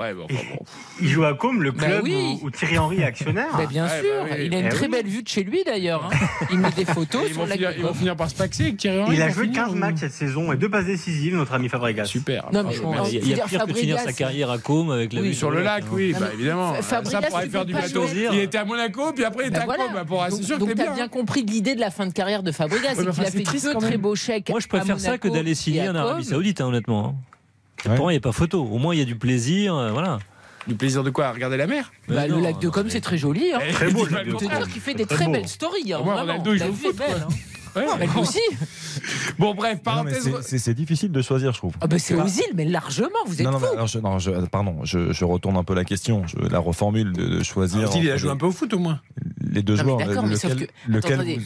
Il 1.00 1.08
joue 1.08 1.24
à 1.24 1.34
Côme, 1.34 1.62
le 1.62 1.70
Bah 1.72 1.84
club 1.86 2.06
où, 2.42 2.50
Thierry 2.50 2.78
Henry 2.78 3.00
est 3.00 3.04
actionnaire. 3.04 3.48
Bah, 3.56 3.66
bien 3.66 3.88
sûr, 3.88 4.26
il 4.38 4.54
a 4.54 4.58
une 4.60 4.66
Eh 4.66 4.68
très 4.68 4.88
belle 4.88 5.06
vue 5.06 5.22
de 5.22 5.28
chez 5.28 5.42
lui 5.42 5.62
d'ailleurs. 5.64 6.08
hein. 6.12 6.16
Il 6.50 6.58
met 6.58 6.70
des 6.70 6.84
photos 6.84 7.22
Ils 7.26 7.36
ils 7.76 7.82
vont 7.82 7.94
finir 7.94 8.16
par 8.16 8.30
se 8.30 8.34
paxer 8.34 8.69
avec 8.70 8.76
Thierry 8.80 8.98
Henry. 9.00 9.16
Il 9.16 9.22
a 9.22 9.28
joué 9.28 9.44
finir, 9.44 9.64
15 9.64 9.72
ou- 9.72 9.76
matchs 9.76 9.96
cette 9.98 10.12
saison 10.12 10.52
et 10.52 10.56
deux 10.56 10.68
passes 10.68 10.86
décisives, 10.86 11.34
notre 11.36 11.52
ami 11.52 11.68
Fabregas. 11.68 12.06
Super. 12.06 12.48
Non, 12.52 12.64
mais 12.64 12.74
Il 13.12 13.28
y 13.28 13.34
a, 13.40 13.44
pire 13.46 13.64
que 13.66 13.70
de 13.72 13.76
finir 13.76 13.96
sa 13.96 14.00
Fabregas, 14.04 14.16
carrière 14.18 14.50
à 14.50 14.58
Côme 14.58 14.90
avec 14.90 15.12
la 15.12 15.20
Oui, 15.20 15.28
vue 15.28 15.34
sur 15.34 15.50
le 15.50 15.62
lac, 15.62 15.84
oui, 15.92 16.12
Non, 16.12 16.20
bah 16.20 16.26
évidemment. 16.32 16.74
Fa- 16.74 16.82
Fabregas, 16.82 17.20
ça 17.20 17.28
pourrait 17.28 17.48
faire 17.48 17.64
du 17.66 17.72
jouer. 17.72 18.28
Il 18.32 18.38
était 18.40 18.58
à 18.58 18.64
Monaco, 18.64 19.12
puis 19.12 19.24
après 19.24 19.44
il 19.44 19.48
était 19.48 19.56
Bah 19.58 19.62
à 19.62 19.66
voilà. 19.66 19.84
Côme. 19.84 19.94
Bah, 19.94 20.04
pour- 20.06 20.24
c'est 20.24 20.30
Donc, 20.30 20.42
sûr 20.42 20.54
que 20.56 20.60
donc 20.60 20.68
t'es 20.70 20.74
t'as 20.76 20.82
bien. 20.84 20.94
bien 20.94 21.08
compris 21.08 21.42
l'idée 21.42 21.74
de 21.74 21.80
la 21.80 21.90
fin 21.90 22.06
de 22.06 22.12
carrière 22.12 22.42
de 22.42 22.52
Fabregas, 22.52 22.94
mais 22.96 23.04
c'est 23.04 23.10
qu'il 23.12 23.22
a 23.22 23.52
fait 23.52 23.60
deux 23.74 23.74
très 23.78 23.96
beaux 23.98 24.14
chèques. 24.16 24.48
Moi, 24.50 24.60
je 24.60 24.68
préfère 24.68 24.98
ça 24.98 25.18
que 25.18 25.28
d'aller 25.28 25.54
signer 25.54 25.88
en 25.88 25.94
Arabie. 25.94 26.24
Saoudite, 26.24 26.60
hein, 26.60 26.66
honnêtement. 26.66 27.08
hein. 27.08 27.14
Pour 27.84 27.96
moi, 28.04 28.12
il 28.12 28.14
n'y 28.16 28.18
a 28.18 28.20
pas 28.20 28.32
photo. 28.32 28.62
Au 28.62 28.78
moins, 28.78 28.94
il 28.94 28.98
y 28.98 29.02
a 29.02 29.06
du 29.06 29.16
plaisir. 29.16 29.74
euh, 29.74 29.90
voilà. 29.90 30.18
Du 30.66 30.74
plaisir 30.74 31.02
de 31.02 31.08
quoi? 31.08 31.28
À 31.28 31.32
Regarder 31.32 31.56
la 31.56 31.66
mer? 31.66 31.90
Bah, 32.06 32.26
le 32.28 32.38
lac 32.38 32.58
de 32.58 32.66
non, 32.66 32.70
Com, 32.70 32.84
mais- 32.84 32.90
c'est 32.90 33.00
très 33.00 33.16
joli. 33.16 33.50
Hein. 33.54 33.58
Eh, 33.66 33.72
Très 33.72 33.90
beau, 33.90 34.04
le 34.04 34.10
Je 34.10 34.14
peux 34.16 34.24
te 34.24 34.30
contraire. 34.32 34.58
dire 34.58 34.68
qu'il 34.68 34.82
fait 34.82 34.92
des 34.92 35.06
Très 35.06 35.24
beau. 35.24 35.32
belles 35.32 35.48
stories. 35.48 35.92
Hein. 35.94 35.98
Ronaldo, 35.98 36.52
il 36.52 36.58
joue 36.58 36.68
au 36.68 36.72
foot, 36.74 36.96
belle, 36.96 37.06
hein. 37.26 37.28
Ouais, 37.76 37.84
Mais 37.98 38.06
bon. 38.06 38.20
aussi. 38.22 38.40
Bon, 39.38 39.54
bref, 39.54 39.80
parenthèse. 39.82 40.22
c'est- 40.22 40.42
c'est 40.42 40.58
c'est 40.58 40.74
difficile 40.74 41.12
de 41.12 41.22
choisir, 41.22 41.52
je 41.52 41.58
trouve. 41.58 41.74
Ah 41.80 41.86
bah, 41.86 41.98
c'est 41.98 42.14
Pas- 42.16 42.24
Ozil, 42.24 42.44
mais 42.54 42.64
largement, 42.64 43.08
vous 43.26 43.34
êtes 43.40 43.46
Non, 43.46 43.52
non, 43.52 43.60
mais 43.60 43.68
alors, 43.68 43.86
je, 43.86 43.98
non, 43.98 44.18
je- 44.18 44.30
pardon, 44.46 44.76
je, 44.84 45.12
je 45.12 45.24
retourne 45.24 45.56
un 45.56 45.64
peu 45.64 45.74
la 45.74 45.84
question. 45.84 46.26
Je 46.26 46.36
la 46.48 46.58
reformule 46.58 47.12
de, 47.12 47.26
de 47.38 47.42
choisir. 47.42 47.88
Ozil, 47.88 48.04
il 48.04 48.10
a 48.10 48.16
joué 48.16 48.30
un 48.30 48.36
peu 48.36 48.46
au 48.46 48.52
foot 48.52 48.72
au 48.74 48.78
moins. 48.78 49.00
les 49.40 49.62
deux 49.62 49.76
Non, 49.76 49.82
mais 49.82 49.90
joueurs. 49.90 50.06
d'accord, 50.08 50.26
mais 50.26 50.36
sauf 50.36 50.52
lequel 50.52 50.66
que- 50.66 50.92
lequel 50.92 51.12
attendez. 51.14 51.40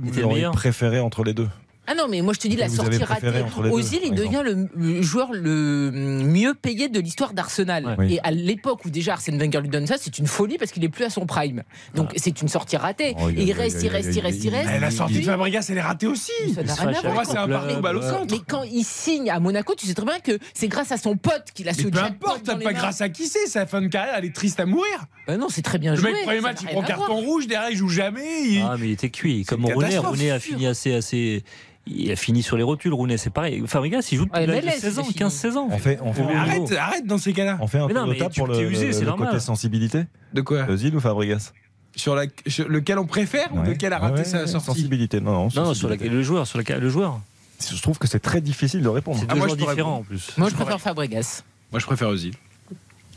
vous, 0.00 0.22
auriez 0.22 0.48
préféré 0.52 1.00
entre 1.00 1.24
les 1.24 1.34
deux? 1.34 1.48
Ah 1.86 1.94
non, 1.94 2.06
mais 2.08 2.22
moi 2.22 2.32
je 2.32 2.38
te 2.38 2.46
dis 2.46 2.56
la 2.56 2.68
sortie 2.68 3.02
ratée. 3.02 3.26
Ozil, 3.70 4.00
il 4.04 4.14
devient 4.14 4.42
le 4.44 4.68
le 4.76 5.02
joueur 5.02 5.32
le 5.32 5.90
mieux 5.92 6.54
payé 6.54 6.88
de 6.88 7.00
l'histoire 7.00 7.32
d'Arsenal. 7.34 7.96
Ouais. 7.98 8.12
Et 8.14 8.20
à 8.22 8.30
l'époque 8.30 8.84
où 8.84 8.90
déjà 8.90 9.14
Arsène 9.14 9.36
Wenger 9.38 9.60
lui 9.60 9.68
donne 9.68 9.86
ça, 9.86 9.96
c'est 9.98 10.18
une 10.18 10.28
folie 10.28 10.58
parce 10.58 10.70
qu'il 10.70 10.84
est 10.84 10.88
plus 10.88 11.04
à 11.04 11.10
son 11.10 11.26
prime. 11.26 11.62
Donc 11.94 12.12
c'est 12.16 12.40
une 12.40 12.48
sortie 12.48 12.76
ratée. 12.76 13.14
Oh, 13.20 13.28
Et 13.30 13.42
il 13.42 13.52
reste, 13.52 13.82
il 13.82 13.88
reste, 13.88 14.14
il 14.14 14.20
reste, 14.20 14.44
il 14.44 14.50
reste. 14.50 14.70
La 14.80 14.90
sortie 14.90 15.20
de 15.20 15.24
Fabregas, 15.24 15.66
elle 15.70 15.78
est 15.78 15.82
ratée 15.82 16.06
aussi. 16.06 16.30
Ça 16.54 16.62
n'a 16.62 16.74
rien 16.74 16.98
à 17.02 17.08
voir. 17.08 17.26
c'est 17.26 17.36
un 17.36 17.48
partout 17.48 17.80
balle 17.80 17.96
au 17.96 18.02
centre. 18.02 18.26
Mais 18.30 18.40
quand 18.46 18.62
il 18.62 18.84
signe 18.84 19.28
à 19.30 19.40
Monaco, 19.40 19.74
tu 19.74 19.86
sais 19.86 19.94
très 19.94 20.06
bien 20.06 20.20
que 20.20 20.38
c'est 20.54 20.68
grâce 20.68 20.92
à 20.92 20.96
son 20.96 21.16
pote 21.16 21.46
qu'il 21.52 21.68
a 21.68 21.74
ce 21.74 21.82
peu 21.88 21.98
importe, 21.98 22.44
pas 22.62 22.72
grâce 22.72 23.00
à 23.00 23.08
qui 23.08 23.26
c'est. 23.26 23.46
Sa 23.46 23.66
fin 23.66 23.82
de 23.82 23.88
carrière, 23.88 24.14
elle 24.16 24.24
est 24.24 24.34
triste 24.34 24.60
à 24.60 24.66
mourir. 24.66 25.06
Bah 25.26 25.36
non, 25.36 25.48
c'est 25.50 25.62
très 25.62 25.78
bien 25.78 25.92
Le 25.92 25.96
joué. 26.00 26.12
mec, 26.12 26.22
premier 26.22 26.40
match, 26.40 26.58
il 26.62 26.68
prend 26.68 26.82
carton 26.82 27.16
rouge. 27.16 27.46
Derrière, 27.48 27.70
il 27.70 27.76
joue 27.76 27.88
jamais. 27.88 28.60
Ah, 28.62 28.76
mais 28.78 28.86
il 28.88 28.92
était 28.92 29.10
cuit. 29.10 29.44
Comme 29.44 29.64
Rooney, 29.66 29.98
Rooney 29.98 30.30
a 30.30 30.38
fini 30.38 30.66
assez, 30.66 30.94
assez. 30.94 31.44
Il 31.86 32.12
a 32.12 32.16
fini 32.16 32.42
sur 32.42 32.56
les 32.56 32.62
rotules, 32.62 32.92
Rooney, 32.94 33.16
c'est 33.18 33.30
pareil. 33.30 33.62
Fabregas, 33.66 34.06
il 34.12 34.18
joue 34.18 34.24
depuis 34.26 34.38
Ouais, 34.40 34.46
l'âge 34.46 34.60
de 34.62 34.66
MLS, 34.68 34.78
16 34.80 34.98
ans, 35.00 35.02
c'est 35.04 35.12
fini. 35.12 35.30
15-16 35.30 35.56
ans. 35.56 35.68
On 35.70 35.78
fait, 35.78 35.98
on 36.02 36.12
fait, 36.12 36.22
arrête, 36.22 36.72
arrête 36.72 37.06
dans 37.06 37.18
ces 37.18 37.32
cas-là. 37.32 37.58
on 37.60 37.66
fait 37.66 37.78
un 37.78 37.88
Mais 37.88 37.94
non, 37.94 38.06
mais 38.06 38.16
tu- 38.30 38.38
pour 38.38 38.46
le, 38.46 38.70
usé, 38.70 38.92
le 38.92 39.00
normal. 39.06 39.28
côté 39.30 39.40
sensibilité. 39.40 40.04
De 40.32 40.42
quoi 40.42 40.64
Ozil 40.68 40.94
ou 40.94 41.00
Fabregas 41.00 41.52
sur, 41.96 42.14
la, 42.14 42.24
sur 42.46 42.68
lequel 42.68 42.98
on 42.98 43.04
préfère 43.06 43.52
ou 43.54 43.58
Ouais. 43.60 43.68
lequel 43.70 43.92
a 43.92 43.98
raté 43.98 44.18
Ouais, 44.18 44.24
sa 44.24 44.40
ouais, 44.42 44.46
sortie 44.46 44.66
Sensibilité, 44.66 45.20
non, 45.20 45.32
non. 45.32 45.50
Sur 45.50 45.60
la- 45.62 45.66
sensibilité. 45.68 46.08
le 46.08 46.22
joueur, 46.22 46.46
sur 46.46 46.58
la- 46.62 46.78
le 46.78 46.88
joueur. 46.88 47.20
Je 47.60 47.82
trouve 47.82 47.98
que 47.98 48.06
c'est 48.08 48.20
très 48.20 48.40
difficile 48.40 48.80
de 48.80 48.88
répondre. 48.88 49.18
C'est 49.20 49.26
Ah, 49.28 49.32
deux 49.34 49.38
moi, 49.40 49.48
joueurs 49.48 49.58
je 49.60 49.64
te 49.64 49.70
différents 49.70 49.96
réponds. 49.98 50.00
en 50.00 50.04
plus. 50.04 50.30
Moi 50.38 50.48
je 50.50 50.54
préfère 50.54 50.80
Fabregas. 50.80 51.42
Moi, 51.72 51.80
je 51.80 51.86
préfère 51.86 52.08
Ozil. 52.08 52.34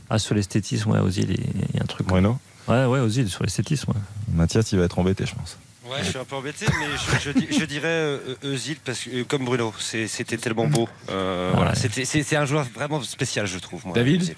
Ah, 0.10 0.18
sur 0.20 0.34
l'esthétisme, 0.36 0.90
ouais, 0.92 1.00
Ozil, 1.00 1.30
il 1.32 1.76
y 1.76 1.80
a 1.80 1.84
un 1.84 1.86
truc. 1.86 2.08
Bruno 2.08 2.38
Ouais, 2.68 2.86
ouais, 2.86 3.00
Ozil, 3.00 3.30
sur 3.30 3.44
l'esthétisme. 3.44 3.94
Mathias, 4.34 4.72
il 4.72 4.80
va 4.80 4.86
être 4.86 4.98
embêté, 5.00 5.26
je 5.26 5.36
pense. 5.36 5.58
Ouais, 5.88 5.98
je 6.03 6.10
suis 6.10 6.18
un 6.18 6.26
peu 6.26 6.36
embêté, 6.36 6.66
mais 6.80 6.88
je, 7.22 7.32
je 7.32 7.60
je 7.60 7.66
dirais 7.66 7.88
euh, 7.88 8.36
Özil 8.44 8.76
parce 8.84 9.02
que 9.03 9.10
euh, 9.22 9.24
comme 9.24 9.45
Bruno, 9.45 9.72
c'était 9.80 10.38
tellement 10.38 10.66
beau. 10.68 10.90
Euh, 11.10 11.52
voilà, 11.56 11.76
c'était- 11.76 12.06
c'est 12.06 12.24
c'est 12.24 12.36
un 12.36 12.45
joueur 12.45 12.66
vraiment 12.74 13.02
spécial, 13.03 13.45
je 13.45 13.60
trouve. 13.60 13.86
moi, 13.86 13.94
David. 13.95 14.36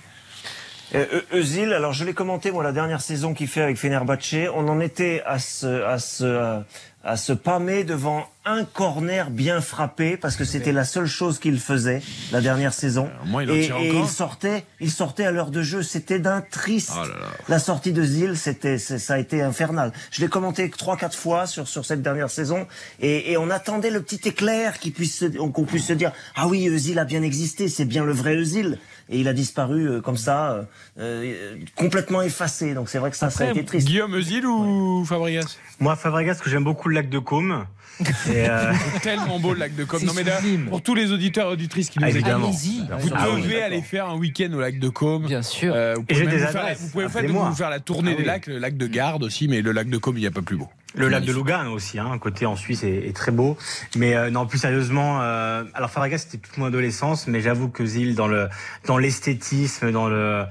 Euh, 0.96 1.22
Özil, 1.34 1.74
alors 1.74 1.92
je 1.94 2.06
l'ai 2.06 2.14
commenté 2.14 2.50
moi 2.52 2.64
la 2.64 2.72
dernière 2.72 3.02
saison 3.02 3.34
qu'il 3.34 3.48
fait 3.50 3.62
avec 3.62 3.78
Fenerbahçe, 3.78 4.48
on 4.56 4.68
en 4.70 4.80
était 4.80 5.22
à 5.26 5.38
se 5.38 5.84
à 5.84 6.00
se 6.00 6.62
à, 7.04 7.16
se 7.16 7.32
pâmer 7.32 7.84
devant 7.86 8.26
un 8.44 8.66
corner 8.66 9.30
bien 9.30 9.62
frappé 9.62 10.18
parce 10.18 10.36
que 10.36 10.44
c'était 10.44 10.74
la 10.74 10.84
seule 10.84 11.06
chose 11.06 11.40
qu'il 11.40 11.58
faisait 11.60 12.02
la 12.34 12.42
dernière 12.42 12.74
saison. 12.74 13.10
Au 13.24 13.28
moins, 13.28 13.44
il 13.44 13.52
en 13.52 13.56
et 13.56 13.62
tire 13.66 13.78
et 13.78 13.90
encore. 13.92 14.02
il 14.04 14.10
sortait, 14.10 14.64
il 14.82 14.92
sortait 14.92 15.26
à 15.26 15.32
l'heure 15.32 15.52
de 15.52 15.62
jeu, 15.62 15.84
c'était 15.84 16.20
d'un 16.20 16.42
triste. 16.42 16.92
Oh 16.96 17.04
là 17.08 17.14
là. 17.16 17.28
La 17.48 17.60
sortie 17.60 17.94
de 17.94 18.04
Zil, 18.04 18.36
c'était, 18.38 18.78
ça 18.78 19.14
a 19.14 19.20
été 19.20 19.42
infernal. 19.42 19.94
Je 20.12 20.20
l'ai 20.22 20.28
commenté 20.28 20.70
trois, 20.70 20.98
quatre 20.98 21.18
fois 21.18 21.48
sur 21.48 21.68
sur 21.68 21.86
cette 21.86 22.02
dernière 22.02 22.30
saison, 22.30 22.68
et, 23.00 23.32
et 23.32 23.38
on 23.38 23.50
attendait 23.50 23.92
le 23.92 24.02
petit 24.02 24.28
éclair 24.28 24.78
qui 24.80 24.92
puisse, 24.92 25.18
se- 25.20 25.26
qu'on 25.26 25.64
puisse 25.64 25.86
se 25.86 25.94
dire, 25.94 26.12
ah 26.36 26.48
oui, 26.48 26.68
Özil 26.68 27.00
a 27.00 27.06
bien 27.06 27.22
existé, 27.24 27.70
c'est 27.70 27.86
bien 27.86 28.04
le 28.04 28.12
vrai 28.14 28.36
Özil, 28.36 28.78
et 29.10 29.20
il 29.20 29.28
a 29.28 29.34
disparu 29.34 29.88
euh, 29.90 30.02
comme 30.02 30.18
ça, 30.18 30.52
euh, 30.52 30.64
euh, 31.00 31.56
complètement 31.76 32.22
effacé. 32.22 32.74
Donc 32.74 32.90
c'est 32.90 32.98
vrai 33.00 33.12
que 33.12 33.18
ça, 33.18 33.30
ça 33.30 33.44
a 33.44 33.48
Après, 33.48 33.60
été 33.60 33.66
triste. 33.66 33.88
Guillaume 33.88 34.14
Ozil 34.14 34.46
ou 34.46 35.04
Fabregas 35.06 35.58
Moi, 35.80 35.96
Fabregas, 35.96 36.36
que 36.36 36.50
j'aime 36.50 36.64
beaucoup 36.64 36.90
le 36.90 36.96
lac 36.96 37.10
de 37.10 37.20
Côme. 37.20 37.66
Et, 38.00 38.48
euh, 38.48 38.74
C'est 38.94 39.00
tellement 39.02 39.40
beau 39.40 39.54
le 39.54 39.60
lac 39.60 39.76
de. 39.76 39.84
C'est 39.98 40.06
Non, 40.06 40.14
mais 40.16 40.24
là, 40.24 40.40
pour 40.70 40.84
tous 40.84 40.94
les 40.94 41.12
auditeurs 41.12 41.50
et 41.50 41.54
auditrices 41.54 41.90
qui 41.90 41.98
nous 41.98 42.06
Ah, 42.06 42.10
écoutent, 42.10 42.26
vous 42.30 43.12
Ah 43.16 43.30
oui, 43.34 43.42
devez 43.42 43.54
d'accord. 43.56 43.66
aller 43.66 43.82
faire 43.82 44.08
un 44.10 44.18
week-end 44.18 44.54
au 44.54 44.60
lac 44.60 44.78
de 44.78 44.90
Com. 44.90 45.26
Bien 45.26 45.42
sûr. 45.42 45.74
Euh, 45.74 45.96
vous 45.96 46.02
Et 46.02 46.04
pouvez 46.04 46.16
j'ai 46.20 46.26
même 46.26 46.36
des 46.36 46.46
vous 46.46 46.52
faire, 46.52 46.62
adresses. 46.62 46.80
vous 46.82 46.90
pouvez 46.90 47.10
faire, 47.10 47.24
vous 47.28 47.64
la 47.64 47.80
tournée 47.80 48.12
Ah 48.12 48.16
des 48.18 48.22
oui. 48.22 48.28
lacs, 48.28 48.46
le 48.48 48.60
lac 48.60 48.78
de 48.78 48.86
Garde 48.86 49.24
aussi, 49.24 49.48
mais 49.48 49.62
le 49.64 49.72
lac 49.72 49.90
de 49.90 49.98
Com, 49.98 50.16
il 50.16 50.22
n'y 50.22 50.28
a 50.28 50.32
pas 50.32 50.44
plus 50.44 50.58
beau. 50.58 50.68
Le 50.98 51.08
lac 51.10 51.24
de 51.24 51.32
Lugano 51.32 51.72
aussi, 51.72 52.00
hein, 52.00 52.08
un 52.12 52.18
côté 52.18 52.46
en 52.46 52.56
Suisse 52.56 52.84
est, 52.84 53.08
est 53.08 53.16
très 53.16 53.32
beau. 53.32 53.58
Mais 53.96 54.16
euh, 54.16 54.30
non, 54.30 54.46
plus 54.48 54.58
sérieusement, 54.58 55.20
euh, 55.22 55.64
alors 55.74 55.90
Fabregas 55.92 56.18
c'était 56.20 56.38
toute 56.38 56.58
mon 56.58 56.66
adolescence, 56.66 57.28
mais 57.28 57.40
j'avoue 57.42 57.70
que 57.70 57.86
Zil 57.86 58.16
dans 58.16 58.28
le 58.28 58.48
dans 58.86 58.98
l'esthétisme, 58.98 59.92
dans 59.92 60.08
le 60.10 60.44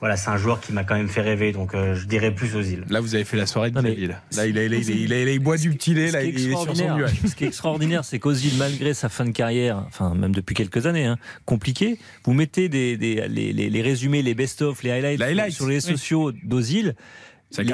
voilà, 0.00 0.16
c'est 0.18 0.28
un 0.28 0.36
joueur 0.36 0.60
qui 0.60 0.72
m'a 0.74 0.84
quand 0.84 0.96
même 0.96 1.08
fait 1.08 1.22
rêver, 1.22 1.52
donc 1.52 1.74
euh, 1.74 1.94
je 1.94 2.04
dirais 2.06 2.30
plus 2.34 2.54
aux 2.56 2.60
îles. 2.60 2.84
Là, 2.90 3.00
vous 3.00 3.14
avez 3.14 3.24
fait 3.24 3.38
la 3.38 3.46
soirée 3.46 3.70
de 3.70 3.76
Non, 3.76 3.80
mais- 3.82 3.90
Xavier, 3.92 4.08
là. 4.08 4.20
Là, 4.36 4.46
il, 4.46 4.58
a- 4.58 4.64
il, 4.64 4.74
a- 4.74 4.76
il, 4.76 4.90
a- 4.90 4.94
il, 5.22 5.28
a- 5.28 5.32
il 5.32 5.38
boit 5.38 5.56
du 5.56 5.70
petit 5.70 5.94
lait, 5.94 6.08
Ce 6.08 6.12
là, 6.12 6.20
qui 6.22 6.26
est 6.28 6.32
il 6.32 6.46
est 6.52 6.56
sur 6.56 6.76
son 6.76 6.96
nuage. 6.96 7.12
ce 7.26 7.34
qui 7.34 7.44
est 7.44 7.46
extraordinaire, 7.46 8.04
c'est 8.04 8.18
qu'Ozil, 8.18 8.52
malgré 8.58 8.92
sa 8.92 9.08
fin 9.08 9.24
de 9.24 9.30
carrière, 9.30 9.82
enfin 9.86 10.14
même 10.14 10.34
depuis 10.34 10.54
quelques 10.54 10.84
années, 10.86 11.06
hein, 11.06 11.16
compliquée, 11.46 11.98
vous 12.24 12.34
mettez 12.34 12.68
des, 12.68 12.98
des- 12.98 13.26
les, 13.28 13.54
les- 13.54 13.70
les 13.70 13.82
résumés, 13.82 14.20
les 14.20 14.34
best-of, 14.34 14.82
les 14.82 14.90
highlights, 14.90 15.52
sur 15.52 15.66
les 15.68 15.76
oui. 15.76 15.92
sociaux 15.92 16.32
d'Ozil. 16.32 16.96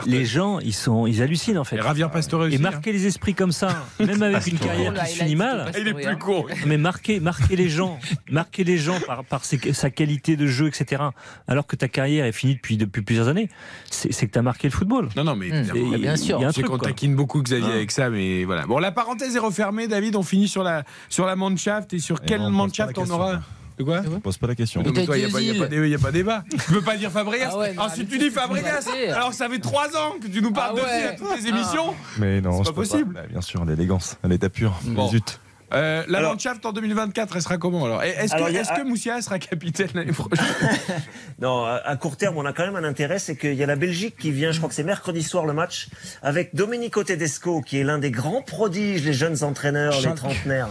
Les, 0.06 0.24
gens, 0.24 0.58
ils 0.60 0.74
sont, 0.74 1.06
ils 1.06 1.22
hallucinent 1.22 1.58
en 1.58 1.64
fait. 1.64 1.76
Et 1.76 1.82
Javier 1.82 2.06
Pastore 2.12 2.40
aussi. 2.42 2.54
Et 2.54 2.58
hein. 2.58 2.62
marquer 2.62 2.92
les 2.92 3.06
esprits 3.06 3.34
comme 3.34 3.52
ça, 3.52 3.84
même 4.00 4.22
avec 4.22 4.46
une 4.46 4.58
carrière 4.58 4.92
qui 4.94 5.12
se 5.12 5.18
finit 5.22 5.36
mal. 5.36 5.70
Il 5.78 5.88
est 5.88 5.94
plus 5.94 6.18
court. 6.18 6.48
Mais 6.66 6.76
marquer, 6.76 7.20
marquer 7.20 7.56
les 7.56 7.68
gens, 7.68 7.98
marquer 8.30 8.64
les 8.64 8.78
gens 8.78 8.98
par, 9.06 9.24
par 9.24 9.44
ses- 9.44 9.72
sa 9.72 9.90
qualité 9.90 10.36
de 10.36 10.46
jeu, 10.46 10.66
etc. 10.68 11.02
Alors 11.48 11.66
que 11.66 11.76
ta 11.76 11.88
carrière 11.88 12.24
est 12.26 12.32
finie 12.32 12.54
depuis, 12.54 12.76
depuis 12.76 13.02
plusieurs 13.02 13.28
années, 13.28 13.48
c'est 13.90 14.12
c'est 14.12 14.26
que 14.26 14.32
tu 14.32 14.38
as 14.38 14.42
marqué 14.42 14.68
le 14.68 14.72
football. 14.72 15.08
Non, 15.16 15.24
non, 15.24 15.36
mais 15.36 15.48
Mmh. 15.50 15.96
bien 15.98 16.16
sûr. 16.16 16.38
Truc. 16.52 16.66
qu'on 16.66 16.78
taquine 16.78 17.14
beaucoup 17.14 17.42
Xavier 17.42 17.68
Ah. 17.70 17.74
avec 17.76 17.90
ça, 17.90 18.10
mais 18.10 18.44
voilà. 18.44 18.66
Bon, 18.66 18.78
la 18.78 18.92
parenthèse 18.92 19.34
est 19.36 19.38
refermée, 19.40 19.88
David. 19.88 20.16
On 20.16 20.22
finit 20.22 20.48
sur 20.48 20.62
la, 20.62 20.84
sur 21.08 21.26
la 21.26 21.36
Mannschaft 21.36 21.92
et 21.94 21.98
sur 21.98 22.16
Et 22.22 22.26
quelle 22.26 22.40
Mannschaft 22.48 22.98
on 22.98 23.08
aura. 23.10 23.40
De 23.80 23.84
quoi 23.84 24.02
Je 24.04 24.08
pose 24.18 24.36
pas 24.36 24.46
la 24.46 24.54
question. 24.54 24.82
Non, 24.82 24.90
mais 24.90 25.00
t'as 25.00 25.06
toi, 25.06 25.16
il 25.16 25.20
n'y 25.20 25.30
a, 25.94 25.98
pas- 25.98 26.10
débat. 26.12 26.44
Tu 26.50 26.72
peux 26.72 26.82
pas 26.82 26.96
dire 26.96 27.10
Fabregas. 27.10 27.50
Ah 27.52 27.58
ouais, 27.58 27.72
non, 27.72 27.82
Ensuite, 27.82 28.08
mais 28.10 28.18
tu 28.18 28.24
dis 28.24 28.30
Fabregas. 28.30 28.86
Alors, 29.12 29.32
ça 29.32 29.48
fait 29.48 29.58
trois 29.58 29.88
ans 29.96 30.16
que 30.22 30.28
tu 30.28 30.42
nous 30.42 30.52
parles 30.52 30.74
Ah 30.76 30.80
de 30.80 30.84
ouais. 30.84 31.04
à 31.08 31.12
toutes 31.14 31.36
les 31.40 31.48
émissions. 31.48 31.94
Mais 32.18 32.40
non, 32.40 32.62
C'est 32.62 32.70
pas 32.70 32.74
possible. 32.76 33.14
Bah, 33.14 33.22
bien 33.28 33.40
sûr, 33.40 33.64
l'élégance, 33.64 34.18
l'état 34.24 34.50
pur. 34.50 34.78
Bon. 34.84 35.08
Zut. 35.08 35.40
Euh, 35.72 36.02
la 36.08 36.18
Alors- 36.18 36.32
Mannschaft 36.32 36.66
en 36.66 36.72
2024, 36.72 37.36
elle 37.36 37.42
sera 37.42 37.56
comment 37.56 37.84
alors? 37.84 38.02
Est-ce 38.02 38.34
que, 38.34 38.82
que 38.82 38.86
Moussia 38.88 39.22
sera 39.22 39.38
capitaine 39.38 39.88
l'année 39.94 40.12
prochaine? 40.12 40.44
Non, 41.40 41.64
à 41.64 41.96
court 41.96 42.16
terme, 42.16 42.36
on 42.36 42.44
a 42.44 42.52
quand 42.52 42.64
même 42.66 42.76
un 42.76 42.84
intérêt, 42.84 43.18
c'est 43.18 43.36
qu'il 43.36 43.54
y 43.54 43.62
a 43.62 43.66
la 43.66 43.76
Belgique 43.76 44.16
qui 44.18 44.30
vient, 44.32 44.52
je 44.52 44.58
crois 44.58 44.68
que 44.68 44.74
c'est 44.74 44.82
mercredi 44.84 45.22
soir 45.22 45.46
le 45.46 45.52
match, 45.54 45.88
avec 46.22 46.54
Domenico 46.54 47.02
Tedesco, 47.04 47.62
qui 47.62 47.78
est 47.78 47.84
l'un 47.84 47.98
des 47.98 48.10
grands 48.10 48.42
prodiges, 48.42 49.04
les 49.04 49.12
jeunes 49.14 49.42
entraîneurs, 49.42 49.94
les 50.00 50.14
trentenaires. 50.14 50.68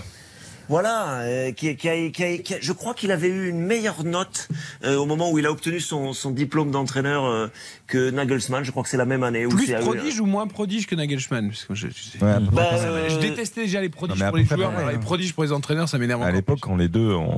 Voilà, 0.69 1.21
euh, 1.21 1.51
qui, 1.51 1.75
qui 1.75 1.89
a, 1.89 2.09
qui 2.11 2.23
a- 2.23 2.37
qui 2.37 2.53
a- 2.53 2.57
je 2.61 2.71
crois 2.73 2.93
qu'il 2.93 3.11
avait 3.11 3.27
eu 3.27 3.49
une 3.49 3.59
meilleure 3.61 4.03
note 4.03 4.47
euh, 4.83 4.95
au 4.97 5.05
moment 5.05 5.31
où 5.31 5.39
il 5.39 5.45
a 5.47 5.51
obtenu 5.51 5.79
son, 5.79 6.13
son 6.13 6.29
diplôme 6.31 6.69
d'entraîneur 6.71 7.25
euh, 7.25 7.47
que 7.87 8.11
Nagelsmann. 8.11 8.63
Je 8.63 8.69
crois 8.71 8.83
que 8.83 8.89
c'est 8.89 8.97
la 8.97 9.05
même 9.05 9.23
année. 9.23 9.45
où 9.45 9.49
Plus 9.49 9.73
prodige 9.73 10.19
ou 10.19 10.25
moins 10.27 10.45
prodige 10.47 10.85
que 10.85 10.93
Nagelsmann 10.95 11.47
Parce 11.49 11.65
que 11.65 11.73
je, 11.75 11.87
je- 11.87 12.23
Ouais, 12.23 12.31
à 12.31 12.39
peu 12.39 12.45
près 12.45 12.55
Bah, 12.55 12.69
euh, 12.75 13.09
je 13.09 13.17
détestais 13.17 13.61
déjà 13.61 13.81
les 13.81 13.89
prodiges 13.89 14.23
pour 14.23 14.37
les 14.37 14.45
joueurs, 14.45 14.69
alors 14.75 14.89
les 14.89 14.95
hein. 14.95 14.99
prodiges 14.99 15.33
pour 15.33 15.43
les 15.43 15.51
entraîneurs, 15.51 15.89
ça 15.89 15.97
m'énerve 15.97 16.21
À 16.21 16.31
l'époque, 16.31 16.59
quand 16.61 16.75
les 16.75 16.87
deux 16.87 17.13
ont 17.13 17.37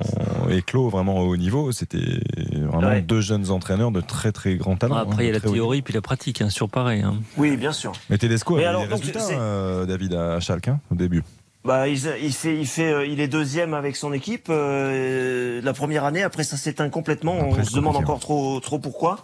éclos 0.50 0.90
vraiment 0.90 1.18
au 1.20 1.28
haut 1.30 1.38
niveau, 1.38 1.72
c'était 1.72 2.20
vraiment 2.50 2.90
Ouais. 2.90 3.02
deux 3.02 3.22
jeunes 3.22 3.50
entraîneurs 3.50 3.92
de 3.92 4.02
très 4.02 4.32
très 4.34 4.56
grand 4.56 4.76
talent. 4.76 4.96
Ah, 4.98 5.02
Après, 5.02 5.24
il 5.24 5.28
y 5.28 5.30
a 5.30 5.32
hein, 5.32 5.34
la 5.36 5.40
très 5.40 5.50
haut 5.50 5.54
théorie 5.54 5.82
puis 5.82 5.94
la 5.94 6.02
pratique, 6.02 6.42
hein, 6.42 6.50
sur 6.50 6.68
pareil. 6.68 7.02
hein. 7.02 7.16
Oui, 7.38 7.56
bien 7.56 7.72
sûr. 7.72 7.94
Mais 8.10 8.18
Tedesco 8.18 8.56
Mais 8.56 8.62
avait 8.64 8.70
alors, 8.70 8.82
des 8.84 8.88
donc, 8.90 9.00
résultats, 9.00 9.28
euh, 9.32 9.86
David, 9.86 10.14
à 10.16 10.40
Schalke, 10.42 10.68
hein, 10.68 10.80
au 10.92 10.96
début. 10.96 11.24
Bah, 11.64 11.88
il, 11.88 11.98
il 12.24 12.34
fait, 12.34 12.58
il 12.60 12.66
fait, 12.66 12.92
euh, 12.92 13.06
il 13.06 13.20
est 13.20 13.28
deuxième 13.28 13.76
avec 13.76 13.96
son 13.96 14.14
équipe 14.14 14.48
euh, 14.50 15.62
la 15.62 15.74
première 15.74 16.06
année. 16.06 16.24
Après, 16.24 16.44
ça 16.44 16.58
s'éteint 16.58 16.90
complètement. 16.90 17.38
Après, 17.40 17.62
on 17.62 17.64
se 17.64 17.76
demande 17.76 17.96
encore 17.98 18.20
trop, 18.20 18.60
trop 18.60 18.80
pourquoi. 18.80 19.20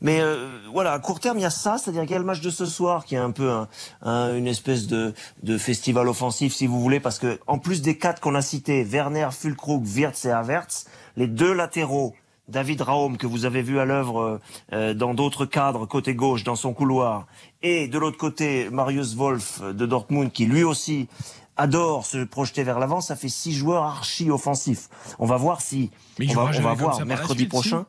Mais 0.00 0.20
euh, 0.20 0.48
voilà, 0.72 0.92
à 0.92 0.98
court 0.98 1.20
terme, 1.20 1.38
il 1.38 1.42
y 1.42 1.44
a 1.46 1.50
ça, 1.50 1.78
c'est-à-dire 1.78 2.02
qu'il 2.02 2.10
y 2.10 2.16
a 2.16 2.18
le 2.18 2.24
match 2.24 2.40
de 2.40 2.50
ce 2.50 2.66
soir 2.66 3.04
qui 3.04 3.14
est 3.14 3.18
un 3.18 3.30
peu 3.30 3.50
un, 3.50 3.68
un- 4.02 4.36
une 4.36 4.48
espèce 4.48 4.88
de, 4.88 5.14
de 5.44 5.58
festival 5.58 6.08
offensif, 6.08 6.52
si 6.54 6.66
vous 6.66 6.80
voulez, 6.80 6.98
parce 6.98 7.20
que 7.20 7.38
en 7.46 7.58
plus 7.58 7.82
des 7.82 7.96
quatre 7.96 8.20
qu'on 8.20 8.34
a 8.34 8.42
cités, 8.42 8.82
Werner, 8.82 9.28
Fulkrug, 9.30 9.84
Wirtz 9.86 10.24
et 10.24 10.32
Havertz, 10.32 10.86
les 11.16 11.28
deux 11.28 11.52
latéraux. 11.52 12.14
David 12.48 12.80
Raum, 12.82 13.16
que 13.16 13.26
vous 13.26 13.44
avez 13.44 13.60
vu 13.60 13.80
à 13.80 13.84
l'œuvre 13.84 14.38
euh, 14.72 14.94
dans 14.94 15.14
d'autres 15.14 15.46
cadres, 15.46 15.84
côté 15.84 16.14
gauche, 16.14 16.44
dans 16.44 16.54
son 16.54 16.72
couloir, 16.72 17.26
et 17.60 17.88
de 17.88 17.98
l'autre 17.98 18.18
côté, 18.18 18.68
Marius 18.70 19.16
Wolf 19.16 19.60
de 19.62 19.84
Dortmund, 19.84 20.30
qui 20.30 20.46
lui 20.46 20.62
aussi 20.62 21.08
adore 21.56 22.06
se 22.06 22.24
projeter 22.24 22.62
vers 22.64 22.78
l'avant, 22.78 23.00
ça 23.00 23.16
fait 23.16 23.28
six 23.28 23.52
joueurs 23.54 23.84
archi 23.84 24.30
offensifs. 24.30 24.88
On 25.18 25.26
va 25.26 25.36
voir 25.36 25.60
si 25.60 25.90
Mais 26.18 26.26
il 26.26 26.36
on 26.38 26.44
va, 26.44 26.50
on 26.58 26.60
va 26.62 26.74
voir 26.74 27.06
mercredi 27.06 27.40
suite, 27.40 27.50
prochain. 27.50 27.86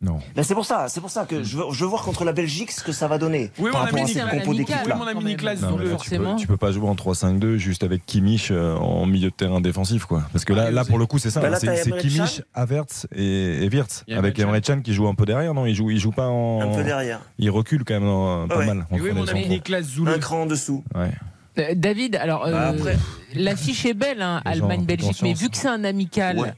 Non. 0.00 0.20
Ben 0.36 0.44
c'est 0.44 0.54
pour 0.54 0.64
ça, 0.64 0.86
c'est 0.88 1.00
pour 1.00 1.10
ça 1.10 1.24
que 1.24 1.42
je 1.42 1.56
veux, 1.56 1.64
je 1.72 1.80
veux 1.82 1.90
voir 1.90 2.04
contre 2.04 2.22
la 2.24 2.30
Belgique 2.30 2.70
ce 2.70 2.84
que 2.84 2.92
ça 2.92 3.08
va 3.08 3.18
donner 3.18 3.50
Oui, 3.58 3.72
par 3.72 3.80
mon 3.80 3.86
rapport 3.86 3.98
ami 4.02 4.10
à 4.12 4.14
cette 4.30 4.30
compo 4.30 4.54
d'équipe 4.54 4.76
Oui, 4.84 4.88
là. 4.90 4.94
mon 4.94 5.06
ami 5.08 5.24
Nicolas, 5.24 5.56
Non, 5.56 5.76
là, 5.76 5.96
tu, 5.96 6.10
peux, 6.10 6.36
tu 6.36 6.46
peux 6.46 6.56
pas 6.56 6.70
jouer 6.70 6.88
en 6.88 6.94
3-5-2 6.94 7.56
juste 7.56 7.82
avec 7.82 8.06
Kimmich 8.06 8.52
euh, 8.52 8.76
en 8.76 9.06
milieu 9.06 9.30
de 9.30 9.34
terrain 9.34 9.60
défensif, 9.60 10.04
quoi. 10.04 10.22
Parce 10.32 10.44
que 10.44 10.52
là, 10.52 10.66
Ah, 10.68 10.70
là 10.70 10.84
pour 10.84 10.98
le 10.98 11.06
coup, 11.06 11.18
c'est 11.18 11.30
ça. 11.30 11.40
Bah 11.40 11.58
c'est 11.58 11.90
Kimmich. 11.98 12.42
Havertz 12.54 13.08
et, 13.12 13.64
et 13.64 13.68
Wirtz. 13.68 14.04
Avec 14.08 14.38
Emre 14.38 14.60
Can 14.64 14.82
qui 14.82 14.94
joue 14.94 15.08
un 15.08 15.16
peu 15.16 15.26
derrière, 15.26 15.52
non 15.52 15.66
Il 15.66 15.74
joue, 15.74 15.90
il 15.90 15.98
joue 15.98 16.12
pas 16.12 16.28
en. 16.28 16.60
Un 16.60 16.76
peu 16.76 16.84
derrière, 16.84 17.20
Il 17.40 17.50
recule 17.50 17.82
quand 17.84 17.94
même 17.94 18.04
non, 18.04 18.46
pas 18.46 18.58
Ouais. 18.58 18.66
mal. 18.66 18.86
Oui, 18.92 19.10
mon 19.12 19.26
ami. 19.26 19.48
Nicolas 19.48 19.82
Zoulou. 19.82 20.12
un 20.12 20.18
cran 20.20 20.42
en 20.42 20.46
dessous. 20.46 20.84
Ouais. 20.94 21.10
Euh, 21.58 21.74
David, 21.74 22.16
alors 22.16 22.46
euh, 22.46 22.52
Bah, 22.52 22.68
après- 22.68 22.96
l'affiche 23.34 23.84
est 23.84 23.94
belle, 23.94 24.22
hein, 24.22 24.40
Allemagne-Belgique, 24.44 25.18
mais 25.22 25.34
vu 25.34 25.48
que 25.50 25.56
c'est 25.56 25.68
un 25.68 25.84
amical, 25.84 26.38
Ouais. 26.38 26.52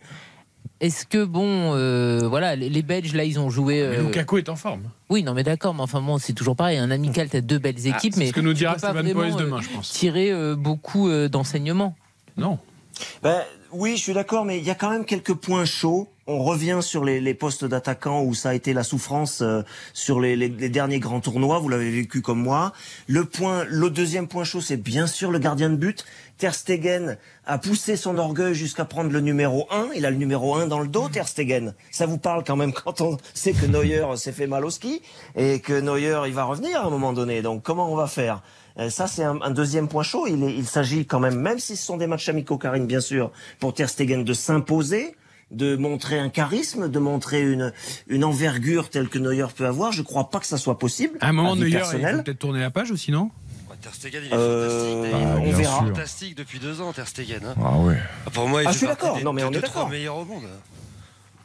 est-ce 0.81 1.07
que 1.07 1.25
bon, 1.25 1.75
euh, 1.75 2.21
voilà, 2.29 2.57
les, 2.57 2.69
les 2.69 2.83
Belges 2.83 3.15
là, 3.15 3.25
ils 3.25 3.39
ont 3.41 3.51
joué. 3.51 3.77
Mais 3.77 3.99
euh, 3.99 4.03
Lukaku 4.05 4.39
est 4.39 4.49
en 4.49 4.57
forme. 4.57 4.83
Oui, 5.09 5.23
non, 5.23 5.35
mais 5.35 5.43
d'accord, 5.43 5.75
mais 5.75 5.83
enfin 5.83 6.01
bon, 6.01 6.19
c'est 6.19 6.33
toujours 6.33 6.57
pareil. 6.57 6.79
Un 6.79 6.91
amical, 6.91 7.29
t'as 7.29 7.41
deux 7.41 7.59
belles 7.59 7.87
équipes, 7.87 7.95
Ah, 7.97 8.01
c'est 8.15 8.19
mais 8.19 8.27
ce 8.29 8.33
que 8.33 8.41
nous 8.41 8.53
tu 8.53 8.59
dira 8.59 8.79
Stéphane 8.79 9.07
demain, 9.07 9.37
euh, 9.37 9.61
je 9.61 9.69
pense. 9.71 9.91
tirer 9.91 10.31
euh, 10.31 10.55
beaucoup 10.55 11.09
euh, 11.09 11.29
d'enseignements. 11.29 11.97
Non. 12.37 12.59
Ben, 13.23 13.41
oui, 13.73 13.97
je 13.97 14.03
suis 14.03 14.13
d'accord, 14.13 14.45
mais 14.45 14.59
il 14.59 14.65
y 14.65 14.71
a 14.71 14.75
quand 14.75 14.91
même 14.91 15.05
quelques 15.05 15.35
points 15.35 15.65
chauds. 15.65 16.09
On 16.33 16.45
revient 16.45 16.79
sur 16.81 17.05
les, 17.05 17.21
les 17.21 17.35
postes 17.35 17.65
d'attaquants 17.65 18.23
où 18.23 18.35
ça 18.35 18.51
a 18.51 18.55
été 18.55 18.73
la 18.73 18.85
souffrance 18.85 19.41
euh, 19.43 19.63
sur 19.93 20.21
les, 20.21 20.37
les- 20.37 20.49
les 20.49 20.69
derniers 20.69 21.01
grands 21.01 21.19
tournois. 21.19 21.59
Vous 21.59 21.69
l'avez 21.69 21.91
vécu 21.91 22.23
comme 22.23 22.41
moi. 22.41 22.73
Le 23.09 23.25
point, 23.25 23.65
le 23.69 23.91
deuxième 23.91 24.29
point 24.29 24.45
chaud, 24.45 24.61
c'est 24.61 24.77
bien 24.77 25.09
sûr 25.09 25.33
le 25.33 25.41
gardien 25.41 25.71
de 25.71 25.75
but. 25.77 26.05
Ter 26.39 26.55
Stegen 26.55 27.19
a 27.47 27.59
poussé 27.59 27.97
son 27.97 28.17
orgueil 28.17 28.55
jusqu'à 28.55 28.85
prendre 28.85 29.11
le 29.11 29.21
numéro 29.21 29.67
1. 29.73 29.89
Il 29.97 30.07
a 30.07 30.11
le 30.11 30.17
numéro 30.17 30.55
1 30.55 30.69
dans 30.69 30.79
le 30.79 30.87
dos, 30.87 31.09
Ter 31.09 31.27
Stegen. 31.27 31.75
Ça 31.91 32.07
vous 32.07 32.17
parle 32.19 32.45
quand 32.45 32.57
même 32.57 32.73
quand 32.73 33.01
on 33.01 33.17
sait 33.35 33.53
que 33.53 33.67
Neuer 33.67 34.05
s'est 34.17 34.31
fait 34.33 34.47
mal 34.47 34.65
au 34.65 34.71
ski 34.71 35.03
et 35.37 35.59
que 35.59 35.81
Neuer, 35.81 36.23
il 36.29 36.33
va 36.33 36.45
revenir 36.45 36.81
à 36.81 36.87
un 36.87 36.91
moment 36.91 37.13
donné. 37.13 37.43
Donc, 37.43 37.65
comment 37.65 37.93
on 37.93 37.97
va 37.97 38.07
faire? 38.07 38.41
Euh, 38.79 38.89
ça, 38.89 39.09
c'est 39.09 39.25
un, 39.25 39.39
un 39.43 39.51
deuxième 39.51 39.89
point 39.89 40.05
chaud. 40.05 40.27
Il, 40.29 40.45
il 40.45 40.65
s'agit 40.67 41.05
quand 41.07 41.19
même, 41.19 41.41
même 41.41 41.59
si 41.59 41.75
ce 41.77 41.85
sont 41.85 41.97
des 41.97 42.07
matchs 42.07 42.29
amicaux, 42.29 42.57
Karine, 42.57 42.87
bien 42.87 43.01
sûr, 43.01 43.33
pour 43.59 43.75
Ter 43.75 43.89
Stegen 43.91 44.23
de 44.25 44.33
s'imposer, 44.33 45.17
de 45.51 45.77
montrer 45.77 46.19
un 46.19 46.29
charisme, 46.29 46.89
de 46.89 46.99
montrer 46.99 47.43
une, 47.43 47.73
une 48.09 48.25
envergure 48.25 48.89
telle 48.91 49.09
que 49.09 49.19
Neuer 49.19 49.47
peut 49.57 49.67
avoir. 49.67 49.93
Je 49.93 50.03
crois 50.03 50.31
pas 50.31 50.39
que 50.41 50.47
ça 50.47 50.59
soit 50.59 50.79
possible. 50.79 51.19
À 51.21 51.29
un 51.29 51.33
moment, 51.33 51.53
Avis 51.53 51.63
Neuer, 51.63 51.83
il 51.95 52.23
peut-être 52.23 52.39
tourner 52.39 52.61
la 52.61 52.71
page 52.71 52.91
aussi, 52.91 53.11
non? 53.11 53.31
Ouais, 53.69 53.77
Ter 53.81 53.95
Stegen, 53.95 54.23
il 54.25 54.33
est 54.33 54.35
Euh, 54.37 54.69
fantastique. 54.69 55.13
d'ailleurs. 55.13 55.39
on 55.41 55.43
Il 55.45 55.49
est 55.49 55.53
verra. 55.53 55.79
fantastique 55.79 56.37
depuis 56.37 56.59
deux 56.59 56.81
ans, 56.81 56.93
Ter 56.93 57.09
Stegen. 57.09 57.41
hein. 57.45 57.55
Ah 57.65 57.79
ouais. 57.79 57.97
Pour 58.33 58.49
moi, 58.49 58.63
il 58.63 58.69
Ah, 58.69 58.73
je 58.73 58.79
suis 58.79 58.87
d'accord. 58.87 59.19
Non, 59.25 59.33
mais 59.33 59.43
on 59.43 59.51
est 59.53 59.61
d'accord. 59.61 59.89
meilleurs 59.89 60.17
au 60.19 60.25
monde. 60.25 60.45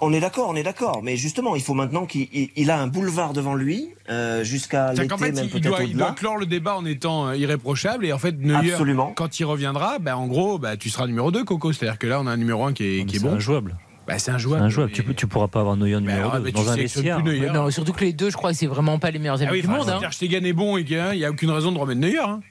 On 0.01 0.11
est 0.11 0.19
d'accord, 0.19 0.49
on 0.49 0.55
est 0.57 0.61
d'accord. 0.63 1.01
Mais 1.03 1.15
justement, 1.15 1.55
il 1.55 1.61
faut 1.63 1.73
maintenant 1.73 2.05
qu'il 2.05 2.27
il- 2.33 2.49
il 2.57 2.69
a 2.69 2.77
un 2.81 2.87
boulevard 2.87 3.31
devant 3.31 3.55
lui 3.55 3.87
euh, 4.09 4.43
jusqu'à 4.43 4.91
l'été, 4.91 5.07
qu'en 5.07 5.17
fait, 5.17 5.31
même 5.31 5.45
il 5.45 5.49
peut-être 5.49 5.63
doit, 5.63 5.83
il 5.83 5.95
doit 5.95 6.11
clore 6.11 6.35
le 6.37 6.45
débat 6.45 6.75
en 6.75 6.83
étant 6.85 7.27
euh, 7.29 7.37
irréprochable. 7.37 8.05
Et 8.05 8.11
en 8.11 8.19
fait, 8.19 8.33
Neuer, 8.37 8.73
Absolument. 8.73 9.13
quand 9.15 9.39
il 9.39 9.45
reviendra, 9.45 9.97
bah, 9.99 10.17
en 10.17 10.27
gros, 10.27 10.59
bah, 10.59 10.75
tu 10.75 10.89
seras 10.89 11.07
numéro 11.07 11.31
2, 11.31 11.45
Coco. 11.45 11.71
C'est-à-dire 11.71 11.97
que 11.97 12.07
là, 12.07 12.19
on 12.19 12.27
a 12.27 12.31
un 12.31 12.37
numéro 12.37 12.65
1 12.65 12.73
qui 12.73 12.83
est, 12.83 13.05
qui 13.05 13.15
est 13.15 13.19
C'est 13.19 13.25
bon. 13.25 13.35
injouable. 13.35 13.77
Bah, 14.07 14.19
c'est 14.19 14.31
un 14.31 14.35
C'est 14.35 14.43
joueur. 14.43 14.61
injouable. 14.61 14.91
Tu, 14.91 15.03
peux, 15.03 15.13
tu 15.13 15.27
pourras 15.27 15.47
pas 15.47 15.61
avoir 15.61 15.75
Neuer 15.77 15.99
numéro 15.99 16.29
ah, 16.31 16.37
2 16.39 16.43
mais 16.45 16.51
tu 16.51 16.55
dans 16.63 16.69
un 16.69 16.75
vestiaire. 16.75 17.23
Mais 17.23 17.49
non, 17.51 17.69
surtout 17.71 17.93
que 17.93 18.03
les 18.05 18.13
deux, 18.13 18.29
je 18.29 18.37
crois 18.37 18.51
que 18.51 18.57
c'est 18.57 18.67
vraiment 18.67 18.99
pas 18.99 19.11
les 19.11 19.19
meilleurs 19.19 19.41
amis 19.41 19.47
Ah 19.49 19.53
oui, 19.53 19.61
du 19.61 19.67
monde. 19.67 19.85
si 19.85 20.05
hein. 20.05 20.11
Stegen 20.11 20.45
est 20.45 20.53
bon 20.53 20.77
et 20.77 20.85
qu'il 20.85 21.01
n'y 21.13 21.25
a 21.25 21.29
aucune 21.31 21.49
raison 21.51 21.71
de 21.71 21.77
remettre 21.77 21.99
Neuer. 22.01 22.19
hein. 22.19 22.41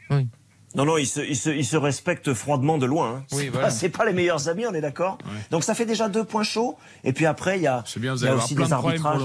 Non, 0.77 0.85
non, 0.85 0.99
ils 0.99 1.07
se, 1.07 1.21
ils 1.21 1.37
se, 1.37 1.51
ils 1.51 1.65
se 1.65 1.77
respectent 1.77 2.35
froidement 2.35 2.79
de 2.79 2.87
loin. 2.87 3.19
hein. 3.19 3.25
Oui, 3.31 3.43
c'est 3.45 3.49
voilà. 3.51 3.67
pas, 3.69 3.71
c'est 3.71 3.89
pas 3.91 4.05
les 4.05 4.13
meilleurs 4.13 4.49
amis, 4.49 4.67
on 4.67 4.75
est 4.75 4.81
d'accord. 4.81 5.19
Donc 5.53 5.63
ça 5.63 5.75
fait 5.75 5.87
déjà 5.87 6.09
deux 6.09 6.25
points 6.25 6.43
chauds. 6.43 6.77
Et 7.05 7.13
puis 7.13 7.27
après, 7.27 7.59
il 7.59 7.63
y 7.63 7.69
a, 7.69 7.85
bien, 7.97 8.17
il 8.17 8.27
y 8.27 8.29
aussi 8.31 8.57
des 8.57 8.63
pour 8.65 8.73
arbitrages. 8.73 9.23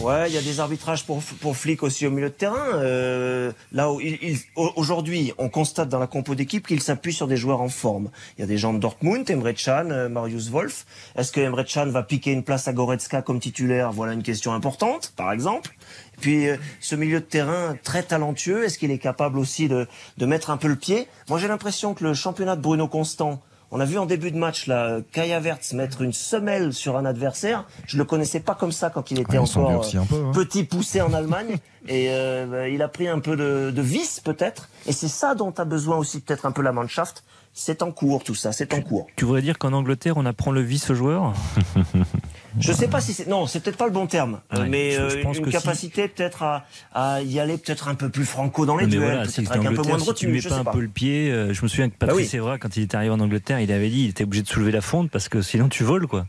Ouais, 0.00 0.28
il 0.28 0.34
y 0.34 0.38
a 0.38 0.42
des 0.42 0.58
arbitrages 0.58 1.04
pour, 1.04 1.22
pour 1.40 1.56
flics 1.56 1.84
aussi 1.84 2.04
au 2.06 2.10
milieu 2.10 2.30
de 2.30 2.34
terrain. 2.34 2.66
Euh, 2.74 3.52
là 3.72 3.92
où 3.92 4.00
il, 4.00 4.18
il- 4.22 4.38
au- 4.56 4.72
aujourd'hui, 4.74 5.32
on 5.38 5.48
constate 5.48 5.88
dans 5.88 6.00
la 6.00 6.08
compo 6.08 6.34
d'équipe 6.34 6.66
qu'il 6.66 6.82
s'appuie 6.82 7.12
sur 7.12 7.28
des 7.28 7.36
joueurs 7.36 7.60
en 7.60 7.68
forme. 7.68 8.10
Il 8.36 8.40
y 8.40 8.44
a 8.44 8.46
des 8.48 8.58
gens 8.58 8.72
de 8.74 8.78
Dortmund, 8.80 9.30
Emre 9.30 9.52
Can, 9.54 9.90
euh, 9.90 10.08
Marius 10.08 10.50
Wolf. 10.50 10.84
Est-ce 11.16 11.30
que 11.30 11.40
Emre 11.40 11.64
Can 11.64 11.86
va 11.90 12.02
piquer 12.02 12.32
une 12.32 12.42
place 12.42 12.66
à 12.66 12.72
Goretzka 12.72 13.22
comme 13.22 13.38
titulaire? 13.38 13.92
Voilà 13.92 14.14
une 14.14 14.24
question 14.24 14.52
importante, 14.52 15.12
par 15.16 15.30
exemple. 15.32 15.76
Et 16.16 16.20
puis 16.20 16.48
euh, 16.48 16.56
ce 16.80 16.96
milieu 16.96 17.20
de 17.20 17.24
terrain 17.24 17.76
très 17.84 18.02
talentueux, 18.02 18.64
est-ce 18.64 18.78
qu'il 18.78 18.90
est 18.90 18.98
capable 18.98 19.38
aussi 19.38 19.68
de, 19.68 19.86
de 20.16 20.26
mettre 20.26 20.50
un 20.50 20.56
peu 20.56 20.66
le 20.68 20.76
pied? 20.76 21.06
Moi, 21.28 21.38
j'ai 21.38 21.46
l'impression 21.48 21.94
que 21.94 22.02
le 22.02 22.14
championnat 22.14 22.56
de 22.56 22.62
Bruno 22.62 22.88
Constant. 22.88 23.40
On 23.70 23.80
a 23.80 23.84
vu 23.84 23.98
en 23.98 24.06
début 24.06 24.30
de 24.30 24.38
match 24.38 24.66
là, 24.66 24.98
Kai 25.12 25.32
Havertz 25.32 25.74
mettre 25.74 26.00
une 26.02 26.12
semelle 26.14 26.72
sur 26.72 26.96
un 26.96 27.04
adversaire. 27.04 27.66
Je 27.86 27.98
le 27.98 28.04
connaissais 28.04 28.40
pas 28.40 28.54
comme 28.54 28.72
ça 28.72 28.88
quand 28.88 29.10
il 29.10 29.20
était 29.20 29.36
Ouais, 29.38 29.46
semble 29.46 29.66
encore 29.66 29.84
peu, 30.08 30.16
hein. 30.24 30.30
petit 30.32 30.64
poussé 30.64 31.02
en 31.02 31.12
Allemagne 31.12 31.58
et 31.88 32.08
euh, 32.10 32.68
il 32.72 32.80
a 32.82 32.88
pris 32.88 33.08
un 33.08 33.18
peu 33.20 33.36
de, 33.36 33.70
de 33.70 33.82
vice 33.82 34.20
peut-être 34.20 34.68
et 34.86 34.92
c'est 34.92 35.08
ça 35.08 35.34
dont 35.34 35.50
a 35.50 35.64
besoin 35.66 35.96
aussi 35.98 36.20
peut-être 36.20 36.46
un 36.46 36.52
peu 36.52 36.62
la 36.62 36.72
Mannschaft 36.72 37.24
c'est 37.52 37.82
en 37.82 37.90
cours 37.90 38.22
tout 38.24 38.34
ça 38.34 38.52
c'est 38.52 38.72
en 38.74 38.80
cours 38.82 39.06
Tu 39.16 39.24
voudrais 39.24 39.42
dire 39.42 39.58
qu'en 39.58 39.72
Angleterre, 39.72 40.16
on 40.16 40.26
apprend 40.26 40.50
le 40.52 40.60
vice 40.60 40.90
aux 40.90 40.94
joueurs 40.94 41.34
Je 42.60 42.72
sais 42.72 42.88
pas 42.88 43.00
si 43.00 43.12
c'est 43.12 43.28
non, 43.28 43.46
c'est 43.46 43.60
peut-être 43.60 43.76
pas 43.76 43.86
le 43.86 43.92
bon 43.92 44.06
terme, 44.06 44.40
euh, 44.54 44.62
Ouais, 44.62 44.68
mais 44.68 44.90
je- 44.92 45.08
je 45.10 45.16
euh, 45.18 45.22
pense 45.22 45.36
une 45.38 45.44
que 45.44 45.50
si. 45.50 45.56
capacité 45.56 46.08
peut-être 46.08 46.42
à, 46.42 46.64
à 46.94 47.20
y 47.22 47.38
aller 47.38 47.58
peut-être 47.58 47.88
un 47.88 47.94
peu 47.94 48.08
plus 48.08 48.24
franco 48.24 48.64
dans 48.66 48.76
les 48.76 48.86
Mais 48.86 48.90
duels, 48.92 49.02
voilà, 49.04 49.22
peut-être 49.22 49.30
si 49.34 49.40
avec 49.46 49.66
un 49.66 49.74
peu 49.74 49.82
moins 49.82 49.96
de 49.96 50.00
si 50.00 50.04
tu 50.06 50.10
retenue. 50.10 50.32
mets 50.32 50.40
je 50.40 50.48
pas 50.48 50.54
sais 50.54 50.60
un 50.62 50.72
peu 50.72 50.80
le 50.80 50.88
pied, 50.88 51.30
euh, 51.30 51.52
je 51.52 51.62
me 51.62 51.68
souviens 51.68 51.88
que 51.88 51.94
Bah 52.00 52.06
Patrice 52.08 52.32
oui. 52.32 52.36
Evra, 52.38 52.58
quand 52.58 52.76
il 52.76 52.82
était 52.84 52.96
arrivé 52.96 53.12
en 53.12 53.20
Angleterre, 53.20 53.60
il 53.60 53.70
avait 53.70 53.90
dit 53.90 54.04
il 54.04 54.08
était 54.10 54.24
obligé 54.24 54.42
de 54.42 54.48
soulever 54.48 54.72
la 54.72 54.80
fonte 54.80 55.10
parce 55.10 55.28
que 55.28 55.42
sinon 55.42 55.68
tu 55.68 55.84
voles 55.84 56.06
quoi. 56.06 56.26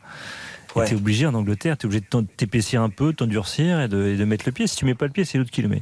Ouais. 0.75 0.85
Tu 0.85 0.93
es 0.93 0.97
obligé 0.97 1.25
en 1.25 1.33
Angleterre, 1.33 1.77
tu 1.77 1.85
es 1.85 1.87
obligé 1.87 2.01
de 2.11 2.21
t'épaissir 2.37 2.81
un 2.83 2.89
peu, 2.89 3.11
t'endurcir 3.13 3.79
et 3.81 3.87
de, 3.87 4.07
et 4.09 4.17
de 4.17 4.25
mettre 4.25 4.43
le 4.45 4.51
pied. 4.51 4.67
Si 4.67 4.75
tu 4.75 4.85
mets 4.85 4.93
pas 4.95 5.05
le 5.05 5.11
pied, 5.11 5.25
c'est 5.25 5.37
l'autre 5.39 5.49
qui 5.49 5.63
le 5.63 5.67
met. 5.69 5.81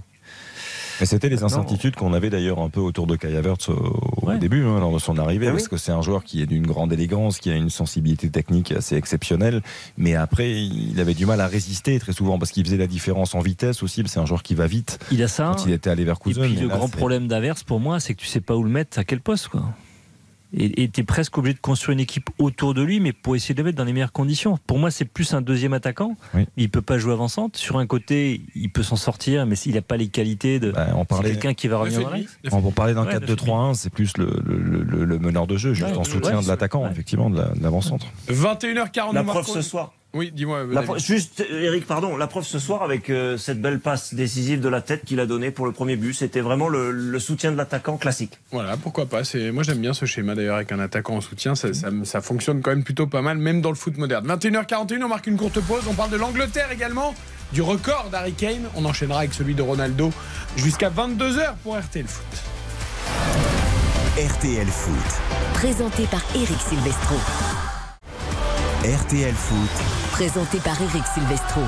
Mais 1.00 1.06
c'était 1.06 1.30
les 1.30 1.44
incertitudes 1.44 1.96
qu'on 1.96 2.14
avait 2.14 2.30
d'ailleurs 2.30 2.60
un 2.60 2.70
peu 2.70 2.80
autour 2.80 3.08
de 3.08 3.16
Kai 3.16 3.36
Havertz 3.36 3.70
au, 3.70 3.74
au 4.22 4.28
Ouais. 4.28 4.38
début, 4.38 4.64
hein, 4.66 4.80
lors 4.80 4.92
de 4.94 5.00
son 5.00 5.18
arrivée, 5.18 5.48
Ah 5.48 5.52
oui. 5.52 5.58
parce 5.58 5.68
que 5.70 5.78
c'est 5.78 5.92
un 5.92 6.02
joueur 6.02 6.24
qui 6.24 6.42
est 6.42 6.46
d'une 6.46 6.68
grande 6.68 6.92
élégance, 6.92 7.38
qui 7.40 7.50
a 7.50 7.56
une 7.56 7.70
sensibilité 7.70 8.30
technique 8.30 8.72
assez 8.74 8.96
exceptionnelle, 8.96 9.62
mais 9.98 10.16
après 10.16 10.52
il 10.62 11.00
avait 11.00 11.14
du 11.14 11.26
mal 11.26 11.40
à 11.42 11.48
résister 11.48 11.98
très 12.00 12.12
souvent 12.14 12.38
parce 12.40 12.52
qu'il 12.52 12.66
faisait 12.66 12.78
la 12.78 12.88
différence 12.88 13.36
en 13.36 13.40
vitesse 13.40 13.84
aussi. 13.84 14.04
C'est 14.08 14.20
un 14.20 14.26
joueur 14.26 14.44
qui 14.44 14.56
va 14.56 14.68
vite. 14.68 15.00
Il 15.12 15.22
a 15.24 15.28
ça. 15.28 15.54
Quand 15.56 15.66
il 15.66 15.72
était 15.72 15.90
à 15.90 15.94
Et 15.94 15.98
Leverkusen. 15.98 16.44
puis 16.44 16.56
mais 16.56 16.62
le 16.62 16.68
là, 16.68 16.76
grand 16.78 16.90
problème 16.90 17.28
d'Averse 17.28 17.64
pour 17.64 17.80
moi, 17.80 18.00
c'est 18.00 18.14
que 18.14 18.20
tu 18.22 18.28
sais 18.28 18.42
pas 18.42 18.56
où 18.56 18.64
le 18.64 18.70
mettre, 18.70 19.00
à 19.00 19.04
quel 19.04 19.22
poste 19.22 19.48
quoi. 19.50 19.64
Et 20.54 20.88
tu 20.90 21.02
es 21.02 21.04
presque 21.04 21.38
obligé 21.38 21.56
de 21.56 21.60
construire 21.60 21.94
une 21.94 22.00
équipe 22.00 22.30
autour 22.40 22.74
de 22.74 22.82
lui, 22.82 23.00
mais 23.02 23.12
pour 23.12 23.36
essayer 23.36 23.54
de 23.54 23.60
le 23.62 23.66
mettre 23.66 23.78
dans 23.78 23.84
les 23.84 23.92
meilleures 23.92 24.14
conditions. 24.14 24.58
Pour 24.66 24.80
moi, 24.80 24.92
c'est 24.92 25.04
plus 25.04 25.34
un 25.34 25.42
deuxième 25.42 25.74
attaquant. 25.74 26.16
Oui. 26.34 26.46
Il 26.56 26.70
peut 26.70 26.82
pas 26.82 26.98
jouer 26.98 27.12
avançante. 27.12 27.58
Sur 27.58 27.78
un 27.80 27.86
côté, 27.86 28.42
il 28.56 28.72
peut 28.72 28.82
s'en 28.84 28.96
sortir, 28.96 29.46
mais 29.46 29.56
s'il 29.58 29.76
n'a 29.76 29.82
pas 29.82 29.98
les 29.98 30.08
qualités 30.08 30.60
de 30.62 30.72
Bah, 30.72 30.88
on 30.96 31.00
c'est 31.02 31.06
parlait. 31.06 31.30
quelqu'un 31.32 31.54
qui 31.54 31.68
va 31.68 31.80
revenir 31.80 32.10
neuf 32.10 32.38
On, 32.54 32.72
parlait 32.72 32.94
d'un 32.94 33.06
Ouais, 33.06 33.14
4-2-3-1, 33.20 33.74
c'est 33.74 33.90
plus 33.90 34.16
le, 34.18 34.42
le- 34.46 34.84
le- 34.84 35.04
le 35.06 35.20
meneur 35.20 35.48
de 35.48 35.58
jeu, 35.58 35.74
juste 35.74 35.92
Ouais, 35.92 35.98
en 35.98 36.04
soutien 36.06 36.38
ouais, 36.38 36.44
de 36.44 36.48
l'attaquant, 36.48 36.84
ouais. 36.86 36.92
effectivement, 36.92 37.30
de 37.30 37.38
la- 37.40 37.50
de 37.50 37.62
l'avant-centre. 37.62 38.06
21h40. 38.30 39.14
La 39.14 39.24
preuve 39.24 39.46
ce 39.48 39.62
soir. 39.62 39.94
Oui, 40.18 40.32
dis-moi. 40.34 40.66
Juste, 40.98 41.46
Eric, 41.50 41.86
pardon, 41.86 42.18
la 42.18 42.28
preuve 42.28 42.44
ce 42.44 42.60
soir 42.60 42.82
avec 42.84 43.10
euh, 43.10 43.38
cette 43.38 43.62
belle 43.62 43.80
passe 43.80 44.14
décisive 44.14 44.60
de 44.60 44.68
la 44.70 44.82
tête 44.82 45.06
qu'il 45.06 45.20
a 45.20 45.26
donnée 45.26 45.52
pour 45.52 45.66
le 45.68 45.72
premier 45.72 45.96
but, 45.96 46.14
c'était 46.14 46.42
vraiment 46.42 46.68
le, 46.70 46.92
le 46.92 47.20
soutien 47.20 47.52
de 47.52 47.58
l'attaquant 47.58 47.98
classique. 47.98 48.40
Voilà, 48.52 48.76
pourquoi 48.78 49.06
pas. 49.06 49.24
C'est 49.24 49.52
Moi, 49.52 49.64
j'aime 49.64 49.78
bien 49.80 49.94
ce 49.94 50.06
schéma 50.06 50.34
d'ailleurs 50.36 50.56
avec 50.56 50.72
un 50.72 50.80
attaquant 50.80 51.16
en 51.18 51.22
soutien. 51.22 51.54
Ça, 51.56 51.74
ça- 51.74 51.90
ça 52.04 52.22
fonctionne 52.22 52.62
quand 52.62 52.72
même 52.72 52.84
plutôt 52.84 53.06
pas 53.08 53.22
mal, 53.22 53.38
même 53.38 53.62
dans 53.62 53.70
le 53.70 53.76
foot 53.76 53.98
moderne. 53.98 54.26
21h41, 54.28 55.04
on 55.04 55.08
marque 55.08 55.28
une 55.28 55.38
courte 55.38 55.60
pause. 55.62 55.84
On 55.90 55.94
parle 55.94 56.10
de 56.10 56.18
l'Angleterre 56.18 56.72
également, 56.72 57.14
du 57.54 57.62
record 57.62 58.10
d'Harry 58.12 58.34
Kane. 58.34 58.68
On 58.76 58.84
enchaînera 58.86 59.20
avec 59.20 59.34
celui 59.34 59.54
de 59.56 59.62
Ronaldo 59.62 60.12
jusqu'à 60.56 60.90
22h 60.90 61.56
pour 61.64 61.78
RTL 61.78 62.08
Foot. 62.08 62.26
RTL 64.18 64.66
Foot. 64.68 64.96
Présenté 65.54 66.04
par 66.08 66.22
Eric 66.36 66.58
Silvestro. 66.68 67.16
RTL 68.88 69.34
Foot. 69.34 69.70
Présenté 70.12 70.60
par 70.60 70.82
Eric 70.82 71.04
Silvestro. 71.14 71.60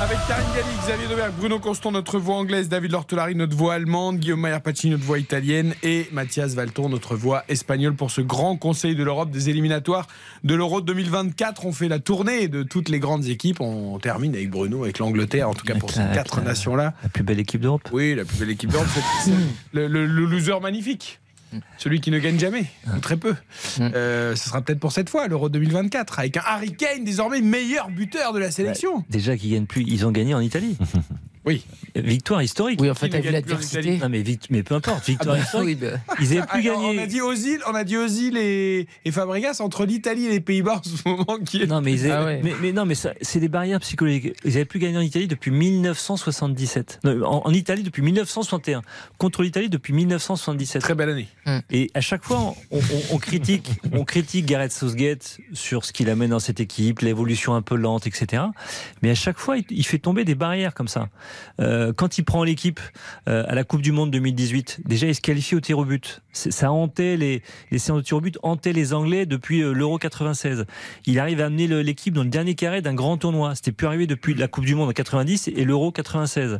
Avec 0.00 0.18
Karine 0.26 0.48
Galli, 0.56 0.76
Xavier 0.80 1.06
Domergue, 1.06 1.34
Bruno 1.38 1.60
Constant, 1.60 1.92
notre 1.92 2.18
voix 2.18 2.34
anglaise, 2.34 2.68
David 2.68 2.90
Lortolari, 2.90 3.36
notre 3.36 3.56
voix 3.56 3.74
allemande, 3.74 4.18
Guillaume 4.18 4.40
Mayer 4.40 4.58
Pacini, 4.58 4.90
notre 4.90 5.04
voix 5.04 5.20
italienne 5.20 5.74
et 5.84 6.08
Mathias 6.10 6.54
Valton, 6.54 6.88
notre 6.88 7.14
voix 7.14 7.44
espagnole 7.48 7.94
pour 7.94 8.10
ce 8.10 8.22
grand 8.22 8.56
conseil 8.56 8.96
de 8.96 9.04
l'Europe 9.04 9.30
des 9.30 9.50
éliminatoires 9.50 10.08
de 10.42 10.52
l'Euro 10.56 10.80
2024. 10.80 11.64
On 11.64 11.72
fait 11.72 11.86
la 11.86 12.00
tournée 12.00 12.48
de 12.48 12.64
toutes 12.64 12.88
les 12.88 12.98
grandes 12.98 13.26
équipes. 13.26 13.60
On 13.60 14.00
termine 14.00 14.34
avec 14.34 14.50
Bruno, 14.50 14.82
avec 14.82 14.98
l'Angleterre, 14.98 15.48
en 15.50 15.54
tout 15.54 15.64
cas 15.64 15.76
pour 15.76 15.92
ces 15.92 16.02
quatre 16.12 16.40
nations-là. 16.40 16.94
La 17.04 17.08
plus 17.08 17.22
belle 17.22 17.38
équipe 17.38 17.60
d'Europe. 17.60 17.88
Oui, 17.92 18.16
la 18.16 18.24
plus 18.24 18.38
belle 18.38 18.50
équipe 18.50 18.70
d'Europe, 18.70 18.88
le 19.74 19.86
loser 20.06 20.58
magnifique. 20.60 21.20
Celui 21.78 22.00
qui 22.00 22.10
ne 22.10 22.18
gagne 22.18 22.38
jamais, 22.38 22.66
ou 22.94 22.98
très 23.00 23.16
peu. 23.16 23.34
Euh, 23.80 24.34
ce 24.34 24.48
sera 24.48 24.62
peut-être 24.62 24.80
pour 24.80 24.92
cette 24.92 25.08
fois, 25.08 25.28
l'Euro 25.28 25.48
2024, 25.48 26.18
avec 26.18 26.36
un 26.36 26.42
Harry 26.46 26.72
Kane 26.74 27.04
désormais 27.04 27.40
meilleur 27.40 27.90
buteur 27.90 28.32
de 28.32 28.38
la 28.38 28.50
sélection. 28.50 29.04
Déjà 29.10 29.36
qu'ils 29.36 29.52
gagnent 29.52 29.66
plus, 29.66 29.84
ils 29.86 30.06
ont 30.06 30.10
gagné 30.10 30.34
en 30.34 30.40
Italie. 30.40 30.76
Oui. 31.46 31.64
Victoire 31.94 32.42
historique. 32.42 32.80
Oui, 32.80 32.90
en 32.90 32.94
fait, 32.94 33.06
Qui 33.06 33.12
t'as 33.12 33.20
vu 33.20 33.30
l'adversité. 33.30 33.98
Non, 33.98 34.08
mais, 34.08 34.22
vict- 34.22 34.46
mais 34.50 34.62
peu 34.62 34.74
importe, 34.74 35.04
victoire 35.06 35.36
Ah 35.36 35.38
bah, 35.40 35.44
historique. 35.44 35.78
oui, 35.82 35.88
bah, 35.90 36.14
Ils 36.20 36.26
avaient 36.32 36.46
plus 36.46 36.48
Ah, 36.50 36.60
gagné. 36.62 36.98
On 36.98 37.02
a 37.02 37.06
dit 37.06 37.20
Ozil, 37.20 37.60
on 37.70 37.74
a 37.74 37.84
dit 37.84 37.96
Ozil 37.96 38.36
et, 38.36 38.86
et 39.04 39.10
Fabregas 39.12 39.58
entre 39.60 39.84
l'Italie 39.84 40.26
et 40.26 40.30
les 40.30 40.40
Pays-Bas 40.40 40.80
en 40.80 40.82
ce 40.82 41.08
moment 41.08 41.38
qui 41.44 41.62
est. 41.62 41.66
Non, 41.66 41.80
mais, 41.82 41.92
ils 41.92 42.00
avaient- 42.04 42.10
Ah 42.10 42.24
ouais. 42.24 42.40
mais, 42.42 42.54
mais 42.62 42.72
non, 42.72 42.86
mais 42.86 42.94
ça- 42.94 43.12
c'est 43.20 43.40
des 43.40 43.48
barrières 43.48 43.80
psychologiques. 43.80 44.32
Ils 44.44 44.52
n'avaient 44.52 44.64
plus 44.64 44.78
gagné 44.78 44.96
en 44.96 45.02
Italie 45.02 45.28
depuis 45.28 45.50
1977. 45.50 47.00
Non, 47.04 47.22
en, 47.26 47.46
en 47.46 47.50
Italie 47.52 47.82
depuis 47.82 48.02
1961. 48.02 48.82
Contre 49.18 49.42
l'Italie 49.42 49.68
depuis 49.68 49.92
1977. 49.92 50.82
Très 50.82 50.94
belle 50.94 51.10
année. 51.10 51.28
Et 51.70 51.90
à 51.94 52.00
chaque 52.00 52.24
fois, 52.24 52.38
on, 52.70 52.78
on- 52.78 52.80
on 53.12 53.18
critique, 53.18 53.68
on 53.92 54.04
critique 54.04 54.46
Gareth 54.46 54.72
Southgate 54.72 55.38
sur 55.52 55.84
ce 55.84 55.92
qu'il 55.92 56.08
amène 56.10 56.30
dans 56.30 56.38
cette 56.40 56.60
équipe, 56.60 57.00
l'évolution 57.00 57.54
un 57.54 57.62
peu 57.62 57.76
lente, 57.76 58.06
etc. 58.06 58.42
Mais 59.02 59.10
à 59.10 59.14
chaque 59.14 59.38
fois, 59.38 59.58
il, 59.58 59.64
il 59.70 59.84
fait 59.86 59.98
tomber 59.98 60.24
des 60.24 60.34
barrières 60.34 60.74
comme 60.74 60.88
ça. 60.88 61.08
Euh, 61.60 61.92
quand 61.92 62.18
il 62.18 62.24
prend 62.24 62.44
l'équipe 62.44 62.80
euh, 63.28 63.44
à 63.48 63.54
la 63.54 63.64
Coupe 63.64 63.82
du 63.82 63.92
Monde 63.92 64.10
2018, 64.10 64.80
déjà 64.84 65.06
il 65.06 65.14
se 65.14 65.20
qualifie 65.20 65.54
au 65.54 65.60
tir 65.60 65.78
au 65.78 65.84
but. 65.84 66.22
Ça 66.32 66.72
hantait 66.72 67.16
les, 67.16 67.42
les 67.70 67.78
séances 67.78 67.98
de 67.98 68.04
tir 68.04 68.16
au 68.16 68.20
but, 68.20 68.38
hantait 68.42 68.72
les 68.72 68.92
Anglais 68.94 69.26
depuis 69.26 69.62
euh, 69.62 69.72
l'Euro 69.72 69.98
96. 69.98 70.66
Il 71.06 71.18
arrive 71.18 71.40
à 71.40 71.46
amener 71.46 71.66
l'équipe 71.82 72.14
dans 72.14 72.22
le 72.24 72.28
dernier 72.30 72.54
carré 72.54 72.82
d'un 72.82 72.94
grand 72.94 73.16
tournoi. 73.16 73.54
C'était 73.54 73.72
plus 73.72 73.86
arrivé 73.86 74.06
depuis 74.06 74.34
la 74.34 74.48
Coupe 74.48 74.64
du 74.64 74.74
Monde 74.74 74.88
en 74.88 74.92
90 74.92 75.48
et 75.48 75.64
l'Euro 75.64 75.92
96. 75.92 76.56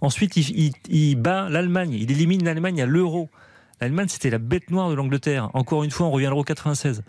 Ensuite, 0.00 0.36
il, 0.36 0.50
il- 0.58 0.72
il 0.90 1.16
bat 1.16 1.48
l'Allemagne. 1.48 1.92
Il 1.94 2.10
élimine 2.10 2.44
l'Allemagne 2.44 2.82
à 2.82 2.86
l'Euro. 2.86 3.30
L'Allemagne, 3.80 4.08
c'était 4.08 4.30
la 4.30 4.38
bête 4.38 4.70
noire 4.70 4.88
de 4.90 4.94
l'Angleterre. 4.94 5.50
Encore 5.54 5.84
une 5.84 5.90
fois, 5.90 6.06
on 6.06 6.10
revient 6.10 6.26
à 6.26 6.30
l'Euro 6.30 6.44
96. 6.44 7.02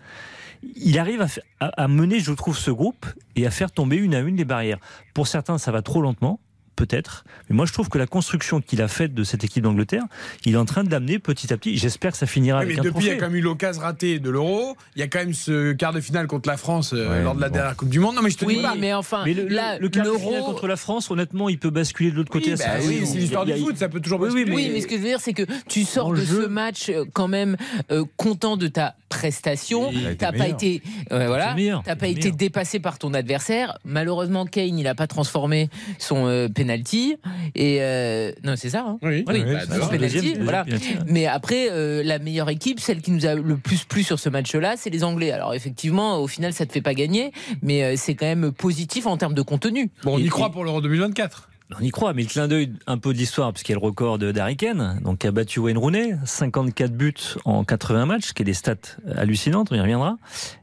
Il 0.74 0.98
arrive 0.98 1.24
à- 1.60 1.66
à 1.66 1.86
mener, 1.88 2.18
je 2.20 2.32
trouve, 2.32 2.56
ce 2.58 2.70
groupe 2.70 3.06
et 3.36 3.46
à 3.46 3.50
faire 3.50 3.70
tomber 3.70 3.96
une 3.96 4.14
à 4.14 4.20
une 4.20 4.36
les 4.36 4.44
barrières. 4.44 4.78
Pour 5.14 5.28
certains, 5.28 5.58
ça 5.58 5.70
va 5.70 5.82
trop 5.82 6.00
lentement. 6.00 6.40
Peut-être, 6.76 7.24
mais 7.48 7.56
moi 7.56 7.64
je 7.64 7.72
trouve 7.72 7.88
que 7.88 7.96
la 7.96 8.06
construction 8.06 8.60
qu'il 8.60 8.82
a 8.82 8.88
faite 8.88 9.14
de 9.14 9.24
cette 9.24 9.42
équipe 9.44 9.62
d'Angleterre, 9.64 10.02
il 10.44 10.52
est 10.54 10.58
en 10.58 10.66
train 10.66 10.84
de 10.84 10.90
l'amener 10.90 11.18
petit 11.18 11.50
à 11.52 11.56
petit. 11.56 11.78
J'espère 11.78 12.12
que 12.12 12.18
ça 12.18 12.26
finira 12.26 12.58
Oui, 12.60 12.66
mais 12.66 12.72
avec 12.74 12.80
un 12.86 12.88
depuis, 12.90 13.04
il 13.06 13.08
y 13.08 13.10
a 13.12 13.14
quand 13.16 13.26
même 13.28 13.36
eu 13.36 13.40
l'occasion 13.40 13.80
ratée 13.80 14.18
de 14.18 14.28
l'Euro. 14.28 14.76
Il 14.94 15.00
y 15.00 15.02
a 15.02 15.08
quand 15.08 15.20
même 15.20 15.32
ce 15.32 15.72
quart 15.72 15.94
de 15.94 16.00
finale 16.00 16.26
contre 16.26 16.50
la 16.50 16.58
France 16.58 16.92
euh, 16.92 17.08
Ouais, 17.08 17.22
lors 17.22 17.34
de 17.34 17.40
la 17.40 17.48
bon. 17.48 17.54
dernière 17.54 17.76
Coupe 17.76 17.88
du 17.88 17.98
Monde. 17.98 18.14
Non, 18.16 18.20
mais 18.22 18.28
je 18.28 18.36
te 18.36 18.44
Oui, 18.44 18.56
dis 18.56 18.62
pas. 18.62 18.74
mais 18.78 18.92
enfin, 18.92 19.22
Mais 19.24 19.32
le, 19.32 19.46
quart 19.88 20.04
de 20.04 20.18
finale 20.18 20.42
contre 20.42 20.66
la 20.68 20.76
France, 20.76 21.10
honnêtement, 21.10 21.48
il 21.48 21.58
peut 21.58 21.70
basculer 21.70 22.10
de 22.10 22.16
l'autre 22.16 22.30
côté. 22.30 22.52
Oui, 22.52 22.58
bah 22.58 22.64
oui, 22.86 23.06
c'est 23.06 23.18
l'histoire 23.18 23.46
du 23.46 23.52
a- 23.52 23.56
foot, 23.56 23.76
ça 23.78 23.88
peut 23.88 24.00
toujours 24.00 24.20
Oui, 24.20 24.28
oui, 24.34 24.44
basculer. 24.44 24.56
Oui, 24.66 24.70
mais 24.74 24.80
ce 24.82 24.86
que 24.86 24.96
je 24.96 25.00
veux 25.00 25.08
dire, 25.08 25.20
c'est 25.20 25.32
que 25.32 25.44
tu 25.68 25.84
sors 25.84 26.08
Dans 26.08 26.12
de 26.14 26.18
le 26.20 26.26
ce 26.26 26.30
jeu. 26.32 26.48
match 26.48 26.90
euh, 26.90 27.04
quand 27.14 27.28
même 27.28 27.56
euh, 27.90 28.04
content 28.18 28.58
de 28.58 28.66
ta 28.68 28.96
prestation. 29.08 29.90
T'as 30.18 30.32
pas 30.32 30.48
été, 30.48 30.82
euh, 31.12 31.26
voilà, 31.28 31.56
t'as 31.84 31.96
pas 31.96 32.08
été 32.08 32.32
dépassé 32.32 32.80
par 32.80 32.98
ton 32.98 33.14
adversaire. 33.14 33.78
Malheureusement, 33.84 34.44
Kane, 34.46 34.78
il 34.78 34.86
a 34.86 34.94
pas 34.94 35.06
transformé 35.06 35.70
son 35.98 36.26
euh, 36.26 36.48
penalty. 36.66 37.16
Et 37.54 37.78
euh, 37.80 38.32
non, 38.44 38.54
c'est 38.56 38.70
ça. 38.70 38.84
hein 38.86 38.98
Oui, 39.02 39.22
bah, 39.22 39.32
bah, 39.34 39.40
penalty, 39.68 39.98
deuxième, 39.98 40.42
voilà. 40.42 40.64
deuxième 40.64 40.80
penalty. 40.94 41.12
Mais 41.12 41.26
après, 41.26 41.68
euh, 41.70 42.02
la 42.04 42.18
meilleure 42.18 42.50
équipe, 42.50 42.80
celle 42.80 43.00
qui 43.00 43.10
nous 43.12 43.26
a 43.26 43.34
le 43.34 43.56
plus 43.56 43.84
plu 43.84 44.02
sur 44.02 44.18
ce 44.18 44.28
match-là, 44.28 44.74
c'est 44.76 44.90
les 44.90 45.04
Anglais. 45.04 45.30
Alors 45.30 45.54
effectivement, 45.54 46.18
au 46.18 46.26
final, 46.26 46.52
ça 46.52 46.66
te 46.66 46.72
fait 46.72 46.82
pas 46.82 46.94
gagner, 46.94 47.32
mais 47.62 47.82
euh, 47.84 47.94
c'est 47.96 48.14
quand 48.14 48.26
même 48.26 48.52
positif 48.52 49.06
en 49.06 49.16
termes 49.16 49.34
de 49.34 49.42
contenu. 49.42 49.90
Bon, 50.02 50.14
on 50.16 50.18
y 50.18 50.26
Et- 50.26 50.28
croit 50.28 50.50
pour 50.50 50.64
l'Euro 50.64 50.80
2024. 50.80 51.50
On 51.80 51.82
y 51.82 51.90
croit, 51.90 52.12
mais 52.14 52.22
le 52.22 52.28
clin 52.28 52.46
d'œil 52.46 52.72
un 52.86 52.96
peu 52.96 53.12
d'histoire, 53.12 53.52
puisqu'il 53.52 53.72
y 53.72 53.74
a 53.74 53.80
le 53.80 53.84
record 53.84 54.18
de 54.18 54.30
d'Harry 54.30 54.56
Kane, 54.56 55.00
donc 55.02 55.18
qui 55.18 55.26
a 55.26 55.32
battu 55.32 55.58
Wayne 55.58 55.78
Rooney, 55.78 56.14
54 56.24 56.92
buts 56.92 57.14
en 57.44 57.64
80 57.64 58.06
matchs, 58.06 58.32
qui 58.34 58.42
est 58.42 58.44
des 58.44 58.54
stats 58.54 58.76
hallucinantes, 59.16 59.72
on 59.72 59.74
y 59.74 59.80
reviendra. 59.80 60.16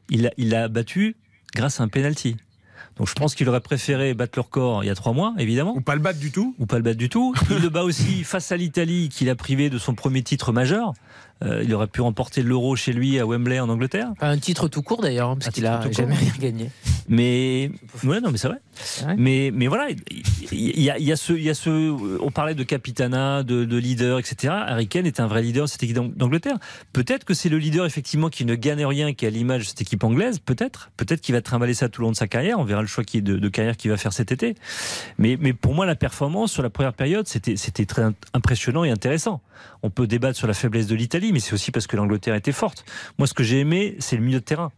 Il 0.10 0.22
l'a 0.24 0.30
il 0.38 0.56
a 0.56 0.70
battu 0.70 1.18
grâce 1.56 1.82
à 1.82 1.84
un 1.84 1.90
penalty. 1.90 2.38
Donc 2.98 3.08
je 3.08 3.14
pense 3.14 3.34
qu'il 3.36 3.50
aurait 3.50 3.60
préféré 3.62 4.14
battre 4.14 4.34
le 4.38 4.42
record 4.42 4.84
il 4.84 4.88
y 4.88 4.90
a 4.90 4.96
trois 4.96 5.14
mois, 5.14 5.34
évidemment, 5.40 5.76
Ou 5.76 5.82
pas 5.82 5.96
le 5.96 6.02
battre 6.02 6.20
du 6.20 6.32
tout. 6.32 6.56
ou 6.60 6.66
pas 6.66 6.78
le 6.78 6.84
battre 6.84 6.98
du 6.98 7.10
tout. 7.10 7.34
Il 7.50 7.58
le 7.58 7.70
bat 7.70 7.84
aussi 7.84 8.24
face 8.24 8.52
à 8.52 8.58
l'Italie, 8.58 9.10
qui 9.10 9.26
l'a 9.26 9.36
privé 9.36 9.70
de 9.70 9.78
son 9.78 9.96
premier 9.96 10.22
titre 10.22 10.52
majeur. 10.52 10.94
Euh, 11.44 11.62
il 11.64 11.74
aurait 11.74 11.88
pu 11.88 12.02
remporter 12.02 12.42
l'Euro 12.44 12.76
chez 12.76 12.94
lui 12.94 13.20
à 13.20 13.26
Wembley 13.26 13.60
en 13.60 13.68
Angleterre. 13.68 14.12
Un 14.22 14.38
titre 14.38 14.68
tout 14.68 14.82
court 14.82 15.02
d'ailleurs, 15.02 15.30
hein, 15.32 15.38
parce 15.38 15.54
qu'il 15.54 15.66
a 15.66 15.92
jamais 15.92 16.16
rien 16.16 16.32
gagné. 16.40 16.70
Mais 17.10 17.72
ouais, 18.04 18.22
non, 18.22 18.32
mais 18.32 18.38
c'est 18.38 18.48
vrai. 18.48 18.60
Ouais. 19.06 19.16
Mais 19.18 19.52
mais 19.54 19.68
voilà, 19.68 19.88
il 20.52 20.82
y 20.82 20.90
a, 20.90 20.98
y 20.98 21.12
a 21.12 21.16
y 21.32 21.50
a 21.50 21.54
ce, 21.54 22.20
on 22.22 22.32
parlait 22.32 22.56
de 22.56 22.64
capitana, 22.64 23.44
de, 23.44 23.66
de 23.66 23.78
leader, 23.78 24.20
etc. 24.20 24.54
Harry 24.68 24.88
Kane 24.88 25.06
est 25.06 25.20
un 25.20 25.28
vrai 25.28 25.42
leader 25.42 25.66
de 25.66 25.70
cette 25.70 25.84
équipe 25.84 25.96
d'Ang- 25.96 26.14
d'Angleterre. 26.16 26.58
Peut-être 26.92 27.24
que 27.26 27.34
c'est 27.34 27.50
le 27.50 27.58
leader 27.58 27.86
effectivement 27.86 28.30
qui 28.30 28.46
ne 28.46 28.56
gagne 28.56 28.86
rien, 28.86 29.14
qui 29.14 29.26
à 29.26 29.30
l'image 29.30 29.62
de 29.64 29.68
cette 29.68 29.82
équipe 29.82 30.04
anglaise. 30.04 30.40
Peut-être, 30.40 30.92
peut-être 30.98 31.22
qu'il 31.22 31.34
va 31.36 31.42
trimballer 31.42 31.74
ça 31.74 31.90
tout 31.90 32.02
le 32.02 32.06
long 32.08 32.12
de 32.12 32.16
sa 32.18 32.28
carrière. 32.28 32.60
On 32.60 32.64
verra 32.64 32.82
le 32.82 32.88
choix 32.88 33.04
qui 33.04 33.22
de, 33.22 33.38
de 33.38 33.50
carrière 33.50 33.78
qu'il 33.78 33.92
va 33.92 33.98
faire 33.98 34.14
cet 34.14 34.32
été. 34.32 34.56
Mais 35.18 35.38
mais 35.40 35.54
pour 35.54 35.74
moi, 35.74 35.86
la 35.86 35.96
performance 35.96 36.52
sur 36.52 36.64
la 36.64 36.70
première 36.70 36.94
période, 36.94 37.28
c'était 37.28 37.56
c'était 37.56 37.86
très 37.86 38.04
impressionnant 38.34 38.84
et 38.84 38.90
intéressant. 38.92 39.42
On 39.82 39.90
peut 39.90 40.08
débattre 40.08 40.38
sur 40.38 40.48
la 40.48 40.54
faiblesse 40.54 40.88
de 40.88 40.96
l'Italie, 40.96 41.32
mais 41.32 41.40
c'est 41.40 41.54
aussi 41.54 41.72
parce 41.72 41.88
que 41.88 41.96
l'Angleterre 41.96 42.36
était 42.36 42.52
forte. 42.52 42.86
Moi, 43.18 43.28
ce 43.28 43.34
que 43.34 43.44
j'ai 43.44 43.60
aimé, 43.60 43.96
c'est 44.00 44.16
le 44.16 44.24
milieu 44.24 44.40
de 44.40 44.44
terrain. 44.46 44.72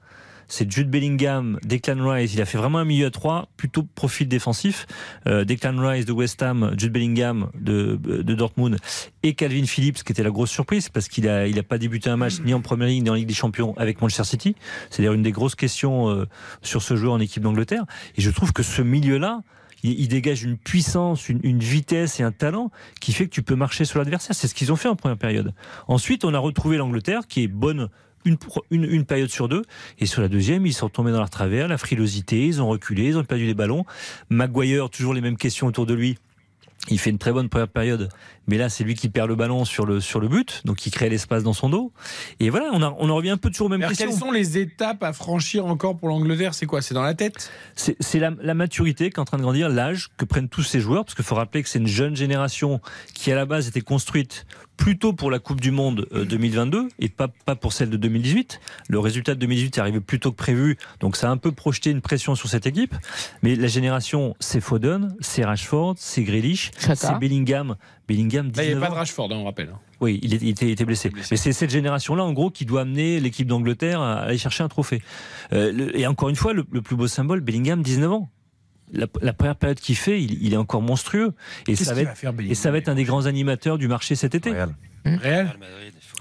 C'est 0.48 0.72
Jude 0.72 0.90
Bellingham, 0.90 1.60
Declan 1.64 2.10
Rice. 2.10 2.34
Il 2.34 2.42
a 2.42 2.46
fait 2.46 2.58
vraiment 2.58 2.80
un 2.80 2.86
milieu 2.86 3.08
à 3.08 3.12
trois, 3.12 3.48
plutôt 3.58 3.84
profil 3.84 4.28
défensif. 4.28 4.86
Euh, 5.28 5.46
Declan 5.46 5.76
Rice 5.78 6.06
de 6.06 6.12
West 6.12 6.42
Ham, 6.42 6.74
Jude 6.78 6.92
Bellingham 6.92 7.50
de, 7.60 7.96
Dortmund 8.22 8.78
et 9.24 9.34
Calvin 9.34 9.66
Phillips, 9.66 10.04
qui 10.04 10.12
était 10.12 10.24
la 10.24 10.30
grosse 10.30 10.52
surprise 10.52 10.90
parce 10.90 11.08
qu'il 11.08 11.28
a, 11.28 11.48
il 11.48 11.58
a 11.58 11.64
pas 11.64 11.78
débuté 11.78 12.10
un 12.10 12.18
match 12.18 12.40
ni 12.44 12.54
en 12.54 12.62
Première 12.62 12.88
Ligue 12.88 13.04
ni 13.04 13.10
en 13.10 13.14
Ligue 13.14 13.28
des 13.28 13.34
Champions 13.34 13.74
avec 13.78 14.02
Manchester 14.02 14.24
City. 14.24 14.56
C'est 14.90 15.02
d'ailleurs 15.02 15.14
une 15.14 15.24
des 15.24 15.32
grosses 15.32 15.56
questions 15.56 16.10
euh, 16.10 16.26
sur 16.62 16.82
ce 16.82 16.96
joueur 16.96 17.14
en 17.14 17.20
équipe 17.20 17.44
d'Angleterre. 17.44 17.86
Et 18.18 18.22
je 18.22 18.30
trouve 18.30 18.54
que 18.54 18.64
ce 18.64 18.82
milieu-là, 18.82 19.42
il, 19.84 20.08
dégage 20.08 20.44
une 20.44 20.58
puissance, 20.58 21.30
une 21.30 21.60
vitesse 21.60 22.20
et 22.20 22.24
un 22.24 22.32
talent 22.32 22.72
qui 23.00 23.14
fait 23.14 23.26
que 23.26 23.32
tu 23.32 23.44
peux 23.44 23.56
marcher 23.56 23.86
sur 23.86 24.00
l'adversaire. 24.00 24.36
C'est 24.36 24.48
ce 24.48 24.56
qu'ils 24.56 24.72
ont 24.72 24.76
fait 24.76 24.88
en 24.88 24.96
première 24.96 25.18
période. 25.18 25.54
Ensuite, 25.88 26.26
on 26.26 26.34
a 26.34 26.40
retrouvé 26.40 26.78
l'Angleterre 26.78 27.28
qui 27.28 27.44
est 27.44 27.48
bonne 27.48 27.90
une, 28.26 28.38
une, 28.72 28.84
une, 28.84 29.06
période 29.06 29.30
sur 29.30 29.48
deux. 29.48 29.64
Et 30.00 30.06
sur 30.06 30.22
la 30.22 30.28
deuxième, 30.28 30.66
ils 30.66 30.74
sont 30.74 30.90
tombés 30.90 31.12
dans 31.12 31.20
leur 31.20 31.30
travers, 31.30 31.68
la 31.68 31.78
frilosité, 31.78 32.46
ils 32.46 32.62
ont 32.62 32.68
reculé, 32.68 33.08
ils 33.08 33.18
ont 33.18 33.24
perdu 33.24 33.46
des 33.46 33.54
ballons. 33.54 33.86
Maguire, 34.30 34.90
toujours 34.90 35.14
les 35.14 35.22
mêmes 35.22 35.38
questions 35.38 35.68
autour 35.68 35.86
de 35.86 35.94
lui. 35.94 36.18
Il 36.90 37.00
fait 37.00 37.10
une 37.10 37.18
très 37.18 37.32
bonne 37.32 37.50
première 37.50 37.68
période, 37.68 38.10
mais 38.48 38.58
là 38.60 38.70
c'est 38.70 38.84
lui 38.84 38.94
qui 38.94 39.10
perd 39.10 39.28
le 39.28 39.36
ballon 39.36 39.66
sur 39.66 39.88
le 39.88 40.00
sur 40.00 40.20
le 40.20 40.28
but, 40.28 40.62
donc 40.66 40.86
il 40.86 40.92
crée 40.92 41.10
l'espace 41.10 41.42
dans 41.42 41.54
son 41.54 41.70
dos. 41.70 41.92
Et 42.40 42.52
voilà, 42.52 42.70
on, 42.74 42.82
a, 42.84 42.96
on 43.00 43.10
en 43.10 43.16
revient 43.16 43.32
un 43.32 43.38
peu 43.38 43.50
toujours 43.50 43.68
aux 43.68 43.70
mêmes 43.70 43.82
Alors, 43.82 43.90
questions. 43.90 44.08
Quelles 44.08 44.20
sont 44.20 44.32
les 44.32 44.60
étapes 44.60 45.02
à 45.02 45.12
franchir 45.12 45.66
encore 45.66 45.98
pour 45.98 46.10
l'Angleterre? 46.10 46.54
C'est 46.54 46.68
quoi? 46.68 46.84
C'est 46.84 46.94
dans 46.94 47.02
la 47.02 47.16
tête? 47.16 47.52
C'est 47.76 47.96
c'est 48.00 48.20
la, 48.20 48.34
la 48.40 48.54
maturité 48.54 49.10
qui 49.10 49.16
est 49.16 49.20
en 49.20 49.26
train 49.26 49.38
de 49.38 49.42
grandir, 49.42 49.70
l'âge 49.70 50.10
que 50.18 50.26
prennent 50.26 50.50
tous 50.50 50.62
ces 50.62 50.80
joueurs, 50.80 51.06
parce 51.06 51.16
qu'il 51.16 51.26
faut 51.26 51.34
rappeler 51.34 51.64
que 51.64 51.70
c'est 51.70 51.80
une 51.80 51.88
jeune 51.88 52.16
génération 52.16 52.80
qui 53.16 53.32
à 53.32 53.36
la 53.36 53.48
base 53.48 53.68
était 53.68 53.82
construite 53.82 54.46
plutôt 54.78 55.14
pour 55.14 55.32
la 55.32 55.40
Coupe 55.40 55.62
du 55.62 55.72
Monde 55.72 56.08
euh, 56.14 56.26
2022 56.26 56.90
et 57.00 57.10
pas, 57.10 57.28
pas 57.46 57.56
pour 57.56 57.74
celle 57.74 57.90
de 57.90 57.98
2018. 57.98 58.60
Le 58.90 59.00
résultat 59.00 59.34
de 59.36 59.40
2018 59.40 59.78
est 59.78 59.82
arrivé 59.82 60.00
plus 60.00 60.20
tôt 60.20 60.32
que 60.32 60.38
prévu, 60.38 60.78
donc 61.00 61.16
ça 61.16 61.28
a 61.30 61.32
un 61.32 61.38
peu 61.38 61.52
projeté 61.52 61.90
une 61.92 62.02
pression 62.02 62.36
sur 62.36 62.50
cette 62.50 62.66
équipe. 62.68 62.94
Mais 63.42 63.56
la 63.56 63.68
génération, 63.68 64.36
c'est 64.40 64.62
Foden, 64.62 65.16
c'est 65.20 65.44
Rashford, 65.46 65.96
c'est 65.98 66.24
Grealish, 66.24 66.72
c'est 67.14 67.20
Bellingham. 67.20 67.76
Bellingham, 68.08 68.50
19 68.52 68.58
Là, 68.58 68.64
il 68.64 68.68
n'y 68.68 68.72
avait 68.74 68.82
pas 68.82 68.90
de. 68.92 69.00
Rashford, 69.00 69.32
hein, 69.32 69.38
on 69.38 69.46
rappelle. 69.46 69.70
Oui, 70.02 70.20
il, 70.22 70.34
est- 70.34 70.42
il 70.42 70.50
était, 70.50 70.66
il 70.68 70.72
était 70.72 70.86
blessé. 70.86 71.10
Mais 71.32 71.38
c'est 71.38 71.54
cette 71.54 71.72
génération-là, 71.72 72.24
en 72.24 72.34
gros, 72.34 72.52
qui 72.52 72.66
doit 72.66 72.82
amener 72.82 73.20
l'équipe 73.20 73.48
d'Angleterre 73.48 74.02
à 74.02 74.20
aller 74.20 74.38
chercher 74.38 74.64
un 74.64 74.68
trophée. 74.68 75.02
Euh, 75.54 75.72
le- 75.72 75.98
et 75.98 76.06
encore 76.06 76.30
une 76.30 76.36
fois, 76.36 76.54
le, 76.54 76.66
le 76.72 76.82
plus 76.82 76.96
beau 76.96 77.08
symbole, 77.08 77.40
Bellingham, 77.42 77.82
19 77.82 78.12
ans. 78.12 78.30
La, 78.94 79.08
la 79.22 79.34
première 79.34 79.56
période 79.56 79.80
qu'il 79.80 79.96
fait, 79.96 80.22
il, 80.22 80.44
il 80.44 80.54
est 80.54 80.58
encore 80.58 80.82
monstrueux. 80.82 81.34
Et 81.68 81.76
ça, 81.76 81.94
va 81.94 82.02
être, 82.02 82.10
va 82.10 82.16
faire, 82.16 82.30
et 82.30 82.34
Bellingham 82.34 82.56
ça 82.56 82.72
va 82.72 82.78
être 82.78 82.90
un 82.90 82.96
des 82.96 83.04
grands 83.04 83.26
animateurs 83.26 83.78
du 83.78 83.88
marché 83.88 84.16
cet 84.16 84.36
été. 84.36 84.54
Réel 85.06 85.56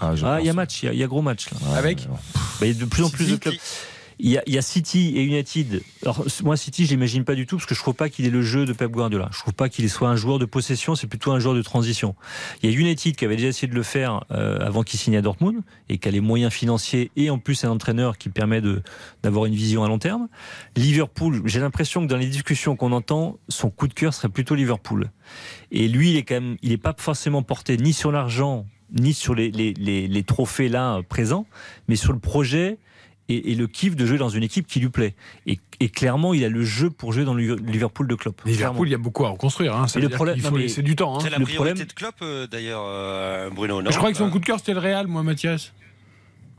Ah, 0.00 0.14
je 0.14 0.24
Ah, 0.24 0.38
il 0.40 0.46
y 0.46 0.50
a 0.50 0.52
match, 0.52 0.82
il 0.82 0.86
y 0.86 0.88
a, 0.88 0.92
il 0.92 0.98
y 0.98 1.02
a 1.02 1.06
gros 1.06 1.22
match. 1.22 1.50
Là. 1.50 1.76
Avec 1.76 2.06
Bah, 2.06 2.18
il 2.62 2.68
y 2.68 2.70
a 2.70 2.74
de 2.80 2.84
plus 2.84 3.02
en 3.02 3.10
plus 3.10 3.30
de 3.30 3.36
clubs. 3.36 3.54
Il 4.18 4.30
y, 4.30 4.58
a, 4.58 4.62
City 4.62 5.14
et 5.16 5.22
United. 5.22 5.82
Alors 6.02 6.24
moi 6.42 6.56
City, 6.56 6.86
je 6.86 6.90
l'imagine 6.90 7.24
pas 7.24 7.34
du 7.34 7.46
tout 7.46 7.56
parce 7.56 7.66
que 7.66 7.74
je 7.74 7.80
trouve 7.80 7.94
pas 7.94 8.08
qu'il 8.08 8.26
ait 8.26 8.30
le 8.30 8.42
jeu 8.42 8.64
de 8.64 8.72
Pep 8.72 8.90
Guardiola. 8.90 9.28
Je 9.32 9.40
trouve 9.40 9.54
pas 9.54 9.68
qu'il 9.68 9.88
soit 9.90 10.08
un 10.08 10.16
joueur 10.16 10.38
de 10.38 10.44
possession, 10.44 10.94
c'est 10.94 11.06
plutôt 11.06 11.32
un 11.32 11.38
joueur 11.38 11.54
de 11.54 11.62
transition. 11.62 12.14
Il 12.62 12.70
y 12.70 12.74
a 12.74 12.78
United 12.78 13.16
qui 13.16 13.24
avait 13.24 13.36
déjà 13.36 13.48
essayé 13.48 13.68
de 13.68 13.74
le 13.74 13.82
faire 13.82 14.24
euh, 14.30 14.58
avant 14.60 14.82
qu'il 14.82 14.98
signe 14.98 15.16
à 15.16 15.22
Dortmund 15.22 15.62
et 15.88 15.98
qui 15.98 16.08
a 16.08 16.10
les 16.10 16.20
moyens 16.20 16.52
financiers 16.52 17.10
et 17.16 17.30
en 17.30 17.38
plus 17.38 17.64
un 17.64 17.70
entraîneur 17.70 18.16
qui 18.18 18.28
permet 18.28 18.62
d'avoir 19.22 19.46
une 19.46 19.54
vision 19.54 19.84
à 19.84 19.88
long 19.88 19.98
terme. 19.98 20.28
Liverpool, 20.76 21.42
j'ai 21.44 21.60
l'impression 21.60 22.02
que 22.02 22.06
dans 22.06 22.16
les 22.16 22.26
discussions 22.26 22.76
qu'on 22.76 22.92
entend, 22.92 23.38
son 23.48 23.70
coup 23.70 23.88
de 23.88 23.94
cœur 23.94 24.14
serait 24.14 24.28
plutôt 24.28 24.54
Liverpool. 24.54 25.10
Et 25.70 25.88
lui, 25.88 26.10
il 26.10 26.16
est 26.16 26.34
il 26.62 26.72
est 26.72 26.78
pas 26.78 26.94
forcément 26.96 27.42
porté 27.42 27.76
ni 27.76 27.92
sur 27.92 28.10
l'argent 28.10 28.66
ni 28.92 29.12
sur 29.12 29.34
les, 29.34 29.50
les, 29.50 29.74
les, 29.74 30.08
les 30.08 30.22
trophées 30.22 30.68
là 30.68 30.96
euh, 30.96 31.02
présents, 31.02 31.46
mais 31.88 31.96
sur 31.96 32.12
le 32.12 32.18
projet 32.18 32.78
et, 33.28 33.52
et 33.52 33.54
le 33.54 33.66
kiff 33.66 33.96
de 33.96 34.04
jouer 34.06 34.18
dans 34.18 34.28
une 34.28 34.42
équipe 34.42 34.66
qui 34.66 34.80
lui 34.80 34.88
plaît. 34.90 35.14
Et, 35.46 35.58
et 35.80 35.88
clairement, 35.88 36.34
il 36.34 36.44
a 36.44 36.48
le 36.48 36.62
jeu 36.64 36.90
pour 36.90 37.12
jouer 37.12 37.24
dans 37.24 37.34
le 37.34 37.54
Liverpool 37.56 38.06
de 38.06 38.14
Klopp. 38.14 38.36
Clairement. 38.42 38.52
Liverpool, 38.54 38.88
il 38.88 38.90
y 38.92 38.94
a 38.94 38.98
beaucoup 38.98 39.24
à 39.24 39.30
reconstruire. 39.30 39.74
Hein. 39.76 39.88
Ça 39.88 39.98
le 40.00 40.08
problème- 40.08 40.38
non, 40.40 40.50
faut 40.50 40.56
laisser 40.58 40.82
du 40.82 40.94
temps. 40.96 41.16
hein. 41.16 41.20
C'est 41.22 41.30
la 41.30 41.38
Le 41.38 41.44
priorité 41.44 41.72
problème- 41.74 41.86
de 41.88 41.92
Klopp, 41.92 42.14
euh, 42.22 42.46
d'ailleurs, 42.46 42.82
euh, 42.86 43.50
Bruno. 43.50 43.80
Non 43.82 43.90
Je 43.90 43.96
crois 43.96 44.10
que 44.12 44.18
son 44.18 44.26
Euh, 44.26 44.30
coup 44.30 44.38
de 44.40 44.44
cœur, 44.44 44.58
c'était 44.58 44.74
le 44.74 44.80
Real, 44.80 45.06
moi, 45.06 45.22
Mathias. 45.22 45.72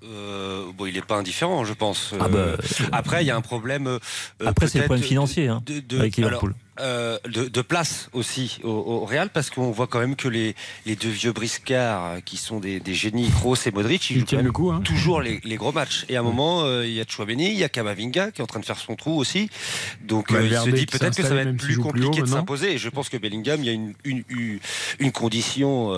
euh, 0.04 0.66
bon, 0.78 0.86
il 0.86 0.94
n'est 0.94 1.02
pas 1.02 1.16
indifférent, 1.18 1.66
je 1.66 1.74
pense. 1.74 2.14
Ah 2.20 2.28
bah, 2.28 2.58
Après, 2.92 3.24
il 3.24 3.28
y 3.28 3.32
a 3.32 3.36
un 3.36 3.42
problème. 3.42 3.88
euh, 3.88 4.00
Après, 4.46 4.68
c'est 4.68 4.80
le 4.80 4.86
problème 4.86 5.04
financier 5.04 5.48
hein, 5.48 5.62
de, 5.66 5.80
de- 5.80 6.00
avec 6.00 6.16
Liverpool. 6.18 6.52
alors, 6.52 6.65
euh, 6.80 7.18
de, 7.26 7.48
de 7.48 7.62
place 7.62 8.10
aussi 8.12 8.60
au, 8.64 8.70
au 8.70 9.06
Real 9.06 9.30
parce 9.30 9.50
qu'on 9.50 9.72
voit 9.72 9.88
quand 9.88 10.00
même 10.00 10.16
que 10.16 10.28
les, 10.28 10.56
les 10.86 10.96
deux 10.96 11.10
vieux 11.10 11.32
briscards 11.32 12.06
euh, 12.06 12.20
qui 12.20 12.38
sont 12.38 12.60
des, 12.60 12.80
des 12.80 12.94
génies, 12.94 13.30
Kroos 13.30 13.56
et 13.66 13.72
Modric, 13.72 14.10
ils 14.10 14.18
Ils 14.18 14.26
tiennent 14.26 14.40
même 14.40 14.48
le 14.48 14.52
coup. 14.52 14.72
Hein. 14.72 14.82
toujours 14.84 15.22
les, 15.22 15.40
les 15.44 15.56
gros 15.56 15.72
matchs. 15.72 16.06
Et 16.10 16.18
à 16.18 16.20
un 16.20 16.24
moment, 16.24 16.64
euh, 16.64 16.86
il 16.86 16.94
y 16.94 17.02
a 17.02 17.06
Chouameni, 17.08 17.52
il 17.52 17.58
y 17.58 17.64
a 17.64 17.70
Kamavinga 17.70 18.32
qui 18.32 18.42
est 18.42 18.44
en 18.44 18.48
train 18.48 18.60
de 18.60 18.66
faire 18.66 18.78
son 18.78 18.96
trou 18.96 19.18
aussi. 19.18 19.50
Donc 20.04 20.32
euh, 20.32 20.46
il 20.46 20.58
se 20.58 20.70
dit 20.70 20.86
peut-être 20.86 21.16
que 21.16 21.24
ça 21.24 21.34
va 21.34 21.42
être 21.42 21.58
plus 21.58 21.78
haut 21.78 21.84
compliqué 21.84 22.22
de 22.22 22.28
s'imposer. 22.28 22.74
Et 22.74 22.78
je 22.78 22.90
pense 22.90 23.10
que 23.10 23.18
Bellingham, 23.18 23.62
il 23.62 23.66
y 23.66 23.70
a 23.70 23.74
une, 23.74 23.94
une, 25.00 25.12
condition 25.12 25.94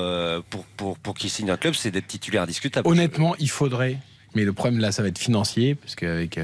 pour, 0.50 0.66
pour, 0.78 0.98
pour 0.98 1.16
qu'il 1.16 1.30
signe 1.30 1.50
un 1.50 1.58
club, 1.58 1.74
c'est 1.74 1.92
d'être 1.92 2.08
titulaire 2.08 2.44
indiscutable. 2.44 2.88
Honnêtement, 2.88 3.36
il 3.40 3.50
faudrait. 3.50 3.98
Mais 4.36 4.44
le 4.44 4.54
problème 4.54 4.80
là, 4.80 4.92
ça 4.92 5.02
va 5.02 5.08
être 5.08 5.18
financier, 5.18 5.74
parce 5.76 5.96
qu'avec, 5.96 6.38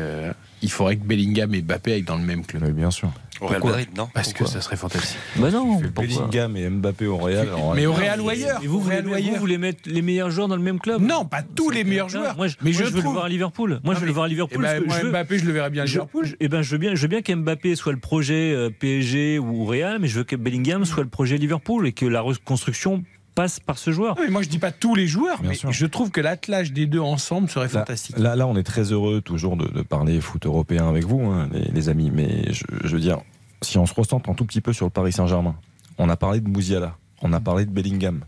il 0.63 0.71
faudrait 0.71 0.95
que 0.95 1.03
Bellingham 1.03 1.53
et 1.53 1.61
Mbappé 1.61 1.93
aillent 1.93 2.01
dans 2.03 2.17
le 2.17 2.23
même 2.23 2.45
club. 2.45 2.63
Bien 2.73 2.89
sûr. 2.91 3.09
Au 3.41 3.47
Real 3.47 3.63
Madrid, 3.63 3.89
non 3.97 4.07
Parce 4.13 4.31
que 4.31 4.45
ça 4.45 4.61
serait 4.61 4.77
fantastique. 4.77 5.17
Bah 5.35 5.51
non, 5.51 5.81
Bellingham 5.95 6.55
et 6.55 6.69
Mbappé 6.69 7.07
au 7.07 7.17
Real. 7.17 7.49
Mais 7.75 7.85
au. 7.85 7.91
Real 7.93 8.21
ou 8.21 8.29
ailleurs 8.29 8.61
Et 8.63 8.67
vous, 8.67 8.79
vous, 8.79 8.89
Real 8.89 9.03
voulez, 9.05 9.21
ou 9.21 9.33
vous 9.33 9.39
voulez 9.39 9.57
mettre 9.57 9.79
les 9.85 10.01
meilleurs 10.01 10.29
joueurs 10.31 10.47
dans 10.47 10.55
le 10.55 10.61
même 10.61 10.79
club 10.79 11.01
Non, 11.01 11.25
pas 11.25 11.41
tous 11.41 11.69
les 11.69 11.83
meilleurs 11.83 12.09
joueurs. 12.09 12.37
Moi, 12.37 12.47
je, 12.47 12.55
mais 12.61 12.71
moi, 12.71 12.79
je 12.79 12.85
je 12.85 12.89
veux 12.91 13.01
le 13.01 13.09
voir 13.09 13.25
à 13.25 13.29
Liverpool. 13.29 13.81
Moi, 13.83 13.95
je 13.95 13.99
veux 13.99 14.05
le 14.05 14.11
voir 14.13 14.25
à 14.25 14.27
Eh 14.27 14.31
Liverpool. 14.31 14.61
ben, 14.61 14.81
que 14.81 14.87
moi, 14.87 14.97
je 14.97 15.03
veux- 15.03 15.09
Mbappé, 15.09 15.39
je 15.39 15.45
le 15.45 15.51
verrais 15.51 15.69
bien 15.71 15.83
à 15.83 15.85
Je, 15.85 15.93
Liverpool. 15.93 16.25
je- 16.25 16.35
eh 16.39 16.47
ben, 16.47 16.61
je 16.61 16.71
veux 16.71 16.77
bien, 16.77 16.95
je 16.95 17.01
veux 17.01 17.07
bien 17.07 17.21
qu'Mbappé 17.21 17.75
soit 17.75 17.91
le 17.91 17.99
projet 17.99 18.53
euh, 18.53 18.69
PSG 18.69 19.39
ou 19.39 19.65
Real, 19.65 19.99
mais 19.99 20.07
je 20.07 20.19
veux 20.19 20.23
que 20.23 20.35
Bellingham 20.37 20.85
soit 20.85 21.03
le 21.03 21.09
projet 21.09 21.37
Liverpool 21.37 21.85
et 21.87 21.91
que 21.91 22.05
la 22.05 22.21
reconstruction 22.21 23.03
passe 23.35 23.59
par 23.59 23.77
ce 23.77 23.91
joueur. 23.91 24.15
Non, 24.17 24.23
mais 24.25 24.29
moi, 24.31 24.41
je 24.41 24.49
dis 24.49 24.59
pas 24.59 24.71
tous 24.71 24.95
les 24.95 25.07
joueurs, 25.07 25.39
Bien 25.41 25.49
mais 25.49 25.55
sûr. 25.55 25.71
je 25.71 25.85
trouve 25.85 26.11
que 26.11 26.21
l'attelage 26.21 26.71
des 26.71 26.85
deux 26.85 26.99
ensemble 26.99 27.49
serait 27.49 27.65
Là, 27.65 27.79
fantastique. 27.81 28.17
là, 28.17 28.35
là, 28.35 28.47
on 28.47 28.55
est 28.55 28.63
très 28.63 28.91
heureux 28.91 29.21
toujours 29.21 29.57
de, 29.57 29.67
de 29.67 29.81
parler 29.81 30.19
foot 30.21 30.45
européen 30.45 30.87
avec 30.87 31.05
vous, 31.05 31.21
hein, 31.25 31.49
les, 31.51 31.63
les 31.71 31.89
amis. 31.89 32.11
Mais 32.11 32.51
je, 32.53 32.63
je 32.83 32.95
veux 32.95 33.01
dire, 33.01 33.19
si 33.61 33.77
on 33.77 33.85
se 33.85 33.93
recentre 33.93 34.29
un 34.29 34.33
tout 34.33 34.45
petit 34.45 34.61
peu 34.61 34.73
sur 34.73 34.85
le 34.85 34.91
Paris 34.91 35.11
Saint-Germain, 35.13 35.55
on 35.97 36.09
a 36.09 36.15
parlé 36.15 36.39
de 36.41 36.47
Mouziala, 36.49 36.95
on 37.21 37.33
a 37.33 37.39
parlé 37.39 37.65
de 37.65 37.71
Bellingham. 37.71 38.21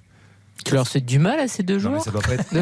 Tu 0.63 0.73
leur 0.73 0.87
cèdes 0.87 1.05
du 1.05 1.19
mal 1.19 1.39
à 1.39 1.47
ces 1.47 1.63
deux 1.63 1.79
joueurs 1.79 2.01
ça 2.01 2.11
doit 2.11 2.21
pas 2.21 2.33
être. 2.33 2.45
ça, 2.49 2.53
ne 2.53 2.61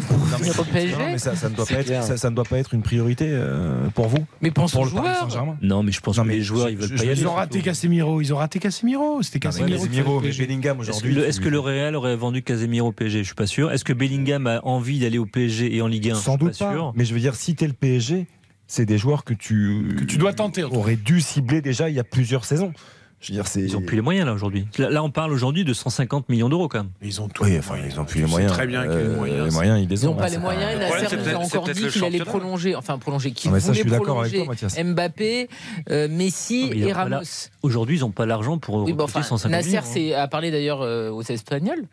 doit 2.36 2.44
pas 2.44 2.58
être, 2.58 2.74
une 2.74 2.82
priorité 2.82 3.28
euh, 3.30 3.88
pour 3.96 4.08
vous, 4.08 4.26
Mais 4.42 4.52
pense 4.52 4.72
pour 4.72 4.82
aux 4.82 4.86
le 4.86 4.92
Paris 4.92 5.08
joueurs. 5.08 5.20
Saint-Germain. 5.22 5.58
Non, 5.62 5.84
mais 5.84 5.92
je 5.92 6.02
pense 6.02 6.18
Non, 6.18 6.24
que 6.24 6.30
les 6.30 6.42
joueurs, 6.42 6.70
ils 6.70 6.78
veulent 6.78 6.90
je- 6.90 6.96
pas 6.96 7.04
y 7.06 7.10
aller. 7.12 7.22
Ils 7.22 7.28
ont 7.28 7.34
raté 7.34 7.62
Casemiro, 7.62 8.20
ils 8.20 8.34
ont 8.34 8.38
raté 8.38 8.60
Casemiro. 8.60 9.22
C'était 9.22 9.40
Casemiro. 9.40 9.78
Casemiro, 9.84 10.22
mais. 10.22 10.32
Bellingham 10.32 10.78
Est-ce 10.82 10.90
aujourd'hui. 10.90 11.16
que, 11.16 11.20
est-ce 11.22 11.40
que 11.40 11.50
le 11.50 11.60
Real 11.60 11.96
aurait 11.96 12.16
vendu 12.16 12.42
Casemiro 12.44 12.90
au 12.90 12.92
PSG 12.92 13.20
Je 13.20 13.24
suis 13.26 13.36
pas 13.36 13.48
sûr. 13.48 13.72
Est-ce 13.72 13.86
que 13.86 13.94
Bellingham 13.94 14.48
a 14.48 14.60
envie 14.66 15.00
d'aller 15.00 15.18
au 15.20 15.26
PSG 15.26 15.74
et 15.76 15.82
en 15.82 15.88
Ligue 15.88 16.10
1 16.12 16.16
Sans 16.16 16.34
Je 16.34 16.40
doute 16.40 16.54
suis 16.56 16.66
pas 16.66 16.72
pas. 16.72 16.76
sûr. 16.76 16.94
Mais 16.96 17.06
je 17.06 17.14
veux 17.14 17.20
dire, 17.22 17.36
si 17.36 17.56
t'es 17.56 17.68
le 17.68 17.74
PSG, 17.74 18.28
c'est 18.68 18.86
des 18.86 18.98
joueurs 18.98 19.24
que 19.24 19.34
tu 19.34 19.96
Que 20.00 20.04
tu 20.04 20.18
dois 20.18 20.34
tenter. 20.34 20.64
aurais 20.64 20.96
dû 20.96 21.22
cibler 21.22 21.62
déjà 21.62 21.90
il 21.90 21.96
y 21.96 22.00
a 22.00 22.04
plusieurs 22.04 22.44
saisons. 22.46 22.74
Je 23.24 23.30
veux 23.30 23.36
dire, 23.36 23.48
c'est. 23.48 23.62
Ils 23.62 23.76
ont 23.78 23.82
plus 23.82 23.96
les 23.96 24.02
moyens 24.02 24.26
là 24.28 24.34
aujourd'hui. 24.34 24.68
Là, 24.78 25.02
on 25.02 25.10
parle 25.10 25.32
aujourd'hui 25.32 25.64
de 25.64 25.74
150 25.74 26.28
millions 26.30 26.50
d'euros 26.50 26.68
quand 26.68 26.80
même. 26.80 26.92
Ils 27.02 27.22
ont 27.22 27.30
tout. 27.30 27.44
Oui, 27.46 27.58
enfin, 27.58 27.76
ils 27.90 27.98
ont 28.00 28.04
plus 28.06 28.22
les 28.22 28.28
moyens. 28.28 28.52
Très 28.52 28.68
bien 28.68 28.86
les 28.86 29.08
moyens. 29.16 29.46
les 29.46 29.52
moyens, 29.52 29.80
ils 29.82 29.88
les 29.90 30.02
Ils 30.04 30.08
ont. 30.08 30.12
n'ont 30.12 30.18
pas 30.18 30.28
les 30.28 30.38
moyens. 30.38 30.80
Nous 30.80 31.30
a 31.30 31.38
encore 31.40 31.70
dit 31.70 31.88
qu'il 31.88 32.04
allait 32.04 32.20
prolonger, 32.20 32.76
enfin 32.76 32.98
prolonger, 32.98 33.32
qu'il 33.32 33.50
mais 33.52 33.60
ça, 33.62 33.68
je 33.74 33.80
voulait 33.80 33.82
suis 33.84 33.90
d'accord 33.90 34.20
avec 34.20 34.34
prolonger 34.34 34.46
toi, 34.60 34.68
Mathias. 34.70 34.84
Mbappé, 34.86 35.48
euh, 35.90 36.08
Messi 36.10 36.66
Non, 36.68 36.72
et 36.74 36.80
la- 36.90 36.94
Ramos. 36.96 37.22
Aujourd'hui, 37.64 37.98
ils 37.98 38.02
n'ont 38.02 38.12
pas 38.12 38.26
l'argent 38.26 38.58
pour 38.58 38.76
Oui, 38.76 38.82
recruter 38.82 38.98
bon, 38.98 39.04
enfin, 39.06 39.24
150 39.24 39.52
Nasser 39.52 39.70
millions. 40.00 40.16
hein. 40.18 40.22
a 40.22 40.28
parlé 40.28 40.52
d'ailleurs 40.52 40.82
euh, 40.82 41.10
aux 41.10 41.22
Espagnols. 41.24 41.86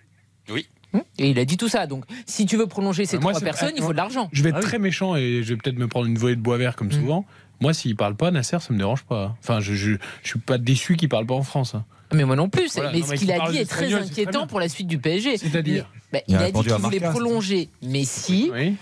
Oui. 0.51 0.67
Hum, 0.93 1.03
Et 1.19 1.31
il 1.31 1.39
a 1.39 1.45
dit 1.45 1.57
tout 1.57 1.69
ça. 1.69 1.87
Donc, 1.87 2.03
si 2.27 2.47
tu 2.47 2.57
veux 2.57 2.67
prolonger 2.67 3.07
ces 3.07 3.19
moi, 3.19 3.31
trois 3.33 3.45
personnes, 3.45 3.71
il 3.77 3.83
faut 3.85 3.93
de 3.93 3.97
l'argent. 3.97 4.29
Je 4.33 4.43
vais 4.43 4.49
être 4.49 4.57
Ah 4.57 4.61
oui. 4.61 4.67
très 4.67 4.79
méchant 4.81 5.15
et 5.15 5.45
je 5.45 5.51
vais 5.51 5.57
peut-être 5.57 5.79
me 5.79 5.87
prendre 5.87 6.07
une 6.07 6.19
volée 6.19 6.35
de 6.35 6.41
bois 6.41 6.57
vert 6.59 6.75
comme 6.75 6.89
Mm. 6.89 6.93
souvent. 6.93 7.25
Moi, 7.61 7.75
s'il 7.75 7.95
parle 7.97 8.15
pas, 8.17 8.31
Nasser, 8.31 8.59
ça 8.61 8.73
me 8.73 8.79
dérange 8.79 9.03
pas. 9.05 9.37
Enfin, 9.41 9.61
je, 9.61 9.75
je, 9.75 9.93
je 10.23 10.29
suis 10.29 10.39
pas 10.39 10.57
déçu 10.59 10.97
qu'il 10.97 11.09
parle 11.09 11.27
pas 11.27 11.35
en 11.35 11.43
France. 11.43 11.75
hein. 11.75 11.85
Mais 12.13 12.25
moi 12.25 12.35
non 12.35 12.49
plus. 12.49 12.69
Voilà, 12.75 12.91
mais 12.93 13.01
non, 13.01 13.07
ce 13.07 13.15
qu'il 13.15 13.31
a 13.31 13.51
dit 13.51 13.59
est 13.59 13.71
très 13.71 13.93
inquiétant 13.95 14.47
pour 14.49 14.59
la 14.59 14.69
suite 14.69 14.89
du 14.89 14.99
PSG. 14.99 15.37
C'est-à-dire 15.39 15.87
Bah, 16.13 16.19
Il 16.27 16.35
il, 16.35 16.37
a 16.37 16.41
a 16.47 16.51
dit 16.51 16.61
qu'il 16.63 16.73
voulait 16.73 16.99
prolonger 17.01 17.69
Messi, 17.83 18.51
Oui. 18.53 18.75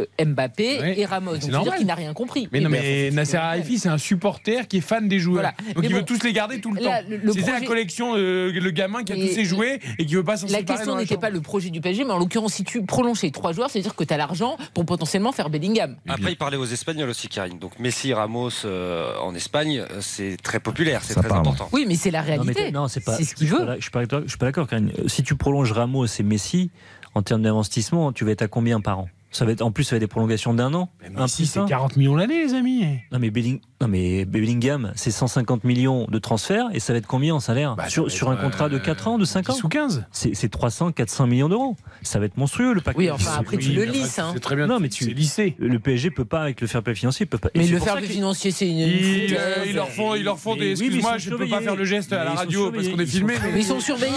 Euh, 0.00 0.24
Mbappé 0.24 0.78
Oui. 0.80 0.94
et 0.96 1.04
Ramos. 1.06 1.32
Donc, 1.32 1.42
C'est 1.42 1.50
dire 1.50 1.74
qu'il 1.76 1.86
n'a 1.86 1.94
rien 1.94 2.12
compris. 2.14 2.48
Mais 2.52 2.60
non, 2.60 2.70
ben, 2.70 2.80
mais 2.82 3.10
faut- 3.10 3.16
Nasser 3.16 3.38
Haifi, 3.38 3.78
c'est 3.78 3.88
un 3.88 3.98
supporter 3.98 4.66
qui 4.68 4.78
est 4.78 4.80
fan 4.80 5.08
des 5.08 5.18
joueurs. 5.18 5.36
Voilà. 5.42 5.54
Donc 5.74 5.82
Mais 5.82 5.86
il 5.88 5.92
bon, 5.92 5.98
veut 5.98 6.04
tous 6.04 6.22
les 6.24 6.32
garder 6.32 6.60
tout 6.60 6.72
le 6.72 6.80
là, 6.82 7.02
temps. 7.02 7.08
le- 7.08 7.16
le 7.18 7.32
C'est 7.32 7.40
ça 7.40 7.46
la 7.46 7.52
projet- 7.54 7.66
collection, 7.66 8.14
euh, 8.16 8.52
le 8.52 8.70
gamin 8.70 9.04
qui 9.04 9.12
a 9.12 9.16
Mais 9.16 9.28
tous 9.28 9.34
ses 9.34 9.44
jouets 9.44 9.80
et 9.98 10.06
qui 10.06 10.14
veut 10.14 10.24
pas 10.24 10.36
s'en 10.36 10.46
La 10.48 10.62
question 10.62 10.96
n'était 10.96 11.16
pas 11.16 11.30
le 11.30 11.40
projet 11.40 11.70
du 11.70 11.80
PSG, 11.80 12.04
mais 12.04 12.12
en 12.12 12.18
l'occurrence, 12.18 12.54
si 12.54 12.64
tu 12.64 12.82
prolonges 12.84 13.18
ces 13.18 13.30
trois 13.30 13.52
joueurs, 13.52 13.70
c'est-à-dire 13.70 13.94
que 13.94 14.04
tu 14.04 14.12
as 14.14 14.16
l'argent 14.16 14.56
pour 14.74 14.84
potentiellement 14.86 15.32
faire 15.32 15.50
Bellingham. 15.50 15.96
Après, 16.08 16.32
il 16.32 16.36
parlait 16.36 16.56
aux 16.56 16.64
Espagnols 16.66 17.08
aussi, 17.10 17.28
Karine. 17.28 17.58
Donc 17.58 17.78
Messi, 17.78 18.12
Ramos 18.14 18.50
euh, 18.64 19.12
en 19.20 19.34
Espagne, 19.34 19.84
c'est 20.00 20.36
très 20.42 20.60
populaire, 20.60 21.02
c'est 21.04 21.14
très 21.14 21.30
important. 21.32 21.68
Oui, 21.72 21.84
mais 21.88 21.94
c'est 21.96 22.10
la 22.10 22.22
mais 22.22 22.36
réalité. 22.36 22.70
non, 22.72 22.88
c'est 22.88 23.00
pas. 23.04 23.16
C'est 23.16 23.24
ce 23.24 23.34
qu'il 23.34 23.48
veut. 23.48 23.66
Je 23.76 23.82
suis 23.82 23.90
pas, 23.90 24.02
je 24.04 24.28
suis 24.28 24.38
pas 24.38 24.46
d'accord, 24.46 24.66
Karine. 24.68 24.92
Si 25.06 25.22
tu 25.22 25.34
prolonges 25.36 25.72
Ramos 25.72 26.06
et 26.06 26.22
Messi, 26.22 26.70
en 27.14 27.22
termes 27.22 27.42
d'investissement, 27.42 28.12
tu 28.12 28.24
vas 28.24 28.32
être 28.32 28.42
à 28.42 28.48
combien 28.48 28.80
par 28.80 29.00
an? 29.00 29.08
Ça 29.30 29.44
va 29.44 29.52
être, 29.52 29.62
en 29.62 29.70
plus, 29.70 29.84
ça 29.84 29.90
va 29.94 29.96
être 29.96 30.02
des 30.02 30.06
prolongations 30.06 30.54
d'un 30.54 30.72
an. 30.74 30.88
Mais 31.02 31.28
si, 31.28 31.46
c'est 31.46 31.64
40 31.66 31.96
millions 31.96 32.16
l'année, 32.16 32.44
les 32.44 32.54
amis. 32.54 32.84
Non 33.12 33.18
mais, 33.18 33.30
Belling- 33.30 33.60
non 33.80 33.86
mais 33.88 34.24
Bellingham, 34.24 34.92
c'est 34.96 35.12
150 35.12 35.62
millions 35.62 36.06
de 36.10 36.18
transferts 36.18 36.66
et 36.72 36.80
ça 36.80 36.92
va 36.92 36.98
être 36.98 37.06
combien 37.06 37.34
en 37.34 37.40
salaire 37.40 37.76
Bah, 37.76 37.88
sur, 37.88 38.10
sur 38.10 38.28
un 38.28 38.36
contrat 38.36 38.68
de 38.68 38.76
euh, 38.76 38.80
4 38.80 39.06
ans, 39.08 39.18
de 39.18 39.24
5 39.24 39.50
ans 39.50 39.54
10 39.54 39.64
ou 39.64 39.68
15. 39.68 40.04
C'est 40.10 40.34
c'est 40.34 40.48
300, 40.48 40.90
400 40.92 41.26
millions 41.28 41.48
d'euros. 41.48 41.76
Ça 42.02 42.18
va 42.18 42.24
être 42.26 42.36
monstrueux 42.36 42.72
le 42.74 42.80
paquet. 42.80 42.98
Oui, 42.98 43.10
enfin, 43.10 43.32
après, 43.38 43.56
tu 43.56 43.70
le 43.70 43.84
lisses. 43.84 44.18
Hein. 44.18 44.30
C'est 44.34 44.40
très 44.40 44.56
bien. 44.56 44.66
Non, 44.66 44.80
mais 44.80 44.88
tu- 44.88 45.06
lissé. 45.14 45.54
Le 45.58 45.78
PSG 45.78 46.10
peut 46.10 46.24
pas 46.24 46.42
avec 46.42 46.60
le 46.60 46.66
fair 46.66 46.82
play 46.82 46.94
financier, 46.96 47.24
peut 47.26 47.38
pas. 47.38 47.50
Mais 47.54 47.66
le 47.68 47.78
fair 47.78 47.96
play 47.98 48.06
financier, 48.06 48.50
c'est 48.50 48.68
une. 48.68 48.78
Ils, 48.78 49.36
euh, 49.38 49.72
leur 49.72 49.88
font, 49.90 50.14
ils 50.16 50.24
leur 50.24 50.38
font 50.40 50.54
Mais 50.54 50.60
des. 50.60 50.70
Excuse-moi, 50.72 51.18
je 51.18 51.30
peux 51.30 51.46
pas 51.48 51.60
faire 51.60 51.76
le 51.76 51.84
geste 51.84 52.12
à 52.12 52.24
la 52.24 52.32
radio 52.32 52.72
parce 52.72 52.88
qu'on 52.88 52.98
est 52.98 53.06
filmé. 53.06 53.34
ils 53.34 53.38
sont- 53.40 53.52
Mais 53.52 53.60
ils 53.60 53.64
sont 53.64 53.80
surveillés, 53.80 54.12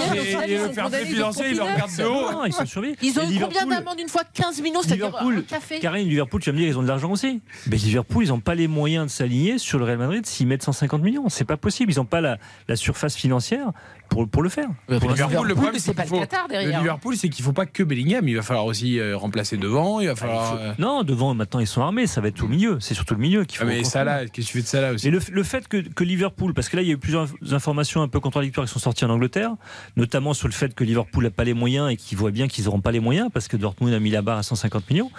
Et- 0.47 0.57
le 0.57 0.69
fair 0.69 0.89
play 0.89 1.05
financier, 1.05 1.45
ils 1.51 1.57
le 1.57 1.63
regardent 1.63 1.97
de 1.97 2.03
haut. 2.03 2.45
Ils 2.47 2.53
sont 2.53 2.65
surveillés. 2.65 2.95
Ils 3.03 3.11
ont 3.11 3.21
combien 3.21 3.29
Liverpool- 3.31 3.69
d'amende 3.69 3.99
une 3.99 4.09
fois 4.09 4.23
15 4.33 4.59
millions, 4.61 4.81
c'est-à-dire 4.81 5.15
un 5.15 5.41
café 5.41 5.79
Karine, 5.79 6.07
Liverpool, 6.09 6.41
tu 6.41 6.49
vas 6.49 6.53
me 6.53 6.59
dire, 6.61 6.67
ils 6.67 6.77
ont 6.79 6.83
de 6.83 6.87
l'argent 6.87 7.11
aussi. 7.11 7.41
Mais 7.69 7.77
Liverpool, 7.77 8.23
ils 8.25 8.29
n'ont 8.29 8.39
pas 8.39 8.55
les 8.55 8.67
moyens 8.67 9.05
de 9.05 9.11
s'aligner 9.11 9.50
sur 9.57 9.79
le 9.79 9.85
Real 9.85 9.97
Madrid 9.97 10.25
s'ils 10.25 10.47
mettent 10.47 10.63
150 10.63 11.01
millions. 11.01 11.29
C'est 11.29 11.45
pas 11.45 11.57
possible. 11.57 11.91
Ils 11.91 11.97
n'ont 11.97 12.05
pas 12.05 12.21
la, 12.21 12.37
la 12.67 12.75
surface 12.75 13.15
financière 13.15 13.67
pour, 14.09 14.27
pour 14.27 14.41
le 14.43 14.49
faire. 14.49 14.67
Pour 14.87 14.93
l'instant. 15.09 15.09
Liverpool, 15.27 15.47
le 15.47 15.53
problème, 15.55 15.79
c'est 15.79 15.93
qu'il 15.93 16.01
le 16.03 16.07
faut. 16.09 16.19
Qatar 16.19 16.43
Le 16.47 16.53
derrière. 16.53 16.79
Liverpool, 16.81 17.15
c'est 17.15 17.29
qu'il 17.29 17.43
faut 17.45 17.53
pas 17.53 17.65
que 17.65 17.83
Bellingham. 17.83 18.27
Il 18.27 18.35
va 18.35 18.41
falloir 18.41 18.65
aussi 18.65 18.99
euh, 18.99 19.15
remplacer 19.17 19.57
devant. 19.57 19.99
Il 19.99 20.07
va 20.07 20.15
falloir. 20.15 20.55
euh, 20.59 20.73
Non, 20.79 21.03
devant, 21.03 21.33
maintenant, 21.33 21.59
ils 21.59 21.67
sont 21.67 21.81
armés. 21.81 22.07
Ça 22.07 22.21
va 22.21 22.27
être 22.29 22.43
au 22.43 22.47
milieu. 22.47 22.77
C'est 22.79 22.93
surtout 22.93 23.13
le 23.15 23.19
milieu 23.21 23.45
qu'il 23.45 23.57
faut. 23.57 23.63
Ah, 23.63 23.67
mais 23.67 23.77
reconstruire. 23.77 23.91
Salah, 24.05 24.25
qu'est-ce 24.27 24.47
que 24.47 24.51
tu 24.51 24.57
fais 24.57 24.61
de 24.63 24.67
Salah 24.67 24.91
aussi 24.93 25.07
Et 25.07 25.11
le, 25.11 25.19
le 25.31 25.43
fait 25.43 25.67
que, 25.67 25.77
que 25.77 26.03
Liverpool, 26.03 26.53
parce 26.53 26.69
que 26.69 26.75
là 26.75 26.81
il 26.81 26.87
y 26.87 26.91
a 26.91 26.93
eu 26.93 26.97
plusieurs 26.97 27.27
informations 27.51 28.01
un 28.01 28.07
peu 28.07 28.19
contradictoires 28.19 28.65
qui 28.67 28.73
sont 28.73 28.79
sorties 28.79 29.05
en 29.05 29.09
Angleterre, 29.09 29.51
notamment 29.95 30.33
sur 30.33 30.47
le 30.47 30.53
fait 30.53 30.73
que 30.73 30.83
Liverpool 30.83 31.23
n'a 31.23 31.29
pas 31.31 31.43
les 31.43 31.53
moyens 31.53 31.89
et 31.91 31.95
qu'ils 31.97 32.17
voient 32.17 32.31
bien 32.31 32.47
qu'ils 32.47 32.65
n'auront 32.65 32.81
pas 32.81 32.91
les 32.91 32.99
moyens 32.99 33.29
parce 33.33 33.47
que 33.47 33.57
Dortmund 33.57 33.93
a 33.93 33.99
mis 33.99 34.09
la 34.11 34.21
barre 34.21 34.37
à 34.39 34.43
150 34.43 34.89
millions. 34.89 35.11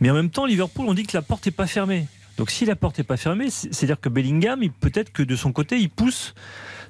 Mais 0.00 0.10
en 0.10 0.14
même 0.14 0.30
temps, 0.30 0.46
Liverpool, 0.46 0.86
on 0.88 0.94
dit 0.94 1.04
que 1.04 1.16
la 1.16 1.22
porte 1.22 1.46
n'est 1.46 1.52
pas 1.52 1.66
fermée. 1.66 2.06
Donc 2.42 2.50
si 2.50 2.64
la 2.64 2.74
porte 2.74 2.98
n'est 2.98 3.04
pas 3.04 3.16
fermée, 3.16 3.50
c'est- 3.50 3.72
c'est-à-dire 3.72 4.00
que 4.00 4.08
Bellingham, 4.08 4.60
peut-être 4.80 5.12
que 5.12 5.22
de 5.22 5.36
son 5.36 5.52
côté, 5.52 5.78
il 5.78 5.88
pousse. 5.88 6.34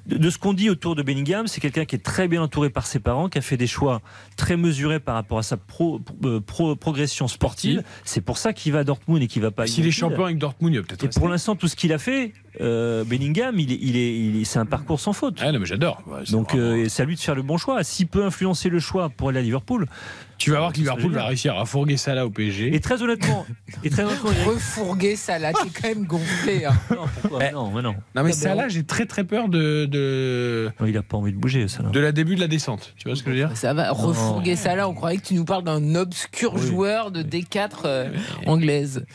De, 0.07 0.17
de 0.17 0.29
ce 0.31 0.39
qu'on 0.39 0.51
dit 0.53 0.69
autour 0.71 0.95
de 0.95 1.03
Bellingham, 1.03 1.45
c'est 1.45 1.61
quelqu'un 1.61 1.85
qui 1.85 1.95
est 1.95 1.99
très 2.03 2.27
bien 2.27 2.41
entouré 2.41 2.71
par 2.71 2.87
ses 2.87 2.99
parents, 2.99 3.29
qui 3.29 3.37
a 3.37 3.41
fait 3.41 3.55
des 3.55 3.67
choix 3.67 4.01
très 4.35 4.57
mesurés 4.57 4.99
par 4.99 5.13
rapport 5.13 5.37
à 5.37 5.43
sa 5.43 5.55
pro- 5.57 6.01
pro- 6.47 6.75
progression 6.75 7.27
sportive. 7.27 7.83
C'est 8.03 8.19
pour 8.21 8.39
ça 8.39 8.51
qu'il 8.51 8.73
va 8.73 8.79
à 8.79 8.83
Dortmund 8.83 9.21
et 9.21 9.27
qu'il 9.27 9.43
va 9.43 9.51
pas. 9.51 9.63
à 9.63 9.67
S'il 9.67 9.85
est 9.85 9.91
champion 9.91 10.25
avec 10.25 10.39
Dortmund, 10.39 10.73
il 10.73 10.81
peut-être. 10.81 11.03
Et 11.05 11.07
pour 11.19 11.29
l'instant, 11.29 11.55
tout 11.55 11.67
ce 11.67 11.75
qu'il 11.75 11.93
a 11.93 11.99
fait, 11.99 12.33
euh, 12.61 13.03
Bellingham, 13.03 13.59
il 13.59 13.71
est, 13.71 13.79
il 13.81 13.95
est, 13.97 14.17
il 14.19 14.41
est- 14.41 14.45
c'est 14.45 14.59
un 14.59 14.65
parcours 14.65 14.99
sans 14.99 15.13
faute. 15.13 15.39
Ah 15.41 15.51
non, 15.51 15.59
mais 15.59 15.65
j'adore. 15.65 16.01
Ouais, 16.07 16.23
Donc 16.31 16.51
vraiment- 16.51 16.83
euh, 16.83 16.85
c'est 16.89 17.01
à 17.03 17.05
lui 17.05 17.15
de 17.15 17.19
faire 17.19 17.35
le 17.35 17.41
bon 17.43 17.57
choix. 17.57 17.83
S'il 17.83 18.07
peut 18.07 18.23
influencer 18.25 18.69
le 18.69 18.79
choix 18.79 19.09
pour 19.09 19.29
aller 19.29 19.39
à 19.39 19.43
Liverpool. 19.43 19.87
tu 20.39 20.51
vas 20.51 20.57
voir 20.59 20.73
que 20.73 20.77
Liverpool 20.79 21.13
va 21.13 21.25
réussir 21.27 21.57
à 21.57 21.63
fourguer 21.65 21.95
Salah 21.95 22.25
au 22.25 22.29
PSG. 22.29 22.75
Et 22.75 22.79
très 22.81 23.01
honnêtement, 23.01 23.45
et 23.83 23.89
très 23.89 24.03
honnêtement, 24.03 24.29
Refourguer 24.45 25.15
ça 25.15 25.39
là, 25.39 25.53
t'es 25.53 25.69
quand 25.69 25.87
même 25.87 26.05
gonflé. 26.05 26.65
hein. 26.65 26.73
non, 26.91 27.05
pourquoi 27.21 27.39
Eh. 27.45 27.53
non, 27.53 27.71
mais 27.71 27.81
non. 27.81 27.95
Non, 28.13 28.23
mais 28.23 28.33
Salah, 28.33 28.67
j'ai 28.67 28.83
très 28.83 29.05
très 29.05 29.23
peur 29.23 29.47
de, 29.47 29.85
de, 29.85 30.69
Non, 30.81 30.85
il 30.85 30.97
a 30.97 31.01
pas 31.01 31.15
envie 31.15 31.31
de 31.31 31.37
bouger, 31.37 31.69
ça. 31.69 31.81
là. 31.83 31.89
de 31.91 31.99
la 31.99 32.11
début 32.11 32.35
de 32.35 32.41
la 32.41 32.49
descente. 32.49 32.93
Tu 32.97 33.07
vois 33.07 33.15
ce 33.15 33.23
que 33.23 33.31
je 33.31 33.35
veux 33.41 33.47
dire 33.47 33.55
Ça 33.55 33.73
va, 33.73 33.89
refourguer 33.91 34.57
ça 34.57 34.75
là, 34.75 34.89
on 34.89 34.93
croyait 34.93 35.17
que 35.17 35.25
tu 35.27 35.33
nous 35.35 35.45
parles 35.45 35.63
d'un 35.63 35.95
obscur 35.95 36.55
Oui. 36.55 36.61
joueur 36.67 37.11
de 37.11 37.23
D4 37.23 37.69
euh, 37.85 38.09
anglaise. 38.45 39.05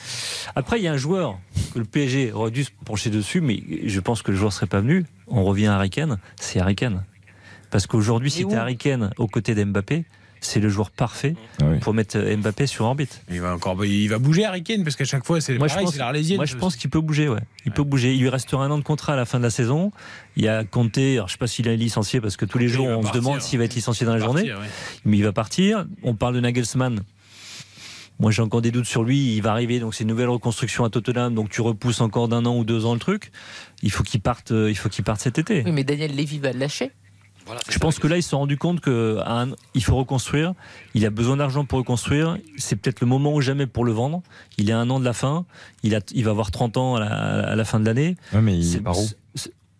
Après, 0.56 0.78
il 0.78 0.84
y 0.84 0.88
a 0.88 0.92
un 0.92 0.96
joueur 0.96 1.38
que 1.74 1.78
le 1.78 1.84
PSG 1.84 2.32
aurait 2.32 2.50
dû 2.52 2.64
se 2.64 2.70
pencher 2.86 3.10
dessus, 3.10 3.27
mais 3.36 3.62
je 3.84 4.00
pense 4.00 4.22
que 4.22 4.30
le 4.30 4.36
joueur 4.36 4.52
serait 4.52 4.66
pas 4.66 4.80
venu. 4.80 5.04
On 5.26 5.44
revient 5.44 5.66
à 5.66 5.74
Harry 5.76 5.90
Kane, 5.90 6.18
c'est 6.40 6.58
Harry 6.60 6.74
Kane. 6.76 7.04
Parce 7.70 7.86
qu'aujourd'hui, 7.86 8.30
si 8.30 8.46
tu 8.46 8.54
Harry 8.54 8.76
Kane 8.78 9.10
aux 9.18 9.26
côtés 9.26 9.54
d'Mbappé, 9.54 10.04
c'est 10.40 10.60
le 10.60 10.68
joueur 10.68 10.90
parfait 10.92 11.34
Ah 11.60 11.64
oui. 11.68 11.78
pour 11.80 11.92
mettre 11.94 12.16
Mbappé 12.16 12.66
sur 12.68 12.84
orbite. 12.84 13.22
Il 13.28 13.40
va 13.40 13.52
encore, 13.52 13.84
il 13.84 14.06
va 14.06 14.18
bouger 14.18 14.44
Harry 14.44 14.62
Kane 14.62 14.84
parce 14.84 14.94
qu'à 14.94 15.04
chaque 15.04 15.26
fois 15.26 15.40
c'est 15.40 15.58
Moi, 15.58 15.66
je 15.66 15.72
pareil, 15.72 15.84
pense, 15.86 15.94
c'est 15.94 15.98
l'Arlésienne. 15.98 16.36
moi, 16.36 16.44
je 16.46 16.54
pense 16.56 16.76
qu'il 16.76 16.88
peut 16.90 17.00
bouger. 17.00 17.28
Ouais. 17.28 17.40
Il 17.66 17.72
peut 17.72 17.82
bouger. 17.82 18.14
Il 18.14 18.20
lui 18.20 18.28
restera 18.28 18.64
un 18.64 18.70
an 18.70 18.78
de 18.78 18.84
contrat 18.84 19.14
à 19.14 19.16
la 19.16 19.24
fin 19.24 19.38
de 19.38 19.42
la 19.44 19.50
saison. 19.50 19.90
Il 20.36 20.44
y 20.44 20.48
a 20.48 20.62
Conte. 20.64 20.96
Alors, 20.96 21.26
je 21.26 21.32
sais 21.32 21.38
pas 21.38 21.48
s'il 21.48 21.66
est 21.66 21.76
licencié 21.76 22.20
parce 22.20 22.36
que 22.36 22.44
tous 22.44 22.58
les 22.58 22.68
jours 22.68 22.86
on 22.86 23.02
partir. 23.02 23.14
se 23.14 23.18
demande 23.18 23.40
s'il 23.42 23.58
va 23.58 23.64
être 23.64 23.74
licencié 23.74 24.06
dans 24.06 24.14
la 24.14 24.20
Partir, 24.24 24.38
journée. 24.46 24.54
ouais. 24.54 24.70
Mais 25.04 25.16
il 25.18 25.24
va 25.24 25.32
partir. 25.32 25.86
On 26.04 26.14
parle 26.14 26.34
de 26.36 26.40
Nagelsmann. 26.40 27.00
Moi, 28.20 28.30
j'ai 28.32 28.42
encore 28.42 28.62
des 28.62 28.70
doutes 28.72 28.86
sur 28.86 29.04
lui. 29.04 29.36
Il 29.36 29.40
va 29.42 29.52
arriver. 29.52 29.78
Donc, 29.80 29.94
c'est 29.94 30.02
une 30.04 30.08
nouvelle 30.10 30.28
reconstruction 30.28 30.84
à 30.84 30.90
Tottenham. 30.90 31.34
Donc, 31.34 31.50
tu 31.50 31.60
repousses 31.60 32.00
encore 32.00 32.28
d'un 32.28 32.44
an 32.46 32.56
ou 32.56 32.64
deux 32.64 32.84
ans 32.84 32.94
le 32.94 32.98
truc. 33.00 33.30
Il 33.82 33.90
faut 33.92 34.02
qu'il 34.02 34.20
parte. 34.20 34.50
euh, 34.52 34.70
Il 34.70 34.74
faut 34.76 34.88
qu'il 34.88 35.04
parte 35.04 35.20
cet 35.20 35.38
été. 35.38 35.62
Oui, 35.64 35.72
mais 35.72 35.84
Daniel 35.84 36.14
Lévy 36.14 36.38
va 36.38 36.52
le 36.52 36.58
lâcher. 36.58 36.90
Voilà, 37.46 37.60
Je 37.70 37.78
pense 37.78 37.98
que 37.98 38.06
là, 38.06 38.16
ils 38.18 38.22
se 38.22 38.30
sont 38.30 38.38
rendus 38.40 38.58
compte 38.58 38.82
qu'il 38.82 39.84
faut 39.84 39.96
reconstruire. 39.96 40.52
Il 40.94 41.06
a 41.06 41.10
besoin 41.10 41.36
d'argent 41.38 41.64
pour 41.64 41.78
reconstruire. 41.78 42.36
C'est 42.58 42.76
peut-être 42.76 43.00
le 43.00 43.06
moment 43.06 43.32
ou 43.32 43.40
jamais 43.40 43.66
pour 43.66 43.84
le 43.86 43.92
vendre. 43.92 44.22
Il 44.58 44.68
est 44.68 44.72
à 44.74 44.78
un 44.78 44.90
an 44.90 45.00
de 45.00 45.04
la 45.04 45.14
fin. 45.14 45.46
Il, 45.82 45.94
a, 45.94 46.00
il 46.12 46.24
va 46.24 46.32
avoir 46.32 46.50
30 46.50 46.76
ans 46.76 46.96
à 46.96 47.00
la, 47.00 47.06
à 47.50 47.56
la 47.56 47.64
fin 47.64 47.80
de 47.80 47.86
l'année. 47.86 48.16
Ouais, 48.34 48.42
mais 48.42 48.58
il 48.58 48.76
est 48.76 48.80
par 48.80 48.98
où 48.98 49.06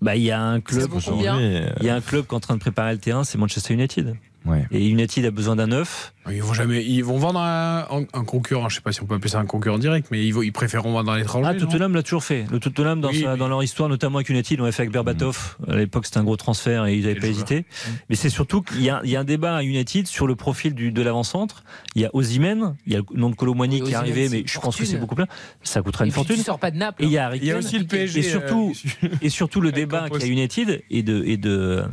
bah, 0.01 0.17
Il 0.17 0.23
y 0.23 0.31
a 0.31 0.41
un 0.41 0.61
club. 0.61 0.89
Changer, 0.99 1.67
Il 1.81 1.87
y 1.87 1.91
a 1.91 1.95
un 1.95 2.01
club 2.01 2.25
qui 2.27 2.33
est 2.33 2.37
en 2.37 2.41
train 2.41 2.55
de 2.55 2.61
préparer 2.61 2.93
le 2.93 2.99
terrain, 2.99 3.25
c'est 3.25 3.37
Manchester 3.37 3.75
United. 3.75 4.15
Ouais. 4.47 4.67
Et 4.71 4.87
United 4.89 5.25
a 5.27 5.31
besoin 5.31 5.57
d'un 5.57 5.67
neuf. 5.67 6.15
Ils 6.31 6.43
vont 6.43 6.53
jamais, 6.55 6.85
ils 6.85 7.03
vont 7.03 7.19
vendre 7.19 7.41
un, 7.41 7.87
un 8.13 8.25
concurrent. 8.25 8.69
Je 8.69 8.77
sais 8.77 8.81
pas 8.81 8.93
si 8.93 9.03
on 9.03 9.07
peut 9.07 9.15
appeler 9.17 9.31
ça 9.31 9.41
un 9.41 9.47
concurrent 9.47 9.79
direct, 9.79 10.09
mais 10.11 10.25
ils, 10.25 10.33
vont, 10.33 10.43
ils 10.43 10.53
préféreront 10.53 10.93
vendre 10.93 11.07
dans 11.07 11.15
l'étranger. 11.17 11.51
Ah, 11.51 11.55
Tottenham 11.55 11.95
l'a 11.95 12.03
toujours 12.03 12.23
fait. 12.25 12.45
Le 12.51 12.61
Tottenham, 12.61 13.01
dans, 13.01 13.09
Oui, 13.09 13.23
sa- 13.23 13.33
mais- 13.33 13.37
dans 13.39 13.49
leur 13.49 13.63
histoire, 13.63 13.89
notamment 13.89 14.17
avec 14.19 14.29
United, 14.29 14.61
on 14.61 14.65
avait 14.65 14.73
fait 14.73 14.83
avec 14.83 14.93
Berbatov. 14.93 15.57
À 15.67 15.77
l'époque, 15.77 16.07
c'était 16.07 16.19
un 16.19 16.25
gros 16.25 16.37
transfert 16.37 16.87
et 16.87 16.97
ils 16.97 17.03
n'avaient 17.03 17.15
pas 17.15 17.21
joueur. 17.23 17.31
hésité. 17.33 17.65
Mais 18.09 18.17
c'est 18.17 18.31
surtout 18.31 18.63
qu'il 18.63 18.83
y, 18.83 18.91
a- 18.91 19.01
il 19.05 19.11
y 19.11 19.17
a 19.17 19.21
un 19.21 19.25
débat 19.25 19.57
à 19.57 19.63
United 19.63 20.07
sur 20.07 20.27
le 20.27 20.37
profil 20.37 20.75
du, 20.75 20.93
de 20.93 21.03
l'avant-centre. 21.03 21.65
Il 21.95 22.03
y 22.03 22.05
a 22.05 22.11
Ozymen, 22.15 22.77
il 22.87 22.93
y 22.93 22.97
a 22.97 22.99
le 23.01 23.05
nom 23.19 23.31
de 23.31 23.35
Colomwani 23.35 23.81
Oui, 23.81 23.87
qui 23.89 23.93
est 23.93 23.97
arrivé, 23.97 24.29
mais 24.31 24.45
je 24.47 24.59
pense 24.61 24.77
que 24.77 24.85
c'est 24.85 24.99
beaucoup 24.99 25.15
plus. 25.15 25.25
Ça 25.63 25.83
coûtera 25.83 26.05
Et 26.05 26.09
une 26.09 26.13
puis, 26.13 26.17
fortune. 26.17 26.37
tu 26.37 26.43
sors 26.43 26.59
pas 26.59 26.71
de 26.71 26.77
Naples. 26.77 27.03
Et 27.03 27.07
il 27.07 27.13
y 27.13 27.19
a 27.19 27.29
hein. 27.29 27.33
Il 27.35 27.45
y 27.45 27.51
a 27.51 27.55
Kane. 27.55 27.65
aussi 27.65 27.79
le 27.79 27.85
PSG. 27.87 28.21
Et 28.21 28.23
surtout, 28.23 28.73
euh, 29.05 29.09
Et 29.23 29.29
surtout, 29.31 29.61
le 29.61 29.73
débat 29.73 30.09
qu'il 30.11 30.21
y 30.23 30.25
a 30.25 30.33
United 30.33 30.83
et 30.91 31.03
de, 31.03 31.23
et 31.25 31.37
de, 31.37 31.85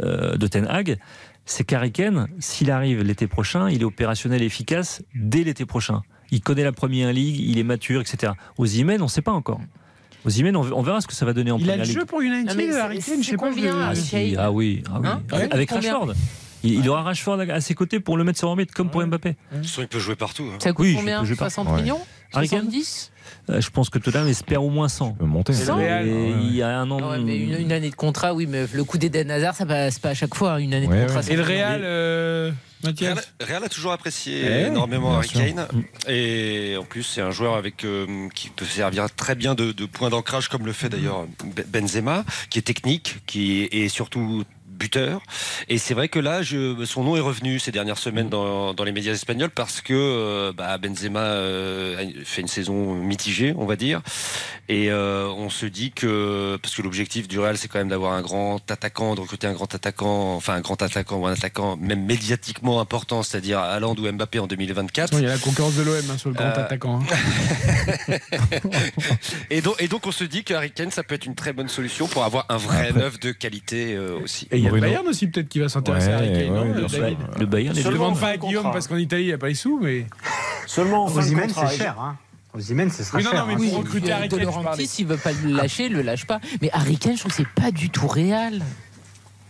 euh, 0.00 0.36
de 0.36 0.46
Ten 0.46 0.66
Hag, 0.66 0.98
c'est 1.46 1.64
qu'Harry 1.64 1.92
Kane, 1.92 2.26
s'il 2.40 2.70
arrive 2.70 3.02
l'été 3.02 3.26
prochain, 3.26 3.70
il 3.70 3.80
est 3.80 3.84
opérationnel 3.84 4.42
et 4.42 4.46
efficace 4.46 5.02
dès 5.14 5.44
l'été 5.44 5.64
prochain. 5.64 6.02
Il 6.32 6.40
connaît 6.42 6.64
la 6.64 6.72
première 6.72 7.12
ligue, 7.12 7.38
il 7.40 7.58
est 7.58 7.62
mature, 7.62 8.00
etc. 8.00 8.32
Aux 8.58 8.66
Imen, 8.66 9.00
on 9.00 9.04
ne 9.04 9.08
sait 9.10 9.22
pas 9.22 9.32
encore. 9.32 9.60
Aux 10.24 10.30
Imen, 10.30 10.56
on 10.56 10.82
verra 10.82 11.00
ce 11.00 11.06
que 11.06 11.14
ça 11.14 11.24
va 11.24 11.32
donner 11.32 11.52
en 11.52 11.58
il 11.58 11.62
a 11.62 11.66
première 11.74 11.76
le 11.78 11.88
ligue. 11.88 12.00
jeu 12.00 12.04
pour 12.04 12.20
United, 12.20 12.50
c'est- 12.50 12.56
Kane, 12.56 13.22
je 13.22 13.24
sais 13.24 13.30
c'est 13.30 13.36
pas. 13.36 13.88
Ah, 13.88 13.94
si, 13.94 14.34
ah 14.36 14.50
oui, 14.50 14.82
ah 14.92 14.98
oui. 15.00 15.06
Hein 15.08 15.22
avec, 15.30 15.54
avec 15.54 15.68
Combien 15.68 15.92
Rashford. 15.98 16.14
Il, 16.64 16.80
il 16.80 16.88
aura 16.88 17.02
Rashford 17.02 17.40
à 17.42 17.60
ses 17.60 17.74
côtés 17.74 18.00
pour 18.00 18.16
le 18.16 18.24
mettre 18.24 18.38
sur 18.40 18.48
orbite, 18.48 18.72
comme 18.72 18.90
pour 18.90 19.06
Mbappé. 19.06 19.36
De 19.52 19.56
toute 19.58 19.66
façon, 19.66 19.82
il 19.82 19.88
peut 19.88 20.00
jouer 20.00 20.16
partout. 20.16 20.44
hein. 20.52 20.56
Ça 20.60 20.72
coûte 20.72 20.84
Oui, 20.86 20.94
combien 20.96 21.22
je 21.24 21.30
vais 21.30 21.36
pas- 21.36 21.48
60 21.48 21.68
Ouais. 21.68 21.82
millions 21.82 22.00
Harry 22.32 22.48
Kane 22.48 22.62
70 22.62 23.12
Euh, 23.12 23.15
je 23.48 23.70
pense 23.70 23.90
que 23.90 23.98
Tottenham 23.98 24.28
espère 24.28 24.62
au 24.62 24.70
moins 24.70 24.88
100. 24.88 25.12
peut 25.12 25.24
monter. 25.24 25.52
C'est 25.52 25.66
le 25.66 25.72
Real, 25.72 26.06
Et 26.06 26.12
ouais, 26.12 26.18
ouais. 26.32 26.34
il 26.42 26.54
y 26.56 26.62
a 26.62 26.78
un 26.78 26.90
an. 26.90 27.10
Ouais, 27.10 27.18
mais 27.18 27.36
une, 27.36 27.54
une 27.60 27.72
année 27.72 27.90
de 27.90 27.94
contrat, 27.94 28.34
oui, 28.34 28.46
mais 28.48 28.66
le 28.72 28.84
coup 28.84 28.98
d'Eden 28.98 29.30
Hazard, 29.30 29.54
ça 29.56 29.66
passe 29.66 29.98
pas 29.98 30.10
à 30.10 30.14
chaque 30.14 30.34
fois. 30.34 30.52
hein, 30.54 30.58
Une 30.58 30.74
année 30.74 30.86
Ouais, 30.86 30.96
de 31.02 31.06
contrat. 31.06 31.20
ouais. 31.20 31.32
Et 31.32 31.36
le 31.36 31.42
Real, 31.42 31.80
euh, 31.84 32.50
Mathias 32.84 33.14
Real, 33.40 33.48
Real 33.50 33.64
a 33.64 33.68
toujours 33.68 33.92
apprécié 33.92 34.42
Eh, 34.44 34.66
énormément 34.66 35.16
Harry. 35.16 35.28
Kane 35.28 35.66
et 36.08 36.76
en 36.78 36.84
plus 36.84 37.02
c'est 37.02 37.20
un 37.22 37.30
joueur 37.30 37.54
avec 37.56 37.84
euh, 37.84 38.28
qui 38.34 38.50
peut 38.50 38.64
servir 38.66 39.06
très 39.14 39.34
bien 39.34 39.54
de, 39.54 39.72
de 39.72 39.86
point 39.86 40.10
d'ancrage 40.10 40.48
comme 40.48 40.66
le 40.66 40.72
fait 40.72 40.88
d'ailleurs 40.90 41.24
Be- 41.56 41.64
Benzema 41.66 42.24
qui 42.50 42.58
est 42.58 42.62
technique 42.62 43.16
qui 43.26 43.62
est, 43.62 43.74
et 43.74 43.88
surtout 43.88 44.44
buteur. 44.76 45.22
Et 45.68 45.78
c'est 45.78 45.94
vrai 45.94 46.08
que 46.08 46.18
là 46.18 46.42
je, 46.42 46.84
son 46.84 47.04
nom 47.04 47.16
est 47.16 47.20
revenu 47.20 47.58
ces 47.58 47.72
dernières 47.72 47.98
semaines 47.98 48.28
dans, 48.28 48.74
dans 48.74 48.84
les 48.84 48.92
médias 48.92 49.12
espagnols 49.12 49.50
parce 49.50 49.80
que 49.80 49.94
euh, 49.94 50.52
bah, 50.52 50.78
Benzema 50.78 51.20
euh, 51.20 52.04
a 52.04 52.24
fait 52.24 52.42
une 52.42 52.48
saison 52.48 52.94
mitigée 52.94 53.54
on 53.56 53.66
va 53.66 53.76
dire. 53.76 54.02
Et 54.68 54.90
euh, 54.90 55.28
on 55.28 55.50
se 55.50 55.66
dit 55.66 55.92
que 55.92 56.56
parce 56.62 56.74
que 56.74 56.82
l'objectif 56.82 57.28
du 57.28 57.38
Real 57.38 57.56
c'est 57.56 57.68
quand 57.68 57.78
même 57.78 57.88
d'avoir 57.88 58.12
un 58.12 58.22
grand 58.22 58.70
attaquant 58.70 59.14
de 59.14 59.20
recruter 59.20 59.46
un 59.46 59.52
grand 59.52 59.72
attaquant 59.74 60.34
enfin 60.34 60.54
un 60.54 60.60
grand 60.60 60.80
attaquant 60.82 61.18
ou 61.18 61.26
un 61.26 61.32
attaquant 61.32 61.76
même 61.76 62.04
médiatiquement 62.04 62.80
important 62.80 63.22
c'est-à-dire 63.22 63.58
Haaland 63.60 63.94
ou 63.94 64.12
Mbappé 64.12 64.38
en 64.38 64.46
2024 64.46 65.14
il 65.14 65.22
y 65.22 65.26
a 65.26 65.30
la 65.30 65.38
concurrence 65.38 65.74
de 65.74 65.82
l'OM 65.82 65.96
hein, 66.10 66.18
sur 66.18 66.30
le 66.30 66.34
grand 66.34 66.48
attaquant. 66.48 67.00
hein. 67.00 67.16
et 69.50 69.60
donc, 69.60 69.80
et 69.80 69.88
donc 69.88 70.06
on 70.06 70.12
se 70.12 70.24
dit 70.24 70.44
que 70.44 70.54
Harry 70.54 70.70
Kane 70.70 70.90
ça 70.90 71.02
peut 71.02 71.14
être 71.14 71.26
une 71.26 71.34
très 71.34 71.52
bonne 71.52 71.68
solution 71.68 72.06
pour 72.08 72.24
avoir 72.24 72.46
un 72.48 72.56
vrai 72.56 72.92
neuf 72.92 73.18
de 73.20 73.32
qualité 73.32 73.94
euh, 73.94 74.18
aussi. 74.22 74.48
Et 74.50 74.65
y 74.66 74.68
a 74.68 74.72
le. 74.74 74.80
Bayern 74.80 75.08
aussi 75.08 75.26
peut-être 75.28 75.48
qui 75.48 75.58
va 75.60 75.68
s'intéresser 75.68 76.08
à 76.10 76.16
Harry 76.18 76.28
Ouais, 76.28 76.44
Kane. 76.46 76.52
ouais, 76.52 76.82
euh, 76.84 76.88
sûr. 76.88 77.00
David 77.00 77.18
Le 77.38 77.46
Bayern 77.46 77.76
est 77.76 77.80
Je 77.80 77.86
ne 77.88 77.92
Seulement 77.92 78.06
demande 78.08 78.20
pas 78.20 78.28
à 78.28 78.36
de 78.36 78.42
Guillaume 78.42 78.70
parce 78.72 78.88
qu'en 78.88 78.96
Italie 78.96 79.22
il 79.24 79.26
n'y 79.28 79.32
a 79.32 79.38
pas 79.38 79.48
les 79.48 79.54
sous, 79.54 79.78
mais. 79.80 80.06
Seulement 80.66 81.04
en 81.04 81.08
fin 81.08 81.20
de 81.20 81.24
Osimhen, 81.26 81.48
c'est 81.50 81.76
cher. 81.76 81.96
Hein. 82.00 82.16
Osimhen, 82.54 82.90
ce 82.90 83.04
sera 83.04 83.18
Oui, 83.18 83.24
non, 83.24 83.30
cher. 83.30 83.40
non, 83.40 83.46
mais 83.46 83.52
hein. 83.52 83.56
pour 83.56 83.64
Oui, 83.66 83.76
recruter 83.76 84.06
de- 84.08 84.12
Harry 84.12 84.28
de 84.28 84.36
Kane, 84.36 84.40
je 84.40 84.46
parlais. 84.46 84.62
Laurentiis, 84.64 84.86
s'il 84.86 85.06
veut 85.06 85.16
pas 85.18 85.30
le 85.32 85.50
lâcher, 85.56 85.88
le 85.88 86.02
lâche 86.02 86.26
pas. 86.26 86.40
Mais 86.62 86.70
Harry 86.72 86.96
Kane, 86.96 87.14
je 87.14 87.20
trouve 87.20 87.30
que 87.32 87.36
c'est 87.36 87.48
pas 87.62 87.70
du 87.70 87.90
tout 87.90 88.06
réel. 88.08 88.62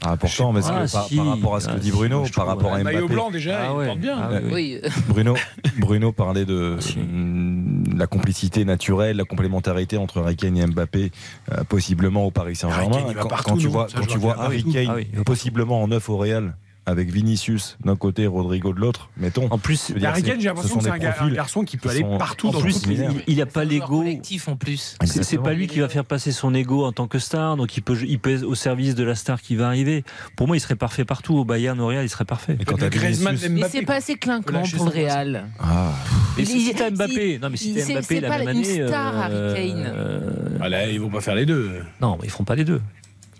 Ah, 0.05 0.17
pourtant, 0.17 0.53
mais 0.53 0.61
Ah, 0.67 0.85
que 0.87 0.93
par, 0.93 1.07
si. 1.07 1.17
par 1.17 1.27
rapport 1.27 1.57
à 1.57 1.61
ce 1.61 1.67
que 1.69 1.73
Ah, 1.75 1.79
dit 1.79 1.91
Bruno, 1.91 2.25
par 2.35 2.47
rapport 2.47 2.75
à 2.75 2.79
Le 2.79 2.85
maillot 2.85 3.01
Mbappé, 3.01 3.15
blanc 3.15 3.31
déjà, 3.31 3.59
Ah 3.63 3.69
il 3.73 3.77
ouais. 3.79 3.87
porte 3.87 3.99
bien. 3.99 4.19
Ah. 4.21 4.31
Oui, 4.53 4.79
Bruno, 5.09 5.35
Bruno 5.79 6.13
parlait 6.13 6.45
de 6.45 6.77
Si. 6.81 6.99
mm, 6.99 7.97
la 7.97 8.07
complicité 8.07 8.65
naturelle, 8.65 9.17
la 9.17 9.25
complémentarité 9.25 9.97
entre 9.97 10.21
Harry 10.23 10.37
Kane 10.37 10.57
et 10.59 10.67
Mbappé, 10.67 11.11
euh, 11.53 11.65
possiblement 11.65 12.27
au 12.27 12.31
Paris 12.31 12.57
Saint-Germain. 12.57 12.99
Quand, 13.45 13.57
tu 13.57 13.69
vois, 13.69 13.87
quand 13.95 14.07
tu 14.07 14.19
vois 14.19 14.37
Harry. 14.41 14.63
Kane 14.65 15.05
Ah 15.19 15.23
possiblement 15.25 15.83
en 15.83 15.89
neuf 15.89 16.09
au 16.11 16.17
Real, 16.19 16.57
avec 16.87 17.11
Vinicius 17.11 17.77
d'un 17.85 17.97
côté, 17.97 18.27
Rodrigo 18.27 18.73
de 18.73 18.81
l'autre, 18.81 19.11
mettons. 19.17 19.49
En 19.51 19.59
plus, 19.59 19.93
Harry 20.05 20.23
Kane, 20.23 20.41
j'ai 20.41 20.49
l'impression 20.49 20.77
que 20.79 20.85
c'est 20.85 20.91
un, 20.91 21.29
garçon 21.31 21.65
qui 21.65 21.77
peut 21.77 21.89
aller 21.91 22.05
partout 22.19 22.49
En 22.49 22.53
dans 22.53 22.61
plus, 22.61 22.81
il, 22.87 22.91
ligues. 23.01 23.25
il 23.27 23.43
a 23.43 23.47
pas 23.47 23.65
l'ego. 23.65 23.99
collectif 23.99 24.49
en 24.49 24.57
plus. 24.57 24.97
C'est 25.05 25.39
pas 25.39 25.53
lui 25.53 25.67
qui 25.67 25.81
va 25.81 25.89
faire 25.89 26.05
passer 26.05 26.33
son 26.33 26.55
ego 26.55 26.85
en 26.85 26.93
tant 26.93 27.09
que 27.09 27.19
star, 27.19 27.57
donc 27.57 27.77
il 27.77 27.83
peut, 27.83 27.99
il 28.07 28.19
peut 28.19 28.37
être 28.37 28.45
au 28.45 28.55
service 28.55 28.95
de 28.95 29.05
la 29.05 29.15
star 29.15 29.41
qui 29.43 29.57
va 29.57 29.67
arriver. 29.67 30.05
Pour 30.37 30.47
moi, 30.47 30.57
il 30.57 30.61
serait 30.61 30.77
parfait 30.77 31.05
partout. 31.05 31.37
Au 31.37 31.45
Bayern, 31.45 31.79
au 31.81 31.89
Real, 31.89 32.05
il 32.05 32.09
serait 32.09 32.25
parfait. 32.25 32.57
Et 32.61 32.65
quand 32.65 32.77
Griezmann, 32.79 33.35
Vinicius- 33.35 33.51
Mais 33.51 33.69
c'est 33.69 33.83
pas 33.83 33.97
assez 33.97 34.15
clinquant 34.17 34.63
pour 34.77 34.85
le. 34.87 34.91
Real. 34.91 35.47
Ah, 35.59 35.93
Mais 36.37 36.45
Il- 36.45 36.49
si 36.49 36.75
t'as 36.75 36.89
il- 36.89 36.95
Mbappé, 36.95 37.39
non 37.43 37.51
mais 37.51 37.57
si 37.57 37.71
il- 37.71 37.77
t'as 37.77 37.83
c'est- 37.85 37.95
Mbappé 37.95 38.21
la 38.21 38.29
même 38.31 38.41
une 38.43 38.49
année, 38.49 38.87
star, 38.87 39.17
Harry 39.17 39.55
Kane. 39.73 39.85
euh, 39.95 40.21
Ah 40.61 40.69
là, 40.69 40.89
ils 40.89 41.01
vont 41.01 41.09
pas 41.11 41.21
faire 41.21 41.35
les 41.35 41.47
deux. 41.47 41.71
non, 42.01 42.17
mais 42.21 42.27
ils 42.27 42.31
feront 42.31 42.45
pas 42.45 42.55
les 42.55 42.65
deux. 42.65 42.81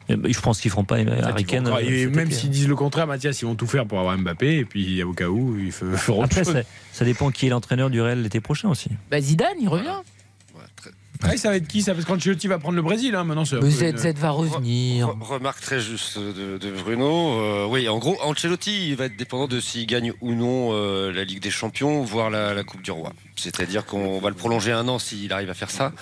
Je 0.09 0.41
pense 0.41 0.61
qu'ils 0.61 0.71
feront 0.71 0.85
pas 0.85 0.97
Harry 0.97 1.07
Ils 1.09 1.25
vont 1.25 1.43
Kane. 1.45 1.69
et 1.81 2.05
cet 2.05 2.15
même 2.15 2.31
s'ils 2.31 2.51
disent 2.51 2.69
le 2.69 2.77
contraire, 2.77 3.07
Mathias, 3.07 3.41
ils 3.43 3.47
vont 3.47 3.55
tout 3.57 3.67
faire 3.67 3.87
pour 3.87 3.99
avoir 3.99 4.17
Mbappé. 4.17 4.59
Et 4.59 4.65
puis 4.65 5.03
au 5.03 5.13
cas 5.13 5.29
où, 5.29 5.57
il 5.59 5.73
faut 5.73 5.87
faire 5.97 6.17
autre 6.19 6.25
Après, 6.27 6.45
chose. 6.45 6.53
ça, 6.55 6.61
ça 6.93 7.05
dépend 7.05 7.31
qui 7.31 7.47
est 7.47 7.51
l'entraîneur 7.51 7.91
du 7.91 8.01
Real 8.01 8.23
l'été 8.23 8.41
prochain 8.41 8.69
aussi. 8.69 8.91
Bah 9.11 9.21
Zidane, 9.21 9.57
il 9.61 9.69
revient. 9.69 9.97
Ah, 11.23 11.37
ça 11.37 11.49
va 11.51 11.57
être 11.57 11.67
qui 11.69 11.83
ça 11.83 11.95
Parce 11.95 12.05
qu'Ancelotti 12.05 12.47
va 12.49 12.59
prendre 12.59 12.77
le 12.77 12.83
Brésil. 12.83 13.15
Hein, 13.15 13.25
maintenant, 13.25 13.45
Mais 13.53 13.59
peu 13.61 13.71
ZZ 13.71 13.83
une- 14.07 14.13
va 14.13 14.31
revenir. 14.31 15.09
Re- 15.09 15.23
Remarque 15.23 15.61
très 15.61 15.81
juste 15.81 16.19
de, 16.19 16.59
de 16.59 16.71
Bruno. 16.71 17.41
Euh, 17.41 17.67
oui, 17.67 17.89
en 17.89 17.99
gros, 17.99 18.17
Ancelotti 18.23 18.91
il 18.91 18.97
va 18.97 19.07
être 19.07 19.17
dépendant 19.17 19.47
de 19.49 19.61
s'il 19.61 19.87
gagne 19.87 20.13
ou 20.21 20.33
non 20.35 20.71
euh, 20.73 21.13
la 21.13 21.25
Ligue 21.25 21.41
des 21.41 21.51
Champions, 21.51 22.03
voire 22.03 22.31
la, 22.31 22.55
la 22.55 22.65
Coupe 22.65 22.83
du 22.83 22.91
Roi. 22.91 23.13
C'est-à-dire 23.37 23.85
qu'on 23.85 24.19
va 24.19 24.29
le 24.31 24.35
prolonger 24.35 24.73
un 24.73 24.89
an 24.89 24.99
s'il 24.99 25.33
arrive 25.33 25.51
à 25.51 25.55
faire 25.55 25.71
ça. 25.71 25.93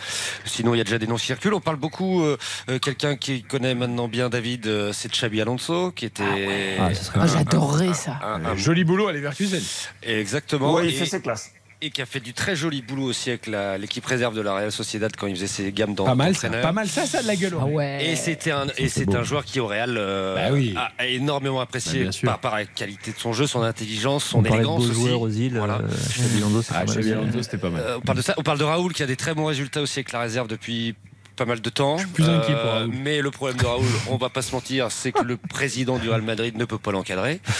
Sinon, 0.45 0.75
il 0.75 0.79
y 0.79 0.81
a 0.81 0.85
déjà 0.85 0.99
des 0.99 1.07
noms 1.07 1.17
qui 1.17 1.27
circulent. 1.27 1.55
On 1.55 1.61
parle 1.61 1.77
beaucoup. 1.77 2.23
euh, 2.23 2.37
euh, 2.71 2.79
Quelqu'un 2.79 3.17
qui 3.17 3.43
connaît 3.43 3.75
maintenant 3.75 4.09
bien 4.09 4.29
David, 4.29 4.69
c'est 4.93 5.11
Xabi 5.11 5.41
Alonso, 5.41 5.91
qui 5.91 6.05
était. 6.07 6.77
Ah, 6.79 6.95
ça 6.95 7.03
serait 7.03 7.21
Ah, 7.23 7.27
J'adorerais 7.27 7.95
ça. 7.95 8.19
un- 8.23 8.45
un- 8.45 8.57
Joli 8.57 8.85
boulot 8.85 9.09
à 9.09 9.13
Leverkusen. 9.13 9.61
exactement. 10.03 10.75
Ouais, 10.75 10.87
et, 10.87 10.89
il 10.91 10.95
fait 10.95 11.07
ses 11.07 11.21
classes. 11.21 11.51
Et 11.85 11.91
qui 11.91 12.01
a 12.03 12.07
fait 12.07 12.21
du 12.21 12.33
très 12.33 12.57
joli 12.57 12.81
boulot 12.83 13.05
aussi 13.05 13.29
avec 13.31 13.47
la- 13.47 13.77
l'équipe 13.79 14.05
réserve 14.07 14.35
de 14.35 14.41
la 14.41 14.55
Real 14.55 14.73
Sociedad 14.73 15.13
quand 15.17 15.27
il 15.27 15.35
faisait 15.35 15.47
ses 15.47 15.71
gammes 15.73 15.95
dans 15.95 16.05
Pas 16.05 16.15
mal, 16.15 16.35
ça. 16.35 16.49
Pas 16.49 16.73
mal, 16.73 16.89
ça, 16.89 17.05
ça 17.07 17.23
de 17.23 17.27
la 17.27 17.37
gueule. 17.37 17.55
Ah 17.61 17.65
ouais. 17.67 17.75
ouais. 17.75 18.07
Et 18.07 18.17
c'était 18.17 18.51
un, 18.53 18.67
et 18.79 18.89
c'est 18.89 19.15
un 19.15 19.23
joueur 19.23 19.45
qui 19.45 19.61
au 19.61 19.67
Real 19.67 19.97
euh, 19.99 20.35
Bah 20.35 20.53
oui. 20.53 20.75
a, 20.99 21.07
énormément 21.07 21.57
Bah, 21.57 21.63
apprécié 21.63 22.11
sûr. 22.13 22.27
par, 22.29 22.39
par 22.41 22.55
la 22.57 22.65
qualité 22.65 23.13
de 23.13 23.19
son 23.19 23.33
jeu, 23.33 23.47
son 23.47 23.63
intelligence, 23.63 24.25
son 24.25 24.39
On 24.39 24.45
élégance 24.45 24.85
aussi. 24.85 24.95
joueurs 24.95 25.21
aux 25.21 25.29
îles. 25.29 25.59
Voilà. 25.59 25.75
euh, 25.79 25.89
Xabi 25.89 26.39
Alonso, 26.39 26.63
c'est 26.63 26.73
Ah, 26.75 26.81
pas 26.81 26.85
mal 26.87 26.87
Xabi 26.87 27.01
aussi. 27.01 27.13
Alonso, 27.13 27.43
c'était 27.43 27.59
pas 27.59 27.71
mal. 27.71 27.83
Euh, 27.85 27.97
on 27.99 28.01
parle 28.01 28.19
de 28.19 28.23
ça. 28.23 28.35
On 28.39 28.43
parle 28.43 28.59
de 28.59 28.65
Raoul 28.65 28.93
qui 28.93 29.03
a 29.03 29.07
des 29.07 29.17
très 29.17 29.35
bons 29.35 29.45
résultats 29.47 29.83
aussi 29.83 29.99
avec 29.99 30.13
la 30.13 30.21
réserve 30.21 30.49
depuis 30.49 30.95
pas 31.35 31.45
mal 31.45 31.61
de 31.61 31.71
temps. 31.71 31.95
Euh, 31.95 31.99
Je 31.99 32.03
suis 32.05 32.13
plus 32.13 32.29
inquiet 32.29 32.55
pour 32.55 32.71
Raoul. 32.71 32.91
Mais 33.03 33.21
le 33.21 33.31
problème 33.31 33.57
de 33.59 33.67
Raoul, 33.67 33.85
on 34.09 34.17
va 34.17 34.29
pas 34.29 34.43
se 34.43 34.53
mentir, 34.55 34.91
c'est 34.91 35.13
que 35.13 35.23
le 35.23 35.37
président 35.37 35.99
du 35.99 36.09
Real 36.09 36.23
Madrid 36.23 36.57
ne 36.57 36.65
peut 36.65 36.79
pas 36.79 36.93
l'encadrer. 36.93 37.41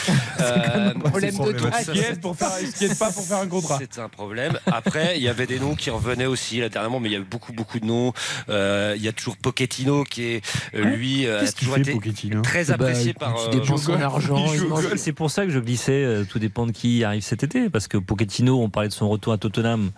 Euh, 0.41 0.93
problème 0.95 1.37
de 1.37 1.93
qui 1.93 1.99
aide 2.01 2.21
pour 2.21 2.37
faire, 2.37 2.51
ce 2.51 2.77
qui 2.77 2.85
aide 2.87 2.99
pas 2.99 3.11
pour 3.11 3.25
faire 3.25 3.39
un 3.39 3.47
contrat. 3.47 3.79
c'est 3.79 4.01
un 4.01 4.09
problème. 4.09 4.59
Après, 4.67 5.17
il 5.17 5.23
y 5.23 5.29
avait 5.29 5.47
des 5.47 5.59
noms 5.59 5.75
qui 5.75 5.89
revenaient 5.91 6.27
aussi 6.27 6.59
là 6.61 6.69
dernièrement, 6.69 6.99
mais 7.01 7.09
il 7.09 7.13
y 7.13 7.17
a 7.17 7.21
eu 7.21 7.25
beaucoup 7.29 7.53
beaucoup 7.53 7.79
de 7.79 7.87
noms. 7.87 8.13
Euh, 8.49 8.95
il 8.97 9.03
y 9.03 9.09
a 9.09 9.13
toujours 9.13 9.37
Pochettino 9.37 10.05
qui 10.05 10.25
est 10.25 10.45
euh, 10.75 10.83
lui 10.85 11.27
euh, 11.27 11.41
a 11.47 11.53
toujours 11.53 11.75
fait, 11.77 11.83
été 11.83 11.93
Pochettino 11.93 12.43
très 12.43 12.65
Bah, 12.65 12.75
apprécié 12.75 13.11
écoute, 13.11 13.21
par. 13.21 13.37
il 13.53 13.57
euh, 13.57 13.61
dépense 13.61 13.85
son 13.85 14.01
argent. 14.01 14.45
C'est 14.97 15.13
pour 15.13 15.31
ça 15.31 15.45
que 15.47 15.51
je 15.53 15.61
glissais, 15.61 15.93
euh, 16.05 16.25
tout 16.29 16.39
dépend 16.41 16.67
de 16.67 16.73
qui 16.73 17.05
arrive 17.05 17.23
cet 17.23 17.43
été, 17.45 17.71
parce 17.71 17.87
que 17.89 17.97
Pochettino, 17.97 18.61
on 18.61 18.69
parlait 18.69 18.89
de 18.89 18.95
son 18.95 19.09
retour 19.09 19.33
à 19.33 19.39
Tottenham. 19.39 19.93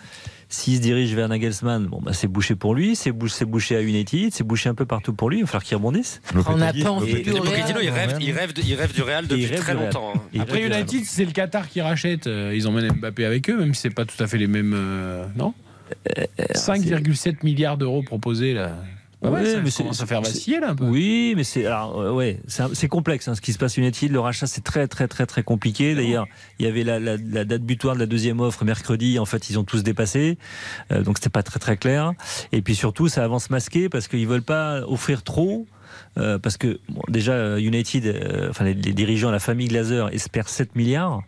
S'il 0.48 0.77
se 0.77 0.81
dirige 0.81 1.12
vers 1.14 1.28
Nagelsmann, 1.28 1.86
bon, 1.86 2.01
bah, 2.01 2.12
c'est 2.12 2.28
bouché 2.28 2.55
pour 2.55 2.74
lui, 2.77 2.94
c'est 2.94 3.10
bouché, 3.10 3.74
à 3.77 3.81
United, 3.82 4.32
c'est 4.32 4.44
bouché 4.44 4.68
un 4.68 4.74
peu 4.77 4.86
partout 4.86 5.12
pour 5.12 5.28
lui. 5.28 5.39
Il 5.39 5.40
va 5.40 5.47
falloir 5.48 5.64
qu'il 5.64 5.77
rebondisse. 5.77 6.20
On 6.47 6.56
n'a 6.56 6.73
pas 6.73 6.90
envie 6.90 7.23
du 7.23 7.31
Real. 7.32 7.43
Pochettino, 7.43 7.81
il 7.82 7.90
rêve, 7.90 8.16
il 8.20 8.31
rêve, 8.31 8.52
de- 8.52 8.62
il 8.62 8.74
rêve 8.74 8.94
du 8.94 9.02
Real 9.02 9.27
depuis 9.27 9.47
rêve 9.47 9.59
très 9.59 9.73
Real. 9.73 9.85
longtemps. 9.86 10.12
hein. 10.14 10.20
Il 10.32 10.40
Après 10.40 10.59
rêve 10.62 10.70
du 10.70 10.77
United, 10.97 11.05
c'est 11.05 11.24
le 11.24 11.32
Qatar 11.32 11.68
qui 11.68 11.81
rachète. 11.81 12.28
Euh, 12.28 12.52
Ils 12.55 12.68
emmènent 12.68 12.93
Mbappé 12.93 13.24
avec 13.24 13.51
eux, 13.51 13.59
même 13.59 13.74
si 13.74 13.81
c'est 13.82 13.90
pas 13.90 14.05
tout 14.05 14.23
à 14.23 14.28
fait 14.28 14.39
les 14.39 14.47
mêmes. 14.47 14.73
euh, 14.77 15.27
non 15.36 15.52
5,7 16.55 17.43
milliards 17.44 17.77
d'euros 17.77 18.02
proposés 18.02 18.55
là. 18.55 18.73
Ouais, 19.22 19.30
Ouais, 19.30 19.47
ça 19.47 19.60
mais 19.62 19.70
c'est- 19.70 19.82
commence 19.82 20.02
à 20.02 20.06
faire 20.06 20.20
c'est- 20.24 20.32
vaciller 20.32 20.60
là 20.60 20.70
un 20.70 20.74
peu. 20.76 20.84
Oui, 20.84 21.32
mais 21.36 21.43
c'est 21.43 21.64
alors 21.64 21.98
euh, 22.01 22.12
ouais, 22.12 22.38
c'est 22.74 22.86
complexe 22.88 23.26
hein, 23.28 23.34
ce 23.34 23.40
qui 23.40 23.52
se 23.55 23.59
passe 23.59 23.78
à 23.78 23.80
United. 23.80 24.12
Le 24.12 24.20
rachat 24.20 24.47
c'est 24.47 24.62
très 24.62 24.86
très 24.88 25.09
très 25.09 25.24
très 25.24 25.43
compliqué. 25.43 25.94
D'ailleurs, 25.94 26.26
il 26.59 26.66
y 26.66 26.68
avait 26.68 26.84
la, 26.84 27.01
la- 27.01 27.16
la 27.16 27.44
date 27.47 27.62
butoir 27.62 27.94
de 27.94 28.01
la 28.01 28.06
deuxième 28.06 28.40
offre 28.40 28.64
mercredi. 28.64 29.18
En 29.18 29.24
fait, 29.24 29.48
ils 29.48 29.59
ont 29.59 29.64
tous 29.64 29.82
dépassé, 29.82 30.36
Euh, 30.93 31.02
donc 31.02 31.16
c'était 31.16 31.30
pas 31.30 31.43
très 31.43 31.59
très 31.59 31.76
clair. 31.78 32.12
Et 32.52 32.60
puis 32.60 32.74
surtout, 32.74 33.09
ça 33.09 33.24
avance 33.24 33.48
masqué 33.48 33.88
parce 33.88 34.06
qu'ils 34.06 34.26
veulent 34.28 34.43
pas 34.43 34.82
offrir 34.86 35.22
trop. 35.22 35.66
euh, 36.18 36.38
parce 36.38 36.56
que 36.59 36.78
bon, 36.90 37.01
déjà 37.09 37.59
United, 37.59 38.06
euh, 38.06 38.51
enfin 38.51 38.64
les, 38.64 38.74
les 38.74 38.93
dirigeants, 38.93 39.30
la 39.30 39.38
famille 39.38 39.68
Glazer 39.68 40.09
espèrent 40.12 40.48
7 40.48 40.74
milliards. 40.76 41.22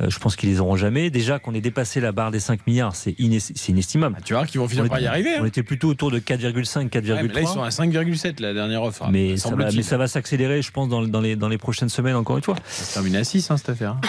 Euh, 0.00 0.08
je 0.10 0.18
pense 0.20 0.36
qu'ils 0.36 0.48
les 0.48 0.60
auront 0.60 0.76
jamais. 0.76 1.10
Déjà 1.10 1.38
qu'on 1.40 1.54
ait 1.54 1.60
dépassé 1.60 2.00
la 2.00 2.12
barre 2.12 2.30
des 2.30 2.38
5 2.40 2.66
milliards, 2.66 2.94
c'est 2.94 3.18
ines- 3.18 3.40
c'est 3.40 3.68
inestimable. 3.72 4.14
Ah, 4.18 4.22
tu 4.24 4.34
vois 4.34 4.46
qu'ils 4.46 4.60
vont 4.60 4.66
On 4.66 4.68
finir 4.68 4.88
par 4.88 4.98
y 4.98 5.02
était- 5.02 5.08
arriver. 5.08 5.34
hein. 5.36 5.40
On 5.42 5.44
était 5.46 5.62
plutôt 5.64 5.88
autour 5.88 6.10
de 6.10 6.18
4,5, 6.20 6.88
4,3. 6.88 7.22
Ouais, 7.26 7.32
là, 7.34 7.40
ils 7.40 7.46
sont 7.48 7.62
à 7.62 7.70
5,7 7.70 8.38
la 8.40 8.54
dernière 8.54 8.82
offre. 8.82 9.08
Mais 9.10 9.36
ça, 9.36 9.48
va, 9.48 9.56
semble-t-il. 9.56 9.76
mais 9.78 9.82
ça 9.82 9.96
va 9.96 10.06
s'accélérer, 10.06 10.62
je 10.62 10.70
pense, 10.70 10.88
dans, 10.88 11.02
dans 11.02 11.20
les, 11.20 11.34
dans 11.36 11.48
les 11.48 11.58
prochaines 11.58 11.88
semaines, 11.88 12.14
encore 12.16 12.36
une 12.36 12.44
fois. 12.44 12.54
Ça 12.68 12.84
se 12.84 12.94
termine 12.94 13.16
à 13.16 13.24
6 13.24 13.50
hein, 13.50 13.56
cette 13.56 13.70
affaire. 13.70 13.92
hein. 13.92 14.00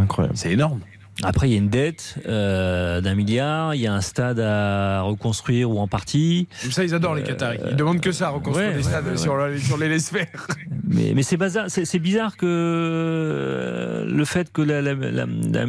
Incroyable. 0.00 0.36
C'est 0.36 0.52
énorme. 0.52 0.80
Après, 1.22 1.48
il 1.48 1.52
y 1.52 1.54
a 1.54 1.58
une 1.58 1.68
dette 1.68 2.16
euh, 2.26 3.00
d'un 3.02 3.14
milliard, 3.14 3.74
il 3.74 3.82
y 3.82 3.86
a 3.86 3.92
un 3.92 4.00
stade 4.00 4.40
à 4.40 5.02
reconstruire 5.02 5.70
ou 5.70 5.78
en 5.78 5.86
partie. 5.86 6.48
Comme 6.62 6.72
ça, 6.72 6.84
ils 6.84 6.94
adorent 6.94 7.14
les 7.14 7.22
Qataris. 7.22 7.58
Ils 7.70 7.76
demandent 7.76 8.00
que 8.00 8.12
ça, 8.12 8.30
reconstruire 8.30 8.70
ouais, 8.70 8.76
des 8.76 8.78
ouais, 8.84 8.90
stades 8.90 9.06
ouais, 9.06 9.16
sur, 9.18 9.36
le- 9.36 9.58
sur 9.58 9.76
les 9.76 9.88
laisse 9.90 10.08
faire. 10.10 10.46
Mais, 10.88 11.12
mais 11.14 11.22
c'est 11.22 11.36
bazar- 11.36 11.68
c'est 11.68 11.84
c'est 11.84 11.98
bizarre 11.98 12.36
que 12.38 12.46
euh, 12.46 14.04
le 14.06 14.24
fait 14.24 14.50
que 14.52 14.62
la, 14.62 14.80
la- 14.82 14.94
la- 14.94 15.26
la- 15.26 15.64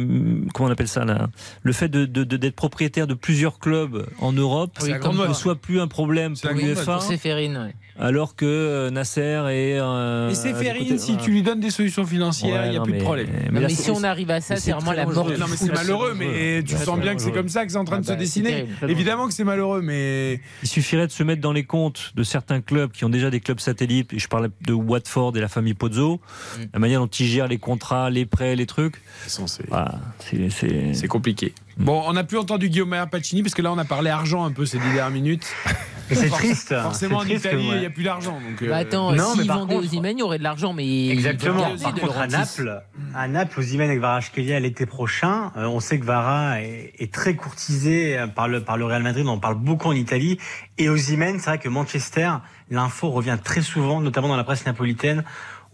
comment 0.52 0.68
on 0.68 0.70
appelle 0.70 0.88
ça 0.88 1.04
là, 1.04 1.28
le 1.62 1.72
fait 1.72 1.88
de 1.88 2.04
de- 2.06 2.24
de- 2.24 2.36
d'être 2.36 2.56
propriétaire 2.56 3.06
de 3.06 3.14
plusieurs 3.14 3.58
clubs 3.58 4.06
en 4.20 4.32
Europe 4.32 4.72
la 4.86 4.98
ne 4.98 5.32
soit 5.34 5.56
plus 5.56 5.80
un 5.80 5.88
problème 5.88 6.36
C'est 6.36 6.48
pour 6.48 6.56
l'UEFA, 6.56 6.94
Pour 6.94 7.02
Séphérine, 7.02 7.56
ouais. 7.58 7.74
Alors 7.98 8.34
que 8.36 8.44
euh, 8.44 8.90
Nasser 8.90 9.20
et 9.50 9.78
euh, 9.80 10.28
Mais 10.28 10.34
c'est 10.34 10.52
du 10.52 10.58
Ferrine, 10.58 10.82
côté- 10.84 10.98
si 10.98 11.16
tu 11.16 11.30
lui 11.30 11.42
donnes 11.42 11.60
des 11.60 11.70
solutions 11.70 12.04
financières, 12.04 12.60
Ouais, 12.62 12.66
il 12.68 12.70
n'y 12.72 12.76
a 12.76 12.82
plus 12.82 12.92
de 12.94 12.98
problème. 13.02 13.28
mais 13.52 13.60
là, 13.60 13.68
si 13.68 13.90
on 13.90 14.02
arrive 14.02 14.30
à 14.30 14.40
ça, 14.40 14.56
c'est 14.56 14.72
vraiment 14.72 14.92
la 14.92 15.04
mort. 15.06 15.28
Non, 15.30 15.46
mais 15.48 15.56
c'est 15.56 15.72
malheureux, 15.72 16.14
mais 16.16 16.62
tu 16.64 16.76
sens 16.76 16.98
bien 16.98 17.14
que 17.14 17.22
c'est 17.22 17.32
comme 17.32 17.48
ça 17.48 17.64
que 17.66 17.72
c'est 17.72 17.78
en 17.78 17.84
train 17.84 17.96
de 17.98 18.02
Ah 18.02 18.06
se 18.06 18.12
bah, 18.12 18.16
dessiner. 18.16 18.50
terrible. 18.50 18.90
Évidemment 18.90 19.26
que 19.28 19.34
c'est 19.34 19.44
malheureux, 19.44 19.80
mais 19.82 20.40
Il 20.62 20.68
suffirait 20.68 21.06
de 21.06 21.12
se 21.12 21.22
mettre 21.22 21.40
dans 21.40 21.52
les 21.52 21.64
comptes 21.64 22.12
de 22.14 22.22
certains 22.22 22.60
clubs 22.60 22.90
qui 22.92 23.04
ont 23.04 23.08
déjà 23.10 23.30
des 23.30 23.40
clubs 23.40 23.60
satellites, 23.60 24.12
et 24.12 24.18
je 24.18 24.28
parle 24.28 24.50
de 24.66 24.72
Watford 24.72 25.36
et 25.36 25.40
la 25.40 25.48
famille 25.48 25.74
Pozzo, 25.74 26.20
Mm. 26.58 26.62
la 26.72 26.78
manière 26.78 27.00
dont 27.00 27.06
ils 27.06 27.26
gèrent 27.26 27.48
les 27.48 27.58
contrats, 27.58 28.10
les 28.10 28.26
prêts, 28.26 28.56
les 28.56 28.66
trucs. 28.66 28.96
C'est- 29.26 30.50
c'est- 30.50 30.94
c'est 30.94 31.08
compliqué. 31.08 31.52
Bon, 31.76 32.02
on 32.06 32.12
n'a 32.12 32.24
plus 32.24 32.38
entendu 32.38 32.68
Guillaume 32.68 32.94
Pacini 33.10 33.42
parce 33.42 33.54
que 33.54 33.62
là, 33.62 33.72
on 33.72 33.78
a 33.78 33.84
parlé 33.84 34.10
argent 34.10 34.44
un 34.44 34.52
peu 34.52 34.64
ces 34.66 34.78
dix 34.78 34.84
dernières 34.92 35.10
minutes. 35.10 35.46
C'est 36.10 36.28
triste. 36.28 36.70
hein. 36.72 36.82
Forcément, 36.82 37.16
en 37.16 37.20
triste 37.20 37.46
Italie, 37.46 37.64
il 37.66 37.70
ouais. 37.72 37.80
n'y 37.80 37.86
a 37.86 37.90
plus 37.90 38.04
d'argent. 38.04 38.34
donc, 38.34 38.60
euh, 38.62 38.68
Bah 38.68 38.76
attends, 38.76 39.12
Non, 39.12 39.34
mais 39.36 39.42
s'ils 39.42 39.50
vendaient 39.50 39.74
aux 39.74 39.80
contre- 39.80 39.94
Imen, 39.94 40.18
il 40.18 40.20
y 40.20 40.22
aurait 40.22 40.36
de 40.38 40.42
l'argent, 40.42 40.74
mais 40.74 41.08
Exactement. 41.08 41.62
Par 41.82 41.94
de 41.94 42.00
contre, 42.00 42.18
à. 42.18 42.26
Naples, 42.26 42.82
à 43.14 43.26
Naples, 43.26 43.58
Osimhen 43.60 43.88
avec 43.88 44.00
Varachkelia 44.00 44.60
l'été 44.60 44.84
prochain, 44.84 45.50
euh, 45.56 45.64
on 45.64 45.80
sait 45.80 45.98
que 45.98 46.04
Vara 46.04 46.60
est, 46.60 46.92
est 46.98 47.10
très 47.12 47.34
courtisé 47.36 48.18
euh, 48.18 48.26
par 48.26 48.48
le 48.48 48.60
par 48.62 48.76
le 48.76 48.84
Real 48.84 49.02
Madrid. 49.02 49.24
On 49.26 49.30
en 49.30 49.38
parle 49.38 49.54
beaucoup 49.54 49.88
en 49.88 49.92
Italie. 49.92 50.38
Et 50.76 50.90
Osimhen, 50.90 51.38
c'est 51.38 51.46
vrai 51.48 51.58
que 51.58 51.70
Manchester, 51.70 52.32
l'info 52.70 53.08
revient 53.10 53.38
très 53.42 53.62
souvent, 53.62 54.02
notamment 54.02 54.28
dans 54.28 54.36
la 54.36 54.44
presse 54.44 54.66
napolitaine, 54.66 55.24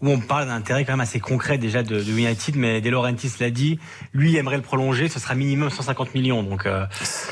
où 0.01 0.09
on 0.09 0.19
parle 0.19 0.47
d'un 0.47 0.55
intérêt 0.55 0.83
quand 0.85 0.93
même 0.93 0.99
assez 1.01 1.19
concret 1.19 1.57
déjà 1.57 1.83
de, 1.83 1.95
de 2.01 2.11
United. 2.11 2.55
Mais 2.55 2.81
De 2.81 2.89
Laurentiis 2.89 3.31
l'a 3.39 3.49
dit, 3.49 3.79
lui 4.13 4.35
aimerait 4.37 4.57
le 4.57 4.61
prolonger. 4.63 5.07
Ce 5.09 5.19
sera 5.19 5.35
minimum 5.35 5.69
150 5.69 6.13
millions. 6.15 6.43
Donc 6.43 6.65
euh, 6.65 6.85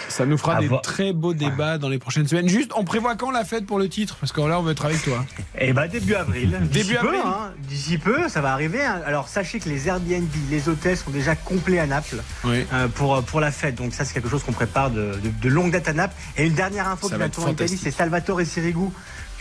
Ça 0.07 0.25
nous 0.25 0.37
fera 0.37 0.59
des 0.59 0.67
voir. 0.67 0.81
très 0.81 1.13
beaux 1.13 1.33
débats 1.33 1.77
dans 1.77 1.89
les 1.89 1.99
prochaines 1.99 2.27
semaines. 2.27 2.47
Juste, 2.49 2.71
on 2.75 2.83
prévoit 2.83 3.15
quand 3.15 3.31
la 3.31 3.43
fête 3.45 3.65
pour 3.65 3.79
le 3.79 3.89
titre? 3.89 4.17
Parce 4.19 4.31
que 4.31 4.41
là, 4.41 4.59
on 4.59 4.63
veut 4.63 4.71
être 4.71 4.85
avec 4.85 5.01
toi. 5.03 5.25
Eh 5.61 5.73
ben 5.73 5.87
début 5.87 6.15
avril. 6.15 6.57
D'ici 6.61 6.87
Début 6.87 6.99
peu, 6.99 7.07
avril. 7.07 7.21
hein. 7.25 7.51
D'ici 7.67 7.97
peu, 7.97 8.29
ça 8.29 8.39
va 8.41 8.53
arriver. 8.53 8.81
hein. 8.83 9.01
Alors 9.05 9.27
sachez 9.27 9.59
que 9.59 9.67
les 9.67 9.87
Airbnb, 9.87 10.27
les 10.49 10.69
hôtels 10.69 10.95
sont 10.95 11.09
déjà 11.11 11.35
complets 11.35 11.79
à 11.79 11.85
Naples 11.87 12.17
Oui. 12.45 12.65
euh, 12.73 12.87
pour 12.87 13.21
pour 13.23 13.39
la 13.41 13.51
fête. 13.51 13.75
Donc 13.75 13.93
ça 13.93 14.05
c'est 14.05 14.13
quelque 14.13 14.29
chose 14.29 14.43
qu'on 14.43 14.53
prépare 14.53 14.89
de, 14.91 15.15
de, 15.21 15.29
de 15.41 15.49
longue 15.49 15.71
date 15.71 15.87
à 15.89 15.93
Naples. 15.93 16.15
Et 16.37 16.45
une 16.45 16.53
dernière 16.53 16.87
info 16.87 17.09
qui 17.09 17.15
va 17.15 17.27
tourner 17.29 17.49
en 17.49 17.53
Italie, 17.53 17.77
c'est 17.77 17.91
Salvatore 17.91 18.41
Sirigu 18.45 18.85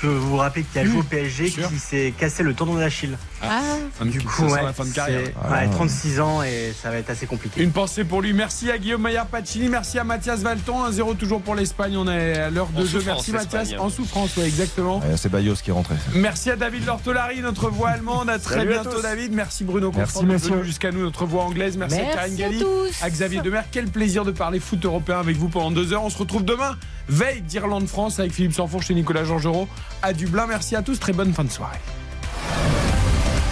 que 0.00 0.06
vous 0.06 0.30
vous 0.30 0.36
rappelez 0.36 0.64
qui 0.64 0.78
a 0.78 0.84
joué 0.84 0.98
au 1.00 1.02
PSG, 1.02 1.48
sûr. 1.50 1.68
qui 1.68 1.78
s'est 1.78 2.14
cassé 2.16 2.42
le 2.42 2.54
tendon 2.54 2.74
d'Achille. 2.76 3.16
Ah, 3.42 3.60
de- 4.00 4.08
Du 4.10 4.20
coup, 4.20 4.44
ouais, 4.44 4.62
la 4.62 4.72
fin 4.72 4.84
de 4.84 4.88
c'est- 4.88 4.94
carrière. 4.94 5.28
ouais, 5.50 5.68
36 5.70 6.20
ans 6.20 6.42
et 6.42 6.72
ça 6.80 6.90
va 6.90 6.96
être 6.98 7.10
assez 7.10 7.26
compliqué. 7.26 7.62
Une 7.62 7.72
pensée 7.72 8.04
pour 8.04 8.22
lui. 8.22 8.32
Merci 8.32 8.70
à 8.70 8.78
Guillaume 8.78 9.02
Maillard 9.02 9.26
Pacini. 9.26 9.68
Merci 9.68 9.98
à 9.98 10.04
Mathias 10.04 10.40
Valton. 10.40 10.84
1-0 10.84 11.14
toujours 11.14 11.40
pour 11.40 11.54
l'Espagne. 11.54 11.96
On 11.96 12.08
est 12.08 12.38
à 12.38 12.50
l'heure 12.50 12.68
de 12.68 12.82
En 12.82 12.86
jeu. 12.86 13.00
souffrance, 13.00 13.28
Merci 13.28 13.32
Mathias. 13.32 13.60
l'Espagne. 13.70 13.80
En 13.80 13.90
souffrance, 13.90 14.30
oui, 14.36 14.44
exactement. 14.44 14.98
Ouais, 14.98 15.16
C'est 15.16 15.28
Bayos 15.28 15.54
qui 15.62 15.70
est 15.70 15.72
rentré. 15.72 15.94
Merci 16.14 16.50
à 16.50 16.56
David 16.56 16.86
Lortolari, 16.86 17.40
notre 17.40 17.68
voix 17.70 17.90
allemande. 17.90 18.30
À 18.30 18.38
très 18.38 18.56
Salut 18.56 18.74
à 18.74 18.82
bientôt, 18.82 18.96
tous. 18.96 19.02
David. 19.02 19.32
Merci 19.32 19.64
Bruno 19.64 19.92
Merci, 19.94 20.12
Confort 20.14 20.22
d'être 20.28 20.32
messieurs. 20.42 20.54
venu 20.56 20.64
jusqu'à 20.64 20.92
nous, 20.92 21.00
notre 21.02 21.26
voix 21.26 21.44
anglaise. 21.44 21.76
Merci, 21.76 21.96
à 22.00 22.14
Karine 22.14 22.34
merci 22.38 22.42
à 22.42 22.46
Galli, 22.48 22.58
tous. 22.60 23.02
à 23.02 23.10
Xavier 23.10 23.40
Demer. 23.40 23.60
Quel 23.72 23.86
plaisir 23.88 24.24
de 24.24 24.30
parler 24.32 24.60
foot 24.60 24.84
européen 24.84 25.18
avec 25.18 25.36
vous 25.36 25.48
pendant 25.48 25.70
deux 25.70 25.92
heures. 25.92 26.04
On 26.04 26.10
se 26.10 26.18
retrouve 26.18 26.44
demain, 26.44 26.76
veille 27.08 27.42
d'Irlande-France, 27.42 28.20
avec 28.20 28.32
Philippe 28.32 28.54
Sanfourche 28.54 28.90
et 28.90 28.94
Nicolas 28.94 29.24
Georgerot 29.24 29.68
à 30.02 30.12
Dublin. 30.12 30.46
Merci 30.46 30.76
à 30.76 30.82
tous. 30.82 30.98
Très 30.98 31.12
bonne 31.12 31.32
fin 31.32 31.44
de 31.44 31.50
soirée. 31.50 31.78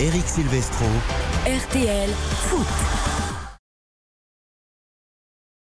Eric 0.00 0.26
Silvestro. 0.26 0.86
RTL 1.46 2.10
Foot. 2.48 3.15